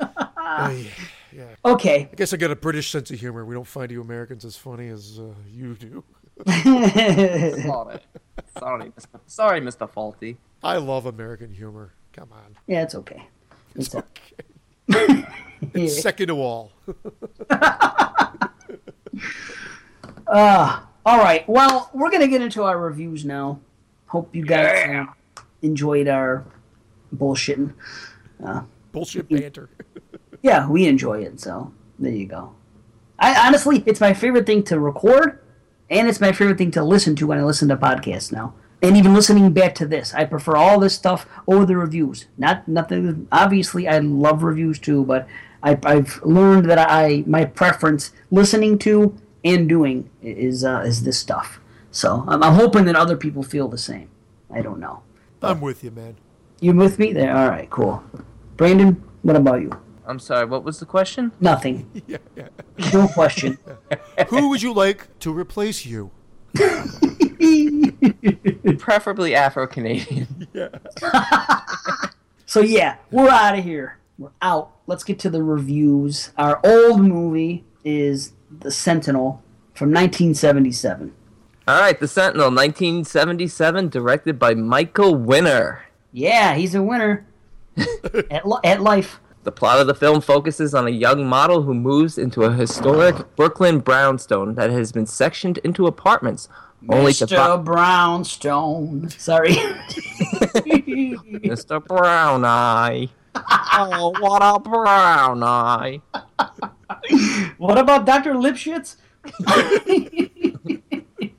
Oh, 0.00 0.70
yeah. 0.70 0.90
yeah. 1.32 1.44
Okay. 1.64 2.08
I 2.10 2.16
guess 2.16 2.32
I 2.32 2.36
got 2.36 2.50
a 2.50 2.56
British 2.56 2.90
sense 2.90 3.10
of 3.10 3.20
humor. 3.20 3.44
We 3.44 3.54
don't 3.54 3.66
find 3.66 3.90
you 3.90 4.00
Americans 4.00 4.44
as 4.44 4.56
funny 4.56 4.88
as 4.88 5.18
uh, 5.18 5.34
you 5.46 5.74
do. 5.74 6.04
Sorry. 6.46 8.00
Sorry, 8.58 8.90
Mr. 8.90 9.20
Sorry, 9.26 9.60
Mr. 9.60 9.90
Fawlty. 9.90 10.36
I 10.62 10.76
love 10.76 11.06
American 11.06 11.52
humor. 11.52 11.92
Come 12.12 12.30
on. 12.32 12.56
Yeah, 12.66 12.82
it's 12.82 12.94
okay. 12.94 13.28
It's 13.74 13.94
okay. 13.94 15.24
Yeah. 15.74 15.86
Second 15.88 16.28
to 16.28 16.40
all. 16.40 16.72
All 20.28 21.18
right. 21.18 21.48
Well, 21.48 21.90
we're 21.92 22.10
gonna 22.10 22.28
get 22.28 22.42
into 22.42 22.62
our 22.64 22.78
reviews 22.78 23.24
now. 23.24 23.60
Hope 24.06 24.34
you 24.34 24.44
guys 24.44 24.88
uh, 24.88 25.42
enjoyed 25.62 26.08
our 26.08 26.44
bullshitting. 27.14 27.72
Bullshit 28.92 29.28
banter. 29.28 29.68
Yeah, 30.42 30.68
we 30.68 30.86
enjoy 30.86 31.22
it. 31.22 31.40
So 31.40 31.72
there 31.98 32.12
you 32.12 32.26
go. 32.26 32.54
I 33.18 33.46
honestly, 33.46 33.82
it's 33.86 34.00
my 34.00 34.14
favorite 34.14 34.46
thing 34.46 34.62
to 34.64 34.78
record, 34.78 35.40
and 35.90 36.08
it's 36.08 36.20
my 36.20 36.32
favorite 36.32 36.58
thing 36.58 36.70
to 36.72 36.84
listen 36.84 37.16
to 37.16 37.26
when 37.26 37.38
I 37.38 37.42
listen 37.42 37.68
to 37.68 37.76
podcasts 37.76 38.30
now. 38.30 38.54
And 38.80 38.96
even 38.96 39.12
listening 39.12 39.52
back 39.52 39.74
to 39.76 39.86
this, 39.86 40.14
I 40.14 40.24
prefer 40.24 40.56
all 40.56 40.78
this 40.78 40.94
stuff 40.94 41.26
over 41.48 41.66
the 41.66 41.76
reviews. 41.76 42.26
Not 42.36 42.68
nothing. 42.68 43.26
Obviously, 43.32 43.88
I 43.88 43.98
love 43.98 44.44
reviews 44.44 44.78
too, 44.78 45.04
but 45.04 45.26
I, 45.62 45.78
I've 45.84 46.22
learned 46.22 46.70
that 46.70 46.78
I 46.78 47.24
my 47.26 47.44
preference 47.44 48.12
listening 48.30 48.78
to 48.80 49.18
and 49.44 49.68
doing 49.68 50.08
is 50.22 50.64
uh, 50.64 50.82
is 50.86 51.02
this 51.02 51.18
stuff. 51.18 51.60
So 51.90 52.24
I'm, 52.28 52.42
I'm 52.42 52.54
hoping 52.54 52.84
that 52.84 52.94
other 52.94 53.16
people 53.16 53.42
feel 53.42 53.66
the 53.66 53.78
same. 53.78 54.08
I 54.52 54.62
don't 54.62 54.78
know. 54.78 55.02
I'm 55.42 55.60
with 55.60 55.82
you, 55.82 55.90
man. 55.90 56.16
You 56.60 56.72
with 56.74 56.98
me 56.98 57.12
there? 57.12 57.36
All 57.36 57.48
right, 57.48 57.68
cool. 57.70 58.02
Brandon, 58.56 59.02
what 59.22 59.36
about 59.36 59.60
you? 59.60 59.72
I'm 60.08 60.18
sorry, 60.18 60.46
what 60.46 60.64
was 60.64 60.80
the 60.80 60.86
question? 60.86 61.32
Nothing. 61.40 61.88
Yeah, 62.06 62.16
yeah. 62.34 62.48
No 62.94 63.06
question. 63.08 63.58
Who 64.30 64.48
would 64.48 64.62
you 64.62 64.72
like 64.72 65.18
to 65.20 65.30
replace 65.32 65.84
you? 65.84 66.10
Preferably 68.78 69.34
Afro 69.34 69.66
Canadian. 69.66 70.48
So 72.46 72.60
yeah, 72.60 72.96
we're 73.10 73.28
out 73.28 73.58
of 73.58 73.64
here. 73.64 73.98
We're 74.16 74.30
out. 74.40 74.70
Let's 74.86 75.04
get 75.04 75.18
to 75.20 75.30
the 75.30 75.42
reviews. 75.42 76.32
Our 76.38 76.58
old 76.64 77.02
movie 77.02 77.64
is 77.84 78.32
The 78.60 78.70
Sentinel 78.70 79.42
from 79.74 79.90
1977. 79.90 81.12
All 81.68 81.80
right, 81.80 82.00
The 82.00 82.08
Sentinel, 82.08 82.46
1977, 82.46 83.90
directed 83.90 84.38
by 84.38 84.54
Michael 84.54 85.14
Winner. 85.14 85.84
Yeah, 86.12 86.54
he's 86.54 86.74
a 86.74 86.82
winner 86.82 87.26
at, 88.30 88.48
li- 88.48 88.58
at 88.64 88.80
life. 88.80 89.20
The 89.48 89.52
plot 89.52 89.80
of 89.80 89.86
the 89.86 89.94
film 89.94 90.20
focuses 90.20 90.74
on 90.74 90.86
a 90.86 90.90
young 90.90 91.26
model 91.26 91.62
who 91.62 91.72
moves 91.72 92.18
into 92.18 92.42
a 92.42 92.52
historic 92.52 93.34
Brooklyn 93.34 93.78
brownstone 93.78 94.56
that 94.56 94.68
has 94.68 94.92
been 94.92 95.06
sectioned 95.06 95.56
into 95.64 95.86
apartments, 95.86 96.50
only 96.90 97.14
to 97.14 97.24
Mr. 97.24 97.34
find 97.34 97.64
Brownstone. 97.64 99.08
Sorry. 99.08 99.52
Mr. 101.48 101.82
Brown 101.82 102.44
Eye. 102.44 103.08
Oh, 103.72 104.12
what 104.20 104.42
a 104.42 104.60
brown 104.60 105.42
eye! 105.42 106.02
what 107.56 107.78
about 107.78 108.04
Dr. 108.04 108.34
Lipschitz? 108.34 108.96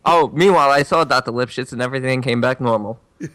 Oh, 0.03 0.31
meanwhile, 0.33 0.71
I 0.71 0.81
saw 0.81 1.03
Dr. 1.03 1.31
Lipschitz 1.31 1.71
and 1.71 1.83
everything 1.83 2.23
came 2.23 2.41
back 2.41 2.59
normal. 2.59 2.99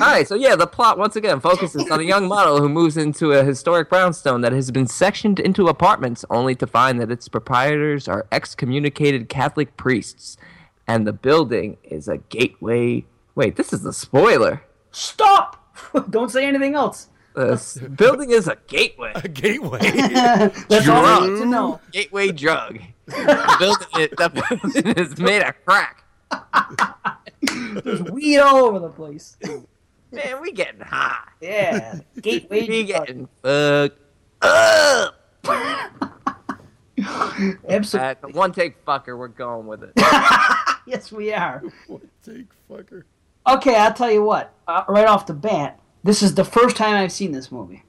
All 0.00 0.08
right, 0.08 0.26
so 0.26 0.34
yeah, 0.34 0.56
the 0.56 0.66
plot 0.66 0.98
once 0.98 1.14
again 1.14 1.38
focuses 1.38 1.88
on 1.88 2.00
a 2.00 2.02
young 2.02 2.26
model 2.26 2.60
who 2.60 2.68
moves 2.68 2.96
into 2.96 3.30
a 3.30 3.44
historic 3.44 3.88
brownstone 3.88 4.40
that 4.40 4.52
has 4.52 4.72
been 4.72 4.88
sectioned 4.88 5.38
into 5.38 5.68
apartments, 5.68 6.24
only 6.30 6.56
to 6.56 6.66
find 6.66 7.00
that 7.00 7.12
its 7.12 7.28
proprietors 7.28 8.08
are 8.08 8.26
excommunicated 8.32 9.28
Catholic 9.28 9.76
priests, 9.76 10.36
and 10.88 11.06
the 11.06 11.12
building 11.12 11.76
is 11.84 12.08
a 12.08 12.16
gateway. 12.16 13.04
Wait, 13.36 13.54
this 13.54 13.72
is 13.72 13.84
a 13.84 13.92
spoiler. 13.92 14.64
Stop! 14.90 15.64
Don't 16.10 16.30
say 16.30 16.44
anything 16.46 16.74
else. 16.74 17.08
The 17.34 17.88
building 17.96 18.30
is 18.30 18.48
a 18.48 18.56
gateway. 18.66 19.12
A 19.14 19.28
gateway. 19.28 19.78
That's 19.90 20.88
all 20.88 21.04
I 21.04 21.26
need 21.26 21.38
to 21.40 21.46
know. 21.46 21.80
Gateway 21.92 22.32
drug. 22.32 22.80
The 23.06 23.56
building, 23.58 23.88
is, 24.00 24.10
the 24.10 24.28
building 24.72 24.96
is 24.96 25.18
made 25.18 25.42
of 25.42 25.54
crack. 25.64 26.04
There's 27.84 28.02
weed 28.02 28.38
all 28.38 28.64
over 28.64 28.78
the 28.78 28.88
place. 28.88 29.36
Man, 30.14 30.40
we 30.40 30.52
getting 30.52 30.80
high. 30.80 31.18
Yeah. 31.40 32.00
Gateway. 32.20 32.68
We 32.68 32.86
drug. 32.86 33.06
getting 33.06 33.28
fucked 33.42 33.98
up. 34.42 35.14
Absolutely. 37.68 37.98
At 38.08 38.20
the 38.22 38.28
one 38.28 38.52
take 38.52 38.84
fucker, 38.84 39.18
we're 39.18 39.28
going 39.28 39.66
with 39.66 39.82
it. 39.82 39.92
Yes, 40.86 41.10
we 41.10 41.32
are. 41.32 41.62
One 41.86 42.02
take 42.22 42.44
fucker. 42.70 43.04
Okay, 43.48 43.74
I'll 43.74 43.94
tell 43.94 44.10
you 44.10 44.22
what. 44.22 44.52
Uh, 44.68 44.84
right 44.86 45.06
off 45.06 45.24
the 45.24 45.32
bat, 45.32 45.80
this 46.02 46.22
is 46.22 46.34
the 46.34 46.44
first 46.44 46.76
time 46.76 46.94
I've 46.94 47.10
seen 47.10 47.32
this 47.32 47.50
movie. 47.50 47.82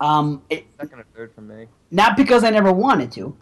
Um, 0.00 0.42
it, 0.50 0.66
Second 0.80 0.98
or 0.98 1.06
third 1.14 1.32
for 1.36 1.40
me. 1.40 1.68
not 1.92 2.16
because 2.16 2.42
I 2.42 2.50
never 2.50 2.72
wanted 2.72 3.12
to. 3.12 3.36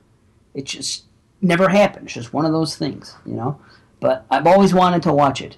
It 0.53 0.67
just 0.67 1.05
never 1.41 1.71
happened. 1.71 2.05
It's 2.09 2.15
just 2.15 2.35
one 2.35 2.45
of 2.45 2.53
those 2.53 2.77
things, 2.77 3.17
you 3.25 3.33
know. 3.33 3.59
But 4.01 4.27
I've 4.31 4.47
always 4.47 4.75
wanted 4.75 5.03
to 5.05 5.15
watch 5.15 5.41
it. 5.41 5.57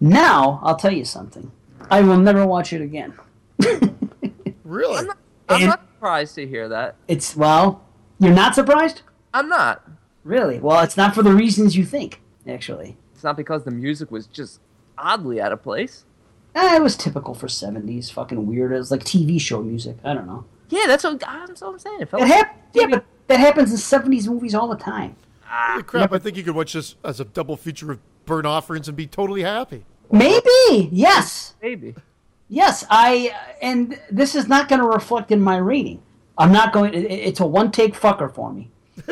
Now 0.00 0.60
I'll 0.62 0.76
tell 0.76 0.92
you 0.92 1.04
something. 1.04 1.50
I 1.90 2.00
will 2.02 2.18
never 2.18 2.46
watch 2.46 2.72
it 2.72 2.80
again. 2.82 3.14
Really? 4.64 4.98
I'm 5.48 5.56
And- 5.62 5.66
not 5.66 5.80
surprised 5.94 6.34
to 6.34 6.46
hear 6.46 6.68
that. 6.68 6.96
It's 7.08 7.34
well, 7.34 7.82
you're 8.18 8.34
not 8.34 8.54
surprised, 8.54 9.00
I'm 9.32 9.48
not. 9.48 9.82
really. 10.24 10.58
Well, 10.58 10.82
it's 10.84 10.96
not 10.96 11.14
for 11.14 11.22
the 11.22 11.32
reasons 11.32 11.74
you 11.76 11.84
think. 11.86 12.20
Actually, 12.46 12.96
It's 13.14 13.24
not 13.24 13.36
because 13.36 13.64
the 13.64 13.70
music 13.70 14.10
was 14.10 14.26
just 14.26 14.60
oddly 14.98 15.40
out 15.40 15.52
of 15.52 15.62
place. 15.62 16.04
eh, 16.54 16.76
it 16.76 16.82
was 16.82 16.96
typical 16.96 17.32
for 17.34 17.46
'70s 17.46 18.10
fucking 18.12 18.46
weird. 18.46 18.72
It 18.72 18.76
was 18.76 18.90
like 18.90 19.04
TV 19.04 19.40
show 19.40 19.62
music. 19.62 19.96
I 20.04 20.12
don't 20.12 20.26
know. 20.26 20.44
Yeah, 20.68 20.84
that's 20.86 21.04
what, 21.04 21.18
that's 21.20 21.62
what 21.62 21.68
I'm 21.72 21.78
saying. 21.78 22.00
It 22.02 22.08
felt 22.10 22.22
It 22.24 22.28
hap- 22.28 22.56
yeah, 22.74 22.86
but 22.88 23.04
that 23.28 23.40
happens 23.40 23.70
in 23.70 23.78
'70s 23.78 24.28
movies 24.28 24.54
all 24.54 24.68
the 24.68 24.76
time. 24.76 25.16
Holy 25.46 25.82
crap, 25.82 26.12
I 26.12 26.18
think 26.18 26.36
you 26.36 26.44
could 26.44 26.54
watch 26.54 26.74
this 26.74 26.94
as 27.02 27.20
a 27.20 27.24
double 27.24 27.56
feature 27.56 27.90
of 27.92 28.00
Burnt 28.26 28.46
Offerings 28.46 28.86
and 28.88 28.96
be 28.96 29.06
totally 29.06 29.42
happy. 29.42 29.86
Maybe 30.10 30.88
yes. 30.92 31.54
maybe. 31.62 31.94
Yes, 32.48 32.84
I 32.90 33.34
and 33.60 34.00
this 34.10 34.34
is 34.34 34.48
not 34.48 34.68
going 34.68 34.80
to 34.80 34.86
reflect 34.86 35.30
in 35.30 35.40
my 35.40 35.56
rating. 35.58 36.02
I'm 36.38 36.52
not 36.52 36.72
going. 36.72 36.94
It, 36.94 37.04
it's 37.10 37.40
a 37.40 37.46
one 37.46 37.70
take 37.70 37.94
fucker 37.94 38.32
for 38.32 38.52
me. 38.52 38.70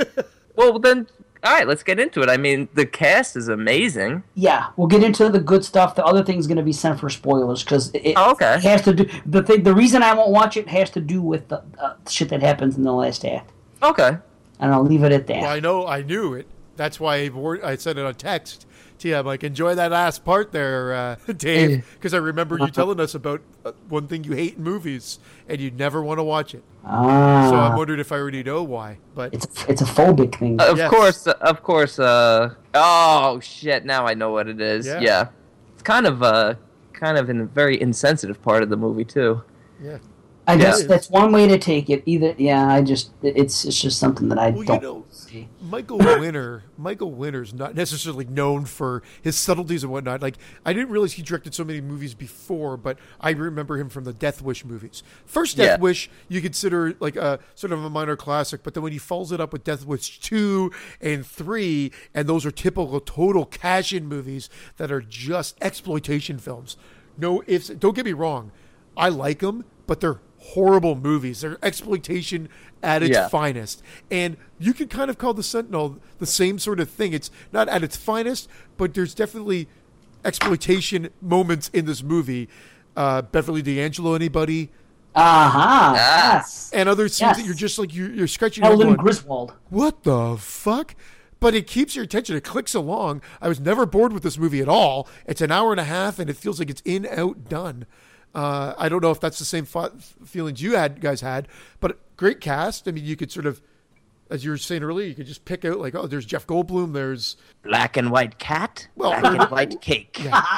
Well, 0.56 0.78
then 0.78 1.06
All 1.44 1.52
right, 1.52 1.68
let's 1.68 1.82
get 1.82 2.00
into 2.00 2.22
it. 2.22 2.30
I 2.30 2.38
mean, 2.38 2.68
the 2.72 2.86
cast 2.86 3.36
is 3.36 3.46
amazing. 3.48 4.22
Yeah, 4.34 4.68
we'll 4.78 4.86
get 4.88 5.02
into 5.04 5.28
the 5.28 5.38
good 5.38 5.66
stuff. 5.66 5.94
The 5.94 6.02
other 6.02 6.24
thing's 6.24 6.46
going 6.46 6.56
to 6.56 6.62
be 6.62 6.72
sent 6.72 6.98
for 6.98 7.10
spoilers 7.10 7.62
because 7.62 7.90
it 7.92 8.14
Oh, 8.16 8.30
okay. 8.32 8.58
has 8.62 8.80
to 8.82 8.94
do 8.94 9.06
the 9.26 9.42
thing. 9.42 9.64
The 9.64 9.74
reason 9.74 10.02
I 10.02 10.14
won't 10.14 10.30
watch 10.30 10.56
it 10.56 10.66
has 10.68 10.88
to 10.92 11.00
do 11.00 11.20
with 11.20 11.48
the 11.48 11.62
uh, 11.78 11.96
shit 12.08 12.30
that 12.30 12.40
happens 12.40 12.78
in 12.78 12.84
the 12.84 12.92
last 12.92 13.22
act, 13.26 13.52
Okay. 13.82 14.16
and 14.60 14.72
I'll 14.72 14.82
leave 14.82 15.02
it 15.04 15.12
at 15.12 15.26
that. 15.26 15.42
Well, 15.42 15.50
I 15.50 15.60
know, 15.60 15.86
I 15.86 16.00
knew 16.00 16.32
it. 16.32 16.46
That's 16.76 17.00
why 17.00 17.24
I, 17.24 17.28
wor- 17.30 17.64
I 17.64 17.76
sent 17.76 17.98
it 17.98 18.04
on 18.04 18.14
text 18.14 18.66
to 18.98 19.08
you. 19.08 19.16
I'm 19.16 19.26
like, 19.26 19.42
enjoy 19.44 19.74
that 19.74 19.90
last 19.90 20.24
part 20.24 20.52
there, 20.52 20.94
uh, 20.94 21.16
Dave, 21.36 21.86
because 21.94 22.12
I 22.14 22.18
remember 22.18 22.58
you 22.58 22.68
telling 22.70 23.00
us 23.00 23.14
about 23.14 23.40
uh, 23.64 23.72
one 23.88 24.06
thing 24.08 24.24
you 24.24 24.32
hate 24.32 24.56
in 24.56 24.62
movies, 24.62 25.18
and 25.48 25.60
you 25.60 25.70
never 25.70 26.02
want 26.02 26.18
to 26.18 26.22
watch 26.24 26.54
it. 26.54 26.62
Ah, 26.84 27.48
So 27.50 27.56
I'm 27.56 27.76
wondering 27.76 27.98
if 28.00 28.12
I 28.12 28.16
already 28.16 28.42
know 28.42 28.62
why. 28.62 28.98
But 29.14 29.34
it's 29.34 29.46
it's 29.68 29.80
a 29.82 29.86
phobic 29.86 30.38
thing. 30.38 30.60
Of 30.60 30.76
Yes. 30.78 30.90
course, 30.90 31.26
of 31.26 31.62
course. 31.62 31.98
Uh, 31.98 32.54
oh 32.74 33.40
shit! 33.40 33.84
Now 33.84 34.06
I 34.06 34.14
know 34.14 34.30
what 34.32 34.46
it 34.48 34.60
is. 34.60 34.86
Yeah. 34.86 35.00
Yeah, 35.00 35.28
it's 35.74 35.82
kind 35.82 36.06
of 36.06 36.22
uh, 36.22 36.54
kind 36.92 37.18
of 37.18 37.28
in 37.30 37.40
a 37.40 37.44
very 37.44 37.80
insensitive 37.80 38.40
part 38.42 38.62
of 38.62 38.68
the 38.70 38.76
movie 38.76 39.04
too. 39.04 39.42
yeah. 39.82 39.98
I 40.48 40.56
guess 40.56 40.84
that's 40.86 41.10
one 41.10 41.32
way 41.32 41.48
to 41.48 41.58
take 41.58 41.90
it. 41.90 42.04
Either, 42.06 42.32
yeah, 42.38 42.68
I 42.68 42.80
just 42.80 43.10
it's 43.20 43.64
it's 43.64 43.82
just 43.82 43.98
something 43.98 44.28
that 44.28 44.38
I 44.38 44.50
Well, 44.50 44.62
don't 44.62 44.80
know, 44.82 45.04
see. 45.36 45.48
Michael 45.60 45.98
Winner, 45.98 46.64
Michael 46.76 47.12
Winner's 47.12 47.52
not 47.52 47.74
necessarily 47.74 48.24
known 48.24 48.64
for 48.64 49.02
his 49.22 49.36
subtleties 49.36 49.82
and 49.82 49.92
whatnot. 49.92 50.22
Like 50.22 50.36
I 50.64 50.72
didn't 50.72 50.90
realize 50.90 51.14
he 51.14 51.22
directed 51.22 51.54
so 51.54 51.64
many 51.64 51.80
movies 51.80 52.14
before, 52.14 52.76
but 52.76 52.98
I 53.20 53.30
remember 53.30 53.76
him 53.76 53.88
from 53.88 54.04
the 54.04 54.12
Death 54.12 54.42
Wish 54.42 54.64
movies. 54.64 55.02
First 55.24 55.56
Death 55.56 55.78
Yeah. 55.78 55.82
Wish 55.82 56.10
you 56.28 56.40
consider 56.40 56.94
like 57.00 57.16
a 57.16 57.38
sort 57.54 57.72
of 57.72 57.84
a 57.84 57.90
minor 57.90 58.16
classic, 58.16 58.62
but 58.62 58.74
then 58.74 58.82
when 58.82 58.92
he 58.92 58.98
follows 58.98 59.32
it 59.32 59.40
up 59.40 59.52
with 59.52 59.64
Death 59.64 59.86
Wish 59.86 60.20
two 60.20 60.72
and 61.00 61.26
three, 61.26 61.92
and 62.14 62.28
those 62.28 62.46
are 62.46 62.50
typical 62.50 63.00
total 63.00 63.44
cash-in 63.44 64.06
movies 64.06 64.48
that 64.76 64.90
are 64.90 65.00
just 65.02 65.56
exploitation 65.60 66.38
films. 66.38 66.76
No 67.18 67.42
if 67.46 67.78
Don't 67.78 67.94
get 67.94 68.04
me 68.04 68.12
wrong, 68.12 68.52
I 68.96 69.08
like 69.08 69.40
them, 69.40 69.64
but 69.86 70.00
they're 70.00 70.20
horrible 70.38 70.94
movies. 70.94 71.40
They're 71.40 71.58
exploitation 71.62 72.48
at 72.82 73.02
its 73.02 73.14
Yeah. 73.16 73.28
finest. 73.28 73.82
And 74.10 74.36
you 74.58 74.72
could 74.74 74.90
kind 74.90 75.10
of 75.10 75.18
call 75.18 75.34
the 75.34 75.42
Sentinel 75.42 75.98
the 76.18 76.26
same 76.26 76.58
sort 76.58 76.78
of 76.80 76.88
thing. 76.90 77.12
It's 77.12 77.30
not 77.52 77.68
at 77.68 77.82
its 77.82 77.96
finest, 77.96 78.48
but 78.76 78.94
there's 78.94 79.14
definitely 79.14 79.68
exploitation 80.24 81.08
moments 81.20 81.68
in 81.72 81.86
this 81.86 82.02
movie. 82.02 82.48
Uh, 82.96 83.22
Beverly 83.22 83.62
D'Angelo, 83.62 84.14
anybody? 84.14 84.70
Aha, 85.14 85.94
Ah. 85.96 86.34
yes. 86.34 86.70
And 86.74 86.88
other 86.88 87.08
scenes 87.08 87.28
Yes. 87.30 87.36
that 87.38 87.46
you're 87.46 87.54
just 87.54 87.78
like, 87.78 87.94
you're, 87.94 88.10
you're 88.12 88.26
scratching 88.26 88.64
your 88.64 88.72
head 88.76 88.82
Ellen 88.82 88.96
Griswold. 88.96 89.52
what 89.70 90.02
the 90.02 90.36
fuck? 90.38 90.94
But 91.40 91.54
it 91.54 91.66
keeps 91.66 91.94
your 91.94 92.04
attention. 92.04 92.34
It 92.36 92.44
clicks 92.44 92.74
along. 92.74 93.20
I 93.42 93.48
was 93.48 93.60
never 93.60 93.84
bored 93.86 94.12
with 94.12 94.22
this 94.22 94.38
movie 94.38 94.60
at 94.60 94.68
all. 94.68 95.06
It's 95.26 95.40
an 95.42 95.50
hour 95.52 95.70
and 95.70 95.80
a 95.80 95.84
half, 95.84 96.18
and 96.18 96.28
it 96.30 96.36
feels 96.36 96.58
like 96.58 96.70
it's 96.70 96.82
in, 96.84 97.06
out, 97.10 97.48
done. 97.48 97.84
Uh, 98.34 98.74
I 98.76 98.88
don't 98.88 99.02
know 99.02 99.10
if 99.10 99.20
that's 99.20 99.38
the 99.38 99.44
same 99.46 99.66
f- 99.74 99.92
feelings 100.24 100.60
you 100.60 100.76
had, 100.76 101.00
guys 101.00 101.20
had, 101.22 101.48
but 101.80 101.98
great 102.16 102.40
cast. 102.40 102.86
I 102.86 102.90
mean, 102.92 103.04
you 103.04 103.16
could 103.16 103.32
sort 103.32 103.46
of, 103.46 103.62
as 104.30 104.44
you 104.44 104.50
were 104.50 104.58
saying 104.58 104.82
earlier, 104.82 105.06
you 105.06 105.14
could 105.14 105.26
just 105.26 105.44
pick 105.46 105.64
out 105.64 105.78
like, 105.78 105.94
oh, 105.94 106.06
there's 106.06 106.26
Jeff 106.26 106.46
Goldblum. 106.46 106.92
There's 106.92 107.36
Black 107.62 107.96
and 107.96 108.10
white 108.10 108.38
cat. 108.38 108.88
Well, 108.94 109.18
black 109.20 109.40
and 109.40 109.50
white 109.50 109.80
cake. 109.80 110.22
Yeah. 110.22 110.42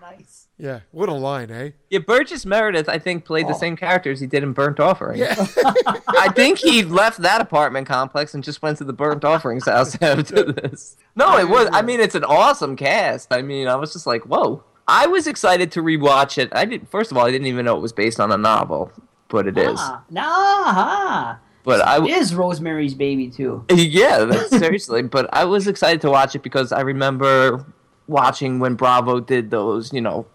Nice. 0.00 0.46
yeah, 0.56 0.80
what 0.92 1.08
a 1.08 1.12
line, 1.12 1.50
eh? 1.50 1.70
Yeah, 1.90 1.98
Burgess 1.98 2.46
Meredith, 2.46 2.88
I 2.88 2.98
think, 3.00 3.24
played 3.24 3.48
the 3.48 3.54
Oh. 3.54 3.58
same 3.58 3.76
characters 3.76 4.20
he 4.20 4.28
did 4.28 4.44
in 4.44 4.52
Burnt 4.52 4.78
Offering. 4.78 5.20
I 6.08 6.28
think 6.34 6.58
he 6.60 6.84
left 6.84 7.18
that 7.22 7.40
apartment 7.40 7.88
complex 7.88 8.32
and 8.32 8.44
just 8.44 8.62
went 8.62 8.78
to 8.78 8.84
the 8.84 8.92
Burnt 8.92 9.24
Offerings 9.24 9.66
house 9.66 10.00
after 10.00 10.44
this. 10.52 10.96
No, 11.16 11.36
it 11.38 11.48
was. 11.48 11.68
I 11.72 11.82
mean, 11.82 11.98
it's 11.98 12.14
an 12.14 12.22
awesome 12.22 12.76
cast. 12.76 13.32
I 13.32 13.42
mean, 13.42 13.66
I 13.66 13.74
was 13.74 13.92
just 13.92 14.06
like, 14.06 14.22
whoa. 14.26 14.62
I 14.88 15.06
was 15.06 15.26
excited 15.26 15.72
to 15.72 15.82
rewatch 15.82 16.38
it. 16.38 16.48
I 16.52 16.64
did. 16.64 16.88
First 16.88 17.10
of 17.10 17.16
all, 17.16 17.26
I 17.26 17.30
didn't 17.30 17.48
even 17.48 17.64
know 17.64 17.76
it 17.76 17.80
was 17.80 17.92
based 17.92 18.20
on 18.20 18.30
a 18.30 18.36
novel, 18.36 18.92
but 19.28 19.48
it 19.48 19.58
is. 19.58 19.78
Ah, 19.78 20.02
nah, 20.10 21.36
But 21.64 21.80
I, 21.80 22.04
it 22.04 22.10
is 22.10 22.34
Rosemary's 22.34 22.94
Baby 22.94 23.28
too. 23.28 23.64
Yeah, 23.74 24.24
that's 24.24 24.50
seriously. 24.58 25.02
But 25.02 25.28
I 25.32 25.44
was 25.44 25.66
excited 25.66 26.00
to 26.02 26.10
watch 26.10 26.36
it 26.36 26.42
because 26.42 26.72
I 26.72 26.82
remember 26.82 27.64
watching 28.06 28.60
when 28.60 28.74
Bravo 28.74 29.18
did 29.20 29.50
those, 29.50 29.92
you 29.92 30.00
know, 30.00 30.26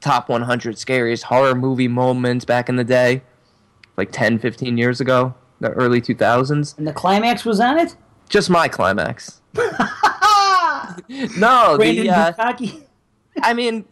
top 0.00 0.30
100 0.30 0.78
scariest 0.78 1.24
horror 1.24 1.54
movie 1.54 1.88
moments 1.88 2.46
back 2.46 2.70
in 2.70 2.76
the 2.76 2.84
day, 2.84 3.20
like 3.98 4.12
10, 4.12 4.38
15 4.38 4.78
years 4.78 5.02
ago, 5.02 5.34
the 5.60 5.68
early 5.70 6.00
2000s. 6.00 6.78
And 6.78 6.86
the 6.86 6.92
climax 6.94 7.44
was 7.44 7.60
on 7.60 7.78
it. 7.78 7.96
Just 8.30 8.48
my 8.48 8.68
climax. 8.68 9.42
no, 9.54 9.68
Brandon 11.76 12.06
the 12.06 12.10
uh, 12.10 12.32
Bukkake. 12.32 12.84
I 13.42 13.54
mean, 13.54 13.84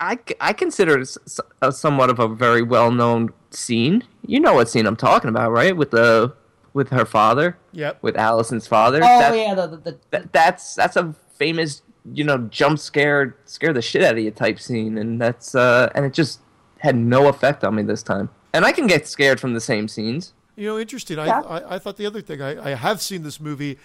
I, 0.00 0.18
I 0.40 0.52
consider 0.52 0.98
it 0.98 1.02
s- 1.02 1.18
s- 1.26 1.40
a 1.62 1.72
somewhat 1.72 2.10
of 2.10 2.18
a 2.18 2.28
very 2.28 2.62
well 2.62 2.90
known 2.90 3.32
scene. 3.50 4.04
You 4.26 4.40
know 4.40 4.54
what 4.54 4.68
scene 4.68 4.86
I'm 4.86 4.96
talking 4.96 5.28
about, 5.30 5.52
right? 5.52 5.76
With 5.76 5.90
the 5.90 6.34
with 6.72 6.90
her 6.90 7.04
father, 7.04 7.56
Yep. 7.72 8.02
with 8.02 8.16
Allison's 8.16 8.66
father. 8.66 8.98
Oh 8.98 9.06
That- 9.18 9.36
yeah, 9.36 9.54
the, 9.54 9.66
the, 9.68 9.76
the, 9.76 9.98
that, 10.10 10.32
that's 10.32 10.74
that's 10.74 10.96
a 10.96 11.14
famous 11.38 11.82
you 12.12 12.22
know 12.24 12.38
jump 12.50 12.78
scare 12.78 13.34
scare 13.46 13.72
the 13.72 13.80
shit 13.80 14.02
out 14.02 14.12
of 14.12 14.22
you 14.22 14.30
type 14.30 14.60
scene 14.60 14.98
and 14.98 15.18
that's 15.20 15.54
uh 15.54 15.90
and 15.94 16.04
it 16.04 16.12
just 16.12 16.40
had 16.78 16.94
no 16.94 17.28
effect 17.28 17.64
on 17.64 17.74
me 17.74 17.82
this 17.82 18.02
time 18.02 18.28
and 18.52 18.62
i 18.66 18.70
can 18.72 18.86
get 18.86 19.08
scared 19.08 19.40
from 19.40 19.54
the 19.54 19.60
same 19.60 19.88
scenes 19.88 20.34
You 20.56 20.68
know, 20.68 20.78
interesting. 20.78 21.18
I, 21.18 21.28
I, 21.28 21.74
I 21.76 21.78
thought 21.78 21.96
the 21.96 22.04
other 22.06 22.20
thing, 22.20 22.42
I, 22.42 22.72
I 22.72 22.74
have 22.74 23.00
seen 23.00 23.22
this 23.22 23.40
movie 23.40 23.78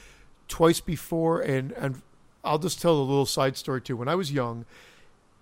twice 0.50 0.82
before, 0.82 1.40
and, 1.42 1.72
and 1.72 2.02
I'll 2.44 2.60
just 2.60 2.80
tell 2.82 2.94
a 2.94 3.02
little 3.02 3.26
side 3.26 3.56
story 3.58 3.82
too. 3.82 3.96
When 3.98 4.08
I 4.10 4.16
was 4.16 4.32
young, 4.32 4.66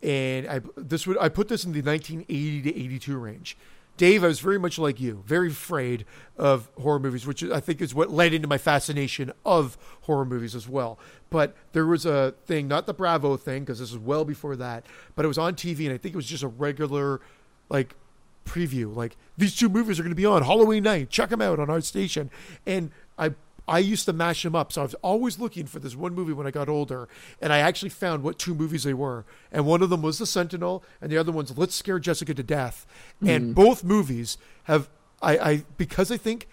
and 0.04 0.48
I 0.48 0.62
this 0.76 1.08
would 1.08 1.18
I 1.20 1.30
put 1.30 1.48
this 1.48 1.64
in 1.64 1.74
the 1.74 1.82
1980 1.82 2.62
to 2.72 2.80
82 2.80 3.18
range. 3.18 3.58
Dave, 3.98 4.24
I 4.24 4.28
was 4.28 4.40
very 4.40 4.60
much 4.60 4.78
like 4.78 5.00
you, 5.00 5.24
very 5.26 5.50
afraid 5.50 6.06
of 6.38 6.70
horror 6.80 7.00
movies, 7.00 7.26
which 7.26 7.44
I 7.44 7.60
think 7.60 7.82
is 7.82 7.96
what 7.96 8.12
led 8.12 8.32
into 8.32 8.48
my 8.48 8.60
fascination 8.60 9.32
of 9.44 9.76
horror 10.02 10.24
movies 10.26 10.54
as 10.54 10.70
well. 10.70 11.00
But 11.32 11.56
there 11.74 11.86
was 11.88 12.06
a 12.06 12.36
thing, 12.46 12.68
not 12.68 12.86
the 12.86 12.94
Bravo 12.94 13.38
thing, 13.38 13.64
because 13.64 13.80
this 13.80 13.92
was 13.92 14.00
well 14.00 14.24
before 14.24 14.56
that, 14.58 14.86
but 15.16 15.26
it 15.26 15.28
was 15.28 15.40
on 15.40 15.56
TV, 15.56 15.86
and 15.86 15.94
I 15.96 15.98
think 15.98 16.14
it 16.14 16.16
was 16.16 16.28
just 16.28 16.44
a 16.44 16.48
regular, 16.48 17.22
like, 17.70 17.96
preview. 18.48 18.96
Like 18.96 19.16
these 19.38 19.56
two 19.56 19.70
movies 19.70 20.00
are 20.00 20.04
going 20.04 20.12
to 20.12 20.16
be 20.16 20.26
on 20.26 20.42
Halloween 20.44 20.84
night. 20.84 21.10
Check 21.10 21.30
them 21.30 21.42
out 21.42 21.60
on 21.60 21.70
our 21.70 21.82
station. 21.82 22.32
And 22.66 22.92
I 23.20 23.34
I 23.68 23.80
used 23.80 24.06
to 24.06 24.14
mash 24.14 24.44
them 24.44 24.56
up. 24.56 24.72
So 24.72 24.82
I 24.82 24.84
was 24.86 24.94
always 24.96 25.40
looking 25.40 25.66
for 25.66 25.80
this 25.80 25.96
one 25.96 26.14
movie 26.16 26.34
when 26.34 26.48
I 26.48 26.52
got 26.52 26.70
older, 26.70 27.10
and 27.42 27.52
I 27.52 27.60
actually 27.60 27.90
found 27.90 28.24
what 28.24 28.40
two 28.40 28.56
movies 28.56 28.84
they 28.84 28.94
were. 28.94 29.26
And 29.52 29.66
one 29.66 29.82
of 29.82 29.90
them 29.90 30.02
was 30.02 30.20
The 30.20 30.26
Sentinel, 30.26 30.84
and 31.02 31.12
the 31.12 31.18
other 31.18 31.32
one's 31.32 31.58
Let's 31.58 31.76
Scare 31.76 32.00
Jessica 32.00 32.34
to 32.34 32.44
Death. 32.44 32.86
And 33.26 33.54
both 33.54 33.84
movies 33.84 34.38
have 34.64 34.90
I, 35.22 35.38
I 35.38 35.64
because 35.78 36.12
I 36.12 36.18
think 36.18 36.48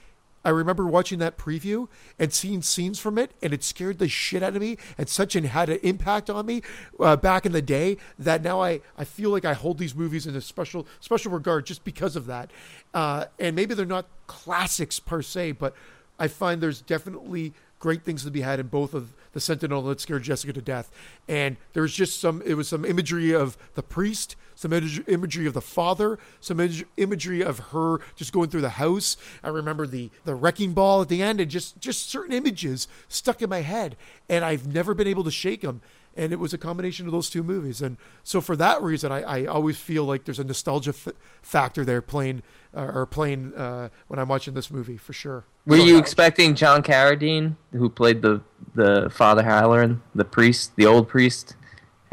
I 0.44 0.50
remember 0.50 0.86
watching 0.86 1.20
that 1.20 1.38
preview 1.38 1.88
and 2.18 2.32
seeing 2.32 2.60
scenes 2.60 2.98
from 2.98 3.16
it, 3.16 3.32
and 3.42 3.52
it 3.52 3.64
scared 3.64 3.98
the 3.98 4.08
shit 4.08 4.42
out 4.42 4.54
of 4.54 4.60
me, 4.60 4.76
and 4.98 5.08
such 5.08 5.34
an 5.36 5.44
had 5.44 5.70
an 5.70 5.78
impact 5.82 6.28
on 6.28 6.44
me 6.44 6.62
uh, 7.00 7.16
back 7.16 7.46
in 7.46 7.52
the 7.52 7.62
day 7.62 7.96
that 8.18 8.42
now 8.42 8.60
I, 8.60 8.80
I 8.98 9.04
feel 9.04 9.30
like 9.30 9.44
I 9.44 9.54
hold 9.54 9.78
these 9.78 9.94
movies 9.94 10.26
in 10.26 10.36
a 10.36 10.40
special 10.40 10.86
special 11.00 11.32
regard 11.32 11.66
just 11.66 11.84
because 11.84 12.14
of 12.14 12.26
that. 12.26 12.50
Uh, 12.92 13.26
and 13.38 13.56
maybe 13.56 13.74
they're 13.74 13.86
not 13.86 14.06
classics 14.26 15.00
per 15.00 15.22
se, 15.22 15.52
but 15.52 15.74
I 16.18 16.28
find 16.28 16.60
there's 16.60 16.80
definitely 16.80 17.52
great 17.84 18.02
things 18.02 18.24
to 18.24 18.30
be 18.30 18.40
had 18.40 18.58
in 18.58 18.66
both 18.68 18.94
of 18.94 19.12
the 19.32 19.40
Sentinel 19.40 19.82
that 19.82 19.88
Let's 19.88 20.06
Jessica 20.06 20.54
to 20.54 20.62
Death. 20.62 20.90
And 21.28 21.58
there's 21.74 21.92
just 21.92 22.18
some, 22.18 22.42
it 22.46 22.54
was 22.54 22.66
some 22.66 22.82
imagery 22.82 23.34
of 23.34 23.58
the 23.74 23.82
priest, 23.82 24.36
some 24.54 24.72
imagery 24.72 25.46
of 25.46 25.52
the 25.52 25.60
father, 25.60 26.18
some 26.40 26.66
imagery 26.96 27.42
of 27.42 27.58
her 27.58 27.98
just 28.16 28.32
going 28.32 28.48
through 28.48 28.62
the 28.62 28.70
house. 28.70 29.18
I 29.42 29.48
remember 29.48 29.86
the, 29.86 30.10
the 30.24 30.34
wrecking 30.34 30.72
ball 30.72 31.02
at 31.02 31.08
the 31.08 31.22
end 31.22 31.40
and 31.40 31.50
just, 31.50 31.78
just 31.78 32.08
certain 32.08 32.32
images 32.32 32.88
stuck 33.08 33.42
in 33.42 33.50
my 33.50 33.60
head. 33.60 33.96
And 34.30 34.46
I've 34.46 34.66
never 34.66 34.94
been 34.94 35.08
able 35.08 35.24
to 35.24 35.30
shake 35.30 35.60
them. 35.60 35.82
And 36.16 36.32
it 36.32 36.38
was 36.38 36.54
a 36.54 36.58
combination 36.58 37.04
of 37.04 37.12
those 37.12 37.28
two 37.28 37.42
movies. 37.42 37.82
And 37.82 37.98
so 38.22 38.40
for 38.40 38.56
that 38.56 38.80
reason, 38.80 39.12
I, 39.12 39.22
I 39.22 39.44
always 39.46 39.76
feel 39.76 40.04
like 40.04 40.24
there's 40.24 40.38
a 40.38 40.44
nostalgia 40.44 40.90
f- 40.90 41.12
factor 41.42 41.84
there 41.84 42.00
playing, 42.00 42.44
uh, 42.74 42.92
or 42.94 43.04
playing 43.04 43.52
uh, 43.54 43.90
when 44.06 44.18
I'm 44.18 44.28
watching 44.28 44.54
this 44.54 44.70
movie 44.70 44.96
for 44.96 45.12
sure. 45.12 45.44
Were 45.66 45.76
you 45.76 45.98
expecting 45.98 46.54
john 46.54 46.82
carradine 46.82 47.56
who 47.72 47.88
played 47.88 48.22
the 48.22 48.40
the 48.74 49.08
father 49.10 49.42
halloran 49.42 50.02
the 50.14 50.24
priest 50.24 50.74
the 50.76 50.84
old 50.86 51.08
priest 51.08 51.56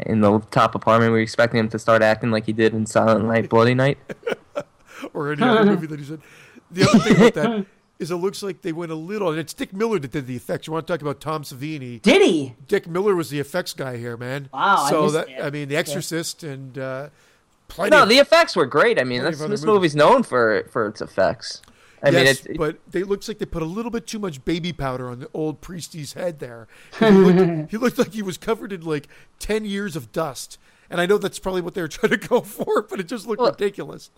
in 0.06 0.20
the 0.20 0.38
top 0.50 0.74
apartment 0.74 1.10
were 1.12 1.18
you 1.18 1.22
expecting 1.22 1.58
him 1.60 1.68
to 1.68 1.78
start 1.78 2.02
acting 2.02 2.30
like 2.30 2.46
he 2.46 2.52
did 2.52 2.72
in 2.74 2.86
silent 2.86 3.24
night 3.24 3.48
bloody 3.48 3.74
night 3.74 3.98
or 5.14 5.32
any 5.32 5.42
other 5.42 5.64
movie 5.66 5.86
that 5.86 5.98
he 6.00 6.04
said. 6.04 6.20
The 6.70 6.88
other 6.88 6.98
thing 6.98 7.16
about 7.16 7.34
that 7.34 7.66
is 7.98 8.10
it 8.10 8.16
looks 8.16 8.42
like 8.42 8.62
they 8.62 8.72
went 8.72 8.90
a 8.90 8.96
little, 8.96 9.30
and 9.30 9.38
it's 9.38 9.52
Dick 9.54 9.72
Miller 9.72 9.98
that 10.00 10.10
did 10.10 10.26
the 10.26 10.34
effects. 10.34 10.66
You 10.66 10.72
want 10.72 10.86
to 10.86 10.92
talk 10.92 11.02
about 11.02 11.20
Tom 11.20 11.42
Savini? 11.44 12.00
Did 12.02 12.22
he? 12.22 12.54
Dick 12.66 12.88
Miller 12.88 13.14
was 13.14 13.30
the 13.30 13.38
effects 13.38 13.74
guy 13.74 13.96
here, 13.96 14.16
man. 14.16 14.48
Wow, 14.52 14.76
I 14.86 14.90
So 14.90 15.02
missed 15.02 15.14
that 15.14 15.26
that. 15.28 15.44
I 15.44 15.50
mean, 15.50 15.68
The 15.68 15.76
Exorcist 15.76 16.42
and 16.42 16.78
uh, 16.78 17.08
plenty. 17.68 17.90
no 17.96 18.02
of- 18.04 18.08
the 18.08 18.18
effects 18.18 18.56
were 18.56 18.66
great 18.66 18.98
i 19.00 19.04
mean 19.04 19.22
that's, 19.22 19.38
this 19.38 19.46
movies. 19.48 19.64
movie's 19.64 19.96
known 19.96 20.22
for 20.24 20.64
for 20.70 20.88
its 20.88 21.00
effects 21.00 21.62
I 22.04 22.10
mean, 22.10 22.24
yes, 22.26 22.38
it's, 22.40 22.46
it- 22.46 22.58
but 22.58 22.78
they 22.90 23.02
looks 23.04 23.28
like 23.28 23.38
they 23.38 23.46
put 23.46 23.62
a 23.62 23.66
little 23.66 23.90
bit 23.90 24.06
too 24.06 24.18
much 24.18 24.44
baby 24.44 24.72
powder 24.72 25.08
on 25.08 25.20
the 25.20 25.30
old 25.32 25.60
priestie's 25.60 26.14
head 26.14 26.38
there. 26.40 26.66
He 26.98 27.06
looked, 27.10 27.70
he 27.70 27.76
looked 27.76 27.98
like 27.98 28.12
he 28.12 28.22
was 28.22 28.36
covered 28.38 28.72
in 28.72 28.80
like 28.82 29.08
ten 29.38 29.64
years 29.64 29.94
of 29.96 30.10
dust. 30.12 30.58
And 30.90 31.00
I 31.00 31.06
know 31.06 31.16
that's 31.16 31.38
probably 31.38 31.60
what 31.62 31.74
they 31.74 31.80
were 31.80 31.88
trying 31.88 32.10
to 32.10 32.16
go 32.28 32.40
for, 32.42 32.82
but 32.82 33.00
it 33.00 33.08
just 33.08 33.26
looked 33.26 33.40
Well- 33.40 33.50
ridiculous. 33.50 34.10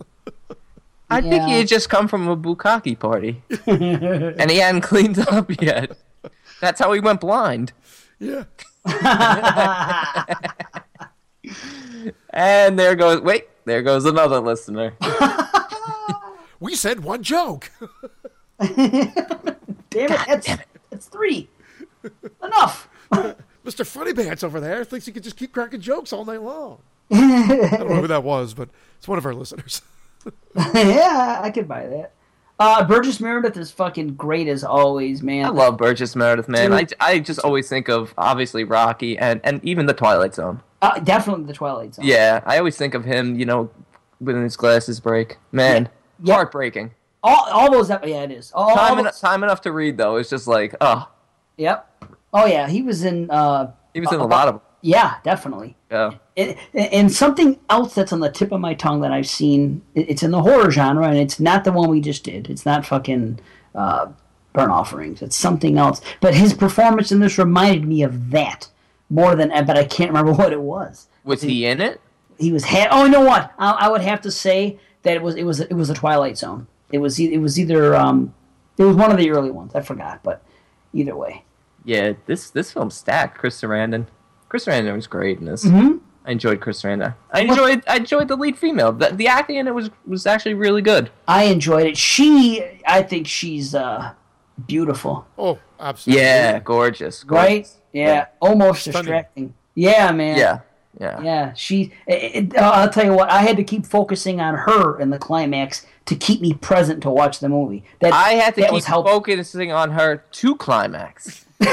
I 1.07 1.21
think 1.21 1.43
he 1.43 1.51
had 1.59 1.67
just 1.67 1.87
come 1.87 2.07
from 2.07 2.27
a 2.27 2.35
bukkake 2.35 2.97
party, 2.97 3.43
and 3.67 4.49
he 4.49 4.57
hadn't 4.57 4.81
cleaned 4.81 5.19
up 5.19 5.51
yet. 5.61 5.95
That's 6.59 6.79
how 6.79 6.91
he 6.93 6.99
went 6.99 7.21
blind. 7.21 7.73
Yeah. 8.17 8.45
And 12.31 12.77
there 12.79 12.95
goes. 12.95 13.21
Wait, 13.21 13.47
there 13.65 13.83
goes 13.83 14.05
another 14.05 14.39
listener. 14.39 14.93
We 16.65 16.73
said 16.75 17.03
one 17.03 17.21
joke. 17.21 17.71
Damn 18.59 18.71
it, 18.71 19.13
that's, 19.91 20.47
that's 20.89 21.05
three. 21.05 21.47
Enough. 22.43 22.89
Mr. 23.63 23.85
Funny 23.85 24.15
Pants 24.15 24.43
over 24.43 24.59
there 24.59 24.83
thinks 24.83 25.05
he 25.05 25.11
could 25.11 25.21
just 25.23 25.37
keep 25.37 25.53
cracking 25.53 25.79
jokes 25.79 26.11
all 26.11 26.25
night 26.25 26.41
long. 26.41 26.79
I 27.11 27.77
don't 27.77 27.87
know 27.89 28.01
who 28.01 28.07
that 28.07 28.23
was, 28.23 28.55
but 28.55 28.69
it's 28.97 29.07
one 29.07 29.19
of 29.19 29.27
our 29.27 29.35
listeners. 29.35 29.83
yeah, 30.55 31.39
I 31.43 31.51
could 31.51 31.67
buy 31.67 31.85
that. 31.85 32.13
Uh, 32.59 32.83
Burgess 32.83 33.19
Meredith 33.19 33.57
is 33.57 33.69
fucking 33.69 34.15
great 34.15 34.47
as 34.47 34.63
always, 34.63 35.21
man. 35.21 35.45
I 35.45 35.49
love 35.49 35.77
Burgess 35.77 36.15
Meredith, 36.15 36.49
man. 36.49 36.73
I, 36.73 36.85
Dude. 36.85 36.97
I 36.99 37.19
just 37.19 37.41
always 37.41 37.69
think 37.69 37.89
of 37.89 38.11
obviously 38.17 38.63
Rocky 38.63 39.19
and, 39.19 39.39
and 39.43 39.63
even 39.63 39.85
the 39.85 39.93
Twilight 39.93 40.33
Zone. 40.33 40.63
Uh, 40.81 40.97
definitely 40.99 41.45
the 41.45 41.53
Twilight 41.53 41.93
Zone. 41.93 42.05
Yeah, 42.05 42.41
I 42.43 42.57
always 42.57 42.75
think 42.75 42.95
of 42.95 43.05
him, 43.05 43.37
you 43.37 43.45
know, 43.45 43.69
when 44.17 44.41
his 44.41 44.57
glasses 44.57 44.99
break. 44.99 45.37
Man, 45.51 45.83
Yeah. 45.83 45.89
Heartbreaking. 46.25 46.91
All, 47.23 47.47
all 47.51 47.71
those. 47.71 47.89
Yeah, 47.89 48.21
it 48.23 48.31
is. 48.31 48.51
All, 48.53 48.69
all 48.69 48.75
Time, 48.75 48.91
those- 48.95 48.99
enough, 49.01 49.19
time 49.19 49.43
enough 49.43 49.61
to 49.61 49.71
read 49.71 49.97
though. 49.97 50.17
It's 50.17 50.29
just 50.29 50.47
like, 50.47 50.75
oh, 50.81 51.09
Yep. 51.57 52.05
Oh 52.33 52.45
yeah, 52.45 52.67
he 52.67 52.81
was 52.81 53.03
in. 53.05 53.31
Uh, 53.31 53.71
he 53.93 54.01
was 54.01 54.11
in 54.11 54.19
a 54.19 54.25
lot 54.27 54.47
of. 54.49 54.61
yeah, 54.81 55.15
definitely. 55.23 55.77
Yeah. 55.89 56.15
And, 56.35 56.57
and 56.73 57.11
something 57.11 57.57
else 57.69 57.95
that's 57.95 58.11
on 58.11 58.19
the 58.19 58.29
tip 58.29 58.51
of 58.51 58.59
my 58.59 58.73
tongue 58.73 58.99
that 59.01 59.11
I've 59.13 59.27
seen. 59.27 59.81
It's 59.95 60.21
in 60.21 60.31
the 60.31 60.41
horror 60.41 60.69
genre, 60.69 61.07
and 61.07 61.17
it's 61.17 61.39
not 61.39 61.63
the 61.63 61.71
one 61.71 61.89
we 61.89 62.01
just 62.01 62.25
did. 62.25 62.49
It's 62.49 62.65
not 62.65 62.85
fucking 62.85 63.39
uh, 63.73 64.07
Burnt 64.51 64.71
Offerings. 64.71 65.21
It's 65.21 65.35
something 65.37 65.77
else. 65.77 66.01
But 66.19 66.35
his 66.35 66.53
performance 66.53 67.11
in 67.13 67.19
this 67.21 67.37
reminded 67.37 67.85
me 67.87 68.03
of 68.03 68.31
that 68.31 68.67
more 69.09 69.33
than. 69.33 69.49
But 69.65 69.77
I 69.77 69.85
can't 69.85 70.09
remember 70.11 70.33
what 70.39 70.51
it 70.51 70.61
was. 70.61 71.07
Was 71.23 71.41
he 71.41 71.65
in 71.65 71.79
it? 71.79 72.01
He 72.37 72.51
was. 72.51 72.65
Ha- 72.65 72.87
oh, 72.91 73.05
you 73.05 73.11
know 73.11 73.21
what? 73.25 73.51
I, 73.57 73.71
I 73.71 73.89
would 73.89 74.01
have 74.01 74.21
to 74.21 74.31
say 74.31 74.79
that 75.03 75.15
it 75.15 75.21
was. 75.21 75.35
It 75.35 75.43
was. 75.43 75.59
It 75.61 75.73
was 75.73 75.89
a 75.89 75.93
Twilight 75.93 76.37
Zone. 76.37 76.67
It 76.91 76.99
was. 76.99 77.19
e- 77.19 77.33
It 77.33 77.39
was 77.39 77.59
either. 77.59 77.95
Um, 77.95 78.33
it 78.77 78.83
was 78.83 78.95
one 78.97 79.11
of 79.11 79.17
the 79.17 79.31
early 79.31 79.51
ones. 79.51 79.73
I 79.75 79.81
forgot, 79.81 80.21
but 80.23 80.43
either 80.93 81.15
way. 81.15 81.43
Yeah, 81.85 82.13
this 82.25 82.49
this 82.49 82.71
film 82.71 82.89
stacked. 82.91 83.37
Chris 83.37 83.59
Sarandon. 83.61 84.07
Chris 84.49 84.65
Sarandon 84.65 84.95
was 84.95 85.07
great 85.07 85.39
in 85.39 85.45
this. 85.45 85.63
Mhm. 85.65 85.99
I 86.25 86.31
enjoyed 86.31 86.59
Chris 86.59 86.81
Sarandon. 86.81 87.13
I 87.31 87.41
enjoyed 87.41 87.83
I 87.87 87.97
enjoyed 87.97 88.27
the 88.27 88.35
lead 88.35 88.57
female. 88.57 88.91
The, 88.91 89.09
the 89.09 89.27
acting 89.27 89.57
in 89.57 89.67
it 89.67 89.75
was 89.75 89.89
was 90.07 90.25
actually 90.25 90.55
really 90.55 90.81
good. 90.81 91.11
I 91.27 91.43
enjoyed 91.45 91.85
it. 91.85 91.95
She. 91.97 92.63
I 92.87 93.03
think 93.03 93.27
she's 93.27 93.75
uh, 93.75 94.13
beautiful. 94.67 95.25
Oh, 95.37 95.59
absolutely. 95.79 96.23
Yeah, 96.23 96.59
gorgeous. 96.59 97.23
gorgeous. 97.23 97.47
right? 97.47 97.81
Yeah, 97.93 98.25
almost 98.41 98.81
Stunning. 98.81 99.01
distracting. 99.03 99.53
Yeah, 99.75 100.11
man. 100.11 100.37
Yeah, 100.37 100.59
yeah. 100.99 101.21
Yeah, 101.21 101.53
she. 101.53 101.91
It, 102.07 102.53
it- 102.53 102.57
I'll 102.57 102.89
tell 102.89 103.05
you 103.05 103.13
what. 103.13 103.29
I 103.29 103.41
had 103.41 103.57
to 103.57 103.63
keep 103.63 103.85
focusing 103.85 104.39
on 104.39 104.55
her 104.55 104.99
in 104.99 105.09
the 105.09 105.19
climax 105.19 105.85
to 106.05 106.15
keep 106.15 106.41
me 106.41 106.53
present 106.53 107.01
to 107.03 107.09
watch 107.09 107.39
the 107.39 107.49
movie. 107.49 107.83
That 107.99 108.13
I 108.13 108.31
had 108.31 108.55
to 108.55 108.61
that 108.61 108.67
keep 108.69 108.73
was 108.75 108.85
help- 108.85 109.07
focusing 109.07 109.71
on 109.71 109.91
her 109.91 110.23
to 110.31 110.55
climax. 110.55 111.45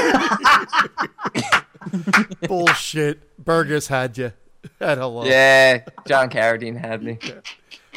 Bullshit. 2.47 3.19
Burgess 3.43 3.87
had 3.87 4.17
you. 4.17 4.31
Had 4.79 4.97
hello. 4.97 5.25
Yeah, 5.25 5.83
John 6.07 6.29
Carradine 6.29 6.79
had 6.79 7.03
me. 7.03 7.17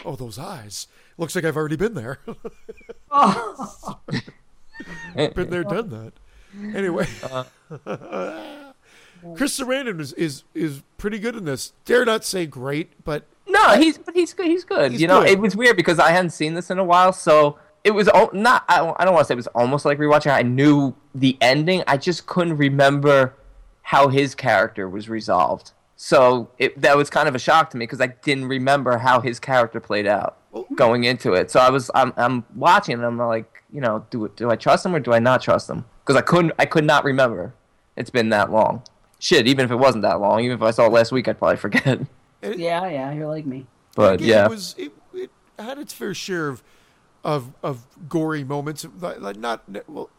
Oh, 0.04 0.16
those 0.16 0.38
eyes. 0.38 0.88
Looks 1.18 1.34
like 1.36 1.44
I've 1.44 1.56
already 1.56 1.76
been 1.76 1.94
there. 1.94 2.18
been 5.14 5.50
there, 5.50 5.64
done 5.64 5.88
that. 5.90 6.12
Anyway, 6.76 7.06
uh-huh. 7.22 8.65
Chris 9.34 9.58
Sarandon 9.58 10.00
is, 10.00 10.12
is 10.14 10.44
is 10.54 10.82
pretty 10.98 11.18
good 11.18 11.36
in 11.36 11.44
this. 11.44 11.72
Dare 11.84 12.04
not 12.04 12.24
say 12.24 12.46
great, 12.46 13.04
but 13.04 13.26
No, 13.48 13.76
he's 13.76 13.98
but 13.98 14.14
he's 14.14 14.32
good. 14.32 14.46
He's 14.46 14.64
good. 14.64 14.92
He's 14.92 15.00
you 15.00 15.08
know, 15.08 15.22
good. 15.22 15.30
it 15.30 15.38
was 15.38 15.56
weird 15.56 15.76
because 15.76 15.98
I 15.98 16.10
hadn't 16.10 16.30
seen 16.30 16.54
this 16.54 16.70
in 16.70 16.78
a 16.78 16.84
while, 16.84 17.12
so 17.12 17.58
it 17.84 17.92
was 17.92 18.08
al- 18.08 18.30
not. 18.32 18.64
I 18.68 18.78
don't, 18.78 18.96
I 18.98 19.04
don't 19.04 19.14
want 19.14 19.24
to 19.24 19.28
say 19.28 19.34
it 19.34 19.36
was 19.36 19.46
almost 19.48 19.84
like 19.84 19.98
rewatching. 19.98 20.32
I 20.32 20.42
knew 20.42 20.94
the 21.14 21.36
ending. 21.40 21.84
I 21.86 21.96
just 21.96 22.26
couldn't 22.26 22.56
remember 22.56 23.34
how 23.82 24.08
his 24.08 24.34
character 24.34 24.88
was 24.88 25.08
resolved. 25.08 25.70
So 25.94 26.50
it, 26.58 26.80
that 26.82 26.96
was 26.96 27.08
kind 27.08 27.28
of 27.28 27.34
a 27.34 27.38
shock 27.38 27.70
to 27.70 27.76
me 27.76 27.84
because 27.84 28.00
I 28.00 28.08
didn't 28.08 28.46
remember 28.46 28.98
how 28.98 29.20
his 29.20 29.40
character 29.40 29.80
played 29.80 30.06
out 30.06 30.36
oh. 30.52 30.66
going 30.74 31.04
into 31.04 31.32
it. 31.32 31.50
So 31.50 31.60
I 31.60 31.70
was 31.70 31.90
I'm 31.94 32.12
I'm 32.16 32.44
watching 32.54 32.94
and 32.94 33.04
I'm 33.04 33.16
like, 33.16 33.62
you 33.72 33.80
know, 33.80 34.04
do 34.10 34.30
do 34.36 34.50
I 34.50 34.56
trust 34.56 34.84
him 34.84 34.94
or 34.94 35.00
do 35.00 35.12
I 35.12 35.20
not 35.20 35.40
trust 35.40 35.70
him? 35.70 35.84
Because 36.00 36.16
I 36.16 36.20
couldn't 36.20 36.52
I 36.58 36.66
could 36.66 36.84
not 36.84 37.04
remember. 37.04 37.54
It's 37.96 38.10
been 38.10 38.28
that 38.30 38.50
long. 38.50 38.82
Shit, 39.18 39.46
even 39.46 39.64
if 39.64 39.70
it 39.70 39.76
wasn't 39.76 40.02
that 40.02 40.20
long, 40.20 40.40
even 40.44 40.56
if 40.56 40.62
I 40.62 40.70
saw 40.70 40.86
it 40.86 40.92
last 40.92 41.10
week, 41.12 41.26
I'd 41.28 41.38
probably 41.38 41.56
forget. 41.56 42.00
Yeah, 42.42 42.86
yeah. 42.88 43.12
You're 43.12 43.26
like 43.26 43.46
me. 43.46 43.66
But 43.94 44.14
again, 44.14 44.28
yeah, 44.28 44.44
it 44.44 44.50
was 44.50 44.74
it, 44.78 44.92
it 45.14 45.30
had 45.58 45.78
its 45.78 45.92
fair 45.94 46.12
share 46.14 46.48
of 46.48 46.62
of 47.24 47.52
of 47.62 47.86
gory 48.08 48.44
moments, 48.44 48.86
like 49.00 49.20
like 49.20 49.36
not 49.36 49.62
well 49.88 50.10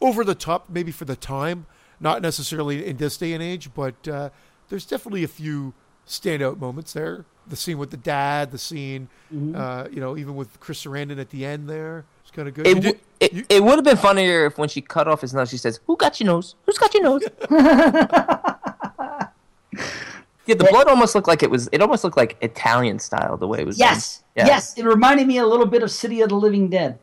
over 0.00 0.24
the 0.24 0.34
top, 0.34 0.68
maybe 0.70 0.90
for 0.90 1.04
the 1.04 1.16
time, 1.16 1.66
not 2.00 2.22
necessarily 2.22 2.84
in 2.86 2.96
this 2.96 3.16
day 3.18 3.32
and 3.34 3.42
age, 3.42 3.70
but 3.74 4.08
uh, 4.08 4.30
there's 4.68 4.86
definitely 4.86 5.22
a 5.22 5.28
few 5.28 5.74
standout 6.08 6.58
moments 6.58 6.92
there. 6.94 7.24
The 7.46 7.56
scene 7.56 7.78
with 7.78 7.90
the 7.90 7.96
dad, 7.98 8.50
the 8.50 8.58
scene, 8.58 9.08
Mm-hmm. 9.32 9.54
uh, 9.56 9.84
you 9.90 10.00
know, 10.00 10.16
even 10.16 10.34
with 10.34 10.58
Chris 10.60 10.84
Sarandon 10.84 11.18
at 11.20 11.30
the 11.30 11.44
end 11.44 11.68
there, 11.68 12.04
it's 12.22 12.30
kind 12.30 12.48
of 12.48 12.54
good. 12.54 12.66
It, 12.66 12.74
Did 12.74 12.84
you- 12.84 12.90
w- 12.92 13.05
it, 13.20 13.32
you- 13.32 13.46
it 13.48 13.62
would 13.64 13.76
have 13.76 13.84
been 13.84 13.96
funnier 13.96 14.46
if 14.46 14.58
when 14.58 14.68
she 14.68 14.80
cut 14.80 15.08
off 15.08 15.20
his 15.20 15.32
nose, 15.34 15.50
she 15.50 15.56
says, 15.58 15.80
"Who 15.86 15.96
got 15.96 16.20
your 16.20 16.26
nose? 16.28 16.54
Who's 16.66 16.78
got 16.78 16.92
your 16.94 17.02
nose?" 17.02 17.22
yeah, 20.46 20.54
the 20.54 20.64
blood 20.70 20.88
almost 20.88 21.14
looked 21.14 21.28
like 21.28 21.42
it 21.42 21.50
was. 21.50 21.68
It 21.72 21.80
almost 21.82 22.04
looked 22.04 22.16
like 22.16 22.36
Italian 22.40 22.98
style 22.98 23.36
the 23.36 23.48
way 23.48 23.60
it 23.60 23.66
was. 23.66 23.78
Yes, 23.78 24.22
Yeah. 24.36 24.46
yes. 24.46 24.76
It 24.78 24.84
reminded 24.84 25.26
me 25.26 25.38
a 25.38 25.46
little 25.46 25.66
bit 25.66 25.82
of 25.82 25.90
City 25.90 26.20
of 26.20 26.28
the 26.28 26.36
Living 26.36 26.68
Dead. 26.68 26.98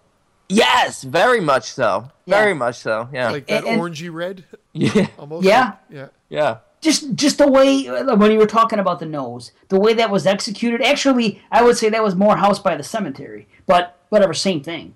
yes, 0.50 1.04
very 1.04 1.42
much 1.42 1.72
so. 1.72 2.10
Yeah. 2.26 2.40
Very 2.40 2.54
much 2.54 2.78
so. 2.80 3.10
Yeah, 3.12 3.32
like 3.32 3.48
that 3.48 3.66
and- 3.66 3.82
orangey 3.82 4.14
red, 4.14 4.46
yeah, 4.74 5.08
almost. 5.18 5.46
Yeah. 5.46 5.74
yeah. 5.90 6.08
yeah. 6.30 6.58
Just, 6.82 7.16
just 7.16 7.38
the 7.38 7.48
way 7.50 7.88
uh, 7.88 8.14
when 8.18 8.32
you 8.34 8.38
were 8.38 8.46
talking 8.46 8.78
about 8.78 9.00
the 9.00 9.06
nose, 9.06 9.54
the 9.70 9.80
way 9.80 9.94
that 9.94 10.10
was 10.12 10.28
executed. 10.28 10.82
Actually, 10.82 11.42
I 11.50 11.64
would 11.64 11.78
say 11.78 11.88
that 11.90 12.04
was 12.04 12.14
more 12.14 12.36
House 12.36 12.60
by 12.60 12.76
the 12.76 12.84
Cemetery, 12.84 13.48
but 13.66 13.98
whatever, 14.10 14.34
same 14.34 14.62
thing. 14.62 14.94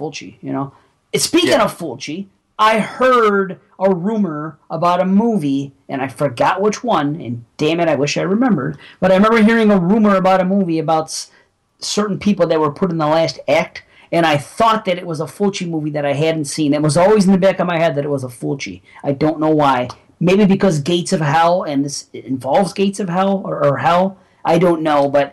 Fulci, 0.00 0.36
you 0.40 0.52
know. 0.52 0.72
Speaking 1.14 1.50
Yeah. 1.50 1.64
of 1.64 1.76
Fulci, 1.76 2.26
I 2.58 2.78
heard 2.78 3.58
a 3.78 3.94
rumor 3.94 4.58
about 4.70 5.00
a 5.00 5.04
movie, 5.04 5.72
and 5.88 6.00
I 6.02 6.08
forgot 6.08 6.60
which 6.60 6.82
one. 6.84 7.20
And 7.20 7.44
damn 7.56 7.80
it, 7.80 7.88
I 7.88 7.94
wish 7.96 8.16
I 8.16 8.22
remembered. 8.22 8.78
But 9.00 9.10
I 9.12 9.14
remember 9.16 9.42
hearing 9.42 9.70
a 9.70 9.78
rumor 9.78 10.16
about 10.16 10.40
a 10.40 10.44
movie 10.44 10.78
about 10.78 11.04
s- 11.04 11.30
certain 11.78 12.18
people 12.18 12.46
that 12.46 12.60
were 12.60 12.70
put 12.72 12.90
in 12.90 12.98
the 12.98 13.06
last 13.06 13.38
act, 13.48 13.82
and 14.12 14.26
I 14.26 14.36
thought 14.36 14.84
that 14.84 14.98
it 14.98 15.06
was 15.06 15.20
a 15.20 15.24
Fulci 15.26 15.68
movie 15.68 15.90
that 15.90 16.04
I 16.04 16.12
hadn't 16.12 16.44
seen. 16.46 16.74
It 16.74 16.82
was 16.82 16.96
always 16.96 17.26
in 17.26 17.32
the 17.32 17.38
back 17.38 17.60
of 17.60 17.66
my 17.66 17.78
head 17.78 17.94
that 17.94 18.04
it 18.04 18.10
was 18.10 18.24
a 18.24 18.28
Fulci. 18.28 18.82
I 19.04 19.12
don't 19.12 19.40
know 19.40 19.50
why. 19.54 19.88
Maybe 20.20 20.44
because 20.44 20.80
Gates 20.80 21.12
of 21.14 21.20
Hell, 21.22 21.62
and 21.62 21.84
this 21.84 22.08
involves 22.12 22.72
Gates 22.74 23.00
of 23.00 23.08
Hell 23.08 23.42
or, 23.44 23.64
or 23.64 23.78
Hell. 23.78 24.18
I 24.44 24.58
don't 24.58 24.82
know, 24.82 25.08
but 25.08 25.32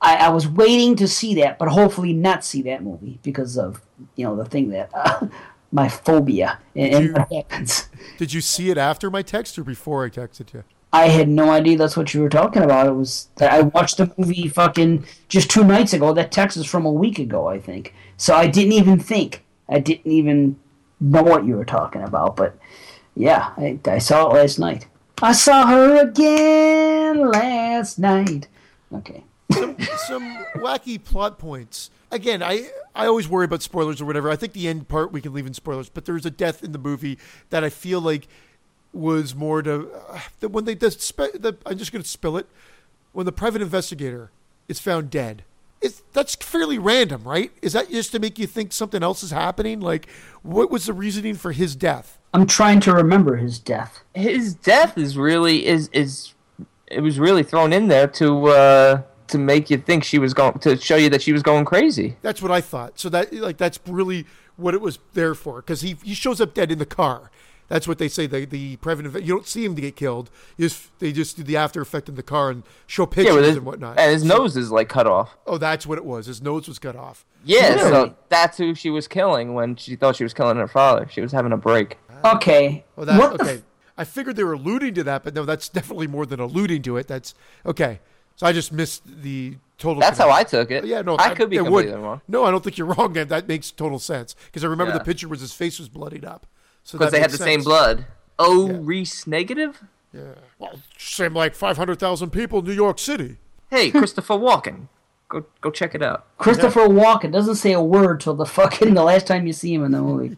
I, 0.00 0.16
I 0.16 0.28
was 0.28 0.46
waiting 0.46 0.94
to 0.96 1.08
see 1.08 1.34
that, 1.36 1.58
but 1.58 1.68
hopefully 1.68 2.12
not 2.12 2.44
see 2.44 2.62
that 2.62 2.82
movie 2.82 3.18
because 3.22 3.58
of 3.58 3.80
you 4.16 4.24
know 4.24 4.36
the 4.36 4.44
thing 4.44 4.70
that 4.70 4.90
uh, 4.94 5.26
my 5.72 5.88
phobia 5.88 6.58
and, 6.76 6.94
and 6.94 7.04
You- 7.06 7.12
what 7.14 7.32
happens. 7.32 7.88
Did 8.16 8.32
you 8.32 8.40
see 8.40 8.70
it 8.70 8.78
after 8.78 9.10
my 9.10 9.22
text 9.22 9.58
or 9.58 9.64
before 9.64 10.04
I 10.04 10.08
texted 10.10 10.52
you? 10.54 10.64
I 10.90 11.08
had 11.08 11.28
no 11.28 11.50
idea 11.50 11.76
that's 11.76 11.98
what 11.98 12.14
you 12.14 12.22
were 12.22 12.30
talking 12.30 12.62
about. 12.62 12.86
It 12.86 12.92
was 12.94 13.28
that 13.36 13.52
I 13.52 13.60
watched 13.60 13.98
the 13.98 14.10
movie 14.16 14.48
fucking 14.48 15.04
just 15.28 15.50
two 15.50 15.62
nights 15.62 15.92
ago. 15.92 16.14
That 16.14 16.32
text 16.32 16.56
is 16.56 16.64
from 16.64 16.86
a 16.86 16.90
week 16.92 17.18
ago, 17.18 17.46
I 17.46 17.58
think. 17.58 17.92
So 18.16 18.34
I 18.34 18.46
didn't 18.46 18.72
even 18.72 18.98
think. 18.98 19.44
I 19.68 19.80
didn't 19.80 20.10
even 20.10 20.58
know 20.98 21.22
what 21.22 21.44
you 21.44 21.56
were 21.56 21.66
talking 21.66 22.02
about. 22.02 22.36
But 22.36 22.56
yeah, 23.14 23.52
I, 23.58 23.78
I 23.84 23.98
saw 23.98 24.30
it 24.30 24.34
last 24.34 24.58
night. 24.58 24.86
I 25.20 25.32
saw 25.32 25.66
her 25.66 26.08
again 26.08 27.28
last 27.32 27.98
night. 27.98 28.48
Okay. 28.94 29.24
Some 29.52 29.76
some 30.06 30.36
wacky 30.56 31.02
plot 31.02 31.38
points. 31.38 31.90
Again, 32.10 32.42
I 32.42 32.70
I 32.94 33.06
always 33.06 33.28
worry 33.28 33.44
about 33.44 33.62
spoilers 33.62 34.00
or 34.00 34.04
whatever. 34.04 34.30
I 34.30 34.36
think 34.36 34.52
the 34.52 34.68
end 34.68 34.88
part 34.88 35.12
we 35.12 35.20
can 35.20 35.32
leave 35.32 35.46
in 35.46 35.54
spoilers, 35.54 35.88
but 35.88 36.04
there's 36.04 36.26
a 36.26 36.30
death 36.30 36.62
in 36.62 36.72
the 36.72 36.78
movie 36.78 37.18
that 37.50 37.64
I 37.64 37.70
feel 37.70 38.00
like 38.00 38.28
was 38.92 39.34
more 39.34 39.62
to 39.62 39.90
uh, 40.08 40.20
that 40.40 40.48
when 40.48 40.64
they 40.64 40.74
the, 40.74 40.90
spe- 40.90 41.34
the 41.34 41.56
I'm 41.66 41.78
just 41.78 41.92
going 41.92 42.02
to 42.02 42.08
spill 42.08 42.36
it 42.36 42.46
when 43.12 43.26
the 43.26 43.32
private 43.32 43.62
investigator 43.62 44.30
is 44.68 44.80
found 44.80 45.10
dead 45.10 45.44
is 45.80 46.02
that's 46.12 46.34
fairly 46.34 46.78
random, 46.78 47.22
right? 47.24 47.52
Is 47.62 47.72
that 47.72 47.90
just 47.90 48.12
to 48.12 48.18
make 48.18 48.38
you 48.38 48.46
think 48.46 48.72
something 48.72 49.02
else 49.02 49.22
is 49.22 49.30
happening? 49.30 49.80
Like, 49.80 50.08
what 50.42 50.70
was 50.70 50.86
the 50.86 50.92
reasoning 50.92 51.34
for 51.34 51.52
his 51.52 51.76
death? 51.76 52.18
I'm 52.34 52.46
trying 52.46 52.80
to 52.80 52.92
remember 52.92 53.36
his 53.36 53.58
death. 53.58 54.02
His 54.14 54.54
death 54.54 54.98
is 54.98 55.16
really 55.16 55.66
is 55.66 55.88
is 55.92 56.34
it 56.86 57.00
was 57.00 57.18
really 57.18 57.42
thrown 57.42 57.72
in 57.72 57.88
there 57.88 58.06
to 58.08 58.46
uh 58.48 59.02
to 59.28 59.38
make 59.38 59.70
you 59.70 59.78
think 59.78 60.04
she 60.04 60.18
was 60.18 60.34
going 60.34 60.58
to 60.60 60.76
show 60.76 60.96
you 60.96 61.08
that 61.10 61.22
she 61.22 61.32
was 61.32 61.42
going 61.42 61.64
crazy. 61.64 62.16
That's 62.22 62.42
what 62.42 62.50
I 62.50 62.60
thought. 62.60 62.98
So 62.98 63.08
that 63.10 63.32
like 63.32 63.56
that's 63.58 63.78
really 63.86 64.26
what 64.56 64.74
it 64.74 64.80
was 64.80 64.98
there 65.14 65.34
for 65.34 65.56
because 65.56 65.80
he 65.82 65.96
he 66.02 66.14
shows 66.14 66.40
up 66.40 66.54
dead 66.54 66.70
in 66.72 66.78
the 66.78 66.86
car. 66.86 67.30
That's 67.68 67.86
what 67.86 67.98
they 67.98 68.08
say. 68.08 68.26
The 68.26 68.46
the 68.46 68.76
preventive. 68.76 69.14
You 69.16 69.34
don't 69.34 69.46
see 69.46 69.64
him 69.64 69.74
to 69.74 69.82
get 69.82 69.94
killed. 69.94 70.30
You 70.56 70.68
just, 70.70 70.98
they 71.00 71.12
just 71.12 71.36
do 71.36 71.42
the 71.42 71.58
after 71.58 71.82
effect 71.82 72.08
in 72.08 72.14
the 72.14 72.22
car 72.22 72.48
and 72.50 72.62
show 72.86 73.04
pictures 73.04 73.34
Yeah, 73.36 73.42
his, 73.42 73.56
and 73.56 73.66
whatnot. 73.66 73.98
and 73.98 74.10
his 74.10 74.24
nose 74.24 74.56
is 74.56 74.70
like 74.70 74.88
cut 74.88 75.06
off. 75.06 75.36
oh, 75.46 75.58
that's 75.58 75.86
what 75.86 75.98
it 75.98 76.04
was. 76.06 76.24
His 76.26 76.40
nose 76.40 76.66
was 76.66 76.78
cut 76.78 76.96
off. 76.96 77.26
Yeah, 77.44 77.74
Really? 77.74 77.90
so 77.90 78.14
that's 78.30 78.56
who 78.56 78.74
she 78.74 78.88
was 78.88 79.06
killing 79.06 79.52
when 79.52 79.76
she 79.76 79.96
thought 79.96 80.16
she 80.16 80.24
was 80.24 80.32
killing 80.32 80.56
her 80.56 80.66
father. 80.66 81.06
She 81.10 81.20
was 81.20 81.30
having 81.30 81.52
a 81.52 81.58
break. 81.58 81.98
Ah. 82.24 82.36
Okay. 82.36 82.84
Oh, 82.96 83.04
that 83.04 83.18
what 83.18 83.36
the 83.36 83.44
okay. 83.44 83.62
I 83.98 84.04
figured 84.04 84.36
they 84.36 84.44
were 84.44 84.54
alluding 84.54 84.94
to 84.94 85.04
that, 85.04 85.22
but 85.22 85.34
no, 85.34 85.44
that's 85.44 85.68
definitely 85.68 86.06
more 86.06 86.24
than 86.24 86.40
alluding 86.40 86.80
to 86.82 86.96
it. 86.96 87.06
That's 87.06 87.34
okay. 87.66 88.00
So 88.38 88.46
I 88.46 88.52
just 88.52 88.72
missed 88.72 89.02
the 89.04 89.56
total. 89.78 90.00
That's 90.00 90.16
how 90.16 90.30
I 90.30 90.44
took 90.44 90.70
it. 90.70 90.84
Yeah, 90.84 91.02
no, 91.02 91.16
I 91.18 91.34
could 91.34 91.50
be 91.50 91.56
it 91.56 91.64
completely 91.64 91.92
would. 91.92 92.00
wrong. 92.00 92.20
No, 92.28 92.44
I 92.44 92.52
don't 92.52 92.62
think 92.62 92.78
you're 92.78 92.86
wrong. 92.94 93.12
That 93.14 93.28
that 93.30 93.48
makes 93.48 93.72
total 93.72 93.98
sense 93.98 94.36
because 94.46 94.62
I 94.62 94.68
remember 94.68 94.92
Yeah. 94.92 94.98
the 94.98 95.04
picture 95.04 95.26
was 95.26 95.40
his 95.40 95.52
face 95.52 95.80
was 95.80 95.88
bloodied 95.88 96.24
up. 96.24 96.46
So 96.84 96.96
Because 96.98 97.10
they 97.12 97.18
had 97.20 97.30
the 97.30 97.44
makes 97.44 97.44
same 97.44 97.62
blood. 97.64 98.06
Oh, 98.38 98.68
Yeah. 98.70 98.78
Reese 98.80 99.26
negative? 99.26 99.82
Yeah. 100.12 100.34
Well, 100.60 100.78
same 100.96 101.34
like 101.34 101.56
500,000 101.56 102.30
people 102.30 102.60
in 102.60 102.64
New 102.66 102.72
York 102.72 103.00
City. 103.00 103.38
Hey, 103.70 103.90
Christopher 104.00 104.34
Walken. 104.34 104.86
Go 105.28 105.44
go 105.60 105.72
check 105.72 105.96
it 105.96 106.02
out. 106.02 106.24
Christopher 106.38 106.86
Walken 106.86 107.32
doesn't 107.32 107.56
say 107.56 107.72
a 107.72 107.82
word 107.82 108.20
till 108.20 108.34
the 108.34 108.46
fucking 108.46 108.94
the 108.94 109.02
last 109.02 109.26
time 109.26 109.48
you 109.48 109.52
see 109.52 109.74
him 109.74 109.84
in 109.84 109.90
the 109.90 110.00
movie. 110.00 110.36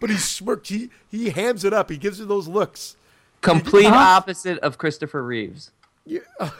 But 0.00 0.10
he 0.10 0.16
smirked. 0.16 0.68
He 0.68 0.90
he 1.10 1.30
hams 1.30 1.64
it 1.64 1.72
up. 1.72 1.90
He 1.90 1.96
gives 1.96 2.20
you 2.20 2.26
those 2.26 2.46
looks. 2.46 2.96
Complete 3.40 3.86
Uh-huh. 3.86 3.96
opposite 4.18 4.58
of 4.60 4.78
Christopher 4.78 5.24
Reeves. 5.24 5.72
Yeah. 6.08 6.20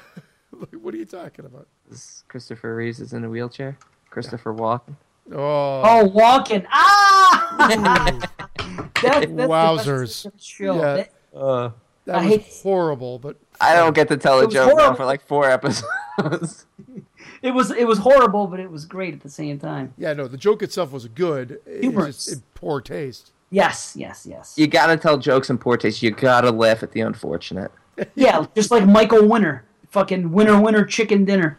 Like, 0.51 0.73
what 0.81 0.95
are 0.95 0.97
you 0.97 1.05
talking 1.05 1.45
about? 1.45 1.69
This 1.89 2.25
Christopher 2.27 2.75
Reeves 2.75 3.01
is 3.01 3.13
in 3.13 3.23
a 3.23 3.29
wheelchair. 3.29 3.77
Christopher 4.11 4.53
Walken. 4.55 4.97
Oh, 5.31 5.83
Oh, 5.85 6.11
Walken! 6.13 6.67
Ah! 6.71 7.69
That's, 8.59 9.27
that's 9.27 9.33
Wowzers. 9.33 10.27
of. 10.27 10.33
Yeah. 10.77 10.95
That- 10.95 11.13
Uh, 11.39 11.71
that 12.07 12.17
I 12.17 12.23
was 12.25 12.29
hate- 12.31 12.47
horrible. 12.63 13.19
But 13.19 13.37
I 13.61 13.75
don't 13.77 13.95
get 13.95 14.09
to 14.09 14.17
tell 14.17 14.41
It 14.41 14.47
a 14.47 14.49
joke 14.49 14.77
now 14.79 14.95
for 14.95 15.05
like 15.05 15.21
four 15.27 15.49
episodes. 15.49 16.67
it 17.43 17.53
was 17.53 17.71
it 17.71 17.87
was 17.87 17.99
horrible, 17.99 18.47
but 18.47 18.59
it 18.59 18.71
was 18.71 18.87
great 18.87 19.13
at 19.15 19.21
the 19.21 19.29
same 19.29 19.59
time. 19.59 19.93
yeah, 19.99 20.15
no, 20.15 20.27
the 20.27 20.39
joke 20.39 20.63
itself 20.63 20.91
was 20.91 21.07
good. 21.09 21.61
It's 21.67 21.83
Humorous. 21.83 22.25
just 22.25 22.33
in 22.33 22.43
poor 22.55 22.81
taste. 22.81 23.33
Yes, 23.51 23.95
yes, 23.95 24.27
yes. 24.29 24.55
you 24.57 24.67
gotta 24.67 24.97
tell 24.97 25.19
jokes 25.19 25.51
in 25.51 25.59
poor 25.59 25.77
taste. 25.77 26.03
You 26.03 26.11
gotta 26.11 26.51
laugh 26.51 26.83
at 26.83 26.93
the 26.93 27.03
unfortunate. 27.03 27.71
Yeah, 28.15 28.47
just 28.55 28.71
like 28.71 28.87
Michael 28.87 29.27
Winner, 29.29 29.65
fucking 29.91 30.33
winner 30.33 30.61
winner 30.61 30.85
chicken 30.85 31.25
dinner. 31.25 31.59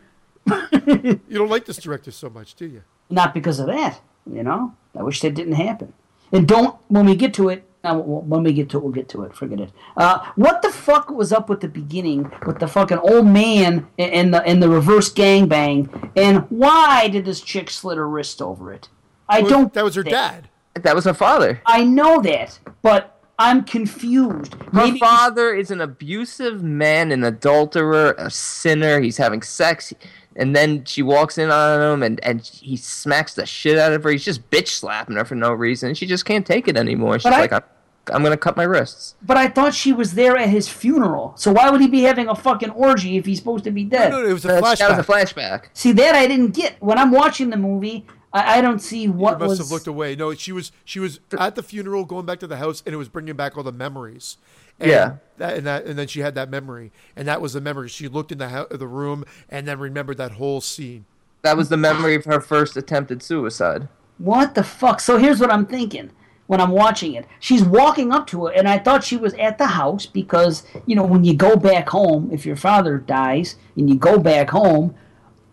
You 0.71 1.19
don't 1.31 1.49
like 1.49 1.65
this 1.65 1.77
director 1.77 2.11
so 2.11 2.29
much, 2.29 2.55
do 2.55 2.65
you? 2.65 2.83
Not 3.09 3.33
because 3.33 3.59
of 3.59 3.67
that, 3.67 4.01
you 4.31 4.43
know. 4.43 4.75
I 4.97 5.03
wish 5.03 5.21
that 5.21 5.35
didn't 5.35 5.53
happen. 5.53 5.93
And 6.31 6.47
don't 6.47 6.75
when 6.87 7.05
we 7.05 7.15
get 7.15 7.33
to 7.35 7.49
it. 7.49 7.65
Uh, 7.81 7.95
when 7.97 8.43
we 8.43 8.51
get 8.51 8.69
to 8.69 8.77
it, 8.77 8.83
we'll 8.83 8.91
get 8.91 9.07
to 9.07 9.23
it. 9.23 9.33
Forget 9.33 9.61
it. 9.61 9.71
Uh, 9.95 10.19
what 10.35 10.61
the 10.61 10.69
fuck 10.69 11.09
was 11.09 11.31
up 11.31 11.47
with 11.47 11.61
the 11.61 11.67
beginning 11.69 12.29
with 12.45 12.59
the 12.59 12.67
fucking 12.67 12.97
old 12.97 13.25
man 13.25 13.87
and- 13.97 14.11
and 14.11 14.33
the 14.33 14.43
and 14.43 14.61
the 14.61 14.67
reverse 14.69 15.13
gangbang? 15.13 16.11
And 16.17 16.39
why 16.49 17.07
did 17.07 17.23
this 17.25 17.39
chick 17.39 17.69
slit 17.69 17.97
her 17.97 18.07
wrist 18.09 18.41
over 18.41 18.73
it? 18.73 18.89
I 19.29 19.41
Well, 19.41 19.49
don't. 19.49 19.73
That 19.73 19.83
was 19.85 19.95
her 19.95 20.03
get 20.03 20.11
dad. 20.11 20.49
That 20.83 20.93
was 20.95 21.05
her 21.05 21.13
father. 21.13 21.61
I 21.65 21.83
know 21.85 22.21
that, 22.21 22.59
but 22.81 23.18
I'm 23.39 23.63
confused. 23.63 24.53
Her 24.53 24.69
Maybe 24.73 24.99
father 24.99 25.55
is 25.55 25.71
an 25.71 25.79
abusive 25.79 26.61
man, 26.61 27.11
an 27.13 27.23
adulterer, 27.23 28.13
a 28.17 28.29
sinner. 28.29 28.99
He's 28.99 29.15
having 29.15 29.41
sex, 29.41 29.93
and 30.35 30.53
then 30.53 30.83
she 30.83 31.01
walks 31.01 31.37
in 31.37 31.49
on 31.49 31.81
him, 31.81 32.03
and, 32.03 32.19
and 32.21 32.41
he 32.41 32.75
smacks 32.75 33.35
the 33.35 33.45
shit 33.45 33.77
out 33.77 33.93
of 33.93 34.03
her. 34.03 34.11
He's 34.11 34.25
just 34.25 34.49
bitch 34.51 34.67
slapping 34.67 35.15
her 35.15 35.23
for 35.23 35.35
no 35.35 35.53
reason. 35.53 35.93
She 35.93 36.05
just 36.05 36.25
can't 36.25 36.45
take 36.45 36.67
it 36.67 36.75
anymore. 36.75 37.17
She's 37.17 37.31
I- 37.31 37.39
like, 37.39 37.53
I'm, 37.53 37.63
I'm 38.11 38.23
gonna 38.23 38.37
cut 38.37 38.57
my 38.57 38.63
wrists. 38.63 39.15
But 39.21 39.37
I 39.37 39.47
thought 39.47 39.73
she 39.73 39.93
was 39.93 40.15
there 40.15 40.35
at 40.35 40.49
his 40.49 40.67
funeral. 40.67 41.33
So 41.37 41.51
why 41.51 41.69
would 41.69 41.79
he 41.79 41.87
be 41.87 42.01
having 42.01 42.27
a 42.27 42.35
fucking 42.35 42.71
orgy 42.71 43.17
if 43.17 43.25
he's 43.25 43.37
supposed 43.37 43.63
to 43.65 43.71
be 43.71 43.83
dead? 43.85 44.11
No, 44.11 44.21
no, 44.21 44.27
it 44.27 44.33
was 44.33 44.45
a 44.45 44.59
flashback. 44.59 44.77
That 44.79 44.97
was 44.97 45.07
a 45.07 45.11
flashback. 45.11 45.65
See 45.73 45.91
that 45.93 46.15
I 46.15 46.27
didn't 46.27 46.51
get 46.51 46.81
when 46.81 46.97
I'm 46.97 47.11
watching 47.11 47.51
the 47.51 47.57
movie. 47.57 48.05
I, 48.31 48.59
I 48.59 48.61
don't 48.61 48.79
see 48.79 49.03
You 49.03 49.11
what 49.11 49.39
must 49.39 49.49
was. 49.49 49.57
have 49.59 49.71
looked 49.71 49.87
away. 49.87 50.15
No, 50.15 50.33
she 50.33 50.51
was 50.51 50.71
she 50.85 50.99
was 50.99 51.19
at 51.37 51.55
the 51.55 51.63
funeral, 51.63 52.05
going 52.05 52.25
back 52.25 52.39
to 52.39 52.47
the 52.47 52.57
house, 52.57 52.83
and 52.85 52.93
it 52.93 52.97
was 52.97 53.09
bringing 53.09 53.35
back 53.35 53.57
all 53.57 53.63
the 53.63 53.71
memories. 53.71 54.37
And 54.79 54.89
Yeah. 54.91 55.15
that, 55.37 55.57
and 55.57 55.65
that, 55.67 55.85
and 55.85 55.97
then 55.99 56.07
she 56.07 56.19
had 56.21 56.35
that 56.35 56.49
memory, 56.49 56.91
and 57.15 57.27
that 57.27 57.41
was 57.41 57.53
the 57.53 57.61
memory. 57.61 57.89
She 57.89 58.07
looked 58.07 58.31
in 58.31 58.37
the 58.37 58.49
hou- 58.49 58.67
the 58.77 58.87
room, 58.87 59.25
and 59.49 59.67
then 59.67 59.79
remembered 59.79 60.17
that 60.17 60.33
whole 60.33 60.61
scene. 60.61 61.05
That 61.41 61.57
was 61.57 61.69
the 61.69 61.77
memory 61.77 62.15
of 62.15 62.25
her 62.25 62.39
first 62.39 62.77
attempted 62.77 63.23
suicide. 63.23 63.87
What 64.19 64.55
the 64.55 64.63
fuck? 64.63 64.99
So 64.99 65.17
here's 65.17 65.39
what 65.39 65.51
I'm 65.51 65.65
thinking 65.65 66.11
when 66.47 66.59
I'm 66.61 66.71
watching 66.71 67.13
it. 67.13 67.25
She's 67.39 67.63
walking 67.63 68.11
up 68.11 68.27
to 68.27 68.47
it, 68.47 68.57
and 68.57 68.67
I 68.67 68.77
thought 68.77 69.03
she 69.03 69.15
was 69.17 69.33
at 69.35 69.57
the 69.57 69.67
house 69.67 70.05
because, 70.05 70.63
you 70.85 70.95
know, 70.95 71.03
when 71.05 71.23
you 71.23 71.33
go 71.33 71.55
back 71.55 71.89
home, 71.89 72.29
if 72.31 72.45
your 72.45 72.55
father 72.57 72.97
dies 72.97 73.55
and 73.77 73.89
you 73.89 73.95
go 73.95 74.17
back 74.19 74.49
home, 74.49 74.93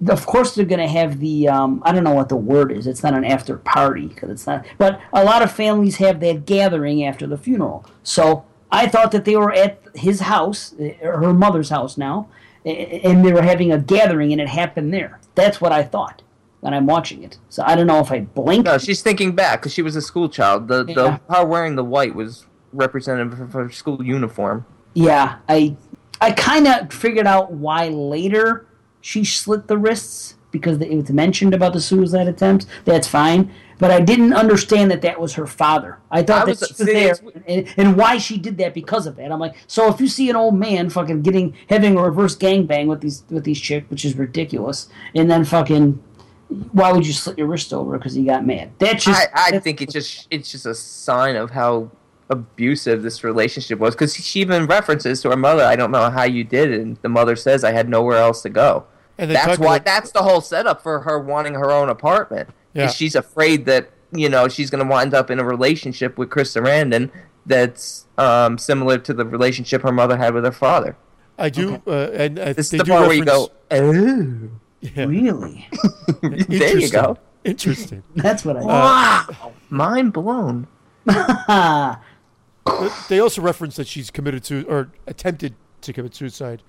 of 0.08 0.26
course 0.26 0.54
they're 0.54 0.64
going 0.66 0.80
to 0.80 0.86
have 0.88 1.20
the, 1.20 1.48
um, 1.48 1.82
I 1.84 1.92
don't 1.92 2.04
know 2.04 2.12
what 2.14 2.28
the 2.28 2.36
word 2.36 2.70
is. 2.72 2.86
It's 2.86 3.02
not 3.02 3.14
an 3.14 3.24
after 3.24 3.56
party 3.58 4.06
because 4.08 4.30
it's 4.30 4.46
not, 4.46 4.66
but 4.78 5.00
a 5.12 5.24
lot 5.24 5.42
of 5.42 5.50
families 5.50 5.96
have 5.96 6.20
that 6.20 6.44
gathering 6.46 7.04
after 7.04 7.26
the 7.26 7.38
funeral. 7.38 7.84
So 8.02 8.44
I 8.70 8.88
thought 8.88 9.10
that 9.12 9.24
they 9.24 9.36
were 9.36 9.52
at 9.52 9.80
his 9.94 10.20
house, 10.20 10.74
eh, 10.78 10.94
her 11.02 11.32
mother's 11.32 11.70
house 11.70 11.96
now, 11.96 12.28
and 12.64 13.24
they 13.24 13.32
were 13.32 13.42
having 13.42 13.72
a 13.72 13.78
gathering 13.78 14.32
and 14.32 14.40
it 14.40 14.48
happened 14.48 14.92
there. 14.92 15.20
That's 15.34 15.60
what 15.60 15.72
I 15.72 15.82
thought 15.82 16.22
when 16.60 16.74
I'm 16.74 16.86
watching 16.86 17.22
it. 17.22 17.38
So 17.48 17.62
I 17.64 17.76
don't 17.76 17.86
know 17.86 18.00
if 18.00 18.10
I 18.10 18.20
blinked. 18.20 18.66
No, 18.66 18.76
she's 18.78 19.02
thinking 19.02 19.34
back 19.34 19.60
because 19.60 19.72
she 19.72 19.82
was 19.82 19.94
a 19.96 20.02
school 20.02 20.28
child. 20.28 20.68
The 20.68 20.84
Yeah. 20.88 20.94
the 20.94 21.34
her 21.34 21.44
wearing 21.44 21.76
the 21.76 21.84
white 21.84 22.14
was 22.14 22.46
representative 22.72 23.40
of 23.40 23.52
her 23.52 23.70
school 23.70 24.02
uniform. 24.04 24.66
Yeah, 24.94 25.36
I 25.48 25.76
I 26.20 26.32
kind 26.32 26.66
of 26.66 26.92
figured 26.92 27.26
out 27.26 27.52
why 27.52 27.88
later 27.88 28.66
she 29.06 29.24
slit 29.24 29.68
the 29.68 29.78
wrists 29.78 30.34
because 30.50 30.80
it 30.80 30.90
was 30.90 31.10
mentioned 31.10 31.54
about 31.54 31.72
the 31.72 31.80
suicide 31.80 32.26
attempts. 32.26 32.66
That's 32.84 33.06
fine, 33.06 33.52
but 33.78 33.92
I 33.92 34.00
didn't 34.00 34.32
understand 34.32 34.90
that 34.90 35.00
that 35.02 35.20
was 35.20 35.34
her 35.34 35.46
father. 35.46 35.98
I 36.10 36.24
thought 36.24 36.42
I 36.42 36.52
that 36.52 36.60
was- 36.60 36.68
she 36.76 36.84
was 36.84 36.92
there, 36.92 37.14
and, 37.46 37.66
and 37.76 37.96
why 37.96 38.18
she 38.18 38.36
did 38.36 38.58
that 38.58 38.74
because 38.74 39.06
of 39.06 39.14
that. 39.16 39.30
I'm 39.30 39.38
like, 39.38 39.54
so 39.68 39.88
if 39.92 40.00
you 40.00 40.08
see 40.08 40.28
an 40.28 40.34
old 40.34 40.56
man 40.56 40.90
fucking 40.90 41.22
getting 41.22 41.54
having 41.68 41.96
a 41.96 42.02
reverse 42.02 42.36
gangbang 42.36 42.86
with 42.88 43.00
these 43.00 43.22
with 43.30 43.44
these 43.44 43.60
chicks, 43.60 43.88
which 43.90 44.04
is 44.04 44.16
ridiculous, 44.16 44.88
and 45.14 45.30
then 45.30 45.44
fucking. 45.44 46.02
Why 46.70 46.92
would 46.92 47.04
you 47.06 47.12
slit 47.12 47.38
your 47.38 47.48
wrist 47.48 47.72
over 47.72 47.98
because 47.98 48.14
he 48.14 48.24
got 48.24 48.44
mad? 48.46 48.70
That's 48.78 49.04
just. 49.04 49.20
I, 49.20 49.24
I 49.34 49.44
that's- 49.46 49.62
think 49.62 49.82
it's 49.82 49.92
just 49.92 50.26
it's 50.30 50.50
just 50.50 50.66
a 50.66 50.74
sign 50.74 51.36
of 51.36 51.50
how 51.50 51.90
abusive 52.28 53.02
this 53.02 53.22
relationship 53.22 53.78
was 53.78 53.94
because 53.94 54.14
she 54.16 54.40
even 54.40 54.66
references 54.66 55.20
to 55.22 55.30
her 55.30 55.36
mother. 55.36 55.62
I 55.64 55.76
don't 55.76 55.90
know 55.92 56.10
how 56.10 56.24
you 56.24 56.42
did 56.44 56.70
it. 56.72 56.80
And 56.80 56.96
the 57.02 57.08
mother 57.08 57.36
says, 57.36 57.62
"I 57.62 57.70
had 57.72 57.88
nowhere 57.88 58.18
else 58.18 58.42
to 58.42 58.48
go." 58.48 58.84
And 59.18 59.30
they 59.30 59.34
That's 59.34 59.58
why. 59.58 59.76
about- 59.76 59.84
That's 59.86 60.10
the 60.12 60.22
whole 60.22 60.40
setup 60.40 60.82
for 60.82 61.00
her 61.00 61.18
wanting 61.18 61.54
her 61.54 61.70
own 61.70 61.88
apartment. 61.88 62.50
Yeah. 62.74 62.88
She's 62.88 63.14
afraid 63.14 63.64
that 63.66 63.90
you 64.12 64.28
know 64.28 64.48
she's 64.48 64.70
going 64.70 64.84
to 64.84 64.90
wind 64.90 65.14
up 65.14 65.30
in 65.30 65.38
a 65.40 65.44
relationship 65.44 66.16
with 66.18 66.30
Chris 66.30 66.54
Sarandon 66.54 67.10
that's 67.46 68.06
um, 68.18 68.58
similar 68.58 68.98
to 68.98 69.14
the 69.14 69.24
relationship 69.24 69.82
her 69.82 69.92
mother 69.92 70.16
had 70.16 70.34
with 70.34 70.44
her 70.44 70.52
father. 70.52 70.96
I 71.38 71.48
do, 71.50 71.82
uh, 71.86 72.10
and 72.14 72.38
uh, 72.38 72.52
This 72.54 72.66
is 72.66 72.70
they 72.72 72.78
the 72.78 72.84
do 72.84 72.90
part 72.92 73.06
where 73.08 73.16
you 73.16 73.24
reference- 73.24 73.48
go, 73.48 74.50
"Oh." 74.50 74.50
Yeah. 74.80 75.04
really. 75.06 75.68
There 76.48 76.78
you 76.78 76.90
go. 76.90 77.18
Interesting. 77.44 78.02
That's 78.16 78.44
what 78.44 78.56
I. 78.56 78.62
Wow, 78.62 79.52
mind 79.70 80.12
blown. 80.12 80.66
They 83.08 83.20
also 83.20 83.40
reference 83.42 83.76
that 83.76 83.86
she's 83.86 84.10
committed 84.10 84.42
to 84.44 84.64
or 84.68 84.90
attempted 85.06 85.54
to 85.82 85.92
commit 85.92 86.14
suicide 86.14 86.62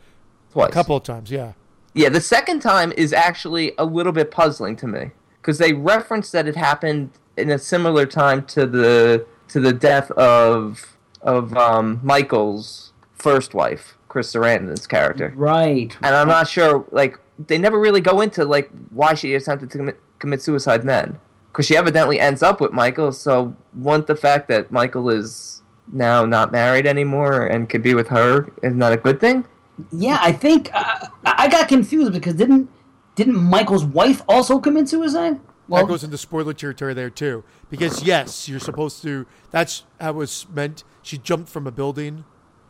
Twice. 0.51 0.69
a 0.69 0.71
couple 0.71 0.95
of 0.95 1.03
times. 1.03 1.31
Yeah. 1.31 1.53
Yeah, 1.97 2.09
the 2.09 2.21
second 2.21 2.59
time 2.59 2.93
is 2.95 3.11
actually 3.11 3.73
a 3.77 3.85
little 3.85 4.13
bit 4.13 4.29
puzzling 4.29 4.75
to 4.77 4.87
me 4.87 5.11
because 5.41 5.57
they 5.57 5.73
reference 5.73 6.29
that 6.31 6.47
it 6.47 6.55
happened 6.55 7.09
in 7.37 7.49
a 7.49 7.57
similar 7.57 8.05
time 8.05 8.45
to 8.45 8.67
the 8.67 9.25
to 9.49 9.59
the 9.59 9.73
death 9.73 10.11
of 10.11 10.97
of 11.21 11.57
um, 11.57 11.99
Michael's 12.03 12.93
first 13.13 13.55
wife, 13.55 13.97
Chris 14.09 14.31
Sarandon's 14.31 14.85
character, 14.85 15.33
right. 15.35 15.97
and 16.03 16.15
I'm 16.15 16.27
not 16.27 16.47
sure 16.47 16.85
like 16.91 17.17
they 17.47 17.57
never 17.57 17.79
really 17.79 18.01
go 18.01 18.21
into 18.21 18.45
like 18.45 18.69
why 18.91 19.15
she 19.15 19.33
attempted 19.33 19.71
to 19.71 19.77
commit, 19.79 19.99
commit 20.19 20.41
suicide 20.43 20.83
then 20.83 21.19
because 21.51 21.65
she 21.65 21.75
evidently 21.75 22.19
ends 22.19 22.43
up 22.43 22.61
with 22.61 22.71
Michael. 22.71 23.11
So, 23.11 23.55
won't 23.73 24.05
the 24.05 24.15
fact 24.15 24.47
that 24.49 24.71
Michael 24.71 25.09
is 25.09 25.63
now 25.91 26.25
not 26.25 26.51
married 26.51 26.85
anymore 26.85 27.47
and 27.47 27.67
could 27.67 27.81
be 27.81 27.95
with 27.95 28.09
her 28.09 28.51
is 28.61 28.75
not 28.75 28.93
a 28.93 28.97
good 28.97 29.19
thing? 29.19 29.45
Yeah, 29.91 30.17
I 30.21 30.31
think 30.31 30.69
uh, 30.73 31.07
I 31.23 31.47
got 31.47 31.67
confused 31.67 32.13
because 32.13 32.35
didn't 32.35 32.69
didn't 33.15 33.35
Michael's 33.35 33.85
wife 33.85 34.21
also 34.27 34.59
commit 34.59 34.89
suicide? 34.89 35.39
Well, 35.67 35.83
that 35.83 35.89
goes 35.89 36.03
into 36.03 36.17
spoiler 36.17 36.53
territory 36.53 36.93
there 36.93 37.09
too. 37.09 37.43
Because 37.69 38.03
yes, 38.03 38.47
you're 38.47 38.59
supposed 38.59 39.01
to. 39.03 39.25
That's 39.51 39.83
how 39.99 40.11
it 40.11 40.15
was 40.15 40.47
meant. 40.53 40.83
She 41.01 41.17
jumped 41.17 41.49
from 41.49 41.67
a 41.67 41.71
building. 41.71 42.23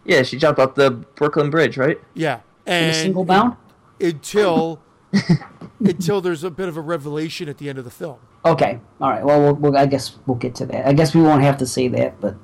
Yeah, 0.05 0.23
she 0.23 0.37
jumped 0.37 0.59
off 0.59 0.75
the 0.75 0.91
Brooklyn 0.91 1.49
Bridge, 1.49 1.77
right? 1.77 1.99
Yeah, 2.13 2.39
in 2.65 2.73
a 2.85 2.93
single 2.93 3.25
bound. 3.25 3.57
until 3.99 4.81
until 5.79 6.21
there's 6.21 6.43
a 6.43 6.49
bit 6.49 6.69
of 6.69 6.77
a 6.77 6.81
revelation 6.81 7.49
at 7.49 7.57
the 7.57 7.69
end 7.69 7.77
of 7.77 7.85
the 7.85 7.91
film. 7.91 8.17
Okay, 8.45 8.79
all 9.01 9.09
right. 9.09 9.23
Well, 9.23 9.41
we'll, 9.41 9.53
we'll, 9.55 9.77
I 9.77 9.85
guess 9.85 10.17
we'll 10.25 10.37
get 10.37 10.55
to 10.55 10.65
that. 10.67 10.87
I 10.87 10.93
guess 10.93 11.13
we 11.13 11.21
won't 11.21 11.43
have 11.43 11.57
to 11.57 11.65
say 11.67 11.87
that, 11.89 12.19
but 12.21 12.35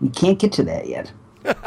we 0.00 0.08
can't 0.08 0.38
get 0.38 0.52
to 0.52 0.64
that 0.64 0.88
yet. 0.88 1.12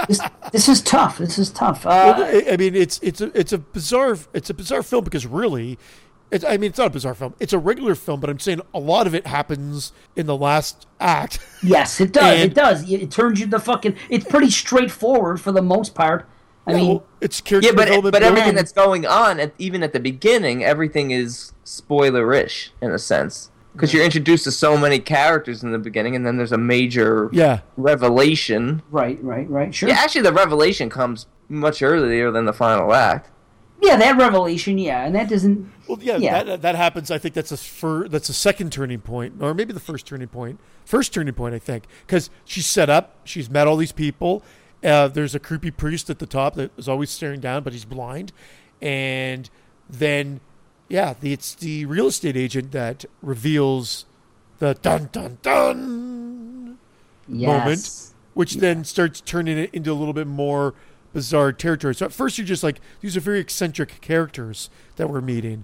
This, 0.08 0.20
this 0.52 0.70
is 0.70 0.82
tough. 0.82 1.18
This 1.18 1.38
is 1.38 1.50
tough. 1.52 1.86
Uh, 1.86 2.16
Well, 2.18 2.24
I 2.24 2.54
I 2.54 2.58
mean, 2.58 2.76
it's 2.76 3.00
it's 3.04 3.22
a 3.22 3.32
it's 3.38 3.52
a 3.54 3.58
bizarre 3.58 4.18
it's 4.34 4.50
a 4.50 4.54
bizarre 4.54 4.84
film 4.84 5.04
because 5.04 5.26
really, 5.26 5.78
it's, 6.32 6.44
I 6.46 6.58
mean, 6.58 6.70
it's 6.70 6.78
not 6.78 6.88
a 6.88 6.92
bizarre 6.92 7.14
film. 7.16 7.34
It's 7.40 7.54
a 7.54 7.60
regular 7.60 7.96
film, 7.96 8.20
but 8.20 8.30
I'm 8.30 8.40
saying 8.40 8.62
a 8.74 8.80
lot 8.80 9.08
of 9.08 9.14
it 9.16 9.28
happens 9.28 9.92
in 10.16 10.26
the 10.26 10.36
last 10.38 10.88
act. 11.00 11.40
yes, 11.64 12.00
it 12.02 12.12
does. 12.12 12.40
and- 12.42 12.52
it 12.52 12.56
does. 12.56 12.90
It, 12.90 13.02
it 13.04 13.12
turns 13.12 13.40
you 13.40 13.46
the 13.48 13.60
fucking. 13.60 13.96
It's 14.10 14.26
pretty 14.26 14.50
straightforward 14.50 15.40
for 15.42 15.52
the 15.52 15.62
most 15.62 15.94
part. 15.96 16.28
I 16.68 16.74
mean, 16.74 16.88
Well, 16.88 17.04
it's 17.22 17.42
character 17.42 17.68
Yeah, 17.70 17.76
but 17.76 17.86
development. 17.86 18.14
but 18.14 18.24
everything 18.24 18.56
that's 18.56 18.72
going 18.72 19.06
on, 19.06 19.40
at, 19.40 19.54
even 19.60 19.84
at 19.84 19.94
the 19.94 20.00
beginning, 20.00 20.64
everything 20.64 21.12
is 21.12 21.54
spoiler-ish 21.64 22.72
in 22.82 22.90
a 22.92 22.98
sense 23.00 23.52
because 23.76 23.94
you're 23.94 24.04
introduced 24.06 24.46
to 24.46 24.52
so 24.52 24.78
many 24.78 25.00
characters 25.00 25.64
in 25.64 25.72
the 25.72 25.78
beginning, 25.78 26.16
and 26.16 26.26
then 26.26 26.38
there's 26.38 26.52
a 26.52 26.58
major 26.58 27.30
yeah. 27.34 27.60
revelation. 27.78 28.82
right, 28.90 29.22
right, 29.24 29.50
right. 29.50 29.76
Sure. 29.76 29.90
Yeah, 29.90 29.96
actually, 29.96 30.22
the 30.22 30.34
revelation 30.34 30.90
comes 30.90 31.28
much 31.50 31.82
earlier 31.82 32.32
than 32.32 32.46
the 32.46 32.54
final 32.54 32.94
act. 32.94 33.30
Yeah, 33.82 33.98
that 33.98 34.18
revelation. 34.18 34.78
Yeah, 34.78 35.06
and 35.06 35.14
that 35.16 35.30
doesn't. 35.30 35.72
Well, 35.88 36.00
yeah, 36.02 36.18
Yeah. 36.18 36.44
That, 36.44 36.62
that 36.62 36.76
happens. 36.76 37.12
I 37.12 37.18
think 37.18 37.36
that's 37.36 37.52
a 37.52 37.58
fir- 37.58 38.08
that's 38.08 38.30
a 38.30 38.34
second 38.34 38.72
turning 38.72 39.02
point, 39.02 39.36
or 39.40 39.54
maybe 39.54 39.74
the 39.74 39.80
first 39.80 40.08
turning 40.08 40.30
point. 40.30 40.60
First 40.86 41.14
turning 41.14 41.34
point, 41.34 41.54
I 41.54 41.60
think, 41.60 41.86
because 42.08 42.30
she's 42.46 42.66
set 42.66 42.90
up. 42.90 43.18
She's 43.26 43.50
met 43.50 43.68
all 43.68 43.78
these 43.78 43.92
people. 43.92 44.44
Uh, 44.84 45.08
there's 45.08 45.36
a 45.36 45.40
creepy 45.40 45.72
priest 45.72 46.10
at 46.10 46.20
the 46.20 46.26
top 46.26 46.56
that 46.56 46.72
is 46.78 46.88
always 46.88 47.10
staring 47.10 47.40
down, 47.40 47.64
but 47.64 47.74
he's 47.74 47.86
blind. 47.86 48.32
And 48.82 49.50
then, 49.90 50.42
yeah, 50.90 51.14
the, 51.20 51.34
it's 51.34 51.56
the 51.56 51.86
real 51.86 52.08
estate 52.08 52.38
agent 52.38 52.72
that 52.72 53.06
reveals 53.22 54.06
the 54.60 54.74
dun 54.76 55.10
dun 55.12 55.38
dun 55.42 56.78
moment, 57.28 57.70
Yes. 57.80 58.14
which 58.34 58.56
then 58.56 58.84
starts 58.84 59.20
turning 59.22 59.58
it 59.58 59.70
into 59.74 59.92
a 59.92 59.94
little 59.96 60.14
bit 60.14 60.28
more 60.28 60.74
bizarre 61.14 61.52
territory. 61.52 61.96
So 61.96 62.06
at 62.06 62.14
first 62.14 62.38
you're 62.38 62.46
just 62.48 62.64
like, 62.64 62.80
these 63.02 63.16
are 63.18 63.22
very 63.22 63.40
eccentric 63.40 64.00
characters 64.02 64.70
that 64.98 65.10
we're 65.10 65.22
meeting. 65.22 65.64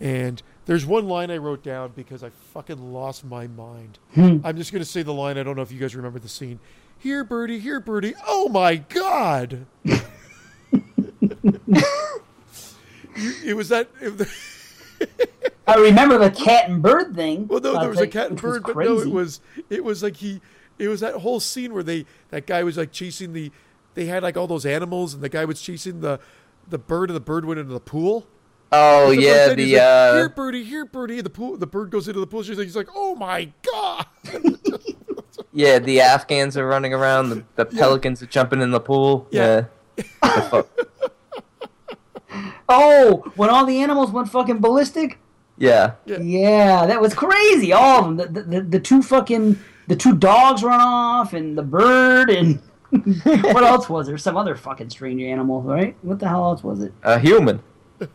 And 0.00 0.42
there's 0.66 0.84
one 0.86 1.08
line 1.08 1.30
I 1.30 1.36
wrote 1.36 1.62
down 1.62 1.92
because 1.94 2.22
I 2.24 2.30
fucking 2.52 2.92
lost 2.92 3.24
my 3.24 3.46
mind. 3.46 3.98
Hmm. 4.14 4.38
I'm 4.44 4.56
just 4.56 4.72
going 4.72 4.82
to 4.82 4.88
say 4.88 5.02
the 5.02 5.12
line. 5.12 5.36
I 5.38 5.42
don't 5.42 5.56
know 5.56 5.62
if 5.62 5.70
you 5.72 5.78
guys 5.78 5.94
remember 5.96 6.18
the 6.18 6.28
scene. 6.28 6.58
Here, 6.98 7.24
Birdie, 7.24 7.58
here, 7.60 7.80
Birdie. 7.80 8.14
Oh 8.26 8.48
my 8.48 8.76
God. 8.76 9.66
You- 13.20 13.34
it 13.44 13.54
was 13.54 13.68
that. 13.68 13.88
It, 14.00 14.28
I 15.66 15.76
remember 15.76 16.18
the 16.18 16.30
cat 16.30 16.68
and 16.68 16.82
bird 16.82 17.14
thing. 17.14 17.46
Well, 17.46 17.60
no, 17.60 17.78
there 17.80 17.88
was 17.88 18.00
a 18.00 18.06
cat 18.06 18.30
and 18.30 18.40
bird, 18.40 18.62
but 18.64 18.76
no, 18.76 18.98
it 19.00 19.10
was 19.10 19.40
it 19.70 19.84
was 19.84 20.02
like 20.02 20.16
he, 20.16 20.40
it 20.78 20.88
was 20.88 21.00
that 21.00 21.14
whole 21.14 21.40
scene 21.40 21.72
where 21.72 21.82
they 21.82 22.06
that 22.30 22.46
guy 22.46 22.62
was 22.64 22.76
like 22.76 22.92
chasing 22.92 23.32
the, 23.32 23.50
they 23.94 24.06
had 24.06 24.22
like 24.22 24.36
all 24.36 24.46
those 24.46 24.66
animals, 24.66 25.14
and 25.14 25.22
the 25.22 25.28
guy 25.28 25.44
was 25.44 25.60
chasing 25.62 26.00
the, 26.00 26.18
the 26.68 26.78
bird, 26.78 27.08
and 27.10 27.16
the 27.16 27.20
bird 27.20 27.44
went 27.44 27.60
into 27.60 27.72
the 27.72 27.80
pool. 27.80 28.26
Oh 28.72 29.10
yeah, 29.10 29.46
like 29.46 29.56
the 29.56 29.72
like, 29.74 29.82
uh, 29.82 30.14
here, 30.16 30.28
birdie, 30.28 30.64
here, 30.64 30.84
birdie. 30.84 31.20
The 31.22 31.30
pool, 31.30 31.56
the 31.56 31.66
bird 31.66 31.90
goes 31.90 32.06
into 32.08 32.20
the 32.20 32.26
pool. 32.26 32.42
She's 32.42 32.58
like, 32.58 32.66
he's 32.66 32.76
like, 32.76 32.88
oh 32.94 33.14
my 33.14 33.52
god. 33.72 34.06
yeah, 35.52 35.78
the 35.78 36.00
Afghans 36.00 36.56
are 36.56 36.66
running 36.66 36.92
around. 36.94 37.30
The, 37.30 37.44
the 37.56 37.66
pelicans 37.66 38.22
are 38.22 38.26
jumping 38.26 38.60
in 38.60 38.70
the 38.70 38.80
pool. 38.80 39.26
Yeah. 39.30 39.64
Yeah. 40.22 40.62
The 42.30 42.36
fu- 42.42 42.52
Oh, 42.68 43.32
when 43.36 43.50
all 43.50 43.66
the 43.66 43.80
animals 43.80 44.10
went 44.10 44.28
fucking 44.28 44.60
ballistic. 44.60 45.18
yeah. 45.58 45.92
Yeah. 46.06 46.18
Yeah, 46.20 46.86
that 46.86 47.00
was 47.00 47.14
crazy. 47.14 47.72
All 47.72 48.00
of 48.08 48.16
them. 48.16 48.32
The, 48.34 48.42
the, 48.42 48.60
the 48.62 48.80
two 48.80 49.02
fucking 49.02 49.58
the 49.88 49.96
two 49.96 50.14
dogs 50.16 50.62
run 50.62 50.80
off, 50.80 51.32
and 51.32 51.58
the 51.58 51.62
bird, 51.62 52.30
and 52.30 52.60
what 52.92 53.64
else 53.64 53.88
was 53.88 54.06
there? 54.06 54.16
Some 54.18 54.36
other 54.36 54.54
fucking 54.54 54.90
strange 54.90 55.20
animal, 55.22 55.62
right? 55.62 55.96
What 56.02 56.18
the 56.20 56.28
hell 56.28 56.44
else 56.44 56.62
was 56.62 56.80
it? 56.80 56.92
A 57.02 57.18
human. 57.18 57.60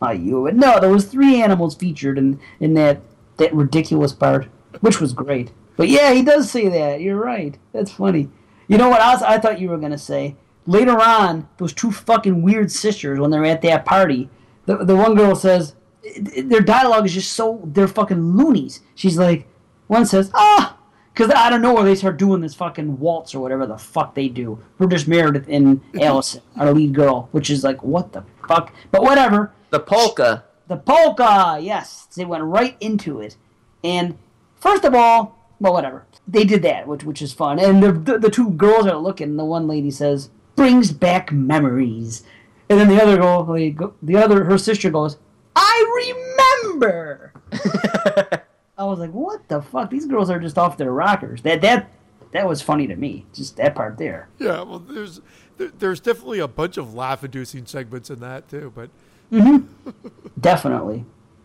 Oh, 0.00 0.10
you. 0.12 0.48
No, 0.52 0.78
there 0.78 0.90
was 0.90 1.06
three 1.06 1.42
animals 1.42 1.74
featured 1.74 2.18
in 2.18 2.38
in 2.60 2.74
that 2.74 3.00
that 3.38 3.52
ridiculous 3.52 4.12
part, 4.12 4.46
which 4.80 5.00
was 5.00 5.12
great. 5.12 5.50
But 5.76 5.88
yeah, 5.88 6.12
he 6.12 6.22
does 6.22 6.48
say 6.50 6.68
that. 6.68 7.00
You're 7.00 7.16
right. 7.16 7.58
That's 7.72 7.90
funny. 7.90 8.28
You 8.68 8.78
know 8.78 8.88
what 8.88 9.00
else 9.00 9.22
I 9.22 9.38
thought 9.38 9.60
you 9.60 9.68
were 9.70 9.78
gonna 9.78 9.98
say? 9.98 10.36
Later 10.68 11.00
on, 11.00 11.48
those 11.56 11.72
two 11.72 11.90
fucking 11.90 12.42
weird 12.42 12.70
sisters 12.70 13.18
when 13.18 13.30
they're 13.30 13.46
at 13.46 13.62
that 13.62 13.86
party, 13.86 14.28
the 14.66 14.76
the 14.84 14.94
one 14.94 15.14
girl 15.14 15.34
says 15.34 15.74
their 16.20 16.60
dialogue 16.60 17.06
is 17.06 17.14
just 17.14 17.32
so 17.32 17.62
they're 17.64 17.88
fucking 17.88 18.36
loonies. 18.36 18.80
She's 18.94 19.16
like, 19.16 19.48
one 19.86 20.04
says 20.04 20.30
ah. 20.34 20.76
Because 21.14 21.30
out 21.32 21.54
of 21.54 21.62
nowhere 21.62 21.84
they 21.84 21.94
start 21.94 22.18
doing 22.18 22.42
this 22.42 22.54
fucking 22.54 23.00
waltz 23.00 23.34
or 23.34 23.40
whatever 23.40 23.66
the 23.66 23.78
fuck 23.78 24.14
they 24.14 24.28
do. 24.28 24.62
Burgess 24.76 25.06
Meredith 25.06 25.46
and 25.48 25.80
Allison, 26.02 26.42
our 26.58 26.74
lead 26.74 26.94
girl, 26.94 27.30
which 27.32 27.48
is 27.48 27.64
like 27.64 27.82
what 27.82 28.12
the 28.12 28.22
fuck. 28.46 28.70
But 28.90 29.02
whatever. 29.02 29.54
The 29.70 29.80
polka. 29.80 30.44
The 30.66 30.76
polka, 30.76 31.58
yes, 31.62 32.08
they 32.14 32.26
went 32.26 32.44
right 32.44 32.76
into 32.78 33.20
it. 33.20 33.38
And 33.82 34.18
first 34.60 34.84
of 34.84 34.94
all, 34.94 35.38
well, 35.60 35.72
whatever, 35.72 36.04
they 36.26 36.44
did 36.44 36.60
that, 36.60 36.86
which 36.86 37.04
which 37.04 37.22
is 37.22 37.32
fun. 37.32 37.58
And 37.58 37.82
the 37.82 37.90
the, 37.90 38.18
the 38.18 38.30
two 38.30 38.50
girls 38.50 38.86
are 38.86 38.98
looking. 38.98 39.36
The 39.36 39.46
one 39.46 39.66
lady 39.66 39.90
says, 39.90 40.28
"Brings 40.58 40.92
back 40.92 41.32
memories," 41.32 42.22
and 42.68 42.78
then 42.78 42.88
the 42.88 43.02
other 43.02 43.16
girl, 43.16 43.44
the 44.02 44.16
other 44.16 44.44
her 44.44 44.58
sister 44.58 44.90
goes, 44.90 45.18
"I 45.56 46.64
remember." 46.72 47.32
I 48.78 48.84
was 48.84 48.98
like, 48.98 49.10
"What 49.10 49.48
the 49.48 49.62
fuck? 49.62 49.90
These 49.90 50.06
girls 50.06 50.30
are 50.30 50.38
just 50.38 50.58
off 50.58 50.76
their 50.76 50.92
rockers." 50.92 51.42
That 51.42 51.60
that 51.62 51.90
that 52.32 52.46
was 52.46 52.60
funny 52.62 52.86
to 52.86 52.96
me. 52.96 53.26
Just 53.32 53.56
that 53.56 53.74
part 53.74 53.98
there. 53.98 54.28
Yeah, 54.38 54.62
well, 54.62 54.78
there's 54.78 55.20
there, 55.56 55.68
there's 55.78 56.00
definitely 56.00 56.38
a 56.38 56.48
bunch 56.48 56.76
of 56.76 56.94
laugh-inducing 56.94 57.66
segments 57.66 58.10
in 58.10 58.20
that 58.20 58.48
too. 58.48 58.72
But 58.74 58.90
mm-hmm. 59.32 59.90
Definitely. 60.40 61.04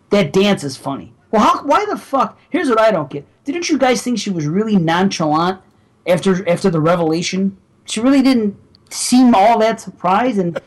That 0.10 0.34
dance 0.34 0.64
is 0.64 0.78
funny. 0.78 1.14
Well, 1.32 1.42
how, 1.42 1.64
why 1.64 1.86
the 1.86 1.98
fuck? 1.98 2.38
Here's 2.50 2.70
what 2.70 2.80
I 2.80 2.92
don't 2.92 3.10
get. 3.10 3.26
Didn't 3.44 3.70
you 3.70 3.78
guys 3.78 4.04
think 4.04 4.20
she 4.20 4.30
was 4.30 4.46
really 4.46 4.76
nonchalant 4.76 5.62
after 6.06 6.48
after 6.48 6.70
the 6.70 6.82
revelation? 6.82 7.58
She 7.86 8.00
really 8.00 8.22
didn't 8.22 8.56
seem 8.94 9.36
all 9.36 9.60
that 9.60 9.82
surprised, 9.82 10.38
and 10.40 10.60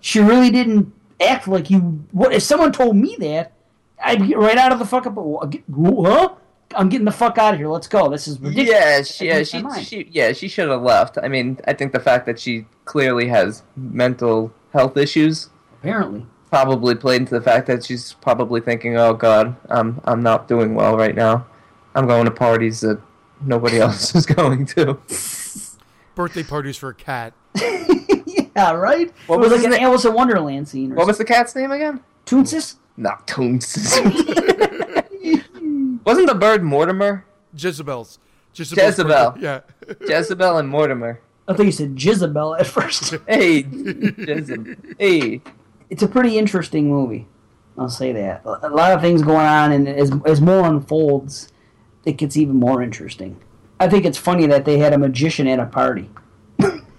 she 0.00 0.20
really 0.20 0.50
didn't 0.50 0.92
act 1.20 1.48
like 1.48 1.70
you. 1.70 2.04
What 2.12 2.32
if 2.32 2.42
someone 2.42 2.72
told 2.72 2.96
me 2.96 3.16
that? 3.20 3.52
I'd 4.02 4.26
get 4.26 4.38
right 4.38 4.56
out 4.56 4.72
of 4.72 4.78
the 4.78 4.84
fuck 4.84 5.06
up. 5.06 5.14
Oh, 5.16 5.40
huh? 6.04 6.34
I'm 6.76 6.88
getting 6.88 7.06
the 7.06 7.12
fuck 7.12 7.38
out 7.38 7.54
of 7.54 7.60
here. 7.60 7.68
Let's 7.68 7.88
go. 7.88 8.08
This 8.08 8.28
is 8.28 8.38
ridiculous. 8.38 8.70
Yeah, 8.70 9.02
she, 9.02 9.26
yeah, 9.26 9.42
she, 9.42 9.84
she, 9.84 10.08
yeah, 10.12 10.32
she 10.32 10.48
should 10.48 10.68
have 10.68 10.82
left. 10.82 11.18
I 11.20 11.28
mean, 11.28 11.58
I 11.66 11.72
think 11.72 11.92
the 11.92 12.00
fact 12.00 12.26
that 12.26 12.38
she 12.38 12.66
clearly 12.84 13.28
has 13.28 13.62
mental 13.76 14.52
health 14.72 14.96
issues 14.96 15.48
Apparently. 15.80 16.26
probably 16.50 16.94
played 16.94 17.22
into 17.22 17.34
the 17.34 17.40
fact 17.40 17.66
that 17.68 17.84
she's 17.84 18.12
probably 18.14 18.60
thinking, 18.60 18.96
"Oh 18.96 19.14
God, 19.14 19.56
I'm 19.70 20.00
I'm 20.04 20.22
not 20.22 20.46
doing 20.46 20.74
well 20.74 20.96
right 20.96 21.14
now. 21.14 21.46
I'm 21.94 22.06
going 22.06 22.26
to 22.26 22.30
parties 22.30 22.80
that 22.80 23.00
nobody 23.40 23.78
else 23.80 24.14
is 24.14 24.26
going 24.26 24.66
to." 24.66 24.98
birthday 26.14 26.42
parties 26.42 26.76
for 26.76 26.90
a 26.90 26.94
cat. 26.94 27.32
Yeah, 28.56 28.72
right. 28.72 29.12
What 29.28 29.36
it 29.36 29.40
was, 29.40 29.52
was 29.52 29.62
like 29.62 29.72
an 29.72 29.80
na- 29.80 29.86
Alice 29.88 30.04
in 30.04 30.12
Wonderland 30.14 30.68
scene. 30.68 30.92
Or 30.92 30.96
What 30.96 31.06
was 31.06 31.18
the 31.18 31.24
cat's 31.24 31.54
name 31.54 31.70
again? 31.70 32.00
Toonsis? 32.26 32.74
Not 32.96 33.26
Toons. 33.28 33.76
Wasn't 36.04 36.26
the 36.26 36.34
bird 36.38 36.64
Mortimer? 36.64 37.24
Jezebel's. 37.56 38.18
Jezebel's 38.54 38.98
Jezebel. 38.98 39.30
birthday- 39.32 39.42
Yeah. 39.42 39.60
Jezebel 40.18 40.58
and 40.58 40.68
Mortimer. 40.68 41.20
I 41.46 41.54
think 41.54 41.66
you 41.66 41.72
said 41.72 42.02
Jezebel 42.02 42.56
at 42.56 42.66
first. 42.66 43.14
Hey, 43.28 43.60
Jezebel. 43.62 44.74
Hey. 44.98 45.40
it's 45.88 46.02
a 46.02 46.08
pretty 46.08 46.36
interesting 46.36 46.88
movie. 46.88 47.28
I'll 47.78 47.88
say 47.88 48.10
that. 48.12 48.42
A 48.44 48.68
lot 48.70 48.90
of 48.92 49.00
things 49.00 49.22
going 49.22 49.46
on, 49.46 49.70
and 49.70 49.88
as 49.88 50.10
as 50.26 50.40
more 50.40 50.66
unfolds, 50.66 51.52
it 52.04 52.16
gets 52.16 52.36
even 52.36 52.56
more 52.56 52.82
interesting. 52.82 53.40
I 53.78 53.88
think 53.88 54.04
it's 54.04 54.18
funny 54.18 54.46
that 54.48 54.64
they 54.64 54.78
had 54.78 54.92
a 54.92 54.98
magician 54.98 55.46
at 55.46 55.60
a 55.60 55.66
party. 55.66 56.10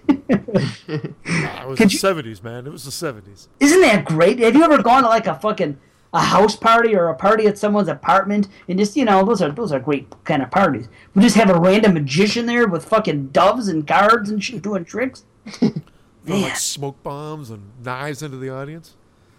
It 0.08 1.66
was 1.66 1.78
Could 1.78 1.88
the 1.88 1.92
you- 1.92 1.98
seventies, 1.98 2.42
man. 2.42 2.66
It 2.66 2.72
was 2.72 2.84
the 2.84 2.90
seventies. 2.90 3.48
Isn't 3.60 3.80
that 3.82 4.04
great? 4.04 4.38
Have 4.40 4.54
you 4.54 4.62
ever 4.64 4.82
gone 4.82 5.02
to 5.02 5.08
like 5.08 5.26
a 5.26 5.34
fucking 5.34 5.78
a 6.12 6.20
house 6.20 6.56
party 6.56 6.96
or 6.96 7.06
a 7.08 7.14
party 7.14 7.46
at 7.46 7.56
someone's 7.56 7.86
apartment 7.88 8.48
and 8.68 8.76
just 8.76 8.96
you 8.96 9.04
know 9.04 9.24
those 9.24 9.40
are 9.40 9.52
those 9.52 9.70
are 9.72 9.78
great 9.78 10.08
kind 10.24 10.42
of 10.42 10.50
parties. 10.50 10.88
We 11.14 11.22
just 11.22 11.36
have 11.36 11.50
a 11.50 11.58
random 11.60 11.94
magician 11.94 12.46
there 12.46 12.66
with 12.66 12.84
fucking 12.84 13.28
doves 13.28 13.68
and 13.68 13.86
guards 13.86 14.30
and 14.30 14.42
shit 14.42 14.62
doing 14.62 14.84
tricks. 14.84 15.24
Man. 15.60 16.42
like 16.42 16.56
smoke 16.56 17.02
bombs 17.02 17.50
and 17.50 17.70
knives 17.82 18.22
into 18.22 18.36
the 18.36 18.50
audience. 18.50 18.94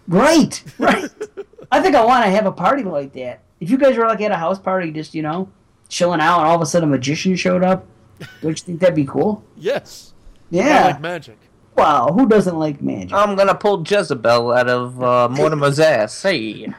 Right, 0.08 0.62
right. 0.78 1.08
I 1.70 1.80
think 1.80 1.94
I 1.94 2.04
want 2.04 2.24
to 2.24 2.30
have 2.30 2.44
a 2.46 2.52
party 2.52 2.82
like 2.82 3.12
that. 3.12 3.40
If 3.60 3.70
you 3.70 3.78
guys 3.78 3.96
were 3.96 4.06
like 4.06 4.20
at 4.20 4.32
a 4.32 4.36
house 4.36 4.58
party, 4.58 4.90
just 4.90 5.14
you 5.14 5.22
know, 5.22 5.48
chilling 5.88 6.20
out, 6.20 6.40
and 6.40 6.48
all 6.48 6.56
of 6.56 6.60
a 6.62 6.66
sudden 6.66 6.88
a 6.88 6.90
magician 6.92 7.36
showed 7.36 7.62
up, 7.62 7.86
don't 8.40 8.50
you 8.58 8.64
think 8.64 8.80
that'd 8.80 8.96
be 8.96 9.04
cool? 9.04 9.44
Yes. 9.56 10.11
Yeah. 10.52 10.82
I 10.82 10.86
like 10.88 11.00
magic. 11.00 11.38
wow, 11.76 12.08
who 12.12 12.28
doesn't 12.28 12.58
like 12.58 12.82
magic? 12.82 13.12
I'm 13.14 13.34
gonna 13.36 13.54
pull 13.54 13.82
Jezebel 13.88 14.52
out 14.52 14.68
of 14.68 15.02
uh, 15.02 15.28
Mortimer's 15.32 15.80
ass. 15.80 16.22
Hey, 16.22 16.72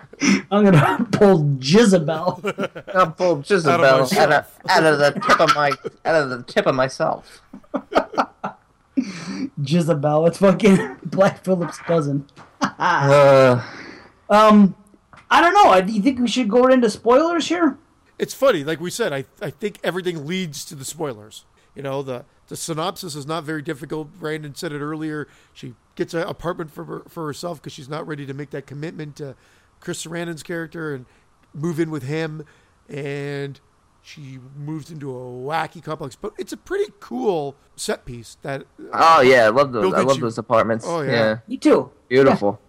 I'm 0.51 0.63
gonna 0.63 1.07
pull 1.11 1.57
Jezebel. 1.59 2.41
I'll 2.93 3.11
pull 3.11 3.41
Jezebel 3.45 3.83
Out 3.83 3.83
out 3.83 4.31
of 4.31 4.31
of, 4.31 4.69
out 4.69 4.83
of 4.85 4.99
the 4.99 5.11
tip 5.27 5.39
of 5.39 5.55
my 5.55 5.71
out 6.05 6.15
of 6.15 6.29
the 6.29 6.43
tip 6.43 6.67
of 6.67 6.75
myself. 6.75 7.41
Jezebel. 9.65 10.27
It's 10.27 10.37
fucking 10.37 10.97
Black 11.05 11.43
Phillip's 11.43 11.77
cousin. 11.79 12.27
Uh, 12.61 13.61
Um, 14.29 14.75
I 15.29 15.41
don't 15.41 15.53
know. 15.53 15.81
Do 15.81 15.91
you 15.91 16.01
think 16.01 16.19
we 16.19 16.27
should 16.27 16.49
go 16.49 16.67
into 16.67 16.89
spoilers 16.89 17.47
here? 17.47 17.77
It's 18.19 18.33
funny, 18.33 18.63
like 18.63 18.79
we 18.79 18.89
said. 18.91 19.11
I 19.11 19.25
I 19.41 19.49
think 19.49 19.79
everything 19.83 20.25
leads 20.27 20.63
to 20.65 20.75
the 20.75 20.85
spoilers. 20.85 21.45
You 21.75 21.81
know, 21.81 22.03
the 22.03 22.25
the 22.47 22.55
synopsis 22.55 23.15
is 23.15 23.25
not 23.25 23.43
very 23.43 23.61
difficult. 23.61 24.13
Brandon 24.19 24.53
said 24.55 24.71
it 24.71 24.79
earlier. 24.79 25.27
She 25.53 25.73
gets 25.95 26.13
an 26.13 26.21
apartment 26.23 26.71
for 26.71 26.83
her, 26.85 27.03
for 27.07 27.25
herself 27.25 27.61
because 27.61 27.73
she's 27.73 27.89
not 27.89 28.05
ready 28.07 28.25
to 28.25 28.33
make 28.33 28.49
that 28.51 28.65
commitment 28.67 29.15
to 29.17 29.35
Chris 29.79 30.05
Sarandon's 30.05 30.43
character 30.43 30.93
and 30.93 31.05
move 31.53 31.79
in 31.79 31.89
with 31.91 32.03
him, 32.03 32.45
and 32.89 33.59
she 34.01 34.39
moves 34.57 34.91
into 34.91 35.09
a 35.09 35.19
wacky 35.19 35.81
complex. 35.83 36.15
But 36.15 36.33
it's 36.37 36.51
a 36.51 36.57
pretty 36.57 36.91
cool 36.99 37.55
set 37.75 38.05
piece. 38.05 38.37
That 38.41 38.63
uh, 38.91 39.17
oh 39.19 39.21
yeah, 39.21 39.45
I 39.45 39.49
love 39.49 39.71
those. 39.71 39.93
I 39.93 40.01
love 40.01 40.17
you- 40.17 40.21
those 40.21 40.37
apartments. 40.37 40.85
Oh, 40.87 41.01
yeah. 41.01 41.11
yeah. 41.11 41.37
Me 41.47 41.57
too. 41.57 41.91
Beautiful. 42.09 42.59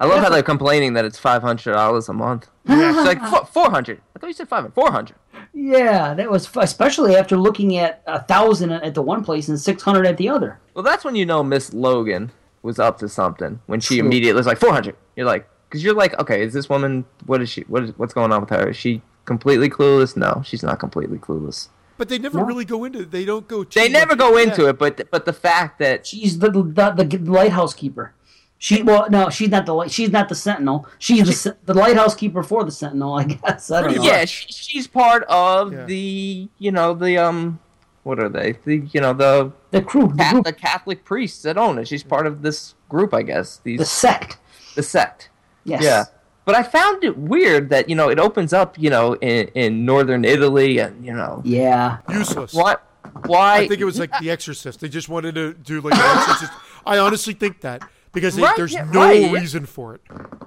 I 0.00 0.06
love 0.06 0.20
how 0.20 0.30
they're 0.30 0.42
complaining 0.42 0.94
that 0.94 1.04
it's 1.04 1.18
five 1.18 1.42
hundred 1.42 1.74
dollars 1.74 2.08
a 2.08 2.12
month. 2.12 2.48
It's 2.64 3.06
like 3.06 3.20
four 3.48 3.70
hundred. 3.70 4.00
I 4.16 4.18
thought 4.18 4.26
you 4.26 4.32
said 4.32 4.48
five 4.48 4.62
hundred. 4.62 4.74
Four 4.74 4.90
hundred. 4.90 5.16
Yeah, 5.54 6.14
that 6.14 6.30
was 6.30 6.46
fu- 6.46 6.60
especially 6.60 7.14
after 7.16 7.36
looking 7.36 7.76
at 7.76 8.02
a 8.06 8.22
thousand 8.22 8.72
at 8.72 8.94
the 8.94 9.02
one 9.02 9.22
place 9.24 9.48
and 9.48 9.60
six 9.60 9.82
hundred 9.82 10.06
at 10.06 10.16
the 10.16 10.28
other. 10.28 10.58
Well, 10.74 10.82
that's 10.82 11.04
when 11.04 11.14
you 11.14 11.26
know 11.26 11.42
Miss 11.42 11.72
Logan 11.74 12.32
was 12.62 12.78
up 12.78 12.98
to 12.98 13.08
something. 13.08 13.60
When 13.66 13.80
she 13.80 13.98
True. 13.98 14.06
immediately 14.06 14.38
was 14.38 14.46
like 14.46 14.58
four 14.58 14.72
hundred. 14.72 14.96
You're 15.14 15.26
like, 15.26 15.48
because 15.68 15.84
you're 15.84 15.94
like, 15.94 16.18
okay, 16.18 16.42
is 16.42 16.52
this 16.54 16.68
woman? 16.70 17.04
What 17.26 17.42
is 17.42 17.50
she? 17.50 17.62
What 17.62 17.82
is 17.82 17.92
what's 17.98 18.14
going 18.14 18.32
on 18.32 18.40
with 18.40 18.50
her? 18.50 18.70
Is 18.70 18.76
she 18.76 19.02
completely 19.26 19.68
clueless? 19.68 20.16
No, 20.16 20.42
she's 20.44 20.62
not 20.62 20.78
completely 20.78 21.18
clueless. 21.18 21.68
but 21.98 22.08
they 22.08 22.18
never 22.18 22.38
No. 22.38 22.44
really 22.44 22.64
go 22.64 22.84
into. 22.84 23.04
They 23.04 23.24
don't 23.26 23.46
go. 23.46 23.62
They 23.64 23.88
never 23.90 24.16
go 24.16 24.38
into 24.38 24.62
yeah. 24.62 24.70
it, 24.70 24.78
but 24.78 25.10
but 25.10 25.26
the 25.26 25.32
fact 25.34 25.78
that 25.80 26.06
She's 26.06 26.38
the 26.38 26.50
the, 26.50 27.06
the 27.06 27.18
lighthouse 27.30 27.74
keeper. 27.74 28.14
She 28.64 28.80
well 28.84 29.10
no, 29.10 29.28
she's 29.28 29.48
not 29.48 29.66
the 29.66 29.74
light. 29.74 29.90
She's 29.90 30.10
not 30.12 30.28
the 30.28 30.36
sentinel. 30.36 30.86
She's 31.00 31.42
the 31.42 31.56
the 31.64 31.74
lighthouse 31.74 32.14
keeper 32.14 32.44
for 32.44 32.62
the 32.62 32.70
sentinel. 32.70 33.14
I 33.14 33.24
guess 33.24 33.72
I 33.72 33.82
don't 33.82 33.96
know. 33.96 34.04
yeah, 34.04 34.24
she, 34.24 34.46
she's 34.52 34.86
part 34.86 35.24
of 35.24 35.72
Yeah. 35.72 35.84
the 35.86 36.48
you 36.58 36.70
know 36.70 36.94
the 36.94 37.18
um 37.18 37.58
what 38.04 38.20
are 38.20 38.28
they 38.28 38.52
the 38.64 38.76
you 38.92 39.00
know 39.00 39.14
the 39.14 39.50
The 39.72 39.82
crew, 39.82 40.02
the 40.14 40.28
group, 40.30 40.44
Catholic, 40.44 40.58
Catholic 40.58 41.04
priests 41.04 41.42
that 41.42 41.58
own 41.58 41.76
it. 41.80 41.88
She's 41.88 42.04
part 42.04 42.24
of 42.28 42.42
this 42.42 42.76
group, 42.88 43.12
I 43.14 43.22
guess. 43.22 43.60
These 43.64 43.80
the 43.80 43.84
sect. 43.84 44.38
the 44.76 44.82
sect. 44.84 45.30
Yes. 45.64 45.82
Yeah. 45.82 46.04
But 46.44 46.54
I 46.54 46.62
found 46.62 47.02
it 47.02 47.18
weird 47.18 47.68
that, 47.70 47.88
you 47.88 47.96
know, 47.96 48.10
it 48.10 48.18
opens 48.20 48.52
up, 48.52 48.76
you 48.78 48.90
know, 48.90 49.14
in, 49.14 49.48
in 49.54 49.84
northern 49.84 50.24
Italy 50.24 50.78
and, 50.78 51.04
you 51.04 51.12
know, 51.14 51.40
Yeah. 51.44 51.98
useless. 52.08 52.52
What? 52.54 52.84
why 53.26 53.58
I 53.58 53.68
think 53.68 53.80
it 53.80 53.84
was 53.84 53.98
like 53.98 54.16
The 54.20 54.30
Exorcist. 54.30 54.78
They 54.80 54.88
just 54.88 55.08
wanted 55.08 55.34
to 55.34 55.52
do 55.54 55.80
like 55.80 55.94
The 55.94 56.04
Exorcist. 56.16 56.52
I 56.86 56.98
honestly 56.98 57.34
think 57.34 57.60
that 57.62 57.82
because 58.12 58.36
they, 58.36 58.42
Right, 58.42 58.56
there's 58.56 58.72
yeah, 58.72 58.84
no 58.92 59.00
right. 59.00 59.32
reason 59.32 59.66
for 59.66 59.94
it. 59.94 60.00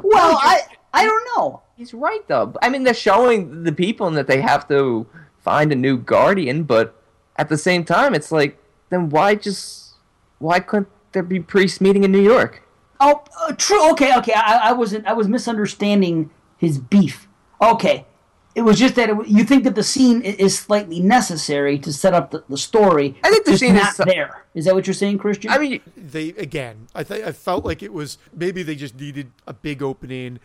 Well, 0.03 0.37
I 0.41 0.61
I 0.93 1.03
don't 1.05 1.27
know. 1.35 1.61
he's 1.77 1.93
right 1.93 2.25
though. 2.27 2.53
I 2.61 2.69
mean, 2.69 2.83
they're 2.83 2.93
showing 2.93 3.63
the 3.63 3.71
people 3.71 4.09
that 4.11 4.27
they 4.27 4.41
have 4.41 4.67
to 4.69 5.05
find 5.39 5.71
a 5.71 5.75
new 5.75 5.97
guardian, 5.97 6.63
but 6.63 6.95
at 7.37 7.49
the 7.49 7.57
same 7.57 7.83
time 7.83 8.13
it's 8.13 8.31
like 8.31 8.57
then 8.89 9.09
why 9.09 9.35
just 9.35 9.95
why 10.39 10.59
couldn't 10.59 10.89
there 11.11 11.23
be 11.23 11.39
priests 11.39 11.79
meeting 11.81 12.03
in 12.03 12.11
New 12.11 12.21
York? 12.21 12.61
Oh, 12.99 13.23
uh, 13.41 13.51
true. 13.53 13.91
Okay, 13.91 14.15
okay. 14.17 14.33
I, 14.33 14.69
I 14.69 14.71
wasn't. 14.71 15.05
I 15.05 15.13
was 15.13 15.27
misunderstanding 15.27 16.29
his 16.57 16.79
beef. 16.79 17.27
Okay, 17.61 18.05
it 18.56 18.61
was 18.61 18.80
just 18.80 18.95
that 18.95 19.10
it, 19.10 19.27
you 19.27 19.44
think 19.44 19.64
that 19.65 19.76
the 19.76 19.84
scene 19.84 20.22
is 20.22 20.57
slightly 20.57 20.99
necessary 21.02 21.77
to 21.80 21.91
set 21.94 22.14
up 22.14 22.32
the, 22.32 22.44
the 22.49 22.57
story. 22.57 23.18
I 23.23 23.30
think 23.30 23.45
the 23.45 23.52
just 23.52 23.60
scene 23.61 23.76
is 23.76 23.84
not 23.84 23.95
so- 23.95 24.06
there. 24.06 24.44
Is 24.56 24.65
that 24.65 24.73
what 24.73 24.88
you're 24.88 24.94
saying, 24.94 25.18
Christian? 25.18 25.52
I 25.52 25.57
mean, 25.57 25.82
They 25.98 26.30
again, 26.30 26.88
I 26.95 27.03
th- 27.03 27.23
I 27.26 27.32
felt 27.34 27.65
like 27.65 27.84
it 27.84 27.91
was 27.94 28.18
maybe 28.34 28.64
they 28.64 28.76
just 28.76 28.98
needed 28.99 29.32
a 29.45 29.53
big 29.53 29.84
opening 29.84 30.40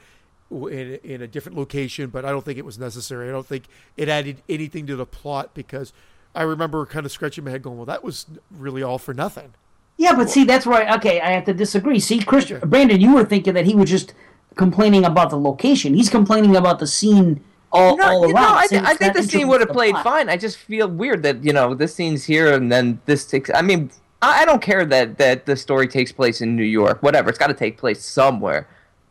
in 0.51 0.99
in 1.05 1.23
a 1.23 1.29
different 1.29 1.57
location, 1.57 2.11
but 2.11 2.25
I 2.25 2.31
don't 2.31 2.45
think 2.45 2.59
it 2.59 2.65
was 2.65 2.79
necessary. 2.79 3.29
I 3.29 3.33
don't 3.33 3.47
think 3.47 3.65
it 3.97 4.09
added 4.09 4.43
anything 4.49 4.87
to 4.89 4.97
the 4.97 5.07
plot 5.07 5.55
because 5.55 5.93
I 6.35 6.43
remember 6.43 6.85
kind 6.87 7.07
of 7.07 7.13
scratching 7.13 7.45
my 7.45 7.53
head, 7.53 7.63
going, 7.63 7.77
"Well, 7.77 7.87
that 7.87 8.03
was 8.03 8.27
really 8.51 8.83
all 8.83 8.99
for 8.99 9.15
nothing." 9.15 9.55
yeah, 9.97 10.15
but 10.15 10.29
see, 10.31 10.45
that's 10.45 10.67
where 10.67 10.89
I, 10.89 10.97
okay, 10.97 11.21
I 11.21 11.31
have 11.33 11.45
to 11.45 11.53
disagree. 11.55 12.01
See, 12.01 12.19
Christian, 12.21 12.57
Okay. 12.57 12.67
Brandon, 12.67 13.01
you 13.01 13.15
were 13.15 13.25
thinking 13.25 13.53
that 13.55 13.67
he 13.67 13.75
was 13.75 13.91
just 13.91 14.15
complaining 14.57 15.05
about 15.05 15.31
the 15.31 15.39
location. 15.39 15.93
He's 15.95 16.09
complaining 16.11 16.57
about 16.57 16.79
the 16.81 16.87
scene 16.87 17.45
all, 17.73 17.97
No, 17.97 18.05
all 18.05 18.25
around. 18.25 18.33
know, 18.35 18.41
I, 18.55 18.67
saying 18.67 18.83
th- 18.83 18.95
I 18.95 18.97
think 18.97 19.15
the 19.15 19.23
scene 19.23 19.47
would 19.49 19.61
have 19.61 19.71
played 19.71 19.93
plot. 19.93 20.05
fine. 20.05 20.29
I 20.29 20.37
just 20.37 20.57
feel 20.59 20.89
weird 20.89 21.23
that 21.23 21.45
you 21.45 21.53
know 21.53 21.75
this 21.75 21.95
scene's 21.95 22.25
here 22.25 22.53
and 22.53 22.71
then 22.71 23.01
this 23.07 23.25
takes. 23.27 23.51
I 23.55 23.63
mean, 23.63 23.91
I, 24.23 24.43
I 24.43 24.45
don't 24.45 24.61
care 24.63 24.85
that 24.85 25.19
that 25.19 25.47
the 25.47 25.57
story 25.57 25.87
takes 25.89 26.13
place 26.13 26.41
in 26.41 26.57
New 26.57 26.65
York. 26.65 27.03
Whatever, 27.03 27.29
it's 27.31 27.39
got 27.39 27.47
to 27.49 27.55
take 27.55 27.79
place 27.79 28.05
somewhere. 28.05 28.67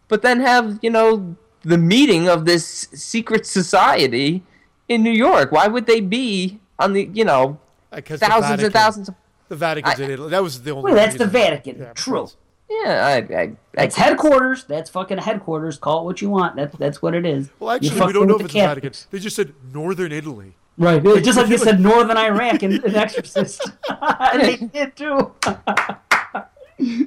But 0.08 0.22
then 0.22 0.40
have 0.42 0.80
you 0.82 0.90
know 0.90 1.36
the 1.62 1.78
meeting 1.78 2.28
of 2.28 2.46
this 2.46 2.66
secret 2.94 3.46
society 3.46 4.44
in 4.88 5.04
New 5.04 5.12
York. 5.12 5.52
Why 5.52 5.68
would 5.68 5.86
they 5.86 6.02
be 6.02 6.60
on 6.80 6.94
the 6.94 7.10
you 7.14 7.26
know 7.26 7.60
thousands 8.04 8.64
and 8.64 8.74
thousands 8.74 9.10
of 9.10 9.16
The 9.50 9.56
Vatican's 9.56 10.00
I- 10.00 10.04
in 10.04 10.12
Italy. 10.12 10.30
That 10.32 10.44
was 10.44 10.62
the 10.64 10.72
only. 10.72 10.84
Well, 10.84 10.96
that's 10.96 11.18
the. 11.18 11.26
Vatican. 11.28 11.80
Yeah, 11.80 11.94
True. 11.94 12.30
Because- 12.70 12.86
yeah. 12.86 13.06
I, 13.06 13.14
I, 13.36 13.42
I 13.42 13.56
That's 13.74 13.96
headquarters. 13.96 14.64
That's 14.66 14.90
fucking 14.90 15.18
headquarters. 15.18 15.78
Call 15.78 16.02
it 16.02 16.06
what 16.06 16.22
you 16.22 16.30
want. 16.30 16.56
That's 16.56 16.76
that's 16.78 17.02
what 17.02 17.14
it 17.16 17.26
is. 17.26 17.50
Well, 17.60 17.72
actually, 17.72 18.00
we 18.06 18.14
don't 18.14 18.28
know 18.28 18.36
if 18.36 18.42
it's 18.46 18.54
the 18.54 18.60
the 18.60 18.66
Vatican. 18.66 18.94
They 19.12 19.20
just 19.20 19.36
said 19.36 19.54
Northern 19.74 20.12
Italy. 20.12 20.54
Right, 20.78 21.04
just 21.04 21.38
like 21.38 21.48
they 21.50 21.58
said 21.58 21.82
Northern 21.82 22.16
Iraq 22.16 22.64
in, 22.64 22.82
in 22.86 22.96
Exorcist. 22.96 23.70
and 23.90 24.42
they 24.42 24.56
did 24.56 24.96
too. 24.96 25.34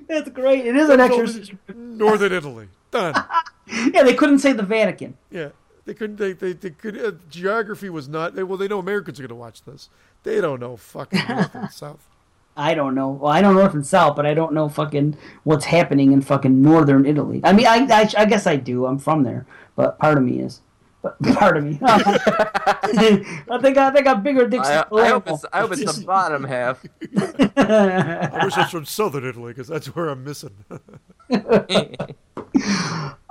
That's 0.07 0.29
great. 0.31 0.67
It 0.67 0.77
is 0.77 0.91
an 0.91 1.01
Exorcist. 1.01 1.53
Northern 1.75 2.33
Italy. 2.33 2.69
Done. 2.91 3.15
Yeah, 3.95 4.03
they 4.03 4.13
couldn't 4.13 4.41
say 4.41 4.53
the 4.53 4.65
Vatican. 4.65 5.17
Yeah, 5.31 5.51
they 5.87 5.95
couldn't. 5.95 6.17
They 6.17 6.33
they, 6.35 6.53
they 6.53 6.71
could. 6.71 6.99
Uh, 7.03 7.13
geography 7.31 7.89
was 7.89 8.07
not. 8.07 8.35
They, 8.35 8.43
well, 8.43 8.59
they 8.59 8.69
know 8.69 8.81
Americans 8.81 9.19
are 9.19 9.23
going 9.23 9.29
to 9.31 9.35
watch 9.35 9.63
this. 9.63 9.89
They 10.25 10.41
don't 10.43 10.61
know 10.61 10.77
fucking 10.77 11.23
north 11.27 11.55
and 11.55 11.71
south. 11.71 12.07
I 12.57 12.75
don't 12.75 12.95
know. 12.95 13.09
Well, 13.11 13.33
I 13.33 13.41
don't 13.41 13.55
know 13.55 13.61
North 13.61 13.75
and 13.75 13.87
South, 13.87 14.15
but 14.15 14.27
I 14.27 14.35
don't 14.35 14.53
know 14.53 14.69
fucking 14.69 15.17
what's 15.45 15.67
happening 15.67 16.13
in 16.13 16.21
fucking 16.21 16.61
Northern 16.61 17.07
Italy. 17.07 17.41
I 17.45 17.53
mean, 17.53 17.67
I, 17.67 17.87
I, 17.91 18.11
I 18.17 18.25
guess 18.27 18.47
I 18.47 18.57
do. 18.57 18.87
I'm 18.87 18.99
from 18.99 19.23
there, 19.23 19.47
but 19.75 19.99
part 19.99 20.19
of 20.19 20.25
me 20.25 20.41
is. 20.41 20.61
But 21.01 21.21
part 21.35 21.57
of 21.57 21.65
me. 21.65 21.79
I 21.83 23.59
think 23.61 23.79
I 23.79 23.91
think 23.91 24.07
I'm 24.07 24.23
bigger 24.23 24.47
dicks. 24.49 24.69
I, 24.69 24.85
than 24.91 25.01
I 25.01 25.09
hope 25.09 25.29
it's 25.29 25.45
I 25.53 25.61
hope 25.61 25.73
it's 25.73 25.99
the 25.99 26.05
bottom 26.05 26.45
half. 26.45 26.85
I 27.17 28.45
wish 28.45 28.57
I 28.57 28.63
was 28.63 28.71
from 28.71 28.85
Southern 28.85 29.25
Italy 29.25 29.53
because 29.53 29.69
that's 29.69 29.87
where 29.89 30.09
I'm 30.09 30.23
missing. 30.23 30.55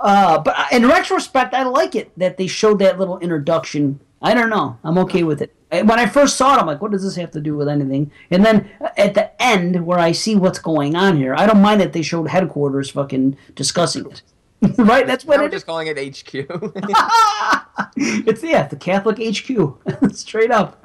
Uh, 0.00 0.38
but 0.38 0.56
in 0.72 0.86
retrospect, 0.86 1.54
I 1.54 1.62
like 1.62 1.94
it 1.94 2.10
that 2.18 2.36
they 2.36 2.48
showed 2.48 2.80
that 2.80 2.98
little 2.98 3.18
introduction. 3.20 4.00
I 4.20 4.34
don't 4.34 4.50
know. 4.50 4.78
I'm 4.82 4.98
okay 4.98 5.22
with 5.22 5.40
it. 5.40 5.54
When 5.72 5.98
I 5.98 6.04
first 6.06 6.36
saw 6.36 6.54
it, 6.54 6.60
I'm 6.60 6.66
like, 6.66 6.82
what 6.82 6.90
does 6.90 7.02
this 7.02 7.16
have 7.16 7.30
to 7.30 7.40
do 7.40 7.56
with 7.56 7.66
anything? 7.66 8.12
And 8.30 8.44
then 8.44 8.70
at 8.98 9.14
the 9.14 9.42
end, 9.42 9.86
where 9.86 9.98
I 9.98 10.12
see 10.12 10.36
what's 10.36 10.58
going 10.58 10.94
on 10.94 11.16
here, 11.16 11.34
I 11.34 11.46
don't 11.46 11.62
mind 11.62 11.80
that 11.80 11.94
they 11.94 12.02
showed 12.02 12.28
headquarters 12.28 12.90
fucking 12.90 13.38
discussing 13.54 14.10
it. 14.10 14.22
right? 14.78 15.06
That's 15.06 15.24
what 15.24 15.36
Now 15.36 15.42
we're 15.42 15.46
it 15.48 15.54
is. 15.54 15.62
just 15.62 15.66
calling 15.66 15.88
it 15.88 15.96
HQ. 15.98 16.34
it's 17.96 18.42
yeah, 18.42 18.66
the 18.68 18.76
Catholic 18.76 19.16
HQ, 19.18 20.12
straight 20.14 20.50
up, 20.50 20.84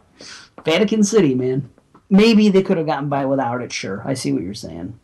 Vatican 0.63 1.03
City, 1.03 1.35
man. 1.35 1.69
Maybe 2.09 2.47
they 2.47 2.63
could 2.63 2.77
have 2.77 2.85
gotten 2.87 3.09
by 3.09 3.25
without 3.25 3.61
it. 3.61 3.73
Sure, 3.73 4.01
I 4.05 4.13
see 4.13 4.31
what 4.31 4.41
you're 4.41 4.53
saying. 4.53 4.97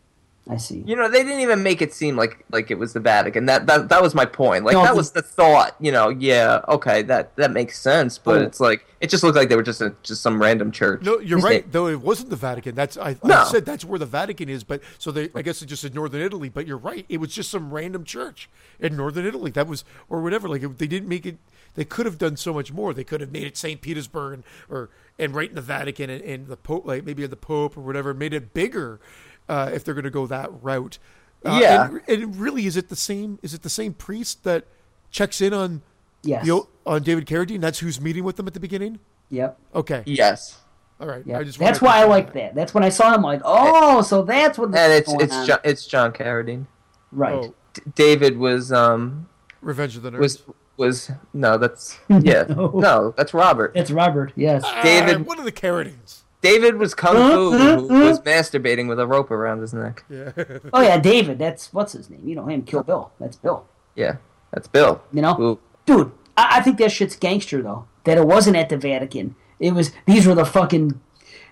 I 0.48 0.58
see. 0.58 0.84
You 0.86 0.94
know, 0.94 1.08
they 1.08 1.22
didn't 1.22 1.40
even 1.40 1.62
make 1.62 1.80
it 1.80 1.94
seem 1.94 2.16
like 2.16 2.44
like 2.50 2.70
it 2.70 2.74
was 2.78 2.92
the 2.92 3.00
Vatican. 3.00 3.46
That 3.46 3.66
that, 3.66 3.88
that 3.88 4.02
was 4.02 4.14
my 4.14 4.26
point. 4.26 4.64
Like 4.64 4.74
No, 4.74 4.82
that 4.82 4.90
the- 4.90 4.96
was 4.96 5.12
the 5.12 5.22
thought. 5.22 5.74
You 5.80 5.90
know, 5.90 6.10
yeah, 6.10 6.60
okay, 6.68 7.00
that 7.02 7.34
that 7.36 7.50
makes 7.52 7.78
sense. 7.78 8.18
But 8.18 8.38
Oh. 8.38 8.42
it's 8.42 8.60
like 8.60 8.84
it 9.00 9.08
just 9.08 9.22
looked 9.24 9.36
like 9.36 9.48
they 9.48 9.56
were 9.56 9.62
just 9.62 9.80
a, 9.80 9.94
just 10.02 10.20
some 10.20 10.40
random 10.42 10.70
church. 10.70 11.00
No, 11.02 11.18
you're 11.18 11.38
Is 11.38 11.44
right. 11.44 11.56
it- 11.60 11.72
Though 11.72 11.86
it 11.86 12.00
wasn't 12.02 12.28
the 12.28 12.36
Vatican. 12.36 12.74
That's 12.74 12.98
I, 12.98 13.16
I 13.24 13.44
said 13.44 13.64
that's 13.64 13.86
where 13.86 13.98
the 13.98 14.04
Vatican 14.04 14.50
is. 14.50 14.64
But 14.64 14.82
so 14.98 15.10
they, 15.10 15.30
I 15.34 15.40
guess 15.40 15.62
it 15.62 15.66
just 15.66 15.80
said 15.80 15.94
Northern 15.94 16.20
Italy. 16.20 16.50
But 16.50 16.66
you're 16.66 16.76
right. 16.76 17.06
It 17.08 17.18
was 17.20 17.32
just 17.32 17.50
some 17.50 17.72
random 17.72 18.04
church 18.04 18.50
in 18.78 18.96
Northern 18.98 19.24
Italy. 19.24 19.50
That 19.50 19.66
was 19.66 19.82
or 20.10 20.20
whatever. 20.20 20.46
Like 20.46 20.62
it, 20.62 20.78
they 20.78 20.86
didn't 20.86 21.08
make 21.08 21.24
it. 21.24 21.38
They 21.74 21.86
could 21.86 22.04
have 22.04 22.18
done 22.18 22.36
so 22.36 22.52
much 22.52 22.70
more. 22.70 22.92
They 22.92 23.02
could 23.02 23.20
have 23.22 23.32
made 23.32 23.44
it 23.44 23.56
St. 23.56 23.80
Petersburg 23.80 24.34
and, 24.34 24.44
or 24.68 24.90
and 25.18 25.34
right 25.34 25.48
in 25.48 25.54
the 25.54 25.60
Vatican 25.62 26.10
and, 26.10 26.22
and 26.22 26.46
the 26.48 26.56
Pope, 26.56 26.84
like 26.86 27.04
maybe 27.04 27.26
the 27.26 27.34
Pope 27.34 27.76
or 27.78 27.80
whatever, 27.80 28.12
made 28.12 28.34
it 28.34 28.52
bigger 28.52 29.00
uh, 29.48 29.70
if 29.72 29.84
they're 29.84 29.94
going 29.94 30.04
to 30.04 30.10
go 30.10 30.26
that 30.26 30.50
route. 30.62 30.98
Uh, 31.44 31.58
Yeah. 31.60 31.88
And, 31.88 32.00
and 32.08 32.36
really, 32.36 32.66
is 32.66 32.76
it 32.76 32.88
the 32.88 32.96
same? 32.96 33.38
Is 33.42 33.54
it 33.54 33.62
the 33.62 33.70
same 33.70 33.92
priest 33.94 34.44
that 34.44 34.64
checks 35.10 35.40
in 35.40 35.52
on 35.54 35.82
Yes. 36.22 36.46
the, 36.46 36.62
on 36.86 37.02
David 37.02 37.26
Carradine. 37.26 37.60
That's 37.60 37.80
who's 37.80 38.00
meeting 38.00 38.24
with 38.24 38.36
them 38.36 38.46
at 38.46 38.54
the 38.54 38.60
beginning. 38.60 38.98
Yep. 39.30 39.58
Okay, 39.74 40.02
Yes. 40.06 40.60
all 41.00 41.06
right. 41.06 41.22
Yep. 41.26 41.40
I 41.40 41.44
just 41.44 41.58
that's 41.58 41.80
why 41.82 41.98
I 42.00 42.04
like 42.04 42.32
that. 42.34 42.54
That's 42.54 42.72
when 42.74 42.82
I 42.84 42.88
saw 42.88 43.14
him. 43.14 43.22
Like, 43.22 43.40
oh, 43.44 44.00
so 44.02 44.22
that's 44.22 44.58
what. 44.58 44.68
And 44.68 44.92
it's 44.92 45.12
it's 45.14 45.34
on. 45.34 45.46
John, 45.46 45.58
it's 45.64 45.86
John 45.86 46.12
Carradine. 46.12 46.66
right. 47.12 47.34
Oh, 47.34 47.54
D- 47.74 47.82
David 47.94 48.36
was 48.38 48.70
um 48.72 49.28
Revenge 49.60 49.96
of 49.96 50.02
the 50.02 50.10
Nerds. 50.12 50.18
was 50.18 50.42
was 50.76 51.10
no 51.32 51.56
that's 51.58 51.98
yeah 52.08 52.44
No. 52.48 52.68
no, 52.74 53.14
that's 53.16 53.32
Robert. 53.34 53.72
It's 53.74 53.90
Robert. 53.90 54.32
Yes. 54.36 54.62
Ah, 54.64 54.80
David- 54.82 55.26
What 55.26 55.38
are 55.38 55.44
the 55.44 55.52
Carradines? 55.52 56.22
David 56.44 56.76
was 56.76 56.94
kung 56.94 57.16
fu 57.32 57.56
who 57.88 58.04
was 58.04 58.20
masturbating 58.20 58.86
with 58.86 59.00
a 59.00 59.06
rope 59.06 59.30
around 59.30 59.62
his 59.62 59.72
neck. 59.72 60.04
Yeah. 60.10 60.32
Oh 60.74 60.82
yeah, 60.82 60.98
David. 60.98 61.38
That's 61.38 61.72
what's 61.72 61.94
his 61.94 62.10
name. 62.10 62.20
You 62.22 62.36
know 62.36 62.46
him. 62.46 62.62
Kill 62.62 62.82
Bill. 62.82 63.10
That's 63.18 63.36
Bill. 63.36 63.64
Yeah, 63.94 64.16
that's 64.52 64.68
Bill. 64.68 65.00
You 65.10 65.22
know, 65.22 65.34
Who 65.34 65.58
dude. 65.86 66.12
I, 66.36 66.58
I 66.58 66.60
think 66.60 66.76
that 66.78 66.92
shit's 66.92 67.16
gangster 67.16 67.62
though. 67.62 67.86
That 68.04 68.18
it 68.18 68.26
wasn't 68.26 68.56
at 68.56 68.68
the 68.68 68.76
Vatican. 68.76 69.34
It 69.58 69.72
was. 69.72 69.92
These 70.06 70.26
were 70.26 70.34
the 70.34 70.44
fucking. 70.44 71.00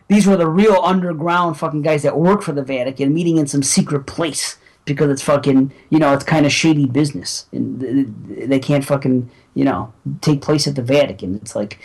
These 0.09 0.27
were 0.27 0.37
the 0.37 0.49
real 0.49 0.79
underground 0.83 1.59
fucking 1.59 1.81
guys 1.81 2.03
that 2.03 2.19
work 2.19 2.43
for 2.43 2.53
the 2.53 2.63
Vatican, 2.63 3.15
meeting 3.15 3.39
in 3.39 3.47
some 3.47 3.63
secret 3.63 4.07
place 4.07 4.59
because 4.85 5.09
it's 5.09 5.23
fucking. 5.23 5.73
You 5.89 6.01
know, 6.01 6.13
it's 6.13 6.25
kind 6.25 6.45
of 6.45 6.53
shady 6.53 6.85
business, 6.85 7.47
and 7.51 7.81
th- 7.81 8.07
th- 8.29 8.49
they 8.51 8.59
can't 8.59 8.85
fucking. 8.85 9.31
You 9.55 9.65
know, 9.65 9.95
take 10.21 10.43
place 10.43 10.69
at 10.69 10.75
the 10.75 10.83
Vatican. 10.83 11.37
It's 11.37 11.57
like. 11.57 11.79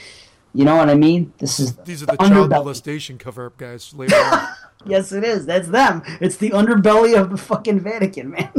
You 0.58 0.66
know 0.66 0.76
what 0.76 0.90
I 0.90 0.96
mean? 0.96 1.34
This 1.38 1.60
is 1.60 1.76
These 1.78 2.02
are 2.02 2.08
the 2.08 2.18
child 2.18 2.32
underbelly. 2.32 2.50
molestation 2.50 3.18
cover-up 3.20 3.58
guys 3.58 3.94
later 3.94 4.16
on. 4.16 4.48
Yes, 4.86 5.12
it 5.12 5.24
is. 5.24 5.46
That's 5.46 5.68
them. 5.68 6.02
It's 6.22 6.38
the 6.38 6.52
underbelly 6.52 7.20
of 7.20 7.30
the 7.32 7.38
fucking 7.38 7.80
Vatican, 7.82 8.30
man. 8.30 8.52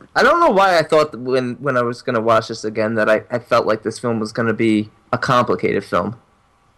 I 0.16 0.22
don't 0.22 0.40
know 0.40 0.50
why 0.50 0.78
I 0.78 0.82
thought 0.82 1.12
that 1.12 1.20
when 1.20 1.54
when 1.56 1.76
I 1.76 1.82
was 1.82 2.02
gonna 2.02 2.20
watch 2.20 2.48
this 2.48 2.64
again 2.64 2.94
that 2.96 3.08
I, 3.08 3.22
I 3.30 3.38
felt 3.38 3.64
like 3.66 3.82
this 3.82 3.98
film 3.98 4.18
was 4.20 4.32
gonna 4.32 4.54
be 4.54 4.90
a 5.12 5.18
complicated 5.18 5.84
film. 5.84 6.16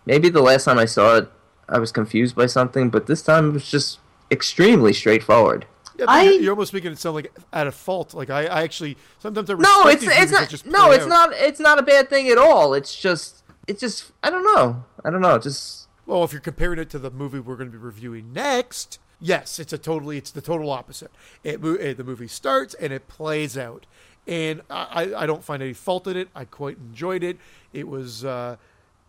Maybe 0.04 0.28
the 0.28 0.42
last 0.42 0.64
time 0.64 0.78
I 0.78 0.84
saw 0.84 1.16
it 1.16 1.28
I 1.68 1.78
was 1.78 1.90
confused 1.90 2.34
by 2.36 2.46
something, 2.46 2.90
but 2.90 3.06
this 3.06 3.22
time 3.22 3.48
it 3.50 3.52
was 3.52 3.70
just 3.70 3.98
extremely 4.30 4.92
straightforward. 4.92 5.64
Yeah, 5.96 6.06
but 6.06 6.12
I- 6.12 6.22
you're, 6.24 6.40
you're 6.42 6.52
almost 6.52 6.72
making 6.74 6.92
it 6.92 6.98
sound 6.98 7.14
like 7.14 7.32
at 7.52 7.66
a 7.66 7.72
fault. 7.72 8.14
Like 8.14 8.30
I, 8.30 8.46
I 8.46 8.62
actually 8.62 8.96
sometimes 9.20 9.48
I 9.48 9.54
No, 9.54 9.86
it's 9.86 10.02
it's 10.04 10.32
not. 10.32 10.48
just 10.48 10.66
No, 10.66 10.90
it's 10.90 11.04
out. 11.04 11.08
not. 11.08 11.32
It's 11.34 11.60
not 11.60 11.78
a 11.78 11.82
bad 11.82 12.10
thing 12.10 12.28
at 12.28 12.36
all. 12.38 12.74
It's 12.74 12.94
just. 12.94 13.42
It's 13.66 13.80
just. 13.80 14.12
I 14.22 14.30
don't 14.30 14.44
know. 14.44 14.84
I 15.04 15.10
don't 15.10 15.20
know. 15.20 15.38
Just. 15.38 15.88
Well, 16.06 16.22
if 16.22 16.32
you're 16.32 16.40
comparing 16.40 16.78
it 16.78 16.88
to 16.90 16.98
the 17.00 17.10
movie 17.10 17.40
we're 17.40 17.56
going 17.56 17.70
to 17.70 17.76
be 17.76 17.82
reviewing 17.82 18.32
next, 18.32 19.00
yes, 19.20 19.58
it's 19.58 19.72
a 19.72 19.78
totally 19.78 20.18
it's 20.18 20.30
the 20.30 20.40
total 20.40 20.70
opposite. 20.70 21.10
It 21.42 21.60
mo- 21.60 21.74
eh, 21.74 21.94
the 21.94 22.04
movie 22.04 22.28
starts 22.28 22.74
and 22.74 22.92
it 22.92 23.08
plays 23.08 23.58
out, 23.58 23.86
and 24.26 24.62
I 24.70 25.04
I 25.04 25.22
I 25.22 25.26
don't 25.26 25.42
find 25.42 25.62
any 25.62 25.72
fault 25.72 26.06
in 26.06 26.16
it. 26.16 26.28
I 26.34 26.44
quite 26.44 26.78
enjoyed 26.78 27.22
it. 27.24 27.38
It 27.72 27.88
was. 27.88 28.24
Uh, 28.24 28.56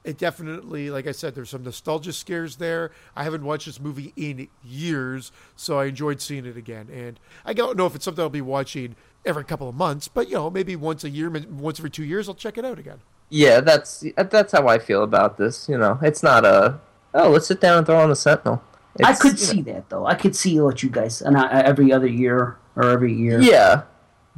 it 0.04 0.18
definitely, 0.18 0.90
like 0.90 1.06
I 1.06 1.12
said, 1.12 1.36
there's 1.36 1.50
some 1.50 1.64
nostalgia 1.64 2.14
scares 2.14 2.56
there. 2.56 2.92
I 3.14 3.26
haven't 3.26 3.44
watched 3.44 3.66
this 3.66 3.78
movie 3.78 4.14
in 4.16 4.48
years, 4.64 5.34
so 5.58 5.80
I 5.80 5.88
enjoyed 5.88 6.22
seeing 6.22 6.46
it 6.46 6.56
again. 6.56 6.88
And 6.94 7.20
I 7.44 7.52
don't 7.52 7.78
know 7.78 7.86
if 7.88 7.94
it's 7.94 8.06
something 8.06 8.22
I'll 8.24 8.30
be 8.30 8.40
watching 8.40 8.96
every 9.26 9.44
couple 9.44 9.68
of 9.68 9.76
months, 9.76 10.08
but 10.08 10.30
you 10.30 10.36
know, 10.36 10.50
maybe 10.50 10.78
once 10.78 11.04
a 11.04 11.10
year, 11.10 11.30
once 11.30 11.82
every 11.82 11.90
two 11.90 12.06
years, 12.06 12.30
I'll 12.30 12.36
check 12.36 12.58
it 12.58 12.64
out 12.64 12.80
again. 12.80 13.02
Yeah, 13.30 13.60
that's 13.60 14.04
that's 14.16 14.52
how 14.54 14.68
I 14.68 14.80
feel 14.80 15.04
about 15.04 15.38
this. 15.38 15.68
You 15.68 15.78
know, 15.78 16.00
it's 16.02 16.24
not 16.24 16.46
a. 16.46 16.80
Oh, 17.14 17.30
let's 17.32 17.48
sit 17.48 17.60
down 17.60 17.80
and 17.80 17.86
throw 17.86 18.00
on 18.00 18.10
the 18.10 18.16
Sentinel. 18.16 18.62
I 19.04 19.14
could 19.14 19.40
you 19.40 19.46
know- 19.48 19.54
see 19.54 19.62
that 19.64 19.90
though. 19.90 20.06
I 20.06 20.16
could 20.16 20.36
see 20.36 20.60
what 20.60 20.82
you 20.84 20.90
guys 20.90 21.22
and 21.22 21.38
I, 21.38 21.62
every 21.62 21.92
other 21.92 22.08
year 22.08 22.58
or 22.76 22.84
every 22.84 23.14
year. 23.14 23.40
Yeah. 23.42 23.84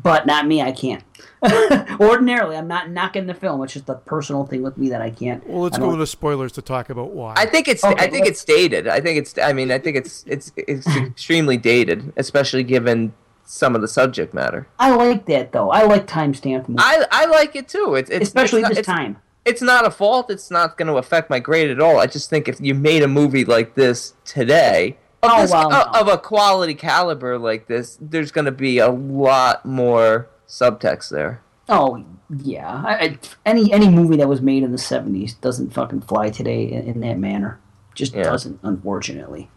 But 0.02 0.26
not 0.26 0.48
me. 0.48 0.62
I 0.62 0.72
can't. 0.72 1.04
Ordinarily, 2.00 2.56
I'm 2.56 2.70
not 2.70 2.90
knocking 2.90 3.28
the 3.28 3.34
film. 3.34 3.62
It's 3.64 3.74
just 3.74 3.90
a 3.90 3.96
personal 3.96 4.46
thing 4.46 4.62
with 4.62 4.78
me 4.78 4.88
that 4.90 5.02
I 5.02 5.10
can't. 5.10 5.46
Well, 5.46 5.64
let's 5.64 5.78
go 5.78 5.86
don't- 5.86 5.94
into 5.96 6.08
spoilers 6.08 6.54
to 6.54 6.62
talk 6.62 6.90
about 6.90 7.12
why. 7.12 7.34
I 7.36 7.46
think 7.46 7.68
it's. 7.68 7.84
Okay, 7.84 7.96
I 8.02 8.10
think 8.10 8.26
let's- 8.26 8.30
it's 8.42 8.46
dated. 8.46 8.88
I 8.88 9.02
think 9.02 9.18
it's. 9.20 9.38
I 9.38 9.52
mean, 9.54 9.72
I 9.72 9.78
think 9.78 9.98
it's. 9.98 10.24
It's. 10.26 10.52
It's 10.56 10.88
extremely 10.98 11.58
dated, 11.58 12.14
especially 12.16 12.64
given 12.64 13.14
some 13.52 13.74
of 13.74 13.82
the 13.82 13.88
subject 13.88 14.32
matter. 14.32 14.68
I 14.78 14.92
like 14.96 15.26
that 15.26 15.52
though. 15.52 15.72
I 15.72 15.84
like 15.84 16.06
timestamp 16.06 16.70
movies, 16.70 16.86
I. 16.86 17.06
I 17.12 17.26
like 17.26 17.56
it 17.56 17.68
too. 17.68 17.96
It's. 17.96 18.10
it's 18.10 18.28
especially 18.28 18.60
it's 18.62 18.64
not, 18.64 18.70
this 18.70 18.78
it's, 18.80 18.86
time. 18.88 19.18
It's 19.44 19.62
not 19.64 19.88
a 19.88 19.92
fault. 19.92 20.30
It's 20.30 20.52
not 20.52 20.78
going 20.78 20.88
to 20.88 20.98
affect 20.98 21.32
my 21.32 21.40
grade 21.40 21.72
at 21.72 21.82
all. 21.82 22.00
I 22.00 22.06
just 22.06 22.30
think 22.30 22.48
if 22.48 22.62
you 22.62 22.76
made 22.76 23.02
a 23.02 23.08
movie 23.08 23.44
like 23.46 23.74
this 23.74 24.14
today, 24.24 24.98
of, 25.24 25.32
Oh, 25.34 25.42
this, 25.42 25.52
well, 25.52 25.74
of, 25.74 25.94
no. 25.94 26.00
of 26.02 26.08
a 26.08 26.18
quality 26.20 26.76
caliber 26.76 27.40
like 27.40 27.66
this, 27.68 27.98
there's 28.00 28.32
going 28.32 28.46
to 28.46 28.52
be 28.52 28.78
a 28.78 28.90
lot 28.90 29.66
more 29.66 30.30
subtext 30.48 31.10
there. 31.10 31.42
Oh 31.68 32.06
yeah. 32.44 32.84
I, 32.86 32.94
I, 32.94 33.20
any 33.48 33.74
any 33.74 33.90
movie 33.90 34.18
that 34.18 34.30
was 34.30 34.42
made 34.42 34.62
in 34.62 34.72
the 34.72 34.78
'70s 34.78 35.42
doesn't 35.42 35.74
fucking 35.74 36.02
fly 36.02 36.30
today 36.30 36.66
in, 36.72 36.84
in 36.84 37.00
that 37.00 37.18
manner. 37.18 37.60
Just 37.96 38.14
Yeah. 38.14 38.24
doesn't, 38.24 38.60
unfortunately. 38.62 39.50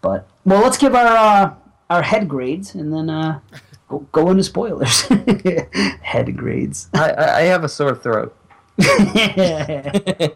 But 0.00 0.26
well, 0.46 0.62
let's 0.62 0.78
give 0.78 0.94
our 0.94 1.06
uh, 1.06 1.54
our 1.90 2.02
head 2.02 2.28
grades 2.28 2.74
and 2.74 2.92
then 2.92 3.10
uh, 3.10 3.40
go, 3.88 3.98
go 4.12 4.30
into 4.30 4.44
spoilers. 4.44 5.02
head 6.02 6.36
grades. 6.36 6.88
I, 6.94 7.14
I, 7.14 7.42
have 7.42 7.64
a 7.64 7.68
sore 7.68 7.94
throat. 7.94 8.34
I 8.80 10.32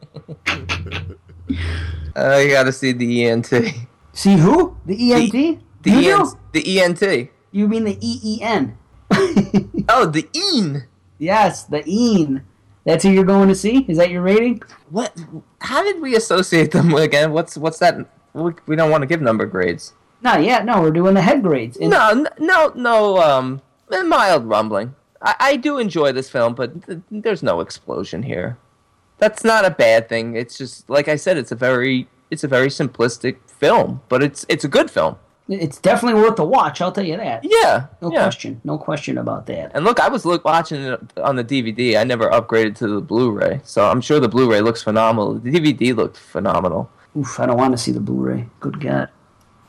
got 2.51 2.65
to 2.65 2.73
see 2.73 2.93
the 2.93 3.27
ENT. 3.27 3.53
See 4.13 4.37
who? 4.37 4.77
The 4.87 5.13
ENT? 5.13 5.61
The, 5.83 5.91
you 5.91 6.21
EN, 6.21 6.27
the 6.53 6.81
ENT. 6.81 7.31
You 7.51 7.69
mean 7.69 7.85
the 7.85 7.99
EEN? 8.01 8.79
Oh, 9.89 10.07
the 10.07 10.29
EEN. 10.35 10.85
yes, 11.19 11.65
the 11.65 11.83
EEN. 11.87 12.45
That's 12.85 13.05
who 13.05 13.11
you're 13.11 13.25
going 13.25 13.49
to 13.49 13.55
see? 13.55 13.85
Is 13.89 13.99
that 13.99 14.11
your 14.11 14.23
rating? 14.23 14.63
What? 14.91 15.17
How 15.61 15.83
did 15.83 16.01
we 16.01 16.17
associate 16.17 16.71
them 16.71 16.95
again? 16.95 17.33
What's 17.33 17.59
what's 17.59 17.79
that? 17.79 17.97
We, 18.33 18.53
we 18.67 18.77
don't 18.77 18.91
want 18.91 19.03
to 19.03 19.07
give 19.07 19.21
number 19.21 19.45
grades. 19.45 19.93
Not 20.23 20.43
yet. 20.43 20.65
No, 20.65 20.81
we're 20.81 20.91
doing 20.91 21.15
the 21.15 21.23
head 21.23 21.43
grades. 21.43 21.77
And 21.77 21.91
No, 21.91 22.27
no, 22.39 22.73
no. 22.75 23.19
Um, 23.19 23.61
mild 24.07 24.45
rumbling. 24.45 24.95
I, 25.21 25.35
I 25.41 25.57
do 25.57 25.79
enjoy 25.79 26.13
this 26.13 26.31
film, 26.31 26.55
but 26.55 26.87
th- 26.87 27.01
there's 27.11 27.43
no 27.43 27.61
explosion 27.61 28.23
here. 28.23 28.57
That's 29.19 29.45
not 29.45 29.65
a 29.65 29.71
bad 29.71 30.09
thing. 30.09 30.35
It's 30.37 30.59
just 30.59 30.89
like 30.91 31.09
I 31.09 31.17
said. 31.17 31.37
It's 31.37 31.53
a 31.53 31.57
very 31.57 32.09
it's 32.31 32.43
a 32.45 32.49
very 32.49 32.69
simplistic 32.69 33.37
film, 33.47 34.01
but 34.09 34.23
it's 34.23 34.45
it's 34.49 34.65
a 34.65 34.69
good 34.69 34.91
film. 34.91 35.17
It's 35.49 35.79
definitely 35.79 36.21
worth 36.23 36.37
the 36.37 36.45
watch. 36.45 36.81
I'll 36.81 36.93
tell 36.93 37.05
you 37.05 37.17
that. 37.17 37.41
Yeah, 37.45 37.87
No 38.01 38.11
yeah. 38.13 38.23
question. 38.23 38.61
No 38.65 38.79
question 38.79 39.19
about 39.19 39.47
that. 39.47 39.73
And 39.75 39.85
look, 39.85 40.01
I 40.01 40.09
was 40.09 40.25
look 40.25 40.45
watching 40.45 40.81
it 40.81 41.01
on 41.19 41.37
the 41.37 41.45
DVD. 41.45 41.99
I 42.01 42.05
never 42.05 42.31
upgraded 42.31 42.77
to 42.77 42.87
the 42.89 43.01
Blu-ray, 43.01 43.61
so 43.65 43.85
I'm 43.91 44.01
sure 44.01 44.19
the 44.21 44.29
Blu-ray 44.29 44.61
looks 44.61 44.83
phenomenal. 44.85 45.35
The 45.35 45.51
DVD 45.51 45.95
looked 45.95 46.17
phenomenal. 46.17 46.91
Oof, 47.19 47.39
I 47.41 47.47
don't 47.47 47.59
want 47.59 47.73
to 47.73 47.79
see 47.79 47.91
the 47.93 48.01
Blu-ray. 48.01 48.47
Good 48.61 48.81
God. 48.81 49.09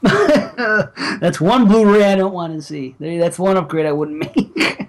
That's 1.19 1.39
one 1.41 1.67
Blu-ray 1.67 2.03
I 2.03 2.15
don't 2.15 2.33
want 2.33 2.53
to 2.53 2.61
see. 2.61 2.95
That's 2.99 3.39
one 3.39 3.57
upgrade 3.57 3.85
I 3.85 3.91
wouldn't 3.91 4.19
make. 4.37 4.87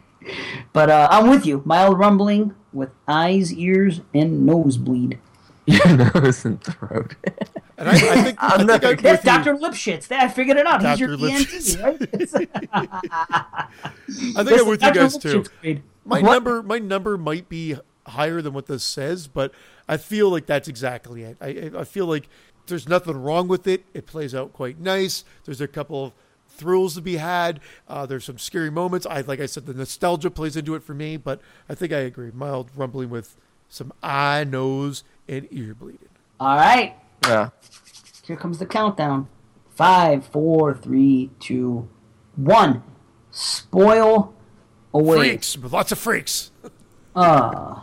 but 0.73 0.91
uh, 0.91 1.09
I'm 1.11 1.29
with 1.29 1.47
you. 1.47 1.63
Mild 1.65 1.99
rumbling 1.99 2.55
with 2.73 2.91
eyes, 3.07 3.53
ears, 3.55 4.01
and 4.13 4.45
nosebleed. 4.45 5.19
Your 5.67 5.97
nose 5.97 6.45
and 6.45 6.63
throat. 6.63 7.15
and 7.79 7.89
I, 7.89 7.93
I 7.93 7.97
think, 8.23 8.43
I 8.43 8.49
I'm 8.49 8.57
think 8.59 8.69
not- 8.69 8.85
I'm 8.85 8.97
That's 8.97 9.25
with 9.25 9.25
you. 9.25 9.55
Dr. 9.55 9.55
Lipschitz. 9.57 10.09
That, 10.09 10.23
I 10.25 10.29
figured 10.29 10.59
it 10.59 10.67
out. 10.67 10.83
He's 10.85 11.01
your 11.01 11.17
Dr. 11.17 11.27
ENT, 11.27 11.79
right? 11.81 11.99
I 12.73 14.45
think 14.45 14.61
I'm 14.61 14.69
with 14.69 14.83
you 14.83 14.93
Dr. 14.93 14.95
guys 14.95 15.17
too. 15.19 15.45
Grade. 15.63 15.83
My 16.05 16.21
What? 16.21 16.33
number, 16.33 16.63
my 16.63 16.79
number 16.79 17.17
might 17.17 17.49
be 17.49 17.77
higher 18.07 18.43
than 18.43 18.53
what 18.53 18.67
this 18.67 18.85
says, 18.85 19.27
but 19.27 19.53
I 19.89 19.97
feel 19.97 20.29
like 20.29 20.45
that's 20.47 20.69
exactly 20.69 21.23
it. 21.23 21.39
I, 21.41 21.47
I- 21.47 21.81
I 21.81 21.85
feel 21.85 22.07
like 22.07 22.29
there's 22.67 22.89
nothing 22.89 23.17
wrong 23.17 23.49
with 23.49 23.67
it. 23.67 23.85
It 23.95 24.07
plays 24.07 24.35
out 24.35 24.53
quite 24.53 24.79
nice. 24.81 25.25
There's 25.45 25.61
a 25.61 25.69
couple 25.69 26.07
of 26.07 26.13
thrills 26.49 26.95
to 26.95 27.01
be 27.03 27.17
had. 27.17 27.61
Uh, 27.89 28.07
there's 28.07 28.25
some 28.25 28.39
scary 28.39 28.71
moments. 28.71 29.07
I 29.07 29.21
like 29.23 29.41
I 29.41 29.47
said, 29.47 29.67
the 29.67 29.75
nostalgia 29.75 30.31
plays 30.31 30.57
into 30.57 30.75
it 30.75 30.83
for 30.83 30.95
me, 30.95 31.17
but 31.17 31.41
I 31.69 31.75
think 31.75 31.93
I 31.93 31.99
agree. 31.99 32.31
Mild 32.33 32.71
rumbling 32.77 33.11
with 33.11 33.37
some 33.69 33.93
eye, 34.03 34.45
nose, 34.45 35.05
and 35.29 35.49
ear 35.51 35.75
bleeding. 35.75 36.09
All 36.41 36.57
right. 36.57 36.95
yeah. 37.27 37.51
Here 38.25 38.37
comes 38.37 38.59
the 38.59 38.67
countdown. 38.67 39.29
Five, 39.75 40.27
four, 40.27 40.75
three, 40.75 41.31
two, 41.41 41.89
one. 42.37 42.83
Spoil 43.31 44.33
away. 44.93 45.17
Freaks, 45.19 45.59
lots 45.59 45.91
of 45.93 45.99
freaks. 45.99 46.53
Uh, 47.17 47.81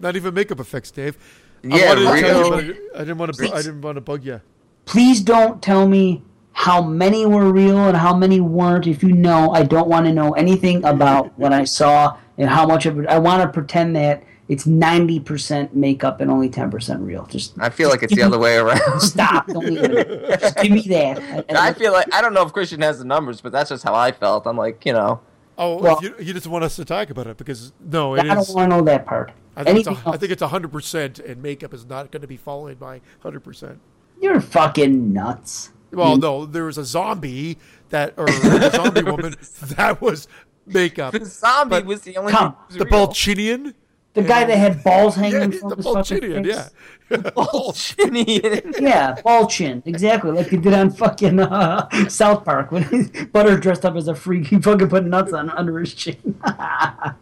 Not 0.00 0.16
even 0.16 0.34
makeup 0.34 0.60
effects, 0.60 0.90
Dave. 0.92 1.16
Yeah, 1.62 1.92
I, 1.92 2.04
wanted 2.04 2.22
to 2.60 2.64
you, 2.66 2.90
I 2.94 2.98
didn't 2.98 3.18
want 3.18 3.34
to. 3.34 3.52
I 3.52 3.62
didn't 3.62 3.80
want 3.80 3.96
to 3.96 4.00
bug 4.00 4.24
you. 4.24 4.40
please 4.84 5.20
don't 5.20 5.62
tell 5.62 5.86
me 5.88 6.22
how 6.52 6.82
many 6.82 7.24
were 7.26 7.52
real 7.52 7.78
and 7.86 7.96
how 7.96 8.14
many 8.16 8.40
weren't. 8.40 8.86
If 8.86 9.02
you 9.02 9.12
know, 9.12 9.52
I 9.52 9.62
don't 9.62 9.88
want 9.88 10.06
to 10.06 10.12
know 10.12 10.32
anything 10.32 10.84
about 10.84 11.36
what 11.38 11.52
I 11.52 11.64
saw 11.64 12.16
and 12.36 12.48
how 12.50 12.66
much 12.66 12.86
of 12.86 12.98
it. 12.98 13.06
I 13.06 13.18
want 13.18 13.42
to 13.42 13.48
pretend 13.48 13.94
that 13.96 14.22
it's 14.48 14.66
90% 14.66 15.74
makeup 15.74 16.20
and 16.20 16.30
only 16.30 16.48
10% 16.48 17.04
real. 17.06 17.26
Just 17.26 17.54
I 17.60 17.68
feel 17.70 17.88
like 17.90 18.02
it's 18.02 18.14
the 18.14 18.22
other 18.22 18.38
way 18.38 18.56
around. 18.56 19.00
stop. 19.00 19.46
Don't 19.46 19.64
even. 19.72 19.92
Just 20.40 20.56
give 20.56 20.72
me 20.72 20.82
that. 20.88 21.18
I, 21.50 21.68
I 21.68 21.72
feel 21.74 21.92
like 21.92 22.12
I 22.14 22.20
don't 22.22 22.32
know 22.34 22.42
if 22.46 22.52
Christian 22.52 22.80
has 22.80 22.98
the 22.98 23.04
numbers, 23.04 23.40
but 23.40 23.52
that's 23.52 23.68
just 23.70 23.84
how 23.84 23.94
I 23.94 24.10
felt. 24.12 24.46
I'm 24.46 24.56
like, 24.56 24.84
you 24.86 24.92
know, 24.92 25.20
Oh, 25.60 25.76
Well- 25.82 25.98
if 25.98 26.02
you, 26.02 26.14
he 26.24 26.32
doesn't 26.32 26.50
want 26.50 26.64
us 26.64 26.76
to 26.76 26.84
talk 26.84 27.10
about 27.10 27.26
it 27.26 27.36
because 27.36 27.72
no, 27.80 28.14
I 28.14 28.20
it 28.20 28.22
don't 28.24 28.48
want 28.54 28.70
to 28.70 28.76
know 28.78 28.82
that 28.84 29.04
part. 29.06 29.32
I 29.58 29.64
think, 29.64 29.78
it's 29.78 29.88
a, 29.88 30.02
I 30.08 30.16
think 30.16 30.32
it's 30.32 30.42
hundred 30.42 30.72
percent, 30.72 31.18
and 31.18 31.42
makeup 31.42 31.74
is 31.74 31.84
not 31.84 32.10
going 32.10 32.22
to 32.22 32.28
be 32.28 32.36
followed 32.36 32.78
by 32.78 33.00
hundred 33.20 33.40
percent. 33.40 33.80
You're 34.20 34.40
fucking 34.40 35.12
nuts. 35.12 35.70
Well, 35.92 36.16
no, 36.16 36.44
there 36.46 36.64
was 36.64 36.76
a 36.78 36.84
zombie 36.84 37.58
that, 37.90 38.14
or 38.16 38.26
a 38.28 38.70
zombie 38.70 39.02
woman 39.02 39.34
that 39.76 40.00
was 40.00 40.28
makeup. 40.66 41.12
The 41.14 41.24
zombie 41.24 41.70
But- 41.70 41.86
was 41.86 42.02
the 42.02 42.16
only 42.18 42.32
Come, 42.32 42.52
thing 42.68 42.78
that 42.78 42.90
The 42.90 42.96
was. 42.96 43.08
Balchinian. 43.08 43.74
The 44.22 44.28
guy 44.28 44.44
that 44.44 44.56
had 44.56 44.82
balls 44.84 45.14
hanging 45.16 45.52
Yeah, 45.52 45.58
from 45.58 45.68
the 45.70 45.76
his 45.76 45.84
fucking 45.86 46.18
Balchinian. 46.18 46.44
face. 46.44 46.70
Yeah. 47.10 47.16
Balchinian. 47.18 48.80
Yeah, 48.80 49.20
ball 49.22 49.46
chin. 49.46 49.82
Exactly. 49.86 50.30
Like 50.32 50.48
he 50.48 50.56
did 50.56 50.72
on 50.74 50.90
fucking 50.90 51.40
uh, 51.40 51.88
South 52.08 52.44
Park 52.44 52.70
when 52.72 53.10
Butter 53.32 53.56
dressed 53.58 53.84
up 53.84 53.96
as 53.96 54.08
a 54.08 54.14
freak. 54.14 54.48
He 54.48 54.60
fucking 54.60 54.88
put 54.88 55.04
nuts 55.04 55.32
on 55.32 55.50
under 55.50 55.78
his 55.78 55.94
chin. 55.94 56.38
I 56.44 57.14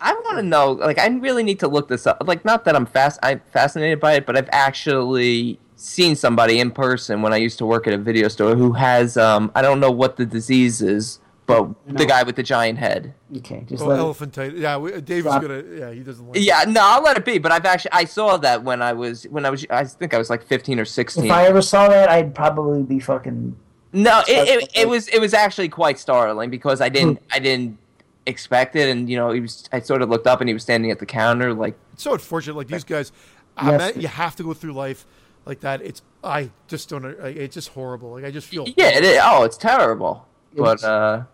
want 0.00 0.38
to 0.38 0.42
know. 0.42 0.72
Like, 0.72 0.98
I 0.98 1.06
really 1.08 1.42
need 1.42 1.58
to 1.60 1.68
look 1.68 1.88
this 1.88 2.06
up. 2.06 2.22
Like, 2.26 2.44
not 2.44 2.64
that 2.64 2.76
I'm 2.76 2.86
fast. 2.86 3.18
I'm 3.22 3.40
fascinated 3.52 4.00
by 4.00 4.14
it, 4.14 4.26
but 4.26 4.36
I've 4.36 4.48
actually 4.52 5.58
seen 5.76 6.14
somebody 6.16 6.60
in 6.60 6.70
person 6.70 7.20
when 7.22 7.32
I 7.32 7.36
used 7.36 7.58
to 7.58 7.66
work 7.66 7.86
at 7.86 7.92
a 7.94 7.98
video 7.98 8.28
store 8.28 8.54
who 8.56 8.72
has. 8.72 9.16
Um, 9.16 9.50
I 9.54 9.62
don't 9.62 9.80
know 9.80 9.90
what 9.90 10.16
the 10.16 10.26
disease 10.26 10.80
is, 10.82 11.20
but 11.46 11.68
No. 11.68 11.74
the 11.86 12.06
guy 12.06 12.22
with 12.22 12.36
the 12.36 12.42
giant 12.42 12.78
head. 12.78 13.12
okay, 13.36 13.64
just 13.68 13.82
Oh, 13.82 13.86
let 13.88 13.98
it. 13.98 14.02
elephantitis. 14.02 14.58
Yeah, 14.58 14.76
we, 14.78 15.00
Dave 15.00 15.26
was 15.26 15.40
gonna. 15.42 15.62
Yeah, 15.76 15.90
he 15.92 16.00
doesn't 16.00 16.26
like. 16.28 16.40
Yeah, 16.40 16.64
no, 16.66 16.80
I'll 16.82 17.02
let 17.02 17.16
it 17.16 17.24
be. 17.24 17.38
But 17.38 17.52
I've 17.52 17.66
actually 17.66 17.92
I 17.92 18.04
saw 18.04 18.36
that 18.38 18.62
when 18.64 18.80
I 18.82 18.92
was 18.92 19.24
when 19.24 19.44
I 19.44 19.50
was 19.50 19.66
I 19.70 19.84
think 19.84 20.14
I 20.14 20.18
was 20.18 20.30
like 20.30 20.42
15 20.44 20.78
or 20.80 20.84
16. 20.84 21.24
If 21.26 21.30
I 21.30 21.46
ever 21.46 21.60
saw 21.62 21.88
that, 21.88 22.08
I'd 22.08 22.34
probably 22.34 22.82
be 22.82 22.98
fucking. 23.00 23.56
No, 23.92 24.20
it, 24.26 24.62
it, 24.62 24.70
it 24.74 24.88
was 24.88 25.08
it 25.08 25.20
was 25.20 25.34
actually 25.34 25.68
quite 25.68 25.98
startling 25.98 26.50
because 26.50 26.80
I 26.80 26.88
didn't 26.88 27.20
I 27.32 27.38
didn't 27.38 27.78
expect 28.26 28.74
it, 28.74 28.88
and 28.88 29.08
you 29.10 29.16
know 29.16 29.30
he 29.30 29.40
was 29.40 29.68
I 29.72 29.80
sort 29.80 30.02
of 30.02 30.08
looked 30.08 30.26
up 30.26 30.40
and 30.40 30.48
he 30.48 30.54
was 30.54 30.62
standing 30.62 30.90
at 30.90 30.98
the 30.98 31.06
counter 31.06 31.52
like 31.54 31.76
It's 31.92 32.02
so 32.02 32.12
unfortunate. 32.14 32.56
Like 32.56 32.68
these 32.68 32.84
guys, 32.84 33.12
I 33.56 33.70
Yes. 33.72 33.94
mean, 33.94 34.02
you 34.02 34.08
have 34.08 34.34
to 34.36 34.42
go 34.42 34.54
through 34.54 34.72
life 34.72 35.06
like 35.46 35.60
that. 35.60 35.82
It's 35.82 36.00
I 36.24 36.50
just 36.68 36.88
don't. 36.88 37.02
Like, 37.20 37.36
it's 37.36 37.54
just 37.54 37.68
horrible. 37.68 38.12
Like 38.12 38.24
I 38.24 38.30
just 38.30 38.48
feel. 38.48 38.66
yeah 38.76 38.88
it 38.96 39.04
is, 39.04 39.18
oh 39.22 39.44
it's 39.44 39.58
terrible, 39.58 40.26
but 40.56 40.78
It's- 40.78 40.84
uh 40.84 41.24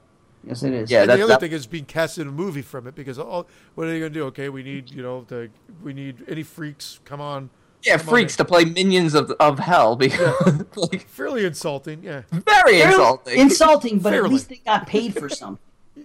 Yes, 0.44 0.62
it 0.62 0.72
is. 0.72 0.90
Yeah, 0.90 1.02
And 1.02 1.10
that- 1.10 1.16
the 1.16 1.22
other 1.22 1.32
that- 1.34 1.40
thing 1.40 1.52
is 1.52 1.66
being 1.66 1.84
cast 1.84 2.16
in 2.18 2.26
a 2.28 2.32
movie 2.32 2.62
from 2.62 2.86
it 2.86 2.94
because 2.94 3.18
oh, 3.18 3.46
what 3.74 3.86
are 3.86 3.90
they 3.90 3.98
gonna 3.98 4.10
do? 4.10 4.24
Okay, 4.26 4.48
we 4.48 4.62
need 4.62 4.90
you 4.90 5.02
know 5.02 5.24
the 5.28 5.50
we 5.82 5.92
need 5.92 6.24
any 6.28 6.42
freaks. 6.42 6.98
Come 7.04 7.20
on. 7.20 7.50
yeah 7.82 7.96
Come 7.98 8.06
freaks 8.08 8.34
in. 8.34 8.38
to 8.38 8.44
play 8.46 8.64
minions 8.64 9.14
of 9.14 9.30
of 9.32 9.58
hell 9.58 9.96
because 9.96 10.64
like 10.76 11.06
Fairly 11.08 11.44
insulting. 11.44 12.02
Yeah. 12.02 12.22
very 12.30 12.78
They're 12.78 12.88
insulting. 12.88 13.38
Insulting, 13.38 13.98
but 13.98 14.10
Fairly. 14.12 14.26
at 14.26 14.32
least 14.32 14.48
they 14.48 14.56
got 14.64 14.86
paid 14.86 15.14
for 15.14 15.28
something. 15.28 15.58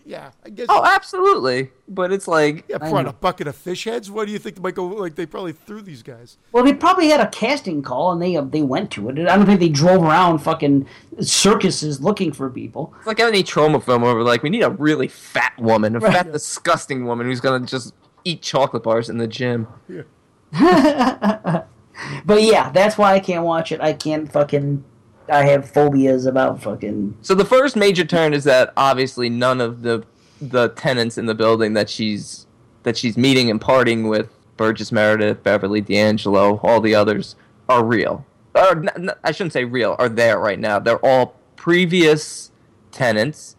Yeah. 0.08 0.32
I 0.46 0.50
guess. 0.50 0.68
oh 0.70 0.84
absolutely, 0.86 1.72
but 1.88 2.12
it's 2.12 2.28
like 2.28 2.66
yeah. 2.70 2.78
I 2.80 2.90
Brought 2.92 3.08
a 3.08 3.14
bucket 3.14 3.48
of 3.48 3.56
fish 3.56 3.86
heads. 3.86 4.12
What 4.12 4.28
do 4.28 4.32
you 4.34 4.38
think 4.40 4.62
Michael? 4.62 4.88
Like 4.90 5.16
they 5.16 5.26
probably 5.26 5.52
threw 5.54 5.82
these 5.82 6.04
guys. 6.04 6.38
Well, 6.52 6.64
they 6.64 6.74
probably 6.74 7.10
had 7.10 7.20
a 7.22 7.28
casting 7.30 7.82
call 7.82 8.12
and 8.12 8.22
they 8.22 8.36
uh, 8.38 8.42
they 8.42 8.62
went 8.62 8.92
to 8.92 9.10
it. 9.10 9.18
I 9.28 9.36
don't 9.36 9.46
think 9.48 9.60
they 9.60 9.70
drove 9.70 10.04
around 10.04 10.40
fucking 10.40 10.88
circuses 11.22 12.02
looking 12.02 12.32
for 12.32 12.50
people. 12.50 12.94
it's 13.00 13.08
like 13.08 13.20
any 13.20 13.44
Troma 13.44 13.84
film 13.84 14.04
where 14.04 14.14
we're 14.14 14.22
like 14.22 14.44
we 14.44 14.50
need 14.50 14.62
a 14.62 14.70
really 14.70 15.08
fat 15.08 15.54
woman, 15.58 15.96
a 15.96 16.00
Right. 16.00 16.14
fat 16.14 16.32
disgusting 16.32 17.06
woman 17.06 17.26
who's 17.26 17.40
gonna 17.42 17.66
just 17.66 17.94
eat 18.24 18.42
chocolate 18.44 18.84
bars 18.84 19.10
in 19.10 19.18
the 19.18 19.28
gym. 19.28 19.68
Yeah. 19.88 20.04
But 22.26 22.44
yeah, 22.44 22.72
that's 22.72 22.98
why 22.98 23.14
I 23.14 23.22
can't 23.22 23.46
watch 23.46 23.72
it. 23.72 23.80
I 23.80 23.94
can't 23.94 24.30
fucking. 24.30 24.84
I 25.30 25.44
have 25.46 25.70
phobias 25.70 26.26
about 26.26 26.62
fucking. 26.62 27.18
So 27.22 27.36
the 27.36 27.46
first 27.46 27.76
major 27.76 28.06
turn 28.06 28.34
is 28.34 28.44
that 28.44 28.74
obviously 28.78 29.30
none 29.30 29.62
of 29.62 29.82
the 29.82 30.04
the 30.42 30.70
tenants 30.70 31.18
in 31.18 31.26
the 31.26 31.36
building 31.36 31.74
that 31.74 31.90
she's 31.90 32.46
that 32.84 32.98
she's 32.98 33.18
meeting 33.18 33.50
and 33.50 33.60
partying 33.60 34.10
with 34.10 34.30
Burgess 34.58 34.92
Meredith, 34.92 35.44
Beverly 35.44 35.82
D'Angelo, 35.82 36.60
all 36.64 36.80
the 36.82 36.94
others 36.96 37.36
are 37.68 37.84
real. 37.84 38.26
Or 38.54 38.72
n- 38.78 38.90
n- 38.96 39.12
I 39.24 39.32
shouldn't 39.32 39.54
say 39.54 39.64
real. 39.66 39.96
Are 40.00 40.08
there 40.10 40.40
right 40.40 40.60
now? 40.60 40.80
They're 40.80 41.04
all 41.04 41.36
previous 41.56 42.52
tenants 42.92 43.56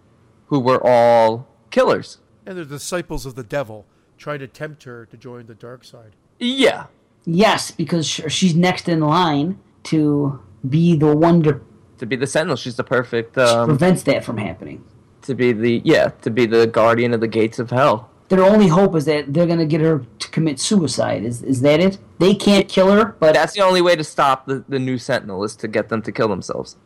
who 0.46 0.60
were 0.60 0.80
all 0.86 1.48
killers. 1.70 2.18
And 2.46 2.56
they're 2.56 2.64
disciples 2.64 3.26
of 3.26 3.34
the 3.34 3.42
devil, 3.42 3.84
trying 4.16 4.38
to 4.38 4.46
tempt 4.46 4.84
her 4.84 5.04
to 5.06 5.16
join 5.16 5.46
the 5.46 5.54
dark 5.54 5.84
side. 5.84 6.12
Yeah, 6.38 6.86
Yes, 7.28 7.72
because 7.72 8.06
she's 8.06 8.54
next 8.54 8.88
in 8.88 9.00
line 9.00 9.58
to 9.82 10.40
be 10.68 10.96
the 10.96 11.14
one 11.14 11.42
to 11.44 11.60
to 11.98 12.06
be 12.06 12.16
the 12.16 12.26
Sentinel, 12.26 12.56
she's 12.56 12.76
the 12.76 12.84
perfect. 12.84 13.36
Um, 13.38 13.68
prevents 13.68 14.02
that 14.04 14.24
from 14.24 14.36
happening. 14.38 14.84
to 15.22 15.34
be 15.34 15.52
the 15.52 15.80
yeah, 15.84 16.08
to 16.22 16.30
be 16.30 16.46
the 16.46 16.66
guardian 16.66 17.14
of 17.14 17.20
the 17.20 17.28
gates 17.28 17.58
of 17.58 17.70
hell. 17.70 18.10
Their 18.28 18.42
only 18.42 18.68
hope 18.68 18.96
is 18.96 19.04
that 19.04 19.32
they're 19.32 19.46
gonna 19.46 19.66
get 19.66 19.80
her 19.80 20.04
to 20.18 20.28
commit 20.30 20.58
suicide. 20.60 21.24
Is 21.24 21.42
is 21.42 21.60
that 21.62 21.80
it? 21.80 21.98
They 22.18 22.34
can't 22.34 22.68
kill 22.68 22.90
her, 22.92 23.14
but 23.20 23.34
That's 23.34 23.52
the 23.54 23.60
only 23.62 23.80
way 23.82 23.94
to 23.96 24.04
stop 24.04 24.46
the, 24.46 24.64
the 24.68 24.78
new 24.78 24.98
Sentinel 24.98 25.44
is 25.44 25.54
to 25.56 25.68
get 25.68 25.88
them 25.90 26.02
to 26.02 26.12
kill 26.12 26.28
themselves. 26.28 26.76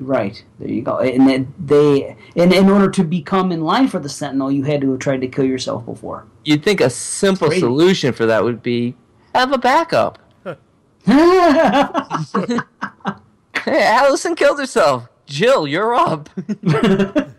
right 0.00 0.44
there 0.58 0.68
you 0.68 0.82
go. 0.82 0.98
And 0.98 1.26
then 1.28 1.54
they 1.58 2.16
and 2.36 2.52
in 2.52 2.68
order 2.68 2.90
to 2.90 3.04
become 3.04 3.52
in 3.52 3.60
line 3.62 3.88
for 3.88 3.98
the 4.00 4.08
Sentinel, 4.08 4.50
you 4.50 4.64
had 4.64 4.80
to 4.82 4.90
have 4.92 5.00
tried 5.00 5.20
to 5.22 5.28
kill 5.28 5.44
yourself 5.44 5.84
before. 5.86 6.26
You'd 6.44 6.64
think 6.64 6.80
a 6.80 6.90
simple 6.90 7.50
solution 7.52 8.12
for 8.12 8.26
that 8.26 8.42
would 8.44 8.62
be 8.62 8.94
have 9.34 9.52
a 9.52 9.58
backup. 9.58 10.18
Hey, 13.68 13.82
Allison 13.86 14.34
killed 14.34 14.58
herself. 14.58 15.08
Jill, 15.26 15.66
you're 15.66 15.94
up. 15.94 16.28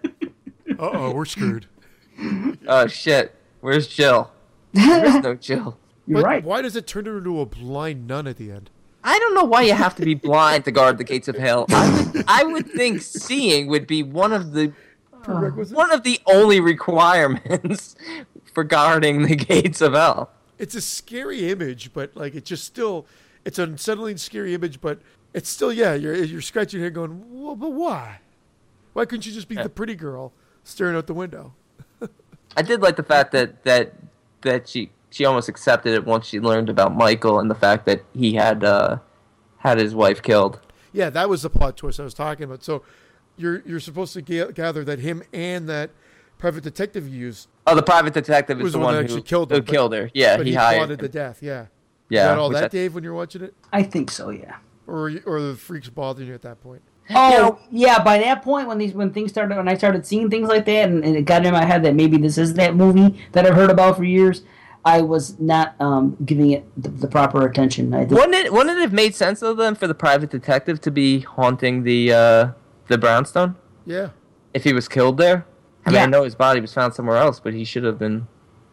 Uh 0.77 0.91
oh, 0.93 1.11
we're 1.13 1.25
screwed. 1.25 1.65
oh 2.69 2.87
shit. 2.87 3.35
Where's 3.59 3.85
Jill? 3.87 4.31
There's 4.71 5.21
no 5.21 5.35
Jill. 5.35 5.77
You're 6.07 6.21
But 6.21 6.25
right. 6.25 6.43
Why 6.43 6.61
does 6.61 6.77
it 6.77 6.87
turn 6.87 7.05
her 7.05 7.17
into 7.17 7.41
a 7.41 7.45
blind 7.45 8.07
nun 8.07 8.27
at 8.27 8.37
the 8.37 8.49
end? 8.49 8.69
I 9.03 9.19
don't 9.19 9.33
know 9.33 9.43
why 9.43 9.63
you 9.63 9.73
have 9.73 9.95
to 9.97 10.05
be 10.05 10.13
blind 10.13 10.63
to 10.65 10.71
guard 10.71 10.97
the 10.97 11.03
gates 11.03 11.27
of 11.27 11.35
hell. 11.35 11.65
I 11.69 11.89
would, 12.13 12.23
I 12.29 12.43
would 12.45 12.69
think 12.69 13.01
seeing 13.01 13.67
would 13.67 13.87
be 13.87 14.03
one 14.03 14.31
of 14.31 14.53
the 14.53 14.71
Prerequisite? 15.21 15.75
one 15.75 15.91
of 15.91 16.03
the 16.03 16.21
only 16.27 16.61
requirements 16.61 17.97
for 18.53 18.63
guarding 18.63 19.23
the 19.23 19.35
gates 19.35 19.81
of 19.81 19.93
hell. 19.93 20.31
It's 20.57 20.75
a 20.75 20.81
scary 20.81 21.51
image, 21.51 21.91
but 21.93 22.15
like 22.15 22.35
it 22.35 22.45
just 22.45 22.63
still, 22.63 23.05
it's 23.43 23.59
an 23.59 23.71
unsettling, 23.71 24.15
scary 24.15 24.53
image. 24.53 24.79
But 24.79 25.01
it's 25.33 25.49
still, 25.49 25.71
yeah, 25.71 25.93
you're 25.93 26.15
you're 26.15 26.41
scratching 26.41 26.79
your 26.79 26.87
head, 26.87 26.93
going, 26.93 27.23
well, 27.43 27.55
but 27.55 27.71
why? 27.71 28.19
Why 28.93 29.05
couldn't 29.05 29.25
you 29.25 29.31
just 29.31 29.47
be 29.47 29.55
the 29.55 29.69
pretty 29.69 29.95
girl 29.95 30.33
staring 30.63 30.95
out 30.95 31.07
the 31.07 31.13
window? 31.13 31.53
I 32.57 32.61
did 32.61 32.81
like 32.81 32.95
the 32.95 33.03
fact 33.03 33.31
that 33.33 33.63
that 33.63 33.93
that 34.41 34.67
she 34.67 34.91
she 35.11 35.25
almost 35.25 35.49
accepted 35.49 35.93
it 35.93 36.05
once 36.05 36.25
she 36.27 36.39
learned 36.39 36.69
about 36.69 36.95
Michael 36.95 37.39
and 37.39 37.49
the 37.49 37.55
fact 37.55 37.85
that 37.85 38.03
he 38.13 38.33
had 38.35 38.63
uh, 38.63 38.97
had 39.57 39.77
his 39.77 39.93
wife 39.93 40.21
killed. 40.21 40.59
Yeah, 40.91 41.09
that 41.11 41.29
was 41.29 41.43
the 41.43 41.49
plot 41.49 41.77
twist 41.77 41.99
I 41.99 42.03
was 42.03 42.13
talking 42.15 42.43
about. 42.45 42.63
So 42.63 42.81
you're 43.37 43.61
you're 43.65 43.79
supposed 43.79 44.13
to 44.13 44.21
ga- 44.21 44.51
gather 44.51 44.83
that 44.83 44.99
him 44.99 45.21
and 45.31 45.69
that 45.69 45.91
private 46.39 46.63
detective 46.63 47.07
you 47.07 47.19
used 47.19 47.47
Oh, 47.67 47.75
the 47.75 47.83
private 47.83 48.13
detective 48.13 48.57
is 48.59 48.63
was 48.63 48.73
the 48.73 48.79
the 48.79 48.85
one 48.85 48.95
one 48.95 49.03
that 49.03 49.09
who, 49.11 49.17
actually 49.17 49.27
killed 49.27 49.51
who 49.51 49.61
but- 49.61 49.67
killed 49.71 49.93
her. 49.93 50.09
Yeah, 50.13 50.37
but 50.37 50.47
he, 50.47 50.53
he, 50.53 50.57
hired. 50.57 50.77
plotted 50.79 50.99
him. 50.99 51.03
the 51.05 51.09
death. 51.09 51.39
Yeah. 51.43 51.67
Yeah, 52.11 52.23
you 52.23 52.29
got 52.31 52.39
all 52.39 52.49
that, 52.49 52.63
I- 52.63 52.67
Dave, 52.69 52.95
when 52.95 53.03
you're 53.03 53.13
watching 53.13 53.43
it, 53.43 53.53
I 53.71 53.83
think 53.83 54.09
so. 54.09 54.31
Yeah. 54.31 54.55
Or 54.89 55.11
or 55.25 55.41
the 55.41 55.55
freaks 55.55 55.89
bothering 55.89 56.27
you 56.27 56.33
at 56.33 56.41
that 56.41 56.61
point? 56.61 56.81
Oh 57.11 57.29
know- 57.31 57.59
yeah, 57.71 58.03
by 58.03 58.19
that 58.19 58.41
point 58.43 58.67
when 58.67 58.77
these 58.77 58.93
when 58.93 59.11
things 59.11 59.31
started 59.31 59.55
when 59.57 59.67
I 59.67 59.75
started 59.75 60.05
seeing 60.05 60.29
things 60.29 60.47
like 60.49 60.65
that 60.65 60.89
and, 60.89 61.03
and 61.03 61.15
it 61.15 61.23
got 61.23 61.45
in 61.45 61.53
my 61.53 61.65
head 61.65 61.83
that 61.83 61.95
maybe 61.95 62.17
this 62.17 62.37
is 62.37 62.53
that 62.55 62.75
movie 62.75 63.19
that 63.31 63.45
I've 63.45 63.55
heard 63.55 63.71
about 63.71 63.97
for 63.97 64.03
years, 64.03 64.43
I 64.85 65.01
was 65.01 65.39
not 65.39 65.75
um, 65.81 66.15
giving 66.25 66.51
it 66.51 66.65
the, 66.81 66.89
the 66.89 67.07
proper 67.07 67.45
attention. 67.47 67.93
I 67.93 68.01
did, 68.05 68.11
Wouldn't 68.11 68.35
it 68.35 68.53
wouldn't 68.53 68.77
it 68.77 68.81
have 68.81 68.93
made 68.93 69.15
sense 69.15 69.41
of 69.41 69.57
them 69.57 69.73
for 69.75 69.87
the 69.87 69.95
private 69.95 70.29
detective 70.29 70.79
to 70.81 70.91
be 70.91 71.21
haunting 71.21 71.83
the 71.83 72.13
uh, 72.13 72.47
the 72.87 72.97
brownstone 72.97 73.55
Yeah. 73.85 74.09
if 74.53 74.63
he 74.63 74.73
was 74.73 74.87
killed 74.87 75.17
there? 75.17 75.45
I 75.85 75.89
mean, 75.89 75.95
Yeah. 75.95 76.03
I 76.03 76.05
know 76.07 76.23
his 76.25 76.35
body 76.35 76.59
was 76.59 76.73
found 76.73 76.93
somewhere 76.93 77.17
else, 77.17 77.39
but 77.39 77.53
he 77.53 77.63
should 77.63 77.83
have 77.85 77.97
been. 77.97 78.27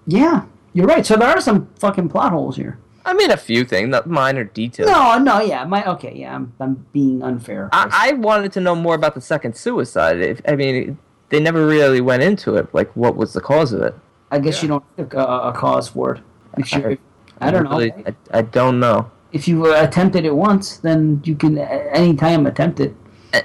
Yeah, 0.06 0.44
you're 0.74 0.86
right. 0.86 1.06
So 1.06 1.16
there 1.16 1.28
are 1.28 1.40
some 1.40 1.68
fucking 1.78 2.08
plot 2.10 2.32
holes 2.32 2.56
here. 2.56 2.78
I 3.06 3.14
mean, 3.14 3.30
a 3.30 3.36
few 3.36 3.64
things, 3.64 3.88
not 3.88 4.06
minor 4.08 4.44
details. 4.44 4.90
No, 4.90 5.16
no, 5.18 5.40
yeah, 5.40 5.64
my 5.64 5.84
okay, 5.92 6.12
yeah, 6.14 6.34
I'm 6.34 6.52
I'm 6.60 6.86
being 6.92 7.22
unfair. 7.22 7.68
I, 7.72 8.10
I 8.10 8.12
wanted 8.14 8.52
to 8.54 8.60
know 8.60 8.74
more 8.74 8.96
about 8.96 9.14
the 9.14 9.20
second 9.20 9.56
suicide. 9.56 10.18
If, 10.20 10.40
I 10.46 10.56
mean, 10.56 10.98
they 11.30 11.38
never 11.40 11.64
really 11.66 12.00
went 12.00 12.22
into 12.24 12.56
it. 12.56 12.66
Like, 12.74 12.90
what 12.96 13.16
was 13.16 13.32
the 13.32 13.40
cause 13.40 13.72
of 13.72 13.80
it? 13.82 13.94
I 14.32 14.40
guess 14.40 14.56
Yeah. 14.56 14.62
you 14.62 14.68
don't 14.68 14.84
have 14.98 15.12
a, 15.14 15.48
a 15.50 15.52
cause 15.52 15.88
for 15.88 16.16
it. 16.16 16.22
If 16.58 16.72
you, 16.72 16.98
I 17.40 17.50
don't 17.52 17.64
know. 17.64 17.80
I, 17.80 18.14
I 18.32 18.42
don't 18.42 18.80
know. 18.80 19.10
If 19.32 19.46
you 19.46 19.66
uh, 19.66 19.82
attempted 19.84 20.24
it 20.24 20.34
once, 20.34 20.78
then 20.78 21.20
you 21.24 21.36
can 21.36 21.58
a- 21.58 21.62
anytime 21.92 22.44
attempt 22.46 22.80
it. 22.80 22.94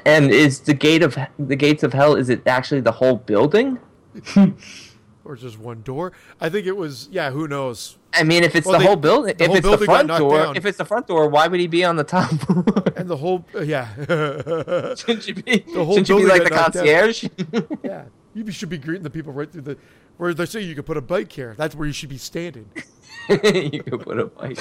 And 0.06 0.32
is 0.32 0.62
the 0.62 0.74
gate 0.74 1.04
of 1.04 1.18
the 1.38 1.56
gates 1.56 1.84
of 1.84 1.94
hell? 1.94 2.16
Is 2.16 2.30
it 2.30 2.48
actually 2.48 2.82
the 2.82 2.94
whole 2.94 3.18
building? 3.18 3.78
Or 5.32 5.36
just 5.38 5.58
one 5.58 5.82
door? 5.82 6.12
I 6.42 6.50
think 6.50 6.68
it 6.68 6.76
was. 6.76 7.08
Yeah. 7.10 7.32
Who 7.32 7.48
knows? 7.48 7.98
I 8.14 8.24
mean, 8.24 8.44
if 8.44 8.54
it's 8.54 8.68
Well, 8.68 8.74
the 8.74 8.80
they- 8.80 8.86
whole 8.88 8.96
building, 8.98 9.38
the 9.38 9.44
if 9.46 9.48
whole 9.48 9.56
it's 9.58 9.66
the 9.66 9.70
building 9.72 9.88
got 9.88 9.96
front 10.08 10.20
door, 10.20 10.38
down. 10.44 10.58
if 10.58 10.66
it's 10.66 10.78
the 10.78 10.84
front 10.84 11.08
door, 11.08 11.30
why 11.30 11.48
would 11.48 11.60
he 11.62 11.68
be 11.68 11.86
on 11.86 11.96
the 11.96 12.04
top? 12.04 12.32
And 12.98 13.10
the 13.10 13.16
whole. 13.18 13.46
Uh, 13.56 13.62
yeah. 13.62 13.88
shouldn't 14.96 15.28
you 15.28 15.34
be? 15.36 15.60
The 15.60 15.86
whole 15.86 15.96
shouldn't 15.96 16.10
you 16.10 16.18
be 16.18 16.26
like 16.26 16.44
the 16.44 16.50
got 16.50 16.74
knocked 16.76 16.86
down. 16.86 16.86
concierge? 16.86 17.30
yeah. 17.84 18.04
You 18.34 18.52
should 18.52 18.70
be 18.70 18.78
greeting 18.78 19.04
the 19.04 19.10
people 19.10 19.32
right 19.32 19.50
through 19.52 19.62
the. 19.62 19.78
Where 20.18 20.34
they 20.34 20.46
say 20.46 20.60
you 20.62 20.76
could 20.76 20.86
put 20.86 20.98
a 20.98 21.02
bike 21.02 21.32
here. 21.32 21.56
That's 21.58 21.74
where 21.76 21.88
you 21.88 21.94
should 21.94 22.10
be 22.10 22.18
standing. 22.18 22.70
you 23.30 23.82
could 23.84 24.02
put 24.02 24.20
a 24.20 24.26
bike. 24.26 24.60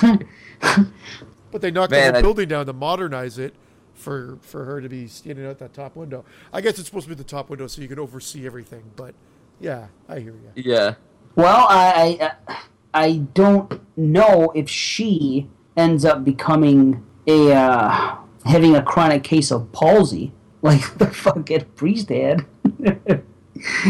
But 1.51 1.61
they 1.63 1.71
knocked 1.73 1.91
Man, 1.91 2.13
the 2.13 2.19
I- 2.21 2.23
building 2.23 2.49
down 2.49 2.67
to 2.67 2.73
modernize 2.73 3.37
it 3.39 3.55
for 3.95 4.39
for 4.43 4.65
her 4.65 4.81
to 4.81 4.89
be 4.89 5.07
standing 5.09 5.45
out 5.47 5.59
that 5.59 5.75
top 5.75 5.97
window. 5.97 6.25
I 6.53 6.61
guess 6.61 6.79
it's 6.79 6.87
supposed 6.89 7.05
to 7.07 7.09
be 7.11 7.17
the 7.17 7.25
top 7.25 7.51
window 7.51 7.67
so 7.67 7.83
you 7.83 7.89
can 7.89 7.99
oversee 7.99 8.47
everything. 8.47 8.85
But 8.97 9.15
yeah, 9.61 9.87
I 10.09 10.19
hear 10.20 10.32
you. 10.32 10.62
yeah. 10.62 10.95
Well, 11.37 11.66
I, 11.69 12.32
I 12.47 12.57
I 12.93 13.12
don't 13.35 13.81
know 13.97 14.51
if 14.55 14.69
she 14.69 15.49
ends 15.77 16.05
up 16.05 16.24
becoming 16.24 17.05
a 17.27 17.53
uh, 17.53 18.16
having 18.45 18.74
a 18.74 18.82
chronic 18.82 19.23
case 19.23 19.51
of 19.53 19.70
palsy 19.73 20.32
like 20.62 20.99
the 20.99 21.07
fucking 21.07 21.66
priest 21.77 22.09
had. 22.09 22.45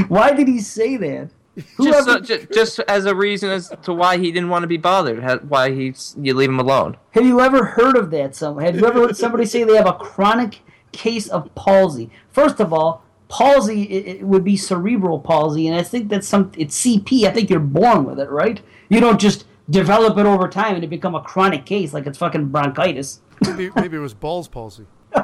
Why 0.08 0.32
did 0.32 0.48
he 0.48 0.60
say 0.60 0.96
that? 0.96 1.30
Just, 1.56 1.68
Whoever- 1.76 2.10
uh, 2.12 2.20
ju- 2.20 2.46
just 2.52 2.78
as 2.80 3.04
a 3.06 3.14
reason 3.14 3.50
as 3.50 3.72
to 3.82 3.92
why 3.92 4.18
he 4.18 4.32
didn't 4.32 4.48
want 4.48 4.62
to 4.62 4.66
be 4.68 4.76
bothered, 4.76 5.48
why 5.50 5.70
he 5.72 5.94
you 6.20 6.32
leave 6.34 6.48
him 6.48 6.58
alone. 6.60 6.96
Have 7.10 7.26
you 7.26 7.40
ever 7.40 7.64
heard 7.64 7.96
of 7.96 8.10
that? 8.12 8.34
Some 8.36 8.58
have 8.58 8.76
you 8.76 8.86
ever 8.86 9.00
heard 9.06 9.16
somebody 9.16 9.44
say 9.46 9.64
they 9.64 9.76
have 9.76 9.86
a 9.86 9.92
chronic 9.94 10.60
case 10.92 11.28
of 11.28 11.52
palsy? 11.54 12.10
First 12.30 12.60
of 12.60 12.72
all, 12.72 13.02
palsy 13.30 13.84
it, 13.84 14.16
it 14.18 14.22
would 14.22 14.44
be 14.44 14.56
cerebral 14.58 15.20
palsy, 15.20 15.66
and 15.68 15.76
I 15.78 15.82
think 15.82 16.10
that's 16.10 16.28
some 16.28 16.52
it's 16.58 16.78
CP. 16.84 17.24
I 17.24 17.30
think 17.30 17.48
you're 17.48 17.60
born 17.60 18.04
with 18.04 18.20
it, 18.20 18.28
right? 18.28 18.60
You 18.90 19.00
don't 19.00 19.18
just 19.20 19.46
develop 19.70 20.18
it 20.18 20.26
over 20.26 20.48
time 20.48 20.74
and 20.74 20.82
it 20.84 20.88
become 20.90 21.14
a 21.14 21.22
chronic 21.22 21.64
case 21.64 21.94
like 21.94 22.06
it's 22.06 22.18
fucking 22.18 22.48
bronchitis. 22.48 23.20
Maybe, 23.46 23.70
maybe 23.76 23.96
it 23.96 24.00
was 24.00 24.12
balls 24.14 24.48
palsy. 24.48 24.84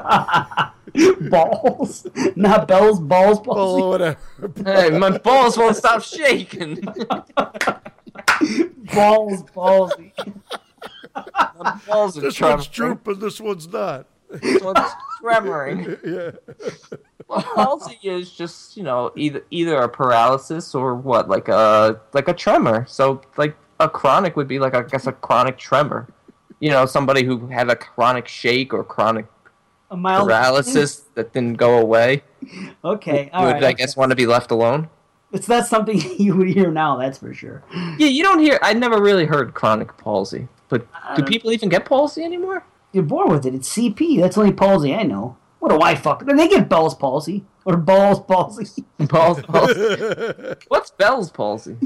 balls, 1.29 2.07
not 2.35 2.67
bells, 2.67 2.99
balls 2.99 3.39
palsy. 3.41 3.81
Oh, 3.83 3.89
whatever. 3.89 4.17
Hey, 4.65 4.89
my 4.97 5.17
balls 5.17 5.57
won't 5.57 5.75
stop 5.75 6.01
shaking. 6.01 6.81
balls 8.93 9.43
palsy. 9.53 10.13
My 11.15 11.79
balls 11.87 12.17
are 12.17 12.21
This 12.21 12.35
trembling. 12.35 12.57
one's 12.57 12.67
drooping. 12.67 13.19
This 13.19 13.41
one's 13.41 13.67
not. 13.67 14.07
This 14.29 14.61
one's 14.61 14.79
tremoring. 15.23 15.99
Yeah. 16.05 16.31
Well, 17.27 17.41
palsy 17.55 17.99
is 18.03 18.31
just 18.31 18.77
you 18.77 18.83
know 18.83 19.11
either 19.15 19.43
either 19.51 19.77
a 19.77 19.89
paralysis 19.89 20.73
or 20.73 20.95
what 20.95 21.29
like 21.29 21.47
a 21.47 21.99
like 22.13 22.27
a 22.27 22.33
tremor. 22.33 22.85
So 22.87 23.21
like 23.37 23.55
a 23.79 23.89
chronic 23.89 24.35
would 24.35 24.47
be 24.47 24.59
like 24.59 24.73
I 24.75 24.83
guess 24.83 25.07
a 25.07 25.11
chronic 25.11 25.57
tremor. 25.57 26.07
You 26.59 26.71
know, 26.71 26.85
somebody 26.87 27.23
who 27.23 27.47
had 27.47 27.69
a 27.69 27.75
chronic 27.75 28.27
shake 28.27 28.73
or 28.73 28.83
chronic 28.83 29.27
A 29.91 29.97
mild 29.97 30.27
paralysis 30.27 31.01
that 31.13 31.31
didn't 31.33 31.55
go 31.57 31.77
away 31.77 32.23
Okay, 32.83 33.29
all 33.33 33.45
would 33.45 33.53
right. 33.53 33.63
I 33.63 33.73
guess 33.73 33.95
want 33.97 34.11
to 34.11 34.15
be 34.15 34.25
left 34.25 34.51
alone. 34.51 34.89
it's 35.31 35.47
not 35.47 35.67
something 35.67 36.01
you 36.17 36.35
would 36.35 36.47
hear 36.49 36.71
now. 36.71 36.97
That's 36.97 37.17
for 37.17 37.33
sure. 37.33 37.63
Yeah, 37.97 38.07
you 38.07 38.23
don't 38.23 38.39
hear. 38.39 38.59
I 38.61 38.73
never 38.73 39.01
really 39.01 39.25
heard 39.25 39.53
chronic 39.53 39.95
palsy, 39.97 40.47
but 40.69 40.87
do 41.15 41.23
uh, 41.23 41.25
people 41.25 41.51
even 41.51 41.69
get 41.69 41.85
palsy 41.85 42.23
anymore? 42.23 42.63
You're 42.93 43.03
born 43.03 43.29
with 43.29 43.45
it. 43.45 43.53
It's 43.53 43.71
CP. 43.75 44.19
That's 44.19 44.35
the 44.35 44.41
only 44.41 44.53
palsy 44.53 44.95
I 44.95 45.03
know. 45.03 45.37
What 45.59 45.69
do 45.69 45.81
I 45.81 45.95
fuck? 45.95 46.25
Then 46.25 46.35
they 46.37 46.47
get 46.47 46.69
Bell's 46.69 46.93
palsy 46.95 47.43
or 47.65 47.77
balls 47.77 48.19
palsy. 48.21 48.83
Bell's 48.99 49.41
palsy. 49.41 49.95
What's 50.67 50.91
Bell's 50.91 51.31
palsy? 51.31 51.77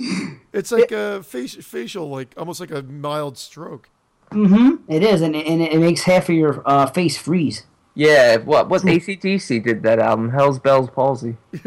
It's 0.54 0.72
like 0.72 0.92
a 0.92 1.22
faci- 1.24 1.64
facial, 1.64 2.10
like 2.10 2.34
almost 2.38 2.60
like 2.60 2.72
a 2.72 2.82
mild 2.84 3.38
stroke. 3.38 3.90
mm-hmm. 4.32 4.92
It 4.92 5.04
is, 5.04 5.22
and, 5.22 5.36
and 5.36 5.62
it 5.62 5.80
makes 5.80 6.04
half 6.04 6.28
of 6.30 6.36
your 6.36 6.62
uh, 6.66 6.86
face 6.88 7.18
freeze. 7.18 7.64
Yeah, 7.94 8.38
what? 8.38 8.70
What? 8.70 8.84
ACDC 8.84 9.64
did 9.66 9.84
that 9.84 10.00
album? 10.00 10.30
Hell's 10.30 10.60
Bell's 10.60 10.90
palsy. 10.90 11.36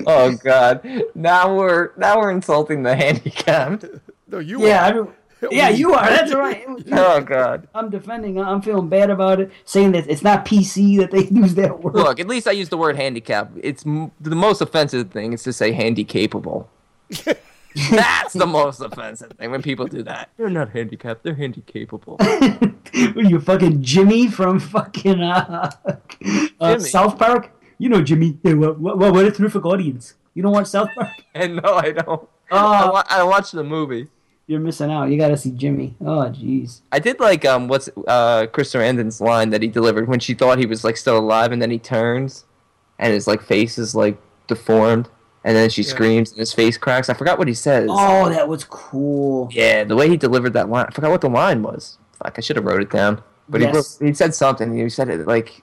oh 0.00 0.32
God! 0.42 0.86
Now 1.14 1.54
we're 1.56 1.90
now 1.96 2.18
we're 2.20 2.30
insulting 2.30 2.82
the 2.84 2.94
handicapped. 2.94 3.84
No, 4.28 4.38
you. 4.38 4.64
Yeah, 4.66 4.84
I 4.84 4.90
Are. 4.90 4.94
don't- 4.94 5.14
yeah, 5.50 5.68
you 5.68 5.94
are. 5.94 6.08
That's 6.08 6.32
right. 6.34 6.64
Oh 6.92 7.20
God! 7.20 7.68
I'm 7.74 7.90
defending. 7.90 8.40
I'm 8.40 8.60
feeling 8.62 8.88
bad 8.88 9.10
about 9.10 9.40
it, 9.40 9.50
saying 9.64 9.92
that 9.92 10.08
it's 10.08 10.22
not 10.22 10.44
PC 10.44 10.98
that 10.98 11.10
they 11.10 11.24
use 11.30 11.54
that 11.56 11.82
word. 11.82 11.94
Look, 11.94 12.20
at 12.20 12.26
least 12.28 12.46
I 12.48 12.52
use 12.52 12.68
the 12.68 12.76
word 12.78 12.96
handicap. 12.96 13.50
It's 13.60 13.84
m- 13.86 14.10
the 14.20 14.36
most 14.36 14.60
offensive 14.60 15.10
thing 15.10 15.32
is 15.32 15.42
to 15.44 15.52
say 15.52 15.72
handicapable. 15.72 16.66
That's 17.90 18.32
the 18.34 18.46
most 18.46 18.80
offensive 18.80 19.32
thing 19.32 19.50
when 19.50 19.60
people 19.62 19.86
do 19.86 20.02
that. 20.04 20.30
They're 20.36 20.48
not 20.48 20.70
handicapped. 20.70 21.24
They're 21.24 21.34
handicapable. 21.34 22.18
What 22.20 23.16
are 23.26 23.28
you 23.28 23.40
fucking 23.40 23.82
Jimmy 23.82 24.28
from 24.28 24.60
fucking 24.60 25.20
uh, 25.20 25.70
uh, 25.84 25.96
Jimmy. 26.76 26.88
South 26.88 27.18
Park? 27.18 27.50
You 27.78 27.88
know 27.88 28.00
Jimmy. 28.00 28.38
Hey, 28.44 28.54
what, 28.54 28.78
what, 28.78 28.96
what 28.98 29.24
a 29.24 29.30
terrific 29.32 29.64
audience. 29.66 30.14
You 30.34 30.42
don't 30.44 30.52
watch 30.52 30.68
South 30.68 30.90
Park? 30.94 31.10
and 31.34 31.56
no, 31.56 31.74
I 31.74 31.90
don't. 31.90 32.28
I, 32.52 32.86
Oh, 32.86 32.92
wa- 32.92 33.04
I 33.08 33.22
watched 33.24 33.52
the 33.52 33.64
movie. 33.64 34.08
You're 34.46 34.60
missing 34.60 34.90
out. 34.90 35.06
You 35.10 35.16
got 35.18 35.28
to 35.28 35.36
see 35.36 35.50
Jimmy. 35.50 35.94
Oh, 36.00 36.28
jeez. 36.30 36.80
I 36.92 36.98
did 36.98 37.18
like 37.20 37.44
um 37.44 37.68
what's 37.68 37.88
uh 38.06 38.46
Chris 38.52 38.72
Sarandon's 38.72 39.20
line 39.20 39.50
that 39.50 39.62
he 39.62 39.68
delivered 39.68 40.08
when 40.08 40.20
she 40.20 40.34
thought 40.34 40.58
he 40.58 40.66
was 40.66 40.84
like 40.84 40.96
still 40.96 41.18
alive 41.18 41.52
and 41.52 41.60
then 41.62 41.70
he 41.70 41.78
turns 41.78 42.44
and 42.98 43.12
his 43.12 43.26
like 43.26 43.42
face 43.42 43.78
is 43.78 43.94
like 43.94 44.16
deformed 44.46 45.08
and 45.44 45.56
then 45.56 45.68
she 45.70 45.82
Yeah. 45.82 45.88
screams 45.88 46.30
and 46.30 46.38
his 46.40 46.52
face 46.52 46.76
cracks. 46.76 47.08
I 47.08 47.14
forgot 47.14 47.38
what 47.38 47.48
he 47.48 47.54
says. 47.54 47.88
Oh, 47.90 48.28
that 48.28 48.48
was 48.48 48.64
cool. 48.64 49.48
Yeah, 49.52 49.84
the 49.84 49.96
way 49.96 50.08
he 50.08 50.16
delivered 50.16 50.52
that 50.54 50.68
line. 50.68 50.86
I 50.88 50.92
forgot 50.92 51.10
what 51.10 51.20
the 51.20 51.28
line 51.30 51.62
was. 51.62 51.98
Fuck, 52.22 52.34
I 52.38 52.40
should 52.40 52.56
have 52.56 52.64
wrote 52.64 52.80
it 52.82 52.90
down. 52.90 53.22
But 53.48 53.60
Yes. 53.60 53.70
he 53.70 53.76
wrote, 54.04 54.08
he 54.10 54.14
said 54.14 54.34
something. 54.34 54.74
He 54.76 54.88
said 54.88 55.08
it 55.08 55.26
like 55.26 55.62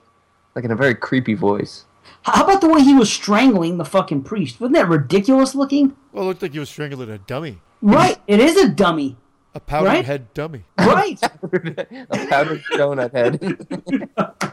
like 0.54 0.64
in 0.64 0.70
a 0.70 0.76
very 0.76 0.94
creepy 0.94 1.34
voice. 1.34 1.84
How 2.24 2.44
about 2.44 2.60
the 2.60 2.68
way 2.68 2.82
he 2.82 2.94
was 2.94 3.12
strangling 3.12 3.78
the 3.78 3.84
fucking 3.84 4.22
priest? 4.22 4.60
Wasn't 4.60 4.74
that 4.76 4.88
ridiculous 4.88 5.54
looking? 5.54 5.96
Well, 6.12 6.24
it 6.24 6.26
looked 6.28 6.42
like 6.42 6.52
he 6.52 6.58
was 6.58 6.70
strangling 6.70 7.10
a 7.10 7.18
dummy, 7.18 7.58
Right. 7.80 8.16
It 8.28 8.38
is 8.38 8.56
a 8.56 8.68
dummy. 8.68 9.16
a 9.54 9.60
powdered 9.60 9.86
Right? 9.88 10.04
head 10.04 10.32
dummy. 10.34 10.64
Right. 10.78 11.18
a 11.22 12.26
powdered 12.28 12.62
donut 12.74 13.12
head. 13.12 13.40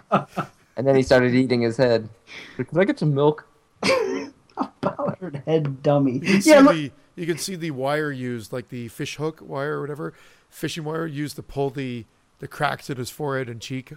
and 0.76 0.88
then 0.88 0.96
he 0.96 1.04
started 1.04 1.36
eating 1.36 1.62
his 1.62 1.78
head. 1.78 2.10
Could 2.58 2.76
I 2.78 2.86
get 2.86 2.98
some 3.00 3.14
milk? 3.14 3.46
A 3.84 4.68
powdered 4.82 5.44
head 5.46 5.84
dummy. 5.84 6.14
You 6.14 6.20
can, 6.22 6.32
Yeah, 6.34 6.42
see 6.42 6.60
look, 6.62 6.74
the, 6.76 6.92
you 7.16 7.26
can 7.28 7.38
see 7.38 7.56
the 7.56 7.72
wire 7.72 8.12
used, 8.12 8.52
like 8.52 8.70
the 8.70 8.88
fish 8.88 9.18
hook 9.18 9.40
wire 9.42 9.78
or 9.78 9.82
whatever, 9.82 10.14
fishing 10.50 10.84
wire 10.84 11.06
used 11.06 11.36
to 11.36 11.44
pull 11.44 11.70
the, 11.70 12.06
the 12.40 12.48
cracks 12.48 12.90
in 12.90 12.98
his 12.98 13.10
forehead 13.12 13.48
and 13.48 13.62
cheek 13.62 13.94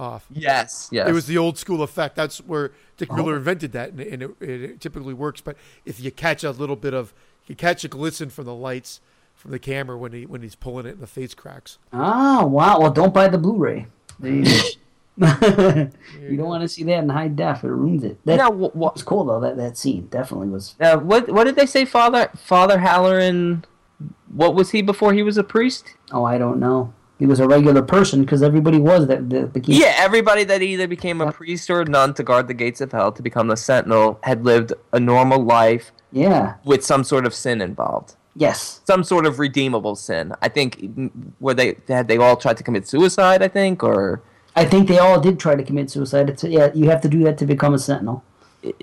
off. 0.00 0.26
Yes. 0.30 0.88
Yes. 0.90 1.08
It 1.08 1.12
was 1.12 1.26
the 1.26 1.38
old 1.38 1.58
school 1.58 1.82
effect. 1.82 2.16
That's 2.16 2.38
where 2.38 2.72
Dick 2.96 3.08
Oh. 3.12 3.16
Miller 3.16 3.36
invented 3.36 3.72
that, 3.72 3.90
and, 3.90 4.00
and 4.00 4.22
it, 4.22 4.30
it, 4.40 4.80
typically 4.80 5.14
works. 5.14 5.40
But 5.40 5.56
if 5.84 6.00
you 6.00 6.10
catch 6.10 6.42
a 6.42 6.50
little 6.50 6.76
bit 6.76 6.94
of, 6.94 7.12
you 7.46 7.54
catch 7.54 7.84
a 7.84 7.88
glisten 7.88 8.30
from 8.30 8.46
the 8.46 8.54
lights 8.54 9.00
from 9.34 9.50
the 9.52 9.58
camera 9.58 9.96
when 9.96 10.12
he 10.12 10.26
when 10.26 10.42
he's 10.42 10.54
pulling 10.54 10.86
it, 10.86 10.90
and 10.94 11.00
the 11.00 11.06
face 11.06 11.34
cracks. 11.34 11.78
Ah, 11.92 12.44
wow. 12.44 12.80
Well, 12.80 12.90
don't 12.90 13.14
buy 13.14 13.28
the 13.28 13.38
Blu-ray. 13.38 13.86
There 14.18 14.32
you 14.32 14.44
go. 14.44 14.60
you 15.20 16.36
don't 16.36 16.46
want 16.46 16.62
to 16.62 16.68
see 16.68 16.82
that 16.84 17.02
in 17.02 17.08
high 17.10 17.28
def. 17.28 17.62
It 17.62 17.68
ruins 17.68 18.04
it. 18.04 18.18
That 18.24 18.36
Now, 18.36 18.50
wh- 18.52 18.72
wh- 18.72 18.76
was 18.76 19.02
cool 19.02 19.24
though. 19.24 19.40
That 19.40 19.56
that 19.58 19.76
scene 19.76 20.06
definitely 20.06 20.48
was. 20.48 20.76
Uh, 20.80 20.96
what 20.98 21.28
what 21.30 21.44
did 21.44 21.56
they 21.56 21.66
say, 21.66 21.84
Father 21.84 22.30
Father 22.36 22.78
Halloran? 22.78 23.64
What 24.32 24.54
was 24.54 24.70
he 24.70 24.80
before 24.80 25.12
he 25.12 25.22
was 25.22 25.36
a 25.36 25.44
priest? 25.44 25.94
Oh, 26.10 26.24
I 26.24 26.38
don't 26.38 26.58
know. 26.58 26.94
He 27.20 27.26
was 27.26 27.38
a 27.38 27.46
regular 27.46 27.82
person 27.82 28.22
because 28.22 28.42
everybody 28.42 28.78
was 28.78 29.06
that 29.08 29.28
the, 29.30 29.46
the 29.46 29.60
key. 29.60 29.78
Yeah, 29.80 29.94
everybody 29.98 30.42
that 30.44 30.62
either 30.62 30.88
became 30.88 31.20
a 31.20 31.30
priest 31.30 31.68
or 31.70 31.82
a 31.82 31.84
nun 31.84 32.14
to 32.14 32.22
guard 32.24 32.48
the 32.48 32.54
gates 32.54 32.80
of 32.80 32.90
hell 32.92 33.12
to 33.12 33.22
become 33.22 33.46
the 33.48 33.56
sentinel 33.56 34.18
had 34.22 34.44
lived 34.44 34.72
a 34.92 34.98
normal 34.98 35.40
life 35.44 35.92
Yeah. 36.12 36.54
with 36.64 36.82
some 36.82 37.04
sort 37.04 37.26
of 37.26 37.34
sin 37.34 37.60
involved, 37.60 38.16
Yes. 38.34 38.80
some 38.86 39.04
sort 39.04 39.26
of 39.26 39.38
redeemable 39.38 39.96
sin. 39.96 40.32
I 40.40 40.48
think 40.48 40.78
mm, 40.80 41.10
were 41.40 41.52
they 41.54 41.76
had 41.88 42.08
they 42.08 42.16
all 42.16 42.36
tried 42.36 42.56
to 42.56 42.62
commit 42.64 42.88
suicide? 42.88 43.42
I 43.42 43.48
think, 43.48 43.84
or 43.84 44.22
I 44.56 44.64
think 44.64 44.88
they 44.88 44.98
all 44.98 45.20
did 45.20 45.38
try 45.38 45.54
to 45.54 45.62
commit 45.62 45.90
suicide. 45.90 46.30
It's, 46.30 46.42
yeah, 46.42 46.70
you 46.74 46.88
have 46.88 47.02
to 47.02 47.08
do 47.08 47.22
that 47.24 47.36
to 47.38 47.44
become 47.46 47.74
a 47.74 47.78
sentinel. 47.78 48.24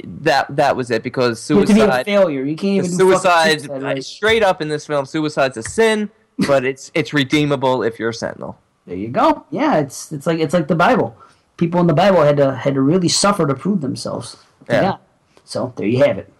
that 0.03 0.45
that 0.55 0.75
was 0.75 0.89
it 0.91 1.01
because 1.03 1.49
You 1.49 1.57
have 1.57 1.67
to 1.67 1.73
be 1.73 1.79
a 1.81 1.83
suicide. 1.85 2.05
failure. 2.05 2.43
You 2.43 2.55
can't 2.55 2.85
even 2.85 2.91
do 2.91 2.97
suicide, 2.97 3.61
suicide. 3.61 3.83
right? 3.83 4.03
straight 4.03 4.43
up 4.43 4.61
in 4.61 4.67
this 4.69 4.85
film, 4.87 5.05
suicide's 5.05 5.57
a 5.57 5.63
sin, 5.63 6.09
but 6.45 6.65
it's 6.65 6.91
it's 6.93 7.13
redeemable 7.13 7.83
if 7.83 7.97
you're 7.99 8.09
a 8.09 8.13
sentinel. 8.13 8.57
There 8.85 8.95
you 8.97 9.07
go. 9.09 9.45
Yeah, 9.49 9.77
it's 9.77 10.11
it's 10.11 10.27
like 10.27 10.39
it's 10.39 10.53
like 10.53 10.67
the 10.67 10.75
Bible. 10.75 11.17
People 11.57 11.79
in 11.81 11.87
the 11.87 11.93
Bible 11.93 12.21
had 12.21 12.37
to 12.37 12.55
had 12.55 12.75
to 12.75 12.81
really 12.81 13.09
suffer 13.09 13.47
to 13.47 13.55
prove 13.55 13.81
themselves. 13.81 14.37
to 14.67 14.73
Yeah. 14.75 14.97
So 15.43 15.73
there 15.77 15.87
you 15.87 16.03
have 16.03 16.17
it. 16.17 16.31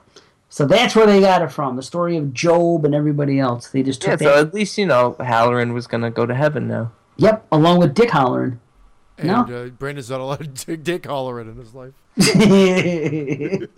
So 0.50 0.66
that's 0.66 0.96
where 0.96 1.06
they 1.06 1.20
got 1.20 1.42
it 1.42 1.52
from. 1.52 1.76
The 1.76 1.84
story 1.84 2.16
of 2.18 2.34
Job 2.34 2.86
and 2.86 2.94
everybody 2.96 3.40
else. 3.40 3.70
They 3.70 3.84
just 3.84 4.04
Yeah, 4.04 4.12
took 4.12 4.20
so 4.20 4.26
that. 4.36 4.48
at 4.48 4.54
least 4.54 4.78
you 4.78 4.86
know 4.86 5.16
Halloran 5.20 5.74
was 5.74 5.88
gonna 5.88 6.12
go 6.12 6.26
to 6.26 6.34
heaven 6.36 6.68
now. 6.68 6.92
Yep, 7.18 7.48
along 7.52 7.80
with 7.80 7.94
Dick 7.96 8.12
Hollering. 8.12 8.60
And 9.18 9.28
No. 9.30 9.42
uh, 9.42 9.70
Brandon's 9.70 10.10
not 10.12 10.20
allowed 10.22 10.56
to 10.56 10.78
dick 10.78 11.08
hollering 11.08 11.50
in 11.50 11.56
his 11.58 11.74
life. 11.74 11.94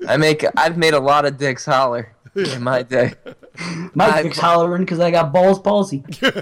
I 0.08 0.18
make 0.18 0.44
I've 0.58 0.78
made 0.78 0.94
a 0.94 1.00
lot 1.00 1.26
of 1.26 1.38
dicks 1.38 1.66
holler 1.66 2.12
in 2.36 2.64
my 2.64 2.84
day. 2.84 3.14
My 3.94 4.08
I- 4.10 4.24
Dick's 4.24 4.40
hollering 4.40 4.84
because 4.84 5.00
I 5.00 5.12
got 5.12 5.34
balls 5.34 5.60
palsy. 5.60 6.04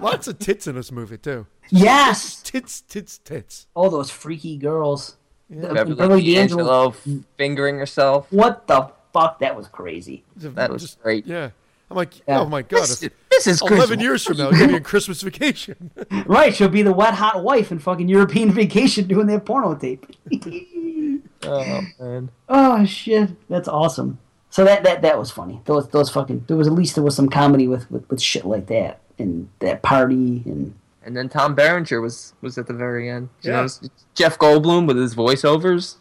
Lots 0.00 0.28
of 0.28 0.38
tits 0.38 0.66
in 0.66 0.76
this 0.76 0.92
movie 0.92 1.18
too. 1.18 1.46
Yes. 1.70 2.40
Tits, 2.42 2.80
tits, 2.82 3.18
tits. 3.18 3.66
All 3.74 3.90
those 3.90 4.10
freaky 4.10 4.56
girls. 4.56 5.16
Beverly, 5.50 5.94
Beverly 5.94 6.34
D'Angelo 6.34 6.90
fingering 7.36 7.78
herself. 7.78 8.26
What 8.32 8.66
the 8.66 8.90
fuck? 9.12 9.38
That 9.40 9.56
was 9.56 9.68
crazy. 9.68 10.24
That 10.36 10.70
was 10.70 10.82
Just- 10.82 11.02
great. 11.02 11.26
Yeah. 11.26 11.50
I'm 11.88 11.96
like, 11.96 12.18
Yeah. 12.26 12.40
oh 12.40 12.46
my 12.46 12.62
god. 12.62 12.82
This, 12.82 12.98
this 13.30 13.46
is 13.46 13.60
11 13.62 13.76
Christmas. 13.78 14.02
years 14.02 14.24
from 14.24 14.38
now, 14.38 14.50
you're 14.50 14.58
gonna 14.58 14.68
be 14.68 14.74
on 14.74 14.82
Christmas 14.82 15.22
vacation. 15.22 15.90
Right, 16.26 16.52
she'll 16.54 16.68
be 16.68 16.82
the 16.82 16.92
wet 16.92 17.14
hot 17.14 17.44
wife 17.44 17.70
in 17.70 17.78
fucking 17.78 18.08
European 18.08 18.50
Vacation 18.52 19.06
doing 19.06 19.28
that 19.28 19.44
porno 19.44 19.74
tape. 19.76 20.04
Oh 21.46 21.82
man. 22.00 22.30
oh 22.48 22.84
shit, 22.84 23.30
that's 23.48 23.68
awesome. 23.68 24.18
So 24.50 24.64
that 24.64 24.84
that 24.84 25.02
that 25.02 25.18
was 25.18 25.30
funny. 25.30 25.60
Those 25.66 25.88
those 25.88 26.10
fucking 26.10 26.44
there 26.48 26.56
was 26.56 26.66
at 26.66 26.72
least 26.72 26.94
there 26.94 27.04
was 27.04 27.14
some 27.16 27.28
comedy 27.28 27.68
with 27.68 27.90
with, 27.90 28.08
with 28.10 28.20
shit 28.20 28.44
like 28.44 28.66
that 28.66 29.00
and 29.18 29.48
that 29.60 29.82
party 29.82 30.42
and 30.46 30.74
And 31.04 31.16
then 31.16 31.28
Tom 31.28 31.54
Berenger 31.54 32.00
was 32.00 32.34
was 32.40 32.56
at 32.58 32.66
the 32.66 32.72
very 32.74 33.08
end. 33.10 33.28
You 33.42 33.52
Yeah. 33.52 33.60
know, 33.62 33.88
Jeff 34.14 34.38
Goldblum 34.38 34.86
with 34.86 34.96
his 34.96 35.14
voiceovers. 35.14 35.96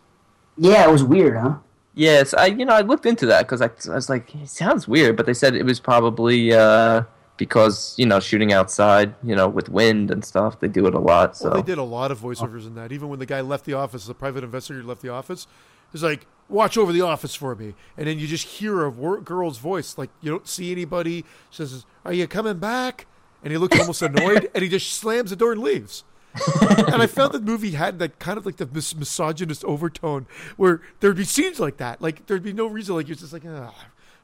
yeah, 0.57 0.88
it 0.88 0.91
was 0.91 1.03
weird, 1.03 1.38
huh? 1.38 1.55
Yes, 1.93 2.34
I 2.34 2.47
you 2.47 2.65
know 2.65 2.73
I 2.73 2.81
looked 2.81 3.05
into 3.05 3.26
that 3.27 3.43
because 3.47 3.61
I, 3.61 3.69
I 3.91 3.95
was 3.95 4.09
like 4.09 4.34
it 4.35 4.49
sounds 4.49 4.88
weird, 4.88 5.15
but 5.17 5.26
they 5.26 5.34
said 5.34 5.55
it 5.55 5.63
was 5.65 5.80
probably 5.80 6.53
uh, 6.53 7.03
because 7.38 7.95
you 7.98 8.06
know 8.06 8.20
shooting 8.20 8.53
outside, 8.53 9.14
you 9.24 9.36
know, 9.36 9.48
with 9.48 9.70
wind 9.70 10.12
and 10.12 10.24
stuff. 10.24 10.60
They 10.60 10.68
do 10.68 10.86
it 10.88 10.94
a 10.94 10.99
lot. 10.99 11.36
So 11.38 11.49
Well, 11.49 11.62
they 11.62 11.66
did 11.66 11.78
a 11.78 11.84
lot 11.84 12.12
of 12.12 12.20
voiceovers 12.20 12.66
in 12.66 12.76
that. 12.76 12.91
Even 12.91 13.10
when 13.10 13.20
the 13.20 13.26
guy 13.26 13.41
left 13.41 13.66
the 13.66 13.74
office, 13.74 14.06
the 14.06 14.14
private 14.14 14.44
investigator 14.44 14.84
left 14.84 15.02
the 15.02 15.10
office, 15.10 15.48
he's 15.91 16.03
like, 16.03 16.26
"Watch 16.49 16.78
over 16.78 16.91
the 16.94 17.02
office 17.02 17.36
for 17.36 17.56
me," 17.56 17.74
and 17.98 18.07
then 18.07 18.20
you 18.20 18.28
just 18.28 18.45
hear 18.48 18.84
a 18.84 18.90
wor- 18.90 19.22
girl's 19.22 19.57
voice, 19.57 19.98
like 19.98 20.10
you 20.22 20.32
don't 20.32 20.48
see 20.48 20.72
anybody. 20.72 21.26
She 21.49 21.57
says, 21.66 21.86
"Are 22.06 22.14
you 22.14 22.28
coming 22.28 22.57
back?" 22.57 23.07
And 23.44 23.52
he 23.52 23.57
looks 23.57 23.80
almost 23.80 24.02
annoyed, 24.02 24.49
and 24.56 24.64
he 24.64 24.70
just 24.70 24.94
slams 24.94 25.30
the 25.30 25.36
door 25.36 25.52
and 25.52 25.62
leaves. 25.62 26.03
and 26.88 27.02
I 27.02 27.07
found 27.07 27.32
the 27.32 27.40
movie 27.40 27.72
had 27.72 27.98
that 27.99 28.20
kind 28.20 28.38
of 28.38 28.45
like 28.45 28.57
the 28.57 28.66
mis- 28.66 28.95
misogynist 28.95 29.64
overtone, 29.64 30.26
where 30.57 30.82
there'd 30.99 31.16
be 31.16 31.24
scenes 31.24 31.60
like 31.60 31.78
that, 31.78 32.02
like 32.02 32.26
there'd 32.26 32.44
be 32.44 32.52
no 32.53 32.68
reason, 32.68 32.95
like 32.95 33.07
you're 33.07 33.16
just 33.16 33.32
like, 33.32 33.44
ah, 33.48 33.74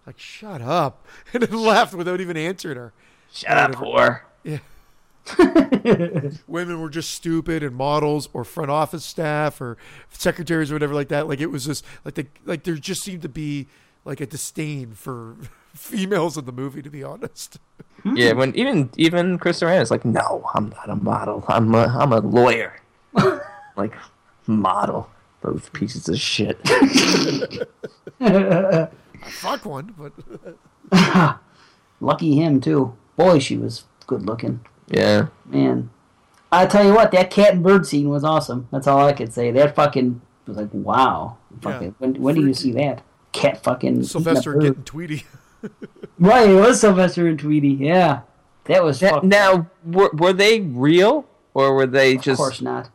like 0.05 0.19
shut 0.19 0.61
up, 0.61 1.05
and 1.33 1.43
then 1.43 1.57
laughed 1.59 1.93
without 1.93 2.21
even 2.21 2.37
answering 2.37 2.77
her. 2.77 2.93
shut 3.31 3.57
up, 3.57 3.71
whore. 3.73 4.21
Yeah. 4.43 4.59
Women 6.47 6.81
were 6.81 6.89
just 6.89 7.11
stupid 7.11 7.61
and 7.61 7.75
models 7.75 8.27
or 8.33 8.43
front 8.43 8.71
office 8.71 9.05
staff 9.05 9.61
or 9.61 9.77
secretaries 10.09 10.71
or 10.71 10.75
whatever 10.75 10.95
like 10.95 11.09
that. 11.09 11.27
Like 11.27 11.39
it 11.39 11.47
was 11.51 11.65
just 11.65 11.85
like 12.03 12.15
the 12.15 12.25
like 12.45 12.63
there 12.63 12.73
just 12.75 13.03
seemed 13.03 13.21
to 13.21 13.29
be 13.29 13.67
like 14.03 14.19
a 14.19 14.25
disdain 14.25 14.93
for 14.93 15.35
females 15.75 16.37
in 16.37 16.45
the 16.45 16.51
movie, 16.51 16.81
to 16.81 16.89
be 16.89 17.03
honest. 17.03 17.59
Hmm. 18.01 18.17
Yeah, 18.17 18.33
when 18.33 18.55
even 18.55 18.89
even 18.97 19.37
Chris 19.37 19.59
Sarandon 19.61 19.81
is 19.83 19.91
like, 19.91 20.03
no, 20.05 20.49
I'm 20.55 20.69
not 20.69 20.89
a 20.89 20.95
model. 20.95 21.45
I'm 21.47 21.73
a 21.75 21.85
I'm 21.85 22.11
a 22.11 22.19
lawyer. 22.19 22.73
like 23.75 23.93
model. 24.47 25.09
Those 25.41 25.69
pieces 25.69 26.07
of 26.09 26.19
shit. 26.19 26.59
Fuck 29.29 29.65
one, 29.65 29.93
but 29.97 30.13
Lucky 31.99 32.35
him 32.35 32.59
too. 32.61 32.95
Boy, 33.15 33.39
she 33.39 33.57
was 33.57 33.85
good 34.07 34.25
looking. 34.25 34.61
yeah. 34.87 35.27
Man. 35.45 35.89
I 36.53 36.65
tell 36.65 36.85
you 36.85 36.93
what, 36.93 37.11
that 37.11 37.29
cat 37.31 37.53
and 37.53 37.63
bird 37.63 37.85
scene 37.87 38.09
was 38.09 38.25
awesome. 38.25 38.67
That's 38.71 38.85
all 38.85 39.05
I 39.07 39.13
could 39.13 39.31
say. 39.31 39.51
That 39.51 39.73
fucking 39.73 40.19
was 40.45 40.57
like, 40.57 40.67
wow. 40.73 41.37
Fucking, 41.61 41.95
when 41.99 42.15
when 42.15 42.35
do 42.35 42.41
you 42.45 42.53
see 42.53 42.73
that? 42.73 43.03
Cat 43.31 43.63
fucking 43.63 43.89
eating 43.91 44.01
a 44.01 44.05
Sylvester 44.07 44.53
bird. 44.53 44.61
getting 44.63 44.83
Tweety. 44.83 45.25
Right, 46.19 46.49
it 46.49 46.55
was 46.55 46.81
Sylvester 46.81 47.27
and 47.27 47.37
Tweety. 47.39 47.69
Yeah, 47.69 48.21
that 48.65 48.83
was 48.83 49.01
Now, 49.01 49.09
fuck- 49.11 49.23
now 49.23 49.67
were, 49.85 50.09
were 50.13 50.33
they 50.33 50.59
real 50.59 51.25
or 51.53 51.73
were 51.75 51.85
they 51.87 52.15
Of 52.15 52.21
just 52.23 52.39
Of 52.41 52.45
course 52.45 52.61
not. 52.61 52.89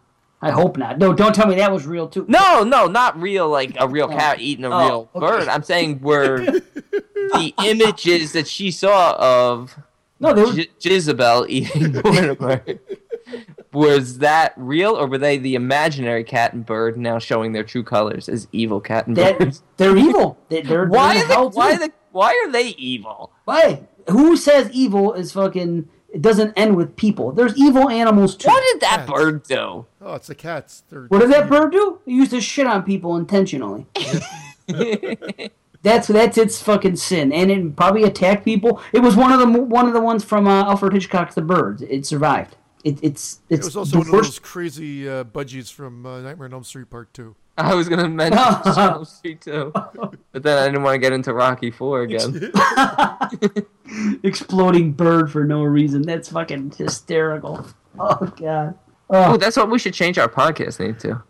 I 0.46 0.50
hope 0.52 0.76
not. 0.76 0.98
No, 0.98 1.12
don't 1.12 1.34
tell 1.34 1.46
me 1.48 1.56
that 1.56 1.72
was 1.72 1.86
real 1.86 2.08
too. 2.08 2.24
No, 2.28 2.62
no, 2.62 2.86
not 2.86 3.20
real 3.20 3.48
like 3.48 3.76
a 3.78 3.88
real 3.88 4.08
oh. 4.10 4.16
cat 4.16 4.40
eating 4.40 4.64
a 4.64 4.70
Oh, 4.70 4.86
real 4.86 5.10
okay. 5.14 5.26
bird. 5.26 5.48
I'm 5.48 5.62
saying 5.62 6.00
were 6.00 6.38
the 6.40 7.52
images 7.64 8.32
that 8.32 8.46
she 8.46 8.70
saw 8.70 9.16
of 9.18 9.76
no, 10.20 10.32
they 10.32 10.44
were. 10.44 10.66
Jezebel 10.80 11.46
eating 11.48 11.92
Mortimer. 11.92 12.64
Was 13.72 14.18
that 14.18 14.54
real, 14.56 14.94
or 14.96 15.06
were 15.06 15.18
they 15.18 15.36
the 15.36 15.54
imaginary 15.54 16.24
cat 16.24 16.54
and 16.54 16.64
bird 16.64 16.96
now 16.96 17.18
showing 17.18 17.52
their 17.52 17.64
true 17.64 17.82
colors 17.82 18.28
as 18.28 18.48
evil 18.52 18.80
cat 18.80 19.06
and 19.06 19.16
bird? 19.16 19.58
They're 19.76 19.96
evil. 19.96 20.38
They, 20.48 20.62
they're 20.62 20.86
why 20.86 21.22
they're 21.24 21.36
are 21.36 21.50
they, 21.50 21.56
why 21.56 21.72
are 21.72 21.78
they, 21.78 21.88
why 22.12 22.44
are 22.46 22.52
they 22.52 22.68
evil? 22.68 23.32
Why? 23.44 23.82
Who 24.08 24.36
says 24.36 24.70
evil 24.70 25.12
is 25.12 25.32
fucking? 25.32 25.88
It 26.16 26.22
doesn't 26.22 26.54
end 26.56 26.76
with 26.76 26.96
people. 26.96 27.30
There's 27.30 27.54
evil 27.58 27.90
animals 27.90 28.36
too. 28.36 28.48
What 28.48 28.62
did 28.72 28.80
that 28.80 29.00
Cats. 29.00 29.12
bird 29.12 29.42
do? 29.42 29.84
Oh, 30.00 30.14
it's 30.14 30.28
the 30.28 30.34
cats. 30.34 30.82
They're 30.88 31.02
What 31.08 31.18
did 31.18 31.30
that 31.30 31.46
bird 31.46 31.72
do? 31.72 32.00
It 32.06 32.12
used 32.12 32.30
to 32.30 32.40
shit 32.40 32.66
on 32.66 32.84
people 32.84 33.16
intentionally. 33.16 33.84
That's 35.82 36.08
that's 36.08 36.36
its 36.36 36.60
fucking 36.60 36.96
sin, 36.96 37.32
and 37.32 37.48
it 37.48 37.76
probably 37.76 38.02
attacked 38.02 38.44
people. 38.44 38.82
It 38.92 39.00
was 39.00 39.14
one 39.14 39.30
of 39.30 39.38
the 39.38 39.60
one 39.60 39.86
of 39.86 39.92
the 39.92 40.00
ones 40.00 40.24
from 40.24 40.48
uh, 40.48 40.64
Alfred 40.64 40.94
Hitchcock's 40.94 41.36
The 41.36 41.42
Birds. 41.42 41.82
It 41.82 42.04
survived. 42.06 42.56
It, 42.82 42.98
it's 43.02 43.40
It 43.50 43.62
was 43.62 43.76
also 43.76 43.92
the 43.92 43.98
one 43.98 44.06
of 44.08 44.12
those 44.24 44.38
crazy 44.40 45.08
uh, 45.08 45.22
budgies 45.22 45.70
from 45.70 46.04
uh, 46.04 46.22
Nightmare 46.22 46.46
on 46.46 46.54
Elm 46.54 46.64
Street 46.64 46.90
Part 46.90 47.14
Two. 47.14 47.36
I 47.58 47.74
was 47.74 47.88
gonna 47.88 48.08
mention 48.08 48.38
Elm 48.78 49.04
Street 49.04 49.40
too, 49.40 49.72
but 49.74 50.42
then 50.42 50.58
I 50.58 50.66
didn't 50.66 50.82
want 50.82 50.94
to 50.94 50.98
get 50.98 51.12
into 51.12 51.32
Rocky 51.32 51.70
Four 51.70 52.02
again. 52.02 52.52
exploding 54.22 54.92
bird 54.92 55.30
for 55.32 55.44
no 55.44 55.62
reason. 55.62 56.02
That's 56.02 56.28
fucking 56.30 56.72
hysterical. 56.76 57.66
Oh 57.98 58.32
god. 58.36 58.78
Oh, 59.08 59.34
Oh, 59.34 59.36
that's 59.36 59.56
what 59.56 59.70
we 59.70 59.78
should 59.78 59.94
change 59.94 60.18
our 60.18 60.28
podcast 60.28 60.80
name 60.80 60.96
to. 60.96 61.22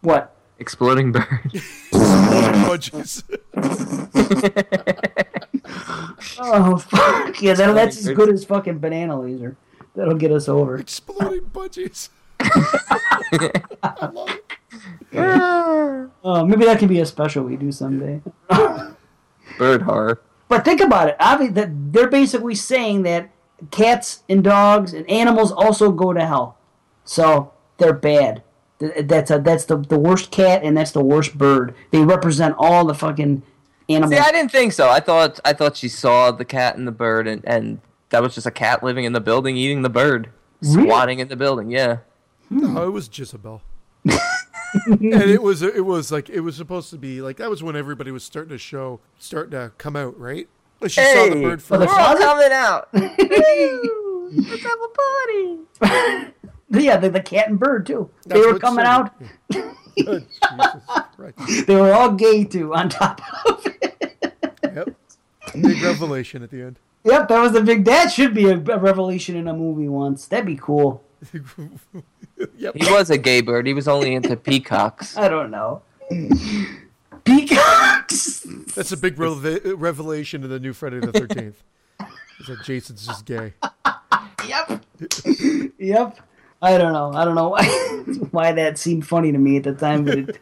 what? 0.00 0.34
Exploding 0.58 1.12
bird. 1.12 1.26
Exploding 1.54 2.60
budgies. 2.64 3.22
Oh 6.38 6.76
fuck 6.78 7.40
yeah! 7.40 7.54
That, 7.54 7.74
that's 7.74 7.98
as 7.98 8.08
good 8.08 8.28
as 8.30 8.44
fucking 8.44 8.78
banana 8.78 9.20
laser. 9.20 9.56
That'll 9.94 10.14
get 10.16 10.32
us 10.32 10.48
over. 10.48 10.76
Exploding 10.76 11.50
budgies. 11.50 12.08
I 15.12 15.16
love 15.36 16.04
it. 16.06 16.10
Oh, 16.22 16.44
maybe 16.44 16.64
that 16.66 16.78
can 16.78 16.88
be 16.88 17.00
a 17.00 17.06
special 17.06 17.44
we 17.44 17.56
do 17.56 17.72
someday. 17.72 18.20
bird 19.58 19.82
horror. 19.82 20.20
But 20.48 20.64
think 20.64 20.80
about 20.80 21.08
it. 21.08 21.18
Obvi- 21.18 21.54
that 21.54 21.70
they're 21.92 22.08
basically 22.08 22.54
saying 22.54 23.02
that 23.02 23.30
cats 23.70 24.22
and 24.28 24.42
dogs 24.42 24.92
and 24.92 25.08
animals 25.10 25.52
also 25.52 25.92
go 25.92 26.12
to 26.12 26.24
hell, 26.26 26.56
so 27.04 27.52
they're 27.78 27.92
bad. 27.92 28.42
That's 28.78 29.30
a 29.30 29.38
that's 29.38 29.64
the 29.66 29.76
the 29.78 29.98
worst 29.98 30.30
cat 30.30 30.62
and 30.64 30.76
that's 30.76 30.92
the 30.92 31.04
worst 31.04 31.36
bird. 31.36 31.74
They 31.90 32.00
represent 32.02 32.54
all 32.58 32.84
the 32.86 32.94
fucking 32.94 33.42
animals. 33.88 34.12
See, 34.12 34.18
I 34.18 34.32
didn't 34.32 34.50
think 34.50 34.72
so. 34.72 34.88
I 34.88 35.00
thought 35.00 35.38
I 35.44 35.52
thought 35.52 35.76
she 35.76 35.88
saw 35.88 36.30
the 36.32 36.44
cat 36.46 36.76
and 36.76 36.86
the 36.88 36.92
bird, 36.92 37.26
and, 37.28 37.42
and 37.46 37.80
that 38.08 38.22
was 38.22 38.34
just 38.34 38.46
a 38.46 38.50
cat 38.50 38.82
living 38.82 39.04
in 39.04 39.12
the 39.12 39.20
building 39.20 39.56
eating 39.56 39.82
the 39.82 39.90
bird, 39.90 40.30
Really? 40.62 40.84
squatting 40.86 41.18
in 41.20 41.28
the 41.28 41.36
building. 41.36 41.70
Yeah. 41.70 41.98
No, 42.48 42.86
it 42.86 42.90
was 42.90 43.08
Jezebel. 43.12 43.60
and 44.86 45.02
it 45.14 45.42
was 45.48 45.62
it 45.62 45.84
was 45.84 46.10
like 46.12 46.28
it 46.30 46.40
was 46.40 46.56
supposed 46.56 46.90
to 46.90 46.98
be 46.98 47.20
like 47.22 47.36
that 47.38 47.50
was 47.50 47.62
when 47.62 47.76
everybody 47.76 48.10
was 48.10 48.24
starting 48.24 48.50
to 48.50 48.58
show 48.58 49.00
starting 49.18 49.52
to 49.52 49.72
come 49.78 49.96
out 49.96 50.18
right. 50.18 50.48
Like 50.80 50.90
she 50.92 51.00
saw 51.02 51.28
the 51.28 51.40
bird 51.42 51.62
for 51.62 51.78
We're 51.78 51.88
all 51.88 52.16
coming 52.16 52.52
out. 52.52 52.88
Woo! 52.94 54.30
Let's 54.32 54.62
have 54.62 54.78
a 54.80 54.88
party. 55.82 56.32
yeah, 56.84 56.96
the, 56.96 57.10
the 57.10 57.20
cat 57.20 57.48
and 57.48 57.58
bird 57.58 57.84
too. 57.86 58.08
That's 58.26 58.40
they 58.40 58.46
were 58.46 58.58
coming 58.58 58.84
started- 58.84 59.12
out. 59.54 59.76
Jesus 59.96 61.66
They 61.66 61.76
were 61.76 61.92
all 61.92 62.12
gay 62.12 62.44
too. 62.44 62.74
On 62.74 62.88
top 62.88 63.20
of 63.46 63.66
it. 63.66 64.16
Yep. 64.62 64.94
Big 65.60 65.82
revelation 65.82 66.42
at 66.42 66.50
the 66.50 66.62
end. 66.62 66.78
Yep, 67.04 67.28
that 67.28 67.40
was 67.40 67.52
the 67.52 67.62
big. 67.62 67.84
That 67.84 68.12
should 68.12 68.34
be 68.34 68.46
a, 68.46 68.54
a 68.56 68.78
revelation 68.78 69.34
in 69.36 69.48
a 69.48 69.52
movie 69.54 69.88
once. 69.88 70.26
That'd 70.26 70.46
be 70.46 70.56
cool. 70.56 71.02
Yep. 72.56 72.74
He 72.76 72.90
was 72.90 73.10
a 73.10 73.18
gay 73.18 73.40
bird. 73.40 73.66
He 73.66 73.74
was 73.74 73.88
only 73.88 74.14
into 74.14 74.36
peacocks. 74.36 75.16
I 75.16 75.28
don't 75.28 75.50
know. 75.50 75.82
Peacocks. 77.24 78.46
That's 78.74 78.92
a 78.92 78.96
big 78.96 79.18
reve- 79.18 79.78
revelation 79.78 80.42
in 80.42 80.50
the 80.50 80.58
new 80.58 80.72
Friday 80.72 81.00
the 81.00 81.12
Thirteenth. 81.12 81.62
Is 82.40 82.46
that 82.46 82.62
Jason's 82.64 83.06
just 83.06 83.26
gay? 83.26 83.52
Yep. 84.46 84.84
yep. 85.78 86.18
I 86.62 86.78
don't 86.78 86.92
know. 86.92 87.12
I 87.12 87.24
don't 87.24 87.34
know 87.34 87.48
why, 87.48 87.64
why 88.30 88.52
that 88.52 88.78
seemed 88.78 89.06
funny 89.06 89.32
to 89.32 89.38
me 89.38 89.58
at 89.58 89.64
the 89.64 89.74
time, 89.74 90.04
but 90.04 90.18
it. 90.18 90.40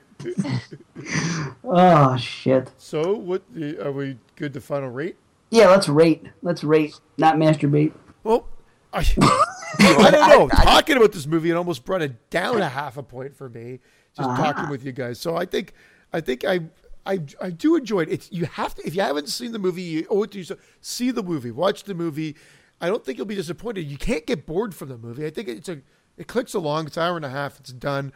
oh 1.64 2.16
shit. 2.16 2.70
So, 2.78 3.14
what 3.14 3.42
are 3.80 3.92
we 3.92 4.18
good 4.36 4.52
to 4.54 4.60
final 4.60 4.88
rate? 4.88 5.16
Yeah, 5.50 5.68
let's 5.68 5.88
rate. 5.88 6.26
Let's 6.42 6.64
rate, 6.64 6.98
not 7.16 7.36
masturbate. 7.36 7.92
Well, 8.24 8.46
I, 8.92 9.00
I 9.78 10.10
don't 10.10 10.28
know. 10.28 10.48
Talking 10.48 10.96
about 10.96 11.12
this 11.12 11.26
movie, 11.26 11.50
it 11.50 11.54
almost 11.54 11.84
brought 11.84 12.02
it 12.02 12.30
down 12.30 12.60
a 12.60 12.68
half 12.68 12.96
a 12.96 13.02
point 13.02 13.36
for 13.36 13.48
me. 13.48 13.80
Just 14.16 14.28
talking 14.36 14.68
with 14.68 14.84
you 14.84 14.92
guys. 14.92 15.20
So 15.20 15.36
I 15.36 15.44
think, 15.44 15.72
I 16.12 16.20
think 16.20 16.44
I, 16.44 16.60
I, 17.06 17.20
I 17.40 17.50
do 17.50 17.76
enjoy 17.76 18.00
it. 18.00 18.08
It's 18.10 18.32
you 18.32 18.46
have 18.46 18.74
to 18.74 18.86
if 18.86 18.94
you 18.94 19.02
haven't 19.02 19.28
seen 19.28 19.52
the 19.52 19.58
movie, 19.58 19.82
you 19.82 20.06
owe 20.10 20.22
it 20.24 20.32
to 20.32 20.38
yourself. 20.38 20.60
See 20.80 21.10
the 21.10 21.22
movie, 21.22 21.50
watch 21.50 21.84
the 21.84 21.94
movie. 21.94 22.36
I 22.80 22.88
don't 22.88 23.04
think 23.04 23.18
you'll 23.18 23.26
be 23.26 23.34
disappointed. 23.34 23.82
You 23.82 23.96
can't 23.96 24.26
get 24.26 24.46
bored 24.46 24.74
from 24.74 24.88
the 24.88 24.98
movie. 24.98 25.26
I 25.26 25.30
think 25.30 25.48
it's 25.48 25.68
a, 25.68 25.80
it 26.16 26.26
clicks 26.28 26.54
along. 26.54 26.86
It's 26.86 26.96
an 26.96 27.02
hour 27.04 27.16
and 27.16 27.24
a 27.24 27.30
half. 27.30 27.58
It's 27.60 27.72
done. 27.72 28.12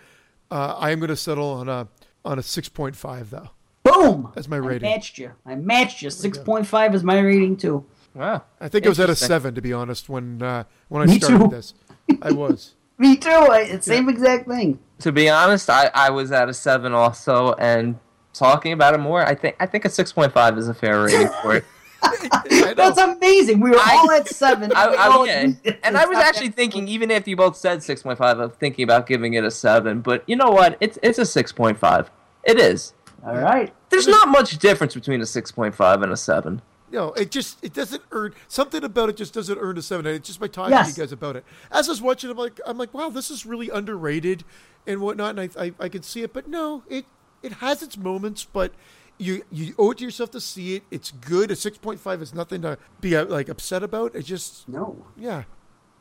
Uh, 0.51 0.77
I 0.79 0.91
am 0.91 0.99
going 1.01 1.09
to 1.09 1.17
settle 1.17 1.51
on 1.51 1.69
a 1.69 1.89
on 2.25 2.39
a 2.39 2.43
six 2.43 2.69
point 2.69 2.97
five 2.97 3.31
though. 3.31 3.51
Boom. 3.83 4.31
That's 4.35 4.49
my 4.49 4.57
I 4.57 4.61
rating. 4.61 4.89
matched 4.89 5.19
you. 5.19 5.33
I 5.47 5.55
matched 5.55 6.03
you. 6.03 6.11
Six 6.11 6.39
point 6.39 6.67
five 6.67 6.95
is 6.95 7.03
my 7.03 7.19
rating 7.19 7.57
too. 7.57 7.85
Wow. 8.15 8.45
I 8.61 8.69
think 8.69 8.85
I 8.87 8.89
was 8.89 9.01
at 9.01 9.11
a 9.11 9.17
seven 9.17 9.55
to 9.55 9.63
be 9.63 9.73
honest 9.73 10.09
when 10.09 10.43
uh, 10.43 10.65
when 10.89 11.03
I 11.03 11.07
Me 11.07 11.19
started 11.19 11.39
too. 11.39 11.49
this. 11.49 11.75
I 12.21 12.33
was. 12.33 12.75
Me 12.99 13.17
too. 13.17 13.31
I, 13.31 13.61
it's 13.61 13.87
same 13.87 14.09
exact 14.09 14.49
thing. 14.49 14.79
To 15.01 15.13
be 15.13 15.29
honest, 15.29 15.69
I, 15.71 15.91
I 15.95 16.11
was 16.11 16.31
at 16.31 16.49
a 16.49 16.55
seven 16.55 16.93
also, 16.93 17.55
and 17.55 17.99
talking 18.33 18.73
about 18.73 18.95
it 18.95 18.99
more, 18.99 19.27
I 19.27 19.35
think 19.35 19.57
I 19.59 19.67
think 19.67 19.85
a 19.85 19.89
six 19.91 20.13
point 20.13 20.33
five 20.33 20.57
is 20.59 20.69
a 20.69 20.75
fair 20.75 21.03
rating 21.03 21.29
for 21.43 21.57
it. 21.57 21.65
That's 22.77 22.99
amazing. 22.99 23.61
We 23.61 23.71
were 23.71 23.79
I- 23.79 23.97
all 23.97 24.11
at 24.11 24.29
seven. 24.29 24.73
I, 24.75 24.87
I, 24.87 25.07
all 25.09 25.27
yeah. 25.27 25.41
agreed. 25.41 25.79
And 25.83 25.97
I 25.97 26.05
was 26.07 26.19
actually 26.19 26.49
not 26.49 26.57
thinking, 26.57 26.89
even 26.89 27.11
after 27.11 27.31
you 27.31 27.37
both 27.37 27.57
said 27.57 27.83
six 27.83 28.03
point 28.03 28.19
five, 28.19 28.39
of 28.39 28.57
thinking 28.57 28.83
about 28.83 29.07
giving 29.07 29.35
it 29.35 29.45
a 29.45 29.51
seven. 29.51 30.01
But 30.01 30.23
you 30.27 30.37
know 30.37 30.51
what? 30.51 30.77
It's 30.81 30.99
it's 31.03 31.19
a 31.19 31.27
six 31.27 31.53
point 31.53 31.79
five. 31.79 32.11
It 32.45 32.59
is. 32.59 32.93
All 33.25 33.37
right. 33.37 33.73
There's 33.91 34.09
not 34.09 34.29
much 34.29 34.59
difference 34.59 34.95
between 34.95 35.21
a 35.21 35.27
six 35.27 35.53
point 35.53 35.75
five 35.75 36.03
and 36.03 36.13
a 36.13 36.17
seven. 36.17 36.61
No, 36.93 37.13
it 37.15 37.31
just 37.31 37.59
it 37.65 37.73
doesn't 37.73 38.03
earn 38.13 38.35
something 38.49 38.85
about 38.85 39.09
it. 39.09 39.17
Just 39.17 39.33
doesn't 39.35 39.59
earn 39.59 39.79
a 39.79 39.83
seven. 39.83 40.07
And 40.07 40.15
it's 40.17 40.27
just 40.29 40.39
by 40.39 40.47
talking 40.47 40.73
Yes. 40.73 40.93
to 40.95 41.01
you 41.01 41.05
guys 41.07 41.13
about 41.13 41.37
it. 41.37 41.45
As 41.71 41.89
I 41.89 41.93
was 41.93 42.03
watching, 42.03 42.31
I'm 42.31 42.37
like, 42.37 42.61
I'm 42.67 42.77
like, 42.79 42.93
wow, 42.95 43.09
this 43.09 43.31
is 43.31 43.47
really 43.47 43.71
underrated 43.71 44.45
and 44.87 45.01
whatnot. 45.01 45.39
And 45.39 45.41
I, 45.57 45.65
I, 45.65 45.73
I 45.81 45.89
can 45.89 46.03
see 46.03 46.23
it, 46.23 46.33
but 46.33 46.47
no, 46.49 46.83
it 46.89 47.07
it 47.43 47.55
has 47.55 47.83
its 47.83 47.97
moments, 47.97 48.45
but. 48.45 48.73
You, 49.19 49.45
you 49.53 49.75
owe 49.79 49.93
it 49.93 49.99
to 49.99 50.05
yourself 50.05 50.33
to 50.33 50.41
see 50.41 50.75
it. 50.75 50.83
It's 50.91 51.13
good. 51.13 51.53
A 51.53 51.55
six 51.55 51.79
point 51.79 52.01
five 52.01 52.23
is 52.23 52.35
nothing 52.35 52.63
to 52.63 52.77
be 53.01 53.15
uh, 53.15 53.25
like 53.27 53.49
upset 53.49 53.85
about. 53.85 54.17
It 54.17 54.25
just 54.25 54.69
No. 54.69 55.05
yeah, 55.17 55.45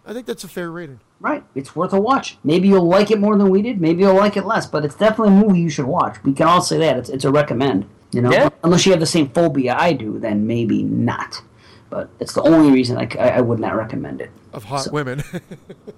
I 0.07 0.13
think 0.13 0.25
that's 0.25 0.43
a 0.43 0.47
fair 0.47 0.71
rating. 0.71 1.01
Right. 1.19 1.43
It's 1.53 1.75
worth 1.75 1.93
a 1.93 1.99
watch. 1.99 2.39
Maybe 2.43 2.69
you'll 2.69 2.87
like 2.87 3.11
it 3.11 3.19
more 3.19 3.37
than 3.37 3.49
we 3.51 3.61
did. 3.61 3.79
Maybe 3.79 4.01
you'll 4.01 4.15
like 4.15 4.37
it 4.37 4.45
less. 4.45 4.65
But 4.65 4.85
it's 4.85 4.95
definitely 4.95 5.35
a 5.35 5.45
movie 5.45 5.59
you 5.59 5.69
should 5.69 5.85
watch. 5.85 6.23
We 6.23 6.33
can 6.33 6.47
all 6.47 6.61
say 6.61 6.79
that. 6.79 6.97
It's, 6.97 7.09
it's 7.09 7.25
a 7.25 7.31
recommend. 7.31 7.85
You 8.11 8.21
know, 8.21 8.31
Yeah. 8.31 8.49
unless 8.63 8.85
you 8.85 8.91
have 8.91 8.99
the 8.99 9.05
same 9.05 9.29
phobia 9.29 9.75
I 9.77 9.93
do, 9.93 10.19
then 10.19 10.45
maybe 10.47 10.83
not. 10.83 11.41
But 11.89 12.09
it's 12.19 12.33
the 12.33 12.41
only 12.43 12.71
reason 12.71 12.97
I 12.97 13.41
would 13.41 13.59
not 13.59 13.75
recommend 13.75 14.21
it. 14.21 14.31
Of 14.53 14.63
hot 14.65 14.91
women. 14.91 15.23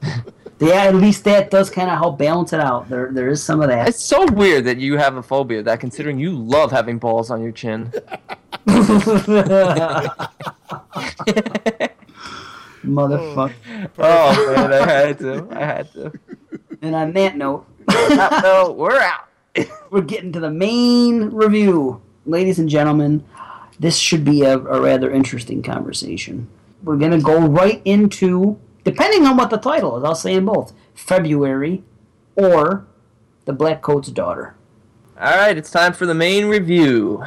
Yeah, 0.60 0.84
at 0.84 0.96
least 0.96 1.26
that 1.26 1.50
does 1.52 1.70
kind 1.70 1.90
of 1.90 1.98
help 1.98 2.18
balance 2.18 2.54
it 2.54 2.60
out. 2.62 2.88
There, 2.88 3.12
there 3.12 3.28
is 3.28 3.44
some 3.44 3.60
of 3.62 3.68
that. 3.68 3.90
It's 3.90 4.02
so 4.02 4.26
weird 4.32 4.64
that 4.66 4.78
you 4.78 4.98
have 4.98 5.18
a 5.18 5.24
phobia 5.24 5.62
that, 5.64 5.80
considering 5.82 6.18
you 6.20 6.32
love 6.32 6.72
having 6.72 7.00
balls 7.00 7.30
on 7.32 7.42
your 7.44 7.52
chin. 7.52 7.92
Motherfucker. 12.86 13.54
Oh, 13.98 14.46
oh 14.48 14.54
man, 14.56 14.74
I 14.74 14.86
had 14.92 15.20
to. 15.20 15.48
I 15.52 15.66
had 15.66 15.92
to. 15.94 16.12
And 16.82 16.96
on 16.96 17.14
that 17.14 17.38
note, 17.38 17.66
No, 17.90 18.40
no, 18.44 18.72
we're 18.78 19.00
out. 19.00 19.28
we're 19.90 20.02
getting 20.02 20.32
to 20.32 20.40
the 20.40 20.50
main 20.50 21.30
review. 21.30 22.02
Ladies 22.26 22.60
and 22.60 22.70
gentlemen, 22.70 23.24
this 23.80 23.98
should 23.98 24.24
be 24.24 24.44
a, 24.44 24.58
a 24.58 24.82
rather 24.82 25.12
interesting 25.12 25.62
conversation. 25.62 26.48
We're 26.84 26.98
going 26.98 27.12
to 27.12 27.22
go 27.22 27.40
right 27.48 27.82
into, 27.86 28.60
depending 28.84 29.26
on 29.26 29.38
what 29.38 29.50
the 29.50 29.58
title 29.58 29.98
is, 29.98 30.04
I'll 30.04 30.16
say 30.16 30.34
in 30.34 30.46
both 30.46 30.74
February 30.94 31.84
or 32.36 32.86
The 33.46 33.54
Black 33.54 33.82
Coat's 33.82 34.10
Daughter. 34.10 34.56
All 35.20 35.38
right, 35.38 35.58
it's 35.58 35.72
time 35.72 35.94
for 35.94 36.06
the 36.06 36.16
main 36.16 36.46
review. 36.46 37.24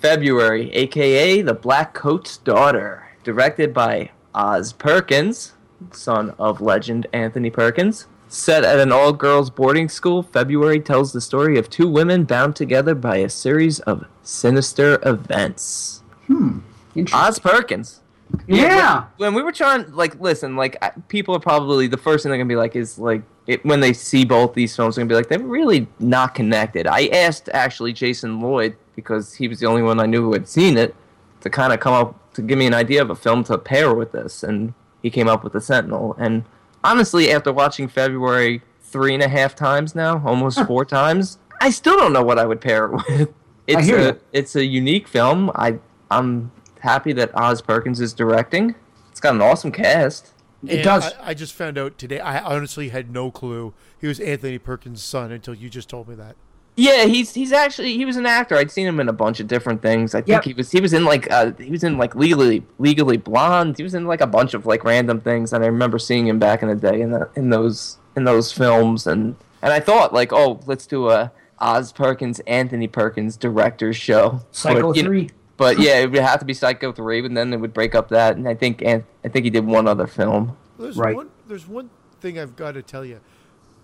February, 0.00 0.70
aka 0.72 1.42
The 1.42 1.54
Black 1.54 1.94
Coat's 1.94 2.36
Daughter, 2.38 3.08
directed 3.24 3.72
by 3.72 4.10
Oz 4.34 4.72
Perkins, 4.72 5.54
son 5.92 6.34
of 6.38 6.60
legend 6.60 7.06
Anthony 7.12 7.50
Perkins. 7.50 8.06
Set 8.28 8.62
at 8.64 8.78
an 8.78 8.92
all 8.92 9.12
girls 9.12 9.48
boarding 9.50 9.88
school, 9.88 10.22
February 10.22 10.80
tells 10.80 11.12
the 11.12 11.20
story 11.20 11.58
of 11.58 11.70
two 11.70 11.88
women 11.88 12.24
bound 12.24 12.54
together 12.56 12.94
by 12.94 13.16
a 13.16 13.28
series 13.28 13.80
of 13.80 14.04
sinister 14.22 14.98
events. 15.02 16.02
Hmm. 16.26 16.58
Interesting. 16.94 17.26
Oz 17.28 17.38
Perkins. 17.38 18.00
yeah. 18.46 19.04
when 19.16 19.32
we 19.32 19.40
were 19.42 19.52
trying 19.52 19.90
like 19.94 20.20
listen 20.20 20.54
like 20.56 20.76
I- 20.82 20.90
people 21.08 21.34
are 21.34 21.40
probably 21.40 21.86
the 21.86 21.96
first 21.96 22.22
thing 22.22 22.30
they're 22.30 22.36
gonna 22.38 22.48
be 22.48 22.56
like 22.56 22.76
is 22.76 22.98
like 22.98 23.22
it, 23.46 23.64
when 23.64 23.80
they 23.80 23.94
see 23.94 24.26
both 24.26 24.52
these 24.52 24.76
films 24.76 24.96
they're 24.96 25.04
gonna 25.04 25.08
be 25.08 25.14
like 25.14 25.28
they're 25.28 25.38
really 25.48 25.86
not 25.98 26.34
connected 26.34 26.86
i 26.86 27.06
asked 27.06 27.48
actually 27.54 27.94
jason 27.94 28.38
lloyd 28.42 28.76
because 28.96 29.32
he 29.32 29.48
was 29.48 29.60
the 29.60 29.66
only 29.66 29.80
one 29.80 29.98
i 29.98 30.04
knew 30.04 30.20
who 30.20 30.34
had 30.34 30.46
seen 30.46 30.76
it 30.76 30.94
to 31.40 31.48
kind 31.48 31.72
of 31.72 31.80
come 31.80 31.94
up 31.94 32.32
to 32.34 32.42
give 32.42 32.58
me 32.58 32.66
an 32.66 32.74
idea 32.74 33.00
of 33.00 33.08
a 33.08 33.16
film 33.16 33.42
to 33.44 33.56
pair 33.56 33.94
with 33.94 34.12
this 34.12 34.42
and 34.42 34.74
he 35.02 35.08
came 35.08 35.26
up 35.28 35.42
with 35.42 35.54
the 35.54 35.60
sentinel 35.60 36.14
and 36.18 36.44
honestly 36.88 37.30
after 37.30 37.52
watching 37.52 37.88
february 37.88 38.62
three 38.80 39.14
and 39.14 39.22
a 39.22 39.28
half 39.28 39.54
times 39.54 39.94
now 39.94 40.22
almost 40.24 40.64
four 40.66 40.84
times 40.84 41.38
i 41.60 41.70
still 41.70 41.96
don't 41.96 42.12
know 42.12 42.22
what 42.22 42.38
i 42.38 42.46
would 42.46 42.60
pair 42.60 42.86
it 42.86 42.92
with 42.92 43.34
it's 43.66 43.86
hear 43.86 43.98
a 43.98 44.04
you. 44.06 44.20
it's 44.32 44.56
a 44.56 44.64
unique 44.64 45.06
film 45.06 45.50
i 45.54 45.78
i'm 46.10 46.50
happy 46.80 47.12
that 47.12 47.30
oz 47.34 47.60
perkins 47.60 48.00
is 48.00 48.12
directing 48.14 48.74
it's 49.10 49.20
got 49.20 49.34
an 49.34 49.42
awesome 49.42 49.72
cast 49.72 50.32
It 50.64 50.76
And 50.76 50.84
does. 50.84 51.12
I, 51.14 51.30
I 51.30 51.34
just 51.34 51.54
found 51.54 51.76
out 51.78 51.98
today. 51.98 52.18
I 52.20 52.40
honestly 52.40 52.88
had 52.88 53.10
no 53.12 53.30
clue 53.30 53.74
he 54.00 54.06
was 54.08 54.18
Anthony 54.20 54.58
Perkins' 54.58 55.02
son 55.04 55.30
until 55.32 55.54
you 55.54 55.68
just 55.68 55.88
told 55.88 56.08
me 56.08 56.14
that. 56.16 56.34
Yeah, 56.80 57.06
he's 57.06 57.34
he's 57.34 57.50
actually 57.50 57.94
he 57.96 58.04
was 58.04 58.16
an 58.16 58.24
actor. 58.24 58.54
I'd 58.54 58.70
seen 58.70 58.86
him 58.86 59.00
in 59.00 59.08
a 59.08 59.12
bunch 59.12 59.40
of 59.40 59.48
different 59.48 59.82
things. 59.82 60.14
I 60.14 60.18
think 60.20 60.28
Yep. 60.28 60.44
he 60.44 60.52
was 60.54 60.70
he 60.70 60.80
was 60.80 60.92
in 60.92 61.04
like 61.04 61.28
uh 61.30 61.50
he 61.58 61.70
was 61.70 61.82
in 61.82 61.98
like 61.98 62.14
legally 62.14 62.62
legally 62.78 63.16
blonde. 63.16 63.76
He 63.76 63.82
was 63.82 63.94
in 63.94 64.06
like 64.06 64.20
a 64.20 64.26
bunch 64.28 64.54
of 64.54 64.64
like 64.64 64.84
random 64.84 65.20
things, 65.20 65.52
and 65.52 65.64
I 65.64 65.66
remember 65.66 65.98
seeing 65.98 66.26
him 66.28 66.38
back 66.38 66.62
in 66.62 66.68
the 66.68 66.76
day 66.76 67.00
in 67.00 67.10
the, 67.10 67.28
in 67.34 67.50
those 67.50 67.98
in 68.16 68.22
those 68.24 68.52
films. 68.52 69.06
And 69.08 69.34
and 69.60 69.72
I 69.72 69.80
thought 69.80 70.12
like, 70.14 70.32
oh, 70.32 70.60
let's 70.66 70.86
do 70.86 71.08
a 71.10 71.32
Oz 71.58 71.90
Perkins 71.92 72.38
Anthony 72.46 72.86
Perkins 72.86 73.36
director's 73.36 73.96
show. 73.96 74.40
Psycho 74.52 74.88
But, 74.92 74.96
you 74.96 75.02
know- 75.02 75.08
3. 75.08 75.30
but 75.56 75.80
yeah, 75.80 75.98
it 75.98 76.12
would 76.12 76.20
have 76.20 76.38
to 76.38 76.44
be 76.46 76.54
Psycho 76.54 76.92
three, 76.92 77.24
and 77.26 77.36
then 77.36 77.52
it 77.52 77.56
would 77.56 77.74
break 77.74 77.96
up 77.96 78.08
that. 78.10 78.36
And 78.36 78.46
I 78.48 78.54
think 78.54 78.82
and 78.82 79.02
I 79.24 79.28
think 79.28 79.42
he 79.42 79.50
did 79.50 79.66
one 79.66 79.88
other 79.88 80.06
film. 80.06 80.56
There's 80.78 80.96
Right. 80.96 81.16
one. 81.16 81.30
There's 81.48 81.66
one 81.66 81.90
thing 82.20 82.38
I've 82.38 82.54
got 82.54 82.74
to 82.74 82.82
tell 82.82 83.04
you. 83.04 83.18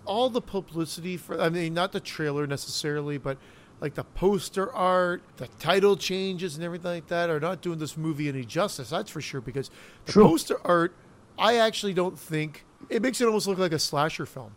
All 0.06 0.28
the 0.30 0.40
publicity 0.40 1.16
for, 1.16 1.40
I 1.40 1.48
mean, 1.48 1.74
not 1.74 1.92
the 1.92 2.00
trailer 2.00 2.46
necessarily, 2.46 3.18
but 3.18 3.38
like 3.80 3.94
the 3.94 4.04
poster 4.04 4.72
art, 4.72 5.22
the 5.36 5.48
title 5.58 5.96
changes, 5.96 6.54
and 6.56 6.64
everything 6.64 6.90
like 6.90 7.08
that 7.08 7.30
are 7.30 7.40
not 7.40 7.60
doing 7.60 7.78
this 7.78 7.96
movie 7.96 8.28
any 8.28 8.44
justice. 8.44 8.90
That's 8.90 9.10
for 9.10 9.20
sure. 9.20 9.40
Because 9.40 9.70
the 10.06 10.12
True. 10.12 10.24
poster 10.24 10.56
art, 10.66 10.94
I 11.38 11.56
actually 11.56 11.94
don't 11.94 12.18
think 12.18 12.64
it 12.88 13.02
makes 13.02 13.20
it 13.20 13.26
almost 13.26 13.46
look 13.46 13.58
like 13.58 13.72
a 13.72 13.78
slasher 13.78 14.26
film. 14.26 14.56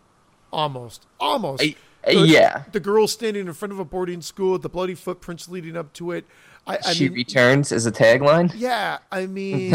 Almost, 0.52 1.08
almost. 1.20 1.64
Uh, 2.08 2.12
yeah. 2.12 2.64
The 2.72 2.80
girl 2.80 3.08
standing 3.08 3.48
in 3.48 3.54
front 3.54 3.74
of 3.74 3.80
a 3.80 3.86
boarding 3.86 4.22
school, 4.22 4.58
the 4.58 4.70
bloody 4.70 4.96
footprints 4.96 5.50
leading 5.50 5.76
up 5.76 5.92
to 5.94 6.12
it. 6.12 6.26
I, 6.66 6.78
I 6.86 6.94
she 6.94 7.06
mean, 7.06 7.14
returns 7.14 7.72
as 7.72 7.86
a 7.86 7.92
tagline. 7.92 8.54
yeah, 8.56 9.00
I 9.12 9.26
mean, 9.28 9.74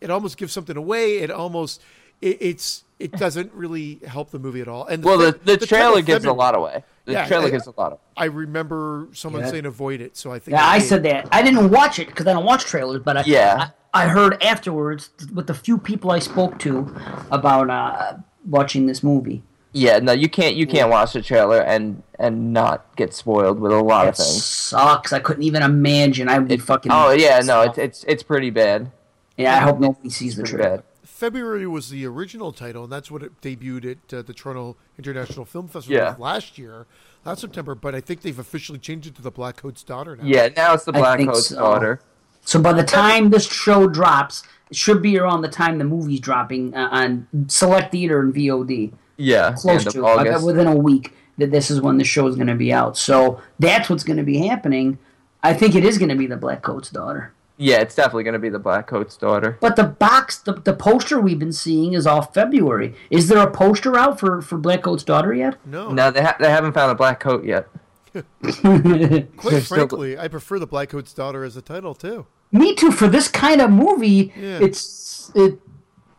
it 0.00 0.10
almost 0.10 0.36
gives 0.36 0.52
something 0.52 0.76
away. 0.76 1.18
It 1.18 1.30
almost 1.30 1.82
it, 2.20 2.38
it's 2.40 2.84
it 2.98 3.12
doesn't 3.12 3.50
really 3.54 3.98
help 4.06 4.30
the 4.30 4.38
movie 4.38 4.60
at 4.60 4.68
all. 4.68 4.86
And 4.86 5.02
Well, 5.02 5.16
the, 5.16 5.32
fe- 5.32 5.38
the, 5.44 5.56
title 5.56 5.66
trailer 5.68 6.02
gives 6.02 6.24
a 6.26 6.32
lot 6.34 6.54
away. 6.54 6.84
The 7.06 7.12
Yeah, 7.12 7.26
trailer 7.26 7.46
I- 7.46 7.50
gives 7.50 7.66
a 7.66 7.72
lot 7.78 7.92
of. 7.92 7.98
I 8.16 8.26
remember 8.26 9.08
someone 9.12 9.42
Yeah. 9.42 9.50
saying 9.50 9.64
avoid 9.66 10.02
it, 10.02 10.16
so 10.18 10.30
I 10.32 10.38
think 10.38 10.52
Yeah, 10.56 10.66
I 10.66 10.78
did. 10.80 10.88
said 10.88 11.02
that. 11.04 11.28
I 11.32 11.42
didn't 11.42 11.70
watch 11.70 11.98
it 11.98 12.08
because 12.08 12.26
I 12.26 12.34
don't 12.34 12.44
watch 12.44 12.64
trailers, 12.64 13.00
but 13.02 13.16
I, 13.16 13.22
Yeah. 13.24 13.68
I, 13.94 14.04
I 14.04 14.08
heard 14.08 14.42
afterwards 14.42 15.10
with 15.32 15.46
the 15.46 15.54
few 15.54 15.78
people 15.78 16.10
I 16.10 16.18
spoke 16.18 16.58
to 16.60 16.94
about 17.30 17.70
uh, 17.70 18.18
watching 18.46 18.84
this 18.86 19.02
movie. 19.02 19.42
Yeah, 19.72 19.98
no, 20.00 20.12
you 20.12 20.28
can't. 20.28 20.56
You 20.56 20.66
can't 20.66 20.90
watch 20.90 21.12
the 21.14 21.22
trailer 21.22 21.60
and 21.62 22.02
and 22.18 22.52
not 22.52 22.84
get 22.96 23.14
spoiled 23.14 23.60
with 23.60 23.70
a 23.72 23.80
lot 23.80 24.06
It 24.06 24.08
of 24.10 24.16
things. 24.16 24.44
sucks. 24.44 25.12
I 25.12 25.20
couldn't 25.20 25.44
even 25.44 25.62
imagine. 25.62 26.28
I 26.28 26.38
would 26.38 26.48
be 26.48 26.56
fucking. 26.56 26.90
Oh 26.92 27.10
yeah, 27.12 27.40
no, 27.44 27.62
it's 27.62 27.78
it's 27.78 28.04
it's 28.08 28.22
pretty 28.24 28.50
bad. 28.50 28.90
yeah. 29.36 29.54
I 29.54 29.60
hope 29.60 29.78
nobody 29.78 30.10
sees 30.10 30.34
the 30.36 30.42
trailer. 30.42 30.68
bad. 30.78 30.82
February 31.20 31.66
was 31.66 31.90
the 31.90 32.06
original 32.06 32.50
title, 32.50 32.84
and 32.84 32.90
that's 32.90 33.10
what 33.10 33.22
it 33.22 33.42
debuted 33.42 33.98
at 34.10 34.14
uh, 34.14 34.22
the 34.22 34.32
Toronto 34.32 34.78
International 34.96 35.44
Film 35.44 35.68
Festival 35.68 35.98
Yeah. 35.98 36.14
last 36.18 36.56
year, 36.56 36.86
last 37.26 37.42
September. 37.42 37.74
But 37.74 37.94
I 37.94 38.00
think 38.00 38.22
they've 38.22 38.38
officially 38.38 38.78
changed 38.78 39.06
it 39.06 39.16
to 39.16 39.22
the 39.22 39.30
Black 39.30 39.56
Coat's 39.56 39.82
Daughter 39.82 40.16
now. 40.16 40.24
Yeah, 40.24 40.48
now 40.56 40.72
it's 40.72 40.84
the 40.84 40.92
Black 40.92 41.20
Coat's 41.20 41.48
so. 41.48 41.56
daughter. 41.56 42.00
So 42.40 42.58
by 42.58 42.72
the 42.72 42.84
time 42.84 43.28
this 43.28 43.46
show 43.52 43.86
drops, 43.86 44.44
it 44.70 44.78
should 44.78 45.02
be 45.02 45.18
around 45.18 45.42
the 45.42 45.50
time 45.50 45.76
the 45.76 45.84
movie's 45.84 46.20
dropping 46.20 46.74
uh, 46.74 46.88
on 46.90 47.26
select 47.48 47.92
theater 47.92 48.20
and 48.20 48.34
VOD. 48.34 48.94
Yeah, 49.18 49.52
Close 49.52 49.84
end 49.84 49.90
to 49.94 50.06
I 50.06 50.16
bet 50.24 50.28
August. 50.28 50.46
within 50.46 50.68
a 50.68 50.74
week 50.74 51.12
that 51.36 51.50
this 51.50 51.70
is 51.70 51.82
when 51.82 51.98
the 51.98 52.04
show 52.04 52.28
is 52.28 52.34
going 52.36 52.46
to 52.46 52.54
be 52.54 52.72
out. 52.72 52.96
So 52.96 53.42
that's 53.58 53.90
what's 53.90 54.04
going 54.04 54.16
to 54.16 54.22
be 54.22 54.38
happening. 54.46 54.98
I 55.42 55.52
think 55.52 55.74
it 55.74 55.84
is 55.84 55.98
going 55.98 56.08
to 56.08 56.14
be 56.16 56.26
the 56.26 56.38
Black 56.38 56.62
Coat's 56.62 56.88
daughter. 56.88 57.34
Yeah, 57.62 57.80
it's 57.80 57.94
definitely 57.94 58.24
gonna 58.24 58.38
be 58.38 58.48
the 58.48 58.58
Black 58.58 58.86
Coat's 58.86 59.18
daughter. 59.18 59.58
But 59.60 59.76
the 59.76 59.84
box, 59.84 60.38
the, 60.38 60.54
the 60.54 60.72
poster 60.72 61.20
we've 61.20 61.38
been 61.38 61.52
seeing 61.52 61.92
is 61.92 62.06
all 62.06 62.22
February. 62.22 62.94
Is 63.10 63.28
there 63.28 63.46
a 63.46 63.50
poster 63.50 63.98
out 63.98 64.18
for, 64.18 64.40
for 64.40 64.56
Black 64.56 64.82
Coat's 64.82 65.04
daughter 65.04 65.34
yet? 65.34 65.58
No, 65.66 65.90
No, 65.92 66.10
they 66.10 66.22
ha- 66.22 66.36
they 66.40 66.48
haven't 66.48 66.72
found 66.72 66.90
a 66.90 66.94
black 66.94 67.20
coat 67.20 67.44
yet. 67.44 67.68
quite 69.36 69.62
frankly, 69.62 70.18
I 70.18 70.26
prefer 70.28 70.58
the 70.58 70.66
Black 70.66 70.88
Coat's 70.88 71.12
Daughter 71.12 71.44
as 71.44 71.54
a 71.56 71.62
title 71.62 71.94
too. 71.94 72.24
Me 72.50 72.74
too. 72.74 72.90
For 72.90 73.06
this 73.08 73.28
kind 73.28 73.60
of 73.60 73.70
movie, 73.70 74.32
Yeah. 74.36 74.58
it's 74.62 75.30
it 75.34 75.58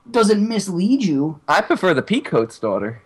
doesn't 0.10 0.48
mislead 0.48 1.04
you. 1.04 1.40
I 1.48 1.62
prefer 1.62 1.94
the 1.96 2.04
Peacoat's 2.04 2.60
daughter. 2.60 3.02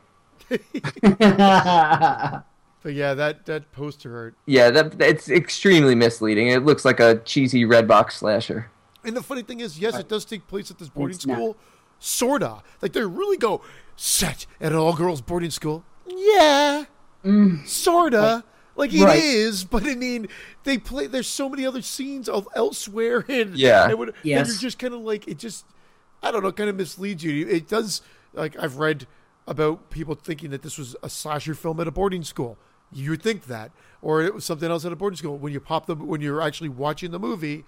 The 2.85 2.91
But 2.91 2.95
yeah, 2.95 3.13
that 3.15 3.45
that 3.47 3.71
poster 3.71 4.15
art. 4.15 4.35
Yeah, 4.45 4.69
that 4.69 5.01
it's 5.01 5.27
extremely 5.27 5.95
misleading. 5.95 6.49
It 6.49 6.63
looks 6.65 6.85
like 6.85 6.99
a 6.99 7.15
cheesy 7.25 7.65
red 7.65 7.87
box 7.87 8.17
slasher. 8.17 8.69
And 9.03 9.17
the 9.17 9.23
funny 9.23 9.41
thing 9.41 9.59
is, 9.59 9.79
yes, 9.79 9.97
it 9.97 10.07
does 10.07 10.23
take 10.23 10.45
place 10.47 10.69
at 10.69 10.77
this 10.77 10.89
boarding 10.89 11.15
It's 11.15 11.25
not. 11.25 11.35
school, 11.35 11.57
sorta. 11.99 12.61
Like 12.83 12.93
they 12.93 13.01
really 13.03 13.37
go 13.37 13.61
set 13.95 14.45
at 14.61 14.71
an 14.71 14.77
all-girls 14.77 15.21
boarding 15.21 15.49
school. 15.49 15.83
Yeah, 16.07 16.85
mm. 17.25 17.67
sorta. 17.67 18.43
Like 18.75 18.93
it 18.93 18.99
is, 19.15 19.63
Right. 19.63 19.71
but 19.71 19.83
I 19.89 19.95
mean, 19.95 20.27
they 20.63 20.77
play. 20.77 21.07
There's 21.07 21.27
so 21.27 21.49
many 21.49 21.65
other 21.65 21.81
scenes 21.81 22.29
of 22.29 22.47
elsewhere, 22.55 23.25
and 23.29 23.57
Yeah. 23.57 23.89
and, 23.89 23.97
what- 23.97 24.09
and 24.09 24.15
you're 24.23 24.43
just 24.43 24.77
kind 24.77 24.93
of 24.93 25.01
like 25.01 25.27
it. 25.27 25.39
Just 25.39 25.65
I 26.21 26.29
don't 26.29 26.43
know, 26.43 26.51
kind 26.51 26.69
of 26.69 26.75
misleads 26.75 27.23
you. 27.23 27.47
It 27.47 27.67
does. 27.67 28.03
Like 28.33 28.55
I've 28.61 28.77
read 28.77 29.07
about 29.47 29.89
people 29.89 30.13
thinking 30.13 30.51
that 30.51 30.61
this 30.61 30.77
was 30.77 30.95
a 31.01 31.09
slasher 31.09 31.55
film 31.55 31.79
at 31.79 31.87
a 31.87 31.91
boarding 31.91 32.23
school. 32.23 32.57
You 32.95 33.15
think 33.17 33.47
that, 33.47 33.71
or 34.01 34.21
it 34.23 34.33
was 34.33 34.45
something 34.45 34.71
else 34.71 34.85
at 34.85 34.91
a 34.91 34.95
boarding 34.95 35.17
school. 35.17 35.37
When 35.37 35.51
you 35.51 35.59
pop 35.59 35.85
the 35.85 35.95
when 35.95 36.21
you're 36.21 36.41
actually 36.41 36.69
watching 36.69 37.11
the 37.11 37.19
movie, 37.19 37.65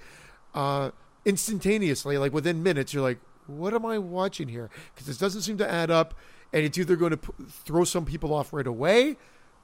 uh, 0.55 0.91
instantaneously, 1.25 2.17
like 2.17 2.33
within 2.33 2.63
minutes, 2.63 2.93
you're 2.93 3.03
like, 3.03 3.19
"What 3.45 3.73
am 3.73 3.85
I 3.85 3.97
watching 3.97 4.47
here?" 4.47 4.69
Because 4.93 5.05
this 5.05 5.17
doesn't 5.17 5.41
seem 5.41 5.57
to 5.57 5.69
add 5.69 5.91
up, 5.91 6.13
and 6.53 6.63
it's 6.63 6.77
either 6.77 6.95
going 6.95 7.11
to 7.11 7.17
p- 7.17 7.33
throw 7.49 7.83
some 7.83 8.05
people 8.05 8.33
off 8.33 8.53
right 8.53 8.65
away, 8.65 9.17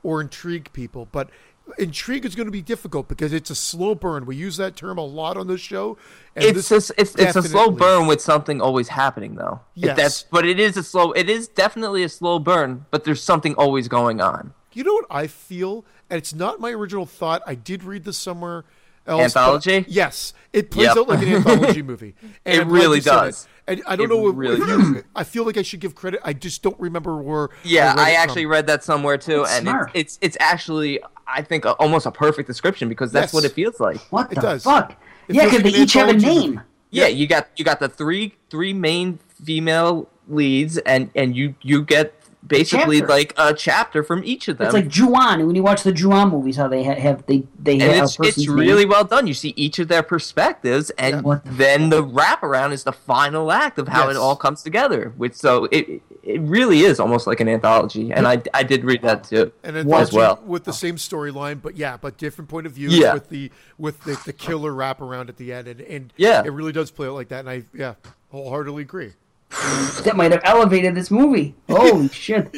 or 0.03 0.19
intrigue 0.19 0.69
people. 0.73 1.07
But 1.11 1.29
intrigue 1.77 2.25
is 2.25 2.35
going 2.35 2.47
to 2.47 2.51
be 2.51 2.61
difficult 2.61 3.07
because 3.07 3.31
it's 3.33 3.49
a 3.49 3.55
slow 3.55 3.95
burn. 3.95 4.25
We 4.25 4.35
use 4.35 4.57
that 4.57 4.75
term 4.75 4.97
a 4.97 5.05
lot 5.05 5.37
on 5.37 5.47
this 5.47 5.61
show. 5.61 5.97
And 6.35 6.45
It's 6.45 6.69
this 6.69 6.69
just, 6.69 6.91
it's 6.97 7.15
it's 7.15 7.35
a 7.35 7.43
slow 7.43 7.71
burn 7.71 8.07
with 8.07 8.21
something 8.21 8.61
always 8.61 8.89
happening 8.89 9.35
though. 9.35 9.61
Yes. 9.75 9.95
that's 9.95 10.23
but 10.23 10.45
it 10.45 10.59
is 10.59 10.77
a 10.77 10.83
slow. 10.83 11.11
It 11.13 11.29
is 11.29 11.47
definitely 11.47 12.03
a 12.03 12.09
slow 12.09 12.39
burn, 12.39 12.85
but 12.91 13.05
there's 13.05 13.23
something 13.23 13.55
always 13.55 13.87
going 13.87 14.19
on. 14.21 14.53
You 14.73 14.83
know 14.83 14.93
what 14.93 15.05
I 15.09 15.27
feel, 15.27 15.85
and 16.09 16.17
it's 16.17 16.33
not 16.33 16.59
my 16.59 16.71
original 16.71 17.05
thought. 17.05 17.41
I 17.45 17.55
did 17.55 17.83
read 17.83 18.03
this 18.03 18.17
somewhere 18.17 18.65
else. 19.07 19.33
but- 19.33 19.39
Anthology? 19.39 19.85
yes, 19.87 20.33
it 20.53 20.71
plays 20.71 20.87
Yep. 20.87 20.97
out 20.97 21.07
like 21.09 21.21
an 21.21 21.33
anthology 21.35 21.81
movie. 21.81 22.15
And 22.45 22.55
It 22.55 22.61
I'm 22.61 22.69
really 22.71 22.97
you 22.97 23.03
does. 23.03 23.43
it. 23.43 23.49
And 23.65 23.83
I 23.87 23.95
don't 23.95 24.05
It 24.11 24.15
know. 24.15 24.27
if- 24.29 24.35
really 24.35 24.55
if 24.61 24.67
you- 24.67 25.03
I 25.15 25.23
feel 25.23 25.45
like 25.45 25.57
I 25.57 25.61
should 25.61 25.79
give 25.79 25.93
credit. 25.95 26.19
I 26.23 26.33
just 26.33 26.61
don't 26.63 26.79
remember 26.79 27.17
where. 27.21 27.49
Yeah, 27.63 27.89
read 27.89 27.99
I 27.99 28.11
actually 28.13 28.43
from. 28.43 28.51
read 28.51 28.67
that 28.67 28.83
somewhere 28.83 29.17
too, 29.17 29.39
That's 29.39 29.57
and 29.57 29.63
smart. 29.67 29.91
it's, 29.93 30.17
it's 30.21 30.35
it's 30.35 30.37
actually 30.39 30.99
I 31.27 31.41
think 31.41 31.65
a, 31.65 31.71
almost 31.73 32.05
a 32.05 32.11
perfect 32.11 32.47
description 32.47 32.89
because 32.89 33.11
that's 33.11 33.27
Yes. 33.29 33.33
what 33.33 33.43
it 33.45 33.53
feels 33.53 33.79
like. 33.79 33.97
What 34.11 34.31
It 34.31 34.35
the 34.35 34.41
does. 34.41 34.63
fuck? 34.63 34.91
It 35.27 35.35
yeah, 35.35 35.45
because 35.45 35.63
like 35.63 35.73
they 35.73 35.79
each 35.79 35.93
have 35.93 36.07
a 36.09 36.11
anthology 36.13 36.39
name. 36.39 36.49
movie. 36.55 36.61
Yeah, 36.91 37.07
you 37.07 37.27
got 37.27 37.47
you 37.55 37.63
got 37.65 37.79
the 37.79 37.89
three 37.89 38.35
three 38.49 38.73
main 38.73 39.19
female 39.43 40.09
leads, 40.27 40.77
and 40.79 41.09
and 41.15 41.35
you 41.35 41.55
you 41.61 41.81
get 41.83 42.13
basically 42.45 42.99
chapter. 42.99 43.13
like 43.13 43.33
a 43.37 43.53
chapter 43.53 44.03
from 44.03 44.21
each 44.23 44.47
of 44.47 44.57
them. 44.57 44.65
It's 44.67 44.73
like 44.73 44.87
Ju-On. 44.87 45.45
When 45.47 45.55
you 45.55 45.63
watch 45.63 45.83
the 45.83 45.91
Ju-On 45.91 46.29
movies, 46.29 46.57
how 46.57 46.67
they 46.67 46.83
ha- 46.83 46.95
have 46.99 47.25
they 47.25 47.43
they 47.57 47.73
and 47.73 47.81
have 47.83 48.03
it's 48.05 48.15
a 48.15 48.17
person's 48.19 48.37
it's 48.39 48.47
name. 48.47 48.57
really 48.57 48.85
well 48.85 49.03
done. 49.05 49.27
You 49.27 49.33
see 49.33 49.53
each 49.55 49.79
of 49.79 49.87
their 49.87 50.03
perspectives, 50.03 50.89
and 50.91 51.25
Yeah. 51.25 51.39
The 51.43 51.49
then 51.51 51.89
the 51.89 52.03
wraparound 52.03 52.71
is 52.73 52.83
the 52.83 52.91
final 52.91 53.51
act 53.51 53.77
of 53.79 53.87
how 53.87 54.07
Yes. 54.07 54.15
it 54.15 54.19
all 54.19 54.35
comes 54.35 54.61
together. 54.63 55.13
Which 55.17 55.35
so 55.35 55.65
it 55.71 56.01
it 56.23 56.39
really 56.41 56.81
is 56.81 56.99
almost 56.99 57.27
like 57.27 57.39
an 57.39 57.49
anthology, 57.49 58.11
and 58.11 58.27
I 58.27 58.41
I 58.53 58.63
did 58.63 58.83
read 58.83 59.01
that 59.03 59.23
too 59.25 59.51
and 59.63 59.75
as 59.77 59.85
anthology 59.85 60.15
well. 60.17 60.39
with 60.45 60.63
the 60.63 60.73
same 60.73 60.95
storyline, 60.95 61.61
but 61.61 61.75
yeah, 61.77 61.97
but 61.97 62.17
different 62.17 62.49
point 62.49 62.65
of 62.65 62.73
view. 62.73 62.89
Yeah. 62.89 63.13
with 63.13 63.29
the 63.29 63.51
with 63.77 64.03
the, 64.03 64.19
the 64.25 64.33
killer 64.33 64.71
wraparound 64.71 65.29
at 65.29 65.37
the 65.37 65.51
end, 65.53 65.67
and, 65.67 65.81
and 65.81 66.13
Yeah. 66.17 66.43
it 66.45 66.51
really 66.53 66.71
does 66.71 66.91
play 66.91 67.07
out 67.07 67.13
like 67.13 67.29
that. 67.29 67.39
And 67.39 67.49
I 67.49 67.63
yeah, 67.73 67.95
wholeheartedly 68.29 68.81
agree. 68.83 69.13
that 70.03 70.15
might 70.15 70.31
have 70.31 70.41
elevated 70.43 70.95
this 70.95 71.11
movie. 71.11 71.55
Holy 71.69 72.07
shit! 72.13 72.55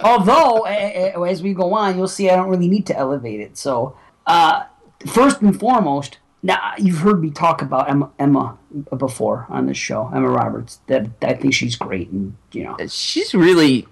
Although, 0.00 0.66
a- 0.66 1.12
a- 1.14 1.28
as 1.28 1.42
we 1.42 1.54
go 1.54 1.74
on, 1.74 1.96
you'll 1.96 2.08
see 2.08 2.30
I 2.30 2.36
don't 2.36 2.48
really 2.48 2.68
need 2.68 2.86
to 2.86 2.96
elevate 2.96 3.40
it. 3.40 3.56
So, 3.58 3.96
uh, 4.26 4.64
first 5.06 5.40
and 5.42 5.58
foremost, 5.58 6.18
now 6.42 6.72
you've 6.78 6.98
heard 6.98 7.20
me 7.22 7.30
talk 7.30 7.62
about 7.62 7.88
Emma, 7.90 8.10
Emma 8.18 8.58
before 8.96 9.46
on 9.48 9.66
this 9.66 9.76
show, 9.76 10.10
Emma 10.14 10.28
Roberts. 10.30 10.80
That 10.86 11.06
I 11.22 11.34
think 11.34 11.54
she's 11.54 11.76
great, 11.76 12.08
and 12.10 12.36
you 12.52 12.64
know, 12.64 12.76
she's 12.88 13.34
really 13.34 13.86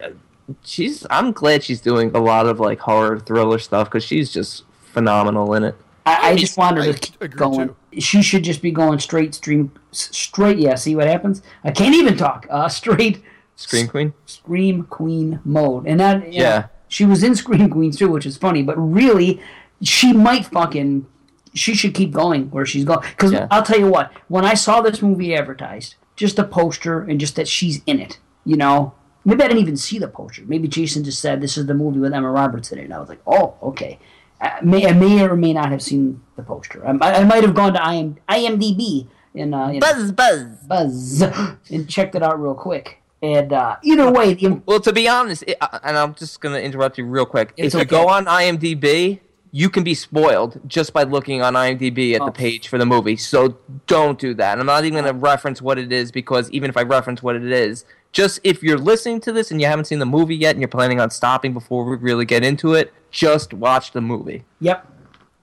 she's 0.65 1.07
i'm 1.11 1.31
glad 1.31 1.63
she's 1.63 1.81
doing 1.81 2.11
a 2.13 2.19
lot 2.19 2.45
of 2.45 2.59
like 2.59 2.81
horror 2.81 3.21
thriller 3.21 3.57
stuff 3.57 3.87
because 3.87 4.03
she's 4.03 4.33
just 4.33 4.65
phenomenal 4.83 5.55
in 5.55 5.63
it 5.63 5.77
I, 6.07 6.31
I 6.31 6.37
just 6.37 6.57
want 6.57 6.77
her 6.77 6.83
I 6.83 6.93
to 6.93 6.99
keep 6.99 7.37
going. 7.37 7.75
She 7.99 8.23
should 8.23 8.43
just 8.45 8.63
be 8.63 8.71
going 8.71 8.99
straight 8.99 9.35
stream, 9.35 9.73
straight. 9.93 10.59
Yeah, 10.59 10.75
see 10.77 10.97
what 10.97 11.07
happens. 11.07 11.43
I 11.65 11.71
can't 11.71 11.95
even 11.95 12.17
talk. 12.17 12.47
Uh, 12.51 12.69
straight 12.81 13.23
scream 13.57 13.89
queen 13.89 14.15
Scream 14.27 14.83
Queen 14.85 15.41
mode. 15.45 15.87
And 15.87 16.01
that, 16.01 16.21
know, 16.23 16.29
Yeah. 16.31 16.67
she 16.89 17.05
was 17.05 17.23
in 17.23 17.35
Scream 17.35 17.69
Queens 17.69 17.97
too, 17.99 18.09
which 18.11 18.25
is 18.27 18.37
funny, 18.37 18.63
but 18.63 18.77
really, 18.77 19.41
she 19.83 20.13
might 20.13 20.47
fucking, 20.47 21.07
she 21.55 21.75
should 21.75 21.95
keep 21.95 22.13
going 22.13 22.51
where 22.51 22.65
she's 22.65 22.85
going. 22.85 23.01
Because 23.01 23.33
Yeah. 23.33 23.47
I'll 23.51 23.63
tell 23.63 23.79
you 23.79 23.89
what, 23.89 24.13
when 24.29 24.45
I 24.45 24.55
saw 24.55 24.81
this 24.81 25.03
movie 25.03 25.35
advertised, 25.35 25.97
just 26.17 26.37
the 26.37 26.45
poster 26.45 27.01
and 27.03 27.21
just 27.21 27.37
that 27.37 27.49
she's 27.49 27.83
in 27.87 28.01
it, 28.01 28.19
you 28.45 28.57
know, 28.57 28.95
maybe 29.25 29.43
I 29.43 29.49
didn't 29.49 29.61
even 29.63 29.77
see 29.77 29.99
the 29.99 30.09
poster. 30.09 30.43
Maybe 30.47 30.67
Jason 30.69 31.05
just 31.05 31.21
said 31.21 31.41
this 31.41 31.59
is 31.59 31.67
the 31.67 31.75
movie 31.75 31.99
with 32.01 32.15
Emma 32.15 32.31
Roberts 32.31 32.73
in 32.73 32.79
it. 32.79 32.85
And 32.85 32.95
I 32.95 32.99
was 33.01 33.09
like, 33.09 33.21
oh, 33.27 33.57
okay. 33.63 33.99
I 34.41 34.61
may, 34.63 34.87
I 34.87 34.93
may 34.93 35.23
or 35.23 35.37
may 35.37 35.53
not 35.53 35.71
have 35.71 35.83
seen 35.83 36.23
the 36.37 36.43
poster. 36.43 36.87
I, 36.87 36.91
I 36.93 37.25
might 37.25 37.43
have 37.45 37.55
gone 37.55 37.75
to 37.75 37.93
IM, 37.93 38.17
IMDb 38.29 39.07
and 39.35 39.55
uh, 39.55 39.69
you 39.73 39.81
know, 39.81 39.81
buzz 39.81 40.13
buzz 40.13 40.43
buzz 40.67 41.23
and 41.71 41.89
checked 41.89 42.15
it 42.15 42.23
out 42.23 42.41
real 42.41 42.55
quick. 42.55 42.97
And 43.23 43.53
uh, 43.53 43.77
either 43.85 44.11
way, 44.11 44.33
the, 44.35 44.63
well 44.65 44.81
to 44.81 44.93
be 44.93 45.07
honest 45.07 45.45
it, 45.47 45.59
uh, 45.61 45.79
and 45.85 45.97
i'm 45.99 46.15
just 46.15 46.41
gonna 46.41 46.59
interrupt 46.59 46.97
you 46.97 47.05
real 47.05 47.27
quick 47.27 47.53
if 47.59 47.75
you 47.75 47.85
go 47.85 48.09
on 48.09 48.25
imdb 48.25 49.21
you 49.53 49.69
can 49.69 49.85
be 49.85 49.93
spoiled 49.95 50.59
just 50.67 50.95
by 50.95 51.03
looking 51.03 51.43
on 51.43 51.53
imdb 51.53 52.15
at 52.15 52.23
Oh. 52.23 52.27
the 52.27 52.33
page 52.33 52.69
for 52.69 52.79
the 52.79 52.87
movie 52.87 53.17
so 53.17 53.59
don't 53.87 54.19
do 54.19 54.33
that 54.35 54.53
and 54.53 54.61
i'm 54.61 54.67
not 54.67 54.87
even 54.87 55.05
gonna 55.05 55.13
reference 55.13 55.61
what 55.61 55.79
it 55.79 55.93
is 55.93 56.11
because 56.11 56.51
even 56.51 56.71
if 56.71 56.79
i 56.79 56.83
reference 56.83 57.23
what 57.23 57.37
it 57.37 57.45
is 57.45 57.85
just 58.13 58.41
if 58.45 58.63
you're 58.63 58.79
listening 58.79 59.21
to 59.21 59.33
this 59.33 59.51
and 59.51 59.61
you 59.61 59.67
haven't 59.67 59.85
seen 59.87 59.99
the 60.01 60.07
movie 60.07 60.35
yet 60.37 60.51
and 60.51 60.61
you're 60.61 60.69
planning 60.69 61.01
on 61.01 61.11
stopping 61.11 61.53
before 61.53 61.85
we 61.85 61.97
really 61.97 62.25
get 62.25 62.43
into 62.45 62.75
it 62.75 62.93
just 63.11 63.53
watch 63.55 63.93
the 63.93 64.01
movie 64.01 64.45
Yep. 64.61 64.87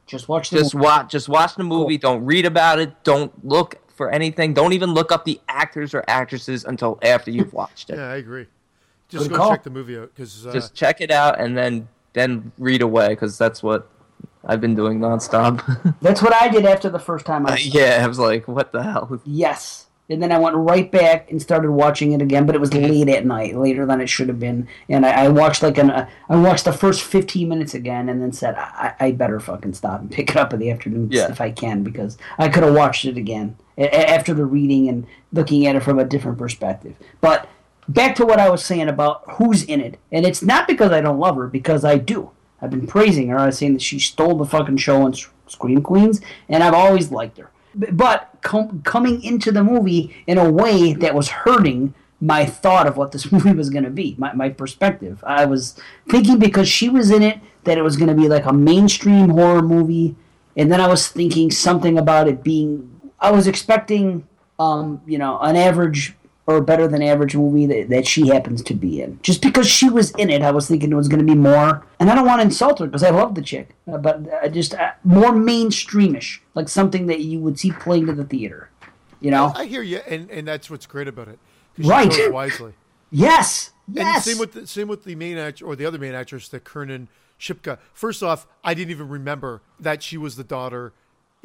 Just 0.06 0.30
watch 0.30 0.50
the 0.52 0.60
just 0.60 0.74
movie. 0.74 0.86
watch 0.86 1.12
just 1.12 1.28
watch 1.30 1.56
the 1.56 1.64
movie 1.64 1.98
don't 1.98 2.24
read 2.26 2.46
about 2.46 2.80
it 2.80 3.04
don't 3.04 3.32
look 3.46 3.76
for 3.96 4.10
anything 4.12 4.54
don't 4.54 4.74
even 4.74 4.94
look 4.94 5.12
up 5.12 5.26
the 5.26 5.40
actors 5.50 5.94
or 5.94 6.04
actresses 6.08 6.64
until 6.66 6.98
after 7.02 7.32
you've 7.32 7.52
watched 7.54 7.90
it 7.90 7.98
Yeah, 7.98 8.12
I 8.12 8.16
agree. 8.18 8.48
Just 9.10 9.24
Good 9.26 9.32
go 9.32 9.38
call. 9.38 9.52
check 9.52 9.64
the 9.64 9.70
movie 9.70 9.98
out 9.98 10.12
because 10.16 10.46
uh, 10.46 10.52
just 10.54 10.74
check 10.76 11.02
it 11.02 11.12
out 11.12 11.40
and 11.40 11.58
then 11.58 11.88
then 12.14 12.52
read 12.58 12.82
away 12.82 13.10
because 13.10 13.38
that's 13.38 13.62
what 13.64 13.90
i've 14.46 14.60
been 14.62 14.76
doing 14.76 15.00
nonstop 15.00 15.62
That's 16.02 16.22
what 16.22 16.34
I 16.34 16.48
did 16.48 16.66
after 16.66 16.90
the 16.90 17.00
first 17.00 17.26
time 17.26 17.46
I 17.46 17.58
saw 17.58 17.68
it. 17.68 17.74
yeah 17.74 18.02
i 18.04 18.08
was 18.08 18.18
like 18.20 18.48
what 18.48 18.72
the 18.72 18.84
hell 18.84 19.22
Yes. 19.26 19.87
And 20.10 20.24
then 20.24 20.32
I 20.32 20.38
went 20.40 20.56
right 20.56 20.90
back 20.90 21.30
and 21.30 21.42
started 21.42 21.70
watching 21.72 22.14
it 22.14 22.22
again, 22.22 22.46
but 22.46 22.56
it 22.56 22.62
was 22.62 22.74
late 22.74 23.10
at 23.10 23.26
night, 23.26 23.58
later 23.58 23.86
than 23.86 24.00
it 24.00 24.08
should 24.08 24.30
have 24.30 24.40
been. 24.40 24.68
And 24.88 25.06
I, 25.06 25.26
I 25.26 25.28
watched 25.28 25.62
like 25.62 25.78
an, 25.78 25.90
uh, 25.92 26.08
I 26.30 26.38
watched 26.38 26.64
the 26.64 26.72
first 26.72 27.04
15 27.04 27.50
minutes 27.50 27.74
again, 27.74 28.08
and 28.08 28.22
then 28.22 28.32
said 28.32 28.56
I, 28.56 28.94
I 29.00 29.12
better 29.12 29.40
fucking 29.42 29.74
stop 29.74 30.00
and 30.00 30.10
pick 30.10 30.30
it 30.30 30.38
up 30.38 30.54
in 30.54 30.60
the 30.62 30.72
afternoon 30.72 31.10
Yeah. 31.12 31.30
if 31.30 31.42
I 31.42 31.52
can, 31.52 31.84
because 31.84 32.18
I 32.38 32.48
could 32.48 32.64
have 32.64 32.74
watched 32.74 33.04
it 33.04 33.18
again 33.18 33.58
a- 33.78 34.10
after 34.10 34.34
the 34.34 34.46
reading 34.46 34.88
and 34.88 35.06
looking 35.34 35.68
at 35.68 35.76
it 35.76 35.84
from 35.84 36.00
a 36.00 36.06
different 36.06 36.38
perspective. 36.38 36.96
But 37.20 37.50
back 37.90 38.16
to 38.16 38.26
what 38.26 38.40
I 38.40 38.50
was 38.50 38.64
saying 38.64 38.88
about 38.88 39.24
who's 39.32 39.64
in 39.64 39.82
it, 39.82 40.00
and 40.10 40.26
it's 40.26 40.42
not 40.42 40.70
because 40.70 40.92
I 40.94 41.02
don't 41.02 41.20
love 41.20 41.36
her, 41.36 41.48
because 41.48 41.84
I 41.84 41.98
do. 41.98 42.32
I've 42.62 42.70
been 42.72 42.88
praising 42.88 43.28
her. 43.28 43.38
I 43.38 43.48
was 43.48 43.58
saying 43.58 43.74
that 43.74 43.82
she 43.82 44.00
stole 44.00 44.36
the 44.38 44.46
fucking 44.46 44.78
show 44.78 45.02
on 45.04 45.14
Scream 45.48 45.82
Queens, 45.82 46.22
and 46.48 46.64
I've 46.64 46.74
always 46.74 47.12
liked 47.12 47.38
her. 47.40 47.52
But 47.92 48.30
com- 48.42 48.82
coming 48.84 49.24
into 49.24 49.52
the 49.52 49.64
movie 49.64 50.16
in 50.26 50.38
a 50.38 50.50
way 50.50 50.94
that 50.94 51.14
was 51.14 51.30
hurting 51.30 51.94
my 52.20 52.46
thought 52.46 52.88
of 52.88 52.98
what 52.98 53.12
this 53.12 53.32
movie 53.32 53.54
was 53.54 53.70
going 53.70 53.84
to 53.84 53.90
be, 53.90 54.16
my, 54.18 54.34
my 54.34 54.50
perspective. 54.50 55.24
I 55.26 55.46
was 55.46 55.80
thinking 56.10 56.40
because 56.40 56.68
she 56.68 56.90
was 56.90 57.12
in 57.12 57.22
it 57.22 57.40
that 57.64 57.78
it 57.78 57.84
was 57.84 57.98
going 57.98 58.10
to 58.10 58.16
be 58.16 58.28
like 58.28 58.46
a 58.46 58.54
mainstream 58.54 59.30
horror 59.30 59.62
movie, 59.62 60.16
and 60.56 60.72
then 60.72 60.82
I 60.82 60.88
was 60.88 61.08
thinking 61.08 61.52
something 61.52 61.98
about 61.98 62.28
it 62.28 62.44
being. 62.44 62.94
I 63.20 63.32
was 63.32 63.48
expecting, 63.48 64.28
um, 64.60 65.02
you 65.06 65.18
know, 65.18 65.40
an 65.40 65.56
average 65.56 66.16
or 66.48 66.62
better 66.62 66.88
than 66.88 67.04
average 67.04 67.36
movie 67.36 67.66
that, 67.66 67.90
that 67.90 68.08
she 68.08 68.30
happens 68.30 68.64
to 68.64 68.74
be 68.74 69.02
in. 69.02 69.20
Just 69.22 69.42
because 69.42 69.68
she 69.68 69.90
was 69.90 70.12
in 70.12 70.30
it, 70.30 70.42
I 70.42 70.52
was 70.52 70.68
thinking 70.68 70.92
it 70.92 70.96
was 70.96 71.10
going 71.10 71.20
to 71.20 71.26
be 71.26 71.38
more. 71.38 71.86
And 72.00 72.10
I 72.10 72.16
don't 72.16 72.26
want 72.26 72.40
to 72.40 72.46
insult 72.46 72.80
her 72.80 72.86
because 72.86 73.04
I 73.04 73.10
love 73.10 73.36
the 73.36 73.42
chick, 73.42 73.76
uh, 73.92 73.98
but 73.98 74.22
uh, 74.32 74.48
just 74.48 74.74
uh, 74.74 74.92
more 75.04 75.32
mainstreamish, 75.32 76.40
like 76.56 76.70
something 76.70 77.08
that 77.08 77.20
you 77.20 77.40
would 77.40 77.60
see 77.60 77.72
playing 77.72 78.06
to 78.08 78.14
the 78.14 78.24
theater. 78.24 78.70
You 79.20 79.32
know? 79.32 79.52
I 79.56 79.66
hear 79.66 79.82
you, 79.82 79.98
and, 80.08 80.32
and 80.32 80.48
that's 80.48 80.70
what's 80.70 80.86
great 80.86 81.10
about 81.10 81.28
it. 81.28 81.40
Right. 81.78 82.32
wisely. 82.32 82.74
Yes. 83.12 83.72
And 83.88 83.98
Yes. 83.98 84.26
same 84.26 84.38
with 84.38 84.54
the, 84.54 84.68
same 84.68 84.88
with 84.88 85.04
the 85.04 85.16
main 85.16 85.38
actor 85.38 85.66
or 85.66 85.76
the 85.76 85.86
other 85.86 85.98
main 85.98 86.14
actress, 86.14 86.48
the 86.48 86.60
Kiernan 86.60 87.10
Shipka. 87.40 87.78
First 87.94 88.24
off, 88.24 88.48
I 88.64 88.74
didn't 88.74 88.92
even 88.92 89.10
remember 89.10 89.62
that 89.80 90.02
she 90.02 90.18
was 90.18 90.38
the 90.38 90.44
daughter 90.44 90.94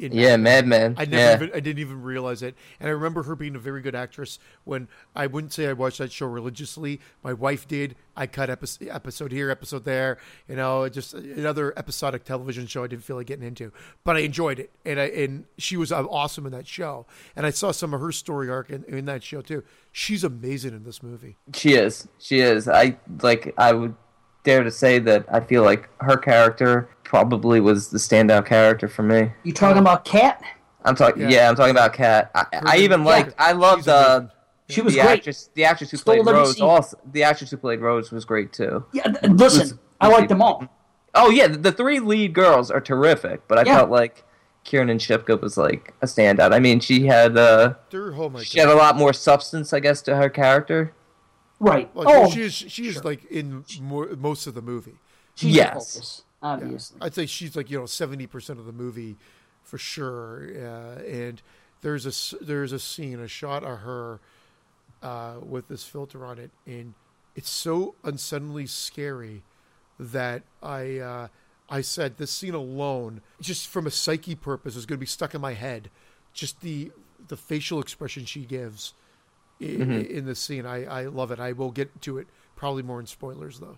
in 0.03 0.11
Yeah, 0.11 0.37
Mad 0.37 0.67
Men. 0.67 0.95
I 0.97 1.05
never 1.05 1.15
yeah. 1.17 1.33
even 1.35 1.49
I 1.55 1.59
didn't 1.59 1.79
even 1.79 2.01
realize 2.01 2.43
it. 2.43 2.55
And 2.79 2.89
I 2.89 2.91
remember 2.91 3.23
her 3.23 3.35
being 3.35 3.55
a 3.55 3.59
very 3.59 3.81
good 3.81 3.95
actress 3.95 4.39
when 4.63 4.87
I 5.15 5.27
wouldn't 5.27 5.53
say 5.53 5.67
I 5.67 5.73
watched 5.73 5.97
that 5.99 6.11
show 6.11 6.27
religiously. 6.27 6.99
My 7.23 7.33
wife 7.33 7.67
did. 7.67 7.95
I 8.15 8.27
cut 8.27 8.49
episode, 8.49 8.89
episode 8.89 9.31
here, 9.31 9.49
episode 9.49 9.85
there. 9.85 10.19
You 10.47 10.55
know, 10.55 10.87
just 10.89 11.13
another 11.13 11.73
episodic 11.77 12.25
television 12.25 12.67
show 12.67 12.83
I 12.83 12.87
didn't 12.87 13.03
feel 13.03 13.15
like 13.15 13.27
getting 13.27 13.45
into, 13.45 13.71
but 14.03 14.15
I 14.15 14.19
enjoyed 14.19 14.59
it. 14.59 14.71
And 14.85 14.99
I 14.99 15.05
and 15.05 15.45
she 15.57 15.77
was 15.77 15.91
uh, 15.91 16.03
awesome 16.03 16.45
in 16.45 16.51
that 16.51 16.67
show. 16.67 17.05
And 17.35 17.45
I 17.45 17.49
saw 17.49 17.71
some 17.71 17.93
of 17.93 18.01
her 18.01 18.11
story 18.11 18.49
arc 18.49 18.69
in, 18.69 18.83
in 18.85 19.05
that 19.05 19.23
show 19.23 19.41
too. 19.41 19.63
She's 19.91 20.23
amazing 20.23 20.73
in 20.73 20.83
this 20.83 21.01
movie. 21.01 21.37
She 21.53 21.73
is. 21.73 22.07
She 22.19 22.39
is. 22.39 22.67
I 22.67 22.97
like. 23.21 23.53
I 23.57 23.73
would 23.73 23.95
dare 24.43 24.63
to 24.63 24.71
say 24.71 24.99
that 24.99 25.25
I 25.31 25.39
feel 25.39 25.63
like 25.63 25.89
her 26.01 26.17
character 26.17 26.89
probably 27.03 27.59
was 27.59 27.89
the 27.89 27.97
standout 27.97 28.45
character 28.45 28.87
for 28.87 29.03
me. 29.03 29.31
You 29.43 29.53
talking 29.53 29.79
about 29.79 30.05
Kat? 30.05 30.41
I'm 30.85 30.95
talking. 30.95 31.23
Yeah. 31.23 31.29
Yeah. 31.29 31.49
I'm 31.49 31.55
talking 31.55 31.71
about 31.71 31.93
Kat. 31.93 32.31
I, 32.35 32.45
I 32.65 32.77
even 32.77 33.01
Yeah. 33.01 33.05
liked. 33.07 33.35
I 33.37 33.51
loved 33.53 33.79
She's 33.81 33.85
the. 33.85 34.31
She 34.69 34.81
was 34.81 34.95
the 34.95 35.01
great. 35.01 35.19
actress. 35.19 35.49
The 35.53 35.65
actress 35.65 35.91
who 35.91 35.97
Stole 35.97 36.15
played 36.15 36.27
every 36.27 36.33
Rose. 36.33 36.55
scene. 36.55 36.63
Also, 36.65 36.97
the 37.11 37.23
actress 37.23 37.51
who 37.51 37.57
played 37.57 37.81
Rose 37.81 38.11
was 38.11 38.25
great 38.25 38.51
too. 38.53 38.85
Yeah, 38.93 39.03
th- 39.11 39.31
listen, 39.33 39.77
I 40.01 40.07
like 40.07 40.29
them 40.29 40.41
all. 40.41 40.67
Oh 41.15 41.29
yeah, 41.29 41.47
the, 41.47 41.57
the 41.57 41.71
three 41.71 41.99
lead 41.99 42.33
girls 42.33 42.71
are 42.71 42.81
terrific, 42.81 43.47
but 43.47 43.59
I 43.59 43.63
Yeah. 43.63 43.77
felt 43.77 43.91
like 43.91 44.23
Kiernan 44.63 44.97
Shipka 44.97 45.39
was 45.39 45.57
like 45.57 45.93
a 46.01 46.05
standout. 46.05 46.53
I 46.53 46.59
mean, 46.59 46.79
she 46.79 47.05
had 47.05 47.37
uh, 47.37 47.73
oh 47.93 48.29
my 48.29 48.41
she 48.41 48.59
had 48.59 48.69
a 48.69 48.75
lot 48.75 48.95
more 48.97 49.13
substance, 49.13 49.73
I 49.73 49.79
guess, 49.81 50.01
to 50.03 50.15
her 50.15 50.29
character. 50.29 50.93
Right. 51.63 51.93
Well, 51.95 52.05
oh, 52.07 52.29
she 52.29 52.41
is 52.41 52.53
she 52.53 52.87
is 52.87 53.03
like 53.03 53.25
in 53.25 53.63
more, 53.81 54.07
most 54.17 54.47
of 54.47 54.53
the 54.53 54.61
movie. 54.61 54.97
she's 55.35 55.55
Yes. 55.55 55.93
the 55.93 55.99
focus, 55.99 56.23
obviously. 56.41 56.97
I'd 57.01 57.13
say 57.15 57.25
she's 57.25 57.55
like 57.55 57.69
you 57.71 57.79
know 57.79 57.85
seventy 57.85 58.27
percent 58.27 58.59
of 58.59 58.65
the 58.65 58.71
movie, 58.73 59.15
for 59.63 59.77
sure. 59.77 60.49
Uh, 60.55 61.01
and 61.03 61.41
there's 61.81 62.05
a 62.05 62.09
s- 62.09 62.33
there's 62.41 62.71
a 62.71 62.79
scene, 62.79 63.19
a 63.19 63.27
shot 63.27 63.63
of 63.63 63.79
her 63.79 64.19
uh, 65.01 65.35
with 65.41 65.67
this 65.67 65.83
filter 65.83 66.25
on 66.25 66.37
it, 66.39 66.51
and 66.65 66.93
it's 67.35 67.49
so 67.49 67.95
unsettling 68.03 68.67
scary 68.67 69.43
that 69.99 70.43
I 70.61 70.97
uh, 70.99 71.27
I 71.69 71.81
said 71.81 72.17
this 72.17 72.31
scene 72.31 72.53
alone, 72.53 73.21
just 73.41 73.67
from 73.67 73.87
a 73.87 73.91
psyche 73.91 74.35
purpose, 74.35 74.75
is 74.75 74.85
going 74.85 74.97
to 74.97 75.01
be 75.01 75.05
stuck 75.05 75.33
in 75.33 75.41
my 75.41 75.53
head. 75.53 75.89
Just 76.33 76.61
the 76.61 76.91
the 77.27 77.37
facial 77.37 77.79
expression 77.79 78.25
she 78.25 78.41
gives 78.41 78.93
i 79.61 79.63
mm-hmm. 79.65 79.91
in 80.17 80.25
the 80.25 80.35
scene, 80.35 80.65
I 80.65 80.85
I 80.85 81.05
love 81.05 81.31
it. 81.31 81.39
I 81.39 81.51
will 81.53 81.71
get 81.71 82.01
to 82.01 82.17
it 82.17 82.27
probably 82.55 82.83
more 82.83 82.99
in 82.99 83.05
spoilers 83.05 83.59
though. 83.59 83.77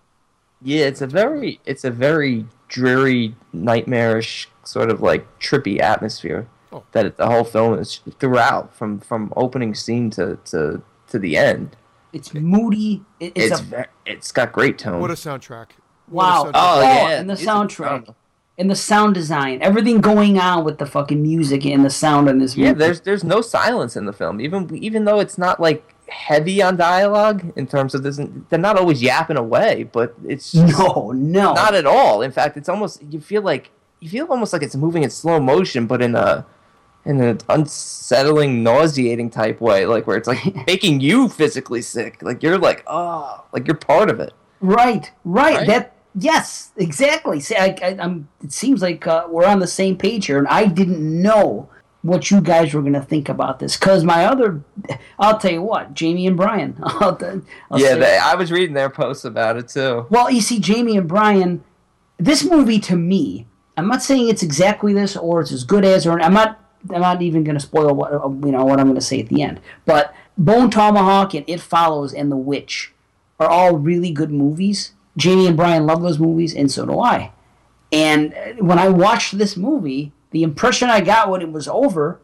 Yeah, 0.62 0.86
it's 0.86 1.02
a 1.02 1.06
very 1.06 1.60
it's 1.66 1.84
a 1.84 1.90
very 1.90 2.46
dreary, 2.68 3.34
nightmarish 3.52 4.48
sort 4.64 4.90
of 4.90 5.00
like 5.00 5.26
trippy 5.38 5.80
atmosphere 5.80 6.48
Oh. 6.72 6.82
that 6.92 7.06
it, 7.06 7.16
the 7.16 7.26
whole 7.26 7.44
film 7.44 7.78
is 7.78 8.00
throughout 8.18 8.74
from 8.74 8.98
from 9.00 9.32
opening 9.36 9.74
scene 9.74 10.10
to 10.10 10.38
to, 10.46 10.82
to 11.08 11.18
the 11.18 11.36
end. 11.36 11.76
It's 12.12 12.34
moody. 12.34 13.02
It, 13.20 13.32
it's, 13.36 13.52
It's 13.52 13.60
a 13.60 13.64
ve- 13.64 13.84
it's 14.06 14.32
got 14.32 14.52
great 14.52 14.78
tone. 14.78 15.00
What 15.00 15.10
a 15.10 15.14
soundtrack! 15.14 15.68
What 16.06 16.24
a 16.24 16.26
wow. 16.26 16.44
soundtrack. 16.44 16.50
Oh, 16.54 16.78
Oh, 16.78 16.80
yeah, 16.82 17.08
and 17.20 17.28
the 17.30 17.34
it's 17.34 17.42
soundtrack, 17.42 17.76
phenomenal. 17.76 18.16
And 18.58 18.70
the 18.70 18.76
sound 18.76 19.14
design, 19.14 19.60
everything 19.60 20.00
going 20.00 20.38
on 20.38 20.64
with 20.64 20.78
the 20.78 20.86
fucking 20.86 21.20
music 21.20 21.66
and 21.66 21.84
the 21.84 21.90
sound 21.90 22.28
in 22.28 22.38
this 22.38 22.56
movie. 22.56 22.68
Yeah, 22.68 22.72
there's 22.74 23.00
there's 23.02 23.24
no 23.24 23.40
silence 23.40 23.96
in 23.96 24.06
the 24.06 24.12
film, 24.12 24.40
even 24.40 24.74
even 24.76 25.04
though 25.04 25.20
it's 25.20 25.36
not 25.36 25.60
like 25.60 25.94
heavy 26.08 26.62
on 26.62 26.76
dialogue 26.76 27.52
in 27.56 27.66
terms 27.66 27.94
of 27.94 28.02
this. 28.02 28.18
They're 28.48 28.58
not 28.58 28.78
always 28.78 29.02
yapping 29.02 29.36
away, 29.36 29.84
but 29.84 30.14
it's 30.26 30.52
just 30.52 30.78
no, 30.78 31.12
no, 31.12 31.54
not 31.54 31.74
at 31.74 31.86
all. 31.86 32.22
In 32.22 32.32
fact, 32.32 32.56
it's 32.56 32.68
almost 32.68 33.02
you 33.02 33.20
feel 33.20 33.42
like 33.42 33.70
you 34.00 34.08
feel 34.08 34.26
almost 34.26 34.52
like 34.52 34.62
it's 34.62 34.76
moving 34.76 35.02
in 35.02 35.10
slow 35.10 35.38
motion, 35.38 35.86
but 35.86 36.00
in 36.00 36.14
a 36.14 36.46
in 37.04 37.20
an 37.20 37.38
unsettling, 37.48 38.62
nauseating 38.62 39.30
type 39.30 39.60
way, 39.60 39.86
like 39.86 40.06
where 40.06 40.16
it's 40.16 40.28
like 40.28 40.66
making 40.66 41.00
you 41.00 41.28
physically 41.28 41.82
sick. 41.82 42.22
Like 42.22 42.42
you're 42.42 42.58
like 42.58 42.84
oh, 42.86 43.44
like 43.52 43.66
you're 43.66 43.76
part 43.76 44.08
of 44.08 44.18
it. 44.20 44.32
Right, 44.60 45.10
right. 45.24 45.56
Right? 45.56 45.66
That 45.66 45.95
yes, 46.16 46.72
exactly. 46.76 47.40
See, 47.40 47.56
I, 47.56 47.76
I, 47.82 47.96
I'm. 48.00 48.28
It 48.42 48.52
seems 48.52 48.82
like 48.82 49.06
uh, 49.06 49.26
we're 49.28 49.46
on 49.46 49.60
the 49.60 49.66
same 49.66 49.96
page 49.96 50.26
here, 50.26 50.38
and 50.38 50.48
I 50.48 50.66
didn't 50.66 51.00
know 51.22 51.68
what 52.02 52.30
you 52.30 52.40
guys 52.40 52.72
were 52.72 52.80
going 52.80 52.92
to 52.92 53.02
think 53.02 53.28
about 53.28 53.58
this 53.58 53.76
because 53.76 54.04
my 54.04 54.24
other. 54.24 54.62
I'll 55.18 55.38
tell 55.38 55.52
you 55.52 55.62
what, 55.62 55.94
Jamie 55.94 56.26
and 56.26 56.36
Brian. 56.36 56.76
I'll, 56.82 57.18
I'll 57.70 57.80
yeah, 57.80 57.96
they, 57.96 58.16
I 58.16 58.34
was 58.34 58.50
reading 58.50 58.74
their 58.74 58.90
posts 58.90 59.24
about 59.24 59.56
it 59.56 59.68
too. 59.68 60.06
Well, 60.10 60.30
you 60.30 60.40
see, 60.40 60.58
Jamie 60.58 60.96
and 60.96 61.08
Brian, 61.08 61.64
this 62.18 62.44
movie 62.44 62.80
to 62.80 62.96
me, 62.96 63.46
I'm 63.76 63.88
not 63.88 64.02
saying 64.02 64.28
it's 64.28 64.42
exactly 64.42 64.92
this 64.92 65.16
or 65.16 65.40
it's 65.40 65.52
as 65.52 65.64
good 65.64 65.84
as, 65.84 66.06
or 66.06 66.20
I'm 66.20 66.34
not. 66.34 66.62
I'm 66.88 67.00
not 67.00 67.20
even 67.20 67.42
going 67.42 67.56
to 67.56 67.60
spoil 67.60 67.94
what 67.94 68.12
uh, 68.12 68.28
you 68.28 68.52
know 68.52 68.64
what 68.64 68.78
I'm 68.78 68.86
going 68.86 68.94
to 68.94 69.00
say 69.00 69.20
at 69.20 69.28
the 69.28 69.42
end. 69.42 69.60
But 69.84 70.14
Bone 70.38 70.70
Tomahawk 70.70 71.34
and 71.34 71.44
It 71.48 71.60
Follows 71.60 72.14
and 72.14 72.30
The 72.30 72.36
Witch 72.36 72.92
are 73.40 73.48
all 73.48 73.76
really 73.76 74.10
good 74.10 74.30
movies. 74.30 74.92
Jamie 75.16 75.46
and 75.46 75.56
Brian 75.56 75.86
love 75.86 76.02
those 76.02 76.18
movies, 76.18 76.54
and 76.54 76.70
so 76.70 76.86
do 76.86 77.00
I. 77.00 77.32
And 77.92 78.34
uh, 78.34 78.64
when 78.64 78.78
I 78.78 78.88
watched 78.88 79.38
this 79.38 79.56
movie, 79.56 80.12
the 80.30 80.42
impression 80.42 80.90
I 80.90 81.00
got 81.00 81.30
when 81.30 81.40
it 81.40 81.52
was 81.52 81.68
over, 81.68 82.20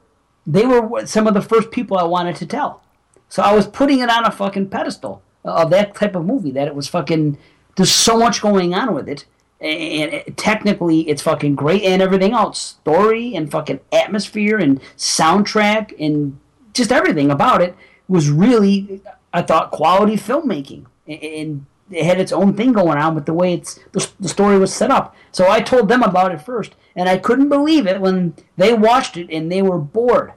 they 0.47 0.67
were 0.67 1.07
some 1.07 1.27
of 1.27 1.35
the 1.35 1.41
first 1.41 1.71
people 1.71 1.97
I 1.97 2.03
wanted 2.05 2.37
to 2.37 2.47
tell. 2.47 2.83
So 3.29 3.43
I 3.43 3.55
was 3.55 3.67
putting 3.67 4.01
it 4.01 4.11
on 4.11 4.25
a 4.25 4.31
fucking 4.31 4.69
pedestal 4.69 5.23
of 5.45 5.71
that 5.71 5.95
type 5.95 6.15
of 6.15 6.27
movie 6.27 6.51
that 6.51 6.69
it 6.69 6.75
was 6.75 6.89
fucking. 6.89 7.39
There's 7.77 7.91
so 7.91 8.19
much 8.19 8.43
going 8.43 8.75
on 8.75 8.93
with 8.93 9.09
it, 9.09 9.25
and 9.61 10.13
it, 10.13 10.37
technically 10.37 11.09
it's 11.09 11.23
fucking 11.23 11.55
great 11.55 11.83
and 11.85 12.03
everything 12.03 12.33
else, 12.33 12.59
story 12.61 13.35
and 13.35 13.51
fucking 13.51 13.81
atmosphere 13.91 14.59
and 14.59 14.81
soundtrack 14.97 15.95
and 15.99 16.39
just 16.75 16.93
everything 16.93 17.31
about 17.31 17.63
it 17.63 17.75
was 18.09 18.29
really, 18.29 19.01
I 19.33 19.43
thought, 19.43 19.71
quality 19.71 20.17
filmmaking, 20.17 20.85
and 21.07 21.65
it 21.93 22.05
had 22.05 22.21
its 22.21 22.33
own 22.33 22.55
thing 22.55 22.73
going 22.73 22.99
on 22.99 23.15
with 23.15 23.27
the 23.27 23.35
way 23.35 23.55
it's 23.55 23.79
the, 23.93 24.09
the 24.19 24.29
story 24.29 24.59
was 24.59 24.73
set 24.73 24.91
up. 24.91 25.15
So 25.31 25.49
I 25.49 25.61
told 25.61 25.89
them 25.89 26.03
about 26.03 26.33
it 26.33 26.41
first, 26.41 26.75
and 26.97 27.09
I 27.09 27.19
couldn't 27.19 27.49
believe 27.49 27.87
it 27.87 28.01
when 28.01 28.35
they 28.57 28.73
watched 28.73 29.17
it 29.17 29.31
and 29.31 29.51
they 29.51 29.63
were 29.63 29.79
bored. 29.79 30.33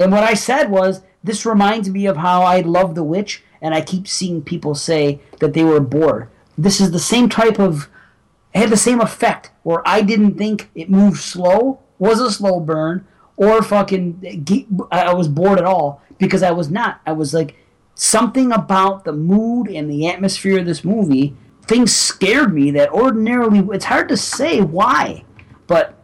And 0.00 0.10
what 0.10 0.24
I 0.24 0.34
said 0.34 0.70
was, 0.70 1.02
this 1.22 1.46
reminds 1.46 1.88
me 1.88 2.06
of 2.06 2.18
how 2.18 2.42
I 2.42 2.60
love 2.60 2.94
The 2.94 3.04
Witch, 3.04 3.42
and 3.62 3.74
I 3.74 3.80
keep 3.80 4.06
seeing 4.06 4.42
people 4.42 4.74
say 4.74 5.20
that 5.40 5.54
they 5.54 5.64
were 5.64 5.80
bored. 5.80 6.28
This 6.58 6.80
is 6.80 6.90
the 6.90 6.98
same 6.98 7.28
type 7.28 7.58
of, 7.58 7.88
it 8.54 8.58
had 8.58 8.70
the 8.70 8.76
same 8.76 9.00
effect 9.00 9.50
where 9.62 9.86
I 9.86 10.02
didn't 10.02 10.36
think 10.36 10.70
it 10.74 10.90
moved 10.90 11.20
slow, 11.20 11.80
was 11.98 12.20
a 12.20 12.30
slow 12.30 12.60
burn, 12.60 13.06
or 13.36 13.62
fucking, 13.62 14.46
I 14.92 15.14
was 15.14 15.28
bored 15.28 15.58
at 15.58 15.64
all 15.64 16.02
because 16.18 16.42
I 16.42 16.50
was 16.50 16.70
not. 16.70 17.00
I 17.06 17.12
was 17.12 17.32
like, 17.32 17.56
something 17.94 18.52
about 18.52 19.04
the 19.04 19.12
mood 19.12 19.68
and 19.68 19.90
the 19.90 20.06
atmosphere 20.08 20.58
of 20.58 20.66
this 20.66 20.84
movie, 20.84 21.34
things 21.66 21.94
scared 21.94 22.52
me 22.54 22.70
that 22.72 22.90
ordinarily, 22.90 23.60
it's 23.74 23.84
hard 23.84 24.08
to 24.08 24.16
say 24.16 24.60
why, 24.60 25.24
but 25.66 26.00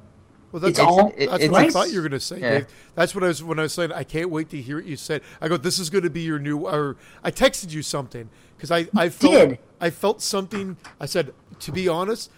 Well, 0.52 0.58
that's, 0.60 0.70
It's 0.70 0.80
all- 0.80 1.10
that's 1.16 1.20
it's- 1.44 1.48
what 1.50 1.60
I 1.64 1.70
thought 1.70 1.90
you 1.92 2.02
were 2.02 2.08
going 2.08 2.18
to 2.18 2.24
say, 2.24 2.40
Yeah. 2.40 2.50
Dave. 2.50 2.66
That's 2.96 3.14
what 3.14 3.22
I 3.22 3.28
was 3.28 3.40
when 3.40 3.60
I 3.60 3.62
was 3.62 3.72
saying. 3.72 3.92
I 3.92 4.02
can't 4.02 4.30
wait 4.30 4.50
to 4.50 4.60
hear 4.60 4.76
what 4.78 4.84
you 4.84 4.96
said. 4.96 5.22
I 5.40 5.46
go, 5.46 5.56
this 5.56 5.78
is 5.78 5.90
going 5.90 6.02
to 6.02 6.10
be 6.10 6.22
your 6.22 6.40
new. 6.40 6.66
Or 6.66 6.96
I 7.22 7.30
texted 7.30 7.70
you 7.70 7.82
something 7.82 8.28
because 8.56 8.72
I 8.72 8.88
I 8.96 9.10
felt 9.10 9.32
did. 9.32 9.58
I 9.80 9.90
felt 9.90 10.20
something. 10.20 10.76
I 11.00 11.06
said, 11.06 11.34
to 11.60 11.70
be 11.70 11.86
honest, 11.86 12.32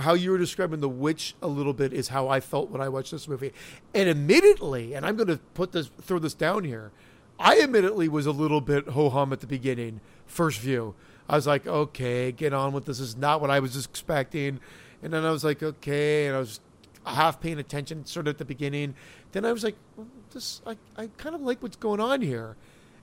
how 0.00 0.14
you 0.14 0.30
were 0.30 0.38
describing 0.38 0.80
the 0.80 0.88
witch 0.88 1.34
a 1.42 1.46
little 1.46 1.74
bit 1.74 1.92
is 1.92 2.08
how 2.08 2.26
I 2.26 2.40
felt 2.40 2.70
when 2.70 2.80
I 2.80 2.88
watched 2.88 3.10
this 3.10 3.28
movie, 3.28 3.52
and 3.92 4.08
admittedly, 4.08 4.94
and 4.94 5.04
I'm 5.04 5.16
going 5.16 5.28
to 5.28 5.36
put 5.52 5.72
this 5.72 5.90
throw 6.00 6.18
this 6.18 6.32
down 6.32 6.64
here. 6.64 6.90
I 7.38 7.60
admittedly 7.60 8.08
was 8.08 8.26
a 8.26 8.32
little 8.32 8.60
bit 8.60 8.88
ho 8.88 9.10
hum 9.10 9.32
at 9.32 9.40
the 9.40 9.46
beginning, 9.46 10.00
first 10.26 10.60
view. 10.60 10.94
I 11.28 11.36
was 11.36 11.46
like, 11.46 11.66
okay, 11.66 12.32
get 12.32 12.52
on 12.52 12.72
with 12.72 12.84
this. 12.84 12.98
This 12.98 13.08
is 13.08 13.16
not 13.16 13.40
what 13.40 13.50
I 13.50 13.60
was 13.60 13.84
expecting. 13.84 14.60
And 15.02 15.12
then 15.12 15.24
I 15.24 15.30
was 15.30 15.44
like, 15.44 15.62
okay, 15.62 16.26
and 16.26 16.36
I 16.36 16.38
was 16.38 16.60
half 17.04 17.40
paying 17.40 17.58
attention 17.58 18.06
sort 18.06 18.28
of 18.28 18.34
at 18.34 18.38
the 18.38 18.44
beginning. 18.44 18.94
Then 19.32 19.44
I 19.44 19.52
was 19.52 19.64
like, 19.64 19.76
well, 19.96 20.06
this 20.32 20.60
I, 20.66 20.76
I 20.96 21.08
kind 21.16 21.34
of 21.34 21.40
like 21.40 21.62
what's 21.62 21.76
going 21.76 22.00
on 22.00 22.20
here. 22.20 22.56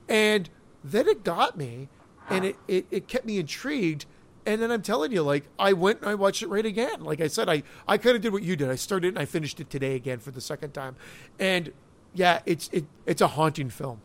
And 0.08 0.48
then 0.82 1.06
it 1.08 1.24
got 1.24 1.56
me 1.56 1.88
and 2.28 2.44
it, 2.44 2.56
it, 2.68 2.86
it 2.90 3.08
kept 3.08 3.26
me 3.26 3.38
intrigued. 3.38 4.06
And 4.46 4.62
then 4.62 4.70
I'm 4.70 4.82
telling 4.82 5.12
you, 5.12 5.22
like, 5.22 5.44
I 5.58 5.74
went 5.74 6.00
and 6.00 6.08
I 6.08 6.14
watched 6.14 6.42
it 6.42 6.48
right 6.48 6.64
again. 6.64 7.04
Like 7.04 7.20
I 7.20 7.26
said, 7.26 7.48
I, 7.48 7.62
I 7.86 7.98
kind 7.98 8.16
of 8.16 8.22
did 8.22 8.32
what 8.32 8.42
you 8.42 8.56
did. 8.56 8.70
I 8.70 8.74
started 8.76 9.08
and 9.08 9.18
I 9.18 9.26
finished 9.26 9.60
it 9.60 9.68
today 9.68 9.94
again 9.94 10.18
for 10.18 10.30
the 10.30 10.40
second 10.40 10.72
time. 10.72 10.96
And 11.38 11.72
yeah, 12.14 12.40
it's 12.46 12.70
it, 12.72 12.86
it's 13.06 13.20
a 13.20 13.28
haunting 13.28 13.68
film. 13.68 14.00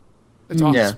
It's 0.48 0.62
awesome. 0.62 0.74
Yeah. 0.74 0.92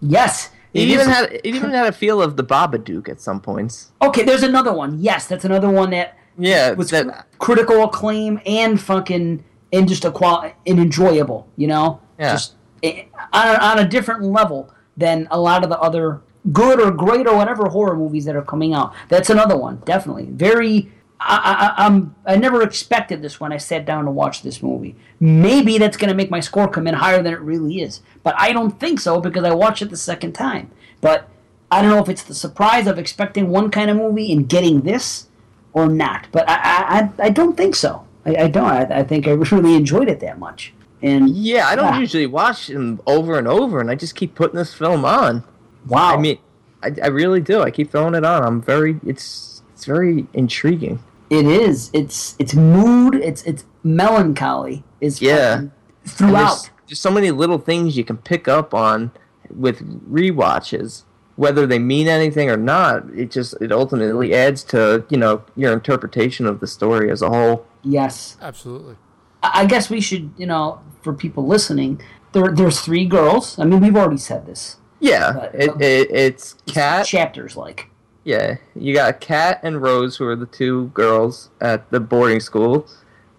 yes. 0.00 0.50
It 0.74 0.82
it 0.82 0.88
even 0.88 1.00
is- 1.10 1.14
had 1.16 1.32
it 1.32 1.46
even 1.46 1.70
had 1.70 1.86
a 1.86 1.92
feel 1.92 2.22
of 2.22 2.36
the 2.36 2.44
Babadook 2.44 3.08
at 3.08 3.20
some 3.20 3.40
points. 3.40 3.92
Okay, 4.00 4.22
there's 4.24 4.42
another 4.42 4.72
one. 4.72 4.98
Yes, 5.00 5.26
that's 5.26 5.44
another 5.44 5.68
one 5.70 5.90
that 5.90 6.16
Yeah, 6.38 6.72
was 6.72 6.90
that- 6.90 7.26
critical 7.38 7.84
acclaim 7.84 8.40
and 8.46 8.80
fucking 8.80 9.44
and 9.72 9.88
just 9.88 10.04
a 10.04 10.10
qual 10.10 10.50
and 10.66 10.78
enjoyable. 10.78 11.46
You 11.56 11.66
know, 11.68 12.00
Yeah. 12.18 12.32
just 12.32 12.54
eh, 12.82 13.04
on 13.32 13.48
a, 13.48 13.58
on 13.58 13.78
a 13.80 13.88
different 13.88 14.22
level 14.24 14.70
than 14.96 15.28
a 15.30 15.38
lot 15.38 15.62
of 15.62 15.68
the 15.70 15.78
other 15.80 16.20
good 16.52 16.80
or 16.80 16.90
great 16.90 17.26
or 17.26 17.36
whatever 17.36 17.68
horror 17.68 17.96
movies 17.96 18.24
that 18.24 18.34
are 18.34 18.42
coming 18.42 18.72
out. 18.74 18.92
That's 19.08 19.30
another 19.30 19.56
one, 19.56 19.80
definitely 19.84 20.28
very 20.30 20.90
I, 21.24 21.74
I, 21.76 21.86
I'm 21.86 22.14
I 22.26 22.36
never 22.36 22.62
expected 22.62 23.22
this 23.22 23.40
when 23.40 23.52
I 23.52 23.56
sat 23.56 23.84
down 23.84 24.04
to 24.04 24.10
watch 24.10 24.42
this 24.42 24.62
movie. 24.62 24.96
Maybe 25.20 25.78
that's 25.78 25.96
going 25.96 26.08
to 26.08 26.14
make 26.14 26.30
my 26.30 26.40
score 26.40 26.68
come 26.68 26.86
in 26.86 26.94
higher 26.94 27.22
than 27.22 27.32
it 27.32 27.40
really 27.40 27.80
is, 27.80 28.00
but 28.22 28.34
I 28.38 28.52
don't 28.52 28.78
think 28.78 29.00
so 29.00 29.20
because 29.20 29.44
I 29.44 29.54
watched 29.54 29.82
it 29.82 29.90
the 29.90 29.96
second 29.96 30.32
time. 30.32 30.70
But 31.00 31.28
I 31.70 31.82
don't 31.82 31.90
know 31.90 32.02
if 32.02 32.08
it's 32.08 32.22
the 32.22 32.34
surprise 32.34 32.86
of 32.86 32.98
expecting 32.98 33.48
one 33.48 33.70
kind 33.70 33.90
of 33.90 33.96
movie 33.96 34.32
and 34.32 34.48
getting 34.48 34.82
this 34.82 35.28
or 35.72 35.88
not. 35.88 36.26
But 36.32 36.48
I 36.48 36.54
I, 36.58 37.10
I 37.26 37.30
don't 37.30 37.56
think 37.56 37.74
so. 37.74 38.06
I, 38.24 38.36
I 38.36 38.48
don't. 38.48 38.64
I, 38.64 39.00
I 39.00 39.02
think 39.02 39.26
I 39.26 39.30
really 39.32 39.74
enjoyed 39.74 40.08
it 40.08 40.20
that 40.20 40.38
much. 40.38 40.72
And 41.02 41.30
Yeah, 41.30 41.66
I 41.66 41.74
don't 41.74 41.98
usually 42.00 42.26
watch 42.26 42.68
them 42.68 43.00
over 43.06 43.38
and 43.38 43.48
over, 43.48 43.80
and 43.80 43.90
I 43.90 43.94
just 43.96 44.14
keep 44.14 44.34
putting 44.34 44.56
this 44.56 44.72
film 44.72 45.04
on. 45.04 45.42
Wow. 45.86 46.14
I 46.14 46.20
mean, 46.20 46.38
I, 46.82 46.92
I 47.02 47.08
really 47.08 47.40
do. 47.40 47.60
I 47.62 47.70
keep 47.70 47.90
throwing 47.90 48.14
it 48.14 48.24
on. 48.24 48.44
I'm 48.44 48.62
very. 48.62 49.00
It's 49.04 49.62
it's 49.74 49.84
very 49.84 50.26
intriguing. 50.32 51.00
It 51.32 51.46
is. 51.46 51.90
It's 51.94 52.36
it's 52.38 52.54
mood. 52.54 53.14
It's 53.14 53.42
it's 53.44 53.64
melancholy. 53.82 54.84
Is 55.00 55.22
Yeah. 55.22 55.62
throughout. 56.06 56.48
There's, 56.56 56.70
there's 56.88 57.00
so 57.00 57.10
many 57.10 57.30
little 57.30 57.58
things 57.58 57.96
you 57.96 58.04
can 58.04 58.18
pick 58.18 58.48
up 58.48 58.74
on 58.74 59.10
with 59.50 59.78
rewatches, 60.10 61.04
whether 61.36 61.66
they 61.66 61.78
mean 61.78 62.06
anything 62.08 62.50
or 62.50 62.56
not. 62.56 63.04
It 63.14 63.30
just 63.30 63.54
it 63.62 63.72
ultimately 63.72 64.34
adds 64.34 64.62
to 64.64 65.04
you 65.08 65.16
know 65.16 65.42
your 65.56 65.72
interpretation 65.72 66.46
of 66.46 66.60
the 66.60 66.66
story 66.66 67.10
as 67.10 67.22
a 67.22 67.28
whole. 67.30 67.66
Yes. 67.82 68.36
Absolutely. 68.40 68.96
I 69.42 69.62
I 69.62 69.66
guess 69.66 69.88
we 69.90 70.00
should, 70.00 70.32
you 70.36 70.46
know, 70.46 70.80
for 71.02 71.12
people 71.14 71.46
listening, 71.46 72.00
there 72.32 72.52
there's 72.52 72.80
three 72.80 73.06
girls. 73.06 73.58
I 73.58 73.64
mean, 73.64 73.80
we've 73.80 73.96
already 73.96 74.18
said 74.18 74.44
this. 74.46 74.76
Yeah, 75.00 75.32
But, 75.32 75.54
it, 75.54 75.68
um, 75.70 75.80
it 75.82 76.10
it's 76.12 76.54
Kat. 76.66 77.06
chapters 77.06 77.56
like. 77.56 77.88
Yeah, 78.24 78.56
you 78.76 78.94
got 78.94 79.20
Kat 79.20 79.60
and 79.62 79.82
Rose, 79.82 80.16
who 80.16 80.26
are 80.26 80.36
the 80.36 80.46
two 80.46 80.88
girls 80.88 81.50
at 81.60 81.90
the 81.90 81.98
boarding 81.98 82.40
school, 82.40 82.86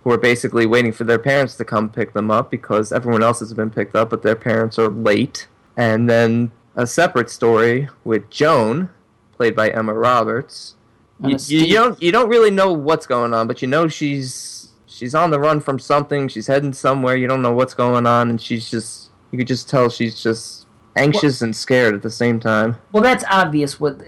who 0.03 0.11
are 0.11 0.17
basically 0.17 0.65
waiting 0.65 0.91
for 0.91 1.05
their 1.05 1.19
parents 1.19 1.55
to 1.57 1.65
come 1.65 1.89
pick 1.89 2.13
them 2.13 2.29
up 2.29 2.51
because 2.51 2.91
everyone 2.91 3.23
else 3.23 3.39
has 3.39 3.53
been 3.53 3.69
picked 3.69 3.95
up, 3.95 4.09
but 4.09 4.23
their 4.23 4.35
parents 4.35 4.77
are 4.77 4.89
late. 4.89 5.47
And 5.77 6.09
then 6.09 6.51
a 6.75 6.85
separate 6.85 7.29
story 7.29 7.87
with 8.03 8.29
Joan, 8.29 8.89
played 9.37 9.55
by 9.55 9.69
Emma 9.69 9.93
Roberts. 9.93 10.75
You, 11.23 11.37
you 11.47 11.73
don't 11.75 12.01
you 12.01 12.11
don't 12.11 12.27
really 12.27 12.51
know 12.51 12.73
what's 12.73 13.07
going 13.07 13.33
on, 13.33 13.47
but 13.47 13.61
you 13.61 13.67
know 13.67 13.87
she's 13.87 14.71
she's 14.87 15.15
on 15.15 15.31
the 15.31 15.39
run 15.39 15.61
from 15.61 15.79
something. 15.79 16.27
She's 16.27 16.47
heading 16.47 16.73
somewhere. 16.73 17.15
You 17.15 17.27
don't 17.27 17.41
know 17.41 17.53
what's 17.53 17.73
going 17.73 18.05
on, 18.05 18.29
and 18.29 18.41
she's 18.41 18.69
just 18.69 19.11
you 19.31 19.37
could 19.37 19.47
just 19.47 19.69
tell 19.69 19.89
she's 19.89 20.21
just 20.21 20.67
anxious 20.97 21.41
and 21.41 21.55
scared 21.55 21.95
at 21.95 22.01
the 22.01 22.09
same 22.09 22.39
time. 22.39 22.75
Well, 22.91 23.03
that's 23.03 23.23
obvious. 23.29 23.79
What 23.79 24.01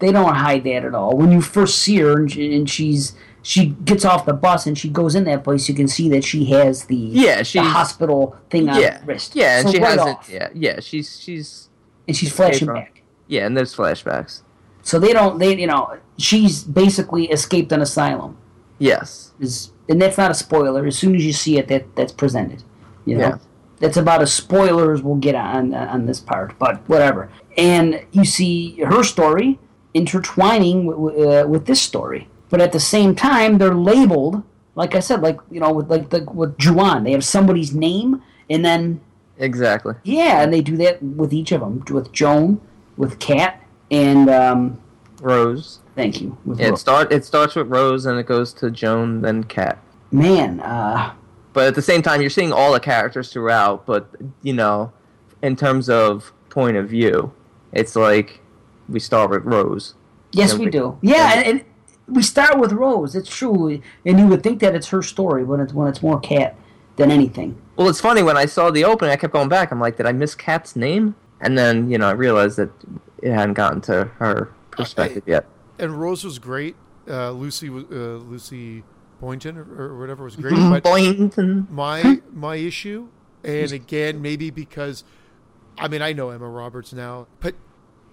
they 0.00 0.12
don't 0.12 0.34
hide 0.34 0.64
that 0.64 0.84
at 0.84 0.94
all. 0.94 1.16
When 1.16 1.32
you 1.32 1.40
first 1.40 1.78
see 1.80 1.96
her 1.98 2.16
and, 2.18 2.30
she, 2.30 2.54
and 2.56 2.68
she's 2.68 3.14
she 3.42 3.66
gets 3.84 4.04
off 4.04 4.26
the 4.26 4.32
bus 4.34 4.66
and 4.66 4.76
she 4.76 4.88
goes 4.88 5.14
in 5.14 5.24
that 5.24 5.42
place, 5.44 5.68
you 5.68 5.74
can 5.74 5.88
see 5.88 6.08
that 6.10 6.22
she 6.24 6.44
has 6.46 6.84
the 6.84 6.96
Yeah, 6.96 7.42
the 7.42 7.62
hospital 7.62 8.36
thing 8.50 8.68
on 8.68 8.80
yeah, 8.80 8.98
her 8.98 9.06
wrist. 9.06 9.34
yeah, 9.34 9.60
and 9.60 9.70
she 9.70 9.78
right 9.78 9.90
hasn't. 9.98 10.18
off. 10.18 10.28
Yeah, 10.30 10.48
yeah, 10.54 10.80
she's 10.80 11.18
she's 11.20 11.68
and 12.06 12.16
she's 12.16 12.32
flashing 12.32 12.68
back. 12.68 13.02
yeah, 13.26 13.46
and 13.46 13.56
there's 13.56 13.74
flashbacks. 13.74 14.42
So 14.82 14.98
they 14.98 15.12
don't. 15.12 15.38
They 15.38 15.56
you 15.58 15.66
know 15.66 15.98
she's 16.18 16.64
basically 16.64 17.26
escaped 17.30 17.72
an 17.72 17.80
asylum. 17.82 18.36
Yes, 18.78 19.32
is 19.40 19.72
and 19.88 20.00
that's 20.00 20.18
not 20.18 20.30
a 20.30 20.34
spoiler. 20.34 20.86
As 20.86 20.96
soon 20.98 21.14
as 21.16 21.24
you 21.24 21.32
see 21.32 21.58
it, 21.58 21.68
that 21.68 21.94
that's 21.96 22.12
presented. 22.12 22.62
You 23.04 23.16
know, 23.16 23.28
Yeah. 23.28 23.38
that's 23.80 23.96
about 23.96 24.20
as 24.22 24.32
spoiler 24.32 24.92
as 24.92 25.02
we'll 25.02 25.16
get 25.16 25.34
on 25.34 25.74
on 25.74 26.06
this 26.06 26.20
part. 26.20 26.58
But 26.58 26.86
whatever. 26.88 27.30
And 27.56 28.04
you 28.12 28.24
see 28.24 28.80
her 28.82 29.02
story 29.02 29.58
intertwining 29.94 30.86
with, 30.86 31.18
uh, 31.18 31.46
with 31.48 31.66
this 31.66 31.80
story, 31.80 32.28
but 32.50 32.60
at 32.60 32.72
the 32.72 32.80
same 32.80 33.14
time, 33.14 33.58
they're 33.58 33.74
labeled. 33.74 34.42
Like 34.74 34.94
I 34.94 35.00
said, 35.00 35.22
like 35.22 35.38
you 35.50 35.60
know, 35.60 35.72
with 35.72 35.90
like 35.90 36.10
the 36.10 36.24
with 36.32 36.56
Ju-On, 36.58 37.04
they 37.04 37.12
have 37.12 37.24
somebody's 37.24 37.74
name, 37.74 38.22
and 38.48 38.64
then 38.64 39.00
exactly. 39.38 39.94
yeah, 40.04 40.42
and 40.42 40.52
they 40.52 40.60
do 40.60 40.76
that 40.78 41.02
with 41.02 41.32
each 41.32 41.52
of 41.52 41.60
them, 41.60 41.84
with 41.90 42.12
Joan, 42.12 42.60
with 42.96 43.18
Kat, 43.18 43.60
and 43.90 44.28
um, 44.30 44.80
Rose. 45.20 45.80
thank 45.96 46.20
you, 46.20 46.36
with 46.44 46.60
Yeah, 46.60 46.68
it 46.68 46.78
start 46.78 47.12
it 47.12 47.24
starts 47.24 47.56
with 47.56 47.68
Rose 47.68 48.06
and 48.06 48.18
it 48.18 48.26
goes 48.26 48.52
to 48.54 48.70
Joan, 48.70 49.20
then 49.22 49.44
Kat. 49.44 49.78
man. 50.12 50.60
Uh, 50.60 51.12
But 51.54 51.66
at 51.66 51.74
the 51.74 51.82
same 51.82 52.02
time, 52.02 52.20
you're 52.20 52.30
seeing 52.30 52.52
all 52.52 52.72
the 52.72 52.78
characters 52.80 53.32
throughout. 53.32 53.84
But 53.84 54.06
you 54.42 54.52
know, 54.52 54.92
in 55.42 55.56
terms 55.56 55.88
of 55.90 56.32
point 56.50 56.76
of 56.76 56.88
view, 56.88 57.32
it's 57.72 57.96
like 57.96 58.40
we 58.88 59.00
start 59.00 59.30
with 59.30 59.44
Rose. 59.44 59.94
Yes, 60.32 60.54
we 60.54 60.66
we- 60.66 60.70
do. 60.70 60.98
Yeah, 61.02 61.32
and, 61.34 61.46
and 61.46 61.64
we 62.06 62.22
start 62.22 62.58
with 62.58 62.72
Rose. 62.72 63.14
It's 63.14 63.28
true, 63.34 63.80
and 64.04 64.18
you 64.18 64.26
would 64.26 64.42
think 64.42 64.60
that 64.60 64.74
it's 64.74 64.88
her 64.88 65.02
story 65.02 65.44
when 65.44 65.60
it's 65.60 65.72
when 65.72 65.88
it's 65.88 66.02
more 66.02 66.18
Kat 66.20 66.56
than 66.96 67.10
anything. 67.10 67.60
Well, 67.76 67.88
it's 67.88 68.00
funny 68.00 68.22
when 68.22 68.36
I 68.36 68.46
saw 68.46 68.70
the 68.70 68.84
opening, 68.84 69.12
I 69.12 69.16
kept 69.16 69.32
going 69.32 69.48
back. 69.48 69.70
I'm 69.70 69.80
like, 69.80 69.96
did 69.96 70.06
I 70.06 70.12
miss 70.12 70.34
Kat's 70.34 70.74
name? 70.74 71.14
And 71.40 71.56
then 71.56 71.90
you 71.90 71.98
know, 71.98 72.08
I 72.08 72.12
realized 72.12 72.56
that 72.58 72.70
it 73.22 73.32
hadn't 73.32 73.54
gotten 73.54 73.80
to 73.82 74.04
her 74.18 74.52
perspective 74.70 75.22
yet. 75.26 75.46
And 75.78 76.00
Rose 76.00 76.24
was 76.24 76.38
great. 76.38 76.74
Uh, 77.08 77.30
Lucy 77.30 77.68
was- 77.70 77.84
uh, 77.90 78.22
Lucy 78.24 78.82
Boynton 79.20 79.56
or, 79.56 79.62
or 79.62 79.98
whatever 79.98 80.24
was 80.24 80.36
great. 80.36 80.54
Mm-hmm. 80.54 80.70
But 80.70 80.82
Boynton. 80.84 81.66
my 81.70 82.20
my 82.32 82.56
issue, 82.56 83.08
and 83.44 83.70
again 83.72 84.20
maybe 84.22 84.50
because, 84.50 85.04
I 85.78 85.88
mean 85.88 86.02
I 86.02 86.12
know 86.12 86.30
Emma 86.30 86.48
Roberts 86.48 86.92
now, 86.92 87.26
but 87.40 87.54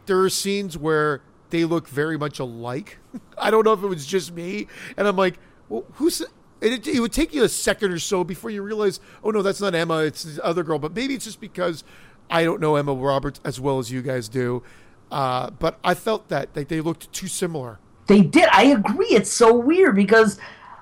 there 0.05 0.19
are 0.19 0.29
scenes 0.29 0.77
where 0.77 1.21
they 1.49 1.65
look 1.65 1.87
very 1.87 2.17
much 2.17 2.39
alike. 2.39 2.99
I 3.37 3.51
don't 3.51 3.65
know 3.65 3.73
if 3.73 3.83
it 3.83 3.87
was 3.87 4.05
just 4.05 4.33
me, 4.33 4.67
and 4.97 5.07
I'm 5.07 5.15
like, 5.15 5.37
well, 5.69 5.85
who's? 5.93 6.21
It, 6.61 6.87
it 6.87 6.99
would 6.99 7.11
take 7.11 7.33
you 7.33 7.43
a 7.43 7.49
second 7.49 7.91
or 7.91 7.99
so 7.99 8.23
before 8.23 8.49
you 8.49 8.61
realize, 8.61 8.99
oh 9.23 9.29
no, 9.29 9.41
that's 9.41 9.61
not 9.61 9.75
Emma, 9.75 9.99
it's 9.99 10.23
the 10.23 10.43
other 10.43 10.63
girl. 10.63 10.79
But 10.79 10.95
maybe 10.95 11.13
it's 11.13 11.25
just 11.25 11.41
because 11.41 11.83
I 12.29 12.43
don't 12.43 12.61
know 12.61 12.75
Emma 12.75 12.93
Roberts 12.93 13.39
as 13.43 13.59
well 13.59 13.79
as 13.79 13.91
you 13.91 14.01
guys 14.01 14.29
do. 14.29 14.63
Uh, 15.11 15.51
but 15.51 15.79
I 15.83 15.93
felt 15.93 16.29
that 16.29 16.49
like 16.55 16.69
they 16.69 16.81
looked 16.81 17.11
too 17.13 17.27
similar. 17.27 17.79
They 18.07 18.21
did. 18.21 18.47
I 18.51 18.65
agree. 18.65 19.07
It's 19.07 19.31
so 19.31 19.53
weird 19.53 19.95
because 19.95 20.39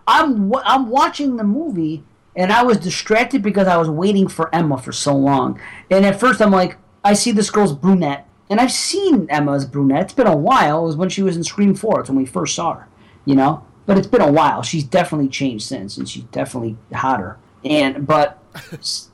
I'm 0.08 0.54
I'm 0.64 0.90
watching 0.90 1.38
the 1.38 1.44
movie 1.44 2.04
and 2.36 2.52
I 2.52 2.64
was 2.64 2.78
distracted 2.78 3.42
because 3.42 3.68
I 3.68 3.78
was 3.78 3.90
waiting 3.90 4.28
for 4.28 4.54
Emma 4.54 4.78
for 4.78 4.92
so 4.92 5.16
long. 5.16 5.60
And 5.90 6.06
at 6.06 6.20
first 6.20 6.42
I'm 6.42 6.52
like, 6.52 6.78
I 7.04 7.14
see 7.14 7.32
this 7.32 7.50
girl's 7.50 7.74
brunette, 7.74 8.28
and 8.54 8.62
I've 8.62 8.72
seen 8.72 9.26
Emma's 9.32 9.66
brunette. 9.66 10.04
It's 10.04 10.14
been 10.14 10.28
a 10.28 10.38
while. 10.38 10.84
It 10.84 10.86
was 10.86 10.96
when 10.96 11.10
she 11.10 11.24
was 11.24 11.36
in 11.36 11.44
Scream 11.44 11.74
Four. 11.74 12.02
It's 12.02 12.10
when 12.10 12.20
we 12.20 12.26
first 12.28 12.54
saw 12.54 12.76
her, 12.76 12.88
you 13.26 13.34
know. 13.34 13.66
But 13.88 13.98
it's 13.98 14.06
been 14.06 14.22
a 14.22 14.32
while. 14.32 14.62
She's 14.62 14.84
definitely 14.84 15.28
changed 15.28 15.66
since, 15.66 15.98
and 15.98 16.08
she's 16.08 16.26
definitely 16.26 16.78
hotter. 16.94 17.40
And 17.66 18.06
but 18.06 18.38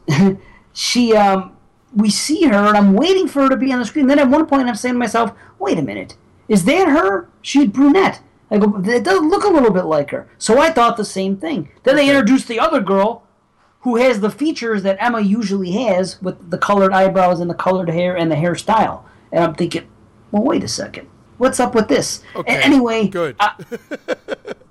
she 0.73 1.15
um 1.15 1.55
we 1.95 2.09
see 2.09 2.43
her 2.47 2.53
and 2.53 2.75
I'm 2.75 2.93
waiting 2.95 3.29
for 3.29 3.43
her 3.43 3.49
to 3.49 3.55
be 3.55 3.71
on 3.71 3.79
the 3.79 3.85
screen. 3.85 4.07
Then 4.07 4.19
at 4.19 4.27
one 4.27 4.45
point 4.45 4.67
I'm 4.67 4.75
saying 4.75 4.95
to 4.95 4.99
myself, 4.99 5.31
wait 5.57 5.79
a 5.79 5.81
minute, 5.81 6.17
is 6.49 6.65
that 6.65 6.89
her? 6.89 7.29
She's 7.41 7.69
brunette. 7.69 8.19
I 8.51 8.57
go, 8.57 8.83
it 8.83 9.05
does 9.05 9.21
look 9.21 9.45
a 9.45 9.49
little 9.49 9.71
bit 9.71 9.85
like 9.85 10.11
her. 10.11 10.27
So 10.37 10.59
I 10.59 10.69
thought 10.69 10.97
the 10.97 11.05
same 11.05 11.37
thing. 11.37 11.69
Then 11.83 11.95
they 11.95 12.09
introduced 12.09 12.49
the 12.49 12.59
other 12.59 12.81
girl 12.81 13.23
who 13.81 13.95
has 13.95 14.19
the 14.19 14.29
features 14.29 14.83
that 14.83 14.97
Emma 14.99 15.21
usually 15.21 15.71
has 15.71 16.21
with 16.21 16.49
the 16.49 16.57
colored 16.57 16.91
eyebrows 16.91 17.39
and 17.39 17.49
the 17.49 17.55
colored 17.55 17.89
hair 17.89 18.17
and 18.17 18.29
the 18.29 18.35
hairstyle. 18.35 19.03
And 19.31 19.43
I'm 19.43 19.53
thinking, 19.55 19.87
well, 20.31 20.43
wait 20.43 20.63
a 20.63 20.67
second. 20.67 21.07
What's 21.37 21.59
up 21.59 21.73
with 21.75 21.87
this? 21.87 22.21
A- 22.35 22.49
anyway, 22.49 23.07
good. 23.07 23.35
I- 23.39 23.53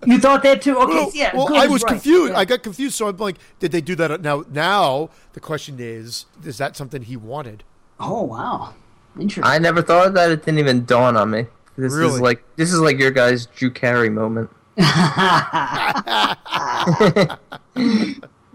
you 0.06 0.18
thought 0.18 0.42
that 0.42 0.62
too? 0.62 0.76
Okay, 0.78 0.92
Well, 0.94 1.10
yeah. 1.14 1.34
well, 1.36 1.46
good 1.48 1.56
I 1.58 1.66
was 1.66 1.82
right. 1.82 1.92
confused. 1.92 2.32
Yeah. 2.32 2.38
I 2.38 2.44
got 2.44 2.62
confused. 2.62 2.94
So 2.94 3.08
I'm 3.08 3.16
like, 3.16 3.36
did 3.58 3.72
they 3.72 3.80
do 3.80 3.94
that 3.96 4.20
now? 4.20 4.44
Now 4.50 5.10
the 5.32 5.40
question 5.40 5.76
is, 5.80 6.26
is 6.44 6.58
that 6.58 6.76
something 6.76 7.02
he 7.02 7.16
wanted? 7.16 7.64
Oh 8.00 8.22
wow, 8.22 8.74
interesting. 9.18 9.44
I 9.44 9.58
never 9.58 9.82
thought 9.82 10.06
of 10.08 10.14
that. 10.14 10.30
It 10.30 10.44
didn't 10.44 10.58
even 10.60 10.84
dawn 10.84 11.16
on 11.16 11.30
me. 11.30 11.46
This 11.76 11.92
is 11.94 12.20
like 12.20 12.42
this 12.56 12.72
is 12.72 12.80
like 12.80 12.98
your 12.98 13.10
guys' 13.10 13.46
Drew 13.46 13.70
Carey 13.70 14.08
moment. 14.10 14.50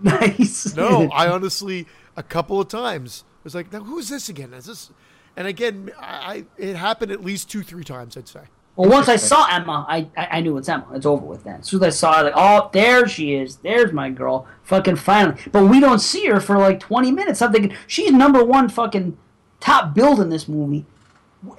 nice. 0.01 0.75
No, 0.75 1.09
I 1.11 1.27
honestly, 1.29 1.87
a 2.15 2.23
couple 2.23 2.59
of 2.61 2.67
times 2.67 3.23
was 3.43 3.55
like, 3.55 3.71
now 3.71 3.83
who's 3.83 4.09
this 4.09 4.29
again? 4.29 4.53
Is 4.53 4.65
this? 4.65 4.91
And 5.35 5.47
again, 5.47 5.91
I, 5.99 6.05
I 6.05 6.45
it 6.57 6.75
happened 6.75 7.11
at 7.11 7.23
least 7.23 7.49
two, 7.49 7.63
three 7.63 7.83
times. 7.83 8.17
I'd 8.17 8.27
say. 8.27 8.41
Well, 8.75 8.89
once 8.89 9.07
I 9.07 9.17
saw 9.17 9.45
Emma, 9.51 9.85
I, 9.87 10.07
I 10.17 10.27
I 10.37 10.41
knew 10.41 10.57
it's 10.57 10.67
Emma. 10.69 10.85
It's 10.93 11.05
over 11.05 11.25
with 11.25 11.43
then. 11.43 11.59
As 11.59 11.67
soon 11.67 11.83
as 11.83 11.87
I 11.87 11.97
saw 11.97 12.17
her, 12.17 12.23
like, 12.23 12.33
oh, 12.35 12.69
there 12.73 13.07
she 13.07 13.35
is. 13.35 13.57
There's 13.57 13.91
my 13.93 14.09
girl. 14.09 14.47
Fucking 14.63 14.95
finally. 14.95 15.39
But 15.51 15.65
we 15.65 15.79
don't 15.79 15.99
see 15.99 16.25
her 16.27 16.39
for 16.39 16.57
like 16.57 16.79
20 16.79 17.11
minutes. 17.11 17.41
I'm 17.41 17.51
thinking 17.51 17.77
she's 17.85 18.11
number 18.11 18.43
one 18.43 18.69
fucking 18.69 19.17
top 19.59 19.93
build 19.93 20.19
in 20.19 20.29
this 20.29 20.47
movie. 20.47 20.85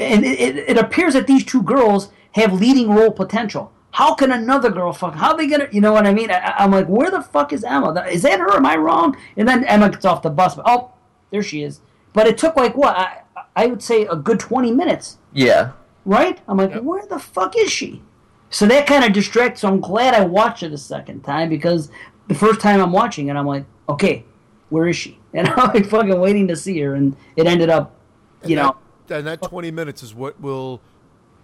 And 0.01 0.25
it, 0.25 0.41
it, 0.41 0.57
it 0.71 0.79
appears 0.79 1.15
that 1.15 1.27
these 1.27 1.45
two 1.45 1.63
girls 1.63 2.11
have 2.33 2.53
leading 2.53 2.91
role 2.91 3.13
potential. 3.13 3.71
How 3.93 4.15
can 4.15 4.33
another 4.33 4.71
girl 4.71 4.93
fuck? 4.93 5.15
How 5.15 5.35
they 5.35 5.47
gonna? 5.47 5.69
You 5.71 5.81
know 5.81 5.93
what 5.93 6.05
I 6.07 6.13
mean? 6.13 6.33
I, 6.33 6.55
I'm 6.59 6.73
like, 6.73 6.89
where 6.89 7.13
the 7.13 7.23
fuck 7.23 7.53
is 7.53 7.63
Emma? 7.63 7.93
Is 8.11 8.23
that 8.23 8.41
her? 8.41 8.57
Am 8.57 8.67
I 8.67 8.77
wrong? 8.77 9.17
And 9.37 9.47
then 9.47 9.63
Emma 9.65 9.89
gets 9.89 10.05
off 10.05 10.23
the 10.23 10.31
bus. 10.31 10.57
But, 10.57 10.65
Oh, 10.67 10.91
there 11.31 11.45
she 11.45 11.63
is. 11.63 11.81
But 12.13 12.27
it 12.27 12.37
took 12.39 12.57
like 12.57 12.77
what? 12.77 12.97
I, 12.97 13.21
I 13.57 13.67
would 13.67 13.83
say 13.83 14.07
a 14.07 14.17
good 14.17 14.41
20 14.41 14.73
minutes 14.73 15.19
Yeah, 15.33 15.73
right? 16.05 16.41
I'm 16.49 16.57
like, 16.57 16.75
where 16.83 17.07
the 17.07 17.19
fuck 17.19 17.57
is 17.57 17.71
she? 17.71 18.03
So 18.51 18.67
that 18.67 18.87
kind 18.87 19.05
of 19.05 19.13
distracts. 19.13 19.63
So 19.63 19.69
I'm 19.69 19.81
glad 19.81 20.15
I 20.15 20.25
watched 20.25 20.63
it 20.63 20.73
a 20.73 20.79
second 20.79 21.23
time 21.23 21.49
because 21.49 21.91
the 22.29 22.35
first 22.35 22.61
time 22.61 22.81
I'm 22.81 22.93
watching 22.93 23.29
it, 23.29 23.35
I'm 23.35 23.47
like, 23.47 23.65
okay, 23.89 24.25
where 24.71 24.87
is 24.89 24.97
she? 24.97 25.19
And 25.35 25.49
I'm 25.49 25.75
like 25.75 25.87
fucking 25.87 26.21
waiting 26.21 26.47
to 26.47 26.55
see 26.55 26.79
her, 26.83 26.95
and 26.95 27.17
it 27.35 27.49
ended 27.49 27.69
up, 27.69 27.97
you 28.45 28.55
know, 28.55 28.77
That, 29.09 29.19
and 29.19 29.27
that 29.27 29.43
20 29.43 29.73
minutes 29.73 30.05
is 30.05 30.15
what 30.15 30.41
will, 30.41 30.81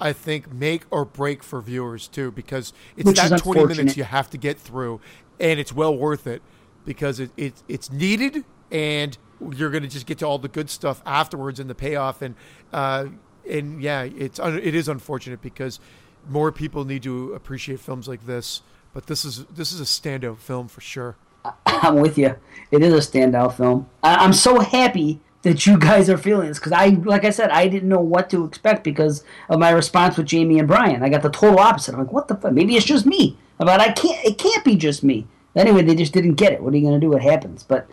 I 0.00 0.12
think, 0.12 0.52
make 0.52 0.84
or 0.92 1.04
break 1.04 1.42
for 1.42 1.60
viewers 1.60 2.06
too, 2.06 2.30
because 2.30 2.72
it's 2.96 3.12
that 3.28 3.40
20 3.40 3.66
minutes 3.66 3.96
you 3.96 4.04
have 4.04 4.30
to 4.30 4.38
get 4.38 4.60
through, 4.60 5.00
and 5.40 5.58
it's 5.58 5.72
well 5.72 5.96
worth 5.96 6.28
it 6.28 6.40
because 6.84 7.18
it, 7.18 7.32
it 7.36 7.64
it's 7.66 7.90
needed, 7.90 8.44
and 8.70 9.18
you're 9.54 9.70
going 9.70 9.82
to 9.82 9.88
just 9.88 10.06
get 10.06 10.18
to 10.18 10.26
all 10.26 10.38
the 10.38 10.48
good 10.48 10.70
stuff 10.70 11.02
afterwards 11.06 11.60
and 11.60 11.68
the 11.70 11.74
payoff, 11.74 12.22
and 12.22 12.34
uh, 12.72 13.06
and 13.48 13.82
yeah, 13.82 14.02
it's 14.02 14.38
it 14.38 14.74
is 14.74 14.88
unfortunate 14.88 15.40
because 15.42 15.80
more 16.28 16.52
people 16.52 16.84
need 16.84 17.02
to 17.02 17.32
appreciate 17.32 17.80
films 17.80 18.06
like 18.08 18.26
this, 18.26 18.62
but 18.92 19.06
this 19.06 19.24
is 19.24 19.44
this 19.46 19.72
is 19.72 19.80
a 19.80 19.84
standout 19.84 20.38
film 20.38 20.68
for 20.68 20.80
sure. 20.80 21.16
I'm 21.66 21.96
with 21.96 22.18
you. 22.18 22.36
It 22.70 22.82
is 22.82 22.92
a 22.92 23.10
standout 23.10 23.56
film. 23.56 23.88
I- 24.02 24.16
I'm 24.16 24.32
so 24.32 24.60
happy 24.60 25.20
that 25.42 25.66
you 25.66 25.78
guys 25.78 26.10
are 26.10 26.18
feeling 26.18 26.48
this 26.48 26.58
because 26.58 26.72
I, 26.72 26.88
like 26.88 27.24
I 27.24 27.30
said, 27.30 27.48
I 27.48 27.66
didn't 27.66 27.88
know 27.88 28.00
what 28.00 28.28
to 28.28 28.44
expect 28.44 28.84
because 28.84 29.24
of 29.48 29.58
my 29.58 29.70
response 29.70 30.18
with 30.18 30.26
Jamie 30.26 30.58
and 30.58 30.68
Brian. 30.68 31.02
I 31.02 31.08
got 31.08 31.22
the 31.22 31.30
total 31.30 31.58
opposite. 31.60 31.94
I'm 31.94 32.00
like, 32.00 32.12
what 32.12 32.28
the 32.28 32.34
fuck? 32.34 32.52
Maybe 32.52 32.76
it's 32.76 32.84
just 32.84 33.06
me. 33.06 33.38
But 33.56 33.80
I 33.80 33.92
can't. 33.92 34.22
It 34.24 34.36
can't 34.38 34.64
be 34.64 34.76
just 34.76 35.02
me. 35.02 35.26
Anyway, 35.56 35.82
they 35.82 35.94
just 35.94 36.12
didn't 36.12 36.34
get 36.34 36.52
it. 36.52 36.62
What 36.62 36.74
are 36.74 36.76
you 36.76 36.86
gonna 36.86 37.00
do? 37.00 37.12
It 37.14 37.22
happens. 37.22 37.62
But 37.62 37.88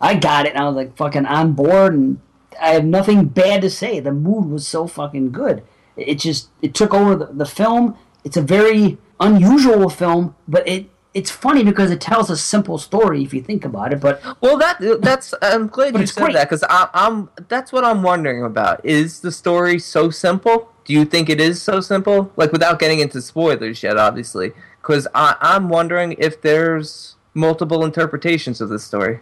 I 0.00 0.14
got 0.14 0.46
it, 0.46 0.54
and 0.54 0.58
I 0.62 0.66
was 0.66 0.76
like 0.76 0.96
fucking 0.96 1.26
on 1.26 1.52
board, 1.52 1.94
and 1.94 2.20
I 2.60 2.68
have 2.70 2.84
nothing 2.84 3.26
bad 3.26 3.62
to 3.62 3.70
say. 3.70 4.00
The 4.00 4.12
mood 4.12 4.46
was 4.46 4.66
so 4.66 4.86
fucking 4.86 5.32
good. 5.32 5.62
It 5.96 6.16
just 6.16 6.48
it 6.62 6.74
took 6.74 6.94
over 6.94 7.16
the, 7.16 7.26
the 7.26 7.46
film. 7.46 7.96
It's 8.24 8.36
a 8.36 8.42
very 8.42 8.98
unusual 9.20 9.88
film, 9.90 10.34
but 10.46 10.66
it 10.68 10.86
it's 11.14 11.30
funny 11.30 11.64
because 11.64 11.90
it 11.90 12.00
tells 12.00 12.30
a 12.30 12.36
simple 12.36 12.78
story 12.78 13.24
if 13.24 13.34
you 13.34 13.42
think 13.42 13.64
about 13.64 13.92
it. 13.92 14.00
But 14.00 14.22
Well, 14.40 14.56
that 14.58 14.76
that's 15.02 15.34
I'm 15.42 15.66
glad 15.66 15.98
you 15.98 16.06
said 16.06 16.22
great. 16.22 16.34
that 16.34 16.48
because 16.48 16.62
I'm 16.68 17.30
that's 17.48 17.72
what 17.72 17.84
I'm 17.84 18.02
wondering 18.02 18.44
about. 18.44 18.84
Is 18.84 19.20
the 19.20 19.32
story 19.32 19.78
so 19.80 20.10
simple? 20.10 20.70
Do 20.84 20.92
you 20.92 21.04
think 21.04 21.28
it 21.28 21.40
is 21.40 21.60
so 21.60 21.80
simple? 21.80 22.32
Like 22.36 22.52
without 22.52 22.78
getting 22.78 23.00
into 23.00 23.20
spoilers 23.20 23.82
yet, 23.82 23.96
obviously, 23.96 24.52
because 24.80 25.08
I'm 25.14 25.68
wondering 25.68 26.14
if 26.18 26.40
there's 26.40 27.16
multiple 27.34 27.84
interpretations 27.84 28.60
of 28.60 28.68
this 28.68 28.84
story. 28.84 29.20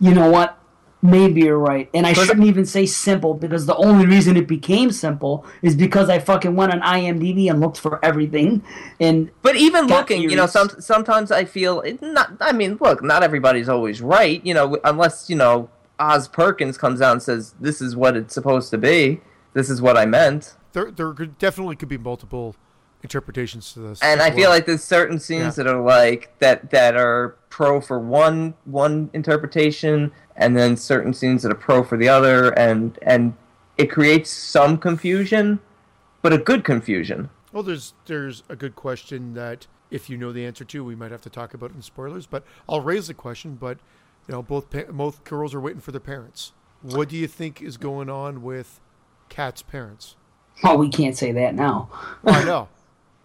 You 0.00 0.14
know 0.14 0.30
what? 0.30 0.58
Maybe 1.02 1.42
you're 1.42 1.58
right, 1.58 1.88
and 1.94 2.06
I 2.06 2.14
shouldn't 2.14 2.46
even 2.46 2.64
say 2.64 2.86
simple 2.86 3.34
because 3.34 3.66
the 3.66 3.76
only 3.76 4.06
reason 4.06 4.36
it 4.36 4.48
became 4.48 4.90
simple 4.90 5.44
is 5.62 5.76
because 5.76 6.08
I 6.08 6.18
fucking 6.18 6.56
went 6.56 6.72
on 6.72 6.80
IMDb 6.80 7.48
and 7.50 7.60
looked 7.60 7.78
for 7.78 8.04
everything, 8.04 8.64
and 8.98 9.30
But 9.42 9.56
even 9.56 9.86
Got 9.86 10.00
looking, 10.00 10.22
you 10.22 10.34
know, 10.34 10.46
some 10.46 10.70
sometimes 10.80 11.30
I 11.30 11.44
feel 11.44 11.80
it 11.82 12.00
not. 12.02 12.38
I 12.40 12.52
mean, 12.52 12.78
look, 12.80 13.04
not 13.04 13.22
everybody's 13.22 13.68
always 13.68 14.00
right, 14.00 14.44
you 14.44 14.54
know, 14.54 14.78
unless 14.84 15.28
you 15.30 15.36
know 15.36 15.68
Oz 15.98 16.28
Perkins 16.28 16.78
comes 16.78 17.00
out 17.00 17.12
and 17.12 17.22
says 17.22 17.54
this 17.60 17.80
is 17.80 17.94
what 17.94 18.16
it's 18.16 18.34
supposed 18.34 18.70
to 18.70 18.78
be. 18.78 19.20
This 19.52 19.70
is 19.70 19.80
what 19.82 19.96
I 19.96 20.06
meant. 20.06 20.56
There 20.72 20.90
there 20.90 21.12
definitely 21.12 21.76
could 21.76 21.90
be 21.90 21.98
multiple 21.98 22.56
interpretations 23.06 23.72
to 23.72 23.78
this, 23.80 24.02
and 24.02 24.20
I 24.20 24.30
feel 24.30 24.42
well. 24.42 24.50
like 24.50 24.66
there's 24.66 24.82
certain 24.82 25.18
scenes 25.20 25.56
Yeah. 25.56 25.64
that 25.64 25.66
are 25.68 25.80
like 25.80 26.36
that 26.40 26.70
that 26.70 26.96
are 26.96 27.36
pro 27.50 27.80
for 27.80 27.98
one 28.00 28.54
one 28.64 29.10
interpretation, 29.12 30.10
and 30.36 30.56
then 30.56 30.76
certain 30.76 31.14
scenes 31.14 31.42
that 31.44 31.52
are 31.52 31.56
pro 31.56 31.84
for 31.84 31.96
the 31.96 32.08
other, 32.08 32.50
and 32.58 32.98
and 33.02 33.34
it 33.78 33.86
creates 33.90 34.30
some 34.30 34.76
confusion, 34.78 35.60
but 36.22 36.32
a 36.32 36.38
good 36.38 36.64
confusion. 36.64 37.30
Well, 37.52 37.62
there's 37.62 37.94
there's 38.06 38.42
a 38.48 38.56
good 38.56 38.74
question 38.74 39.34
that 39.34 39.66
if 39.90 40.10
you 40.10 40.16
know 40.16 40.32
the 40.32 40.44
answer 40.44 40.64
to, 40.64 40.84
we 40.84 40.96
might 40.96 41.12
have 41.12 41.22
to 41.22 41.30
talk 41.30 41.54
about 41.54 41.70
in 41.70 41.80
spoilers. 41.82 42.26
But 42.26 42.42
I'll 42.68 42.80
raise 42.80 43.06
the 43.06 43.14
question. 43.14 43.54
But 43.54 43.78
you 44.26 44.32
know, 44.32 44.42
both 44.42 44.68
pa- 44.68 44.90
both 44.90 45.22
girls 45.24 45.54
are 45.54 45.60
waiting 45.60 45.80
for 45.80 45.92
their 45.92 46.00
parents. 46.00 46.52
What 46.82 47.08
do 47.08 47.16
you 47.16 47.28
think 47.28 47.62
is 47.62 47.76
going 47.76 48.10
on 48.10 48.42
with 48.42 48.80
Kat's 49.28 49.62
parents? 49.62 50.16
oh, 50.64 50.74
we 50.74 50.88
can't 50.88 51.14
say 51.14 51.32
that 51.32 51.54
now. 51.54 51.90
I 52.24 52.42
know. 52.42 52.68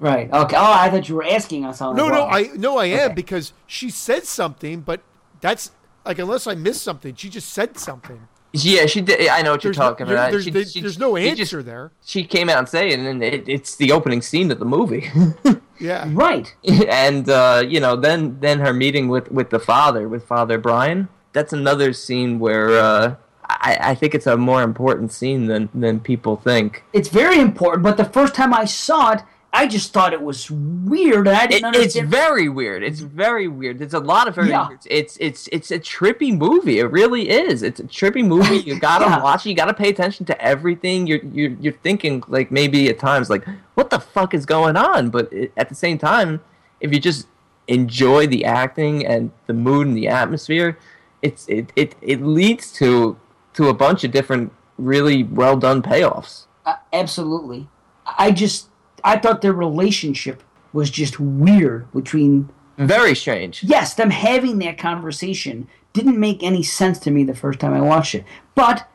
Right? 0.01 0.29
Okay. 0.33 0.55
Oh, 0.57 0.73
I 0.73 0.89
thought 0.89 1.07
you 1.07 1.15
were 1.15 1.23
asking 1.25 1.63
us 1.63 1.79
on. 1.79 1.95
No, 1.95 2.07
no, 2.09 2.25
I 2.25 2.49
no, 2.55 2.77
I 2.77 2.85
am 2.87 3.05
Okay. 3.05 3.13
because 3.13 3.53
she 3.67 3.89
said 3.91 4.25
something, 4.25 4.81
but 4.81 5.01
that's 5.41 5.71
like 6.05 6.17
unless 6.19 6.47
I 6.47 6.55
missed 6.55 6.81
something, 6.81 7.13
she 7.15 7.29
just 7.29 7.49
said 7.53 7.77
something. 7.77 8.27
Yeah, 8.53 8.85
she 8.87 8.99
did. 8.99 9.27
I 9.29 9.43
know 9.43 9.51
what 9.51 9.61
There's 9.61 9.77
you're 9.77 9.83
no, 9.85 9.91
talking 9.91 10.07
there- 10.07 10.15
about. 10.17 10.31
there's, 10.31 10.43
She- 10.43 10.49
there's, 10.49 10.71
she- 10.73 10.81
there's 10.81 10.97
no 10.99 11.15
she 11.15 11.29
answer 11.29 11.43
just- 11.61 11.65
there. 11.67 11.91
She 12.03 12.23
came 12.25 12.49
out 12.49 12.57
and 12.57 12.67
saying, 12.67 13.05
and 13.05 13.23
it, 13.23 13.47
it's 13.47 13.77
the 13.77 13.91
opening 13.93 14.21
scene 14.21 14.51
of 14.51 14.59
the 14.59 14.65
movie. 14.65 15.09
Yeah. 15.79 16.07
Right. 16.13 16.53
and 16.63 17.27
uh, 17.27 17.63
you 17.67 17.79
know, 17.79 17.95
then 17.95 18.37
then 18.39 18.59
her 18.59 18.71
meeting 18.73 19.07
with 19.07 19.31
with 19.31 19.49
the 19.51 19.57
father, 19.59 20.07
with 20.07 20.23
Father 20.25 20.57
Brian. 20.59 21.07
That's 21.33 21.53
another 21.53 21.91
scene 21.93 22.37
where 22.37 22.77
uh, 22.77 23.15
I, 23.49 23.77
I 23.81 23.95
think 23.95 24.13
it's 24.13 24.27
a 24.27 24.37
more 24.37 24.61
important 24.61 25.11
scene 25.11 25.47
than 25.47 25.69
than 25.73 25.99
people 25.99 26.35
think. 26.37 26.83
It's 26.93 27.09
very 27.09 27.39
important. 27.39 27.81
But 27.81 27.97
the 27.97 28.05
first 28.05 28.35
time 28.35 28.53
I 28.53 28.65
saw 28.65 29.13
it, 29.13 29.21
I 29.53 29.67
just 29.67 29.91
thought 29.91 30.13
it 30.13 30.21
was 30.21 30.49
weird, 30.49 31.27
I 31.27 31.45
didn't 31.45 31.75
it's 31.75 31.97
understand. 31.97 32.07
very 32.09 32.47
weird. 32.47 32.83
It's 32.83 33.01
very 33.01 33.49
weird. 33.49 33.79
There's 33.79 33.93
a 33.93 33.99
lot 33.99 34.29
of 34.29 34.35
very. 34.35 34.47
Yeah. 34.49 34.69
weird- 34.69 34.79
It's 34.89 35.17
it's 35.19 35.49
it's 35.51 35.71
a 35.71 35.79
trippy 35.79 36.35
movie. 36.37 36.79
It 36.79 36.85
really 36.89 37.29
is. 37.29 37.61
It's 37.61 37.79
a 37.81 37.83
trippy 37.83 38.25
movie. 38.25 38.59
You 38.59 38.79
gotta 38.89 39.05
Yeah. 39.05 39.21
watch 39.21 39.45
it. 39.45 39.49
You 39.49 39.55
gotta 39.55 39.73
pay 39.73 39.89
attention 39.89 40.25
to 40.27 40.41
everything. 40.41 41.05
You're 41.05 41.19
you're 41.33 41.51
you're 41.59 41.73
thinking 41.73 42.23
like 42.29 42.49
maybe 42.49 42.87
at 42.89 42.97
times 42.97 43.29
like 43.29 43.45
what 43.75 43.89
the 43.89 43.99
fuck 43.99 44.33
is 44.33 44.45
going 44.45 44.77
on, 44.77 45.09
but 45.09 45.31
it, 45.33 45.51
at 45.57 45.67
the 45.67 45.75
same 45.75 45.97
time, 45.97 46.39
if 46.79 46.93
you 46.93 46.99
just 47.01 47.27
enjoy 47.67 48.27
the 48.27 48.45
acting 48.45 49.05
and 49.05 49.31
the 49.47 49.53
mood 49.53 49.85
and 49.87 49.97
the 49.97 50.07
atmosphere, 50.07 50.77
it's 51.21 51.45
it 51.49 51.73
it, 51.75 51.95
it 52.01 52.21
leads 52.21 52.71
to 52.73 53.17
to 53.55 53.67
a 53.67 53.73
bunch 53.73 54.05
of 54.05 54.11
different 54.11 54.53
really 54.77 55.23
well 55.23 55.57
done 55.57 55.81
payoffs. 55.81 56.45
Uh, 56.65 56.75
absolutely. 56.93 57.67
I 58.05 58.31
just 58.31 58.69
I 59.03 59.17
thought 59.17 59.41
their 59.41 59.53
relationship 59.53 60.43
was 60.73 60.89
just 60.89 61.19
weird 61.19 61.91
between 61.91 62.49
Very 62.77 63.15
strange. 63.15 63.63
yes, 63.63 63.93
them 63.93 64.09
having 64.09 64.59
that 64.59 64.77
conversation 64.77 65.67
didn't 65.93 66.19
make 66.19 66.41
any 66.41 66.63
sense 66.63 66.99
to 66.99 67.11
me 67.11 67.23
the 67.23 67.35
first 67.35 67.59
time 67.59 67.73
I 67.73 67.81
watched 67.81 68.15
it. 68.15 68.23
But 68.55 68.87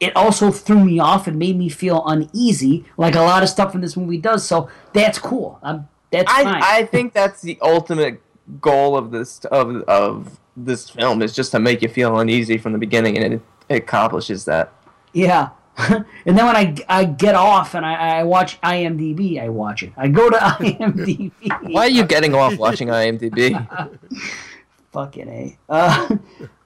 it 0.00 0.14
also 0.14 0.50
threw 0.50 0.84
me 0.84 0.98
off 0.98 1.26
and 1.26 1.38
made 1.38 1.56
me 1.56 1.70
feel 1.70 2.04
uneasy, 2.06 2.84
like 2.98 3.14
a 3.14 3.22
lot 3.22 3.42
of 3.42 3.48
stuff 3.48 3.74
in 3.74 3.80
this 3.80 3.96
movie 3.96 4.18
does. 4.18 4.46
So 4.46 4.68
that's 4.92 5.18
cool. 5.18 5.58
Um, 5.62 5.88
that's 6.10 6.30
fine. 6.30 6.46
I, 6.46 6.78
I 6.78 6.84
think 6.84 7.14
that's 7.14 7.40
the 7.40 7.58
ultimate 7.62 8.20
goal 8.60 8.96
of 8.96 9.10
this 9.10 9.44
of 9.46 9.82
of 9.84 10.38
this 10.56 10.90
film 10.90 11.22
is 11.22 11.34
just 11.34 11.50
to 11.52 11.58
make 11.58 11.82
you 11.82 11.88
feel 11.88 12.18
uneasy 12.18 12.58
from 12.58 12.72
the 12.72 12.78
beginning, 12.78 13.16
and 13.18 13.34
it, 13.34 13.40
it 13.68 13.74
accomplishes 13.76 14.44
that. 14.44 14.72
yeah. 15.12 15.50
and 15.88 16.06
then 16.24 16.46
when 16.46 16.56
I, 16.56 16.74
I 16.88 17.04
get 17.04 17.34
off 17.34 17.74
and 17.74 17.84
I, 17.84 18.20
I 18.20 18.22
watch 18.24 18.60
IMDb, 18.62 19.40
I 19.40 19.48
watch 19.48 19.82
it. 19.82 19.92
I 19.96 20.08
go 20.08 20.30
to 20.30 20.36
IMDb. 20.38 21.32
Why 21.72 21.86
are 21.86 21.90
you 21.90 22.04
getting 22.04 22.34
off 22.34 22.56
watching 22.56 22.88
IMDb? 22.88 23.98
Fucking 24.92 25.28
A. 25.28 25.58
Uh, 25.68 26.16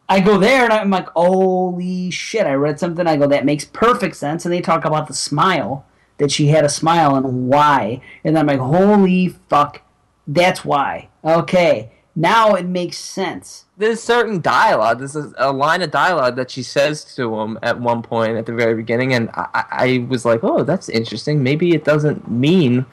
I 0.08 0.20
go 0.20 0.38
there 0.38 0.64
and 0.64 0.72
I'm 0.72 0.90
like, 0.90 1.08
holy 1.08 2.10
shit, 2.10 2.46
I 2.46 2.54
read 2.54 2.78
something. 2.78 3.06
I 3.06 3.16
go, 3.16 3.26
that 3.26 3.44
makes 3.44 3.64
perfect 3.64 4.16
sense. 4.16 4.44
And 4.44 4.54
they 4.54 4.60
talk 4.60 4.84
about 4.84 5.08
the 5.08 5.14
smile, 5.14 5.86
that 6.18 6.30
she 6.30 6.48
had 6.48 6.64
a 6.64 6.68
smile 6.68 7.16
and 7.16 7.48
why. 7.48 8.02
And 8.22 8.38
I'm 8.38 8.46
like, 8.46 8.60
holy 8.60 9.28
fuck, 9.48 9.82
that's 10.26 10.64
why. 10.64 11.08
Okay, 11.24 11.90
now 12.20 12.54
it 12.54 12.66
makes 12.66 12.96
sense. 12.98 13.64
There's 13.78 14.02
certain 14.02 14.40
dialogue. 14.40 14.98
There's 14.98 15.16
a, 15.16 15.32
a 15.38 15.52
line 15.52 15.82
of 15.82 15.90
dialogue 15.90 16.36
that 16.36 16.50
she 16.50 16.62
says 16.62 17.04
to 17.16 17.38
him 17.40 17.58
at 17.62 17.80
one 17.80 18.02
point 18.02 18.36
at 18.36 18.46
the 18.46 18.52
very 18.52 18.74
beginning, 18.74 19.14
and 19.14 19.30
I, 19.34 19.46
I 19.54 19.64
I 19.70 20.06
was 20.08 20.24
like, 20.24 20.40
oh, 20.44 20.62
that's 20.64 20.88
interesting. 20.88 21.42
Maybe 21.42 21.74
it 21.74 21.84
doesn't 21.84 22.30
mean 22.30 22.84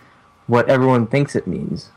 what 0.48 0.70
everyone 0.70 1.08
thinks 1.08 1.36
it 1.36 1.46
means. 1.48 1.90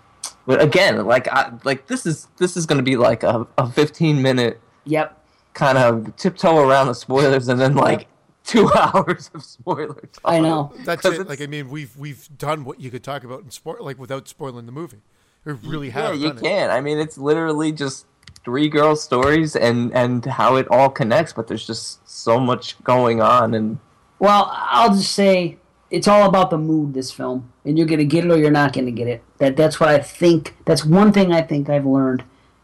But 0.47 0.61
again, 0.61 1.07
like 1.07 1.29
I, 1.29 1.53
like 1.65 1.87
this 1.87 2.05
is 2.07 2.27
this 2.39 2.57
is 2.57 2.67
going 2.67 2.79
to 2.79 2.83
be 2.83 2.97
like 2.97 3.23
a, 3.23 3.47
a 3.59 3.71
15 3.71 4.21
minute 4.23 4.61
Yep. 4.87 5.17
kind 5.55 5.79
of 5.79 6.17
tiptoe 6.17 6.57
around 6.59 6.89
the 6.89 6.95
spoilers 6.95 7.47
and 7.49 7.61
then 7.61 7.75
like 7.77 8.09
two 8.45 8.69
hours 8.75 9.31
of 9.35 9.45
spoilers. 9.45 10.11
I 10.25 10.41
know. 10.41 10.73
That's 10.85 11.03
'Cause 11.03 11.19
it. 11.21 11.29
Like 11.29 11.41
I 11.41 11.47
mean, 11.47 11.69
we've 11.69 11.97
we've 11.97 12.29
done 12.37 12.65
what 12.65 12.81
you 12.81 12.91
could 12.91 13.05
talk 13.05 13.23
about 13.23 13.43
in 13.45 13.51
sport, 13.51 13.83
like 13.85 13.99
without 13.99 14.27
spoiling 14.27 14.67
the 14.67 14.73
movie. 14.73 15.03
We 15.45 15.53
really 15.53 15.89
Yeah, 15.89 16.09
have. 16.13 16.17
you 16.17 16.33
can. 16.33 16.71
It. 16.71 16.73
I 16.73 16.81
mean, 16.81 16.99
it's 16.99 17.17
literally 17.19 17.73
just 17.73 18.07
three 18.45 18.69
girls' 18.69 19.03
stories 19.03 19.57
and 19.57 19.93
and 19.95 20.25
how 20.25 20.57
it 20.57 20.67
all 20.71 20.91
connects. 20.91 21.33
But 21.33 21.47
there's 21.49 21.67
just 21.67 22.07
so 22.09 22.39
much 22.39 22.83
going 22.85 23.21
on, 23.23 23.55
and 23.55 23.79
Well, 24.19 24.51
I'll 24.53 24.95
just 24.95 25.13
say 25.13 25.57
it's 25.91 26.07
all 26.07 26.29
about 26.29 26.51
the 26.51 26.59
mood. 26.59 26.93
This 26.95 27.11
film, 27.11 27.51
and 27.65 27.79
you're 27.79 27.87
gonna 27.87 28.05
get 28.05 28.25
it 28.25 28.31
or 28.31 28.37
you're 28.37 28.51
not 28.51 28.73
gonna 28.73 28.91
get 28.91 29.09
it. 29.09 29.23
That 29.39 29.57
that's 29.57 29.81
what 29.81 29.89
I 29.89 29.99
think. 29.99 30.57
That's 30.67 30.85
one 30.85 31.13
thing 31.13 31.33
I 31.33 31.41
think 31.43 31.69
I've 31.71 31.87
learned 31.87 32.23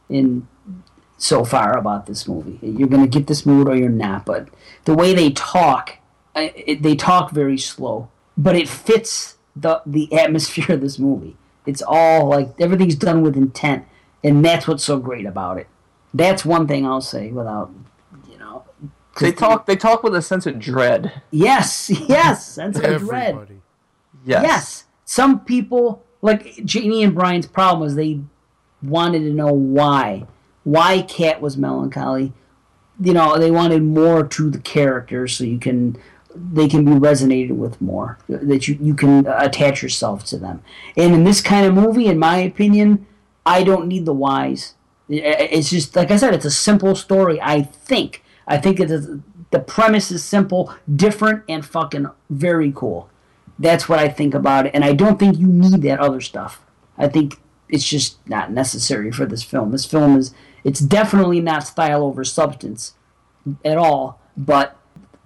in 0.08 0.46
so 1.18 1.44
far 1.44 1.78
about 1.78 2.04
this 2.06 2.28
movie. 2.28 2.58
You're 2.60 2.88
gonna 2.88 3.06
get 3.06 3.26
this 3.26 3.46
mood 3.46 3.68
or 3.68 3.74
you're 3.76 3.88
not. 3.88 4.26
But 4.26 4.48
the 4.84 4.94
way 4.94 5.14
they 5.14 5.30
talk, 5.30 5.94
I- 6.34 6.52
it, 6.66 6.82
they 6.82 6.94
talk 6.94 7.30
very 7.30 7.56
slow, 7.56 8.08
but 8.36 8.54
it 8.54 8.68
fits 8.68 9.38
the 9.56 9.80
the 9.86 10.12
atmosphere 10.12 10.74
of 10.74 10.82
this 10.82 10.98
movie. 10.98 11.36
It's 11.66 11.82
all 11.82 12.28
like 12.28 12.54
everything's 12.60 12.94
done 12.94 13.22
with 13.22 13.36
intent, 13.36 13.84
and 14.22 14.44
that's 14.44 14.66
what's 14.66 14.84
so 14.84 14.98
great 14.98 15.26
about 15.26 15.58
it. 15.58 15.66
That's 16.14 16.44
one 16.44 16.66
thing 16.66 16.86
I'll 16.86 17.00
say 17.00 17.30
without, 17.30 17.70
you 18.30 18.38
know. 18.38 18.64
They 19.20 19.32
talk. 19.32 19.66
They 19.66 19.76
talk 19.76 20.02
with 20.02 20.14
a 20.14 20.22
sense 20.22 20.46
of 20.46 20.58
dread. 20.58 21.22
Yes, 21.30 21.90
yes, 22.08 22.46
sense 22.46 22.78
of 22.78 23.00
dread. 23.00 23.60
Yes. 24.24 24.42
Yes. 24.42 24.84
Some 25.04 25.40
people, 25.40 26.02
like 26.22 26.64
Jamie 26.64 27.02
and 27.02 27.14
Brian's 27.14 27.46
problem 27.46 27.80
was 27.80 27.94
they 27.94 28.20
wanted 28.82 29.20
to 29.20 29.30
know 29.30 29.52
why. 29.52 30.26
Why 30.64 31.02
Kat 31.02 31.40
was 31.40 31.56
melancholy. 31.56 32.32
You 33.00 33.12
know, 33.12 33.38
they 33.38 33.50
wanted 33.50 33.82
more 33.82 34.26
to 34.26 34.50
the 34.50 34.58
characters 34.58 35.36
so 35.36 35.44
you 35.44 35.58
can 35.58 35.96
they 36.52 36.68
can 36.68 36.84
be 36.84 36.92
resonated 36.92 37.56
with 37.56 37.80
more. 37.80 38.18
That 38.28 38.68
you, 38.68 38.78
you 38.80 38.94
can 38.94 39.26
attach 39.26 39.82
yourself 39.82 40.24
to 40.26 40.38
them. 40.38 40.62
And 40.96 41.14
in 41.14 41.24
this 41.24 41.40
kind 41.40 41.66
of 41.66 41.74
movie, 41.74 42.06
in 42.06 42.18
my 42.18 42.38
opinion, 42.38 43.06
I 43.44 43.62
don't 43.62 43.86
need 43.86 44.06
the 44.06 44.12
whys. 44.12 44.74
It's 45.08 45.70
just 45.70 45.94
like 45.94 46.10
I 46.10 46.16
said, 46.16 46.34
it's 46.34 46.44
a 46.44 46.50
simple 46.50 46.94
story, 46.96 47.40
I 47.40 47.62
think. 47.62 48.24
I 48.48 48.58
think 48.58 48.80
it 48.80 48.90
is 48.90 49.08
the 49.50 49.60
premise 49.60 50.10
is 50.10 50.24
simple, 50.24 50.74
different, 50.94 51.44
and 51.48 51.64
fucking 51.64 52.10
very 52.28 52.72
cool. 52.74 53.08
That's 53.58 53.88
what 53.88 53.98
I 53.98 54.08
think 54.08 54.34
about 54.34 54.66
it, 54.66 54.74
and 54.74 54.84
I 54.84 54.92
don't 54.92 55.18
think 55.18 55.38
you 55.38 55.46
need 55.46 55.82
that 55.82 56.00
other 56.00 56.20
stuff. 56.20 56.62
I 56.98 57.08
think 57.08 57.40
it's 57.68 57.88
just 57.88 58.18
not 58.28 58.52
necessary 58.52 59.10
for 59.12 59.26
this 59.26 59.42
film. 59.42 59.70
This 59.70 59.86
film 59.86 60.16
is 60.16 60.34
it's 60.64 60.80
definitely 60.80 61.40
not 61.40 61.62
style 61.62 62.02
over 62.02 62.24
substance 62.24 62.94
at 63.64 63.78
all, 63.78 64.20
but 64.36 64.76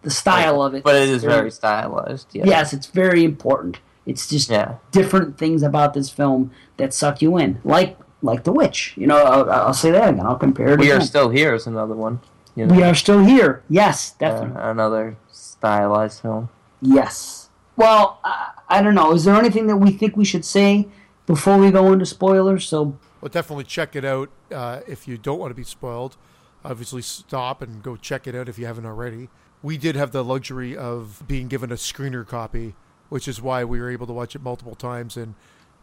the 0.02 0.10
style 0.10 0.62
of 0.62 0.74
it. 0.74 0.82
But 0.84 0.96
it 0.96 1.08
is 1.08 1.22
very 1.24 1.50
stylized. 1.50 2.28
Yeah. 2.32 2.44
yes, 2.46 2.72
it's 2.72 2.86
very 2.86 3.24
important. 3.24 3.80
It's 4.06 4.28
just 4.28 4.48
Yeah. 4.50 4.76
different 4.92 5.36
things 5.38 5.62
about 5.62 5.94
this 5.94 6.10
film 6.10 6.50
that 6.78 6.92
suck 6.94 7.20
you 7.22 7.36
in, 7.36 7.60
like 7.64 7.96
like 8.22 8.44
The 8.44 8.52
Witch. 8.52 8.94
You 8.96 9.06
know, 9.06 9.16
I'll, 9.16 9.50
I'll 9.50 9.74
say 9.74 9.90
that 9.92 10.10
again. 10.10 10.26
I'll 10.26 10.36
compare 10.36 10.74
it. 10.74 10.80
We 10.80 10.92
are 10.92 11.00
still 11.00 11.30
here 11.30 11.54
is 11.54 11.66
another 11.66 11.94
one. 11.94 12.20
You 12.54 12.66
know, 12.66 12.74
we 12.74 12.82
are 12.82 12.94
still 12.94 13.20
here. 13.20 13.62
Yes, 13.68 14.12
uh, 14.12 14.28
definitely. 14.28 14.60
another 14.62 15.16
stylized 15.30 16.20
film. 16.20 16.48
Yes. 16.82 17.48
Well, 17.76 18.18
I, 18.24 18.50
I 18.68 18.82
don't 18.82 18.94
know. 18.94 19.12
Is 19.14 19.24
there 19.24 19.36
anything 19.36 19.66
that 19.68 19.76
we 19.76 19.90
think 19.92 20.16
we 20.16 20.24
should 20.24 20.44
say 20.44 20.88
before 21.26 21.56
we 21.58 21.70
go 21.70 21.92
into 21.92 22.04
spoilers? 22.06 22.66
So, 22.66 22.96
Well, 23.20 23.28
definitely 23.30 23.64
check 23.64 23.96
it 23.96 24.04
out 24.04 24.28
uh, 24.52 24.80
if 24.86 25.06
you 25.08 25.16
don't 25.16 25.38
want 25.38 25.50
to 25.50 25.54
be 25.54 25.64
spoiled. 25.64 26.16
Obviously, 26.64 27.00
stop 27.02 27.62
and 27.62 27.82
go 27.82 27.96
check 27.96 28.26
it 28.26 28.34
out 28.34 28.48
if 28.48 28.58
you 28.58 28.66
haven't 28.66 28.84
already. 28.86 29.30
We 29.62 29.76
did 29.76 29.96
have 29.96 30.12
the 30.12 30.24
luxury 30.24 30.76
of 30.76 31.22
being 31.26 31.48
given 31.48 31.70
a 31.70 31.74
screener 31.74 32.26
copy, 32.26 32.74
which 33.08 33.28
is 33.28 33.42
why 33.42 33.64
we 33.64 33.80
were 33.80 33.90
able 33.90 34.06
to 34.06 34.12
watch 34.12 34.34
it 34.34 34.42
multiple 34.42 34.74
times 34.74 35.16
and 35.16 35.34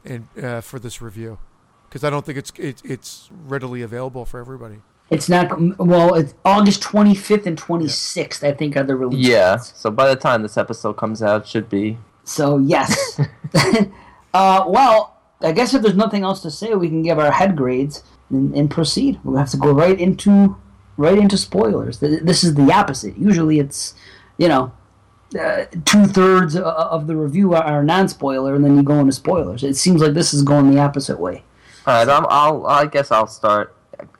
and 0.05 0.27
uh, 0.41 0.61
for 0.61 0.79
this 0.79 1.01
review, 1.01 1.37
because 1.89 2.03
I 2.03 2.09
don't 2.09 2.25
think 2.25 2.37
it's 2.37 2.51
it, 2.57 2.81
it's 2.85 3.29
readily 3.31 3.81
available 3.81 4.25
for 4.25 4.39
everybody. 4.39 4.77
it's 5.09 5.29
not. 5.29 5.77
Well, 5.79 6.15
it's 6.15 6.33
August 6.45 6.81
25th 6.81 7.45
and 7.45 7.57
26th, 7.57 8.43
I 8.43 8.53
think, 8.53 8.77
are 8.77 8.83
the 8.83 8.95
release. 8.95 9.27
Yeah. 9.27 9.57
So 9.57 9.91
by 9.91 10.07
the 10.07 10.15
time 10.15 10.43
this 10.43 10.57
episode 10.57 10.93
comes 10.93 11.21
out, 11.21 11.41
it 11.41 11.47
should 11.47 11.69
be. 11.69 11.97
So, 12.23 12.57
yes. 12.57 13.19
uh, 14.33 14.65
well, 14.67 15.17
I 15.41 15.51
guess 15.53 15.73
if 15.73 15.81
there's 15.81 15.95
nothing 15.95 16.23
else 16.23 16.41
to 16.41 16.51
say, 16.51 16.73
we 16.73 16.89
can 16.89 17.03
give 17.03 17.19
our 17.19 17.31
head 17.31 17.55
grades 17.55 18.03
and, 18.29 18.53
and 18.53 18.69
proceed. 18.69 19.19
We'll 19.23 19.37
have 19.37 19.49
to 19.51 19.57
go 19.57 19.71
right 19.71 19.99
into 19.99 20.57
right 20.97 21.17
into 21.17 21.37
spoilers. 21.37 21.99
This 21.99 22.43
is 22.43 22.55
the 22.55 22.71
opposite. 22.71 23.17
Usually 23.17 23.59
it's, 23.59 23.93
you 24.37 24.47
know, 24.47 24.71
uh, 25.39 25.65
two 25.85 26.05
thirds 26.05 26.55
of 26.55 27.07
the 27.07 27.15
review 27.15 27.53
are, 27.53 27.83
non 27.83 28.07
spoiler, 28.07 28.55
and 28.55 28.63
then 28.63 28.75
you 28.75 28.83
go 28.83 28.99
into 28.99 29.11
spoilers. 29.11 29.63
It 29.63 29.75
seems 29.75 30.01
like 30.01 30.13
this 30.13 30.33
is 30.33 30.41
going 30.41 30.71
the 30.71 30.79
opposite 30.79 31.19
way. 31.19 31.43
All 31.85 31.93
right. 31.93 32.09
I'm, 32.09 32.25
I'll. 32.29 32.65
I 32.65 32.85
guess 32.85 33.11
I'll 33.11 33.27
start. 33.27 33.75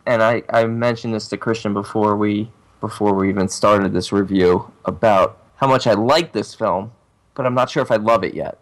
And 0.06 0.22
I, 0.24 0.44
I 0.50 0.66
mentioned 0.66 1.14
this 1.14 1.28
to 1.30 1.38
Christian 1.38 1.74
before 1.74 2.16
we 2.16 2.52
before 2.82 3.14
we 3.14 3.30
even 3.30 3.48
started 3.48 3.94
this 3.94 4.12
review 4.12 4.72
about 4.86 5.40
how 5.56 5.68
much 5.68 5.88
I 5.88 5.94
like 5.94 6.32
this 6.34 6.54
film, 6.54 6.92
but 7.34 7.46
I'm 7.46 7.54
not 7.54 7.70
sure 7.70 7.82
if 7.82 7.92
I 7.92 7.96
love 7.96 8.24
it 8.24 8.34
yet. 8.34 8.60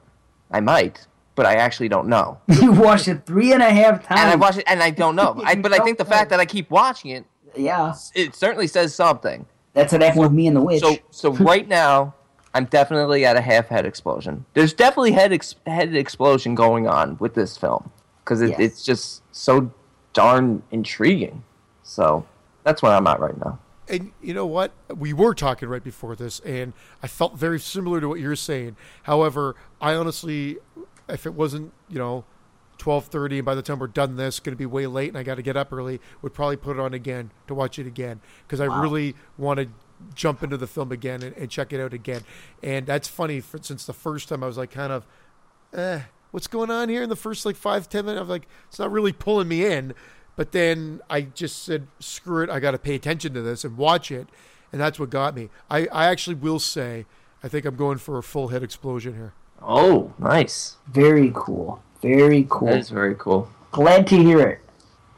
I 0.51 0.61
might, 0.61 1.05
but 1.35 1.45
I 1.45 1.55
actually 1.55 1.89
don't 1.89 2.07
know. 2.07 2.39
you 2.47 2.71
watched 2.71 3.07
it 3.07 3.25
three 3.25 3.53
and 3.53 3.61
a 3.61 3.69
half 3.69 4.03
times. 4.03 4.21
And 4.21 4.29
I 4.29 4.35
watched 4.35 4.59
it, 4.59 4.65
and 4.67 4.81
I 4.81 4.89
don't 4.89 5.15
know. 5.15 5.41
I, 5.43 5.55
but 5.55 5.73
I 5.73 5.79
think 5.83 5.97
the 5.97 6.05
fact 6.05 6.29
that 6.29 6.39
I 6.39 6.45
keep 6.45 6.69
watching 6.69 7.11
it, 7.11 7.25
Yeah, 7.57 7.93
it 8.13 8.35
certainly 8.35 8.67
says 8.67 8.93
something. 8.95 9.45
that's 9.73 9.91
what 9.93 10.01
happened 10.01 10.21
with 10.23 10.31
me 10.31 10.47
and 10.47 10.55
the 10.55 10.61
witch. 10.61 10.81
So 10.81 10.97
so 11.11 11.31
right 11.33 11.67
now, 11.67 12.13
I'm 12.53 12.65
definitely 12.65 13.25
at 13.25 13.35
a 13.35 13.41
half 13.41 13.67
head 13.67 13.85
explosion. 13.85 14.45
There's 14.53 14.73
definitely 14.73 15.11
head 15.13 15.33
ex- 15.33 15.55
head 15.65 15.95
explosion 15.95 16.55
going 16.55 16.87
on 16.87 17.17
with 17.19 17.33
this 17.33 17.57
film 17.57 17.91
because 18.23 18.41
it, 18.41 18.51
Yes. 18.51 18.59
it's 18.59 18.83
just 18.83 19.21
so 19.31 19.71
darn 20.13 20.63
intriguing. 20.71 21.43
So 21.83 22.25
that's 22.63 22.81
where 22.81 22.93
I'm 22.93 23.05
at 23.07 23.19
right 23.19 23.37
now. 23.43 23.59
And 23.87 24.11
you 24.21 24.33
know 24.33 24.47
what? 24.47 24.71
We 24.95 25.13
were 25.13 25.35
talking 25.35 25.69
right 25.69 25.83
before 25.83 26.15
this, 26.15 26.39
and 26.39 26.73
I 27.03 27.07
felt 27.07 27.37
very 27.37 27.59
similar 27.59 28.01
to 28.01 28.07
what 28.09 28.19
you're 28.19 28.35
saying. 28.35 28.77
However, 29.03 29.55
I 29.79 29.93
honestly, 29.93 30.57
if 31.07 31.27
it 31.27 31.35
wasn't, 31.35 31.71
you 31.87 31.99
know, 31.99 32.23
twelve 32.85 33.05
thirty, 33.05 33.39
and 33.39 33.45
by 33.45 33.55
the 33.55 33.63
time 33.63 33.79
we're 33.79 33.87
done 33.87 34.15
this, 34.15 34.39
going 34.39 34.53
to 34.53 34.57
be 34.57 34.67
way 34.67 34.85
late, 34.85 35.09
and 35.09 35.17
I 35.17 35.23
got 35.23 35.35
to 35.35 35.41
get 35.41 35.57
up 35.57 35.73
early, 35.73 35.99
would 36.21 36.35
probably 36.35 36.55
put 36.55 36.77
it 36.77 36.79
on 36.79 36.93
again 36.93 37.31
to 37.47 37.55
watch 37.55 37.79
it 37.79 37.87
again 37.87 38.21
because 38.45 38.61
I 38.61 38.65
really 38.65 39.15
want 39.39 39.59
to 39.59 39.69
jump 40.13 40.43
into 40.43 40.55
the 40.55 40.67
film 40.67 40.91
again 40.91 41.23
and, 41.23 41.35
and 41.35 41.49
check 41.49 41.73
it 41.73 41.81
out 41.81 41.95
again. 41.95 42.21
And 42.61 42.85
that's 42.85 43.07
funny, 43.07 43.39
for, 43.39 43.57
since 43.59 43.87
the 43.87 43.93
first 43.93 44.29
time 44.29 44.43
I 44.43 44.45
was 44.45 44.55
like, 44.55 44.69
kind 44.69 44.93
of, 44.93 45.07
eh, 45.73 46.01
what's 46.29 46.45
going 46.45 46.69
on 46.69 46.89
here 46.89 47.01
in 47.01 47.09
the 47.09 47.15
first 47.15 47.43
like 47.43 47.55
five 47.55 47.89
ten 47.89 48.05
minutes? 48.05 48.19
I 48.19 48.21
was 48.21 48.29
like, 48.29 48.47
it's 48.67 48.77
not 48.77 48.91
really 48.91 49.13
pulling 49.13 49.47
me 49.47 49.65
in. 49.65 49.95
But 50.35 50.51
then 50.51 51.01
I 51.09 51.21
just 51.21 51.63
said, 51.63 51.87
screw 51.99 52.43
it, 52.43 52.51
I 52.51 52.59
got 52.59 52.71
to 52.71 52.77
pay 52.77 52.93
attention 52.93 53.33
to 53.33 53.41
this 53.41 53.63
and 53.63 53.77
watch 53.77 54.11
it, 54.11 54.27
and 54.71 54.79
that's 54.79 54.99
what 54.99 55.09
got 55.09 55.33
me. 55.33 55.49
I, 55.71 55.87
I 55.87 56.05
actually 56.05 56.35
will 56.35 56.59
say, 56.59 57.07
I 57.41 57.47
think 57.47 57.65
I'm 57.65 57.77
going 57.77 57.97
for 57.97 58.19
a 58.19 58.23
full 58.23 58.49
head 58.49 58.61
explosion 58.61 59.15
here. 59.15 59.33
Oh, 59.59 60.13
nice. 60.19 60.77
very 60.87 61.31
cool. 61.33 61.81
Very 62.05 62.45
cool. 62.49 62.67
That 62.67 62.77
is 62.77 62.91
very 62.91 63.15
cool. 63.15 63.49
Glad 63.71 64.05
to 64.07 64.15
hear 64.15 64.39
it. 64.41 64.59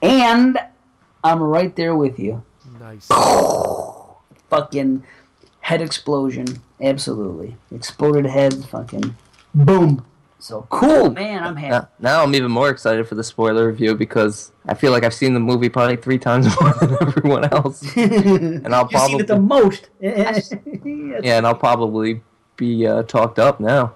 And 0.01 0.57
I'm 1.22 1.43
right 1.43 1.75
there 1.75 1.95
with 1.98 2.17
you. 2.17 2.43
Nice. 2.80 3.07
Fucking 4.49 5.03
head 5.59 5.82
explosion. 5.82 6.61
Absolutely. 6.82 7.57
Exploded 7.75 8.25
head. 8.27 8.53
Fucking 8.66 9.16
boom. 9.53 10.06
So 10.40 10.66
cool, 10.69 11.09
man. 11.09 11.43
I'm 11.43 11.57
happy. 11.57 11.72
Now, 11.72 11.90
now 11.99 12.24
I'm 12.24 12.33
even 12.35 12.51
more 12.51 12.69
excited 12.69 13.06
for 13.06 13.16
the 13.16 13.24
spoiler 13.24 13.67
review 13.67 13.93
because 13.95 14.53
I 14.66 14.75
feel 14.75 14.93
like 14.93 15.03
I've 15.03 15.14
seen 15.14 15.33
the 15.33 15.41
movie 15.41 15.67
probably 15.67 15.98
three 15.98 16.19
times 16.19 16.48
more 16.61 16.74
than 16.80 16.95
everyone 17.01 17.51
else, 17.51 17.83
and 17.98 18.74
I'll 18.74 18.88
You've 18.90 19.01
seen 19.01 19.17
probably 19.17 19.19
it 19.19 19.27
the 19.27 19.40
most. 19.40 19.90
yeah, 19.99 21.38
and 21.38 21.45
I'll 21.45 21.56
probably 21.56 22.22
be 22.56 22.88
uh, 22.88 23.03
talked 23.03 23.40
up 23.40 23.59
now. 23.59 23.93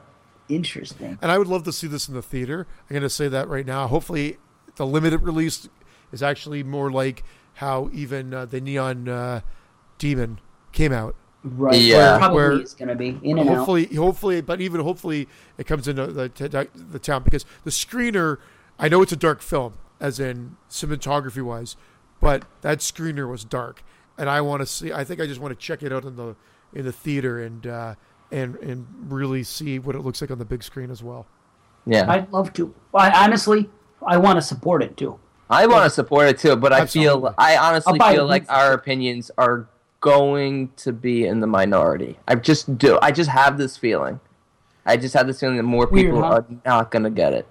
Interesting. 0.56 1.18
And 1.22 1.32
I 1.32 1.38
would 1.38 1.48
love 1.48 1.64
to 1.64 1.72
see 1.74 1.88
this 1.88 2.08
in 2.08 2.14
the 2.14 2.22
theater. 2.22 2.68
I'm 2.90 2.94
going 2.94 3.02
to 3.04 3.10
say 3.10 3.28
that 3.28 3.48
right 3.48 3.66
now. 3.66 3.88
Hopefully, 3.88 4.38
the 4.76 4.86
limited 4.86 5.24
release 5.24 5.68
is 6.12 6.22
actually 6.22 6.64
more 6.64 6.92
like 6.92 7.24
how 7.56 7.90
even 7.94 8.34
uh, 8.34 8.46
the 8.46 8.60
Neon 8.62 9.08
uh, 9.08 9.42
Demon 9.98 10.40
came 10.72 10.92
out. 10.92 11.16
Right. 11.44 11.80
Yeah. 11.80 11.98
Where 11.98 12.16
it 12.16 12.20
probably 12.20 12.36
Where- 12.36 12.62
is 12.62 12.74
going 12.74 12.90
to 12.90 12.96
be 12.96 13.20
in 13.24 13.38
and 13.40 13.50
out. 13.50 13.56
hopefully, 13.58 13.86
hopefully, 13.96 14.42
but 14.42 14.62
even 14.62 14.82
hopefully, 14.82 15.28
it 15.58 15.66
comes 15.66 15.88
into 15.88 16.08
the 16.08 16.30
t- 16.30 16.48
the 16.48 17.00
town 17.00 17.24
because 17.24 17.46
the 17.64 17.72
screener. 17.72 18.38
I 18.78 18.90
know 18.90 19.02
it's 19.02 19.12
a 19.12 19.16
dark 19.18 19.42
film, 19.42 19.74
as 20.00 20.20
in 20.20 20.58
cinematography 20.70 21.44
wise, 21.44 21.76
but 22.20 22.46
that 22.62 22.80
screener 22.80 23.30
was 23.30 23.44
dark, 23.44 23.84
and 24.18 24.30
I 24.30 24.42
want 24.42 24.62
to 24.62 24.66
see. 24.66 24.92
I 24.94 25.04
think 25.04 25.20
I 25.22 25.26
just 25.28 25.40
want 25.40 25.52
to 25.52 25.60
check 25.60 25.82
it 25.84 25.92
out 25.92 26.04
in 26.04 26.16
the 26.16 26.36
in 26.74 26.86
the 26.86 26.92
theater 26.92 27.40
and 27.42 27.66
uh, 27.68 27.96
and 28.32 28.56
and 28.58 28.88
really 29.08 29.44
see 29.44 29.80
what 29.80 29.96
it 29.96 30.00
looks 30.00 30.22
like 30.22 30.32
on 30.32 30.40
the 30.40 30.46
big 30.46 30.64
screen 30.64 30.92
as 30.92 31.04
well. 31.04 31.26
Yeah, 31.86 32.10
I'd 32.10 32.32
love 32.32 32.54
to. 32.54 32.74
I, 32.94 33.26
honestly, 33.26 33.70
I 34.06 34.18
want 34.18 34.38
to 34.38 34.42
support 34.42 34.84
it 34.84 34.98
too. 34.98 35.20
I 35.50 35.68
want 35.68 35.84
to 35.86 35.90
support 35.90 36.28
it 36.30 36.38
too, 36.40 36.56
but 36.56 36.72
I 36.72 36.86
feel 36.86 37.34
I 37.38 37.58
honestly 37.58 38.00
feel 38.00 38.22
it 38.26 38.30
like 38.30 38.46
our 38.50 38.74
opinions 38.74 39.32
are 39.38 39.68
going 40.00 40.70
to 40.78 40.94
be 40.94 41.26
in 41.26 41.40
the 41.42 41.48
minority. 41.48 42.18
I 42.28 42.36
just 42.36 42.78
do. 42.78 42.98
I 43.02 43.12
just 43.12 43.30
have 43.30 43.58
this 43.58 43.78
feeling. 43.78 44.20
I 44.86 44.98
just 44.98 45.14
have 45.14 45.28
this 45.28 45.40
feeling 45.40 45.58
that 45.58 45.64
more 45.64 45.88
Weird, 45.88 46.08
people 46.08 46.22
huh? 46.24 46.30
are 46.30 46.46
not 46.66 46.92
going 46.92 47.04
to 47.04 47.10
get 47.10 47.34
it. 47.34 47.48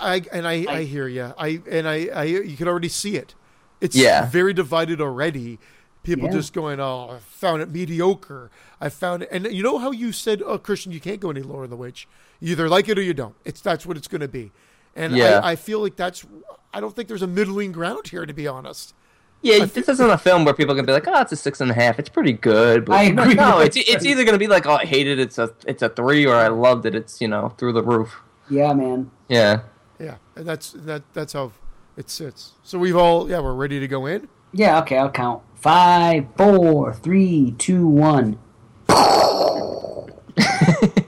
I 0.00 0.22
and 0.32 0.46
I, 0.46 0.64
I, 0.68 0.72
I- 0.76 0.82
hear 0.84 1.08
you. 1.08 1.32
I 1.38 1.60
and 1.70 1.88
I, 1.88 2.06
I 2.14 2.22
you 2.24 2.56
can 2.56 2.68
already 2.68 2.88
see 2.88 3.16
it. 3.16 3.34
It's 3.80 3.96
Yeah. 3.96 4.26
very 4.30 4.52
divided 4.54 5.00
already. 5.00 5.58
People 6.06 6.28
Yeah. 6.28 6.34
just 6.34 6.52
going, 6.52 6.78
"Oh, 6.78 7.10
I 7.16 7.18
found 7.18 7.62
it 7.62 7.70
mediocre." 7.70 8.50
I 8.80 8.88
found 8.88 9.24
it, 9.24 9.28
and 9.32 9.44
you 9.52 9.62
know 9.62 9.78
how 9.78 9.90
you 9.90 10.12
said, 10.12 10.40
"Oh, 10.46 10.56
Christian, 10.56 10.92
you 10.92 11.00
can't 11.00 11.18
go 11.18 11.30
any 11.30 11.42
lower 11.42 11.62
than 11.62 11.70
the 11.70 11.76
witch. 11.76 12.06
You 12.38 12.52
either 12.52 12.68
like 12.68 12.88
it 12.88 12.96
or 12.96 13.02
you 13.02 13.12
don't. 13.12 13.34
It's 13.44 13.60
that's 13.60 13.84
what 13.84 13.96
it's 13.96 14.06
going 14.08 14.20
to 14.20 14.28
be." 14.28 14.52
And 14.94 15.16
Yeah. 15.16 15.40
I, 15.42 15.52
I 15.52 15.56
feel 15.56 15.80
like 15.80 15.96
that's. 15.96 16.24
I 16.72 16.80
don't 16.80 16.94
think 16.94 17.08
there's 17.08 17.22
a 17.22 17.26
middling 17.26 17.72
ground 17.72 18.06
here, 18.08 18.24
to 18.24 18.32
be 18.32 18.46
honest. 18.46 18.94
Yeah, 19.42 19.64
this 19.66 19.88
isn't 19.88 20.10
a 20.10 20.16
film 20.18 20.44
where 20.44 20.54
people 20.54 20.74
can 20.76 20.86
be 20.86 20.92
like, 20.92 21.06
"Oh, 21.08 21.20
it's 21.20 21.32
a 21.32 21.36
six 21.36 21.60
and 21.60 21.70
a 21.70 21.74
half. 21.74 21.98
It's 21.98 22.08
pretty 22.08 22.32
good." 22.34 22.84
But 22.84 22.92
I 22.94 23.02
agree 23.10 23.34
No, 23.34 23.58
it's 23.58 23.76
it's 23.76 24.04
either 24.06 24.22
going 24.24 24.34
to 24.34 24.38
be 24.38 24.46
like, 24.46 24.64
"Oh, 24.66 24.74
I 24.76 24.84
hated 24.84 25.18
it. 25.18 25.22
It's 25.22 25.38
a 25.38 25.50
it's 25.66 25.82
a 25.82 25.88
three, 25.88 26.24
or 26.24 26.34
I 26.36 26.48
loved 26.48 26.86
it. 26.86 26.94
It's 26.94 27.20
you 27.20 27.26
know 27.28 27.52
through 27.58 27.72
the 27.72 27.82
roof. 27.82 28.20
Yeah, 28.48 28.72
man. 28.74 29.10
Yeah. 29.28 29.62
Yeah, 29.98 30.16
and 30.36 30.46
that's 30.46 30.70
that. 30.72 31.02
That's 31.14 31.32
how 31.32 31.50
it 31.96 32.08
sits. 32.10 32.52
So 32.62 32.78
we've 32.78 32.96
all 32.96 33.28
yeah, 33.28 33.40
we're 33.40 33.54
ready 33.54 33.80
to 33.80 33.88
go 33.88 34.06
in. 34.06 34.28
Yeah, 34.52 34.78
okay, 34.80 34.96
I'll 34.98 35.10
count. 35.10 35.42
Five, 35.54 36.26
four, 36.36 36.94
three, 36.94 37.54
two, 37.58 37.86
one. 37.86 38.38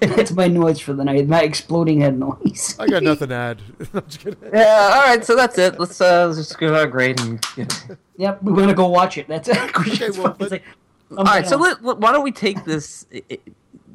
That's 0.00 0.33
my 0.33 0.49
noise 0.49 0.81
for 0.81 0.92
the 0.94 1.05
night. 1.05 1.28
My 1.28 1.42
exploding 1.42 2.00
head 2.00 2.18
noise. 2.18 2.76
I 2.78 2.86
got 2.86 3.02
nothing 3.02 3.28
to 3.28 3.34
add. 3.34 3.62
I'm 3.94 4.02
just 4.07 4.20
kidding. 4.20 4.39
Yeah, 4.52 4.91
all 4.94 5.02
right, 5.02 5.25
so 5.25 5.36
that's 5.36 5.58
it. 5.58 5.78
Let's 5.78 6.00
uh, 6.00 6.26
let's 6.26 6.39
just 6.39 6.58
give 6.58 6.73
our 6.73 6.86
grade 6.86 7.20
and. 7.20 7.44
You 7.57 7.65
know. 7.65 7.97
Yep, 8.17 8.42
we're 8.42 8.57
gonna 8.57 8.75
go 8.75 8.89
watch 8.89 9.18
it. 9.18 9.28
That's 9.28 9.49
it. 9.52 9.57
Okay, 9.76 10.10
well, 10.10 10.36
It's 10.41 10.50
like, 10.50 10.65
I'm 11.12 11.18
All 11.18 11.25
right, 11.25 11.47
so 11.47 11.57
let, 11.57 11.84
let- 11.84 11.99
why 11.99 12.12
don't 12.12 12.23
we 12.25 12.33
take 12.33 12.65
this? 12.65 13.07
i- 13.15 13.23
i- 13.31 13.39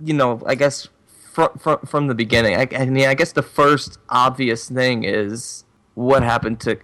You 0.03 0.13
know, 0.13 0.41
I 0.45 0.55
guess 0.55 0.87
from 1.31 1.49
from, 1.57 1.79
from 1.85 2.07
the 2.07 2.15
beginning. 2.15 2.55
I, 2.55 2.67
I 2.75 2.85
mean, 2.85 3.07
I 3.07 3.13
guess 3.15 3.31
the 3.33 3.43
first 3.43 3.97
obvious 4.09 4.69
thing 4.69 5.03
is 5.03 5.62
what 5.95 6.23
happened 6.23 6.59
to 6.61 6.75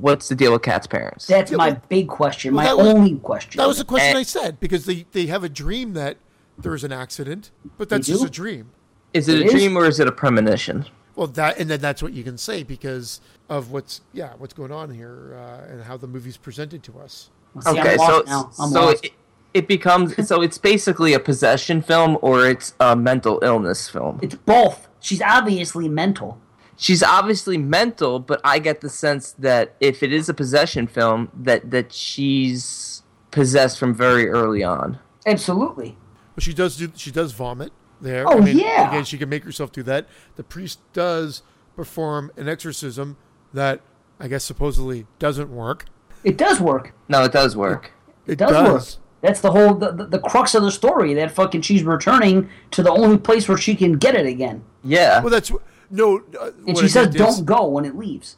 what's 0.00 0.28
the 0.28 0.34
deal 0.34 0.52
with 0.52 0.62
Kat's 0.62 0.86
parents? 0.86 1.26
That's 1.26 1.50
Yeah, 1.50 1.56
my 1.58 1.70
well- 1.70 1.82
big 1.88 2.08
question. 2.08 2.54
well, 2.54 2.64
my 2.76 2.82
was- 2.82 2.94
only 2.94 3.16
question. 3.16 3.58
That 3.58 3.68
was 3.68 3.78
the 3.78 3.84
question 3.84 4.10
And- 4.10 4.18
I 4.18 4.22
said 4.22 4.60
because 4.60 4.86
they 4.86 5.06
they 5.12 5.26
have 5.26 5.44
a 5.44 5.48
dream 5.48 5.92
that 5.94 6.16
there 6.58 6.74
is 6.74 6.84
an 6.84 6.92
accident, 6.92 7.50
but 7.78 7.88
that's 7.88 8.06
just 8.06 8.24
a 8.24 8.30
dream. 8.30 8.70
Is 9.12 9.28
it 9.28 9.36
It 9.38 9.42
a 9.42 9.44
is? 9.46 9.52
dream 9.52 9.76
or 9.76 9.86
is 9.86 9.98
it 10.00 10.06
a 10.08 10.12
premonition? 10.12 10.86
Well, 11.16 11.26
that 11.28 11.58
and 11.58 11.68
then 11.68 11.80
that's 11.80 12.02
what 12.02 12.12
you 12.12 12.22
can 12.22 12.38
say 12.38 12.62
because 12.62 13.20
of 13.48 13.72
what's 13.72 14.00
yeah 14.12 14.30
what's 14.38 14.54
going 14.54 14.72
on 14.72 14.90
here 14.90 15.36
uh, 15.36 15.70
and 15.72 15.82
how 15.84 15.96
the 15.96 16.06
movie's 16.06 16.36
presented 16.36 16.82
to 16.84 16.98
us. 17.00 17.30
See, 17.60 17.70
okay, 17.78 17.96
so. 17.96 18.22
I'm 18.26 18.70
so 18.70 18.80
lost. 18.86 19.04
it, 19.04 19.12
it 19.52 19.68
becomes 19.68 20.26
so 20.26 20.40
it's 20.40 20.56
basically 20.56 21.12
a 21.12 21.18
possession 21.20 21.82
film 21.82 22.16
or 22.22 22.46
it's 22.46 22.74
a 22.80 22.94
mental 22.96 23.40
illness 23.42 23.88
film. 23.88 24.18
it's 24.22 24.36
both. 24.36 24.86
She's 25.00 25.20
obviously 25.20 25.88
mental. 25.88 26.38
She's 26.80 27.02
obviously 27.02 27.58
mental, 27.58 28.18
but 28.20 28.40
I 28.42 28.58
get 28.58 28.80
the 28.80 28.88
sense 28.88 29.32
that 29.32 29.76
if 29.80 30.02
it 30.02 30.14
is 30.14 30.30
a 30.30 30.34
possession 30.34 30.86
film, 30.86 31.30
that 31.34 31.70
that 31.70 31.92
she's 31.92 33.02
possessed 33.30 33.78
from 33.78 33.94
very 33.94 34.28
early 34.28 34.62
on. 34.62 34.98
Absolutely. 35.26 35.98
But 36.34 36.42
she 36.42 36.54
does 36.54 36.78
do 36.78 36.90
she 36.96 37.10
does 37.10 37.32
vomit 37.32 37.72
there. 38.00 38.24
Oh, 38.26 38.44
yeah. 38.46 38.88
Again, 38.88 39.04
she 39.04 39.18
can 39.18 39.28
make 39.28 39.44
herself 39.44 39.72
do 39.72 39.82
that. 39.82 40.08
The 40.36 40.42
priest 40.42 40.80
does 40.94 41.42
perform 41.76 42.32
an 42.38 42.48
exorcism 42.48 43.18
that 43.52 43.82
I 44.18 44.28
guess 44.28 44.42
supposedly 44.42 45.06
doesn't 45.18 45.50
work. 45.50 45.84
It 46.24 46.38
does 46.38 46.60
work. 46.60 46.94
No, 47.10 47.24
it 47.24 47.32
does 47.32 47.56
work. 47.56 47.92
It 48.26 48.36
does, 48.38 48.52
does. 48.52 48.96
work. 48.96 49.04
That's 49.20 49.40
the 49.42 49.50
whole 49.50 49.74
the, 49.74 49.92
the, 49.92 50.06
the 50.06 50.18
crux 50.18 50.54
of 50.54 50.62
the 50.62 50.70
story. 50.70 51.12
That 51.12 51.30
fucking 51.30 51.60
she's 51.60 51.82
returning 51.82 52.48
to 52.70 52.82
the 52.82 52.90
only 52.90 53.18
place 53.18 53.48
where 53.50 53.58
she 53.58 53.74
can 53.74 53.98
get 53.98 54.14
it 54.14 54.24
again, 54.24 54.64
Yeah, 54.82 55.20
Well, 55.20 55.28
that's 55.30 55.50
wh- 55.50 55.56
no. 55.90 56.22
Uh, 56.40 56.50
and 56.66 56.78
she 56.78 56.88
says, 56.88 57.14
"Don't 57.14 57.28
is 57.30 57.40
go" 57.42 57.66
when 57.66 57.84
it 57.84 57.96
leaves. 57.96 58.36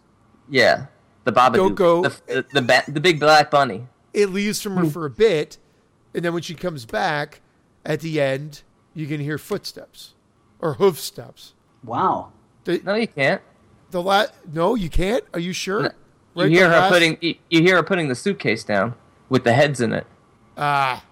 yeah. 0.49 0.87
The 1.25 1.33
Babadook, 1.33 1.55
Don't 1.55 1.75
go. 1.77 2.03
the 2.03 2.09
the 2.27 2.47
the, 2.55 2.63
ba- 2.63 2.83
the 2.89 3.01
big 3.01 3.21
black 3.21 3.49
bunny. 3.51 3.87
It 4.13 4.31
leaves 4.31 4.61
from 4.61 4.73
Hmm. 4.73 4.85
her 4.85 4.91
for 4.91 5.07
a 5.07 5.11
bit, 5.11 5.57
and 6.15 6.25
then 6.25 6.33
when 6.35 6.43
she 6.43 6.55
comes 6.55 6.85
back 6.85 7.41
at 7.85 8.01
the 8.01 8.21
end, 8.21 8.63
you 8.93 9.07
can 9.07 9.21
hear 9.21 9.39
footsteps 9.39 10.15
or 10.59 10.75
hoof 10.75 10.99
steps. 10.99 11.55
Wow. 11.85 12.33
The, 12.65 12.81
No, 12.85 12.95
you 12.95 13.07
can't. 13.07 13.41
the 13.93 14.03
la- 14.03 14.27
No, 14.53 14.75
you 14.75 14.89
can't. 14.91 15.23
Are 15.33 15.39
you 15.41 15.53
sure? 15.53 15.83
You 15.83 15.91
Right, 16.35 16.51
hear 16.51 16.69
her 16.69 16.77
last- 16.77 16.91
putting 16.93 17.19
you, 17.21 17.37
you 17.51 17.61
hear 17.63 17.77
her 17.77 17.83
putting 17.85 18.09
the 18.09 18.15
suitcase 18.17 18.65
down 18.65 18.95
with 19.29 19.45
the 19.45 19.53
heads 19.53 19.81
in 19.81 19.93
it, 19.93 20.07
Ah, 20.57 21.05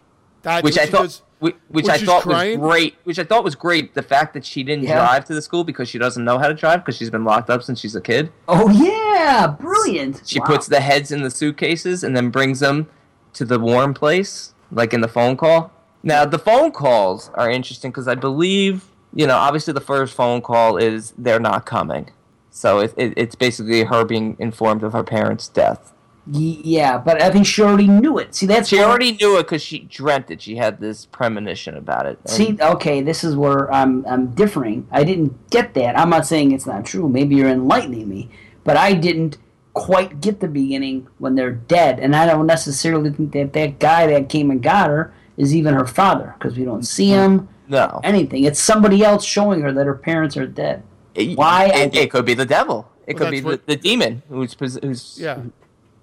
that's 0.42 0.62
which 0.64 0.74
what 0.76 0.82
I 0.82 0.90
thought 0.90 1.02
does. 1.02 1.22
Which, 1.40 1.56
which 1.68 1.88
I 1.88 1.98
thought 1.98 2.22
crying? 2.22 2.60
was 2.60 2.70
great. 2.70 2.94
Which 3.04 3.18
I 3.18 3.24
thought 3.24 3.42
was 3.44 3.54
great. 3.54 3.94
The 3.94 4.02
fact 4.02 4.34
that 4.34 4.44
she 4.44 4.62
didn't 4.62 4.84
Yeah. 4.84 4.94
drive 4.96 5.24
to 5.26 5.34
the 5.34 5.42
school 5.42 5.64
because 5.64 5.88
she 5.88 5.98
doesn't 5.98 6.24
know 6.24 6.38
how 6.38 6.48
to 6.48 6.54
drive 6.54 6.80
because 6.84 6.96
she's 6.96 7.10
been 7.10 7.24
locked 7.24 7.50
up 7.50 7.62
since 7.62 7.80
she's 7.80 7.96
a 7.96 8.00
kid. 8.00 8.30
Oh 8.48 8.68
yeah, 8.70 9.46
brilliant. 9.58 10.22
She 10.24 10.38
Wow. 10.38 10.46
puts 10.46 10.66
the 10.66 10.80
heads 10.80 11.10
in 11.10 11.22
the 11.22 11.30
suitcases 11.30 12.04
and 12.04 12.16
then 12.16 12.30
brings 12.30 12.60
them 12.60 12.88
to 13.34 13.44
the 13.44 13.58
warm 13.58 13.94
place, 13.94 14.54
like 14.70 14.92
in 14.94 15.00
the 15.00 15.08
phone 15.08 15.36
call. 15.36 15.72
Now, 16.02 16.24
the 16.24 16.38
phone 16.38 16.72
calls 16.72 17.30
are 17.34 17.50
interesting 17.50 17.90
because 17.90 18.08
I 18.08 18.14
believe, 18.14 18.84
you 19.14 19.26
know, 19.26 19.36
obviously 19.36 19.72
the 19.74 19.80
first 19.80 20.14
phone 20.14 20.40
call 20.40 20.76
is 20.78 21.12
they're 21.18 21.40
not 21.40 21.66
coming. 21.66 22.10
So 22.50 22.80
it, 22.80 22.92
it, 22.96 23.12
it's 23.16 23.34
basically 23.34 23.84
her 23.84 24.04
being 24.04 24.36
informed 24.38 24.82
of 24.82 24.92
her 24.92 25.04
parents' 25.04 25.48
death. 25.48 25.92
Ye- 26.32 26.60
yeah, 26.62 26.98
but 26.98 27.20
I 27.20 27.30
think 27.30 27.46
she 27.46 27.62
already 27.62 27.86
knew 27.88 28.18
it. 28.18 28.34
See, 28.34 28.46
that's 28.46 28.68
She 28.68 28.76
where- 28.76 28.86
already 28.86 29.12
knew 29.12 29.36
it 29.38 29.44
because 29.44 29.62
she 29.62 29.80
dreamt 29.80 30.30
it. 30.30 30.40
She 30.42 30.56
had 30.56 30.78
this 30.80 31.06
premonition 31.06 31.76
about 31.76 32.06
it. 32.06 32.18
And 32.24 32.30
See, 32.30 32.56
okay, 32.60 33.00
this 33.02 33.24
is 33.24 33.34
where 33.36 33.72
I'm 33.72 34.04
I'm 34.06 34.28
differing. 34.28 34.86
I 34.92 35.02
didn't 35.04 35.50
get 35.50 35.74
that. 35.74 35.98
I'm 35.98 36.10
not 36.10 36.26
saying 36.26 36.52
it's 36.52 36.66
not 36.66 36.84
true. 36.84 37.08
Maybe 37.08 37.34
you're 37.36 37.48
enlightening 37.48 38.08
me, 38.08 38.28
but 38.64 38.76
I 38.76 38.92
didn't 38.92 39.38
quite 39.72 40.20
get 40.20 40.40
the 40.40 40.48
beginning 40.48 41.06
when 41.18 41.34
they're 41.36 41.52
dead, 41.52 41.98
and 42.00 42.14
I 42.14 42.26
don't 42.26 42.46
necessarily 42.46 43.10
think 43.10 43.32
that 43.32 43.52
that 43.54 43.78
guy 43.78 44.06
that 44.08 44.28
came 44.28 44.50
and 44.50 44.62
got 44.62 44.88
her 44.88 45.12
is 45.36 45.54
even 45.54 45.74
her 45.74 45.86
father 45.86 46.34
because 46.38 46.56
we 46.58 46.64
don't 46.64 46.82
see 46.84 47.08
him 47.08 47.48
no. 47.68 48.00
anything. 48.04 48.44
It's 48.44 48.60
somebody 48.60 49.02
else 49.04 49.24
showing 49.24 49.62
her 49.62 49.72
that 49.72 49.86
her 49.86 49.94
parents 49.94 50.36
are 50.36 50.46
dead. 50.46 50.82
It- 51.14 51.36
Why? 51.38 51.66
It, 51.66 51.94
it 51.96 52.10
could 52.10 52.24
be 52.24 52.34
the 52.34 52.44
devil. 52.46 52.88
It 53.06 53.14
Well, 53.14 53.24
could 53.26 53.30
be 53.32 53.40
the, 53.40 53.46
what- 53.46 53.66
the 53.66 53.76
demon 53.76 54.22
who's 54.28 54.54
who's 54.58 55.18
Yeah. 55.20 55.38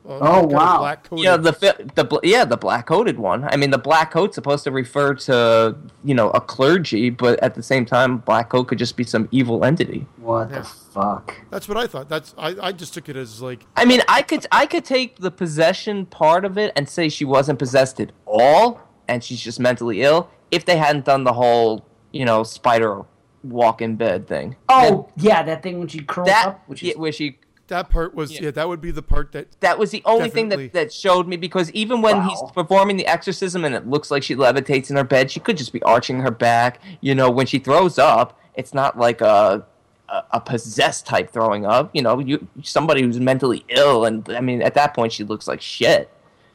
Well, 0.07 0.19
Oh, 0.21 0.43
wow. 0.47 0.77
black-coated. 0.79 1.25
Yeah, 1.25 1.35
the 1.35 1.51
fi- 1.51 1.73
the 1.95 2.19
yeah 2.23 2.45
the 2.45 2.55
black 2.55 2.87
coated 2.87 3.19
one. 3.19 3.43
I 3.43 3.57
mean, 3.57 3.71
the 3.71 3.77
black 3.77 4.09
coat's 4.11 4.35
supposed 4.35 4.63
to 4.63 4.71
refer 4.71 5.13
to 5.15 5.75
you 6.05 6.15
know 6.15 6.29
a 6.31 6.39
clergy, 6.39 7.09
but 7.09 7.37
at 7.43 7.55
the 7.55 7.61
same 7.63 7.85
time, 7.85 8.19
black 8.19 8.49
coat 8.49 8.69
could 8.69 8.77
just 8.77 8.95
be 8.95 9.03
some 9.03 9.27
evil 9.31 9.65
entity. 9.65 10.05
What 10.17 10.49
Yeah. 10.49 10.59
the 10.59 10.63
fuck? 10.63 11.35
That's 11.49 11.67
what 11.67 11.77
I 11.77 11.87
thought. 11.87 12.07
That's 12.07 12.33
I, 12.37 12.55
I 12.61 12.71
just 12.71 12.93
took 12.93 13.09
it 13.09 13.17
as 13.17 13.41
like 13.41 13.65
I 13.75 13.83
mean, 13.83 14.01
I 14.07 14.21
could 14.21 14.45
I 14.51 14.65
could 14.65 14.85
take 14.85 15.17
the 15.17 15.31
possession 15.31 16.05
part 16.05 16.45
of 16.45 16.57
it 16.57 16.71
and 16.77 16.87
say 16.87 17.09
she 17.09 17.25
wasn't 17.25 17.59
possessed 17.59 17.99
at 17.99 18.13
all, 18.25 18.79
and 19.09 19.21
she's 19.21 19.41
just 19.41 19.59
mentally 19.59 20.03
ill. 20.03 20.29
If 20.51 20.63
they 20.63 20.77
hadn't 20.77 21.03
done 21.03 21.25
the 21.25 21.33
whole 21.33 21.85
you 22.13 22.23
know 22.23 22.43
spider 22.43 23.01
walk 23.43 23.81
in 23.81 23.97
bed 23.97 24.25
thing. 24.27 24.55
Oh 24.69 25.09
yeah, 25.17 25.43
that 25.43 25.63
thing 25.63 25.79
when 25.79 25.89
she 25.89 25.99
curls 25.99 26.27
that 26.27 26.47
up, 26.47 26.63
which 26.67 26.81
yeah, 26.81 26.93
where 26.95 27.11
she 27.11 27.39
that 27.67 27.89
part 27.89 28.13
was 28.15 28.31
yeah. 28.31 28.43
Yeah. 28.43 28.51
that 28.51 28.67
would 28.67 28.81
be 28.81 28.91
the 28.91 29.01
part 29.01 29.31
that 29.33 29.59
that 29.61 29.77
was 29.77 29.91
the 29.91 30.01
only 30.05 30.29
Definitely. 30.29 30.57
thing 30.57 30.69
that, 30.69 30.73
that 30.73 30.93
showed 30.93 31.27
me 31.27 31.37
because 31.37 31.71
even 31.71 32.01
when 32.01 32.21
he's 32.23 32.41
performing 32.53 32.97
the 32.97 33.05
exorcism 33.07 33.65
and 33.65 33.75
it 33.75 33.87
looks 33.87 34.09
like 34.11 34.23
she 34.23 34.35
levitates 34.35 34.89
in 34.89 34.95
her 34.95 35.03
bed, 35.03 35.31
she 35.31 35.39
could 35.39 35.57
just 35.57 35.73
be 35.73 35.81
arching 35.83 36.19
her 36.21 36.31
back. 36.31 36.81
You 37.01 37.15
know, 37.15 37.29
when 37.29 37.45
she 37.45 37.59
throws 37.59 37.97
up, 37.99 38.39
it's 38.55 38.73
not 38.73 38.97
like 38.97 39.21
a 39.21 39.65
a, 40.09 40.23
a 40.31 40.41
possessed 40.41 41.05
type 41.05 41.29
throwing 41.31 41.65
up. 41.65 41.89
You 41.93 42.01
know, 42.01 42.19
you 42.19 42.47
somebody 42.63 43.01
who's 43.01 43.19
mentally 43.19 43.65
ill, 43.69 44.05
and 44.05 44.27
I 44.29 44.41
mean, 44.41 44.61
at 44.61 44.73
that 44.75 44.93
point, 44.93 45.11
she 45.13 45.23
looks 45.23 45.47
like 45.47 45.61
shit. 45.61 46.09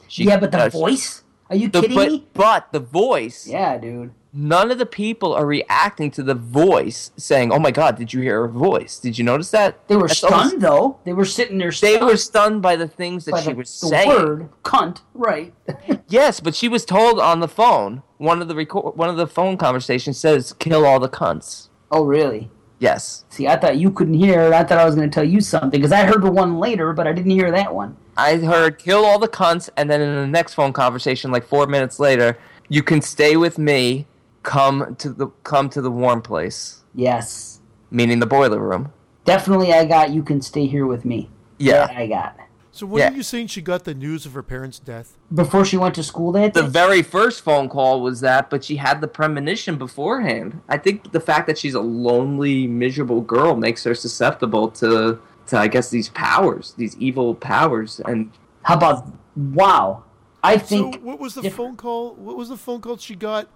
She, 0.09 0.25
yeah, 0.25 0.39
but 0.39 0.53
the 0.53 0.65
uh, 0.65 0.69
voice? 0.69 1.23
Are 1.51 1.57
you 1.57 1.69
the- 1.69 1.81
kidding 1.83 1.97
but, 1.97 2.09
me? 2.11 2.27
but 2.35 2.73
the 2.73 2.81
voice, 2.81 3.47
Yeah, 3.47 3.77
dude. 3.79 4.13
None 4.33 4.71
of 4.71 4.79
the 4.79 4.87
people 4.87 5.35
are 5.35 5.45
reacting 5.47 6.11
to 6.13 6.23
the 6.23 6.35
voice, 6.35 7.11
saying, 7.17 7.53
"Oh 7.53 7.59
my 7.59 7.71
God, 7.71 7.97
did 7.97 8.13
you 8.13 8.21
hear 8.23 8.43
her 8.43 8.49
voice? 8.49 8.99
Did 8.99 9.19
you 9.19 9.25
notice 9.25 9.51
that?" 9.51 9.87
They 9.89 9.97
were 9.97 10.09
That's 10.09 10.19
stunned 10.19 10.35
almost- 10.35 10.61
though. 10.61 10.99
They 11.05 11.13
were 11.13 11.25
sitting 11.25 11.59
there. 11.59 11.71
They 11.71 11.99
were 11.99 12.17
stunned 12.17 12.63
by 12.63 12.77
the 12.77 12.89
things 12.89 13.25
that 13.27 13.33
by 13.33 13.41
she 13.43 13.51
the, 13.51 13.57
was 13.57 13.81
the 13.81 13.87
saying. 13.89 14.09
word 14.09 14.49
cunt. 14.65 15.01
Right. 15.15 15.53
Yes, 16.09 16.41
but 16.41 16.55
she 16.55 16.69
was 16.69 16.85
told 16.85 17.19
on 17.19 17.41
the 17.41 17.49
phone. 17.49 18.03
One 18.19 18.43
of 18.43 18.49
the 18.49 18.55
record, 18.55 18.97
one 18.97 19.09
of 19.09 19.17
the 19.17 19.27
phone 19.27 19.57
conversations 19.57 20.19
says, 20.19 20.53
"Kill 20.59 20.85
all 20.85 21.01
the 21.01 21.09
cunts." 21.09 21.69
oh 21.91 22.05
really? 22.05 22.51
Yes, 22.79 23.25
See, 23.29 23.47
I 23.47 23.57
thought 23.57 23.77
you 23.79 23.93
couldn't 23.93 24.15
hear 24.15 24.41
it. 24.41 24.53
I 24.53 24.65
thought 24.65 24.79
I 24.79 24.85
was 24.85 24.97
going 24.97 25.09
to 25.09 25.15
tell 25.15 25.23
you 25.23 25.41
something 25.41 25.71
because 25.81 25.93
I 25.93 26.05
heard 26.05 26.21
the 26.21 26.33
one 26.33 26.59
later, 26.59 26.93
but 26.93 27.07
I 27.07 27.13
didn't 27.13 27.31
hear 27.31 27.53
that 27.53 27.73
one. 27.73 27.97
I 28.17 28.37
heard 28.39 28.79
"kill 28.79 29.05
all 29.05 29.21
the 29.21 29.29
cunts," 29.29 29.71
and 29.77 29.89
then 29.89 30.01
in 30.01 30.15
the 30.17 30.27
next 30.27 30.55
phone 30.55 30.73
conversation, 30.73 31.31
like 31.31 31.47
four 31.47 31.67
minutes 31.69 32.01
later, 32.01 32.37
you 32.69 32.83
can 32.83 33.01
stay 33.01 33.37
with 33.37 33.57
me. 33.57 34.07
Come 34.43 34.97
to 34.97 35.11
the 35.11 35.29
come 35.45 35.69
to 35.71 35.81
the 35.81 35.91
warm 35.91 36.21
place, 36.21 36.81
Yes, 36.95 37.61
meaning 37.91 38.19
the 38.19 38.27
boiler 38.27 38.59
room. 38.59 38.93
definitely. 39.25 39.73
I 39.73 39.85
got. 39.85 40.11
You 40.11 40.23
can 40.23 40.41
stay 40.43 40.67
here 40.67 40.85
with 40.87 41.05
me. 41.05 41.31
Yeah, 41.59 41.87
That 41.87 41.97
I 41.97 42.07
got. 42.09 42.37
So 42.73 42.87
when 42.87 43.01
Yeah. 43.03 43.11
are 43.11 43.15
you 43.15 43.23
saying 43.23 43.49
she 43.49 43.61
got 43.63 43.85
the 43.85 43.95
news 43.95 44.25
of 44.27 44.33
her 44.33 44.43
parents' 44.43 44.79
death? 44.81 45.17
Before 45.33 45.65
she 45.65 45.77
went 45.77 45.95
to 45.95 46.03
school 46.03 46.33
that 46.33 46.55
the 46.55 46.63
very 46.63 47.03
first 47.03 47.43
phone 47.43 47.69
call 47.69 48.01
was 48.01 48.21
that, 48.23 48.51
but 48.51 48.65
she 48.65 48.77
had 48.77 49.01
the 49.01 49.07
premonition 49.07 49.77
beforehand. 49.77 50.61
I 50.69 50.79
think 50.79 51.13
the 51.13 51.21
fact 51.21 51.47
that 51.47 51.57
she's 51.59 51.75
a 51.75 51.81
lonely, 51.81 52.67
miserable 52.67 53.21
girl 53.21 53.55
makes 53.55 53.85
her 53.85 53.95
susceptible 53.95 54.71
to, 54.71 55.21
to 55.49 55.59
I 55.59 55.69
guess, 55.69 55.91
these 55.91 56.09
powers, 56.09 56.75
these 56.77 56.97
evil 56.97 57.35
powers, 57.37 58.01
and 58.07 58.33
How 58.63 58.75
about 58.75 59.07
wow? 59.37 60.03
I 60.43 60.57
think 60.59 60.95
so 60.97 61.01
what 61.03 61.21
was 61.21 61.35
the 61.35 61.43
different. 61.43 61.57
phone 61.69 61.77
call? 61.77 62.15
What 62.15 62.37
was 62.37 62.49
the 62.49 62.57
phone 62.57 62.81
call 62.81 62.97
she 62.97 63.15
got 63.15 63.49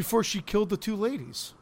before 0.00 0.24
she 0.24 0.40
killed 0.40 0.70
the 0.70 0.78
two 0.78 0.96
ladies? 0.96 1.52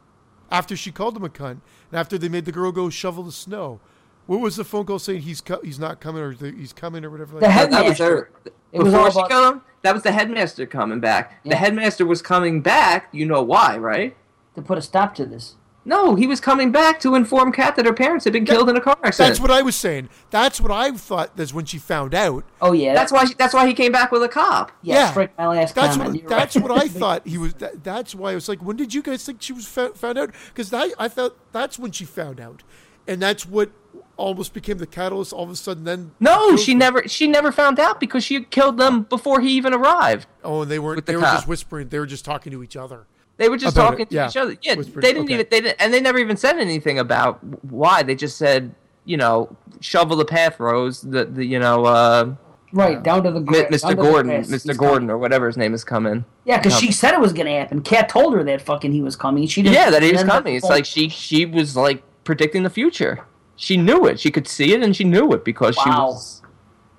After 0.49 0.77
she 0.77 0.91
called 0.93 1.13
them 1.15 1.25
a 1.25 1.29
cunt, 1.29 1.59
and 1.91 1.99
after 1.99 2.17
they 2.17 2.29
made 2.29 2.45
the 2.45 2.53
girl 2.53 2.71
go 2.71 2.89
shovel 2.89 3.23
the 3.23 3.33
snow, 3.33 3.81
what 4.27 4.39
was 4.39 4.55
the 4.55 4.63
phone 4.63 4.85
call 4.85 4.97
saying? 4.97 5.21
He's 5.23 5.41
co- 5.41 5.59
he's 5.61 5.77
not 5.77 5.99
coming, 5.99 6.21
or 6.23 6.33
the, 6.33 6.51
he's 6.51 6.71
coming, 6.71 7.03
or 7.03 7.09
whatever. 7.09 7.33
Like 7.33 7.41
The 7.41 7.47
that? 7.47 7.51
head- 7.51 7.71
that 7.73 7.85
was 7.85 7.97
her. 7.97 8.31
It 8.71 8.79
was 8.79 8.85
Before 8.93 8.99
all 9.07 9.11
she 9.11 9.19
about- 9.19 9.29
killed 9.29 9.53
him, 9.55 9.61
that 9.81 9.93
was 9.93 10.03
the 10.03 10.11
headmaster 10.13 10.65
coming 10.65 10.99
back. 11.01 11.39
Yeah. 11.43 11.49
The 11.51 11.55
headmaster 11.57 12.05
was 12.05 12.21
coming 12.21 12.61
back. 12.61 13.09
You 13.11 13.25
know 13.25 13.43
why, 13.43 13.77
right? 13.77 14.15
to 14.55 14.61
put 14.63 14.77
a 14.77 14.81
stop 14.81 15.13
to 15.15 15.25
this. 15.25 15.55
No, 15.89 16.13
he 16.15 16.27
was 16.27 16.39
coming 16.39 16.71
back 16.71 16.99
to 17.01 17.15
inform 17.15 17.51
Kat 17.51 17.75
that 17.75 17.85
her 17.85 17.93
parents 17.93 18.23
had 18.23 18.33
been 18.33 18.45
killed 18.45 18.69
in 18.69 18.75
a 18.77 18.81
car 18.81 18.95
accident. 19.03 19.29
That's 19.31 19.39
what 19.39 19.49
I 19.49 19.61
was 19.63 19.75
saying. 19.75 20.07
That's 20.29 20.61
what 20.61 20.71
I 20.71 20.91
thought. 20.91 21.35
That's 21.35 21.53
when 21.53 21.65
she 21.65 21.79
found 21.79 22.13
out. 22.13 22.43
Oh 22.61 22.73
yeah, 22.73 22.93
That's 22.93 23.11
why. 23.11 23.25
She, 23.25 23.33
that's 23.33 23.53
why 23.53 23.65
he 23.67 23.73
came 23.73 23.91
back 23.91 24.11
with 24.11 24.21
a 24.23 24.29
cop. 24.29 24.71
Yeah, 24.83 24.95
Yeah. 24.95 25.11
strike 25.11 25.37
my 25.37 25.47
last 25.47 25.73
That's 25.75 25.97
comment. 25.97 26.15
what. 26.23 26.29
That's 26.29 26.55
right. 26.55 26.69
what 26.69 26.83
I 26.83 26.87
thought 27.01 27.27
he 27.27 27.37
was. 27.39 27.55
That, 27.55 27.83
that's 27.83 28.13
why 28.13 28.31
I 28.31 28.35
was 28.35 28.47
like, 28.47 28.61
when 28.63 28.77
did 28.77 28.93
you 28.93 29.01
guys 29.01 29.25
think 29.25 29.41
she 29.41 29.51
was 29.51 29.65
fa- 29.67 29.93
found 29.95 30.17
out? 30.19 30.29
Because 30.49 30.71
I, 30.73 30.91
I 30.99 31.07
thought 31.07 31.35
that's 31.51 31.79
when 31.79 31.91
she 31.91 32.05
found 32.05 32.39
out, 32.39 32.61
and 33.07 33.19
that's 33.21 33.45
what 33.47 33.71
almost 34.15 34.53
became 34.53 34.77
the 34.77 34.85
catalyst. 34.85 35.33
All 35.33 35.45
of 35.45 35.49
a 35.49 35.55
sudden, 35.55 35.85
then 35.85 36.11
No, 36.19 36.55
she 36.55 36.73
them. 36.73 36.79
never. 36.79 37.07
She 37.07 37.27
never 37.27 37.51
found 37.51 37.79
out 37.79 37.99
because 37.99 38.23
she 38.23 38.43
killed 38.43 38.77
them 38.77 39.03
before 39.03 39.39
he 39.41 39.49
even 39.53 39.73
arrived. 39.73 40.27
Oh, 40.43 40.61
and 40.61 40.69
they 40.69 40.77
weren't. 40.77 40.97
with 40.97 41.05
the 41.07 41.13
They 41.13 41.15
were 41.15 41.23
cop. 41.23 41.35
just 41.37 41.47
whispering. 41.47 41.89
They 41.89 41.97
were 41.97 42.05
just 42.05 42.25
talking 42.25 42.51
to 42.51 42.61
each 42.61 42.75
other. 42.75 43.07
They 43.39 43.47
were 43.47 43.55
just 43.55 43.75
About 43.77 43.91
talking 43.91 44.01
it, 44.01 44.09
to 44.09 44.15
yeah. 44.15 44.27
each 44.27 44.35
other. 44.35 44.57
Yeah, 44.61 44.75
Whispered, 44.75 45.01
they 45.01 45.13
didn't 45.13 45.23
okay. 45.23 45.35
even. 45.35 45.47
They 45.49 45.61
didn't, 45.61 45.77
and 45.79 45.93
they 45.93 46.01
never 46.01 46.17
even 46.19 46.35
said 46.35 46.57
anything 46.59 46.99
about 46.99 47.41
why. 47.63 48.03
They 48.03 48.13
just 48.13 48.37
said, 48.37 48.75
you 49.05 49.15
know, 49.15 49.55
shovel 49.79 50.17
the 50.17 50.25
path, 50.25 50.59
Rose. 50.59 50.99
The, 51.01 51.23
the 51.23 51.45
you 51.45 51.57
know, 51.57 51.85
uh, 51.85 52.35
right 52.73 53.01
down 53.01 53.23
to 53.23 53.31
the 53.31 53.37
M- 53.37 53.45
gra- 53.45 53.61
down 53.61 53.71
Mr. 53.71 53.89
to 53.91 53.95
the 53.95 54.01
Gordon. 54.01 54.31
Mr. 54.43 54.67
He's 54.67 54.77
Gordon, 54.77 55.09
or 55.09 55.17
whatever 55.17 55.47
his 55.47 55.55
name 55.55 55.73
is 55.73 55.85
coming. 55.85 56.25
Yeah, 56.43 56.57
because 56.57 56.77
she 56.77 56.91
said 56.91 57.13
it 57.13 57.21
was 57.21 57.31
gonna 57.31 57.57
happen. 57.57 57.81
Kat 57.81 58.09
told 58.09 58.33
her 58.33 58.43
that 58.43 58.61
fucking 58.61 58.91
he 58.91 59.01
was 59.01 59.15
coming. 59.15 59.47
She 59.47 59.61
didn't. 59.61 59.75
Yeah, 59.75 59.89
that 59.89 60.03
he 60.03 60.11
was 60.11 60.23
coming. 60.25 60.55
It's 60.55 60.65
like 60.65 60.83
she 60.85 61.07
she 61.07 61.45
was 61.45 61.77
like 61.77 62.03
predicting 62.25 62.63
the 62.63 62.69
future. 62.69 63.25
She 63.55 63.77
knew 63.77 64.05
it. 64.05 64.19
She 64.19 64.31
could 64.31 64.49
see 64.49 64.73
it, 64.73 64.83
and 64.83 64.93
she 64.93 65.05
knew 65.05 65.31
it 65.31 65.45
because 65.45 65.75
she 65.75 65.89
was. 65.89 66.41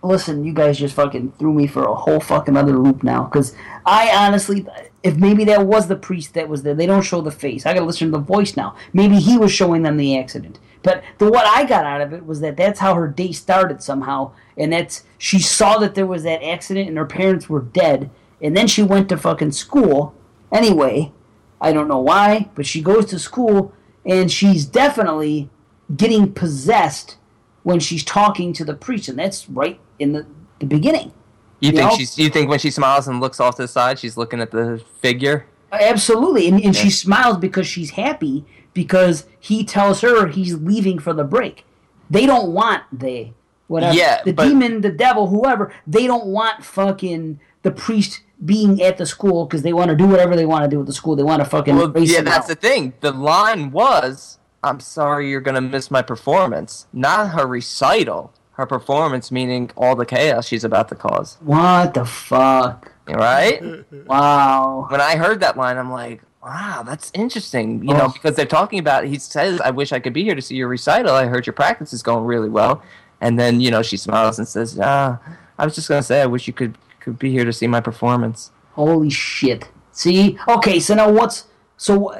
listen, 0.02 0.42
you 0.42 0.54
guys 0.54 0.78
just 0.78 0.94
fucking 0.94 1.32
threw 1.38 1.52
me 1.52 1.66
for 1.66 1.84
a 1.84 1.94
whole 1.94 2.20
fucking 2.20 2.56
other 2.56 2.78
loop 2.78 3.02
now. 3.02 3.24
Because 3.24 3.54
I 3.84 4.10
honestly, 4.16 4.66
if 5.02 5.16
maybe 5.16 5.44
that 5.44 5.66
was 5.66 5.88
the 5.88 5.96
priest 5.96 6.34
that 6.34 6.48
was 6.48 6.62
there, 6.62 6.74
they 6.74 6.86
don't 6.86 7.02
show 7.02 7.20
the 7.20 7.30
face. 7.30 7.64
I 7.64 7.72
gotta 7.72 7.86
listen 7.86 8.10
to 8.10 8.18
the 8.18 8.24
voice 8.24 8.56
now. 8.56 8.76
Maybe 8.92 9.18
he 9.18 9.38
was 9.38 9.52
showing 9.52 9.82
them 9.82 9.96
the 9.96 10.18
accident. 10.18 10.58
But 10.82 11.02
the 11.18 11.30
what 11.30 11.46
I 11.46 11.64
got 11.64 11.86
out 11.86 12.00
of 12.00 12.12
it 12.12 12.26
was 12.26 12.40
that 12.40 12.56
that's 12.56 12.80
how 12.80 12.94
her 12.94 13.08
day 13.08 13.32
started 13.32 13.82
somehow, 13.82 14.32
and 14.56 14.72
that's 14.72 15.04
she 15.18 15.38
saw 15.38 15.78
that 15.78 15.94
there 15.94 16.06
was 16.06 16.22
that 16.24 16.42
accident 16.42 16.88
and 16.88 16.98
her 16.98 17.06
parents 17.06 17.48
were 17.48 17.60
dead, 17.60 18.10
and 18.42 18.56
then 18.56 18.66
she 18.66 18.82
went 18.82 19.08
to 19.10 19.16
fucking 19.16 19.52
school. 19.52 20.14
Anyway, 20.52 21.12
I 21.60 21.72
don't 21.72 21.88
know 21.88 22.00
why, 22.00 22.48
but 22.54 22.66
she 22.66 22.80
goes 22.82 23.06
to 23.06 23.18
school 23.18 23.72
and 24.04 24.30
she's 24.30 24.64
definitely 24.64 25.50
getting 25.94 26.32
possessed 26.32 27.16
when 27.62 27.78
she's 27.78 28.04
talking 28.04 28.52
to 28.54 28.64
the 28.64 28.74
priest, 28.74 29.08
and 29.08 29.18
that's 29.18 29.48
right 29.48 29.78
in 29.98 30.12
the, 30.12 30.26
the 30.58 30.66
beginning. 30.66 31.12
You 31.60 31.70
You 31.70 31.76
think 31.76 31.90
know? 31.90 31.96
she's? 31.96 32.18
You 32.18 32.28
think 32.30 32.48
when 32.48 32.58
she 32.58 32.70
smiles 32.70 33.06
and 33.08 33.20
looks 33.20 33.38
off 33.40 33.56
to 33.56 33.62
the 33.62 33.68
side, 33.68 33.98
she's 33.98 34.16
looking 34.16 34.40
at 34.40 34.50
the 34.50 34.82
figure? 35.00 35.46
Absolutely, 35.72 36.48
and, 36.48 36.60
and 36.64 36.74
she 36.74 36.90
smiles 36.90 37.36
because 37.36 37.66
she's 37.66 37.90
happy 37.90 38.44
because 38.74 39.26
he 39.38 39.64
tells 39.64 40.00
her 40.00 40.26
he's 40.26 40.54
leaving 40.54 40.98
for 40.98 41.12
the 41.12 41.24
break. 41.24 41.64
They 42.08 42.26
don't 42.26 42.52
want 42.52 42.82
they 42.92 43.34
whatever 43.68 43.96
Yeah, 43.96 44.22
the 44.24 44.32
but- 44.32 44.48
demon, 44.48 44.80
the 44.80 44.90
devil, 44.90 45.28
whoever. 45.28 45.72
They 45.86 46.06
don't 46.06 46.26
want 46.26 46.64
fucking 46.64 47.38
the 47.62 47.70
priest 47.70 48.22
being 48.44 48.82
at 48.82 48.96
the 48.96 49.04
school 49.06 49.44
because 49.44 49.62
they 49.62 49.72
want 49.72 49.90
to 49.90 49.96
do 49.96 50.06
whatever 50.06 50.34
they 50.34 50.46
want 50.46 50.64
to 50.64 50.68
do 50.70 50.78
with 50.78 50.86
the 50.86 50.92
school. 50.94 51.14
They 51.14 51.22
want 51.22 51.40
to 51.44 51.48
fucking 51.48 51.76
Well, 51.76 51.90
race 51.92 52.10
yeah, 52.10 52.22
that's 52.22 52.44
out. 52.44 52.48
the 52.48 52.54
thing. 52.56 52.94
The 53.00 53.12
line 53.12 53.70
was, 53.70 54.38
"I'm 54.64 54.80
sorry, 54.80 55.30
you're 55.30 55.40
gonna 55.42 55.60
miss 55.60 55.90
my 55.90 56.02
performance," 56.02 56.86
not 56.92 57.28
her 57.30 57.46
recital. 57.46 58.32
Her 58.60 58.66
performance, 58.66 59.32
meaning 59.32 59.70
all 59.74 59.96
the 59.96 60.04
chaos 60.04 60.46
she's 60.46 60.64
about 60.64 60.90
to 60.90 60.94
cause. 60.94 61.38
What 61.40 61.94
the 61.94 62.04
fuck? 62.04 62.92
Right? 63.08 63.62
Wow. 64.06 64.86
when 64.90 65.00
I 65.00 65.16
heard 65.16 65.40
that 65.40 65.56
line, 65.56 65.78
I'm 65.78 65.90
like, 65.90 66.20
wow, 66.44 66.82
that's 66.84 67.10
interesting. 67.14 67.78
You 67.82 67.94
know, 67.94 68.08
Oh. 68.08 68.12
because 68.12 68.36
they're 68.36 68.44
talking 68.44 68.78
about. 68.78 69.04
He 69.06 69.18
says, 69.18 69.62
"I 69.62 69.70
wish 69.70 69.92
I 69.92 69.98
could 69.98 70.12
be 70.12 70.24
here 70.24 70.34
to 70.34 70.42
see 70.42 70.56
your 70.56 70.68
recital. 70.68 71.14
I 71.14 71.24
heard 71.24 71.46
your 71.46 71.54
practice 71.54 71.94
is 71.94 72.02
going 72.02 72.26
really 72.26 72.50
well." 72.50 72.82
And 73.22 73.38
then 73.40 73.62
you 73.62 73.70
know 73.70 73.80
she 73.80 73.96
smiles 73.96 74.38
and 74.38 74.46
says, 74.46 74.78
"Ah, 74.78 75.18
I 75.58 75.64
was 75.64 75.74
just 75.74 75.88
gonna 75.88 76.02
say, 76.02 76.20
I 76.20 76.26
wish 76.26 76.46
you 76.46 76.52
could 76.52 76.76
could 77.00 77.18
be 77.18 77.30
here 77.32 77.46
to 77.46 77.52
see 77.54 77.66
my 77.66 77.80
performance." 77.80 78.50
Holy 78.72 79.08
shit. 79.08 79.70
See? 79.92 80.38
Okay, 80.46 80.80
so 80.80 80.94
now 80.94 81.10
what's 81.10 81.46
so 81.78 82.14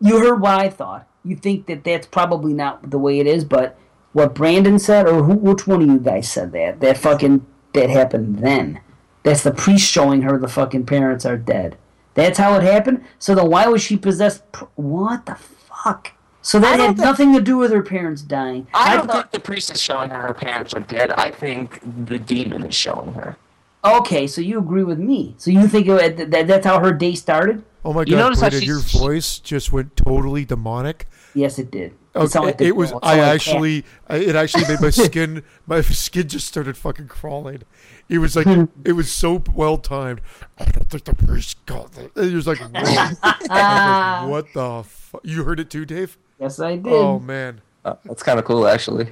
you 0.00 0.18
heard 0.20 0.40
what 0.40 0.58
I 0.58 0.70
thought. 0.70 1.06
You 1.22 1.36
think 1.36 1.66
that 1.66 1.84
that's 1.84 2.06
probably 2.06 2.54
not 2.54 2.90
the 2.90 2.98
way 2.98 3.20
it 3.20 3.26
is, 3.26 3.44
but 3.44 3.76
what 4.12 4.34
Brandon 4.34 4.78
said 4.78 5.06
or 5.06 5.22
who 5.22 5.34
which 5.34 5.66
one 5.66 5.82
of 5.82 5.88
you 5.88 5.98
guys 5.98 6.30
said 6.30 6.52
that? 6.52 6.80
That 6.80 6.98
fucking 6.98 7.46
that 7.72 7.90
happened 7.90 8.38
then. 8.38 8.80
That's 9.22 9.42
the 9.42 9.52
priest 9.52 9.88
showing 9.90 10.22
her 10.22 10.38
the 10.38 10.48
fucking 10.48 10.86
parents 10.86 11.24
are 11.24 11.36
dead. 11.36 11.76
That's 12.14 12.38
how 12.38 12.54
it 12.56 12.62
happened? 12.62 13.04
So 13.18 13.34
then 13.34 13.48
why 13.48 13.66
was 13.68 13.82
she 13.82 13.96
possessed? 13.96 14.50
pr- 14.52 14.64
What 14.74 15.26
the 15.26 15.36
fuck? 15.36 16.12
So 16.42 16.58
that 16.58 16.80
had 16.80 16.88
think- 16.96 16.98
nothing 16.98 17.32
to 17.34 17.40
do 17.40 17.56
with 17.56 17.70
her 17.72 17.82
parents 17.82 18.20
dying. 18.20 18.66
I 18.74 18.96
don't 18.96 19.06
thought- 19.06 19.30
think 19.30 19.30
the 19.30 19.40
priest 19.40 19.70
is 19.72 19.80
showing 19.80 20.10
her 20.10 20.20
her 20.28 20.34
parents 20.34 20.74
are 20.74 20.80
dead. 20.80 21.12
I 21.12 21.30
think 21.30 21.80
the 22.06 22.18
demon 22.18 22.64
is 22.64 22.74
showing 22.74 23.14
her. 23.14 23.36
Okay, 23.84 24.26
so 24.26 24.40
you 24.40 24.58
agree 24.58 24.84
with 24.84 24.98
me. 24.98 25.34
So 25.38 25.50
you 25.50 25.66
think 25.68 25.86
it, 25.88 26.30
that 26.30 26.46
that's 26.46 26.66
how 26.66 26.80
her 26.80 26.92
day 26.92 27.14
started? 27.14 27.64
Oh 27.84 27.92
my 27.92 28.00
You 28.02 28.12
god, 28.12 28.18
notice 28.18 28.40
how 28.40 28.50
Brandon, 28.50 28.68
your 28.68 28.78
voice 28.80 29.38
just 29.38 29.72
went 29.72 29.96
totally 29.96 30.44
demonic. 30.44 31.06
Yes, 31.34 31.58
it 31.58 31.70
did. 31.70 31.94
It, 32.14 32.18
Okay, 32.18 32.26
sounded 32.28 32.46
like 32.46 32.60
it 32.60 32.76
was. 32.76 32.92
I 32.92 32.92
sounded 32.92 33.06
like 33.06 33.16
Kat. 33.16 33.34
actually. 33.34 33.84
I- 34.08 34.16
It 34.16 34.36
actually 34.36 34.64
made 34.68 34.80
my 34.80 34.90
skin. 35.06 35.42
My 35.66 35.80
skin 35.80 36.28
just 36.28 36.46
started 36.46 36.76
fucking 36.76 37.08
crawling. 37.08 37.62
It 38.08 38.18
was 38.18 38.36
like. 38.36 38.46
It 38.84 38.92
was 38.92 39.10
so 39.10 39.42
well 39.54 39.78
timed. 39.78 40.20
I 40.58 40.64
don't 40.66 40.88
think 40.90 41.04
the 41.04 41.14
priest 41.14 41.64
got 41.66 41.92
that. 41.92 42.10
It 42.16 42.34
was 42.34 42.46
like, 42.46 42.58
whoa. 42.74 42.80
Was 42.80 43.18
like, 43.20 44.28
what 44.28 44.46
the? 44.54 44.82
Fu-? 44.86 45.20
You 45.24 45.44
heard 45.44 45.58
it 45.60 45.70
too, 45.70 45.84
Dave? 45.86 46.18
Yes, 46.38 46.60
I 46.60 46.76
did. 46.76 46.92
Oh 46.92 47.18
man. 47.18 47.60
Uh, 47.84 47.94
that's 48.04 48.22
kind 48.22 48.38
of 48.38 48.44
cool, 48.44 48.66
actually. 48.68 49.08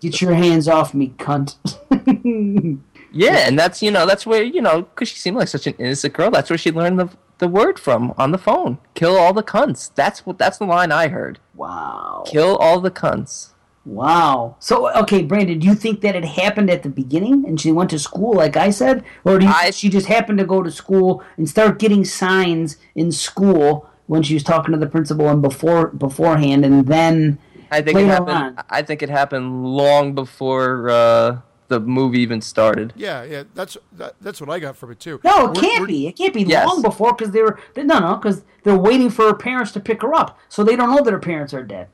Get 0.00 0.20
your 0.20 0.34
hands 0.34 0.68
off 0.68 0.94
me, 0.94 1.14
cunt. 1.18 1.56
Yeah, 3.12 3.46
and 3.48 3.58
that's 3.58 3.82
you 3.82 3.90
know 3.90 4.06
that's 4.06 4.24
where 4.26 4.42
you 4.42 4.62
know 4.62 4.82
because 4.82 5.08
she 5.08 5.16
seemed 5.16 5.36
like 5.36 5.48
such 5.48 5.66
an 5.66 5.74
innocent 5.78 6.14
girl. 6.14 6.30
That's 6.30 6.48
where 6.50 6.58
she 6.58 6.70
learned 6.70 6.98
the 7.00 7.08
the 7.40 7.48
word 7.48 7.78
from 7.80 8.14
on 8.16 8.30
the 8.30 8.38
phone. 8.38 8.78
Kill 8.94 9.16
all 9.16 9.32
the 9.32 9.42
cunts. 9.42 9.90
That's 9.94 10.24
what 10.24 10.38
that's 10.38 10.58
the 10.58 10.64
line 10.66 10.92
I 10.92 11.08
heard. 11.08 11.38
wow. 11.54 12.22
Kill 12.26 12.56
all 12.56 12.80
the 12.80 12.90
cunts. 12.90 13.50
Wow. 13.86 14.56
So, 14.60 14.94
okay, 15.02 15.22
Brandon, 15.22 15.58
do 15.58 15.66
you 15.66 15.74
think 15.74 16.02
that 16.02 16.14
it 16.14 16.24
happened 16.24 16.70
at 16.70 16.82
the 16.82 16.90
beginning 16.90 17.44
and 17.46 17.58
she 17.60 17.72
went 17.72 17.90
to 17.90 17.98
school, 17.98 18.34
like 18.34 18.56
I 18.56 18.70
said? 18.70 19.02
Or 19.24 19.38
do 19.38 19.46
you 19.46 19.52
I- 19.52 19.70
she 19.70 19.88
just 19.88 20.06
happened 20.06 20.38
to 20.38 20.44
go 20.44 20.62
to 20.62 20.70
school 20.70 21.24
and 21.38 21.48
start 21.48 21.78
getting 21.78 22.04
signs 22.04 22.76
in 22.94 23.10
school 23.10 23.88
when 24.06 24.22
she 24.22 24.34
was 24.34 24.42
talking 24.42 24.72
to 24.72 24.78
the 24.78 24.86
principal 24.86 25.28
and 25.28 25.40
before 25.40 25.88
beforehand 25.88 26.64
and 26.64 26.86
then 26.86 27.38
I 27.72 27.80
think 27.80 27.98
it 28.00 28.06
happened. 28.06 28.58
on. 28.58 28.64
I 28.68 28.82
think 28.82 29.02
it 29.02 29.08
happened 29.08 29.64
long 29.64 30.12
before 30.14 30.90
uh, 30.90 31.38
the 31.70 31.80
movie 31.80 32.18
even 32.20 32.40
started. 32.42 32.92
Yeah, 32.96 33.22
yeah. 33.22 33.44
That's 33.54 33.78
that, 33.92 34.16
that's 34.20 34.40
what 34.40 34.50
I 34.50 34.58
got 34.58 34.76
from 34.76 34.90
it 34.90 35.00
too. 35.00 35.20
No, 35.24 35.46
it 35.46 35.56
We're- 35.56 35.60
can't 35.68 35.80
we're- 35.82 35.92
be. 35.92 36.06
It 36.08 36.16
can't 36.18 36.34
be 36.34 36.42
Yes. 36.42 36.66
long 36.66 36.82
before 36.82 37.14
because 37.14 37.32
they 37.32 37.40
were 37.42 37.58
they, 37.74 37.84
no, 37.84 37.98
no, 38.00 38.16
because 38.16 38.44
they're 38.64 38.76
waiting 38.76 39.08
for 39.08 39.26
her 39.26 39.34
parents 39.34 39.72
to 39.72 39.80
pick 39.80 40.02
her 40.02 40.12
up, 40.14 40.38
so 40.48 40.62
they 40.64 40.76
don't 40.76 40.90
know 40.94 41.02
that 41.02 41.12
her 41.12 41.18
parents 41.20 41.54
are 41.54 41.62
dead. 41.62 41.88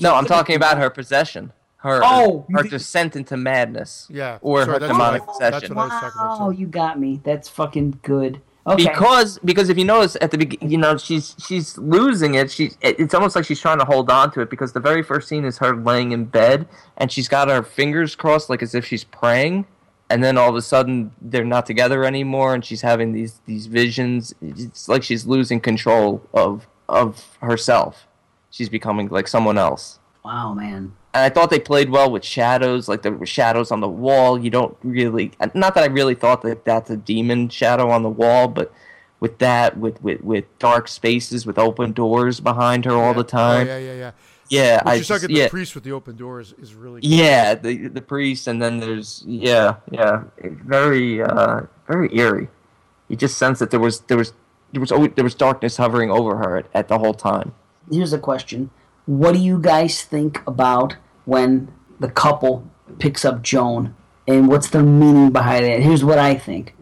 No, 0.00 0.14
I'm 0.16 0.26
talking 0.26 0.56
about 0.56 0.76
her 0.78 0.90
possession. 0.90 1.52
Her 1.78 2.00
Oh, 2.02 2.44
her 2.50 2.60
think- 2.62 2.70
descent 2.72 3.14
into 3.14 3.36
madness. 3.36 4.08
Yeah, 4.10 4.38
Or 4.40 4.62
sorry, 4.62 4.72
her 4.74 4.78
that's 4.80 4.92
demonic 4.92 5.26
what 5.26 5.36
I- 5.36 5.38
that's 5.50 5.54
possession. 5.56 5.76
what 5.76 5.82
I 5.82 5.84
was 5.86 5.92
talking 6.02 6.20
about, 6.20 6.40
Wow, 6.40 6.50
you 6.50 6.66
got 6.66 6.98
me. 6.98 7.20
That's 7.22 7.48
fucking 7.48 8.00
good. 8.02 8.40
Okay. 8.66 8.84
Because 8.84 9.38
because 9.44 9.68
if 9.68 9.76
you 9.76 9.84
notice 9.84 10.16
at 10.22 10.30
the 10.30 10.38
beginning, 10.38 10.70
you 10.70 10.78
know 10.78 10.96
she's 10.96 11.34
she's 11.46 11.76
losing 11.76 12.34
it. 12.34 12.50
She's 12.50 12.78
it- 12.80 12.98
it's 12.98 13.12
almost 13.12 13.36
like 13.36 13.44
she's 13.44 13.60
trying 13.60 13.78
to 13.78 13.84
hold 13.84 14.08
on 14.10 14.30
to 14.32 14.40
it 14.40 14.48
because 14.48 14.72
the 14.72 14.80
very 14.80 15.02
first 15.02 15.28
scene 15.28 15.44
is 15.44 15.58
her 15.58 15.76
laying 15.76 16.12
in 16.12 16.24
bed 16.24 16.66
and 16.96 17.12
she's 17.12 17.28
got 17.28 17.48
her 17.48 17.62
fingers 17.62 18.14
crossed 18.16 18.48
like 18.48 18.62
as 18.62 18.74
if 18.74 18.86
she's 18.86 19.04
praying, 19.04 19.66
and 20.08 20.24
then 20.24 20.38
all 20.38 20.48
of 20.48 20.54
a 20.56 20.62
sudden 20.62 21.12
they're 21.20 21.44
not 21.44 21.66
together 21.66 22.04
anymore 22.04 22.54
and 22.54 22.64
she's 22.64 22.80
having 22.80 23.12
these 23.12 23.42
these 23.44 23.66
visions. 23.66 24.34
It's 24.40 24.88
like 24.88 25.02
she's 25.02 25.26
losing 25.26 25.60
control 25.60 26.22
of 26.32 26.66
of 26.88 27.36
herself. 27.42 28.06
She's 28.50 28.70
becoming 28.70 29.08
like 29.08 29.28
someone 29.28 29.58
else. 29.58 29.98
wow, 30.24 30.54
man. 30.54 30.94
And 31.14 31.22
I 31.22 31.28
thought 31.28 31.48
they 31.48 31.60
played 31.60 31.90
well 31.90 32.10
with 32.10 32.24
shadows, 32.24 32.88
like 32.88 33.02
there 33.02 33.12
were 33.12 33.24
shadows 33.24 33.70
on 33.70 33.80
the 33.80 33.88
wall. 33.88 34.36
You 34.36 34.50
don't 34.50 34.76
really, 34.82 35.30
not 35.54 35.76
that 35.76 35.84
I 35.84 35.86
really 35.86 36.16
thought 36.16 36.42
that 36.42 36.64
that's 36.64 36.90
a 36.90 36.96
demon 36.96 37.48
shadow 37.48 37.88
on 37.88 38.02
the 38.02 38.08
wall, 38.10 38.48
but 38.48 38.72
with 39.20 39.38
that, 39.38 39.78
with 39.78 40.02
with, 40.02 40.22
with 40.22 40.44
dark 40.58 40.88
spaces, 40.88 41.46
with 41.46 41.56
open 41.56 41.92
doors 41.92 42.40
behind 42.40 42.84
her 42.84 42.92
all 42.92 43.14
the 43.14 43.22
time. 43.22 43.68
Oh, 43.68 43.70
yeah, 43.70 43.78
yeah, 43.78 43.94
yeah. 43.94 44.10
yeah, 44.50 44.82
When 44.84 44.94
I 44.94 44.98
she's 44.98 45.06
talking 45.08 45.30
yeah, 45.30 45.44
the 45.44 45.50
priest 45.50 45.76
with 45.76 45.84
the 45.84 45.92
open 45.92 46.16
doors 46.16 46.52
is 46.58 46.74
really. 46.74 47.00
yeah, 47.04 47.54
the 47.54 47.86
the 47.86 48.02
priest, 48.02 48.48
and 48.48 48.60
then 48.60 48.80
there's 48.80 49.22
yeah, 49.24 49.76
yeah, 49.92 50.24
very 50.42 51.22
uh, 51.22 51.60
very 51.86 52.14
eerie. 52.14 52.48
You 53.08 53.14
just 53.16 53.38
sense 53.38 53.60
that 53.60 53.70
there 53.70 53.80
was 53.80 54.00
there 54.00 54.18
was 54.18 54.32
there 54.72 54.80
was 54.80 54.90
always, 54.90 55.12
there 55.14 55.24
was 55.24 55.36
darkness 55.36 55.76
hovering 55.76 56.10
over 56.10 56.36
her 56.38 56.56
at, 56.56 56.66
at 56.74 56.88
the 56.88 56.98
whole 56.98 57.14
time. 57.14 57.54
Here's 57.88 58.12
a 58.12 58.18
question. 58.18 58.70
What 59.06 59.32
do 59.32 59.38
you 59.38 59.60
guys 59.60 60.02
think 60.02 60.42
about 60.46 60.96
when 61.24 61.72
the 62.00 62.10
couple 62.10 62.68
picks 62.98 63.24
up 63.24 63.42
Joan? 63.42 63.94
And 64.26 64.48
what's 64.48 64.70
the 64.70 64.82
meaning 64.82 65.30
behind 65.30 65.64
it? 65.64 65.82
Here's 65.82 66.04
what 66.04 66.18
I 66.18 66.34
think. 66.34 66.74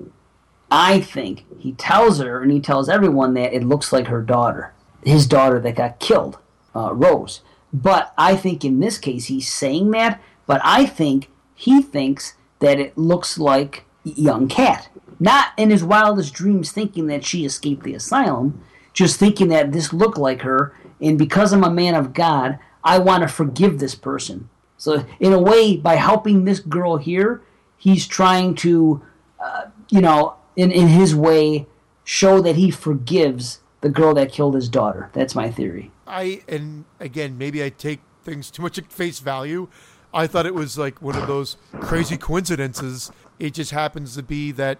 I 0.71 1.01
think 1.01 1.45
he 1.59 1.73
tells 1.73 2.19
her 2.21 2.43
and 2.43 2.53
he 2.53 2.61
tells 2.61 2.89
everyone 2.89 3.35
that 3.35 3.53
it 3.53 3.65
looks 3.65 3.93
like 3.93 4.07
her 4.07 4.23
daughter, 4.23 4.73
his 5.05 5.27
daughter 5.27 5.59
that 5.61 5.75
got 5.75 5.99
killed. 5.99 6.39
uh, 6.75 6.95
Rose. 6.95 7.43
But 7.73 8.13
I 8.17 8.37
think 8.37 8.65
in 8.65 8.81
this 8.81 8.99
case 8.99 9.27
he's 9.27 9.53
saying 9.53 9.91
that, 9.93 10.21
but 10.47 10.61
I 10.65 10.87
think 10.87 11.29
he 11.55 11.83
thinks 11.83 12.35
that 12.61 12.79
it 12.79 12.97
looks 12.97 13.39
like 13.39 13.85
young 14.05 14.49
Kat. 14.49 14.89
Not 15.19 15.49
in 15.57 15.71
his 15.71 15.85
wildest 15.85 16.35
dreams 16.35 16.73
thinking 16.73 17.07
that 17.07 17.25
she 17.25 17.45
escaped 17.45 17.85
the 17.85 17.95
asylum, 17.95 18.63
just 18.93 19.19
thinking 19.19 19.49
that 19.49 19.73
this 19.73 19.93
looked 19.93 20.19
like 20.19 20.43
her, 20.43 20.75
and 21.01 21.19
because 21.19 21.53
I'm 21.53 21.65
a 21.65 21.71
man 21.71 21.95
of 21.95 22.13
God, 22.13 22.59
I 22.85 22.99
want 22.99 23.23
to 23.23 23.29
forgive 23.29 23.79
this 23.79 23.95
person. 23.95 24.49
So, 24.77 25.05
in 25.21 25.33
a 25.33 25.39
way, 25.39 25.77
by 25.77 25.95
helping 25.95 26.45
this 26.45 26.59
girl 26.59 26.97
here, 26.97 27.43
he's 27.77 28.07
trying 28.07 28.55
to, 28.57 29.03
uh, 29.43 29.67
you 29.91 30.01
know, 30.01 30.35
in, 30.57 30.73
in 30.73 30.89
his 30.89 31.15
way, 31.15 31.67
show 32.05 32.41
that 32.41 32.57
he 32.57 32.71
forgives 32.71 33.61
the 33.81 33.89
girl 33.89 34.15
that 34.15 34.33
killed 34.33 34.55
his 34.55 34.69
daughter. 34.69 35.11
That's 35.13 35.35
my 35.35 35.51
theory. 35.51 35.91
I 36.07 36.43
and 36.49 36.85
again, 36.99 37.39
maybe 37.39 37.63
I 37.63 37.69
take 37.69 38.01
things 38.23 38.51
too 38.51 38.63
much 38.63 38.79
at 38.79 38.93
face 38.93 39.19
value. 39.19 39.69
I 40.15 40.27
thought 40.27 40.47
it 40.47 40.55
was 40.55 40.77
like 40.77 41.01
one 41.01 41.17
of 41.17 41.27
those 41.27 41.57
crazy 41.81 42.17
coincidences. 42.17 43.11
It 43.39 43.55
just 43.55 43.71
happens 43.71 44.15
to 44.17 44.23
be 44.23 44.53
that 44.53 44.79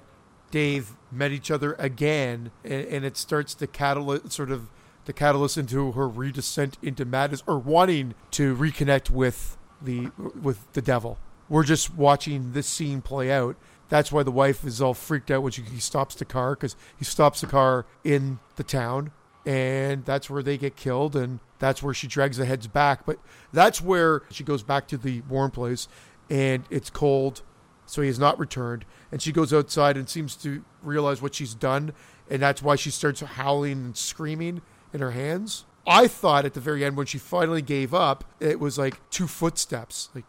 Dave 0.51 0.97
met 1.11 1.33
each 1.33 1.51
other 1.51 1.75
again, 1.79 2.51
and, 2.65 2.87
and 2.87 3.05
it 3.05 3.17
starts 3.17 3.55
to 3.55 3.67
catalyze 3.67 4.31
sort 4.31 4.51
of 4.51 4.69
the 5.05 5.13
catalyst 5.13 5.59
into 5.59 5.93
her 5.93 6.09
redescent 6.09 6.75
into 6.83 7.05
madness 7.05 7.43
or 7.47 7.59
wanting 7.59 8.15
to 8.33 8.55
reconnect 8.57 9.11
with 9.11 9.57
the 9.81 10.11
with 10.41 10.73
the 10.73 10.83
devil. 10.83 11.19
We're 11.49 11.65
just 11.65 11.95
watching 11.95 12.53
this 12.53 12.67
scene 12.67 13.03
play 13.03 13.31
out. 13.31 13.57
That's 13.89 14.11
why 14.11 14.23
the 14.23 14.31
wife 14.31 14.65
is 14.65 14.81
all 14.81 14.95
freaked 14.95 15.31
out 15.31 15.43
when 15.43 15.53
she, 15.53 15.63
he 15.63 15.81
stops 15.81 16.15
the 16.15 16.25
car 16.25 16.55
because 16.55 16.77
he 16.97 17.05
stops 17.05 17.43
the 17.43 17.47
car 17.47 17.85
in 18.05 18.39
the 18.57 18.63
town, 18.63 19.11
and 19.45 20.05
that's 20.05 20.31
where 20.31 20.43
they 20.43 20.57
get 20.57 20.77
killed, 20.77 21.15
and 21.15 21.41
that's 21.59 21.83
where 21.83 21.93
she 21.93 22.07
drags 22.07 22.39
the 22.39 22.47
heads 22.47 22.67
back. 22.67 23.05
But 23.05 23.19
that's 23.53 23.83
where 23.83 24.23
she 24.31 24.45
goes 24.45 24.63
back 24.63 24.89
to 24.89 24.97
the 24.97 25.21
warm 25.23 25.51
place, 25.51 25.89
and 26.31 26.65
it's 26.71 26.89
cold, 26.89 27.43
so 27.85 28.01
he 28.01 28.09
has 28.09 28.19
not 28.19 28.39
returned. 28.39 28.87
And 29.11 29.21
she 29.21 29.31
goes 29.31 29.53
outside 29.53 29.99
and 29.99 30.09
seems 30.09 30.37
to 30.37 30.65
realize 30.83 31.21
what 31.21 31.35
she's 31.35 31.53
done, 31.53 31.93
and 32.31 32.41
that's 32.41 32.63
why 32.63 32.77
she 32.77 32.91
starts 32.91 33.21
howling 33.21 33.73
and 33.73 33.97
screaming 33.97 34.63
in 34.93 35.01
her 35.01 35.11
hands. 35.13 35.65
I 35.87 36.07
thought 36.07 36.45
at 36.45 36.55
the 36.55 36.61
very 36.61 36.85
end 36.85 36.97
when 36.97 37.07
she 37.07 37.19
finally 37.19 37.63
gave 37.63 37.93
up, 37.93 38.25
it 38.39 38.61
was 38.61 38.79
like 38.79 38.99
two 39.11 39.27
footsteps, 39.27 40.11
like, 40.15 40.25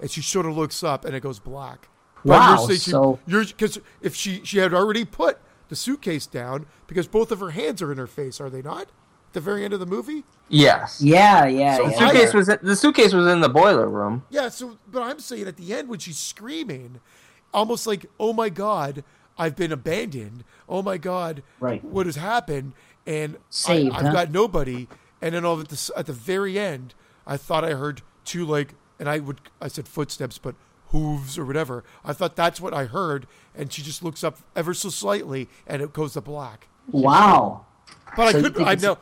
and 0.00 0.10
she 0.10 0.22
sort 0.22 0.46
of 0.46 0.56
looks 0.56 0.82
up 0.82 1.04
and 1.04 1.14
it 1.14 1.20
goes 1.20 1.38
black. 1.38 1.88
But 2.24 2.30
Wow, 2.40 2.48
you're 2.66 2.76
saying 2.76 2.78
so- 2.80 3.18
because 3.26 3.78
if 4.00 4.14
she 4.14 4.40
she 4.44 4.58
had 4.58 4.72
already 4.74 5.04
put 5.04 5.38
the 5.68 5.76
suitcase 5.76 6.26
down 6.26 6.66
because 6.86 7.06
both 7.06 7.30
of 7.30 7.40
her 7.40 7.50
hands 7.50 7.82
are 7.82 7.92
in 7.92 7.98
her 7.98 8.06
face, 8.06 8.40
are 8.40 8.50
they 8.50 8.62
not? 8.62 8.82
At 9.28 9.34
the 9.34 9.40
very 9.40 9.64
end 9.64 9.74
of 9.74 9.80
the 9.80 9.86
movie. 9.86 10.24
Yes. 10.48 11.02
Yeah, 11.02 11.46
yeah, 11.46 11.76
So 11.76 11.82
yeah. 11.82 11.88
The 11.90 11.96
suitcase 11.98 12.34
was 12.34 12.46
the 12.62 12.76
suitcase 12.76 13.12
was 13.12 13.26
in 13.26 13.40
the 13.42 13.48
boiler 13.50 13.88
room. 13.88 14.24
Yeah, 14.30 14.48
so 14.48 14.78
but 14.90 15.02
I'm 15.02 15.18
saying 15.20 15.46
at 15.46 15.58
the 15.58 15.74
end 15.74 15.88
when 15.88 15.98
she's 15.98 16.18
screaming, 16.18 17.00
almost 17.52 17.86
like, 17.86 18.06
"Oh 18.18 18.32
my 18.32 18.48
god, 18.48 19.04
I've 19.36 19.54
been 19.54 19.70
abandoned. 19.70 20.42
Oh 20.68 20.80
my 20.82 20.96
god, 20.96 21.42
Right. 21.60 21.84
what 21.84 22.06
has 22.06 22.16
happened?" 22.16 22.72
And 23.08 23.38
Saved, 23.48 23.94
I, 23.94 23.98
I've 23.98 24.06
huh? 24.06 24.12
got 24.12 24.30
nobody. 24.30 24.86
And 25.22 25.34
then 25.34 25.44
all 25.44 25.58
at 25.58 25.68
the 25.68 25.90
at 25.96 26.06
the 26.06 26.12
very 26.12 26.58
end, 26.58 26.94
I 27.26 27.36
thought 27.38 27.64
I 27.64 27.72
heard 27.72 28.02
two 28.24 28.44
like, 28.44 28.74
and 29.00 29.08
I 29.08 29.18
would 29.18 29.40
I 29.60 29.68
said 29.68 29.88
footsteps, 29.88 30.36
but 30.38 30.54
hooves 30.90 31.38
or 31.38 31.44
whatever. 31.44 31.84
I 32.04 32.12
thought 32.12 32.36
that's 32.36 32.60
what 32.60 32.74
I 32.74 32.84
heard, 32.84 33.26
and 33.54 33.72
she 33.72 33.82
just 33.82 34.04
looks 34.04 34.22
up 34.22 34.38
ever 34.54 34.74
so 34.74 34.90
slightly, 34.90 35.48
and 35.66 35.80
it 35.80 35.92
goes 35.92 36.12
to 36.12 36.20
black. 36.20 36.68
Wow. 36.90 37.64
But 38.14 38.32
So 38.32 38.38
I 38.38 38.42
could 38.42 38.62
I 38.62 38.74
know 38.74 38.98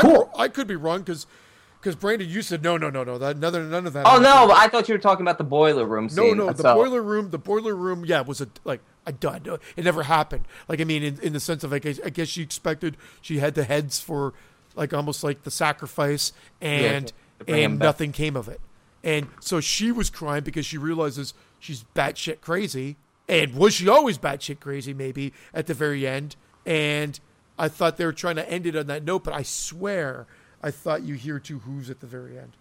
cool. 0.00 0.30
I 0.36 0.48
could 0.48 0.66
be 0.68 0.76
wrong 0.76 1.00
because 1.00 1.26
because 1.84 1.96
Brandon, 1.96 2.26
you 2.28 2.40
said 2.40 2.62
no, 2.62 2.78
no, 2.78 2.88
no, 2.88 3.04
no, 3.04 3.18
that 3.18 3.36
none, 3.38 3.70
none 3.70 3.86
of 3.86 3.92
that. 3.92 4.06
Oh 4.06 4.18
no, 4.18 4.50
I 4.50 4.68
thought 4.68 4.88
you 4.88 4.94
were 4.94 4.98
talking 4.98 5.22
about 5.22 5.36
the 5.36 5.44
boiler 5.44 5.84
room 5.84 6.04
No, 6.06 6.08
scene. 6.28 6.36
no, 6.38 6.46
That's 6.46 6.62
the 6.62 6.68
all. 6.68 6.76
boiler 6.76 7.02
room. 7.02 7.30
The 7.30 7.38
boiler 7.38 7.76
room. 7.76 8.04
Yeah, 8.06 8.22
was 8.22 8.40
a 8.40 8.48
like 8.64 8.80
dud. 9.20 9.44
No, 9.44 9.58
It 9.76 9.84
never 9.84 10.04
happened. 10.04 10.46
Like 10.66 10.80
I 10.80 10.84
mean, 10.84 11.02
in, 11.02 11.20
in 11.20 11.32
the 11.34 11.40
sense 11.40 11.62
of 11.62 11.72
like 11.72 11.84
I, 11.84 11.94
I 12.04 12.08
guess 12.08 12.28
she 12.28 12.42
expected 12.42 12.96
she 13.20 13.38
had 13.38 13.54
the 13.54 13.64
heads 13.64 14.00
for 14.00 14.32
like 14.74 14.94
almost 14.94 15.22
like 15.22 15.42
the 15.42 15.50
sacrifice, 15.50 16.32
and 16.60 17.12
'em 17.46 17.54
and 17.54 17.78
nothing 17.78 18.12
came 18.12 18.34
of 18.36 18.48
it. 18.48 18.60
And 19.02 19.28
so 19.40 19.60
she 19.60 19.92
was 19.92 20.08
crying 20.08 20.44
because 20.44 20.64
she 20.64 20.78
realizes 20.78 21.34
she's 21.58 21.84
batshit 21.94 22.40
crazy. 22.40 22.96
And 23.28 23.54
was 23.54 23.74
she 23.74 23.88
always 23.88 24.16
batshit 24.18 24.60
crazy? 24.60 24.94
Maybe 24.94 25.32
at 25.52 25.66
the 25.66 25.74
very 25.74 26.06
end. 26.06 26.36
And 26.64 27.20
I 27.58 27.68
thought 27.68 27.98
they 27.98 28.06
were 28.06 28.12
trying 28.12 28.36
to 28.36 28.50
end 28.50 28.66
it 28.66 28.74
on 28.74 28.86
that 28.86 29.04
note, 29.04 29.24
but 29.24 29.34
I 29.34 29.42
swear 29.42 30.26
I 30.64 30.70
thought 30.70 31.02
you 31.02 31.14
hear 31.14 31.38
two 31.38 31.58
hooves 31.58 31.90
at 31.90 32.00
the 32.00 32.06
very 32.06 32.38
end. 32.38 32.56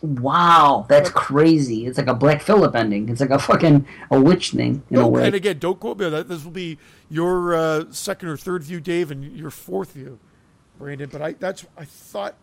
Wow, 0.00 0.86
that's 0.88 1.10
crazy. 1.10 1.86
It's 1.86 1.98
like 1.98 2.06
a 2.06 2.14
Black 2.14 2.40
Phillip 2.40 2.74
ending. 2.74 3.10
It's 3.10 3.20
like 3.20 3.28
a 3.28 3.38
fucking 3.38 3.86
a 4.10 4.18
witch 4.18 4.52
thing 4.52 4.82
in 4.90 4.96
a 4.96 5.06
way. 5.06 5.26
and 5.26 5.34
again, 5.34 5.58
don't 5.58 5.78
quote 5.78 5.98
me 5.98 6.06
on 6.06 6.12
that. 6.12 6.28
This 6.28 6.44
will 6.44 6.50
be 6.50 6.78
your 7.10 7.54
uh, 7.54 7.84
second 7.90 8.30
or 8.30 8.38
third 8.38 8.62
view, 8.62 8.80
Dave, 8.80 9.10
and 9.10 9.36
your 9.36 9.50
fourth 9.50 9.92
view, 9.92 10.18
Brandon. 10.78 11.10
But 11.12 11.20
I 11.20 11.32
that's 11.34 11.66
I 11.76 11.84
thought 11.84 12.36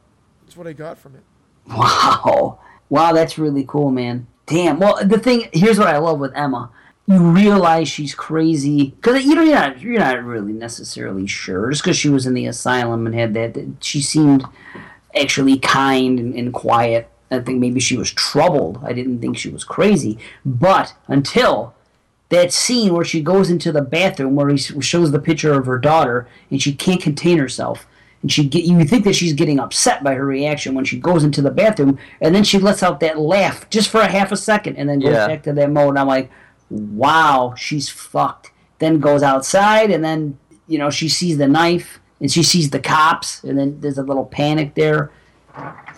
that's 0.43 0.55
what 0.55 0.67
I 0.67 0.73
got 0.73 0.99
from 0.99 1.15
it. 1.15 1.23
Wow. 1.67 2.59
Wow, 2.89 3.13
that's 3.13 3.39
really 3.39 3.65
cool, 3.67 3.89
man. 3.89 4.27
Damn. 4.45 4.77
Well, 4.79 5.03
the 5.03 5.17
thing 5.17 5.49
here's 5.53 5.79
what 5.79 5.87
I 5.87 5.97
love 5.97 6.19
with 6.19 6.33
Emma. 6.35 6.69
You 7.05 7.19
realize 7.19 7.89
she's 7.89 8.15
crazy 8.15 8.91
because 8.91 9.25
you 9.25 9.35
know 9.35 9.41
you're 9.41 9.55
not 9.55 9.81
you're 9.81 9.99
not 9.99 10.23
really 10.23 10.53
necessarily 10.53 11.27
sure 11.27 11.69
just 11.69 11.83
because 11.83 11.97
she 11.97 12.07
was 12.09 12.25
in 12.25 12.33
the 12.33 12.45
asylum 12.45 13.05
and 13.05 13.13
had 13.13 13.33
that. 13.33 13.53
that 13.55 13.83
she 13.83 14.01
seemed 14.01 14.45
actually 15.15 15.59
kind 15.59 16.17
and, 16.17 16.33
and 16.33 16.53
quiet. 16.53 17.09
I 17.29 17.39
think 17.39 17.59
maybe 17.59 17.79
she 17.81 17.97
was 17.97 18.11
troubled. 18.11 18.79
I 18.83 18.93
didn't 18.93 19.19
think 19.19 19.37
she 19.37 19.49
was 19.49 19.63
crazy, 19.63 20.17
but 20.45 20.93
until 21.07 21.73
that 22.29 22.53
scene 22.53 22.93
where 22.93 23.03
she 23.05 23.21
goes 23.21 23.49
into 23.49 23.71
the 23.71 23.81
bathroom 23.81 24.35
where 24.35 24.47
he 24.49 24.57
shows 24.57 25.11
the 25.11 25.19
picture 25.19 25.53
of 25.53 25.65
her 25.65 25.77
daughter 25.77 26.27
and 26.49 26.61
she 26.61 26.73
can't 26.73 27.01
contain 27.01 27.37
herself 27.37 27.85
and 28.21 28.31
she 28.31 28.47
get 28.47 28.63
you 28.63 28.83
think 28.85 29.03
that 29.03 29.13
she's 29.13 29.33
getting 29.33 29.59
upset 29.59 30.03
by 30.03 30.15
her 30.15 30.25
reaction 30.25 30.73
when 30.73 30.85
she 30.85 30.97
goes 30.99 31.23
into 31.23 31.41
the 31.43 31.51
bathroom 31.51 31.99
and 32.21 32.33
then 32.33 32.43
she 32.43 32.57
lets 32.57 32.81
out 32.81 32.99
that 33.01 33.19
laugh 33.19 33.69
just 33.69 33.89
for 33.89 33.99
a 34.01 34.07
half 34.07 34.31
a 34.31 34.37
second 34.37 34.77
and 34.77 34.89
then 34.89 34.99
goes 34.99 35.11
Yeah. 35.13 35.27
back 35.27 35.43
to 35.43 35.53
that 35.53 35.69
mode 35.69 35.89
and 35.89 35.99
I'm 35.99 36.07
like 36.07 36.31
wow 36.73 37.53
she's 37.57 37.89
fucked 37.89 38.51
then 38.79 38.99
goes 38.99 39.21
outside 39.23 39.91
and 39.91 40.03
then 40.03 40.37
you 40.67 40.77
know 40.77 40.89
she 40.89 41.07
sees 41.07 41.37
the 41.37 41.47
knife 41.47 41.99
and 42.19 42.31
she 42.31 42.41
sees 42.43 42.69
the 42.71 42.79
cops 42.79 43.43
and 43.43 43.57
then 43.57 43.79
there's 43.81 43.97
a 43.97 44.03
little 44.03 44.25
panic 44.25 44.73
there 44.75 45.11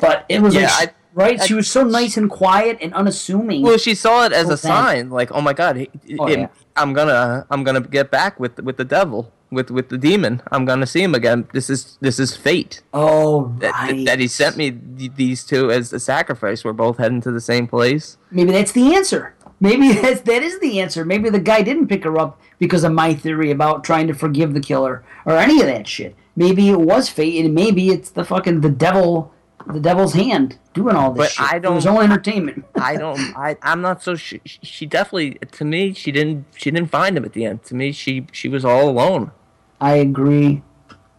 but 0.02 0.26
it 0.30 0.42
was 0.42 0.54
Yeah, 0.54 0.64
like 0.80 0.90
I- 0.90 0.94
right 1.14 1.40
I- 1.42 1.46
she 1.46 1.54
was 1.54 1.70
so 1.70 1.84
nice 1.84 2.18
and 2.18 2.30
quiet 2.30 2.78
and 2.82 2.94
unassuming 2.94 3.62
Well, 3.62 3.78
she 3.78 3.96
saw 3.96 4.26
it 4.26 4.34
as 4.34 4.48
So 4.48 4.54
a 4.54 4.58
sign, 4.58 5.10
like, 5.10 5.32
oh 5.32 5.42
my 5.42 5.54
god, 5.54 5.78
Oh, 6.20 6.26
him- 6.28 6.40
yeah. 6.42 6.48
I'm 6.76 6.92
gonna, 6.92 7.46
I'm 7.50 7.64
gonna 7.64 7.80
get 7.80 8.12
back 8.12 8.38
with 8.38 8.60
with 8.60 8.76
the 8.76 8.84
devil, 8.84 9.32
with 9.50 9.72
with 9.72 9.88
the 9.88 9.98
demon. 9.98 10.42
I'm 10.52 10.66
gonna 10.66 10.86
see 10.86 11.02
him 11.02 11.16
again. 11.16 11.48
This 11.54 11.70
is 11.70 11.98
this 12.02 12.20
is 12.20 12.36
fate 12.36 12.82
oh 12.94 13.54
that, 13.60 13.72
right. 13.72 14.06
that 14.06 14.20
he 14.20 14.28
sent 14.28 14.58
me 14.58 14.72
th- 14.72 15.12
these 15.16 15.46
two 15.46 15.72
as 15.72 15.94
a 15.94 16.02
sacrifice. 16.02 16.66
We're 16.66 16.74
both 16.74 16.98
heading 16.98 17.22
to 17.22 17.32
the 17.32 17.40
same 17.40 17.66
place. 17.66 18.18
Maybe 18.30 18.52
that's 18.52 18.74
the 18.74 18.94
answer. 18.94 19.35
Maybe 19.60 19.94
that's, 20.02 20.22
that 20.22 20.44
is 20.44 20.60
the 20.60 20.80
answer. 20.82 21.06
Maybe 21.06 21.30
the 21.30 21.40
guy 21.40 21.62
didn't 21.62 21.88
pick 21.88 22.04
her 22.04 22.18
up 22.20 22.40
because 22.60 22.84
of 22.84 22.92
my 22.92 23.14
theory 23.14 23.52
about 23.52 23.84
trying 23.84 24.08
to 24.08 24.14
forgive 24.14 24.54
the 24.54 24.60
killer 24.60 25.04
or 25.26 25.34
any 25.38 25.62
of 25.62 25.68
that 25.68 25.88
shit. 25.88 26.16
Maybe 26.36 26.70
it 26.70 26.80
was 26.80 27.08
fate, 27.10 27.44
and 27.46 27.54
maybe 27.56 27.90
it's 27.90 28.10
the 28.10 28.26
fucking 28.26 28.60
the 28.62 28.70
devil, 28.70 29.32
the 29.68 29.80
devil's 29.80 30.14
hand 30.14 30.58
doing 30.74 30.96
all 30.96 31.12
this 31.12 31.36
But 31.38 31.50
shit. 31.50 31.54
I 31.54 31.58
It 31.58 31.74
was 31.74 31.86
don't- 31.86 31.96
all 31.96 32.02
entertainment. 32.02 32.66
I 32.76 32.98
don't. 32.98 33.20
I 33.38 33.56
I'm 33.62 33.82
not 33.82 34.04
so. 34.04 34.16
She, 34.16 34.42
she 34.46 34.86
definitely 34.86 35.38
to 35.54 35.64
me 35.64 35.94
she 35.94 36.12
didn't 36.12 36.46
she 36.58 36.72
didn't 36.72 36.90
find 36.92 37.16
him 37.18 37.24
at 37.24 37.32
the 37.34 37.46
end. 37.46 37.64
To 37.66 37.76
me 37.76 37.94
she 37.94 38.28
she 38.34 38.50
was 38.50 38.66
all 38.66 38.90
alone. 38.90 39.32
I 39.80 39.94
agree. 39.96 40.62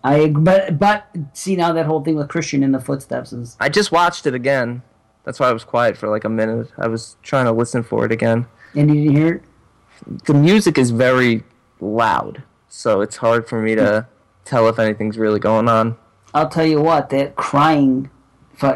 I 0.05 0.29
but 0.29 0.79
but 0.79 1.07
see 1.33 1.57
now 1.57 1.73
that 1.73 1.87
whole 1.87 2.05
thing 2.05 2.17
with 2.17 2.29
Christian 2.29 2.63
in 2.63 2.73
the 2.73 2.81
footsteps 2.81 3.33
is 3.33 3.57
I 3.59 3.71
just 3.71 3.91
watched 3.91 4.27
it 4.27 4.35
again. 4.35 4.83
That's 5.27 5.41
why 5.41 5.49
I 5.51 5.53
was 5.53 5.65
quiet 5.65 5.99
for 5.99 6.09
like 6.09 6.25
a 6.25 6.29
minute. 6.31 6.71
I 6.79 6.87
was 6.87 7.17
trying 7.23 7.45
to 7.47 7.53
listen 7.53 7.83
for 7.83 8.07
it 8.07 8.13
again. 8.13 8.47
and 8.75 8.89
you 8.95 9.03
didn't 9.03 9.17
hear 9.17 9.35
it. 9.35 9.43
The 10.25 10.35
music 10.35 10.79
is 10.79 10.93
very 10.93 11.43
loud, 11.81 12.43
so 12.69 13.01
it's 13.01 13.17
hard 13.17 13.49
for 13.49 13.61
me 13.61 13.75
to 13.75 14.07
tell 14.45 14.69
if 14.69 14.79
anything's 14.79 15.19
really 15.19 15.41
going 15.41 15.69
on. 15.69 15.97
I'll 16.33 16.49
tell 16.49 16.65
you 16.65 16.81
what, 16.81 17.11
that 17.11 17.35
crying 17.35 18.09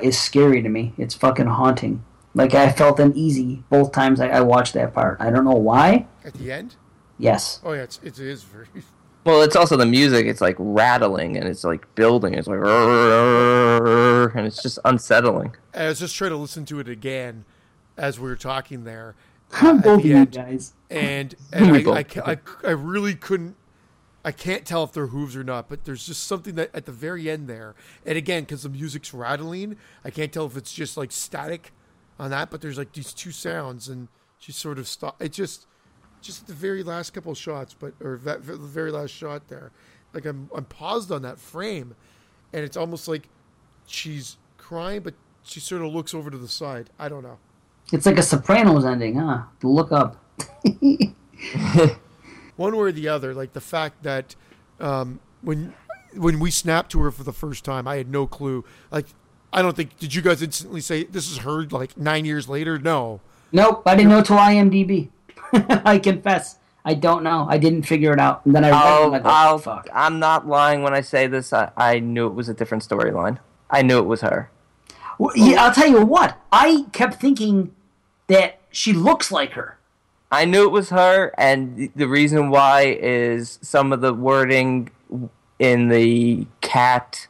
is 0.03 0.19
scary 0.19 0.61
to 0.61 0.69
me. 0.69 0.93
It's 0.99 1.15
fucking 1.15 1.47
haunting. 1.47 2.05
Like 2.35 2.55
I 2.55 2.73
felt 2.73 2.99
uneasy 3.01 3.63
both 3.71 3.93
times 3.93 4.21
I, 4.21 4.29
I 4.29 4.41
watched 4.41 4.75
that 4.75 4.93
part. 4.93 5.19
I 5.21 5.31
don't 5.31 5.45
know 5.45 5.53
why. 5.53 6.07
At 6.25 6.35
the 6.35 6.51
end? 6.53 6.77
Yes. 7.19 7.61
Oh 7.65 7.73
yeah, 7.73 7.83
it's, 7.83 8.01
it 8.03 8.19
is 8.19 8.43
very. 8.43 8.67
Well, 9.25 9.43
it's 9.43 9.55
also 9.57 9.77
the 9.77 9.87
music. 9.87 10.27
It's 10.27 10.41
like 10.41 10.57
rattling 10.59 11.37
and 11.37 11.47
it's 11.47 11.63
like 11.65 11.95
building. 11.95 12.35
It's 12.35 12.49
like 12.49 12.59
and 14.37 14.47
it's 14.47 14.63
just 14.63 14.79
unsettling. 14.85 15.55
I 15.75 15.87
was 15.89 16.01
just 16.01 16.17
trying 16.17 16.31
to 16.31 16.37
listen 16.37 16.65
to 16.67 16.81
it 16.81 16.89
again 16.89 17.45
as 17.97 18.19
we 18.19 18.29
were 18.29 18.37
talking 18.37 18.85
there, 18.85 19.15
Both 19.61 19.85
of 19.87 20.03
the 20.03 20.13
end. 20.15 20.33
guys. 20.33 20.73
and 20.89 21.35
and 21.53 21.89
I, 21.89 21.93
I, 22.01 22.05
I, 22.33 22.39
I 22.65 22.71
really 22.71 23.15
couldn't 23.15 23.57
I 24.25 24.33
can't 24.33 24.65
tell 24.67 24.85
if 24.85 24.93
they're 24.93 25.09
hooves 25.09 25.35
or 25.37 25.45
not, 25.45 25.69
but 25.69 25.85
there's 25.85 26.07
just 26.07 26.25
something 26.25 26.55
that 26.57 26.71
at 26.75 26.85
the 26.87 26.93
very 26.93 27.31
end 27.31 27.49
there, 27.49 27.75
and 28.05 28.19
again, 28.19 28.43
because 28.45 28.63
the 28.65 28.69
music's 28.69 29.15
rattling, 29.15 29.77
I 30.05 30.11
can't 30.11 30.31
tell 30.33 30.45
if 30.47 30.57
it's 30.59 30.73
just 30.73 30.97
like 30.99 31.11
static 31.11 31.73
on 32.19 32.31
that, 32.31 32.51
but 32.51 32.61
there's 32.61 32.77
like 32.77 32.93
these 32.93 33.15
two 33.15 33.31
sounds, 33.33 33.89
and 33.89 34.09
she 34.39 34.53
sort 34.53 34.79
of 34.79 34.87
stop. 34.89 35.21
It 35.23 35.33
just, 35.33 35.67
just 36.21 36.47
the 36.47 36.53
very 36.53 36.83
last 36.83 37.11
couple 37.11 37.33
of 37.33 37.39
shots, 37.39 37.75
but 37.79 37.95
or 38.03 38.19
that 38.25 38.47
the 38.47 38.57
very 38.57 38.91
last 38.91 39.11
shot 39.11 39.49
there, 39.49 39.73
like 40.13 40.25
I'm 40.27 40.51
I'm 40.55 40.65
paused 40.65 41.11
on 41.11 41.23
that 41.23 41.39
frame, 41.39 41.95
and 42.53 42.65
it's 42.65 42.77
almost 42.77 43.09
like 43.09 43.29
she's 43.87 44.37
crying, 44.59 45.01
but 45.01 45.15
she 45.43 45.61
sort 45.61 45.83
of 45.83 45.93
looks 45.93 46.15
over 46.15 46.31
to 46.31 46.39
the 46.39 46.49
side. 46.49 46.91
I 46.99 47.09
don't 47.09 47.23
know. 47.23 47.39
It's 47.93 48.07
like 48.07 48.19
a 48.19 48.23
Sopranos 48.23 48.85
ending, 48.85 49.17
huh? 49.17 49.43
Look 49.63 49.91
up. 49.91 50.23
one 52.57 52.77
way 52.77 52.83
or 52.83 52.93
the 52.93 53.09
other. 53.09 53.35
Like 53.35 53.53
the 53.53 53.61
fact 53.61 54.03
that 54.03 54.37
um, 54.79 55.21
when 55.43 55.75
when 56.15 56.39
we 56.39 56.51
snapped 56.51 56.93
to 56.93 57.01
her 57.01 57.11
for 57.11 57.25
the 57.25 57.33
first 57.33 57.65
time, 57.65 57.89
I 57.89 57.97
had 57.97 58.09
no 58.09 58.27
clue. 58.27 58.65
Like 58.91 59.07
I 59.53 59.63
don't 59.63 59.75
think 59.75 59.99
did 59.99 60.15
you 60.15 60.23
guys 60.23 60.43
instantly 60.43 60.81
say 60.81 61.05
this 61.05 61.31
is 61.31 61.39
her 61.39 61.65
like 61.65 61.97
nine 61.97 62.25
years 62.25 62.49
later? 62.49 62.79
No. 62.79 63.21
Nope, 63.53 63.83
I 63.85 63.97
didn't 63.97 64.11
know 64.11 64.23
till 64.23 64.37
IMDb. 64.37 65.09
I 65.85 65.99
confess. 65.99 66.57
I 66.85 66.95
don't 66.95 67.23
know. 67.23 67.47
I 67.49 67.59
didn't 67.59 67.83
figure 67.83 68.13
it 68.13 68.21
out. 68.21 68.45
And 68.47 68.55
then 68.55 68.65
I 68.65 68.71
I'll, 68.71 69.11
like, 69.11 69.25
I'll, 69.25 69.59
fuck. 69.59 69.89
I'm 69.93 70.19
not 70.19 70.47
lying 70.47 70.83
when 70.83 70.95
I 70.95 71.03
say 71.03 71.27
this. 71.27 71.53
I, 71.53 71.71
I 71.77 71.99
knew 71.99 72.27
it 72.27 72.35
was 72.35 72.49
a 72.49 72.55
different 72.55 72.87
storyline. 72.87 73.39
I 73.69 73.83
knew 73.83 73.99
it 73.99 74.07
was 74.07 74.23
her. 74.23 74.51
Well, 75.19 75.37
yeah, 75.37 75.65
I'll 75.65 75.75
tell 75.75 75.89
you 75.89 76.05
what. 76.05 76.41
I 76.51 76.87
kept 76.93 77.21
thinking 77.21 77.75
that 78.29 78.61
she 78.71 78.93
looks 78.93 79.31
like 79.31 79.53
her. 79.53 79.79
I 80.33 80.45
knew 80.45 80.65
it 80.65 80.71
was 80.71 80.91
her, 80.91 81.35
and 81.37 81.91
the 81.95 82.07
reason 82.07 82.51
why 82.51 82.97
is 83.01 83.59
some 83.63 83.93
of 83.93 84.01
the 84.01 84.15
wording 84.15 84.91
in 85.59 85.89
the 85.89 86.47
Kat 86.61 87.27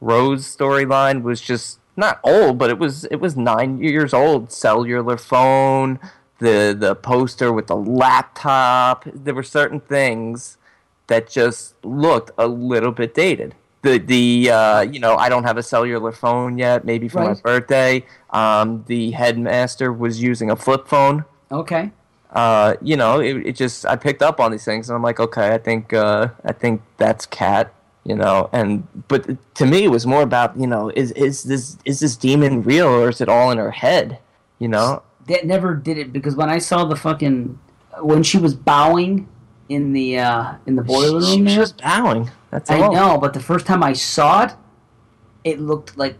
Rose 0.00 0.44
storyline 0.56 1.22
was 1.22 1.40
just 1.40 1.78
not 1.96 2.18
old, 2.24 2.58
but 2.58 2.68
it 2.68 2.78
was 2.78 3.04
it 3.04 3.16
was 3.16 3.36
nine 3.36 3.82
years 3.82 4.12
old. 4.12 4.50
Cellular 4.50 5.16
phone, 5.16 6.00
the 6.40 6.76
the 6.78 6.94
poster 6.94 7.52
with 7.52 7.68
the 7.68 7.76
laptop. 7.76 9.04
There 9.06 9.34
were 9.34 9.42
certain 9.44 9.80
things 9.80 10.58
that 11.06 11.28
just 11.28 11.74
looked 11.84 12.30
a 12.38 12.46
little 12.48 12.92
bit 12.92 13.14
dated. 13.14 13.54
The 13.82 13.98
the 13.98 14.50
uh, 14.50 14.80
you 14.82 15.00
know 15.00 15.16
I 15.16 15.28
don't 15.28 15.44
have 15.44 15.56
a 15.56 15.62
cellular 15.62 16.12
phone 16.12 16.58
yet. 16.58 16.84
Maybe 16.84 17.08
for 17.08 17.20
my 17.20 17.34
birthday. 17.42 18.04
Um, 18.30 18.84
the 18.88 19.12
headmaster 19.12 19.92
was 19.92 20.22
using 20.22 20.50
a 20.50 20.56
flip 20.56 20.86
phone 20.86 21.24
Okay. 21.50 21.90
uh, 22.32 22.74
you 22.82 22.96
know, 22.96 23.20
it, 23.20 23.34
it 23.46 23.56
just 23.56 23.84
I 23.86 23.96
picked 23.96 24.22
up 24.22 24.38
on 24.38 24.52
these 24.52 24.64
things, 24.64 24.88
and 24.88 24.94
I'm 24.96 25.02
like, 25.02 25.18
okay, 25.18 25.52
I 25.54 25.58
think 25.58 25.92
uh, 25.92 26.28
I 26.44 26.52
think 26.52 26.82
that's 26.96 27.26
Kat, 27.26 27.72
you 28.04 28.14
know, 28.14 28.48
and 28.52 28.86
but 29.08 29.26
to 29.56 29.66
me, 29.66 29.84
it 29.84 29.90
was 29.90 30.06
more 30.06 30.22
about 30.22 30.56
you 30.58 30.66
know, 30.66 30.90
is 30.94 31.10
is 31.12 31.42
this 31.44 31.76
is 31.84 32.00
this 32.00 32.16
demon 32.16 32.62
real 32.62 32.86
or 32.86 33.08
is 33.08 33.20
it 33.20 33.28
all 33.28 33.50
in 33.50 33.58
her 33.58 33.72
head, 33.72 34.18
you 34.60 34.68
know? 34.68 35.02
That 35.26 35.46
never 35.46 35.74
did 35.74 35.98
it 35.98 36.12
because 36.12 36.34
when 36.36 36.48
I 36.50 36.58
saw 36.58 36.84
the 36.84 36.96
fucking 36.96 37.58
when 38.00 38.22
she 38.22 38.38
was 38.38 38.54
bowing 38.54 39.28
in 39.68 39.92
the 39.92 40.18
uh 40.18 40.54
in 40.66 40.76
the 40.76 40.82
boiler 40.82 41.20
She 41.22 41.36
room 41.36 41.44
was 41.44 41.54
there. 41.54 41.62
just 41.62 41.78
bowing. 41.78 42.30
That's 42.50 42.70
I 42.70 42.80
all. 42.80 42.92
know, 42.92 43.18
but 43.18 43.32
the 43.34 43.40
first 43.40 43.66
time 43.66 43.82
I 43.82 43.92
saw 43.92 44.44
it, 44.44 44.54
it 45.44 45.60
looked 45.60 45.96
like 45.96 46.16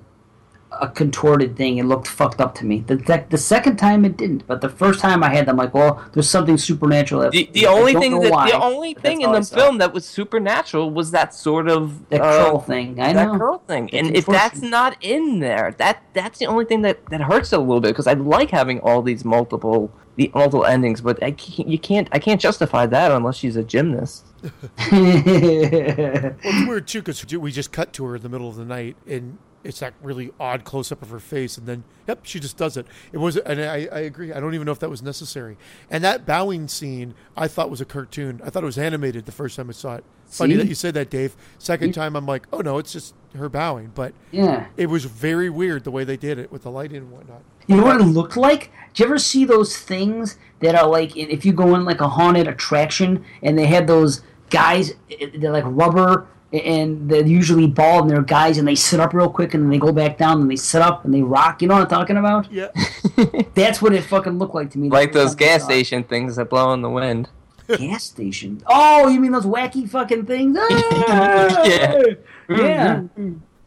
a 0.72 0.88
contorted 0.88 1.56
thing. 1.56 1.78
It 1.78 1.84
looked 1.84 2.06
fucked 2.06 2.40
up 2.40 2.54
to 2.56 2.64
me. 2.64 2.80
The 2.86 2.96
the, 2.96 3.24
the 3.28 3.38
second 3.38 3.76
time 3.76 4.04
it 4.04 4.16
didn't, 4.16 4.46
but 4.46 4.60
the 4.60 4.68
first 4.68 5.00
time 5.00 5.22
I 5.22 5.34
had, 5.34 5.46
them 5.46 5.56
like, 5.56 5.74
well, 5.74 6.04
there's 6.12 6.28
something 6.28 6.56
supernatural. 6.58 7.22
That, 7.22 7.32
The, 7.32 7.50
the 7.52 7.66
only 7.66 7.94
thing 7.94 8.20
that 8.20 8.32
why, 8.32 8.50
the 8.50 8.60
only 8.60 8.94
thing 8.94 9.22
in 9.22 9.32
the 9.32 9.42
saw 9.42 9.56
film 9.56 9.78
that 9.78 9.92
was 9.92 10.04
supernatural 10.04 10.90
was 10.90 11.10
that 11.10 11.34
sort 11.34 11.68
of 11.68 12.08
that 12.10 12.20
uh, 12.20 12.44
troll 12.44 12.60
thing. 12.60 13.00
I 13.00 13.12
that 13.12 13.26
know. 13.26 13.38
girl 13.38 13.58
thing. 13.66 13.86
The 13.86 13.98
And 13.98 14.16
if 14.16 14.26
that's 14.26 14.62
not 14.62 14.96
in 15.00 15.40
there, 15.40 15.74
that 15.78 16.02
that's 16.12 16.38
the 16.38 16.46
only 16.46 16.64
thing 16.64 16.82
that, 16.82 17.04
that 17.06 17.20
hurts 17.22 17.52
it 17.52 17.58
a 17.58 17.62
little 17.62 17.80
bit 17.80 17.88
because 17.88 18.06
I 18.06 18.14
like 18.14 18.50
having 18.50 18.80
all 18.80 19.02
these 19.02 19.24
multiple 19.24 19.92
the 20.16 20.30
multiple 20.34 20.66
endings, 20.66 21.00
but 21.00 21.22
I 21.22 21.30
can't, 21.32 21.68
you 21.68 21.78
can't 21.78 22.08
I 22.12 22.18
can't 22.18 22.40
justify 22.40 22.86
that 22.86 23.12
unless 23.12 23.36
she's 23.36 23.56
a 23.56 23.64
gymnast. 23.64 24.26
Well, 24.90 26.34
it's 26.42 26.66
weird 26.68 26.88
too 26.88 27.00
because 27.00 27.24
we 27.36 27.52
just 27.52 27.72
cut 27.72 27.92
to 27.94 28.04
her 28.06 28.16
in 28.16 28.22
the 28.22 28.28
middle 28.28 28.48
of 28.48 28.56
the 28.56 28.64
night, 28.64 28.96
and 29.06 29.38
it's 29.62 29.80
that 29.80 29.94
really 30.02 30.30
odd 30.40 30.64
close 30.64 30.90
up 30.90 31.02
of 31.02 31.10
her 31.10 31.20
face, 31.20 31.58
and 31.58 31.66
then 31.66 31.84
yep, 32.06 32.20
she 32.22 32.40
just 32.40 32.56
does 32.56 32.76
it. 32.76 32.86
It 33.12 33.18
was, 33.18 33.36
and 33.36 33.60
I, 33.60 33.88
I 33.92 34.00
agree. 34.00 34.32
I 34.32 34.40
don't 34.40 34.54
even 34.54 34.64
know 34.64 34.72
if 34.72 34.78
that 34.78 34.90
was 34.90 35.02
necessary. 35.02 35.56
And 35.90 36.02
that 36.04 36.24
bowing 36.26 36.68
scene, 36.68 37.14
I 37.36 37.48
thought 37.48 37.70
was 37.70 37.80
a 37.80 37.84
cartoon. 37.84 38.40
I 38.44 38.50
thought 38.50 38.62
it 38.62 38.66
was 38.66 38.78
animated 38.78 39.26
the 39.26 39.32
first 39.32 39.56
time 39.56 39.68
I 39.68 39.72
saw 39.72 39.96
it. 39.96 40.04
Funny 40.26 40.54
that 40.54 40.68
you 40.68 40.76
said 40.76 40.94
that, 40.94 41.10
Dave. 41.10 41.36
Second 41.58 41.92
time, 41.92 42.14
I'm 42.14 42.26
like, 42.26 42.46
oh 42.52 42.60
no, 42.60 42.78
it's 42.78 42.92
just 42.92 43.14
her 43.34 43.48
bowing. 43.48 43.90
But 43.94 44.14
yeah. 44.30 44.66
it 44.76 44.86
was 44.86 45.04
very 45.04 45.50
weird 45.50 45.84
the 45.84 45.90
way 45.90 46.04
they 46.04 46.16
did 46.16 46.38
it 46.38 46.52
with 46.52 46.62
the 46.62 46.70
lighting 46.70 46.98
and 46.98 47.10
whatnot. 47.10 47.42
You 47.66 47.76
know 47.76 47.84
what 47.84 48.00
it 48.00 48.04
looked 48.04 48.36
like? 48.36 48.72
Do 48.94 49.02
you 49.02 49.08
ever 49.08 49.18
see 49.18 49.44
those 49.44 49.76
things 49.76 50.38
that 50.60 50.74
are 50.74 50.88
like 50.88 51.16
if 51.16 51.44
you 51.44 51.52
go 51.52 51.74
in 51.74 51.84
like 51.84 52.00
a 52.00 52.08
haunted 52.08 52.48
attraction 52.48 53.24
and 53.42 53.58
they 53.58 53.66
have 53.66 53.86
those 53.86 54.22
guys, 54.50 54.92
eh, 55.10 55.28
they're 55.34 55.52
like 55.52 55.64
rubber 55.66 56.28
and 56.52 57.08
they're 57.08 57.26
usually 57.26 57.66
bald 57.66 58.02
and 58.02 58.10
they're 58.10 58.22
guys 58.22 58.58
and 58.58 58.66
they 58.66 58.74
sit 58.74 58.98
up 58.98 59.14
real 59.14 59.30
quick 59.30 59.54
and 59.54 59.62
then 59.62 59.70
they 59.70 59.78
go 59.78 59.92
back 59.92 60.18
down 60.18 60.40
and 60.40 60.50
they 60.50 60.56
sit 60.56 60.82
up 60.82 61.04
and 61.04 61.14
they 61.14 61.22
rock. 61.22 61.62
You 61.62 61.68
know 61.68 61.74
what 61.74 61.84
I'm 61.84 61.88
talking 61.88 62.16
about? 62.16 62.50
Yeah. 62.50 62.68
That's 63.54 63.80
what 63.80 63.92
it 63.92 64.02
fucking 64.02 64.38
looked 64.38 64.54
like 64.54 64.70
to 64.72 64.78
me. 64.78 64.88
Like 64.88 65.12
those 65.12 65.34
gas 65.34 65.60
saw 65.60 65.68
station 65.68 66.02
things 66.02 66.36
that 66.36 66.50
blow 66.50 66.72
in 66.72 66.82
the 66.82 66.90
wind. 66.90 67.28
Gas 67.78 68.02
station. 68.04 68.62
Oh, 68.66 69.06
you 69.06 69.20
mean 69.20 69.30
those 69.30 69.46
wacky 69.46 69.88
fucking 69.88 70.26
things? 70.26 70.58
Ah! 71.12 71.64
Yeah. 71.64 72.02
yeah, 72.48 73.02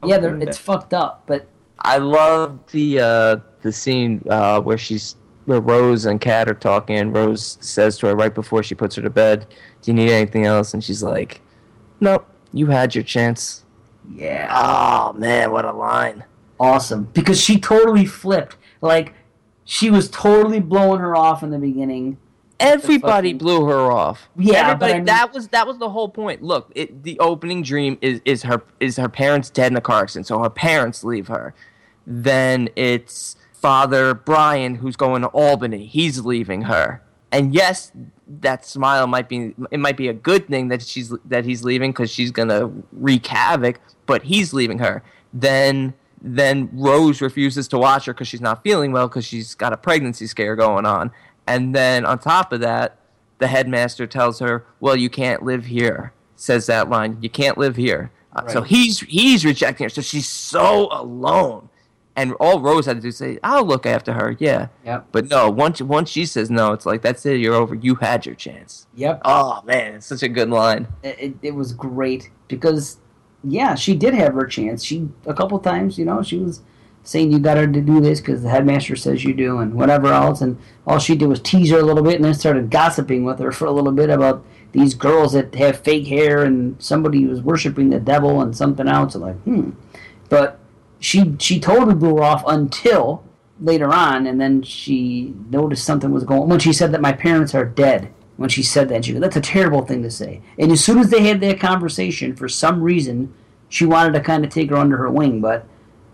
yeah. 0.04 0.18
They're, 0.18 0.36
it's 0.42 0.58
fucked 0.58 0.94
up, 0.94 1.24
but 1.26 1.48
I 1.80 2.00
love 2.00 2.60
the 2.72 3.00
uh, 3.00 3.38
the 3.62 3.72
scene 3.72 4.22
uh, 4.30 4.60
where 4.60 4.78
she's 4.78 5.16
where 5.46 5.62
Rose 5.62 6.06
and 6.06 6.20
Kat 6.20 6.50
are 6.50 6.54
talking, 6.54 6.98
and 6.98 7.16
Rose 7.16 7.58
says 7.62 7.98
to 8.00 8.08
her 8.08 8.16
right 8.16 8.34
before 8.34 8.62
she 8.62 8.76
puts 8.76 8.98
her 8.98 9.02
to 9.02 9.10
bed, 9.10 9.48
"Do 9.82 9.92
you 9.92 9.96
need 9.96 10.10
anything 10.12 10.46
else?" 10.46 10.74
And 10.74 10.84
she's 10.84 11.02
like, 11.02 11.40
"Nope, 12.02 12.28
you 12.54 12.68
had 12.68 12.96
your 12.96 13.04
chance." 13.04 13.64
yeah. 14.16 14.50
Oh 14.52 15.14
man, 15.14 15.52
what 15.52 15.66
a 15.66 15.72
line! 15.74 16.24
awesome 16.60 17.06
because 17.14 17.42
she 17.42 17.60
totally 17.60 18.06
flipped. 18.06 18.56
Like 18.82 19.14
she 19.66 19.90
was 19.90 20.10
totally 20.10 20.60
blowing 20.60 21.00
her 21.00 21.16
off 21.16 21.44
in 21.44 21.50
the 21.50 21.58
beginning. 21.58 22.18
Everybody 22.60 23.30
fucking- 23.30 23.38
blew 23.40 23.66
her 23.66 23.92
off. 23.92 24.30
Yeah, 24.38 24.70
Everybody, 24.70 24.80
but 24.80 24.90
I 24.92 24.98
mean- 25.00 25.06
that 25.06 25.34
was 25.34 25.48
that 25.50 25.68
was 25.68 25.78
the 25.80 25.90
whole 25.90 26.08
point. 26.10 26.42
Look, 26.44 26.72
it, 26.76 27.04
the 27.04 27.20
opening 27.20 27.64
dream 27.64 27.98
is 28.02 28.22
is 28.26 28.44
her 28.44 28.62
is 28.80 28.96
her 28.98 29.10
parents 29.10 29.50
dead 29.50 29.72
in 29.72 29.78
a 29.78 29.82
car 29.82 30.04
accident, 30.04 30.28
so 30.28 30.40
her 30.42 30.50
parents 30.50 31.04
leave 31.04 31.28
her. 31.28 31.54
Then 32.08 32.70
it's 32.76 33.36
Father 33.54 34.14
Brian 34.14 34.76
who's 34.76 34.96
going 34.96 35.22
to 35.24 35.28
Albany. 35.30 35.86
He's 35.86 36.24
leaving 36.24 36.64
her. 36.64 37.02
And 37.34 37.54
yes, 37.54 37.92
that 38.42 38.64
smile 38.64 39.08
might 39.08 39.28
be 39.28 39.56
it 39.72 39.80
might 39.80 39.98
be 39.98 40.08
a 40.08 40.14
good 40.14 40.48
thing 40.48 40.68
that 40.70 40.84
she's 40.84 41.12
that 41.26 41.44
he's 41.46 41.64
leaving 41.64 41.92
because 41.92 42.12
she's 42.12 42.32
gonna 42.32 42.72
wreak 42.92 43.26
havoc. 43.26 43.80
But 44.06 44.22
he's 44.22 44.54
leaving 44.54 44.78
her. 44.80 45.04
Then 45.34 45.96
then 46.22 46.70
Rose 46.72 47.22
refuses 47.22 47.68
to 47.70 47.78
watch 47.80 48.06
her 48.06 48.14
because 48.14 48.28
she's 48.28 48.40
not 48.40 48.64
feeling 48.64 48.92
well 48.92 49.08
because 49.08 49.26
she's 49.26 49.56
got 49.56 49.74
a 49.74 49.78
pregnancy 49.78 50.28
scare 50.28 50.56
going 50.56 50.86
on. 50.86 51.12
And 51.48 51.76
then 51.76 52.06
on 52.06 52.20
top 52.20 52.54
of 52.54 52.62
that, 52.62 52.98
the 53.40 53.48
headmaster 53.48 54.06
tells 54.08 54.40
her, 54.40 54.66
"Well, 54.80 54.96
you 54.96 55.10
can't 55.10 55.44
live 55.44 55.66
here." 55.66 56.14
Says 56.36 56.68
that 56.68 56.88
line, 56.90 57.18
"You 57.20 57.30
can't 57.32 57.58
live 57.58 57.76
here." 57.76 58.12
Uh, 58.36 58.48
So 58.48 58.62
he's 58.62 59.00
he's 59.02 59.44
rejecting 59.44 59.86
her. 59.86 59.90
So 59.90 60.02
she's 60.02 60.30
so 60.30 60.88
alone. 60.92 61.70
And 62.16 62.34
all 62.34 62.60
Rose 62.60 62.86
had 62.86 62.98
to 62.98 63.02
do 63.02 63.08
is 63.08 63.18
say, 63.18 63.40
"I'll 63.44 63.66
look 63.66 63.86
after 63.86 64.14
her." 64.14 64.36
Yeah. 64.40 64.68
Yep. 64.86 65.08
But 65.12 65.30
no, 65.30 65.50
once 65.50 65.82
once 65.82 66.10
she 66.10 66.26
says 66.26 66.52
no, 66.52 66.72
it's 66.72 66.86
like 66.86 67.02
that's 67.02 67.26
it. 67.26 67.40
You're 67.40 67.56
over. 67.56 67.74
You 67.74 67.96
had 67.96 68.26
your 68.26 68.36
chance. 68.36 68.86
Yep. 68.96 69.22
Oh 69.26 69.62
man, 69.66 69.96
it's 69.96 70.06
such 70.06 70.22
a 70.22 70.30
good 70.30 70.50
line. 70.50 70.88
It, 71.02 71.20
it, 71.20 71.36
it 71.42 71.56
was 71.56 71.74
great 71.74 72.30
because, 72.48 72.98
yeah, 73.44 73.74
she 73.74 73.96
did 73.96 74.14
have 74.14 74.36
her 74.36 74.46
chance. 74.46 74.84
She 74.84 75.10
a 75.26 75.34
couple 75.34 75.58
times, 75.58 75.98
you 75.98 76.06
know, 76.06 76.22
she 76.22 76.38
was 76.38 76.62
saying 77.04 77.32
you 77.32 77.40
got 77.40 77.58
her 77.58 77.68
to 77.68 77.82
do 77.82 78.00
this 78.00 78.22
because 78.22 78.44
the 78.44 78.50
headmaster 78.50 78.96
says 78.96 79.24
you 79.24 79.34
do, 79.34 79.58
and 79.58 79.74
whatever 79.74 80.08
else. 80.08 80.42
And 80.42 80.58
all 80.86 81.00
she 81.00 81.16
did 81.16 81.28
was 81.28 81.40
tease 81.40 81.72
her 81.72 81.80
a 81.80 81.84
little 81.84 82.04
bit, 82.04 82.16
and 82.16 82.26
then 82.26 82.34
started 82.36 82.70
gossiping 82.70 83.24
with 83.24 83.40
her 83.40 83.52
for 83.52 83.66
a 83.66 83.72
little 83.72 83.92
bit 83.92 84.10
about 84.10 84.46
these 84.72 84.94
girls 84.94 85.34
that 85.34 85.54
have 85.56 85.80
fake 85.80 86.08
hair 86.08 86.44
and 86.44 86.82
somebody 86.82 87.24
who's 87.24 87.42
worshiping 87.42 87.90
the 87.90 88.00
devil 88.00 88.42
and 88.42 88.56
something 88.56 88.88
else. 88.88 89.16
Like, 89.16 89.36
hmm. 89.42 89.72
But 90.30 90.60
she 91.04 91.36
she 91.38 91.60
totally 91.60 91.96
blew 91.96 92.16
her 92.16 92.24
off 92.24 92.44
until 92.48 93.26
later 93.60 93.94
on, 93.94 94.26
and 94.26 94.40
then 94.40 94.62
she 94.62 95.34
noticed 95.50 95.84
something 95.84 96.12
was 96.12 96.24
going. 96.24 96.48
When 96.48 96.60
she 96.60 96.72
said 96.72 96.94
that 96.94 97.02
my 97.02 97.12
parents 97.12 97.54
are 97.54 97.66
dead, 97.66 98.12
when 98.38 98.50
she 98.50 98.64
said 98.64 98.88
that, 98.90 99.04
she 99.04 99.12
goes, 99.12 99.22
"That's 99.22 99.36
a 99.36 99.42
terrible 99.42 99.82
thing 99.82 100.02
to 100.04 100.10
say." 100.10 100.42
And 100.58 100.72
as 100.72 100.84
soon 100.84 101.00
as 101.00 101.10
they 101.10 101.24
had 101.28 101.42
that 101.42 101.60
conversation, 101.60 102.36
for 102.38 102.48
some 102.48 102.82
reason, 102.82 103.34
she 103.68 103.86
wanted 103.86 104.14
to 104.14 104.22
kind 104.22 104.46
of 104.46 104.50
take 104.50 104.70
her 104.70 104.78
under 104.78 104.96
her 104.96 105.10
wing, 105.10 105.42
but 105.42 105.68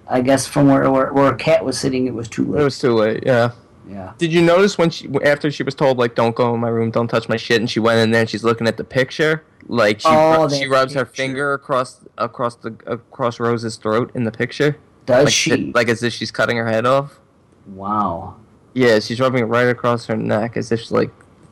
I 0.08 0.22
guess 0.22 0.48
from 0.48 0.68
where 0.68 0.90
where, 0.90 1.14
where 1.14 1.32
a 1.32 1.38
Kat 1.38 1.64
was 1.64 1.80
sitting, 1.80 2.08
it 2.08 2.16
was 2.16 2.28
too 2.28 2.58
It 2.58 2.64
was 2.64 2.80
too 2.80 2.96
late. 2.96 3.24
Yeah. 3.24 3.52
Yeah. 3.90 4.14
Did 4.18 4.32
you 4.32 4.42
notice 4.42 4.78
when 4.78 4.90
she 4.90 5.10
after 5.24 5.50
she 5.52 5.64
was 5.64 5.76
told 5.76 5.98
like 5.98 6.16
don't 6.16 6.36
go 6.36 6.54
in 6.54 6.60
my 6.60 6.70
room, 6.70 6.92
don't 6.92 7.08
touch 7.08 7.28
my 7.28 7.38
shit, 7.38 7.60
and 7.60 7.70
she 7.70 7.80
went 7.80 8.00
in 8.00 8.12
there 8.12 8.22
and 8.22 8.30
she's 8.30 8.44
looking 8.44 8.68
at 8.68 8.78
the 8.78 8.84
picture? 8.84 9.44
Like 9.68 10.02
she 10.02 10.08
Oh, 10.08 10.42
rub- 10.44 10.52
she 10.52 10.66
that 10.66 10.70
rubs 10.70 10.94
her 10.94 11.06
finger 11.06 11.54
across 11.54 12.00
across 12.18 12.56
the 12.56 12.76
across 12.86 13.40
Rose's 13.40 13.76
throat 13.78 14.12
in 14.16 14.24
the 14.24 14.32
picture. 14.32 14.78
Does 15.06 15.26
like, 15.26 15.34
she? 15.34 15.72
Like 15.74 15.90
as 15.90 16.04
if 16.04 16.14
she's 16.14 16.32
cutting 16.32 16.58
her 16.58 16.68
head 16.68 16.86
off. 16.86 17.20
wow. 17.68 18.36
Yeah, 18.76 19.00
she's 19.00 19.20
rubbing 19.20 19.42
it 19.42 19.46
right 19.48 19.68
across 19.68 20.06
her 20.06 20.16
neck 20.16 20.56
as 20.56 20.72
if 20.72 20.80
she's 20.80 20.92
like 20.92 21.12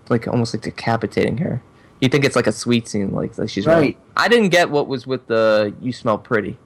like 0.09 0.27
almost 0.27 0.53
like 0.53 0.63
decapitating 0.63 1.37
her. 1.39 1.61
You 1.99 2.09
think 2.09 2.23
it's 2.25 2.35
like 2.35 2.45
a 2.47 2.51
sweet 2.51 2.87
scene, 2.87 3.11
like, 3.11 3.37
like 3.39 3.49
she's 3.49 3.65
Right. 3.65 3.97
I 4.15 4.27
didn't 4.27 4.49
get 4.49 4.69
what 4.69 4.87
was 4.87 5.07
with 5.07 5.25
the 5.27 5.73
"You 5.81 5.91
smell 5.91 6.17
pretty." 6.19 6.57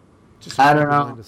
Just 0.41 0.59
I 0.59 0.73
don't 0.73 0.87
a 0.87 0.89
line 0.89 1.15
know. 1.15 1.23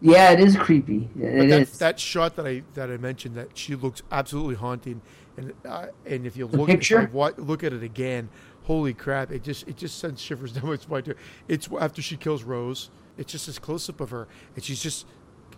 Yeah, 0.00 0.32
it 0.32 0.40
is 0.40 0.56
creepy. 0.56 1.08
It 1.18 1.38
But 1.38 1.48
that, 1.48 1.60
is. 1.62 1.78
that 1.78 1.98
shot 2.00 2.36
that 2.36 2.46
I 2.46 2.62
that 2.74 2.90
I 2.90 2.96
mentioned 2.98 3.34
that 3.36 3.56
she 3.56 3.74
looks 3.74 4.02
absolutely 4.12 4.56
haunting, 4.56 5.00
and 5.36 5.52
uh, 5.64 5.86
and 6.04 6.26
if 6.26 6.36
you 6.36 6.46
The 6.46 6.56
look 6.58 6.66
picture? 6.68 7.00
if 7.02 7.14
I 7.16 7.30
look 7.40 7.64
at 7.64 7.72
it 7.72 7.82
again, 7.82 8.28
holy 8.64 8.92
crap! 8.92 9.30
It 9.32 9.42
just 9.42 9.66
it 9.66 9.76
just 9.76 9.98
sends 9.98 10.20
shivers 10.20 10.52
down 10.54 10.66
my 10.66 10.76
spine. 10.76 11.02
too. 11.02 11.14
It's 11.48 11.68
after 11.80 12.02
she 12.02 12.16
kills 12.16 12.42
Rose. 12.42 12.90
It's 13.16 13.32
just 13.32 13.46
this 13.46 13.58
close 13.58 13.88
up 13.88 14.00
of 14.02 14.10
her, 14.10 14.28
and 14.54 14.62
she's 14.62 14.82
just 14.82 15.06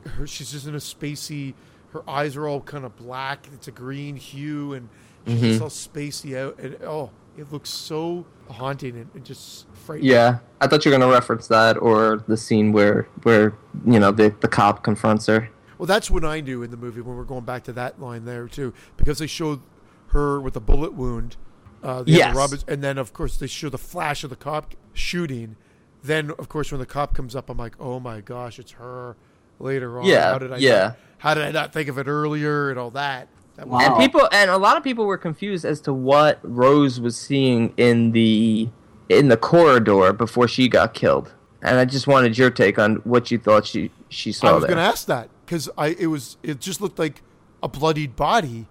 her. 0.07 0.27
She's 0.27 0.53
just 0.53 0.67
in 0.69 0.75
a 0.75 0.79
spacey. 0.79 1.55
Her 1.93 2.09
eyes 2.09 2.37
are 2.37 2.47
all 2.47 2.61
kind 2.61 2.85
of 2.85 2.97
black. 2.97 3.49
It's 3.55 3.67
a 3.67 3.73
green 3.73 4.15
hue, 4.15 4.75
and 4.75 4.89
she's 5.27 5.41
just 5.41 5.63
all 5.63 5.69
spacey 5.69 6.37
out. 6.39 6.59
And 6.61 6.77
oh, 6.85 7.11
it 7.39 7.53
looks 7.53 7.71
so 7.71 8.27
haunting 8.51 9.09
and, 9.15 9.25
just 9.25 9.67
frightening. 9.73 10.11
Yeah, 10.11 10.39
I 10.61 10.67
thought 10.67 10.85
you 10.85 10.91
were 10.91 10.99
gonna 10.99 11.11
reference 11.11 11.47
that 11.49 11.77
or 11.79 12.25
the 12.27 12.37
scene 12.37 12.73
where 12.73 13.09
where 13.23 13.55
you 13.87 13.99
know 14.01 14.11
the 14.11 14.35
the 14.41 14.49
cop 14.49 14.83
confronts 14.83 15.27
her. 15.27 15.49
Well, 15.79 15.87
that's 15.87 16.11
what 16.11 16.25
I 16.25 16.41
knew 16.41 16.63
in 16.63 16.71
the 16.71 16.77
movie 16.77 17.01
when 17.01 17.17
we're 17.17 17.25
going 17.25 17.45
back 17.45 17.63
to 17.65 17.73
that 17.75 18.01
line 18.01 18.25
there 18.25 18.49
too, 18.49 18.75
because 18.97 19.19
they 19.19 19.27
showed 19.29 19.61
her 20.09 20.41
with 20.41 20.57
a 20.57 20.61
bullet 20.61 20.95
wound. 20.95 21.37
Uh, 21.83 22.03
the 22.03 22.11
Yes. 22.11 22.35
Roberts, 22.35 22.65
and 22.67 22.83
then 22.83 22.99
of 22.99 23.13
course 23.13 23.37
they 23.37 23.47
show 23.47 23.69
the 23.69 23.79
flash 23.79 24.25
of 24.25 24.31
the 24.31 24.37
cop 24.37 24.75
shooting. 24.93 25.55
Then 26.03 26.33
of 26.33 26.49
course 26.49 26.73
when 26.73 26.81
the 26.81 26.87
cop 26.87 27.15
comes 27.15 27.37
up, 27.37 27.49
I'm 27.49 27.59
like, 27.59 27.77
oh 27.79 28.01
my 28.01 28.21
gosh, 28.21 28.59
it's 28.59 28.73
her. 28.73 29.17
Later 29.61 29.99
on, 29.99 30.07
Yeah, 30.07 30.33
how 30.33 30.39
did 30.39 30.53
I 30.53 30.57
yeah. 30.59 30.79
Not, 30.81 30.97
how 31.19 31.35
did 31.35 31.43
I 31.45 31.51
not 31.51 31.73
think 31.73 31.89
of 31.89 31.99
it 31.99 32.07
earlier 32.07 32.71
and 32.71 32.79
all 32.79 32.91
that? 32.91 33.29
That 33.59 33.69
was- 33.69 33.83
Wow. 33.83 33.87
And 33.87 33.97
people 34.03 34.27
and 34.33 34.51
a 34.51 34.57
lot 34.57 34.77
of 34.79 34.83
people 34.83 35.05
were 35.05 35.19
confused 35.19 35.65
as 35.67 35.81
to 35.83 35.93
what 35.93 36.39
Rose 36.43 37.01
was 37.01 37.17
seeing 37.17 37.75
in 37.77 38.13
the 38.13 38.71
in 39.11 39.29
the 39.29 39.37
corridor 39.37 40.13
before 40.15 40.49
she 40.49 40.69
got 40.69 40.95
killed. 40.95 41.35
And 41.63 41.79
I 41.79 41.85
just 41.85 42.07
wanted 42.07 42.39
your 42.39 42.51
take 42.51 42.79
on 42.79 42.97
what 43.05 43.31
you 43.31 43.39
thought 43.39 43.67
she 43.67 43.91
she 44.09 44.33
saw. 44.33 44.49
I 44.49 44.53
was 44.53 44.65
going 44.65 44.77
to 44.77 44.83
ask 44.83 45.07
that 45.09 45.29
because 45.45 45.69
I 45.77 45.89
it 45.99 46.07
was 46.07 46.37
it 46.43 46.61
just 46.61 46.81
looked 46.81 46.99
like 46.99 47.23
a 47.63 47.69
bloodied 47.69 48.15
body, 48.17 48.67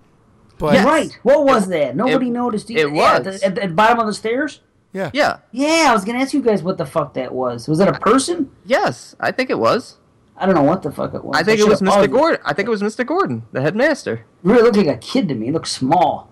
but 0.58 0.74
Yes. 0.74 0.86
Right. 0.86 1.20
What 1.24 1.44
was 1.44 1.68
that? 1.68 1.96
Nobody 1.96 2.30
noticed. 2.30 2.72
Either. 2.72 2.88
it 2.88 2.94
Yeah, 2.96 3.14
at, 3.16 3.26
was. 3.26 3.40
the, 3.42 3.46
at 3.46 3.56
the 3.56 3.68
bottom 3.68 4.00
of 4.00 4.08
the 4.08 4.14
stairs. 4.14 4.62
yeah, 4.94 5.12
Yeah. 5.14 5.40
Yeah, 5.52 5.88
I 5.90 5.94
was 5.94 6.06
gonna 6.06 6.20
ask 6.20 6.34
you 6.34 6.42
guys 6.42 6.64
what 6.64 6.78
the 6.78 6.86
fuck 6.86 7.14
that 7.16 7.34
was. 7.34 7.68
Was 7.68 7.82
it 7.82 7.90
a 7.90 7.94
person? 8.00 8.50
Yes, 8.66 9.16
I 9.20 9.32
think 9.32 9.50
it 9.50 9.60
was. 9.60 9.98
I 10.38 10.46
don't 10.46 10.56
know 10.56 10.64
what 10.64 10.84
the 10.84 10.92
fuck 10.92 11.14
it 11.14 11.24
was. 11.24 11.36
I 11.36 11.44
think 11.44 11.60
it 11.60 11.68
was 11.68 11.82
Mr. 11.82 12.10
Gordon. 12.10 12.40
I 12.46 12.54
think 12.54 12.68
it 12.68 12.72
was 12.72 12.84
Mr. 12.84 13.06
Gordon, 13.06 13.44
the 13.52 13.62
headmaster. 13.62 14.26
Really 14.44 14.62
looked 14.62 14.78
like 14.78 14.88
a 14.88 14.98
kid 14.98 15.28
to 15.30 15.36
me. 15.36 15.48
It 15.48 15.54
looked 15.54 15.68
small. 15.68 16.30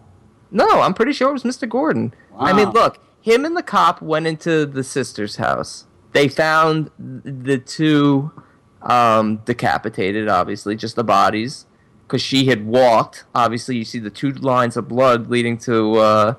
No, 0.52 0.82
I'm 0.82 0.94
pretty 0.94 1.12
sure 1.12 1.30
it 1.30 1.34
was 1.34 1.44
Mr. 1.44 1.68
Gordon. 1.68 2.14
I 2.38 2.54
mean, 2.54 2.70
look, 2.70 3.00
him 3.22 3.46
and 3.46 3.58
the 3.58 3.64
cop 3.64 4.02
went 4.02 4.28
into 4.28 4.66
the 4.66 4.84
sister's 4.84 5.38
house. 5.38 5.86
They 6.14 6.28
found 6.28 6.92
the 6.98 7.58
two 7.58 8.32
um, 8.84 9.38
decapitated, 9.46 10.30
obviously, 10.30 10.76
just 10.76 10.96
the 10.96 11.04
bodies, 11.04 11.66
because 12.04 12.22
she 12.22 12.46
had 12.46 12.66
walked. 12.66 13.26
Obviously, 13.34 13.76
you 13.76 13.84
see 13.84 14.00
the 14.00 14.12
two 14.12 14.32
lines 14.32 14.78
of 14.78 14.88
blood 14.88 15.28
leading 15.28 15.58
to 15.60 15.96
uh, 15.96 16.36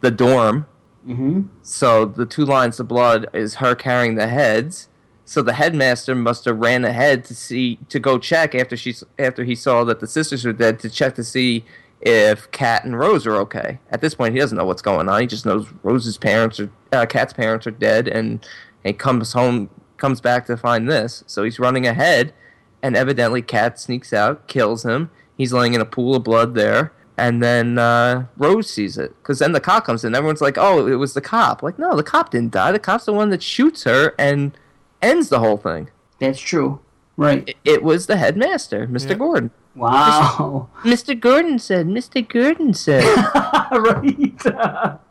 the 0.00 0.10
dorm. 0.10 0.66
Mm-hmm. 1.06 1.42
So 1.62 2.06
the 2.06 2.26
two 2.26 2.44
lines 2.44 2.80
of 2.80 2.88
blood 2.88 3.28
is 3.32 3.56
her 3.56 3.74
carrying 3.74 4.16
the 4.16 4.26
heads. 4.28 4.88
So 5.30 5.42
the 5.42 5.52
headmaster 5.52 6.16
must 6.16 6.44
have 6.46 6.58
ran 6.58 6.84
ahead 6.84 7.24
to 7.26 7.36
see 7.36 7.78
to 7.88 8.00
go 8.00 8.18
check 8.18 8.52
after 8.52 8.76
she 8.76 8.96
after 9.16 9.44
he 9.44 9.54
saw 9.54 9.84
that 9.84 10.00
the 10.00 10.08
sisters 10.08 10.44
were 10.44 10.52
dead 10.52 10.80
to 10.80 10.90
check 10.90 11.14
to 11.14 11.22
see 11.22 11.64
if 12.00 12.50
Kat 12.50 12.84
and 12.84 12.98
Rose 12.98 13.28
are 13.28 13.36
okay. 13.36 13.78
At 13.92 14.00
this 14.00 14.16
point, 14.16 14.34
he 14.34 14.40
doesn't 14.40 14.58
know 14.58 14.64
what's 14.64 14.82
going 14.82 15.08
on. 15.08 15.20
He 15.20 15.28
just 15.28 15.46
knows 15.46 15.68
Rose's 15.84 16.18
parents 16.18 16.58
are 16.58 16.68
uh, 16.90 17.06
Kat's 17.06 17.32
parents 17.32 17.64
are 17.68 17.70
dead, 17.70 18.08
and 18.08 18.44
he 18.82 18.92
comes 18.92 19.32
home 19.32 19.70
comes 19.98 20.20
back 20.20 20.46
to 20.46 20.56
find 20.56 20.90
this. 20.90 21.22
So 21.28 21.44
he's 21.44 21.60
running 21.60 21.86
ahead, 21.86 22.34
and 22.82 22.96
evidently 22.96 23.40
Kat 23.40 23.78
sneaks 23.78 24.12
out, 24.12 24.48
kills 24.48 24.84
him. 24.84 25.12
He's 25.38 25.52
laying 25.52 25.74
in 25.74 25.80
a 25.80 25.86
pool 25.86 26.16
of 26.16 26.24
blood 26.24 26.56
there. 26.56 26.92
And 27.16 27.40
then 27.40 27.78
uh, 27.78 28.26
Rose 28.36 28.68
sees 28.68 28.98
it 28.98 29.14
because 29.22 29.38
then 29.38 29.52
the 29.52 29.60
cop 29.60 29.84
comes 29.84 30.02
in. 30.02 30.12
Everyone's 30.16 30.40
like, 30.40 30.58
"Oh, 30.58 30.88
it 30.88 30.96
was 30.96 31.14
the 31.14 31.20
cop." 31.20 31.62
Like, 31.62 31.78
no, 31.78 31.94
the 31.94 32.02
cop 32.02 32.30
didn't 32.30 32.50
die. 32.50 32.72
The 32.72 32.80
cop's 32.80 33.04
the 33.04 33.12
one 33.12 33.30
that 33.30 33.44
shoots 33.44 33.84
her 33.84 34.12
and 34.18 34.58
ends 35.02 35.28
the 35.28 35.38
whole 35.40 35.56
thing. 35.56 35.90
That's 36.18 36.40
true. 36.40 36.80
Right. 37.16 37.48
It, 37.48 37.56
it 37.64 37.82
was 37.82 38.06
the 38.06 38.16
headmaster, 38.16 38.86
Mr. 38.86 39.10
Yeah. 39.10 39.14
Gordon. 39.16 39.50
Wow. 39.74 40.68
Mr. 40.82 41.18
Gordon 41.18 41.58
said. 41.58 41.86
Mr. 41.86 42.26
Gordon 42.26 42.74
said. 42.74 43.04
right. 43.72 45.00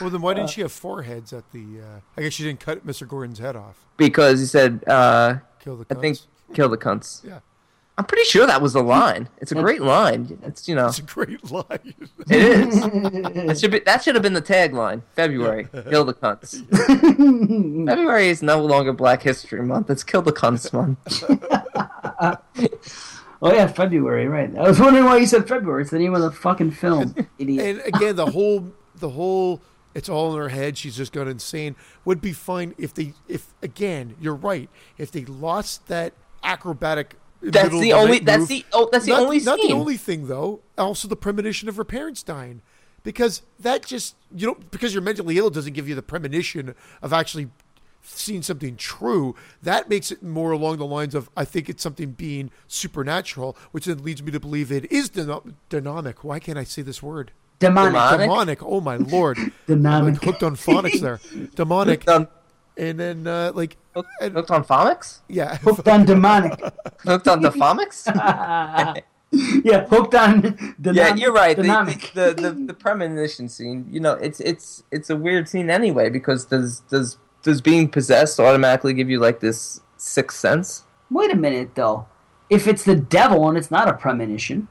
Well, 0.00 0.10
then 0.10 0.20
why 0.20 0.34
didn't 0.34 0.50
she 0.50 0.62
have 0.62 0.72
four 0.72 1.02
heads 1.04 1.32
at 1.32 1.52
the? 1.52 1.80
Uh, 1.80 2.00
I 2.16 2.22
guess 2.22 2.32
she 2.32 2.42
didn't 2.42 2.58
cut 2.58 2.84
Mr. 2.84 3.06
Gordon's 3.06 3.38
head 3.38 3.54
off. 3.54 3.86
because 3.96 4.40
he 4.40 4.46
said, 4.46 4.82
uh, 4.88 5.36
Kill 5.60 5.76
the. 5.76 5.84
cunts. 5.84 5.96
"I 5.96 6.00
think 6.00 6.18
kill 6.54 6.68
the 6.68 6.76
cunts." 6.76 7.24
Yeah, 7.24 7.38
I'm 7.96 8.04
pretty 8.04 8.24
sure 8.24 8.44
that 8.46 8.60
was 8.60 8.72
the 8.72 8.82
hmm. 8.82 8.88
line. 8.88 9.28
It's 9.38 9.52
a 9.52 9.54
great 9.54 9.80
line. 9.80 10.38
It's 10.42 10.66
you 10.68 10.74
know, 10.74 10.88
it's 10.88 10.98
a 10.98 11.02
great 11.02 11.50
line. 11.50 11.94
it 12.28 12.42
is. 12.42 12.84
That 13.44 13.58
should 13.58 13.70
be 13.70 13.80
that 13.80 14.02
should 14.02 14.14
have 14.14 14.22
been 14.22 14.32
the 14.32 14.42
tagline. 14.42 15.02
February, 15.14 15.68
kill 15.90 16.04
the 16.04 16.14
cunts. 16.14 16.66
February 17.86 18.28
is 18.28 18.42
no 18.42 18.60
longer 18.64 18.92
Black 18.92 19.22
History 19.22 19.62
Month. 19.62 19.90
It's 19.90 20.02
kill 20.02 20.22
the 20.22 20.32
cunts 20.32 20.72
month. 20.72 20.98
Oh 23.44 23.52
yeah, 23.52 23.66
February. 23.66 24.26
Right. 24.26 24.56
I 24.56 24.62
was 24.62 24.80
wondering 24.80 25.04
why 25.04 25.18
you 25.18 25.26
said 25.26 25.46
February. 25.46 25.82
It's 25.82 25.90
the 25.90 25.98
name 25.98 26.14
of 26.14 26.22
the 26.22 26.30
fucking 26.30 26.70
film. 26.70 27.14
Idiot. 27.38 27.66
and 27.84 27.94
again, 27.94 28.16
the 28.16 28.24
whole, 28.24 28.72
the 28.94 29.10
whole, 29.10 29.60
it's 29.94 30.08
all 30.08 30.32
in 30.32 30.38
her 30.38 30.48
head. 30.48 30.78
She's 30.78 30.96
just 30.96 31.12
gone 31.12 31.28
insane. 31.28 31.76
Would 32.06 32.22
be 32.22 32.32
fine 32.32 32.74
if 32.78 32.94
they, 32.94 33.12
if 33.28 33.52
again, 33.62 34.16
you're 34.18 34.34
right. 34.34 34.70
If 34.96 35.12
they 35.12 35.26
lost 35.26 35.88
that 35.88 36.14
acrobatic. 36.42 37.16
That's 37.52 37.80
the 37.80 37.92
only. 37.92 38.18
That's 38.20 38.40
move- 38.40 38.48
the. 38.48 38.64
Oh, 38.72 38.88
that's 38.90 39.04
the 39.06 39.12
not, 39.12 39.22
only 39.22 39.40
not 39.40 39.58
scene. 39.60 39.68
the 39.70 39.74
only 39.74 39.96
thing 39.96 40.26
though. 40.28 40.60
Also, 40.78 41.08
the 41.08 41.16
premonition 41.16 41.68
of 41.68 41.76
her 41.76 41.84
parents 41.84 42.22
dying, 42.22 42.62
because 43.02 43.42
that 43.60 43.84
just 43.84 44.16
you 44.34 44.46
know 44.46 44.56
because 44.70 44.92
you're 44.94 45.02
mentally 45.02 45.38
ill 45.38 45.50
doesn't 45.50 45.72
give 45.74 45.88
you 45.88 45.94
the 45.94 46.02
premonition 46.02 46.74
of 47.02 47.12
actually 47.12 47.48
seeing 48.02 48.42
something 48.42 48.76
true. 48.76 49.34
That 49.62 49.88
makes 49.88 50.10
it 50.10 50.22
more 50.22 50.52
along 50.52 50.76
the 50.78 50.86
lines 50.86 51.14
of 51.14 51.30
I 51.36 51.44
think 51.44 51.68
it's 51.68 51.82
something 51.82 52.12
being 52.12 52.50
supernatural, 52.68 53.56
which 53.72 53.86
then 53.86 54.02
leads 54.04 54.22
me 54.22 54.30
to 54.32 54.40
believe 54.40 54.70
it 54.70 54.90
is 54.92 55.10
dyno- 55.10 55.54
dynamic. 55.68 56.22
Why 56.24 56.38
can't 56.38 56.58
I 56.58 56.64
say 56.64 56.82
this 56.82 57.02
word? 57.02 57.32
Demonic. 57.60 57.92
Demonic? 57.92 58.20
Demonic. 58.20 58.62
Oh 58.62 58.80
my 58.80 58.96
lord! 59.14 59.38
I'm 59.38 59.52
Demonic. 59.66 60.14
like 60.14 60.22
hooked 60.24 60.42
on 60.42 60.56
phonics 60.56 61.00
there. 61.00 61.20
Demonic, 61.54 62.04
Hooked 62.04 62.08
on, 62.10 62.28
and 62.76 62.98
then 62.98 63.26
uh, 63.26 63.52
like 63.54 63.76
hooked, 63.94 64.08
and- 64.20 64.34
hooked 64.34 64.50
on 64.50 64.64
phonics. 64.64 65.20
yeah, 65.28 65.56
Hooked 65.62 65.88
on 65.88 66.04
demonic. 66.04 66.60
Hooked 67.00 67.28
on 67.28 67.42
the 67.42 67.50
phonics. 67.50 68.06
yeah, 69.64 69.84
hooked 69.86 70.14
on. 70.14 70.40
Demonic. 70.80 70.96
Yeah, 70.96 71.14
you're 71.14 71.32
right. 71.32 71.56
The, 71.56 71.62
the, 72.14 72.34
the 72.34 72.50
the 72.68 72.74
premonition 72.74 73.48
scene. 73.48 73.86
You 73.90 74.00
know, 74.00 74.12
it's 74.14 74.40
it's 74.40 74.82
it's 74.90 75.10
a 75.10 75.16
weird 75.16 75.48
scene 75.48 75.70
anyway 75.70 76.08
because 76.10 76.44
does 76.46 76.80
does 76.80 77.18
does 77.42 77.60
being 77.60 77.88
possessed 77.88 78.38
automatically 78.40 78.94
give 78.94 79.10
you 79.10 79.18
like 79.20 79.40
this 79.40 79.80
sixth 79.96 80.38
sense? 80.38 80.84
Wait 81.10 81.32
a 81.32 81.36
minute, 81.36 81.74
though. 81.74 82.06
If 82.50 82.66
it's 82.66 82.84
the 82.84 82.96
devil 82.96 83.48
and 83.48 83.56
it's 83.58 83.70
not 83.70 83.88
a 83.88 83.94
premonition, 83.94 84.68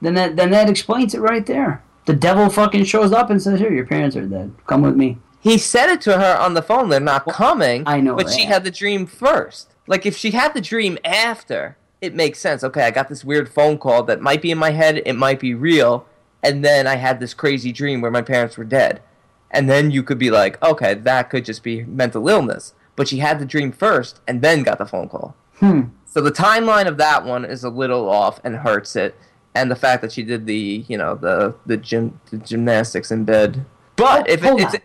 then 0.00 0.14
that 0.14 0.36
then 0.36 0.50
that 0.50 0.68
explains 0.68 1.14
it 1.14 1.20
right 1.20 1.44
there. 1.46 1.82
The 2.06 2.14
devil 2.14 2.48
fucking 2.50 2.84
shows 2.84 3.12
up 3.12 3.30
and 3.30 3.40
says, 3.40 3.60
"Here, 3.60 3.72
your 3.72 3.86
parents 3.86 4.16
are 4.16 4.26
dead. 4.26 4.52
Come 4.66 4.82
with 4.82 4.96
me." 4.96 5.18
He 5.42 5.58
said 5.58 5.90
it 5.90 6.00
to 6.02 6.18
her 6.18 6.36
on 6.38 6.54
the 6.54 6.62
phone. 6.62 6.88
They're 6.88 7.00
not 7.00 7.26
coming. 7.26 7.82
I 7.84 8.00
know 8.00 8.14
but 8.14 8.30
she 8.30 8.44
had 8.44 8.62
the 8.62 8.70
dream 8.70 9.06
first. 9.06 9.74
Like 9.88 10.06
if 10.06 10.16
she 10.16 10.30
had 10.30 10.54
the 10.54 10.60
dream 10.60 10.98
after, 11.04 11.76
it 12.00 12.14
makes 12.14 12.38
sense. 12.38 12.62
Okay, 12.62 12.84
I 12.84 12.92
got 12.92 13.08
this 13.08 13.24
weird 13.24 13.48
phone 13.48 13.76
call 13.76 14.04
that 14.04 14.20
might 14.20 14.40
be 14.40 14.52
in 14.52 14.58
my 14.58 14.70
head. 14.70 15.02
It 15.04 15.14
might 15.14 15.40
be 15.40 15.54
real, 15.54 16.06
and 16.44 16.64
then 16.64 16.86
I 16.86 16.94
had 16.94 17.18
this 17.18 17.34
crazy 17.34 17.72
dream 17.72 18.00
where 18.00 18.10
my 18.10 18.22
parents 18.22 18.56
were 18.56 18.64
dead, 18.64 19.02
and 19.50 19.68
then 19.68 19.90
you 19.90 20.04
could 20.04 20.18
be 20.18 20.30
like, 20.30 20.62
okay, 20.62 20.94
that 20.94 21.28
could 21.28 21.44
just 21.44 21.64
be 21.64 21.82
mental 21.84 22.28
illness. 22.28 22.74
But 22.94 23.08
she 23.08 23.18
had 23.18 23.40
the 23.40 23.46
dream 23.46 23.72
first, 23.72 24.20
and 24.28 24.42
then 24.42 24.62
got 24.62 24.78
the 24.78 24.86
phone 24.86 25.08
call. 25.08 25.34
Hmm. 25.56 25.82
So 26.06 26.20
the 26.20 26.30
timeline 26.30 26.86
of 26.86 26.98
that 26.98 27.24
one 27.24 27.44
is 27.44 27.64
a 27.64 27.70
little 27.70 28.08
off 28.08 28.38
and 28.44 28.54
hurts 28.54 28.94
it, 28.94 29.16
and 29.56 29.68
the 29.68 29.76
fact 29.76 30.02
that 30.02 30.12
she 30.12 30.22
did 30.22 30.46
the 30.46 30.84
you 30.86 30.96
know 30.96 31.16
the 31.16 31.56
the 31.66 31.76
gym 31.76 32.20
the 32.30 32.38
gymnastics 32.38 33.10
in 33.10 33.24
bed. 33.24 33.64
But 33.96 34.28
if 34.28 34.44
it, 34.44 34.60
it's 34.60 34.74
on. 34.74 34.80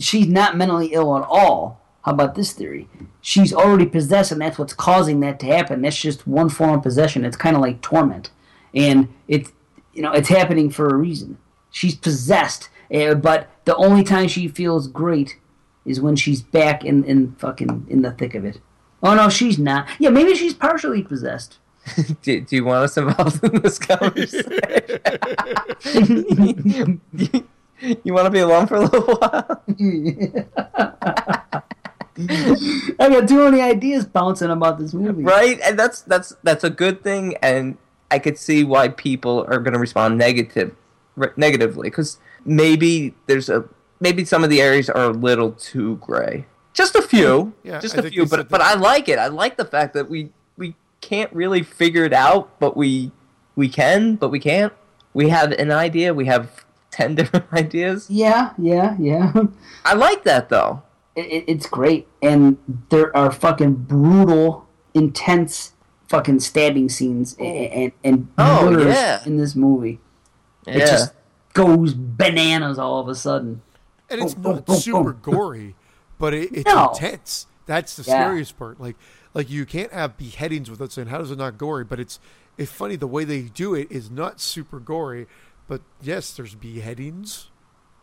She's 0.00 0.26
not 0.26 0.56
mentally 0.56 0.88
ill 0.92 1.16
at 1.16 1.22
all. 1.28 1.80
How 2.02 2.12
about 2.12 2.34
this 2.34 2.52
theory? 2.52 2.88
She's 3.20 3.52
already 3.52 3.84
possessed, 3.84 4.32
and 4.32 4.40
that's 4.40 4.58
what's 4.58 4.72
causing 4.72 5.20
that 5.20 5.38
to 5.40 5.46
happen. 5.46 5.82
That's 5.82 6.00
just 6.00 6.26
one 6.26 6.48
form 6.48 6.70
of 6.70 6.82
possession. 6.82 7.24
It's 7.24 7.36
kind 7.36 7.54
of 7.54 7.60
like 7.60 7.82
torment, 7.82 8.30
and 8.74 9.08
it's 9.28 9.52
you 9.92 10.00
know 10.02 10.12
it's 10.12 10.30
happening 10.30 10.70
for 10.70 10.88
a 10.88 10.96
reason. 10.96 11.36
She's 11.70 11.94
possessed, 11.94 12.70
uh, 12.92 13.14
but 13.14 13.48
the 13.66 13.76
only 13.76 14.02
time 14.02 14.28
she 14.28 14.48
feels 14.48 14.88
great 14.88 15.36
is 15.84 16.00
when 16.00 16.16
she's 16.16 16.40
back 16.40 16.84
in 16.84 17.04
in 17.04 17.32
fucking 17.32 17.86
in 17.90 18.00
the 18.00 18.12
thick 18.12 18.34
of 18.34 18.46
it. 18.46 18.60
Oh 19.02 19.14
no, 19.14 19.28
she's 19.28 19.58
not. 19.58 19.86
Yeah, 19.98 20.08
maybe 20.08 20.34
she's 20.34 20.54
partially 20.54 21.02
possessed. 21.02 21.58
do, 22.22 22.40
do 22.40 22.56
you 22.56 22.64
want 22.64 22.84
us 22.84 22.96
involved 22.96 23.44
in 23.44 23.60
this 23.60 23.78
conversation? 23.80 24.60
you 28.04 28.12
want 28.14 28.26
to 28.26 28.30
be 28.30 28.40
alone 28.40 28.66
for 28.66 28.76
a 28.76 28.80
little 28.80 29.14
while? 29.16 29.62
I 32.18 33.08
got 33.08 33.28
too 33.28 33.44
many 33.50 33.60
ideas 33.62 34.04
bouncing 34.04 34.50
about 34.50 34.78
this 34.78 34.92
movie. 34.92 35.22
right? 35.22 35.58
And 35.62 35.78
that's 35.78 36.02
that's 36.02 36.34
that's 36.42 36.64
a 36.64 36.70
good 36.70 37.02
thing 37.02 37.36
and 37.42 37.78
i 38.10 38.18
could 38.18 38.36
see 38.36 38.64
why 38.64 38.88
people 38.88 39.44
are 39.48 39.58
going 39.60 39.72
to 39.72 39.78
respond 39.78 40.18
negative 40.18 40.74
re- 41.14 41.30
negatively 41.36 41.88
because 41.88 42.18
maybe 42.44 43.14
there's 43.26 43.48
a 43.48 43.64
maybe 44.00 44.24
some 44.24 44.42
of 44.42 44.50
the 44.50 44.60
areas 44.60 44.90
are 44.90 45.04
a 45.04 45.10
little 45.10 45.52
too 45.52 45.96
gray. 45.96 46.44
Just 46.72 46.94
a 46.96 47.02
few. 47.02 47.52
Yeah, 47.62 47.78
just 47.80 47.96
I 47.96 48.00
a 48.00 48.10
few 48.10 48.26
but 48.26 48.48
but 48.48 48.60
i 48.60 48.74
like 48.74 49.08
it. 49.08 49.18
I 49.18 49.28
like 49.28 49.56
the 49.56 49.64
fact 49.64 49.94
that 49.94 50.10
we 50.10 50.30
we 50.56 50.74
can't 51.00 51.32
really 51.32 51.62
figure 51.62 52.04
it 52.04 52.12
out 52.12 52.58
but 52.58 52.76
we 52.76 53.12
we 53.56 53.68
can 53.68 54.16
but 54.16 54.30
we 54.30 54.40
can't. 54.40 54.72
We 55.14 55.28
have 55.28 55.52
an 55.52 55.70
idea 55.70 56.12
we 56.12 56.26
have 56.26 56.64
10 56.90 57.14
different 57.16 57.46
ideas 57.52 58.08
Yeah, 58.10 58.52
yeah, 58.58 58.96
yeah. 58.98 59.32
i 59.84 59.94
like 59.94 60.24
that 60.24 60.48
though 60.48 60.82
it, 61.16 61.26
it- 61.26 61.44
it's 61.48 61.66
great, 61.66 62.06
and 62.22 62.56
there 62.90 63.14
are 63.16 63.32
fucking 63.32 63.74
brutal, 63.74 64.68
intense, 64.94 65.72
fucking 66.08 66.38
stabbing 66.40 66.88
scenes 66.88 67.36
and 67.38 67.46
and, 67.72 67.92
and 68.04 68.28
Oh, 68.38 68.70
murders 68.70 68.94
yeah. 68.94 69.20
in 69.26 69.36
this 69.36 69.56
movie. 69.56 69.98
It 70.68 70.78
just 70.80 71.12
goes 71.52 71.94
bananas 71.94 72.78
all 72.78 73.00
of 73.00 73.08
a 73.08 73.14
sudden. 73.16 73.60
And 74.08 74.20
it's 74.22 74.34
Boom, 74.34 74.42
boom, 74.42 74.54
not 74.54 74.66
boom, 74.66 74.76
super 74.76 75.12
boom. 75.12 75.34
gory, 75.34 75.74
but 76.18 76.32
it, 76.32 76.50
it's 76.52 76.72
No. 76.72 76.90
intense. 76.90 77.46
That's 77.66 77.96
the 77.96 78.02
Yeah. 78.04 78.24
scariest 78.26 78.56
part. 78.56 78.80
Like, 78.80 78.96
like 79.34 79.50
you 79.50 79.66
can't 79.66 79.92
have 79.92 80.16
beheadings 80.16 80.70
without 80.70 80.92
saying 80.92 81.08
how 81.08 81.18
does 81.18 81.32
it 81.32 81.38
not 81.38 81.58
gory, 81.58 81.82
but 81.84 81.98
it's 81.98 82.20
it's 82.56 82.70
funny 82.70 82.94
the 82.96 83.06
way 83.08 83.24
they 83.24 83.42
do 83.42 83.74
it 83.74 83.90
is 83.90 84.10
not 84.12 84.40
super 84.40 84.78
gory, 84.78 85.26
but 85.70 85.80
yes, 86.02 86.32
there's 86.32 86.56
beheadings, 86.56 87.48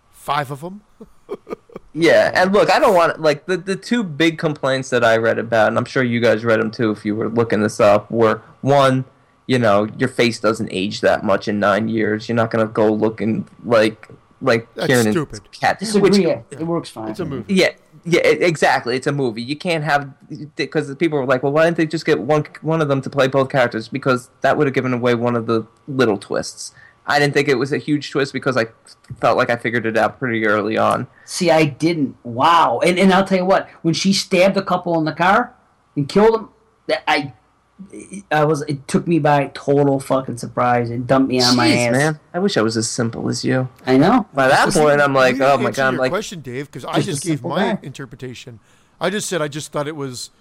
five 0.09 0.49
of 0.49 0.61
them. 0.61 0.81
Yeah, 1.99 2.31
and 2.35 2.53
look, 2.53 2.69
I 2.69 2.77
don't 2.77 2.93
want 2.93 3.19
like 3.19 3.47
the 3.47 3.57
the 3.57 3.75
two 3.75 4.03
big 4.03 4.37
complaints 4.37 4.91
that 4.91 5.03
I 5.03 5.17
read 5.17 5.39
about, 5.39 5.69
and 5.69 5.79
I'm 5.79 5.85
sure 5.85 6.03
you 6.03 6.19
guys 6.19 6.45
read 6.45 6.59
them 6.59 6.69
too 6.69 6.91
if 6.91 7.03
you 7.03 7.15
were 7.15 7.27
looking 7.27 7.61
this 7.61 7.79
up. 7.79 8.11
Were 8.11 8.43
one, 8.61 9.05
you 9.47 9.57
know, 9.57 9.87
your 9.97 10.09
face 10.09 10.39
doesn't 10.39 10.69
age 10.71 11.01
that 11.01 11.23
much 11.23 11.47
in 11.47 11.59
nine 11.59 11.87
years. 11.89 12.29
You're 12.29 12.35
not 12.35 12.51
gonna 12.51 12.67
go 12.67 12.93
looking 12.93 13.47
like 13.65 14.09
like 14.41 14.71
That's 14.75 14.87
Kieran 14.87 15.11
stupid. 15.11 15.51
Kat. 15.51 15.79
Disagree. 15.79 16.09
Which, 16.09 16.17
yeah, 16.19 16.41
it 16.51 16.67
works 16.67 16.89
fine. 16.89 17.09
It's 17.09 17.19
a 17.19 17.25
movie. 17.25 17.51
yeah, 17.51 17.71
yeah, 18.05 18.21
exactly. 18.21 18.95
It's 18.95 19.07
a 19.07 19.11
movie. 19.11 19.41
You 19.41 19.55
can't 19.55 19.83
have 19.83 20.13
because 20.55 20.93
people 20.95 21.17
were 21.17 21.25
like, 21.25 21.41
well, 21.41 21.51
why 21.51 21.65
didn't 21.65 21.77
they 21.77 21.87
just 21.87 22.05
get 22.05 22.19
one 22.19 22.45
one 22.61 22.79
of 22.79 22.89
them 22.89 23.01
to 23.01 23.09
play 23.09 23.27
both 23.27 23.49
characters? 23.49 23.87
Because 23.87 24.29
that 24.41 24.55
would 24.55 24.67
have 24.67 24.75
given 24.75 24.93
away 24.93 25.15
one 25.15 25.35
of 25.35 25.47
the 25.47 25.65
little 25.87 26.19
twists. 26.19 26.75
I 27.07 27.19
didn't 27.19 27.33
think 27.33 27.47
it 27.47 27.55
was 27.55 27.71
a 27.71 27.77
huge 27.77 28.11
twist 28.11 28.33
because 28.33 28.57
I 28.57 28.65
felt 29.21 29.37
like 29.37 29.49
I 29.49 29.55
figured 29.55 29.85
it 29.85 29.97
out 29.97 30.19
pretty 30.19 30.45
early 30.45 30.77
on. 30.77 31.07
See, 31.25 31.49
I 31.49 31.63
didn't. 31.65 32.17
Wow. 32.23 32.81
And 32.85 32.99
and 32.99 33.13
I'll 33.13 33.23
tell 33.25 33.37
you 33.37 33.45
what, 33.45 33.69
when 33.81 33.93
she 33.93 34.11
stabbed 34.11 34.57
a 34.57 34.61
couple 34.61 34.97
in 34.99 35.05
the 35.05 35.13
car 35.13 35.55
and 35.95 36.09
killed 36.09 36.33
them, 36.33 36.49
that 36.87 37.03
I 37.07 37.33
I 38.31 38.43
was 38.43 38.63
it 38.63 38.87
took 38.87 39.07
me 39.07 39.19
by 39.19 39.51
total 39.53 39.99
fucking 39.99 40.37
surprise. 40.37 40.89
It 40.89 41.07
dumped 41.07 41.29
me 41.29 41.41
on 41.41 41.55
my 41.55 41.69
ass. 41.69 41.91
man. 41.91 42.19
I 42.33 42.39
wish 42.39 42.57
I 42.57 42.61
was 42.61 42.75
as 42.75 42.89
simple 42.89 43.29
as 43.29 43.45
you. 43.45 43.69
I 43.85 43.97
know. 43.97 44.27
By 44.33 44.47
that 44.49 44.73
point, 44.73 44.99
I'm 44.99 45.13
like, 45.13 45.39
oh 45.39 45.57
my 45.57 45.71
god, 45.71 45.91
your 45.93 46.01
like, 46.01 46.11
question, 46.11 46.41
Dave, 46.41 46.65
because 46.65 46.83
I 46.83 46.99
Just 47.01 47.23
gave 47.23 47.43
my 47.43 47.73
guy. 47.73 47.79
interpretation. 47.83 48.59
I 48.99 49.09
just 49.09 49.29
said 49.29 49.41
I 49.41 49.47
just 49.47 49.71
thought 49.71 49.87
it 49.87 49.95
was. 49.95 50.31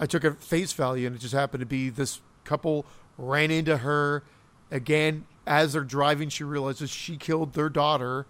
I 0.00 0.06
took 0.06 0.22
a 0.22 0.32
face 0.34 0.72
value, 0.72 1.06
and 1.06 1.16
it 1.16 1.18
just 1.18 1.34
happened 1.34 1.60
to 1.60 1.66
be 1.66 1.90
this 1.90 2.20
couple 2.44 2.86
ran 3.18 3.50
into 3.50 3.78
her 3.78 4.22
again 4.70 5.26
as 5.48 5.72
they're 5.72 5.82
driving. 5.82 6.28
She 6.28 6.44
realizes 6.44 6.90
she 6.90 7.16
killed 7.16 7.54
their 7.54 7.68
daughter, 7.68 8.26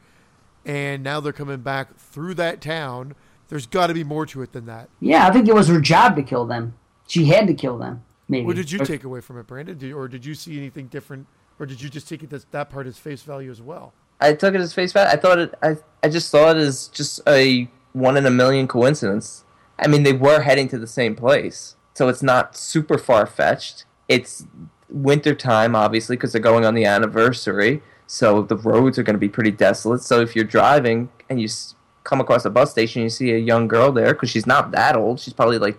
and 0.64 1.02
now 1.02 1.20
they're 1.20 1.32
coming 1.32 1.60
back 1.60 1.97
through 1.97 2.34
that 2.34 2.60
town. 2.60 3.14
There's 3.48 3.66
got 3.66 3.88
to 3.88 3.94
be 3.94 4.05
more 4.05 4.26
to 4.26 4.42
it 4.42 4.52
than 4.52 4.66
that. 4.66 4.88
Yeah, 5.00 5.26
I 5.26 5.32
think 5.32 5.48
it 5.48 5.55
was 5.55 5.68
her 5.68 5.80
job 5.80 6.16
to 6.16 6.22
kill 6.22 6.47
them. 6.47 6.74
She 7.06 7.26
had 7.26 7.47
to 7.47 7.55
kill 7.55 7.78
them. 7.78 8.02
Maybe. 8.28 8.44
What 8.47 8.56
did 8.56 8.70
you 8.70 8.80
Or- 8.80 8.84
take 8.84 9.05
away 9.05 9.20
from 9.20 9.38
it, 9.38 9.47
Brandon? 9.47 9.76
Did, 9.78 9.92
or 9.92 10.06
did 10.08 10.24
you 10.24 10.34
see 10.34 10.58
anything 10.58 10.86
different, 10.88 11.26
or 11.58 11.64
did 11.66 11.80
you 11.80 11.88
just 11.88 12.08
take 12.08 12.22
it 12.22 12.30
that 12.30 12.50
that 12.52 12.70
part 12.70 12.86
as 12.86 12.98
face 12.98 13.22
value 13.22 13.50
as 13.50 13.60
well? 13.62 13.94
I 14.20 14.34
took 14.34 14.55
it 14.55 14.60
as 14.60 14.72
face 14.74 14.92
value. 14.92 15.10
I 15.10 15.16
thought 15.16 15.38
it. 15.38 15.55
I 15.62 15.76
I 16.02 16.08
just 16.10 16.28
saw 16.30 16.50
it 16.50 16.56
as 16.58 16.88
just 16.88 17.20
a 17.26 17.70
one 17.92 18.16
in 18.18 18.26
a 18.26 18.30
million 18.30 18.68
coincidence. 18.68 19.44
I 19.78 19.86
mean, 19.86 20.02
they 20.02 20.12
were 20.12 20.42
heading 20.42 20.68
to 20.68 20.78
the 20.78 20.86
same 20.86 21.14
place, 21.16 21.76
so 21.94 22.08
it's 22.08 22.22
not 22.22 22.55
super 22.56 22.98
far 22.98 23.26
fetched. 23.26 23.86
It's 24.08 24.44
winter 24.91 25.34
time, 25.34 25.75
obviously, 25.76 26.17
because 26.17 26.33
they're 26.33 26.41
going 26.41 26.65
on 26.65 26.75
the 26.75 26.84
anniversary. 26.84 27.83
So 28.07 28.42
the 28.42 28.57
roads 28.57 28.99
are 28.99 29.02
going 29.02 29.15
to 29.15 29.20
be 29.20 29.28
pretty 29.28 29.50
desolate. 29.50 30.02
So 30.02 30.20
if 30.20 30.34
you're 30.34 30.44
driving 30.44 31.10
and 31.28 31.41
you 31.41 31.44
s- 31.47 31.75
come 32.05 32.20
across 32.20 32.44
a 32.44 32.50
bus 32.50 32.70
station, 32.70 33.02
you 33.02 33.10
see 33.10 33.33
a 33.33 33.39
young 33.39 33.68
girl 33.68 33.92
there 33.92 34.15
because 34.15 34.31
she's 34.31 34.47
not 34.47 34.70
that 34.70 34.97
old. 34.97 35.20
She's 35.20 35.34
probably 35.34 35.58
like 35.58 35.78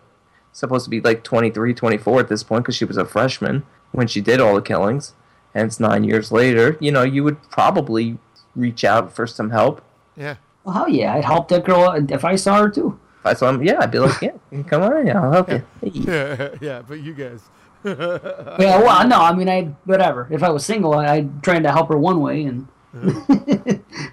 supposed 0.52 0.84
to 0.84 0.90
be 0.92 1.02
like 1.02 1.24
23, 1.24 1.74
24 1.74 2.20
at 2.20 2.28
this 2.28 2.44
point 2.44 2.64
because 2.66 2.76
she 2.76 2.86
was 2.86 2.98
a 2.98 3.06
freshman 3.06 3.64
when 3.94 4.08
she 4.08 4.22
did 4.22 4.40
all 4.40 4.54
the 4.56 4.62
killings. 4.62 5.14
And 5.56 5.66
it's 5.66 5.80
nine 5.80 6.04
years 6.04 6.32
later. 6.32 6.78
You 6.80 6.92
know, 6.92 7.02
you 7.02 7.24
would 7.24 7.42
probably 7.50 8.20
reach 8.56 8.84
out 8.84 9.12
for 9.12 9.26
some 9.26 9.50
help. 9.50 9.82
Yeah. 10.16 10.36
Well, 10.64 10.76
hell 10.76 10.90
yeah, 10.90 11.16
I'd 11.16 11.26
help 11.26 11.48
that 11.48 11.66
girl 11.66 11.84
uh, 11.86 12.02
if 12.10 12.24
I 12.24 12.36
saw 12.36 12.62
her 12.62 12.70
too. 12.70 13.00
If 13.22 13.26
I 13.26 13.34
saw 13.34 13.50
him, 13.50 13.64
yeah, 13.64 13.78
I'd 13.80 13.90
be 13.92 13.98
like, 14.00 14.22
yeah, 14.22 14.32
come 14.68 14.84
on, 14.84 15.08
yeah, 15.08 15.20
I'll 15.22 15.32
help 15.32 15.50
you. 15.50 15.64
Hey. 15.82 15.90
Yeah, 15.94 16.50
yeah, 16.62 16.82
but 16.88 17.00
you 17.00 17.14
guys. 17.14 17.42
Yeah, 17.86 18.80
well, 18.82 19.08
no, 19.08 19.22
I 19.22 19.34
mean, 19.34 19.48
I 19.50 19.64
whatever. 19.86 20.28
If 20.30 20.44
I 20.44 20.50
was 20.50 20.66
single, 20.66 20.94
I, 20.94 21.08
I'd 21.16 21.44
try 21.44 21.60
to 21.60 21.72
help 21.72 21.90
her 21.90 21.98
one 21.98 22.20
way, 22.22 22.44
and 22.44 22.68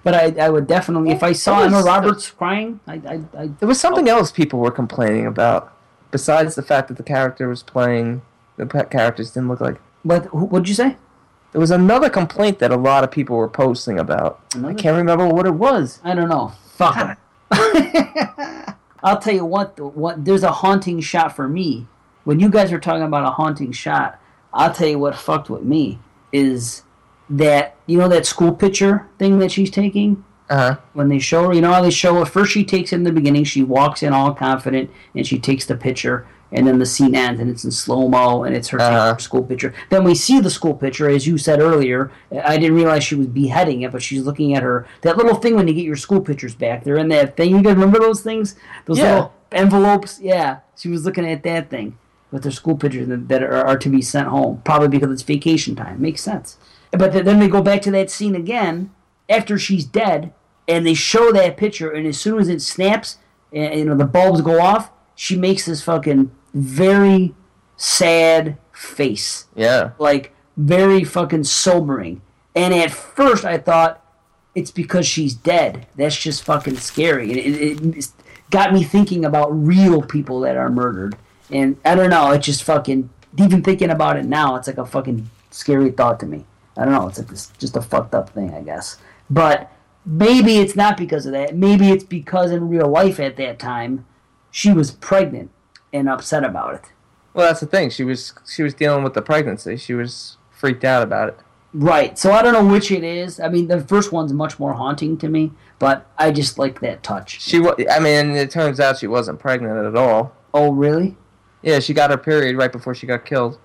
but 0.04 0.14
I, 0.14 0.34
I 0.38 0.48
would 0.50 0.66
definitely 0.66 1.10
if 1.10 1.22
I 1.22 1.32
saw 1.32 1.58
There 1.58 1.66
Emma 1.68 1.76
was- 1.78 1.86
Roberts 1.86 2.30
crying, 2.30 2.80
I, 2.86 2.94
I, 2.94 3.20
I 3.42 3.46
There 3.58 3.68
was 3.68 3.80
something 3.80 4.08
else 4.08 4.30
people 4.30 4.58
were 4.60 4.70
complaining 4.70 5.26
about, 5.26 5.72
besides 6.10 6.54
the 6.54 6.62
fact 6.62 6.88
that 6.88 6.96
the 6.96 7.02
character 7.02 7.48
was 7.48 7.62
playing, 7.62 8.22
the 8.56 8.66
characters 8.66 9.30
didn't 9.32 9.48
look 9.48 9.60
like. 9.60 9.78
what 10.02 10.32
what'd 10.34 10.68
you 10.68 10.74
say? 10.74 10.96
There 11.52 11.60
was 11.60 11.70
another 11.70 12.10
complaint 12.10 12.58
that 12.58 12.70
a 12.70 12.76
lot 12.76 13.02
of 13.02 13.10
people 13.10 13.36
were 13.36 13.48
posting 13.48 13.98
about. 13.98 14.40
I 14.62 14.74
can't 14.74 14.96
remember 14.96 15.26
what 15.26 15.46
it 15.46 15.54
was. 15.54 16.00
I 16.04 16.14
don't 16.14 16.28
know. 16.28 16.52
Fuck. 16.74 17.18
I'll 19.02 19.18
tell 19.18 19.34
you 19.34 19.44
what. 19.44 19.78
What 19.80 20.24
there's 20.24 20.42
a 20.42 20.52
haunting 20.52 21.00
shot 21.00 21.34
for 21.34 21.48
me. 21.48 21.86
When 22.26 22.40
you 22.40 22.50
guys 22.50 22.72
were 22.72 22.80
talking 22.80 23.04
about 23.04 23.24
a 23.24 23.30
haunting 23.30 23.70
shot, 23.70 24.20
I'll 24.52 24.72
tell 24.74 24.88
you 24.88 24.98
what 24.98 25.14
fucked 25.14 25.48
with 25.48 25.62
me 25.62 26.00
is 26.32 26.82
that 27.30 27.76
you 27.86 27.98
know 27.98 28.08
that 28.08 28.26
school 28.26 28.52
picture 28.52 29.06
thing 29.16 29.38
that 29.38 29.52
she's 29.52 29.70
taking. 29.70 30.24
Uh 30.50 30.56
huh. 30.56 30.76
when 30.92 31.08
they 31.08 31.18
show 31.20 31.46
her, 31.48 31.52
you 31.52 31.60
know 31.60 31.72
how 31.72 31.82
they 31.82 31.90
show 31.90 32.14
her. 32.16 32.24
First, 32.24 32.50
she 32.52 32.64
takes 32.64 32.92
it 32.92 32.96
in 32.96 33.02
the 33.04 33.12
beginning. 33.12 33.42
She 33.44 33.62
walks 33.62 34.02
in 34.02 34.12
all 34.12 34.32
confident, 34.34 34.90
and 35.14 35.24
she 35.26 35.38
takes 35.40 35.66
the 35.66 35.76
picture, 35.76 36.26
and 36.52 36.66
then 36.66 36.78
the 36.80 36.86
scene 36.86 37.14
ends, 37.16 37.40
and 37.40 37.48
it's 37.50 37.64
in 37.64 37.70
slow 37.72 38.08
mo, 38.08 38.42
and 38.44 38.54
it's 38.56 38.68
her 38.70 38.80
Uh-huh. 38.80 39.16
school 39.18 39.42
picture. 39.44 39.72
Then 39.90 40.02
we 40.04 40.14
see 40.16 40.38
the 40.40 40.50
school 40.50 40.74
picture, 40.74 41.08
as 41.08 41.26
you 41.28 41.36
said 41.38 41.60
earlier. 41.60 42.10
I 42.44 42.58
didn't 42.58 42.76
realize 42.76 43.02
she 43.04 43.14
was 43.16 43.26
beheading 43.28 43.82
it, 43.82 43.90
but 43.92 44.02
she's 44.02 44.22
looking 44.24 44.54
at 44.56 44.62
her 44.64 44.86
that 45.02 45.16
little 45.16 45.34
thing 45.34 45.54
when 45.56 45.66
you 45.68 45.74
get 45.74 45.84
your 45.84 45.96
school 45.96 46.20
pictures 46.20 46.54
back. 46.56 46.82
They're 46.84 46.96
in 46.96 47.08
that 47.08 47.36
thing. 47.36 47.50
You 47.50 47.62
guys 47.62 47.74
remember 47.74 47.98
those 48.00 48.20
things? 48.22 48.56
Those 48.84 48.98
Yeah. 48.98 49.12
little 49.14 49.32
envelopes. 49.52 50.20
Yeah, 50.20 50.58
she 50.76 50.88
was 50.88 51.04
looking 51.04 51.26
at 51.28 51.42
that 51.44 51.70
thing 51.70 51.98
with 52.30 52.42
their 52.42 52.52
school 52.52 52.76
pictures 52.76 53.06
that, 53.08 53.42
are, 53.42 53.54
are 53.66 53.78
to 53.78 53.88
be 53.88 54.02
sent 54.02 54.28
home, 54.28 54.60
probably 54.64 54.88
because 54.88 55.10
it's 55.10 55.22
vacation 55.22 55.76
time. 55.76 56.00
Makes 56.00 56.22
sense. 56.22 56.58
But 56.90 57.12
th- 57.12 57.24
then 57.24 57.38
they 57.38 57.48
go 57.48 57.62
back 57.62 57.82
to 57.82 57.90
that 57.92 58.10
scene 58.10 58.34
again 58.34 58.90
after 59.28 59.58
she's 59.58 59.84
dead, 59.84 60.32
and 60.68 60.86
they 60.86 60.94
show 60.94 61.32
that 61.32 61.56
picture, 61.56 61.90
and 61.90 62.06
as 62.06 62.18
soon 62.18 62.38
as 62.38 62.48
it 62.48 62.62
snaps, 62.62 63.18
and 63.52 63.78
you 63.78 63.84
know 63.84 63.96
the 63.96 64.04
bulbs 64.04 64.40
go 64.40 64.60
off, 64.60 64.90
she 65.14 65.36
makes 65.36 65.66
this 65.66 65.82
fucking 65.82 66.30
very 66.52 67.34
sad 67.76 68.58
face, 68.72 69.46
Yeah. 69.54 69.90
like 69.98 70.34
very 70.56 71.04
fucking 71.04 71.44
sobering. 71.44 72.22
And 72.54 72.72
at 72.74 72.90
first, 72.90 73.44
I 73.44 73.58
thought 73.58 74.02
it's 74.54 74.70
because 74.70 75.06
she's 75.06 75.34
dead. 75.34 75.86
That's 75.96 76.16
just 76.16 76.42
fucking 76.44 76.76
scary. 76.76 77.28
And 77.30 77.36
it, 77.38 77.62
it, 77.84 77.96
it 77.98 78.08
got 78.50 78.72
me 78.72 78.82
thinking 78.82 79.24
about 79.24 79.48
real 79.50 80.00
people 80.02 80.40
that 80.40 80.56
are 80.56 80.70
murdered. 80.70 81.16
And 81.50 81.76
I 81.84 81.94
don't 81.94 82.10
know. 82.10 82.32
it's 82.32 82.46
just 82.46 82.64
fucking 82.64 83.10
even 83.38 83.62
thinking 83.62 83.90
about 83.90 84.16
it 84.16 84.24
now, 84.24 84.56
it's 84.56 84.66
like 84.66 84.78
a 84.78 84.86
fucking 84.86 85.28
scary 85.50 85.90
thought 85.90 86.20
to 86.20 86.26
me. 86.26 86.44
I 86.76 86.84
don't 86.84 86.94
know. 86.94 87.08
It's 87.08 87.18
like 87.18 87.28
this, 87.28 87.52
just 87.58 87.76
a 87.76 87.82
fucked 87.82 88.14
up 88.14 88.30
thing, 88.30 88.52
I 88.54 88.62
guess. 88.62 88.98
But 89.30 89.72
maybe 90.04 90.58
it's 90.58 90.76
not 90.76 90.96
because 90.96 91.26
of 91.26 91.32
that. 91.32 91.56
Maybe 91.56 91.90
it's 91.90 92.04
because 92.04 92.50
in 92.50 92.68
real 92.68 92.88
life 92.88 93.18
at 93.18 93.36
that 93.36 93.58
time, 93.58 94.06
she 94.50 94.72
was 94.72 94.90
pregnant 94.90 95.50
and 95.92 96.08
upset 96.08 96.44
about 96.44 96.74
it. 96.74 96.92
Well, 97.34 97.46
that's 97.46 97.60
the 97.60 97.66
thing. 97.66 97.90
She 97.90 98.04
was 98.04 98.32
she 98.46 98.62
was 98.62 98.74
dealing 98.74 99.04
with 99.04 99.14
the 99.14 99.22
pregnancy. 99.22 99.76
She 99.76 99.94
was 99.94 100.38
freaked 100.50 100.84
out 100.84 101.02
about 101.02 101.28
it. 101.28 101.38
Right. 101.74 102.18
So 102.18 102.32
I 102.32 102.40
don't 102.40 102.54
know 102.54 102.64
which 102.64 102.90
it 102.90 103.04
is. 103.04 103.38
I 103.38 103.48
mean, 103.48 103.68
the 103.68 103.80
first 103.80 104.12
one's 104.12 104.32
much 104.32 104.58
more 104.58 104.72
haunting 104.72 105.18
to 105.18 105.28
me, 105.28 105.52
but 105.78 106.06
I 106.16 106.30
just 106.30 106.58
like 106.58 106.80
that 106.80 107.02
touch. 107.02 107.42
She, 107.42 107.58
I 107.90 107.98
mean, 107.98 108.30
it 108.30 108.50
turns 108.50 108.80
out 108.80 108.98
she 108.98 109.06
wasn't 109.06 109.38
pregnant 109.38 109.84
at 109.84 109.94
all. 109.94 110.34
Oh, 110.54 110.72
really? 110.72 111.16
Yeah, 111.66 111.80
she 111.80 111.92
got 111.94 112.10
her 112.10 112.16
period 112.16 112.56
right 112.56 112.70
before 112.70 112.94
she 112.94 113.08
got 113.08 113.26
killed. 113.26 113.58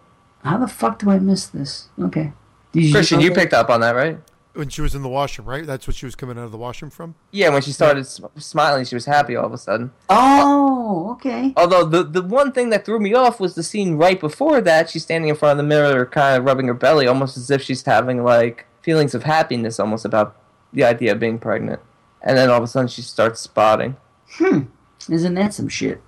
How 0.43 0.57
the 0.57 0.67
fuck 0.67 0.97
do 0.97 1.11
I 1.11 1.19
miss 1.19 1.45
this? 1.45 1.89
Okay. 2.01 2.33
Did 2.71 2.85
you 2.85 2.91
Christian, 2.91 3.21
you 3.21 3.31
picked 3.31 3.53
up 3.53 3.69
on 3.69 3.81
that, 3.81 3.95
right? 3.95 4.17
When 4.53 4.69
she 4.69 4.81
was 4.81 4.95
in 4.95 5.03
the 5.03 5.07
washroom, 5.07 5.47
right? 5.47 5.67
That's 5.67 5.85
what 5.85 5.95
she 5.95 6.07
was 6.07 6.15
coming 6.15 6.35
out 6.39 6.45
of 6.45 6.51
the 6.51 6.57
washroom 6.57 6.89
from. 6.89 7.13
Yeah, 7.29 7.49
when 7.49 7.61
she 7.61 7.71
started 7.71 8.07
sm- 8.07 8.25
smiling, 8.37 8.85
she 8.85 8.95
was 8.95 9.05
happy 9.05 9.35
all 9.35 9.45
of 9.45 9.53
a 9.53 9.57
sudden. 9.59 9.91
Oh, 10.09 11.11
okay. 11.11 11.53
Although 11.55 11.85
the 11.85 12.03
the 12.03 12.23
one 12.23 12.51
thing 12.51 12.71
that 12.71 12.85
threw 12.85 12.99
me 12.99 13.13
off 13.13 13.39
was 13.39 13.53
the 13.53 13.61
scene 13.61 13.97
right 13.97 14.19
before 14.19 14.61
that. 14.61 14.89
She's 14.89 15.03
standing 15.03 15.29
in 15.29 15.35
front 15.35 15.51
of 15.59 15.63
the 15.63 15.69
mirror, 15.69 16.03
kind 16.07 16.39
of 16.39 16.43
rubbing 16.43 16.67
her 16.67 16.73
belly, 16.73 17.05
almost 17.05 17.37
as 17.37 17.51
if 17.51 17.61
she's 17.61 17.83
having 17.83 18.23
like 18.23 18.65
feelings 18.81 19.13
of 19.13 19.23
happiness, 19.23 19.79
almost 19.79 20.05
about 20.05 20.35
the 20.73 20.83
idea 20.83 21.11
of 21.11 21.19
being 21.19 21.37
pregnant. 21.37 21.79
And 22.23 22.35
then 22.35 22.49
all 22.49 22.57
of 22.57 22.63
a 22.63 22.67
sudden, 22.67 22.87
she 22.87 23.03
starts 23.03 23.39
spotting. 23.41 23.95
Hmm. 24.31 24.61
Isn't 25.07 25.35
that 25.35 25.53
some 25.53 25.69
shit? 25.69 26.01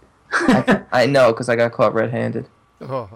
I 0.91 1.05
know, 1.09 1.31
because 1.31 1.49
I 1.49 1.55
got 1.55 1.71
caught 1.71 1.93
red-handed. 1.93 2.47
Oh, 2.81 3.09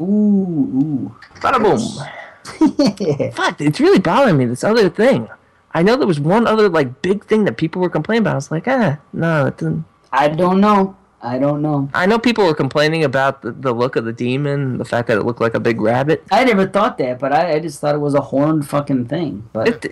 Ooh, 0.00 0.04
ooh. 0.04 1.16
Bada 1.40 1.60
boom. 1.60 3.32
Fuck, 3.32 3.60
it's 3.60 3.80
really 3.80 3.98
bothering 3.98 4.36
me. 4.36 4.44
This 4.46 4.62
other 4.64 4.88
thing. 4.88 5.28
I 5.74 5.82
know 5.82 5.96
there 5.96 6.06
was 6.06 6.20
one 6.20 6.46
other 6.46 6.68
like 6.68 7.02
big 7.02 7.24
thing 7.24 7.44
that 7.44 7.56
people 7.56 7.80
were 7.82 7.88
complaining 7.90 8.22
about. 8.22 8.32
I 8.32 8.36
was 8.36 8.50
like, 8.50 8.68
ah, 8.68 8.98
no, 9.12 9.46
it 9.46 9.56
didn't. 9.58 9.84
I 10.12 10.28
don't 10.28 10.60
know. 10.60 10.96
I 11.22 11.38
don't 11.38 11.62
know. 11.62 11.88
I 11.94 12.04
know 12.06 12.18
people 12.18 12.44
were 12.44 12.54
complaining 12.54 13.04
about 13.04 13.42
the, 13.42 13.52
the 13.52 13.72
look 13.72 13.96
of 13.96 14.04
the 14.04 14.12
demon, 14.12 14.78
the 14.78 14.84
fact 14.84 15.08
that 15.08 15.16
it 15.18 15.24
looked 15.24 15.40
like 15.40 15.54
a 15.54 15.60
big 15.60 15.80
rabbit. 15.80 16.24
I 16.30 16.44
never 16.44 16.66
thought 16.68 16.98
that, 16.98 17.18
but 17.20 17.32
I, 17.32 17.54
I 17.54 17.58
just 17.60 17.80
thought 17.80 17.94
it 17.94 18.00
was 18.00 18.14
a 18.14 18.20
horned 18.20 18.68
fucking 18.68 19.06
thing. 19.06 19.48
But 19.52 19.68
It, 19.68 19.84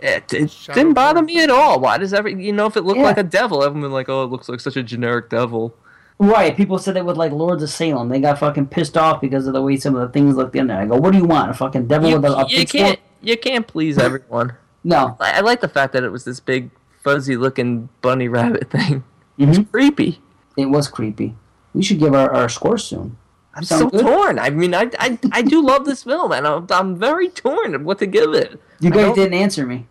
it, 0.00 0.32
it 0.32 0.58
didn't 0.74 0.94
bother 0.94 1.22
me 1.22 1.42
at 1.42 1.50
all. 1.50 1.80
Why 1.80 1.98
does 1.98 2.14
every 2.14 2.40
you 2.42 2.52
know 2.52 2.66
if 2.66 2.76
it 2.76 2.82
looked 2.82 2.98
Yeah. 2.98 3.04
like 3.04 3.18
a 3.18 3.22
devil? 3.24 3.62
Everyone 3.64 3.90
like, 3.92 4.08
oh, 4.08 4.22
it 4.24 4.30
looks 4.30 4.48
like 4.48 4.60
such 4.60 4.76
a 4.76 4.82
generic 4.82 5.28
devil. 5.28 5.74
Right, 6.18 6.56
people 6.56 6.78
said 6.78 6.94
that 6.96 7.04
with 7.04 7.16
like 7.16 7.32
Lords 7.32 7.62
of 7.62 7.70
Salem. 7.70 8.08
They 8.08 8.20
got 8.20 8.38
fucking 8.38 8.66
pissed 8.68 8.96
off 8.96 9.20
because 9.20 9.46
of 9.46 9.52
the 9.52 9.62
way 9.62 9.76
some 9.76 9.94
of 9.94 10.00
the 10.00 10.12
things 10.12 10.36
looked 10.36 10.56
in 10.56 10.66
there. 10.68 10.78
I 10.80 10.86
go, 10.86 10.96
what 10.96 11.12
do 11.12 11.18
you 11.18 11.24
want? 11.24 11.50
A 11.50 11.54
fucking 11.54 11.86
devil 11.86 12.08
You, 12.10 12.16
with 12.16 12.24
a, 12.24 12.36
a 12.36 12.48
you 12.48 12.66
can't 12.66 12.98
you 13.22 13.36
can't 13.36 13.66
please 13.66 13.98
everyone. 14.08 14.54
No. 14.84 15.16
I, 15.20 15.38
I 15.38 15.40
like 15.40 15.60
the 15.60 15.68
fact 15.68 15.92
that 15.94 16.04
it 16.04 16.10
was 16.10 16.24
this 16.24 16.40
big 16.40 16.70
fuzzy 17.02 17.36
looking 17.36 17.88
bunny 18.02 18.28
rabbit 18.36 18.70
thing. 18.70 19.04
Mhm. 19.38 19.58
It's 19.60 19.70
creepy. 19.70 20.20
It 20.56 20.66
was 20.66 20.88
creepy. 20.88 21.34
We 21.74 21.82
should 21.82 21.98
give 21.98 22.14
our, 22.14 22.32
our 22.32 22.48
score 22.48 22.78
soon. 22.78 23.18
I'm 23.54 23.64
Sound 23.64 23.80
so 23.80 23.88
good? 23.90 24.02
torn. 24.02 24.38
I 24.38 24.50
mean, 24.50 24.74
I, 24.74 24.90
I, 24.98 25.18
I 25.32 25.42
do 25.42 25.62
love 25.64 25.84
this 25.86 26.04
film, 26.04 26.30
and 26.32 26.46
I'm, 26.46 26.66
I'm 26.70 26.96
very 26.98 27.28
torn 27.28 27.74
of 27.74 27.82
what 27.84 27.98
to 28.00 28.06
give 28.06 28.32
it. 28.34 28.60
You 28.80 28.90
guys 28.90 29.14
didn't 29.14 29.34
answer 29.34 29.66
me. 29.66 29.86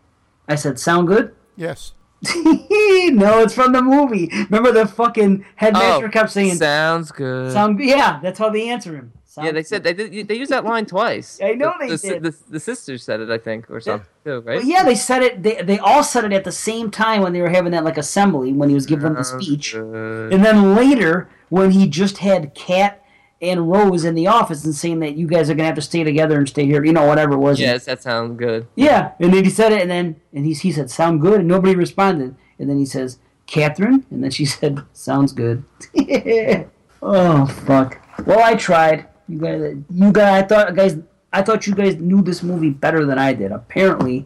I 0.48 0.56
said, 0.56 0.80
sound 0.80 1.08
good? 1.08 1.34
yes. 1.56 1.94
no, 2.36 3.42
it's 3.42 3.54
from 3.54 3.72
the 3.74 3.82
movie. 3.82 4.30
Remember 4.50 4.72
the 4.72 4.88
fucking 4.88 5.46
headmaster 5.56 6.06
Oh, 6.08 6.10
kept 6.10 6.32
saying, 6.32 6.56
sounds 6.56 7.12
good. 7.12 7.52
sound? 7.54 7.80
Yeah, 7.80 8.20
that's 8.22 8.40
how 8.40 8.50
they 8.50 8.70
answer 8.70 8.96
him. 8.96 9.14
yeah, 9.42 9.52
they 9.52 9.64
said 9.64 9.84
good. 9.84 9.98
they 9.98 10.10
did, 10.10 10.28
they 10.28 10.36
used 10.36 10.52
that 10.52 10.64
line 10.66 10.86
twice. 10.86 11.40
I 11.44 11.54
know 11.54 11.74
the, 11.80 11.88
they 11.88 11.96
the, 11.96 11.98
did. 11.98 12.24
The, 12.24 12.36
the 12.52 12.60
sisters 12.60 13.04
said 13.04 13.20
it, 13.20 13.30
I 13.30 13.38
think, 13.38 13.70
or 13.70 13.80
something 13.80 14.08
too, 14.24 14.40
right? 14.42 14.58
Well, 14.58 14.66
yeah, 14.66 14.84
they 14.84 14.96
said 14.96 15.22
it. 15.24 15.44
They, 15.44 15.62
they 15.62 15.80
all 15.80 16.04
said 16.04 16.24
it 16.26 16.34
at 16.34 16.44
the 16.44 16.52
same 16.52 16.90
time 16.90 17.22
when 17.22 17.34
they 17.34 17.42
were 17.42 17.50
having 17.50 17.72
that 17.74 17.84
like 17.84 17.98
assembly 17.98 18.54
when 18.54 18.70
he 18.70 18.76
was 18.76 18.86
giving 18.86 19.04
them 19.04 19.16
the 19.16 19.24
speech, 19.24 19.74
good. 19.74 20.34
and 20.34 20.44
then 20.44 20.76
later 20.76 21.30
when 21.50 21.72
he 21.72 21.88
just 21.88 22.18
had 22.20 22.56
Kat 22.56 23.05
and 23.42 23.70
Rose 23.70 24.06
in 24.06 24.16
the 24.16 24.28
office 24.28 24.64
and 24.66 24.74
saying 24.74 25.00
that 25.00 25.16
you 25.16 25.28
guys 25.28 25.50
are 25.50 25.54
gonna 25.56 25.68
have 25.68 25.76
to 25.76 25.82
stay 25.82 26.04
together 26.04 26.38
and 26.38 26.48
stay 26.48 26.66
here, 26.66 26.84
you 26.86 26.94
know, 26.94 27.06
whatever 27.06 27.34
it 27.34 27.38
was. 27.40 27.60
Yes, 27.60 27.86
that 27.86 28.02
sounds 28.02 28.38
good. 28.38 28.68
Yeah, 28.76 29.12
and 29.20 29.34
then 29.34 29.44
he 29.44 29.50
said 29.50 29.72
it, 29.72 29.82
and 29.82 29.92
then 29.92 30.16
and 30.34 30.46
he 30.46 30.54
he 30.54 30.72
said, 30.72 30.90
"Sound 30.90 31.22
good," 31.22 31.40
and 31.40 31.48
nobody 31.48 31.76
responded, 31.76 32.36
and 32.60 32.70
then 32.70 32.78
he 32.78 32.86
says, 32.86 33.20
"Catherine," 33.46 34.06
and 34.10 34.24
then 34.24 34.32
she 34.32 34.46
said, 34.58 34.82
"Sounds 34.94 35.34
good." 35.34 35.64
oh 37.02 37.46
fuck! 37.46 38.00
Well, 38.26 38.40
I 38.44 38.56
tried. 38.56 39.08
You 39.28 39.40
guys, 39.40 39.76
you 39.90 40.12
guys, 40.12 40.44
I 40.44 40.48
thought 40.48 40.76
guys, 40.76 40.98
I 41.34 41.42
thought 41.42 41.66
you 41.68 41.74
guys 41.76 41.96
knew 41.98 42.22
this 42.22 42.44
movie 42.44 42.70
better 42.70 43.06
than 43.06 43.18
I 43.18 43.34
did. 43.34 43.52
Apparently, 43.52 44.26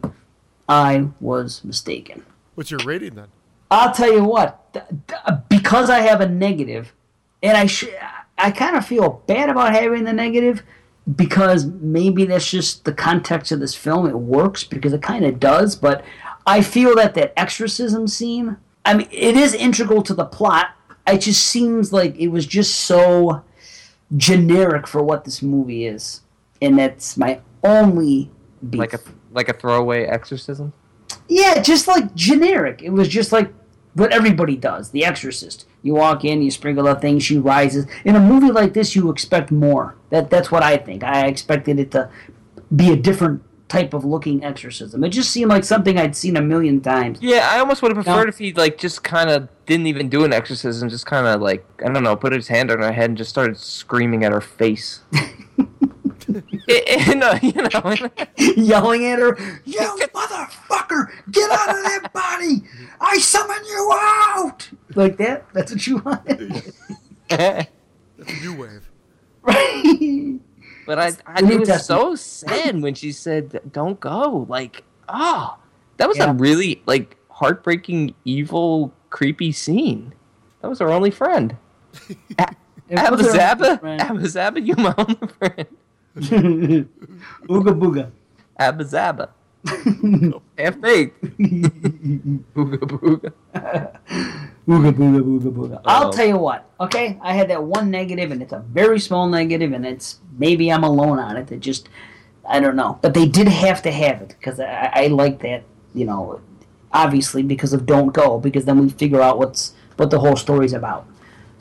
I 0.68 1.08
was 1.20 1.64
mistaken. 1.64 2.24
What's 2.54 2.70
your 2.70 2.80
rating 2.84 3.14
then? 3.14 3.28
I'll 3.70 3.92
tell 3.94 4.12
you 4.12 4.24
what, 4.24 4.72
th- 4.72 4.84
th- 5.08 5.20
because 5.48 5.88
I 5.90 6.00
have 6.00 6.20
a 6.20 6.28
negative, 6.28 6.92
and 7.42 7.56
I 7.56 7.66
sh- 7.66 7.86
I 8.42 8.50
kind 8.50 8.76
of 8.76 8.86
feel 8.86 9.22
bad 9.26 9.48
about 9.48 9.72
having 9.72 10.04
the 10.04 10.12
negative 10.12 10.62
because 11.16 11.66
maybe 11.66 12.24
that's 12.24 12.50
just 12.50 12.84
the 12.84 12.92
context 12.92 13.52
of 13.52 13.60
this 13.60 13.74
film. 13.74 14.08
It 14.08 14.18
works 14.18 14.64
because 14.64 14.92
it 14.92 15.02
kind 15.02 15.24
of 15.24 15.40
does, 15.40 15.76
but 15.76 16.04
I 16.46 16.62
feel 16.62 16.94
that 16.96 17.14
that 17.14 17.32
exorcism 17.36 18.06
scene, 18.06 18.56
I 18.84 18.94
mean, 18.94 19.08
it 19.10 19.36
is 19.36 19.54
integral 19.54 20.02
to 20.02 20.14
the 20.14 20.24
plot. 20.24 20.70
It 21.06 21.18
just 21.22 21.46
seems 21.46 21.92
like 21.92 22.16
it 22.16 22.28
was 22.28 22.46
just 22.46 22.80
so 22.80 23.42
generic 24.16 24.86
for 24.86 25.02
what 25.02 25.24
this 25.24 25.42
movie 25.42 25.86
is, 25.86 26.22
and 26.60 26.78
that's 26.78 27.16
my 27.16 27.40
only 27.64 28.30
beef. 28.68 28.78
Like 28.78 28.94
a 28.94 29.00
like 29.32 29.48
a 29.48 29.52
throwaway 29.52 30.04
exorcism. 30.04 30.72
Yeah, 31.28 31.62
just 31.62 31.88
like 31.88 32.14
generic. 32.14 32.82
It 32.82 32.90
was 32.90 33.08
just 33.08 33.32
like 33.32 33.52
what 33.94 34.12
everybody 34.12 34.56
does. 34.56 34.90
The 34.90 35.04
Exorcist. 35.04 35.66
You 35.82 35.94
walk 35.94 36.24
in, 36.24 36.42
you 36.42 36.50
sprinkle 36.50 36.86
a 36.88 36.94
thing, 36.94 37.18
she 37.18 37.38
rises. 37.38 37.86
In 38.04 38.16
a 38.16 38.20
movie 38.20 38.50
like 38.50 38.74
this, 38.74 38.94
you 38.94 39.10
expect 39.10 39.50
more. 39.50 39.96
That 40.10 40.30
that's 40.30 40.50
what 40.50 40.62
I 40.62 40.76
think. 40.76 41.02
I 41.02 41.26
expected 41.26 41.78
it 41.78 41.90
to 41.92 42.10
be 42.74 42.92
a 42.92 42.96
different 42.96 43.42
type 43.68 43.94
of 43.94 44.04
looking 44.04 44.44
exorcism. 44.44 45.04
It 45.04 45.10
just 45.10 45.30
seemed 45.30 45.48
like 45.48 45.64
something 45.64 45.96
I'd 45.96 46.16
seen 46.16 46.36
a 46.36 46.42
million 46.42 46.80
times. 46.80 47.18
Yeah, 47.22 47.48
I 47.50 47.60
almost 47.60 47.82
would 47.82 47.96
have 47.96 48.04
preferred 48.04 48.28
if 48.28 48.38
he 48.38 48.52
like 48.52 48.76
just 48.76 49.02
kind 49.02 49.30
of 49.30 49.48
didn't 49.64 49.86
even 49.86 50.08
do 50.08 50.24
an 50.24 50.32
exorcism, 50.32 50.88
just 50.88 51.06
kind 51.06 51.26
of 51.26 51.40
like 51.40 51.64
I 51.84 51.88
don't 51.88 52.02
know, 52.02 52.16
put 52.16 52.32
his 52.32 52.48
hand 52.48 52.70
on 52.70 52.80
her 52.80 52.92
head 52.92 53.10
and 53.10 53.16
just 53.16 53.30
started 53.30 53.56
screaming 53.56 54.24
at 54.24 54.32
her 54.32 54.40
face. 54.40 55.00
Eh, 56.70 57.14
no, 57.14 57.32
you 57.42 57.52
know, 57.52 58.08
Yelling 58.56 59.04
at 59.06 59.18
her, 59.18 59.36
"You 59.64 59.80
motherfucker! 60.14 61.08
Get 61.30 61.50
out 61.50 61.68
of 61.70 61.82
that 61.84 62.10
body! 62.12 62.62
I 63.00 63.18
summon 63.18 63.58
you 63.66 63.90
out!" 63.94 64.68
Like 64.94 65.16
that. 65.18 65.46
That's 65.52 65.72
what 65.72 65.86
you 65.86 65.98
wanted, 65.98 66.72
That's 67.28 67.66
a 68.28 68.40
new 68.42 68.56
wave. 68.56 68.88
right? 69.42 70.38
but 70.86 70.98
I, 70.98 71.12
I 71.26 71.40
it 71.42 71.60
was 71.60 71.84
so 71.86 72.14
sad 72.14 72.80
when 72.82 72.94
she 72.94 73.12
said, 73.12 73.60
"Don't 73.72 73.98
go." 73.98 74.46
Like, 74.48 74.84
oh, 75.08 75.56
that 75.96 76.08
was 76.08 76.18
Yeah. 76.18 76.30
a 76.30 76.34
really 76.34 76.82
like 76.86 77.16
heartbreaking, 77.30 78.14
evil, 78.24 78.92
creepy 79.10 79.50
scene. 79.52 80.14
That 80.62 80.68
was 80.68 80.80
our 80.80 80.90
only 80.90 81.10
friend. 81.10 81.56
It 82.08 82.16
was 83.10 83.32
her 83.32 83.38
Abazaba, 83.38 84.64
you 84.66 84.74
my 84.76 84.94
only 84.98 85.16
friend. 85.38 85.66
Ooga 87.48 87.72
booga. 87.72 88.10
Abazaba. 88.58 89.28
Half 90.58 90.80
baked. 90.80 91.22
Booga 92.54 92.78
booga. 92.78 93.32
Booga 94.66 94.90
booga 94.92 95.20
booga 95.22 95.50
booga. 95.52 95.80
I'll 95.84 96.08
Oh. 96.08 96.12
tell 96.12 96.26
you 96.26 96.38
what. 96.38 96.64
Okay, 96.80 97.18
I 97.22 97.34
had 97.34 97.48
that 97.50 97.62
one 97.62 97.90
negative, 97.90 98.30
and 98.30 98.42
it's 98.42 98.52
a 98.52 98.60
very 98.60 98.98
small 98.98 99.28
negative, 99.28 99.72
and 99.72 99.84
it's 99.86 100.18
maybe 100.38 100.70
I'm 100.72 100.84
alone 100.84 101.18
on 101.18 101.36
it. 101.36 101.50
It 101.52 101.60
just 101.60 101.88
I 102.48 102.58
don't 102.60 102.76
know, 102.76 102.98
but 103.02 103.14
they 103.14 103.26
did 103.26 103.48
have 103.48 103.82
to 103.82 103.90
have 103.92 104.22
it 104.22 104.28
because 104.38 104.58
I, 104.60 104.90
I 104.94 105.06
like 105.08 105.40
that. 105.40 105.62
You 105.94 106.06
know, 106.06 106.40
obviously 106.92 107.42
because 107.42 107.72
of 107.72 107.84
Don't 107.86 108.12
Go, 108.12 108.38
because 108.40 108.64
then 108.64 108.78
we 108.80 108.88
figure 108.90 109.20
out 109.20 109.38
what's 109.38 109.74
what 109.96 110.10
the 110.10 110.20
whole 110.20 110.36
story's 110.36 110.72
about. 110.72 111.06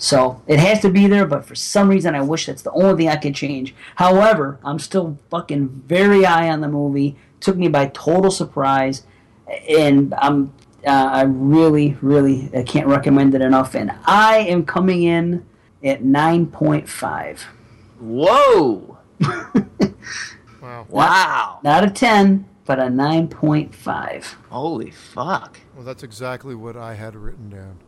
So 0.02 0.42
it 0.48 0.60
has 0.60 0.80
to 0.80 0.90
be 0.90 1.08
there, 1.08 1.26
but 1.28 1.46
for 1.46 1.56
some 1.56 1.90
reason 1.90 2.16
I 2.16 2.22
wish 2.22 2.46
that's 2.46 2.62
the 2.62 2.72
only 2.72 2.96
thing 3.04 3.10
I 3.10 3.18
could 3.18 3.36
change. 3.36 3.76
However, 3.96 4.58
I'm 4.64 4.80
still 4.80 5.20
fucking 5.30 5.84
very 5.88 6.24
high 6.24 6.50
on 6.50 6.62
the 6.62 6.70
movie. 6.70 7.18
Took 7.42 7.58
me 7.58 7.68
by 7.68 7.88
total 7.88 8.32
surprise, 8.32 9.04
and 9.68 10.14
I'm 10.16 10.54
uh, 10.88 11.10
I 11.12 11.24
really, 11.24 11.98
really 12.02 12.50
I 12.56 12.64
can't 12.64 12.88
recommend 12.88 13.36
it 13.36 13.42
enough. 13.42 13.76
And 13.76 13.92
I 14.06 14.38
am 14.40 14.66
coming 14.66 15.04
in 15.04 15.46
at 15.84 16.02
nine 16.02 16.48
point 16.48 16.88
five, 16.88 17.46
Whoa! 18.00 18.98
Wow. 20.62 20.86
Wow! 20.90 21.60
not 21.62 21.84
a 21.84 21.90
ten, 21.90 22.48
but 22.66 22.80
a 22.80 22.90
nine 22.90 23.28
point 23.28 23.76
five. 23.76 24.38
Holy 24.50 24.92
fuck! 24.92 25.60
Well, 25.76 25.84
that's 25.84 26.04
exactly 26.04 26.56
what 26.56 26.78
I 26.78 26.94
had 26.96 27.16
written 27.18 27.50
down. 27.50 27.80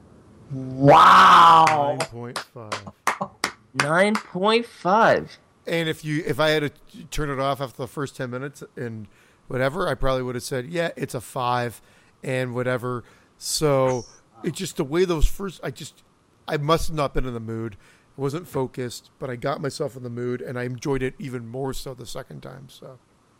Wow! 0.51 1.97
9.5. 1.99 3.31
Nine 3.73 4.15
point 4.15 4.65
five. 4.65 5.37
And 5.65 5.87
if 5.87 6.03
you 6.03 6.23
if 6.25 6.39
I 6.41 6.49
had 6.49 6.63
to 6.91 7.03
turn 7.05 7.29
it 7.29 7.39
off 7.39 7.61
after 7.61 7.77
the 7.77 7.87
first 7.87 8.17
10 8.17 8.29
minutes 8.29 8.63
and 8.75 9.07
whatever, 9.47 9.87
I 9.87 9.93
probably 9.93 10.23
would 10.23 10.35
have 10.35 10.43
said, 10.43 10.65
"Yeah, 10.67 10.89
it's 10.97 11.13
a 11.15 11.21
5 11.21 11.81
and 12.21 12.53
whatever." 12.53 13.05
So, 13.37 14.05
it's 14.43 14.57
just 14.57 14.75
the 14.77 14.83
way 14.83 15.05
those 15.05 15.25
first 15.25 15.61
I 15.63 15.71
just 15.71 16.03
I 16.49 16.57
must 16.57 16.87
have 16.89 16.97
not 16.97 17.13
been 17.13 17.25
in 17.25 17.33
the 17.33 17.39
mood. 17.39 17.77
I 18.17 18.21
wasn't 18.21 18.45
focused, 18.45 19.09
but 19.19 19.29
I 19.29 19.37
got 19.37 19.61
myself 19.61 19.95
in 19.95 20.03
the 20.03 20.09
mood 20.09 20.41
and 20.41 20.59
I 20.59 20.63
enjoyed 20.63 21.01
it 21.01 21.13
even 21.17 21.47
more 21.47 21.73
so 21.73 21.93
the 21.93 22.05
second 22.05 22.41
time. 22.41 22.67
So, 22.67 22.99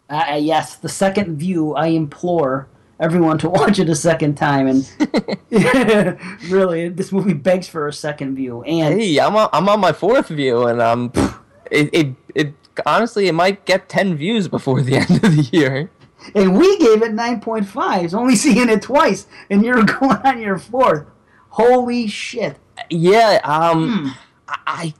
Uh, 0.09 0.38
yes, 0.40 0.75
the 0.77 0.88
second 0.90 1.35
view. 1.38 1.73
I 1.73 1.88
implore 1.88 2.69
everyone 3.01 3.38
to 3.39 3.49
watch 3.59 3.80
it 3.80 3.89
a 3.89 3.95
second 3.95 4.35
time, 4.35 4.67
and 4.67 4.89
really, 6.49 6.88
this 6.88 7.11
movie 7.11 7.33
begs 7.33 7.67
for 7.67 7.88
a 7.88 7.93
second 7.93 8.35
view. 8.35 8.63
And 8.63 9.01
Hey, 9.01 9.19
I'm 9.19 9.35
on, 9.35 9.49
I'm 9.51 9.67
on 9.67 9.81
my 9.81 9.91
fourth 9.91 10.30
view, 10.30 10.67
and 10.67 10.81
um, 10.81 11.11
it, 11.69 11.89
it 11.91 12.15
it 12.33 12.53
honestly 12.85 13.27
it 13.27 13.33
might 13.33 13.65
get 13.65 13.89
ten 13.89 14.15
views 14.15 14.47
before 14.47 14.81
the 14.81 14.95
end 14.95 15.11
of 15.23 15.35
the 15.35 15.49
year. 15.51 15.91
and 16.35 16.57
we 16.57 16.77
gave 16.77 17.01
it 17.01 17.13
nine 17.13 17.41
point 17.41 17.67
five. 17.67 18.13
Only 18.13 18.35
seeing 18.35 18.69
it 18.69 18.81
twice, 18.83 19.27
and 19.49 19.65
you're 19.65 19.83
going 19.83 20.17
on 20.17 20.39
your 20.39 20.57
fourth. 20.57 21.07
Holy 21.49 22.07
shit! 22.07 22.57
Yeah, 22.89 23.41
um, 23.43 24.15
I 24.47 24.55
I, 24.67 24.93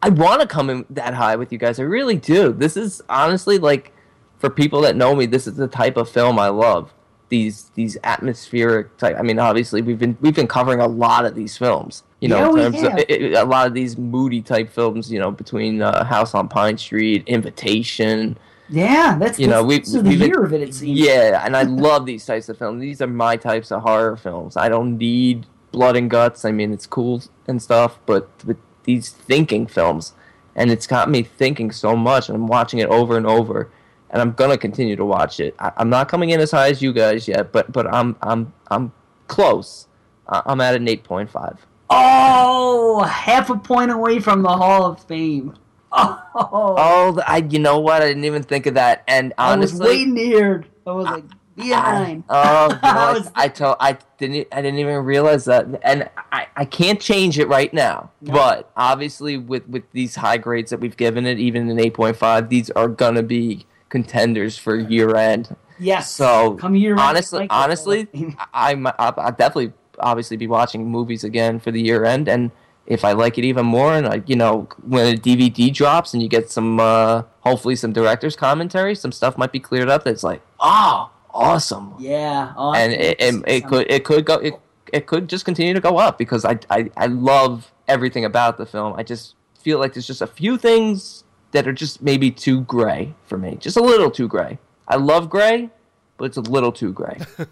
I 0.00 0.08
want 0.10 0.40
to 0.40 0.46
come 0.46 0.70
in 0.70 0.86
that 0.90 1.14
high 1.14 1.36
with 1.36 1.52
you 1.52 1.58
guys. 1.58 1.78
I 1.78 1.82
really 1.82 2.16
do. 2.16 2.52
This 2.52 2.76
is 2.76 3.02
honestly 3.08 3.58
like, 3.58 3.92
for 4.38 4.48
people 4.48 4.80
that 4.82 4.96
know 4.96 5.14
me, 5.14 5.26
this 5.26 5.46
is 5.46 5.56
the 5.56 5.66
type 5.68 5.96
of 5.96 6.08
film 6.08 6.38
I 6.38 6.48
love. 6.48 6.94
These 7.30 7.70
these 7.74 7.96
atmospheric 8.04 8.96
type. 8.96 9.16
I 9.18 9.22
mean, 9.22 9.38
obviously 9.38 9.82
we've 9.82 9.98
been 9.98 10.16
we've 10.20 10.34
been 10.34 10.46
covering 10.46 10.80
a 10.80 10.86
lot 10.88 11.24
of 11.26 11.34
these 11.34 11.56
films. 11.58 12.02
You 12.20 12.28
know, 12.28 12.56
Yeah, 12.56 12.66
in 12.66 12.72
terms 12.72 12.84
of 12.84 12.98
it, 12.98 13.10
it- 13.10 13.34
a 13.34 13.44
lot 13.44 13.66
of 13.66 13.74
these 13.74 13.96
moody 13.98 14.40
type 14.42 14.70
films. 14.70 15.12
You 15.12 15.18
know, 15.18 15.30
between 15.30 15.82
uh, 15.82 16.04
House 16.04 16.34
on 16.34 16.48
Pine 16.48 16.78
Street, 16.78 17.24
Invitation. 17.26 18.38
Yeah, 18.70 19.16
that's 19.18 19.38
You 19.38 19.46
know, 19.48 19.62
we- 19.64 19.80
is 19.80 19.92
the 19.92 20.02
we've 20.02 20.18
been- 20.18 20.28
year 20.28 20.42
of 20.44 20.52
it. 20.52 20.60
It 20.62 20.74
seems. 20.74 20.98
Yeah, 20.98 21.42
and 21.44 21.56
I 21.56 21.62
love 21.88 22.06
these 22.06 22.24
types 22.24 22.48
of 22.48 22.58
films. 22.58 22.80
These 22.80 23.00
are 23.02 23.06
my 23.06 23.36
types 23.36 23.70
of 23.72 23.82
horror 23.82 24.16
films. 24.16 24.56
I 24.56 24.68
don't 24.68 24.98
need 24.98 25.46
blood 25.72 25.96
and 25.96 26.10
guts. 26.10 26.44
I 26.44 26.52
mean, 26.52 26.72
it's 26.72 26.86
cool 26.86 27.22
and 27.46 27.60
stuff, 27.62 27.98
but 28.06 28.28
with 28.44 28.56
these 28.84 29.10
thinking 29.10 29.66
films, 29.66 30.12
and 30.56 30.70
it's 30.70 30.86
got 30.86 31.10
me 31.10 31.22
thinking 31.22 31.70
so 31.72 31.94
much, 31.94 32.28
and 32.28 32.36
I'm 32.36 32.46
watching 32.46 32.78
it 32.78 32.88
over 32.88 33.16
and 33.16 33.26
over, 33.26 33.70
and 34.10 34.20
I'm 34.22 34.32
gonna 34.32 34.58
continue 34.58 34.96
to 34.96 35.04
watch 35.04 35.40
it. 35.40 35.54
I, 35.58 35.72
I'm 35.76 35.90
not 35.90 36.08
coming 36.08 36.30
in 36.30 36.40
as 36.40 36.50
high 36.50 36.68
as 36.70 36.80
you 36.82 36.92
guys 36.92 37.26
yet, 37.28 37.52
but 37.52 37.70
but 37.72 37.86
I'm 37.92 38.16
I'm 38.22 38.52
I'm 38.70 38.92
close. 39.26 39.86
I- 40.28 40.42
I'm 40.46 40.60
at 40.60 40.74
an 40.74 40.86
eight 40.88 41.04
point 41.04 41.30
five. 41.30 41.64
Oh, 41.90 43.02
half 43.02 43.50
a 43.50 43.56
point 43.56 43.90
away 43.90 44.18
from 44.20 44.42
the 44.42 44.48
Hall 44.48 44.84
of 44.86 45.02
Fame. 45.04 45.54
Oh, 45.90 46.22
Oh, 46.34 47.12
th- 47.14 47.24
I 47.26 47.38
you 47.38 47.58
know 47.58 47.78
what? 47.80 48.02
I 48.02 48.08
didn't 48.08 48.24
even 48.24 48.42
think 48.42 48.66
of 48.66 48.74
that. 48.74 49.02
And 49.08 49.32
honestly, 49.38 49.78
I 49.80 49.88
was 49.88 50.14
waiting. 50.14 50.64
I 50.86 50.90
was 50.92 51.06
like, 51.06 51.24
be 51.56 51.72
a 51.72 51.76
I- 51.76 52.22
Oh, 52.28 52.66
you 52.68 52.74
know 52.74 52.78
I 52.82 53.12
was- 53.14 53.30
I 53.34 53.48
told 53.48 53.76
I 53.80 53.96
didn't 54.18 54.48
I 54.52 54.60
didn't 54.60 54.78
even 54.80 54.96
realize 55.04 55.46
that, 55.46 55.64
and 55.82 56.08
I, 56.30 56.46
I 56.56 56.64
can't 56.66 57.00
change 57.00 57.38
it 57.38 57.48
right 57.48 57.72
now. 57.72 58.10
No. 58.20 58.32
But 58.34 58.70
obviously, 58.76 59.38
with 59.38 59.66
with 59.66 59.90
these 59.92 60.14
high 60.14 60.36
grades 60.36 60.70
that 60.70 60.80
we've 60.80 60.96
given 60.96 61.24
it, 61.24 61.38
even 61.38 61.70
an 61.70 61.80
eight 61.80 61.94
point 61.94 62.16
five, 62.16 62.50
these 62.50 62.68
are 62.70 62.88
gonna 62.88 63.22
be 63.22 63.64
contenders 63.88 64.58
for 64.58 64.76
year 64.76 65.16
end. 65.16 65.54
Yes. 65.78 66.10
So 66.10 66.54
come 66.54 66.74
here. 66.74 66.96
honestly, 66.98 67.40
Michael. 67.40 67.56
honestly, 67.56 68.08
I 68.52 68.72
I'm 68.72 68.86
I'll, 68.86 69.14
I'll 69.16 69.32
definitely 69.32 69.72
obviously 70.00 70.36
be 70.36 70.46
watching 70.46 70.86
movies 70.86 71.24
again 71.24 71.60
for 71.60 71.70
the 71.70 71.80
year 71.80 72.04
end, 72.04 72.28
and 72.28 72.50
if 72.86 73.04
I 73.04 73.12
like 73.12 73.38
it 73.38 73.44
even 73.44 73.66
more, 73.66 73.94
and 73.94 74.08
I 74.08 74.22
you 74.26 74.36
know 74.36 74.68
when 74.86 75.14
a 75.14 75.16
DVD 75.16 75.72
drops 75.72 76.14
and 76.14 76.22
you 76.22 76.28
get 76.28 76.50
some 76.50 76.80
uh, 76.80 77.22
hopefully 77.40 77.76
some 77.76 77.92
director's 77.92 78.36
commentary, 78.36 78.94
some 78.94 79.12
stuff 79.12 79.38
might 79.38 79.52
be 79.52 79.60
cleared 79.60 79.88
up. 79.88 80.04
That's 80.04 80.24
like 80.24 80.42
oh 80.60 81.10
awesome 81.30 81.94
yeah. 81.98 82.52
Oh, 82.56 82.74
and 82.74 82.92
it, 82.92 83.20
it, 83.20 83.34
it 83.46 83.66
could 83.66 83.90
it 83.90 84.04
could 84.04 84.24
go 84.24 84.34
it, 84.36 84.54
it 84.92 85.06
could 85.06 85.28
just 85.28 85.44
continue 85.44 85.74
to 85.74 85.80
go 85.80 85.98
up 85.98 86.18
because 86.18 86.44
I, 86.44 86.58
I 86.70 86.90
I 86.96 87.06
love 87.06 87.72
everything 87.86 88.24
about 88.24 88.58
the 88.58 88.66
film. 88.66 88.94
I 88.96 89.02
just 89.02 89.34
feel 89.60 89.78
like 89.78 89.94
there's 89.94 90.06
just 90.06 90.22
a 90.22 90.26
few 90.26 90.56
things 90.56 91.24
that 91.52 91.66
are 91.66 91.72
just 91.72 92.02
maybe 92.02 92.30
too 92.30 92.62
gray 92.62 93.14
for 93.26 93.38
me, 93.38 93.56
just 93.56 93.76
a 93.76 93.82
little 93.82 94.10
too 94.10 94.28
gray. 94.28 94.58
I 94.86 94.96
love 94.96 95.28
gray, 95.30 95.70
but 96.16 96.26
it's 96.26 96.36
a 96.36 96.42
little 96.42 96.72
too 96.72 96.92
gray. 96.92 97.18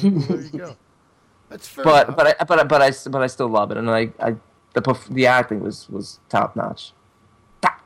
There 0.00 0.40
you 0.40 0.58
go. 0.58 0.76
That's 1.50 1.68
fair. 1.68 1.84
but 1.84 2.06
enough. 2.06 2.16
but 2.16 2.26
I 2.40 2.44
but 2.44 2.58
I, 2.60 2.64
but 2.64 2.82
I 2.82 3.10
but 3.10 3.22
I 3.22 3.26
still 3.26 3.48
love 3.48 3.70
it, 3.70 3.76
and 3.76 3.90
I, 3.90 4.10
I 4.18 4.36
the 4.72 4.98
the 5.10 5.26
acting 5.26 5.60
was 5.60 5.86
was 5.90 6.18
top 6.30 6.56
notch. 6.56 6.92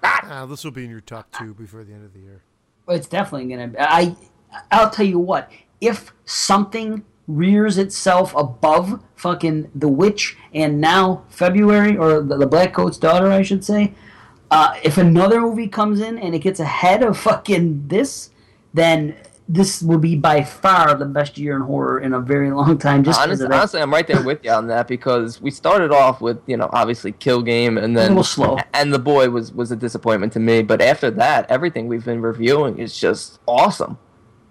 Ah, 0.04 0.46
this 0.46 0.62
will 0.64 0.70
be 0.70 0.84
in 0.84 0.90
your 0.90 1.00
top 1.00 1.26
two 1.36 1.52
before 1.52 1.82
the 1.82 1.92
end 1.92 2.04
of 2.04 2.12
the 2.12 2.20
year. 2.20 2.42
It's 2.88 3.08
definitely 3.08 3.48
gonna. 3.48 3.68
Be, 3.68 3.78
I. 3.78 4.14
I'll 4.70 4.90
tell 4.90 5.06
you 5.06 5.18
what. 5.18 5.50
If 5.80 6.12
something 6.24 7.04
rears 7.26 7.76
itself 7.76 8.34
above 8.36 9.02
fucking 9.16 9.70
The 9.74 9.88
Witch 9.88 10.36
and 10.54 10.80
now 10.80 11.24
February 11.28 11.96
or 11.96 12.22
the, 12.22 12.36
the 12.38 12.46
Blackcoat's 12.46 12.98
daughter, 12.98 13.30
I 13.30 13.42
should 13.42 13.64
say. 13.64 13.94
Uh, 14.50 14.74
if 14.82 14.96
another 14.98 15.40
movie 15.40 15.68
comes 15.68 16.00
in 16.00 16.18
and 16.18 16.34
it 16.34 16.38
gets 16.40 16.60
ahead 16.60 17.02
of 17.02 17.18
fucking 17.18 17.88
this, 17.88 18.30
then 18.74 19.16
this 19.48 19.80
will 19.82 19.98
be 19.98 20.16
by 20.16 20.42
far 20.42 20.94
the 20.94 21.04
best 21.04 21.38
year 21.38 21.54
in 21.56 21.62
horror 21.62 22.00
in 22.00 22.12
a 22.14 22.20
very 22.20 22.50
long 22.50 22.78
time. 22.78 23.04
Just 23.04 23.20
Honestly, 23.20 23.46
honestly, 23.46 23.80
I'm 23.80 23.92
right 23.92 24.06
there 24.06 24.22
with 24.22 24.44
you 24.44 24.50
on 24.50 24.66
that 24.68 24.88
because 24.88 25.40
we 25.40 25.50
started 25.50 25.92
off 25.92 26.20
with 26.20 26.38
you 26.46 26.56
know 26.56 26.68
obviously 26.72 27.12
Kill 27.12 27.42
Game 27.42 27.78
and 27.78 27.96
then 27.96 28.22
slow. 28.24 28.58
and 28.74 28.92
the 28.92 28.98
boy 28.98 29.30
was 29.30 29.52
was 29.52 29.70
a 29.72 29.76
disappointment 29.76 30.32
to 30.34 30.40
me. 30.40 30.62
But 30.62 30.80
after 30.80 31.10
that, 31.12 31.50
everything 31.50 31.86
we've 31.86 32.04
been 32.04 32.20
reviewing 32.20 32.78
is 32.78 32.96
just 32.98 33.38
awesome. 33.46 33.98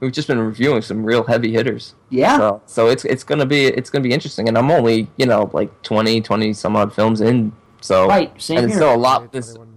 We've 0.01 0.11
just 0.11 0.27
been 0.27 0.39
reviewing 0.39 0.81
some 0.81 1.05
real 1.05 1.23
heavy 1.23 1.51
hitters. 1.53 1.95
yeah. 2.09 2.37
So, 2.37 2.61
so 2.65 2.87
it's 2.87 3.05
it's 3.05 3.23
gonna 3.23 3.45
be 3.45 3.65
it's 3.65 3.89
gonna 3.89 4.03
be 4.03 4.11
interesting. 4.13 4.47
And 4.47 4.57
I'm 4.57 4.69
only 4.71 5.09
you 5.17 5.25
know 5.25 5.49
like 5.53 5.81
20 5.83 6.21
20 6.21 6.53
some 6.53 6.75
odd 6.75 6.93
films 6.93 7.21
in. 7.21 7.51
So 7.81 8.07
Right, 8.07 8.39
same 8.41 8.59
and 8.59 8.67
here. 8.69 8.77
still 8.77 8.95
a 8.95 8.97
lot. 8.97 9.31
This 9.31 9.53
21, 9.53 9.67
20. 9.67 9.74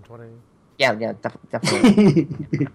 Yeah 0.79 0.97
yeah 0.99 1.13
def- 1.23 1.37
definitely. 1.51 2.29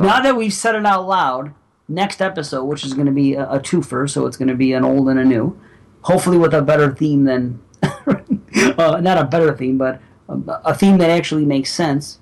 now 0.00 0.20
that 0.20 0.36
we've 0.36 0.52
said 0.52 0.74
it 0.74 0.84
out 0.86 1.06
loud, 1.06 1.54
next 1.88 2.20
episode, 2.22 2.64
which 2.64 2.84
is 2.84 2.94
going 2.94 3.06
to 3.06 3.12
be 3.12 3.34
a, 3.34 3.48
a 3.50 3.60
twofer, 3.60 4.08
so 4.08 4.26
it's 4.26 4.36
going 4.36 4.48
to 4.48 4.54
be 4.54 4.72
an 4.72 4.84
old 4.84 5.08
and 5.08 5.18
a 5.18 5.24
new, 5.24 5.58
hopefully 6.02 6.38
with 6.38 6.54
a 6.54 6.62
better 6.62 6.94
theme 6.94 7.24
than, 7.24 7.60
uh, 7.82 9.00
not 9.00 9.18
a 9.18 9.24
better 9.24 9.54
theme, 9.56 9.78
but 9.78 10.00
a, 10.28 10.34
a 10.66 10.74
theme 10.74 10.98
that 10.98 11.10
actually 11.10 11.44
makes 11.44 11.70
sense 11.72 12.20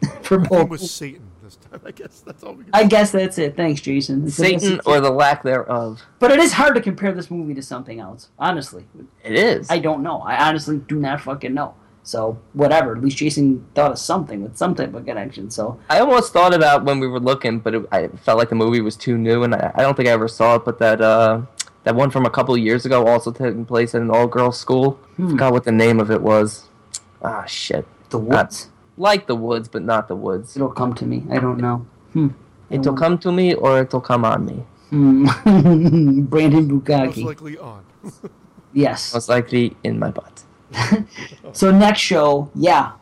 for 0.22 0.36
I 0.40 0.42
think 0.42 0.44
it 0.46 0.48
both. 0.50 0.68
was 0.70 0.90
Satan 0.90 1.30
this 1.42 1.56
time. 1.56 1.80
I 1.84 1.90
guess 1.90 2.20
that's 2.20 2.42
all 2.44 2.54
we 2.54 2.64
can 2.64 2.70
I 2.74 2.84
guess 2.84 3.10
that's 3.10 3.38
it. 3.38 3.56
Thanks, 3.56 3.80
Jason. 3.80 4.26
It's 4.26 4.36
Satan 4.36 4.80
or 4.86 5.00
the 5.00 5.10
lack 5.10 5.42
thereof. 5.42 6.02
but 6.20 6.30
it 6.30 6.38
is 6.38 6.52
hard 6.52 6.74
to 6.76 6.80
compare 6.80 7.12
this 7.12 7.30
movie 7.30 7.54
to 7.54 7.62
something 7.62 7.98
else. 8.00 8.28
Honestly, 8.38 8.84
It 9.24 9.32
is. 9.34 9.70
I 9.70 9.78
don't 9.78 10.02
know. 10.02 10.20
I 10.20 10.48
honestly 10.48 10.78
do 10.78 10.96
not 11.00 11.20
fucking 11.20 11.52
know. 11.54 11.74
So 12.04 12.38
whatever. 12.52 12.96
At 12.96 13.02
least 13.02 13.18
Jason 13.18 13.64
thought 13.74 13.92
of 13.92 13.98
something 13.98 14.42
with 14.42 14.56
some 14.56 14.74
type 14.74 14.92
of 14.94 15.04
connection. 15.06 15.50
So 15.50 15.78
I 15.88 16.00
almost 16.00 16.32
thought 16.32 16.52
about 16.54 16.84
when 16.84 16.98
we 17.00 17.06
were 17.06 17.20
looking, 17.20 17.60
but 17.60 17.74
it, 17.74 17.86
I 17.92 18.08
felt 18.08 18.38
like 18.38 18.48
the 18.48 18.54
movie 18.56 18.80
was 18.80 18.96
too 18.96 19.16
new, 19.16 19.42
and 19.44 19.54
I, 19.54 19.72
I 19.74 19.82
don't 19.82 19.96
think 19.96 20.08
I 20.08 20.12
ever 20.12 20.28
saw 20.28 20.56
it. 20.56 20.64
But 20.64 20.78
that 20.80 21.00
uh, 21.00 21.42
that 21.84 21.94
one 21.94 22.10
from 22.10 22.26
a 22.26 22.30
couple 22.30 22.54
of 22.54 22.60
years 22.60 22.84
ago, 22.84 23.06
also 23.06 23.30
taking 23.30 23.64
place 23.64 23.94
at 23.94 24.02
an 24.02 24.10
all-girls 24.10 24.58
school. 24.58 24.92
Hmm. 25.16 25.30
Forgot 25.30 25.52
what 25.52 25.64
the 25.64 25.72
name 25.72 26.00
of 26.00 26.10
it 26.10 26.22
was. 26.22 26.68
Ah, 27.22 27.44
shit. 27.44 27.86
the 28.10 28.18
woods. 28.18 28.70
Like 28.96 29.26
the 29.26 29.36
woods, 29.36 29.68
but 29.68 29.82
not 29.82 30.08
the 30.08 30.16
woods. 30.16 30.56
It'll 30.56 30.68
come 30.72 30.94
to 30.94 31.06
me. 31.06 31.24
I 31.30 31.38
don't 31.38 31.58
know. 31.58 31.86
Hmm. 32.12 32.28
It'll 32.68 32.94
come 32.96 33.18
to 33.18 33.30
me, 33.30 33.54
or 33.54 33.80
it'll 33.80 34.00
come 34.00 34.24
on 34.24 34.44
me. 34.44 34.64
Hmm. 34.90 35.24
Brandon 36.24 36.68
Most 36.68 36.84
Bukkake. 36.84 37.24
likely 37.24 37.58
on. 37.58 37.84
Yes. 38.74 39.12
Most 39.12 39.28
likely 39.28 39.76
in 39.84 39.98
my 39.98 40.10
butt. 40.10 40.44
So 41.52 41.70
next 41.70 42.00
show, 42.00 42.50
yeah, 42.54 42.92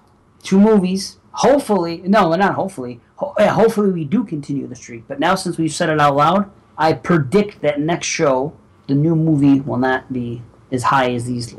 two 0.42 0.58
movies. 0.58 1.18
Hopefully, 1.32 2.02
no, 2.04 2.34
not 2.34 2.54
hopefully. 2.54 3.00
Ho- 3.16 3.34
yeah, 3.38 3.52
hopefully 3.52 3.90
we 3.90 4.04
do 4.04 4.24
continue 4.24 4.66
the 4.66 4.74
streak. 4.74 5.04
But 5.06 5.20
now 5.20 5.34
since 5.36 5.56
we've 5.56 5.72
said 5.72 5.88
it 5.88 6.00
out 6.00 6.16
loud, 6.16 6.50
I 6.76 6.94
predict 6.94 7.60
that 7.62 7.78
next 7.80 8.06
show, 8.08 8.52
the 8.88 8.94
new 8.94 9.14
movie 9.14 9.60
will 9.60 9.76
not 9.78 10.12
be 10.12 10.42
as 10.72 10.84
high 10.84 11.12
as 11.12 11.26
these 11.26 11.54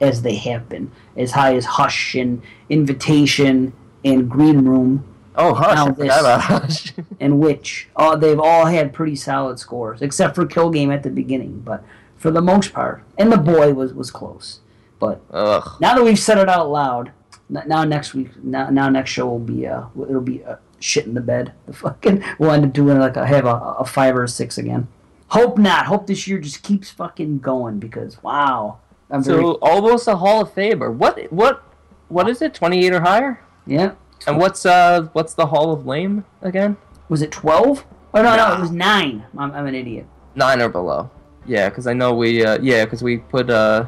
as 0.00 0.22
they 0.22 0.36
have 0.36 0.68
been. 0.68 0.92
As 1.16 1.32
high 1.32 1.56
as 1.56 1.64
Hush 1.64 2.14
and 2.14 2.40
Invitation 2.68 3.72
and 4.04 4.30
Green 4.30 4.64
Room 4.64 5.04
Oh, 5.38 5.52
hush! 5.54 5.94
This- 5.96 6.18
about 6.18 6.40
hush. 6.40 6.94
and 7.20 7.38
Witch. 7.38 7.88
Oh, 7.96 8.16
they've 8.16 8.40
all 8.40 8.66
had 8.66 8.92
pretty 8.94 9.16
solid 9.16 9.58
scores, 9.58 10.00
except 10.00 10.34
for 10.34 10.46
Kill 10.46 10.70
Game 10.70 10.90
at 10.90 11.02
the 11.02 11.10
beginning. 11.10 11.60
But 11.60 11.84
for 12.16 12.30
the 12.30 12.40
most 12.40 12.72
part, 12.72 13.02
and 13.18 13.30
the 13.30 13.36
boy 13.36 13.74
was 13.74 13.92
was 13.92 14.10
close. 14.10 14.60
But 14.98 15.20
Ugh. 15.30 15.76
now 15.80 15.94
that 15.94 16.04
we've 16.04 16.18
said 16.18 16.38
it 16.38 16.48
out 16.48 16.70
loud, 16.70 17.12
now 17.48 17.84
next 17.84 18.14
week, 18.14 18.30
now, 18.42 18.70
now 18.70 18.88
next 18.88 19.10
show 19.10 19.26
will 19.26 19.38
be 19.38 19.66
uh, 19.66 19.84
it'll 20.08 20.20
be 20.20 20.44
uh, 20.44 20.56
shit 20.80 21.06
in 21.06 21.14
the 21.14 21.20
bed. 21.20 21.52
The 21.66 21.72
fucking 21.72 22.24
we'll 22.38 22.50
end 22.50 22.64
up 22.64 22.72
doing 22.72 22.98
like 22.98 23.16
a 23.16 23.26
have 23.26 23.44
a, 23.46 23.54
a 23.78 23.84
five 23.84 24.16
or 24.16 24.24
a 24.24 24.28
six 24.28 24.58
again. 24.58 24.88
Hope 25.28 25.58
not. 25.58 25.86
Hope 25.86 26.06
this 26.06 26.26
year 26.26 26.38
just 26.38 26.62
keeps 26.62 26.90
fucking 26.90 27.40
going 27.40 27.78
because 27.78 28.22
wow, 28.22 28.78
I'm 29.10 29.22
very 29.22 29.42
So 29.42 29.58
almost 29.62 30.08
a 30.08 30.16
Hall 30.16 30.42
of 30.42 30.54
Famer. 30.54 30.92
What? 30.92 31.30
What? 31.32 31.62
What 32.08 32.28
is 32.28 32.40
it? 32.42 32.54
Twenty-eight 32.54 32.92
or 32.92 33.00
higher? 33.00 33.40
yeah. 33.66 33.94
And 34.26 34.38
what's 34.38 34.64
uh 34.64 35.08
what's 35.12 35.34
the 35.34 35.46
Hall 35.46 35.72
of 35.72 35.86
Lame 35.86 36.24
again? 36.42 36.76
Was 37.08 37.22
it 37.22 37.30
twelve? 37.30 37.84
Oh 38.14 38.22
no, 38.22 38.34
no, 38.34 38.54
it 38.54 38.60
was 38.60 38.70
nine. 38.70 39.24
I'm, 39.36 39.52
I'm 39.52 39.66
an 39.66 39.74
idiot. 39.74 40.06
Nine 40.34 40.62
or 40.62 40.68
below. 40.68 41.10
Yeah, 41.44 41.68
because 41.68 41.86
I 41.86 41.92
know 41.92 42.14
we 42.14 42.44
uh 42.44 42.58
yeah 42.62 42.84
because 42.84 43.02
we 43.02 43.18
put 43.18 43.50
uh 43.50 43.86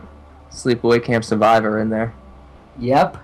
Sleepaway 0.58 1.02
Camp 1.02 1.24
Survivor 1.24 1.78
in 1.80 1.88
there. 1.90 2.12
Yep. 2.78 3.16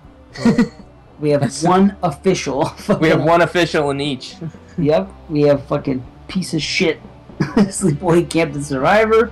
we 1.21 1.31
have 1.31 1.53
one 1.63 1.97
official. 2.03 2.73
We 3.01 3.09
have 3.09 3.23
one 3.23 3.43
official 3.43 3.91
in 3.91 4.01
each. 4.01 4.37
Yep, 4.79 5.09
we 5.29 5.43
have 5.43 5.65
fucking 5.67 6.05
piece 6.29 6.55
of 6.55 6.63
shit 6.63 7.01
Sleepaway 7.41 8.29
Camp 8.29 8.53
the 8.53 8.63
Survivor, 8.63 9.31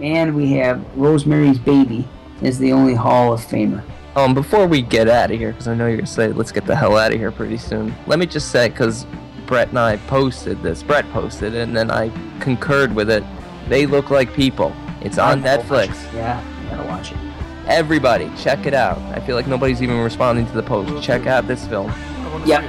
and 0.00 0.34
we 0.34 0.52
have 0.52 0.84
Rosemary's 0.96 1.58
Baby 1.58 2.06
as 2.42 2.58
the 2.58 2.72
only 2.72 2.94
Hall 2.94 3.32
of 3.32 3.40
Famer. 3.40 3.82
Um, 4.14 4.34
before 4.34 4.66
we 4.66 4.82
get 4.82 5.08
out 5.08 5.30
of 5.30 5.38
here, 5.38 5.52
because 5.52 5.68
I 5.68 5.74
know 5.74 5.86
you're 5.86 5.96
gonna 5.96 6.06
say 6.06 6.28
let's 6.28 6.52
get 6.52 6.66
the 6.66 6.76
hell 6.76 6.96
out 6.96 7.12
of 7.12 7.18
here 7.18 7.30
pretty 7.32 7.56
soon. 7.56 7.94
Let 8.06 8.18
me 8.18 8.26
just 8.26 8.50
say, 8.50 8.68
because 8.68 9.06
Brett 9.46 9.68
and 9.68 9.78
I 9.78 9.96
posted 9.96 10.62
this, 10.62 10.82
Brett 10.82 11.08
posted, 11.12 11.54
it, 11.54 11.62
and 11.62 11.76
then 11.76 11.90
I 11.90 12.10
concurred 12.40 12.94
with 12.94 13.10
it. 13.10 13.24
They 13.68 13.86
look 13.86 14.10
like 14.10 14.32
people. 14.34 14.74
It's 15.00 15.18
on 15.18 15.44
I 15.44 15.56
gotta 15.56 15.68
watch 15.68 15.88
Netflix. 15.88 16.08
it. 16.08 16.14
Yeah, 16.14 16.62
you 16.62 16.70
gotta 16.70 16.88
watch 16.88 17.12
it. 17.12 17.18
Everybody, 17.66 18.30
check 18.36 18.66
it 18.66 18.74
out. 18.74 18.98
I 19.16 19.20
feel 19.20 19.36
like 19.36 19.46
nobody's 19.46 19.82
even 19.82 19.98
responding 19.98 20.46
to 20.46 20.52
the 20.52 20.62
post. 20.62 21.02
Check 21.02 21.26
out 21.26 21.46
this 21.46 21.66
film. 21.66 21.90
I 21.90 22.28
want 22.32 22.44
to 22.44 22.50
Yep. 22.50 22.62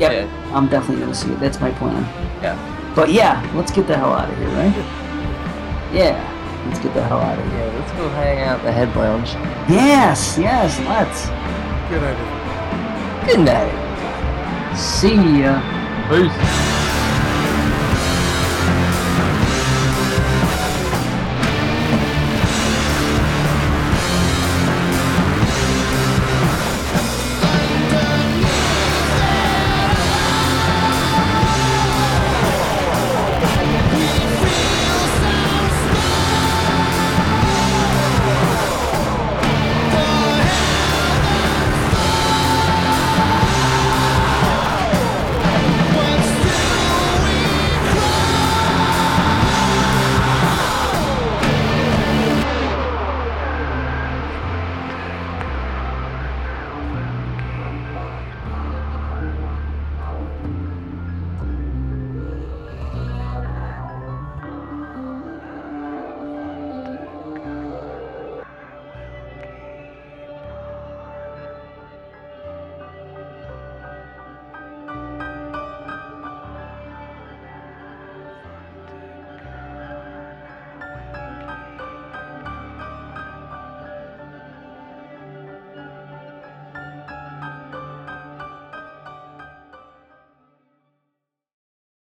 Yep, 0.00 0.12
Yeah. 0.12 0.54
I'm 0.56 0.68
definitely 0.68 1.02
gonna 1.02 1.14
see 1.14 1.30
it. 1.30 1.40
That's 1.40 1.60
my 1.60 1.70
plan. 1.72 2.02
Yeah. 2.42 2.92
But 2.94 3.10
yeah, 3.10 3.48
let's 3.54 3.70
get 3.70 3.86
the 3.86 3.96
hell 3.96 4.12
out 4.12 4.28
of 4.28 4.36
here, 4.38 4.48
right? 4.48 4.74
Yeah, 5.92 6.64
let's 6.66 6.80
get 6.80 6.94
the 6.94 7.02
hell 7.02 7.20
out 7.20 7.38
of 7.38 7.44
here. 7.52 7.58
Yeah, 7.58 7.78
let's 7.78 7.92
go 7.92 8.08
hang 8.10 8.40
out 8.40 8.58
in 8.60 8.66
the 8.66 8.72
head 8.72 8.94
lounge. 8.96 9.30
Yes, 9.70 10.36
yes, 10.38 10.78
let's. 10.80 11.26
Good 11.88 12.02
idea. 12.02 13.26
Good 13.26 13.40
night. 13.44 14.76
See 14.76 15.42
ya. 15.42 15.60
Peace. 16.08 16.87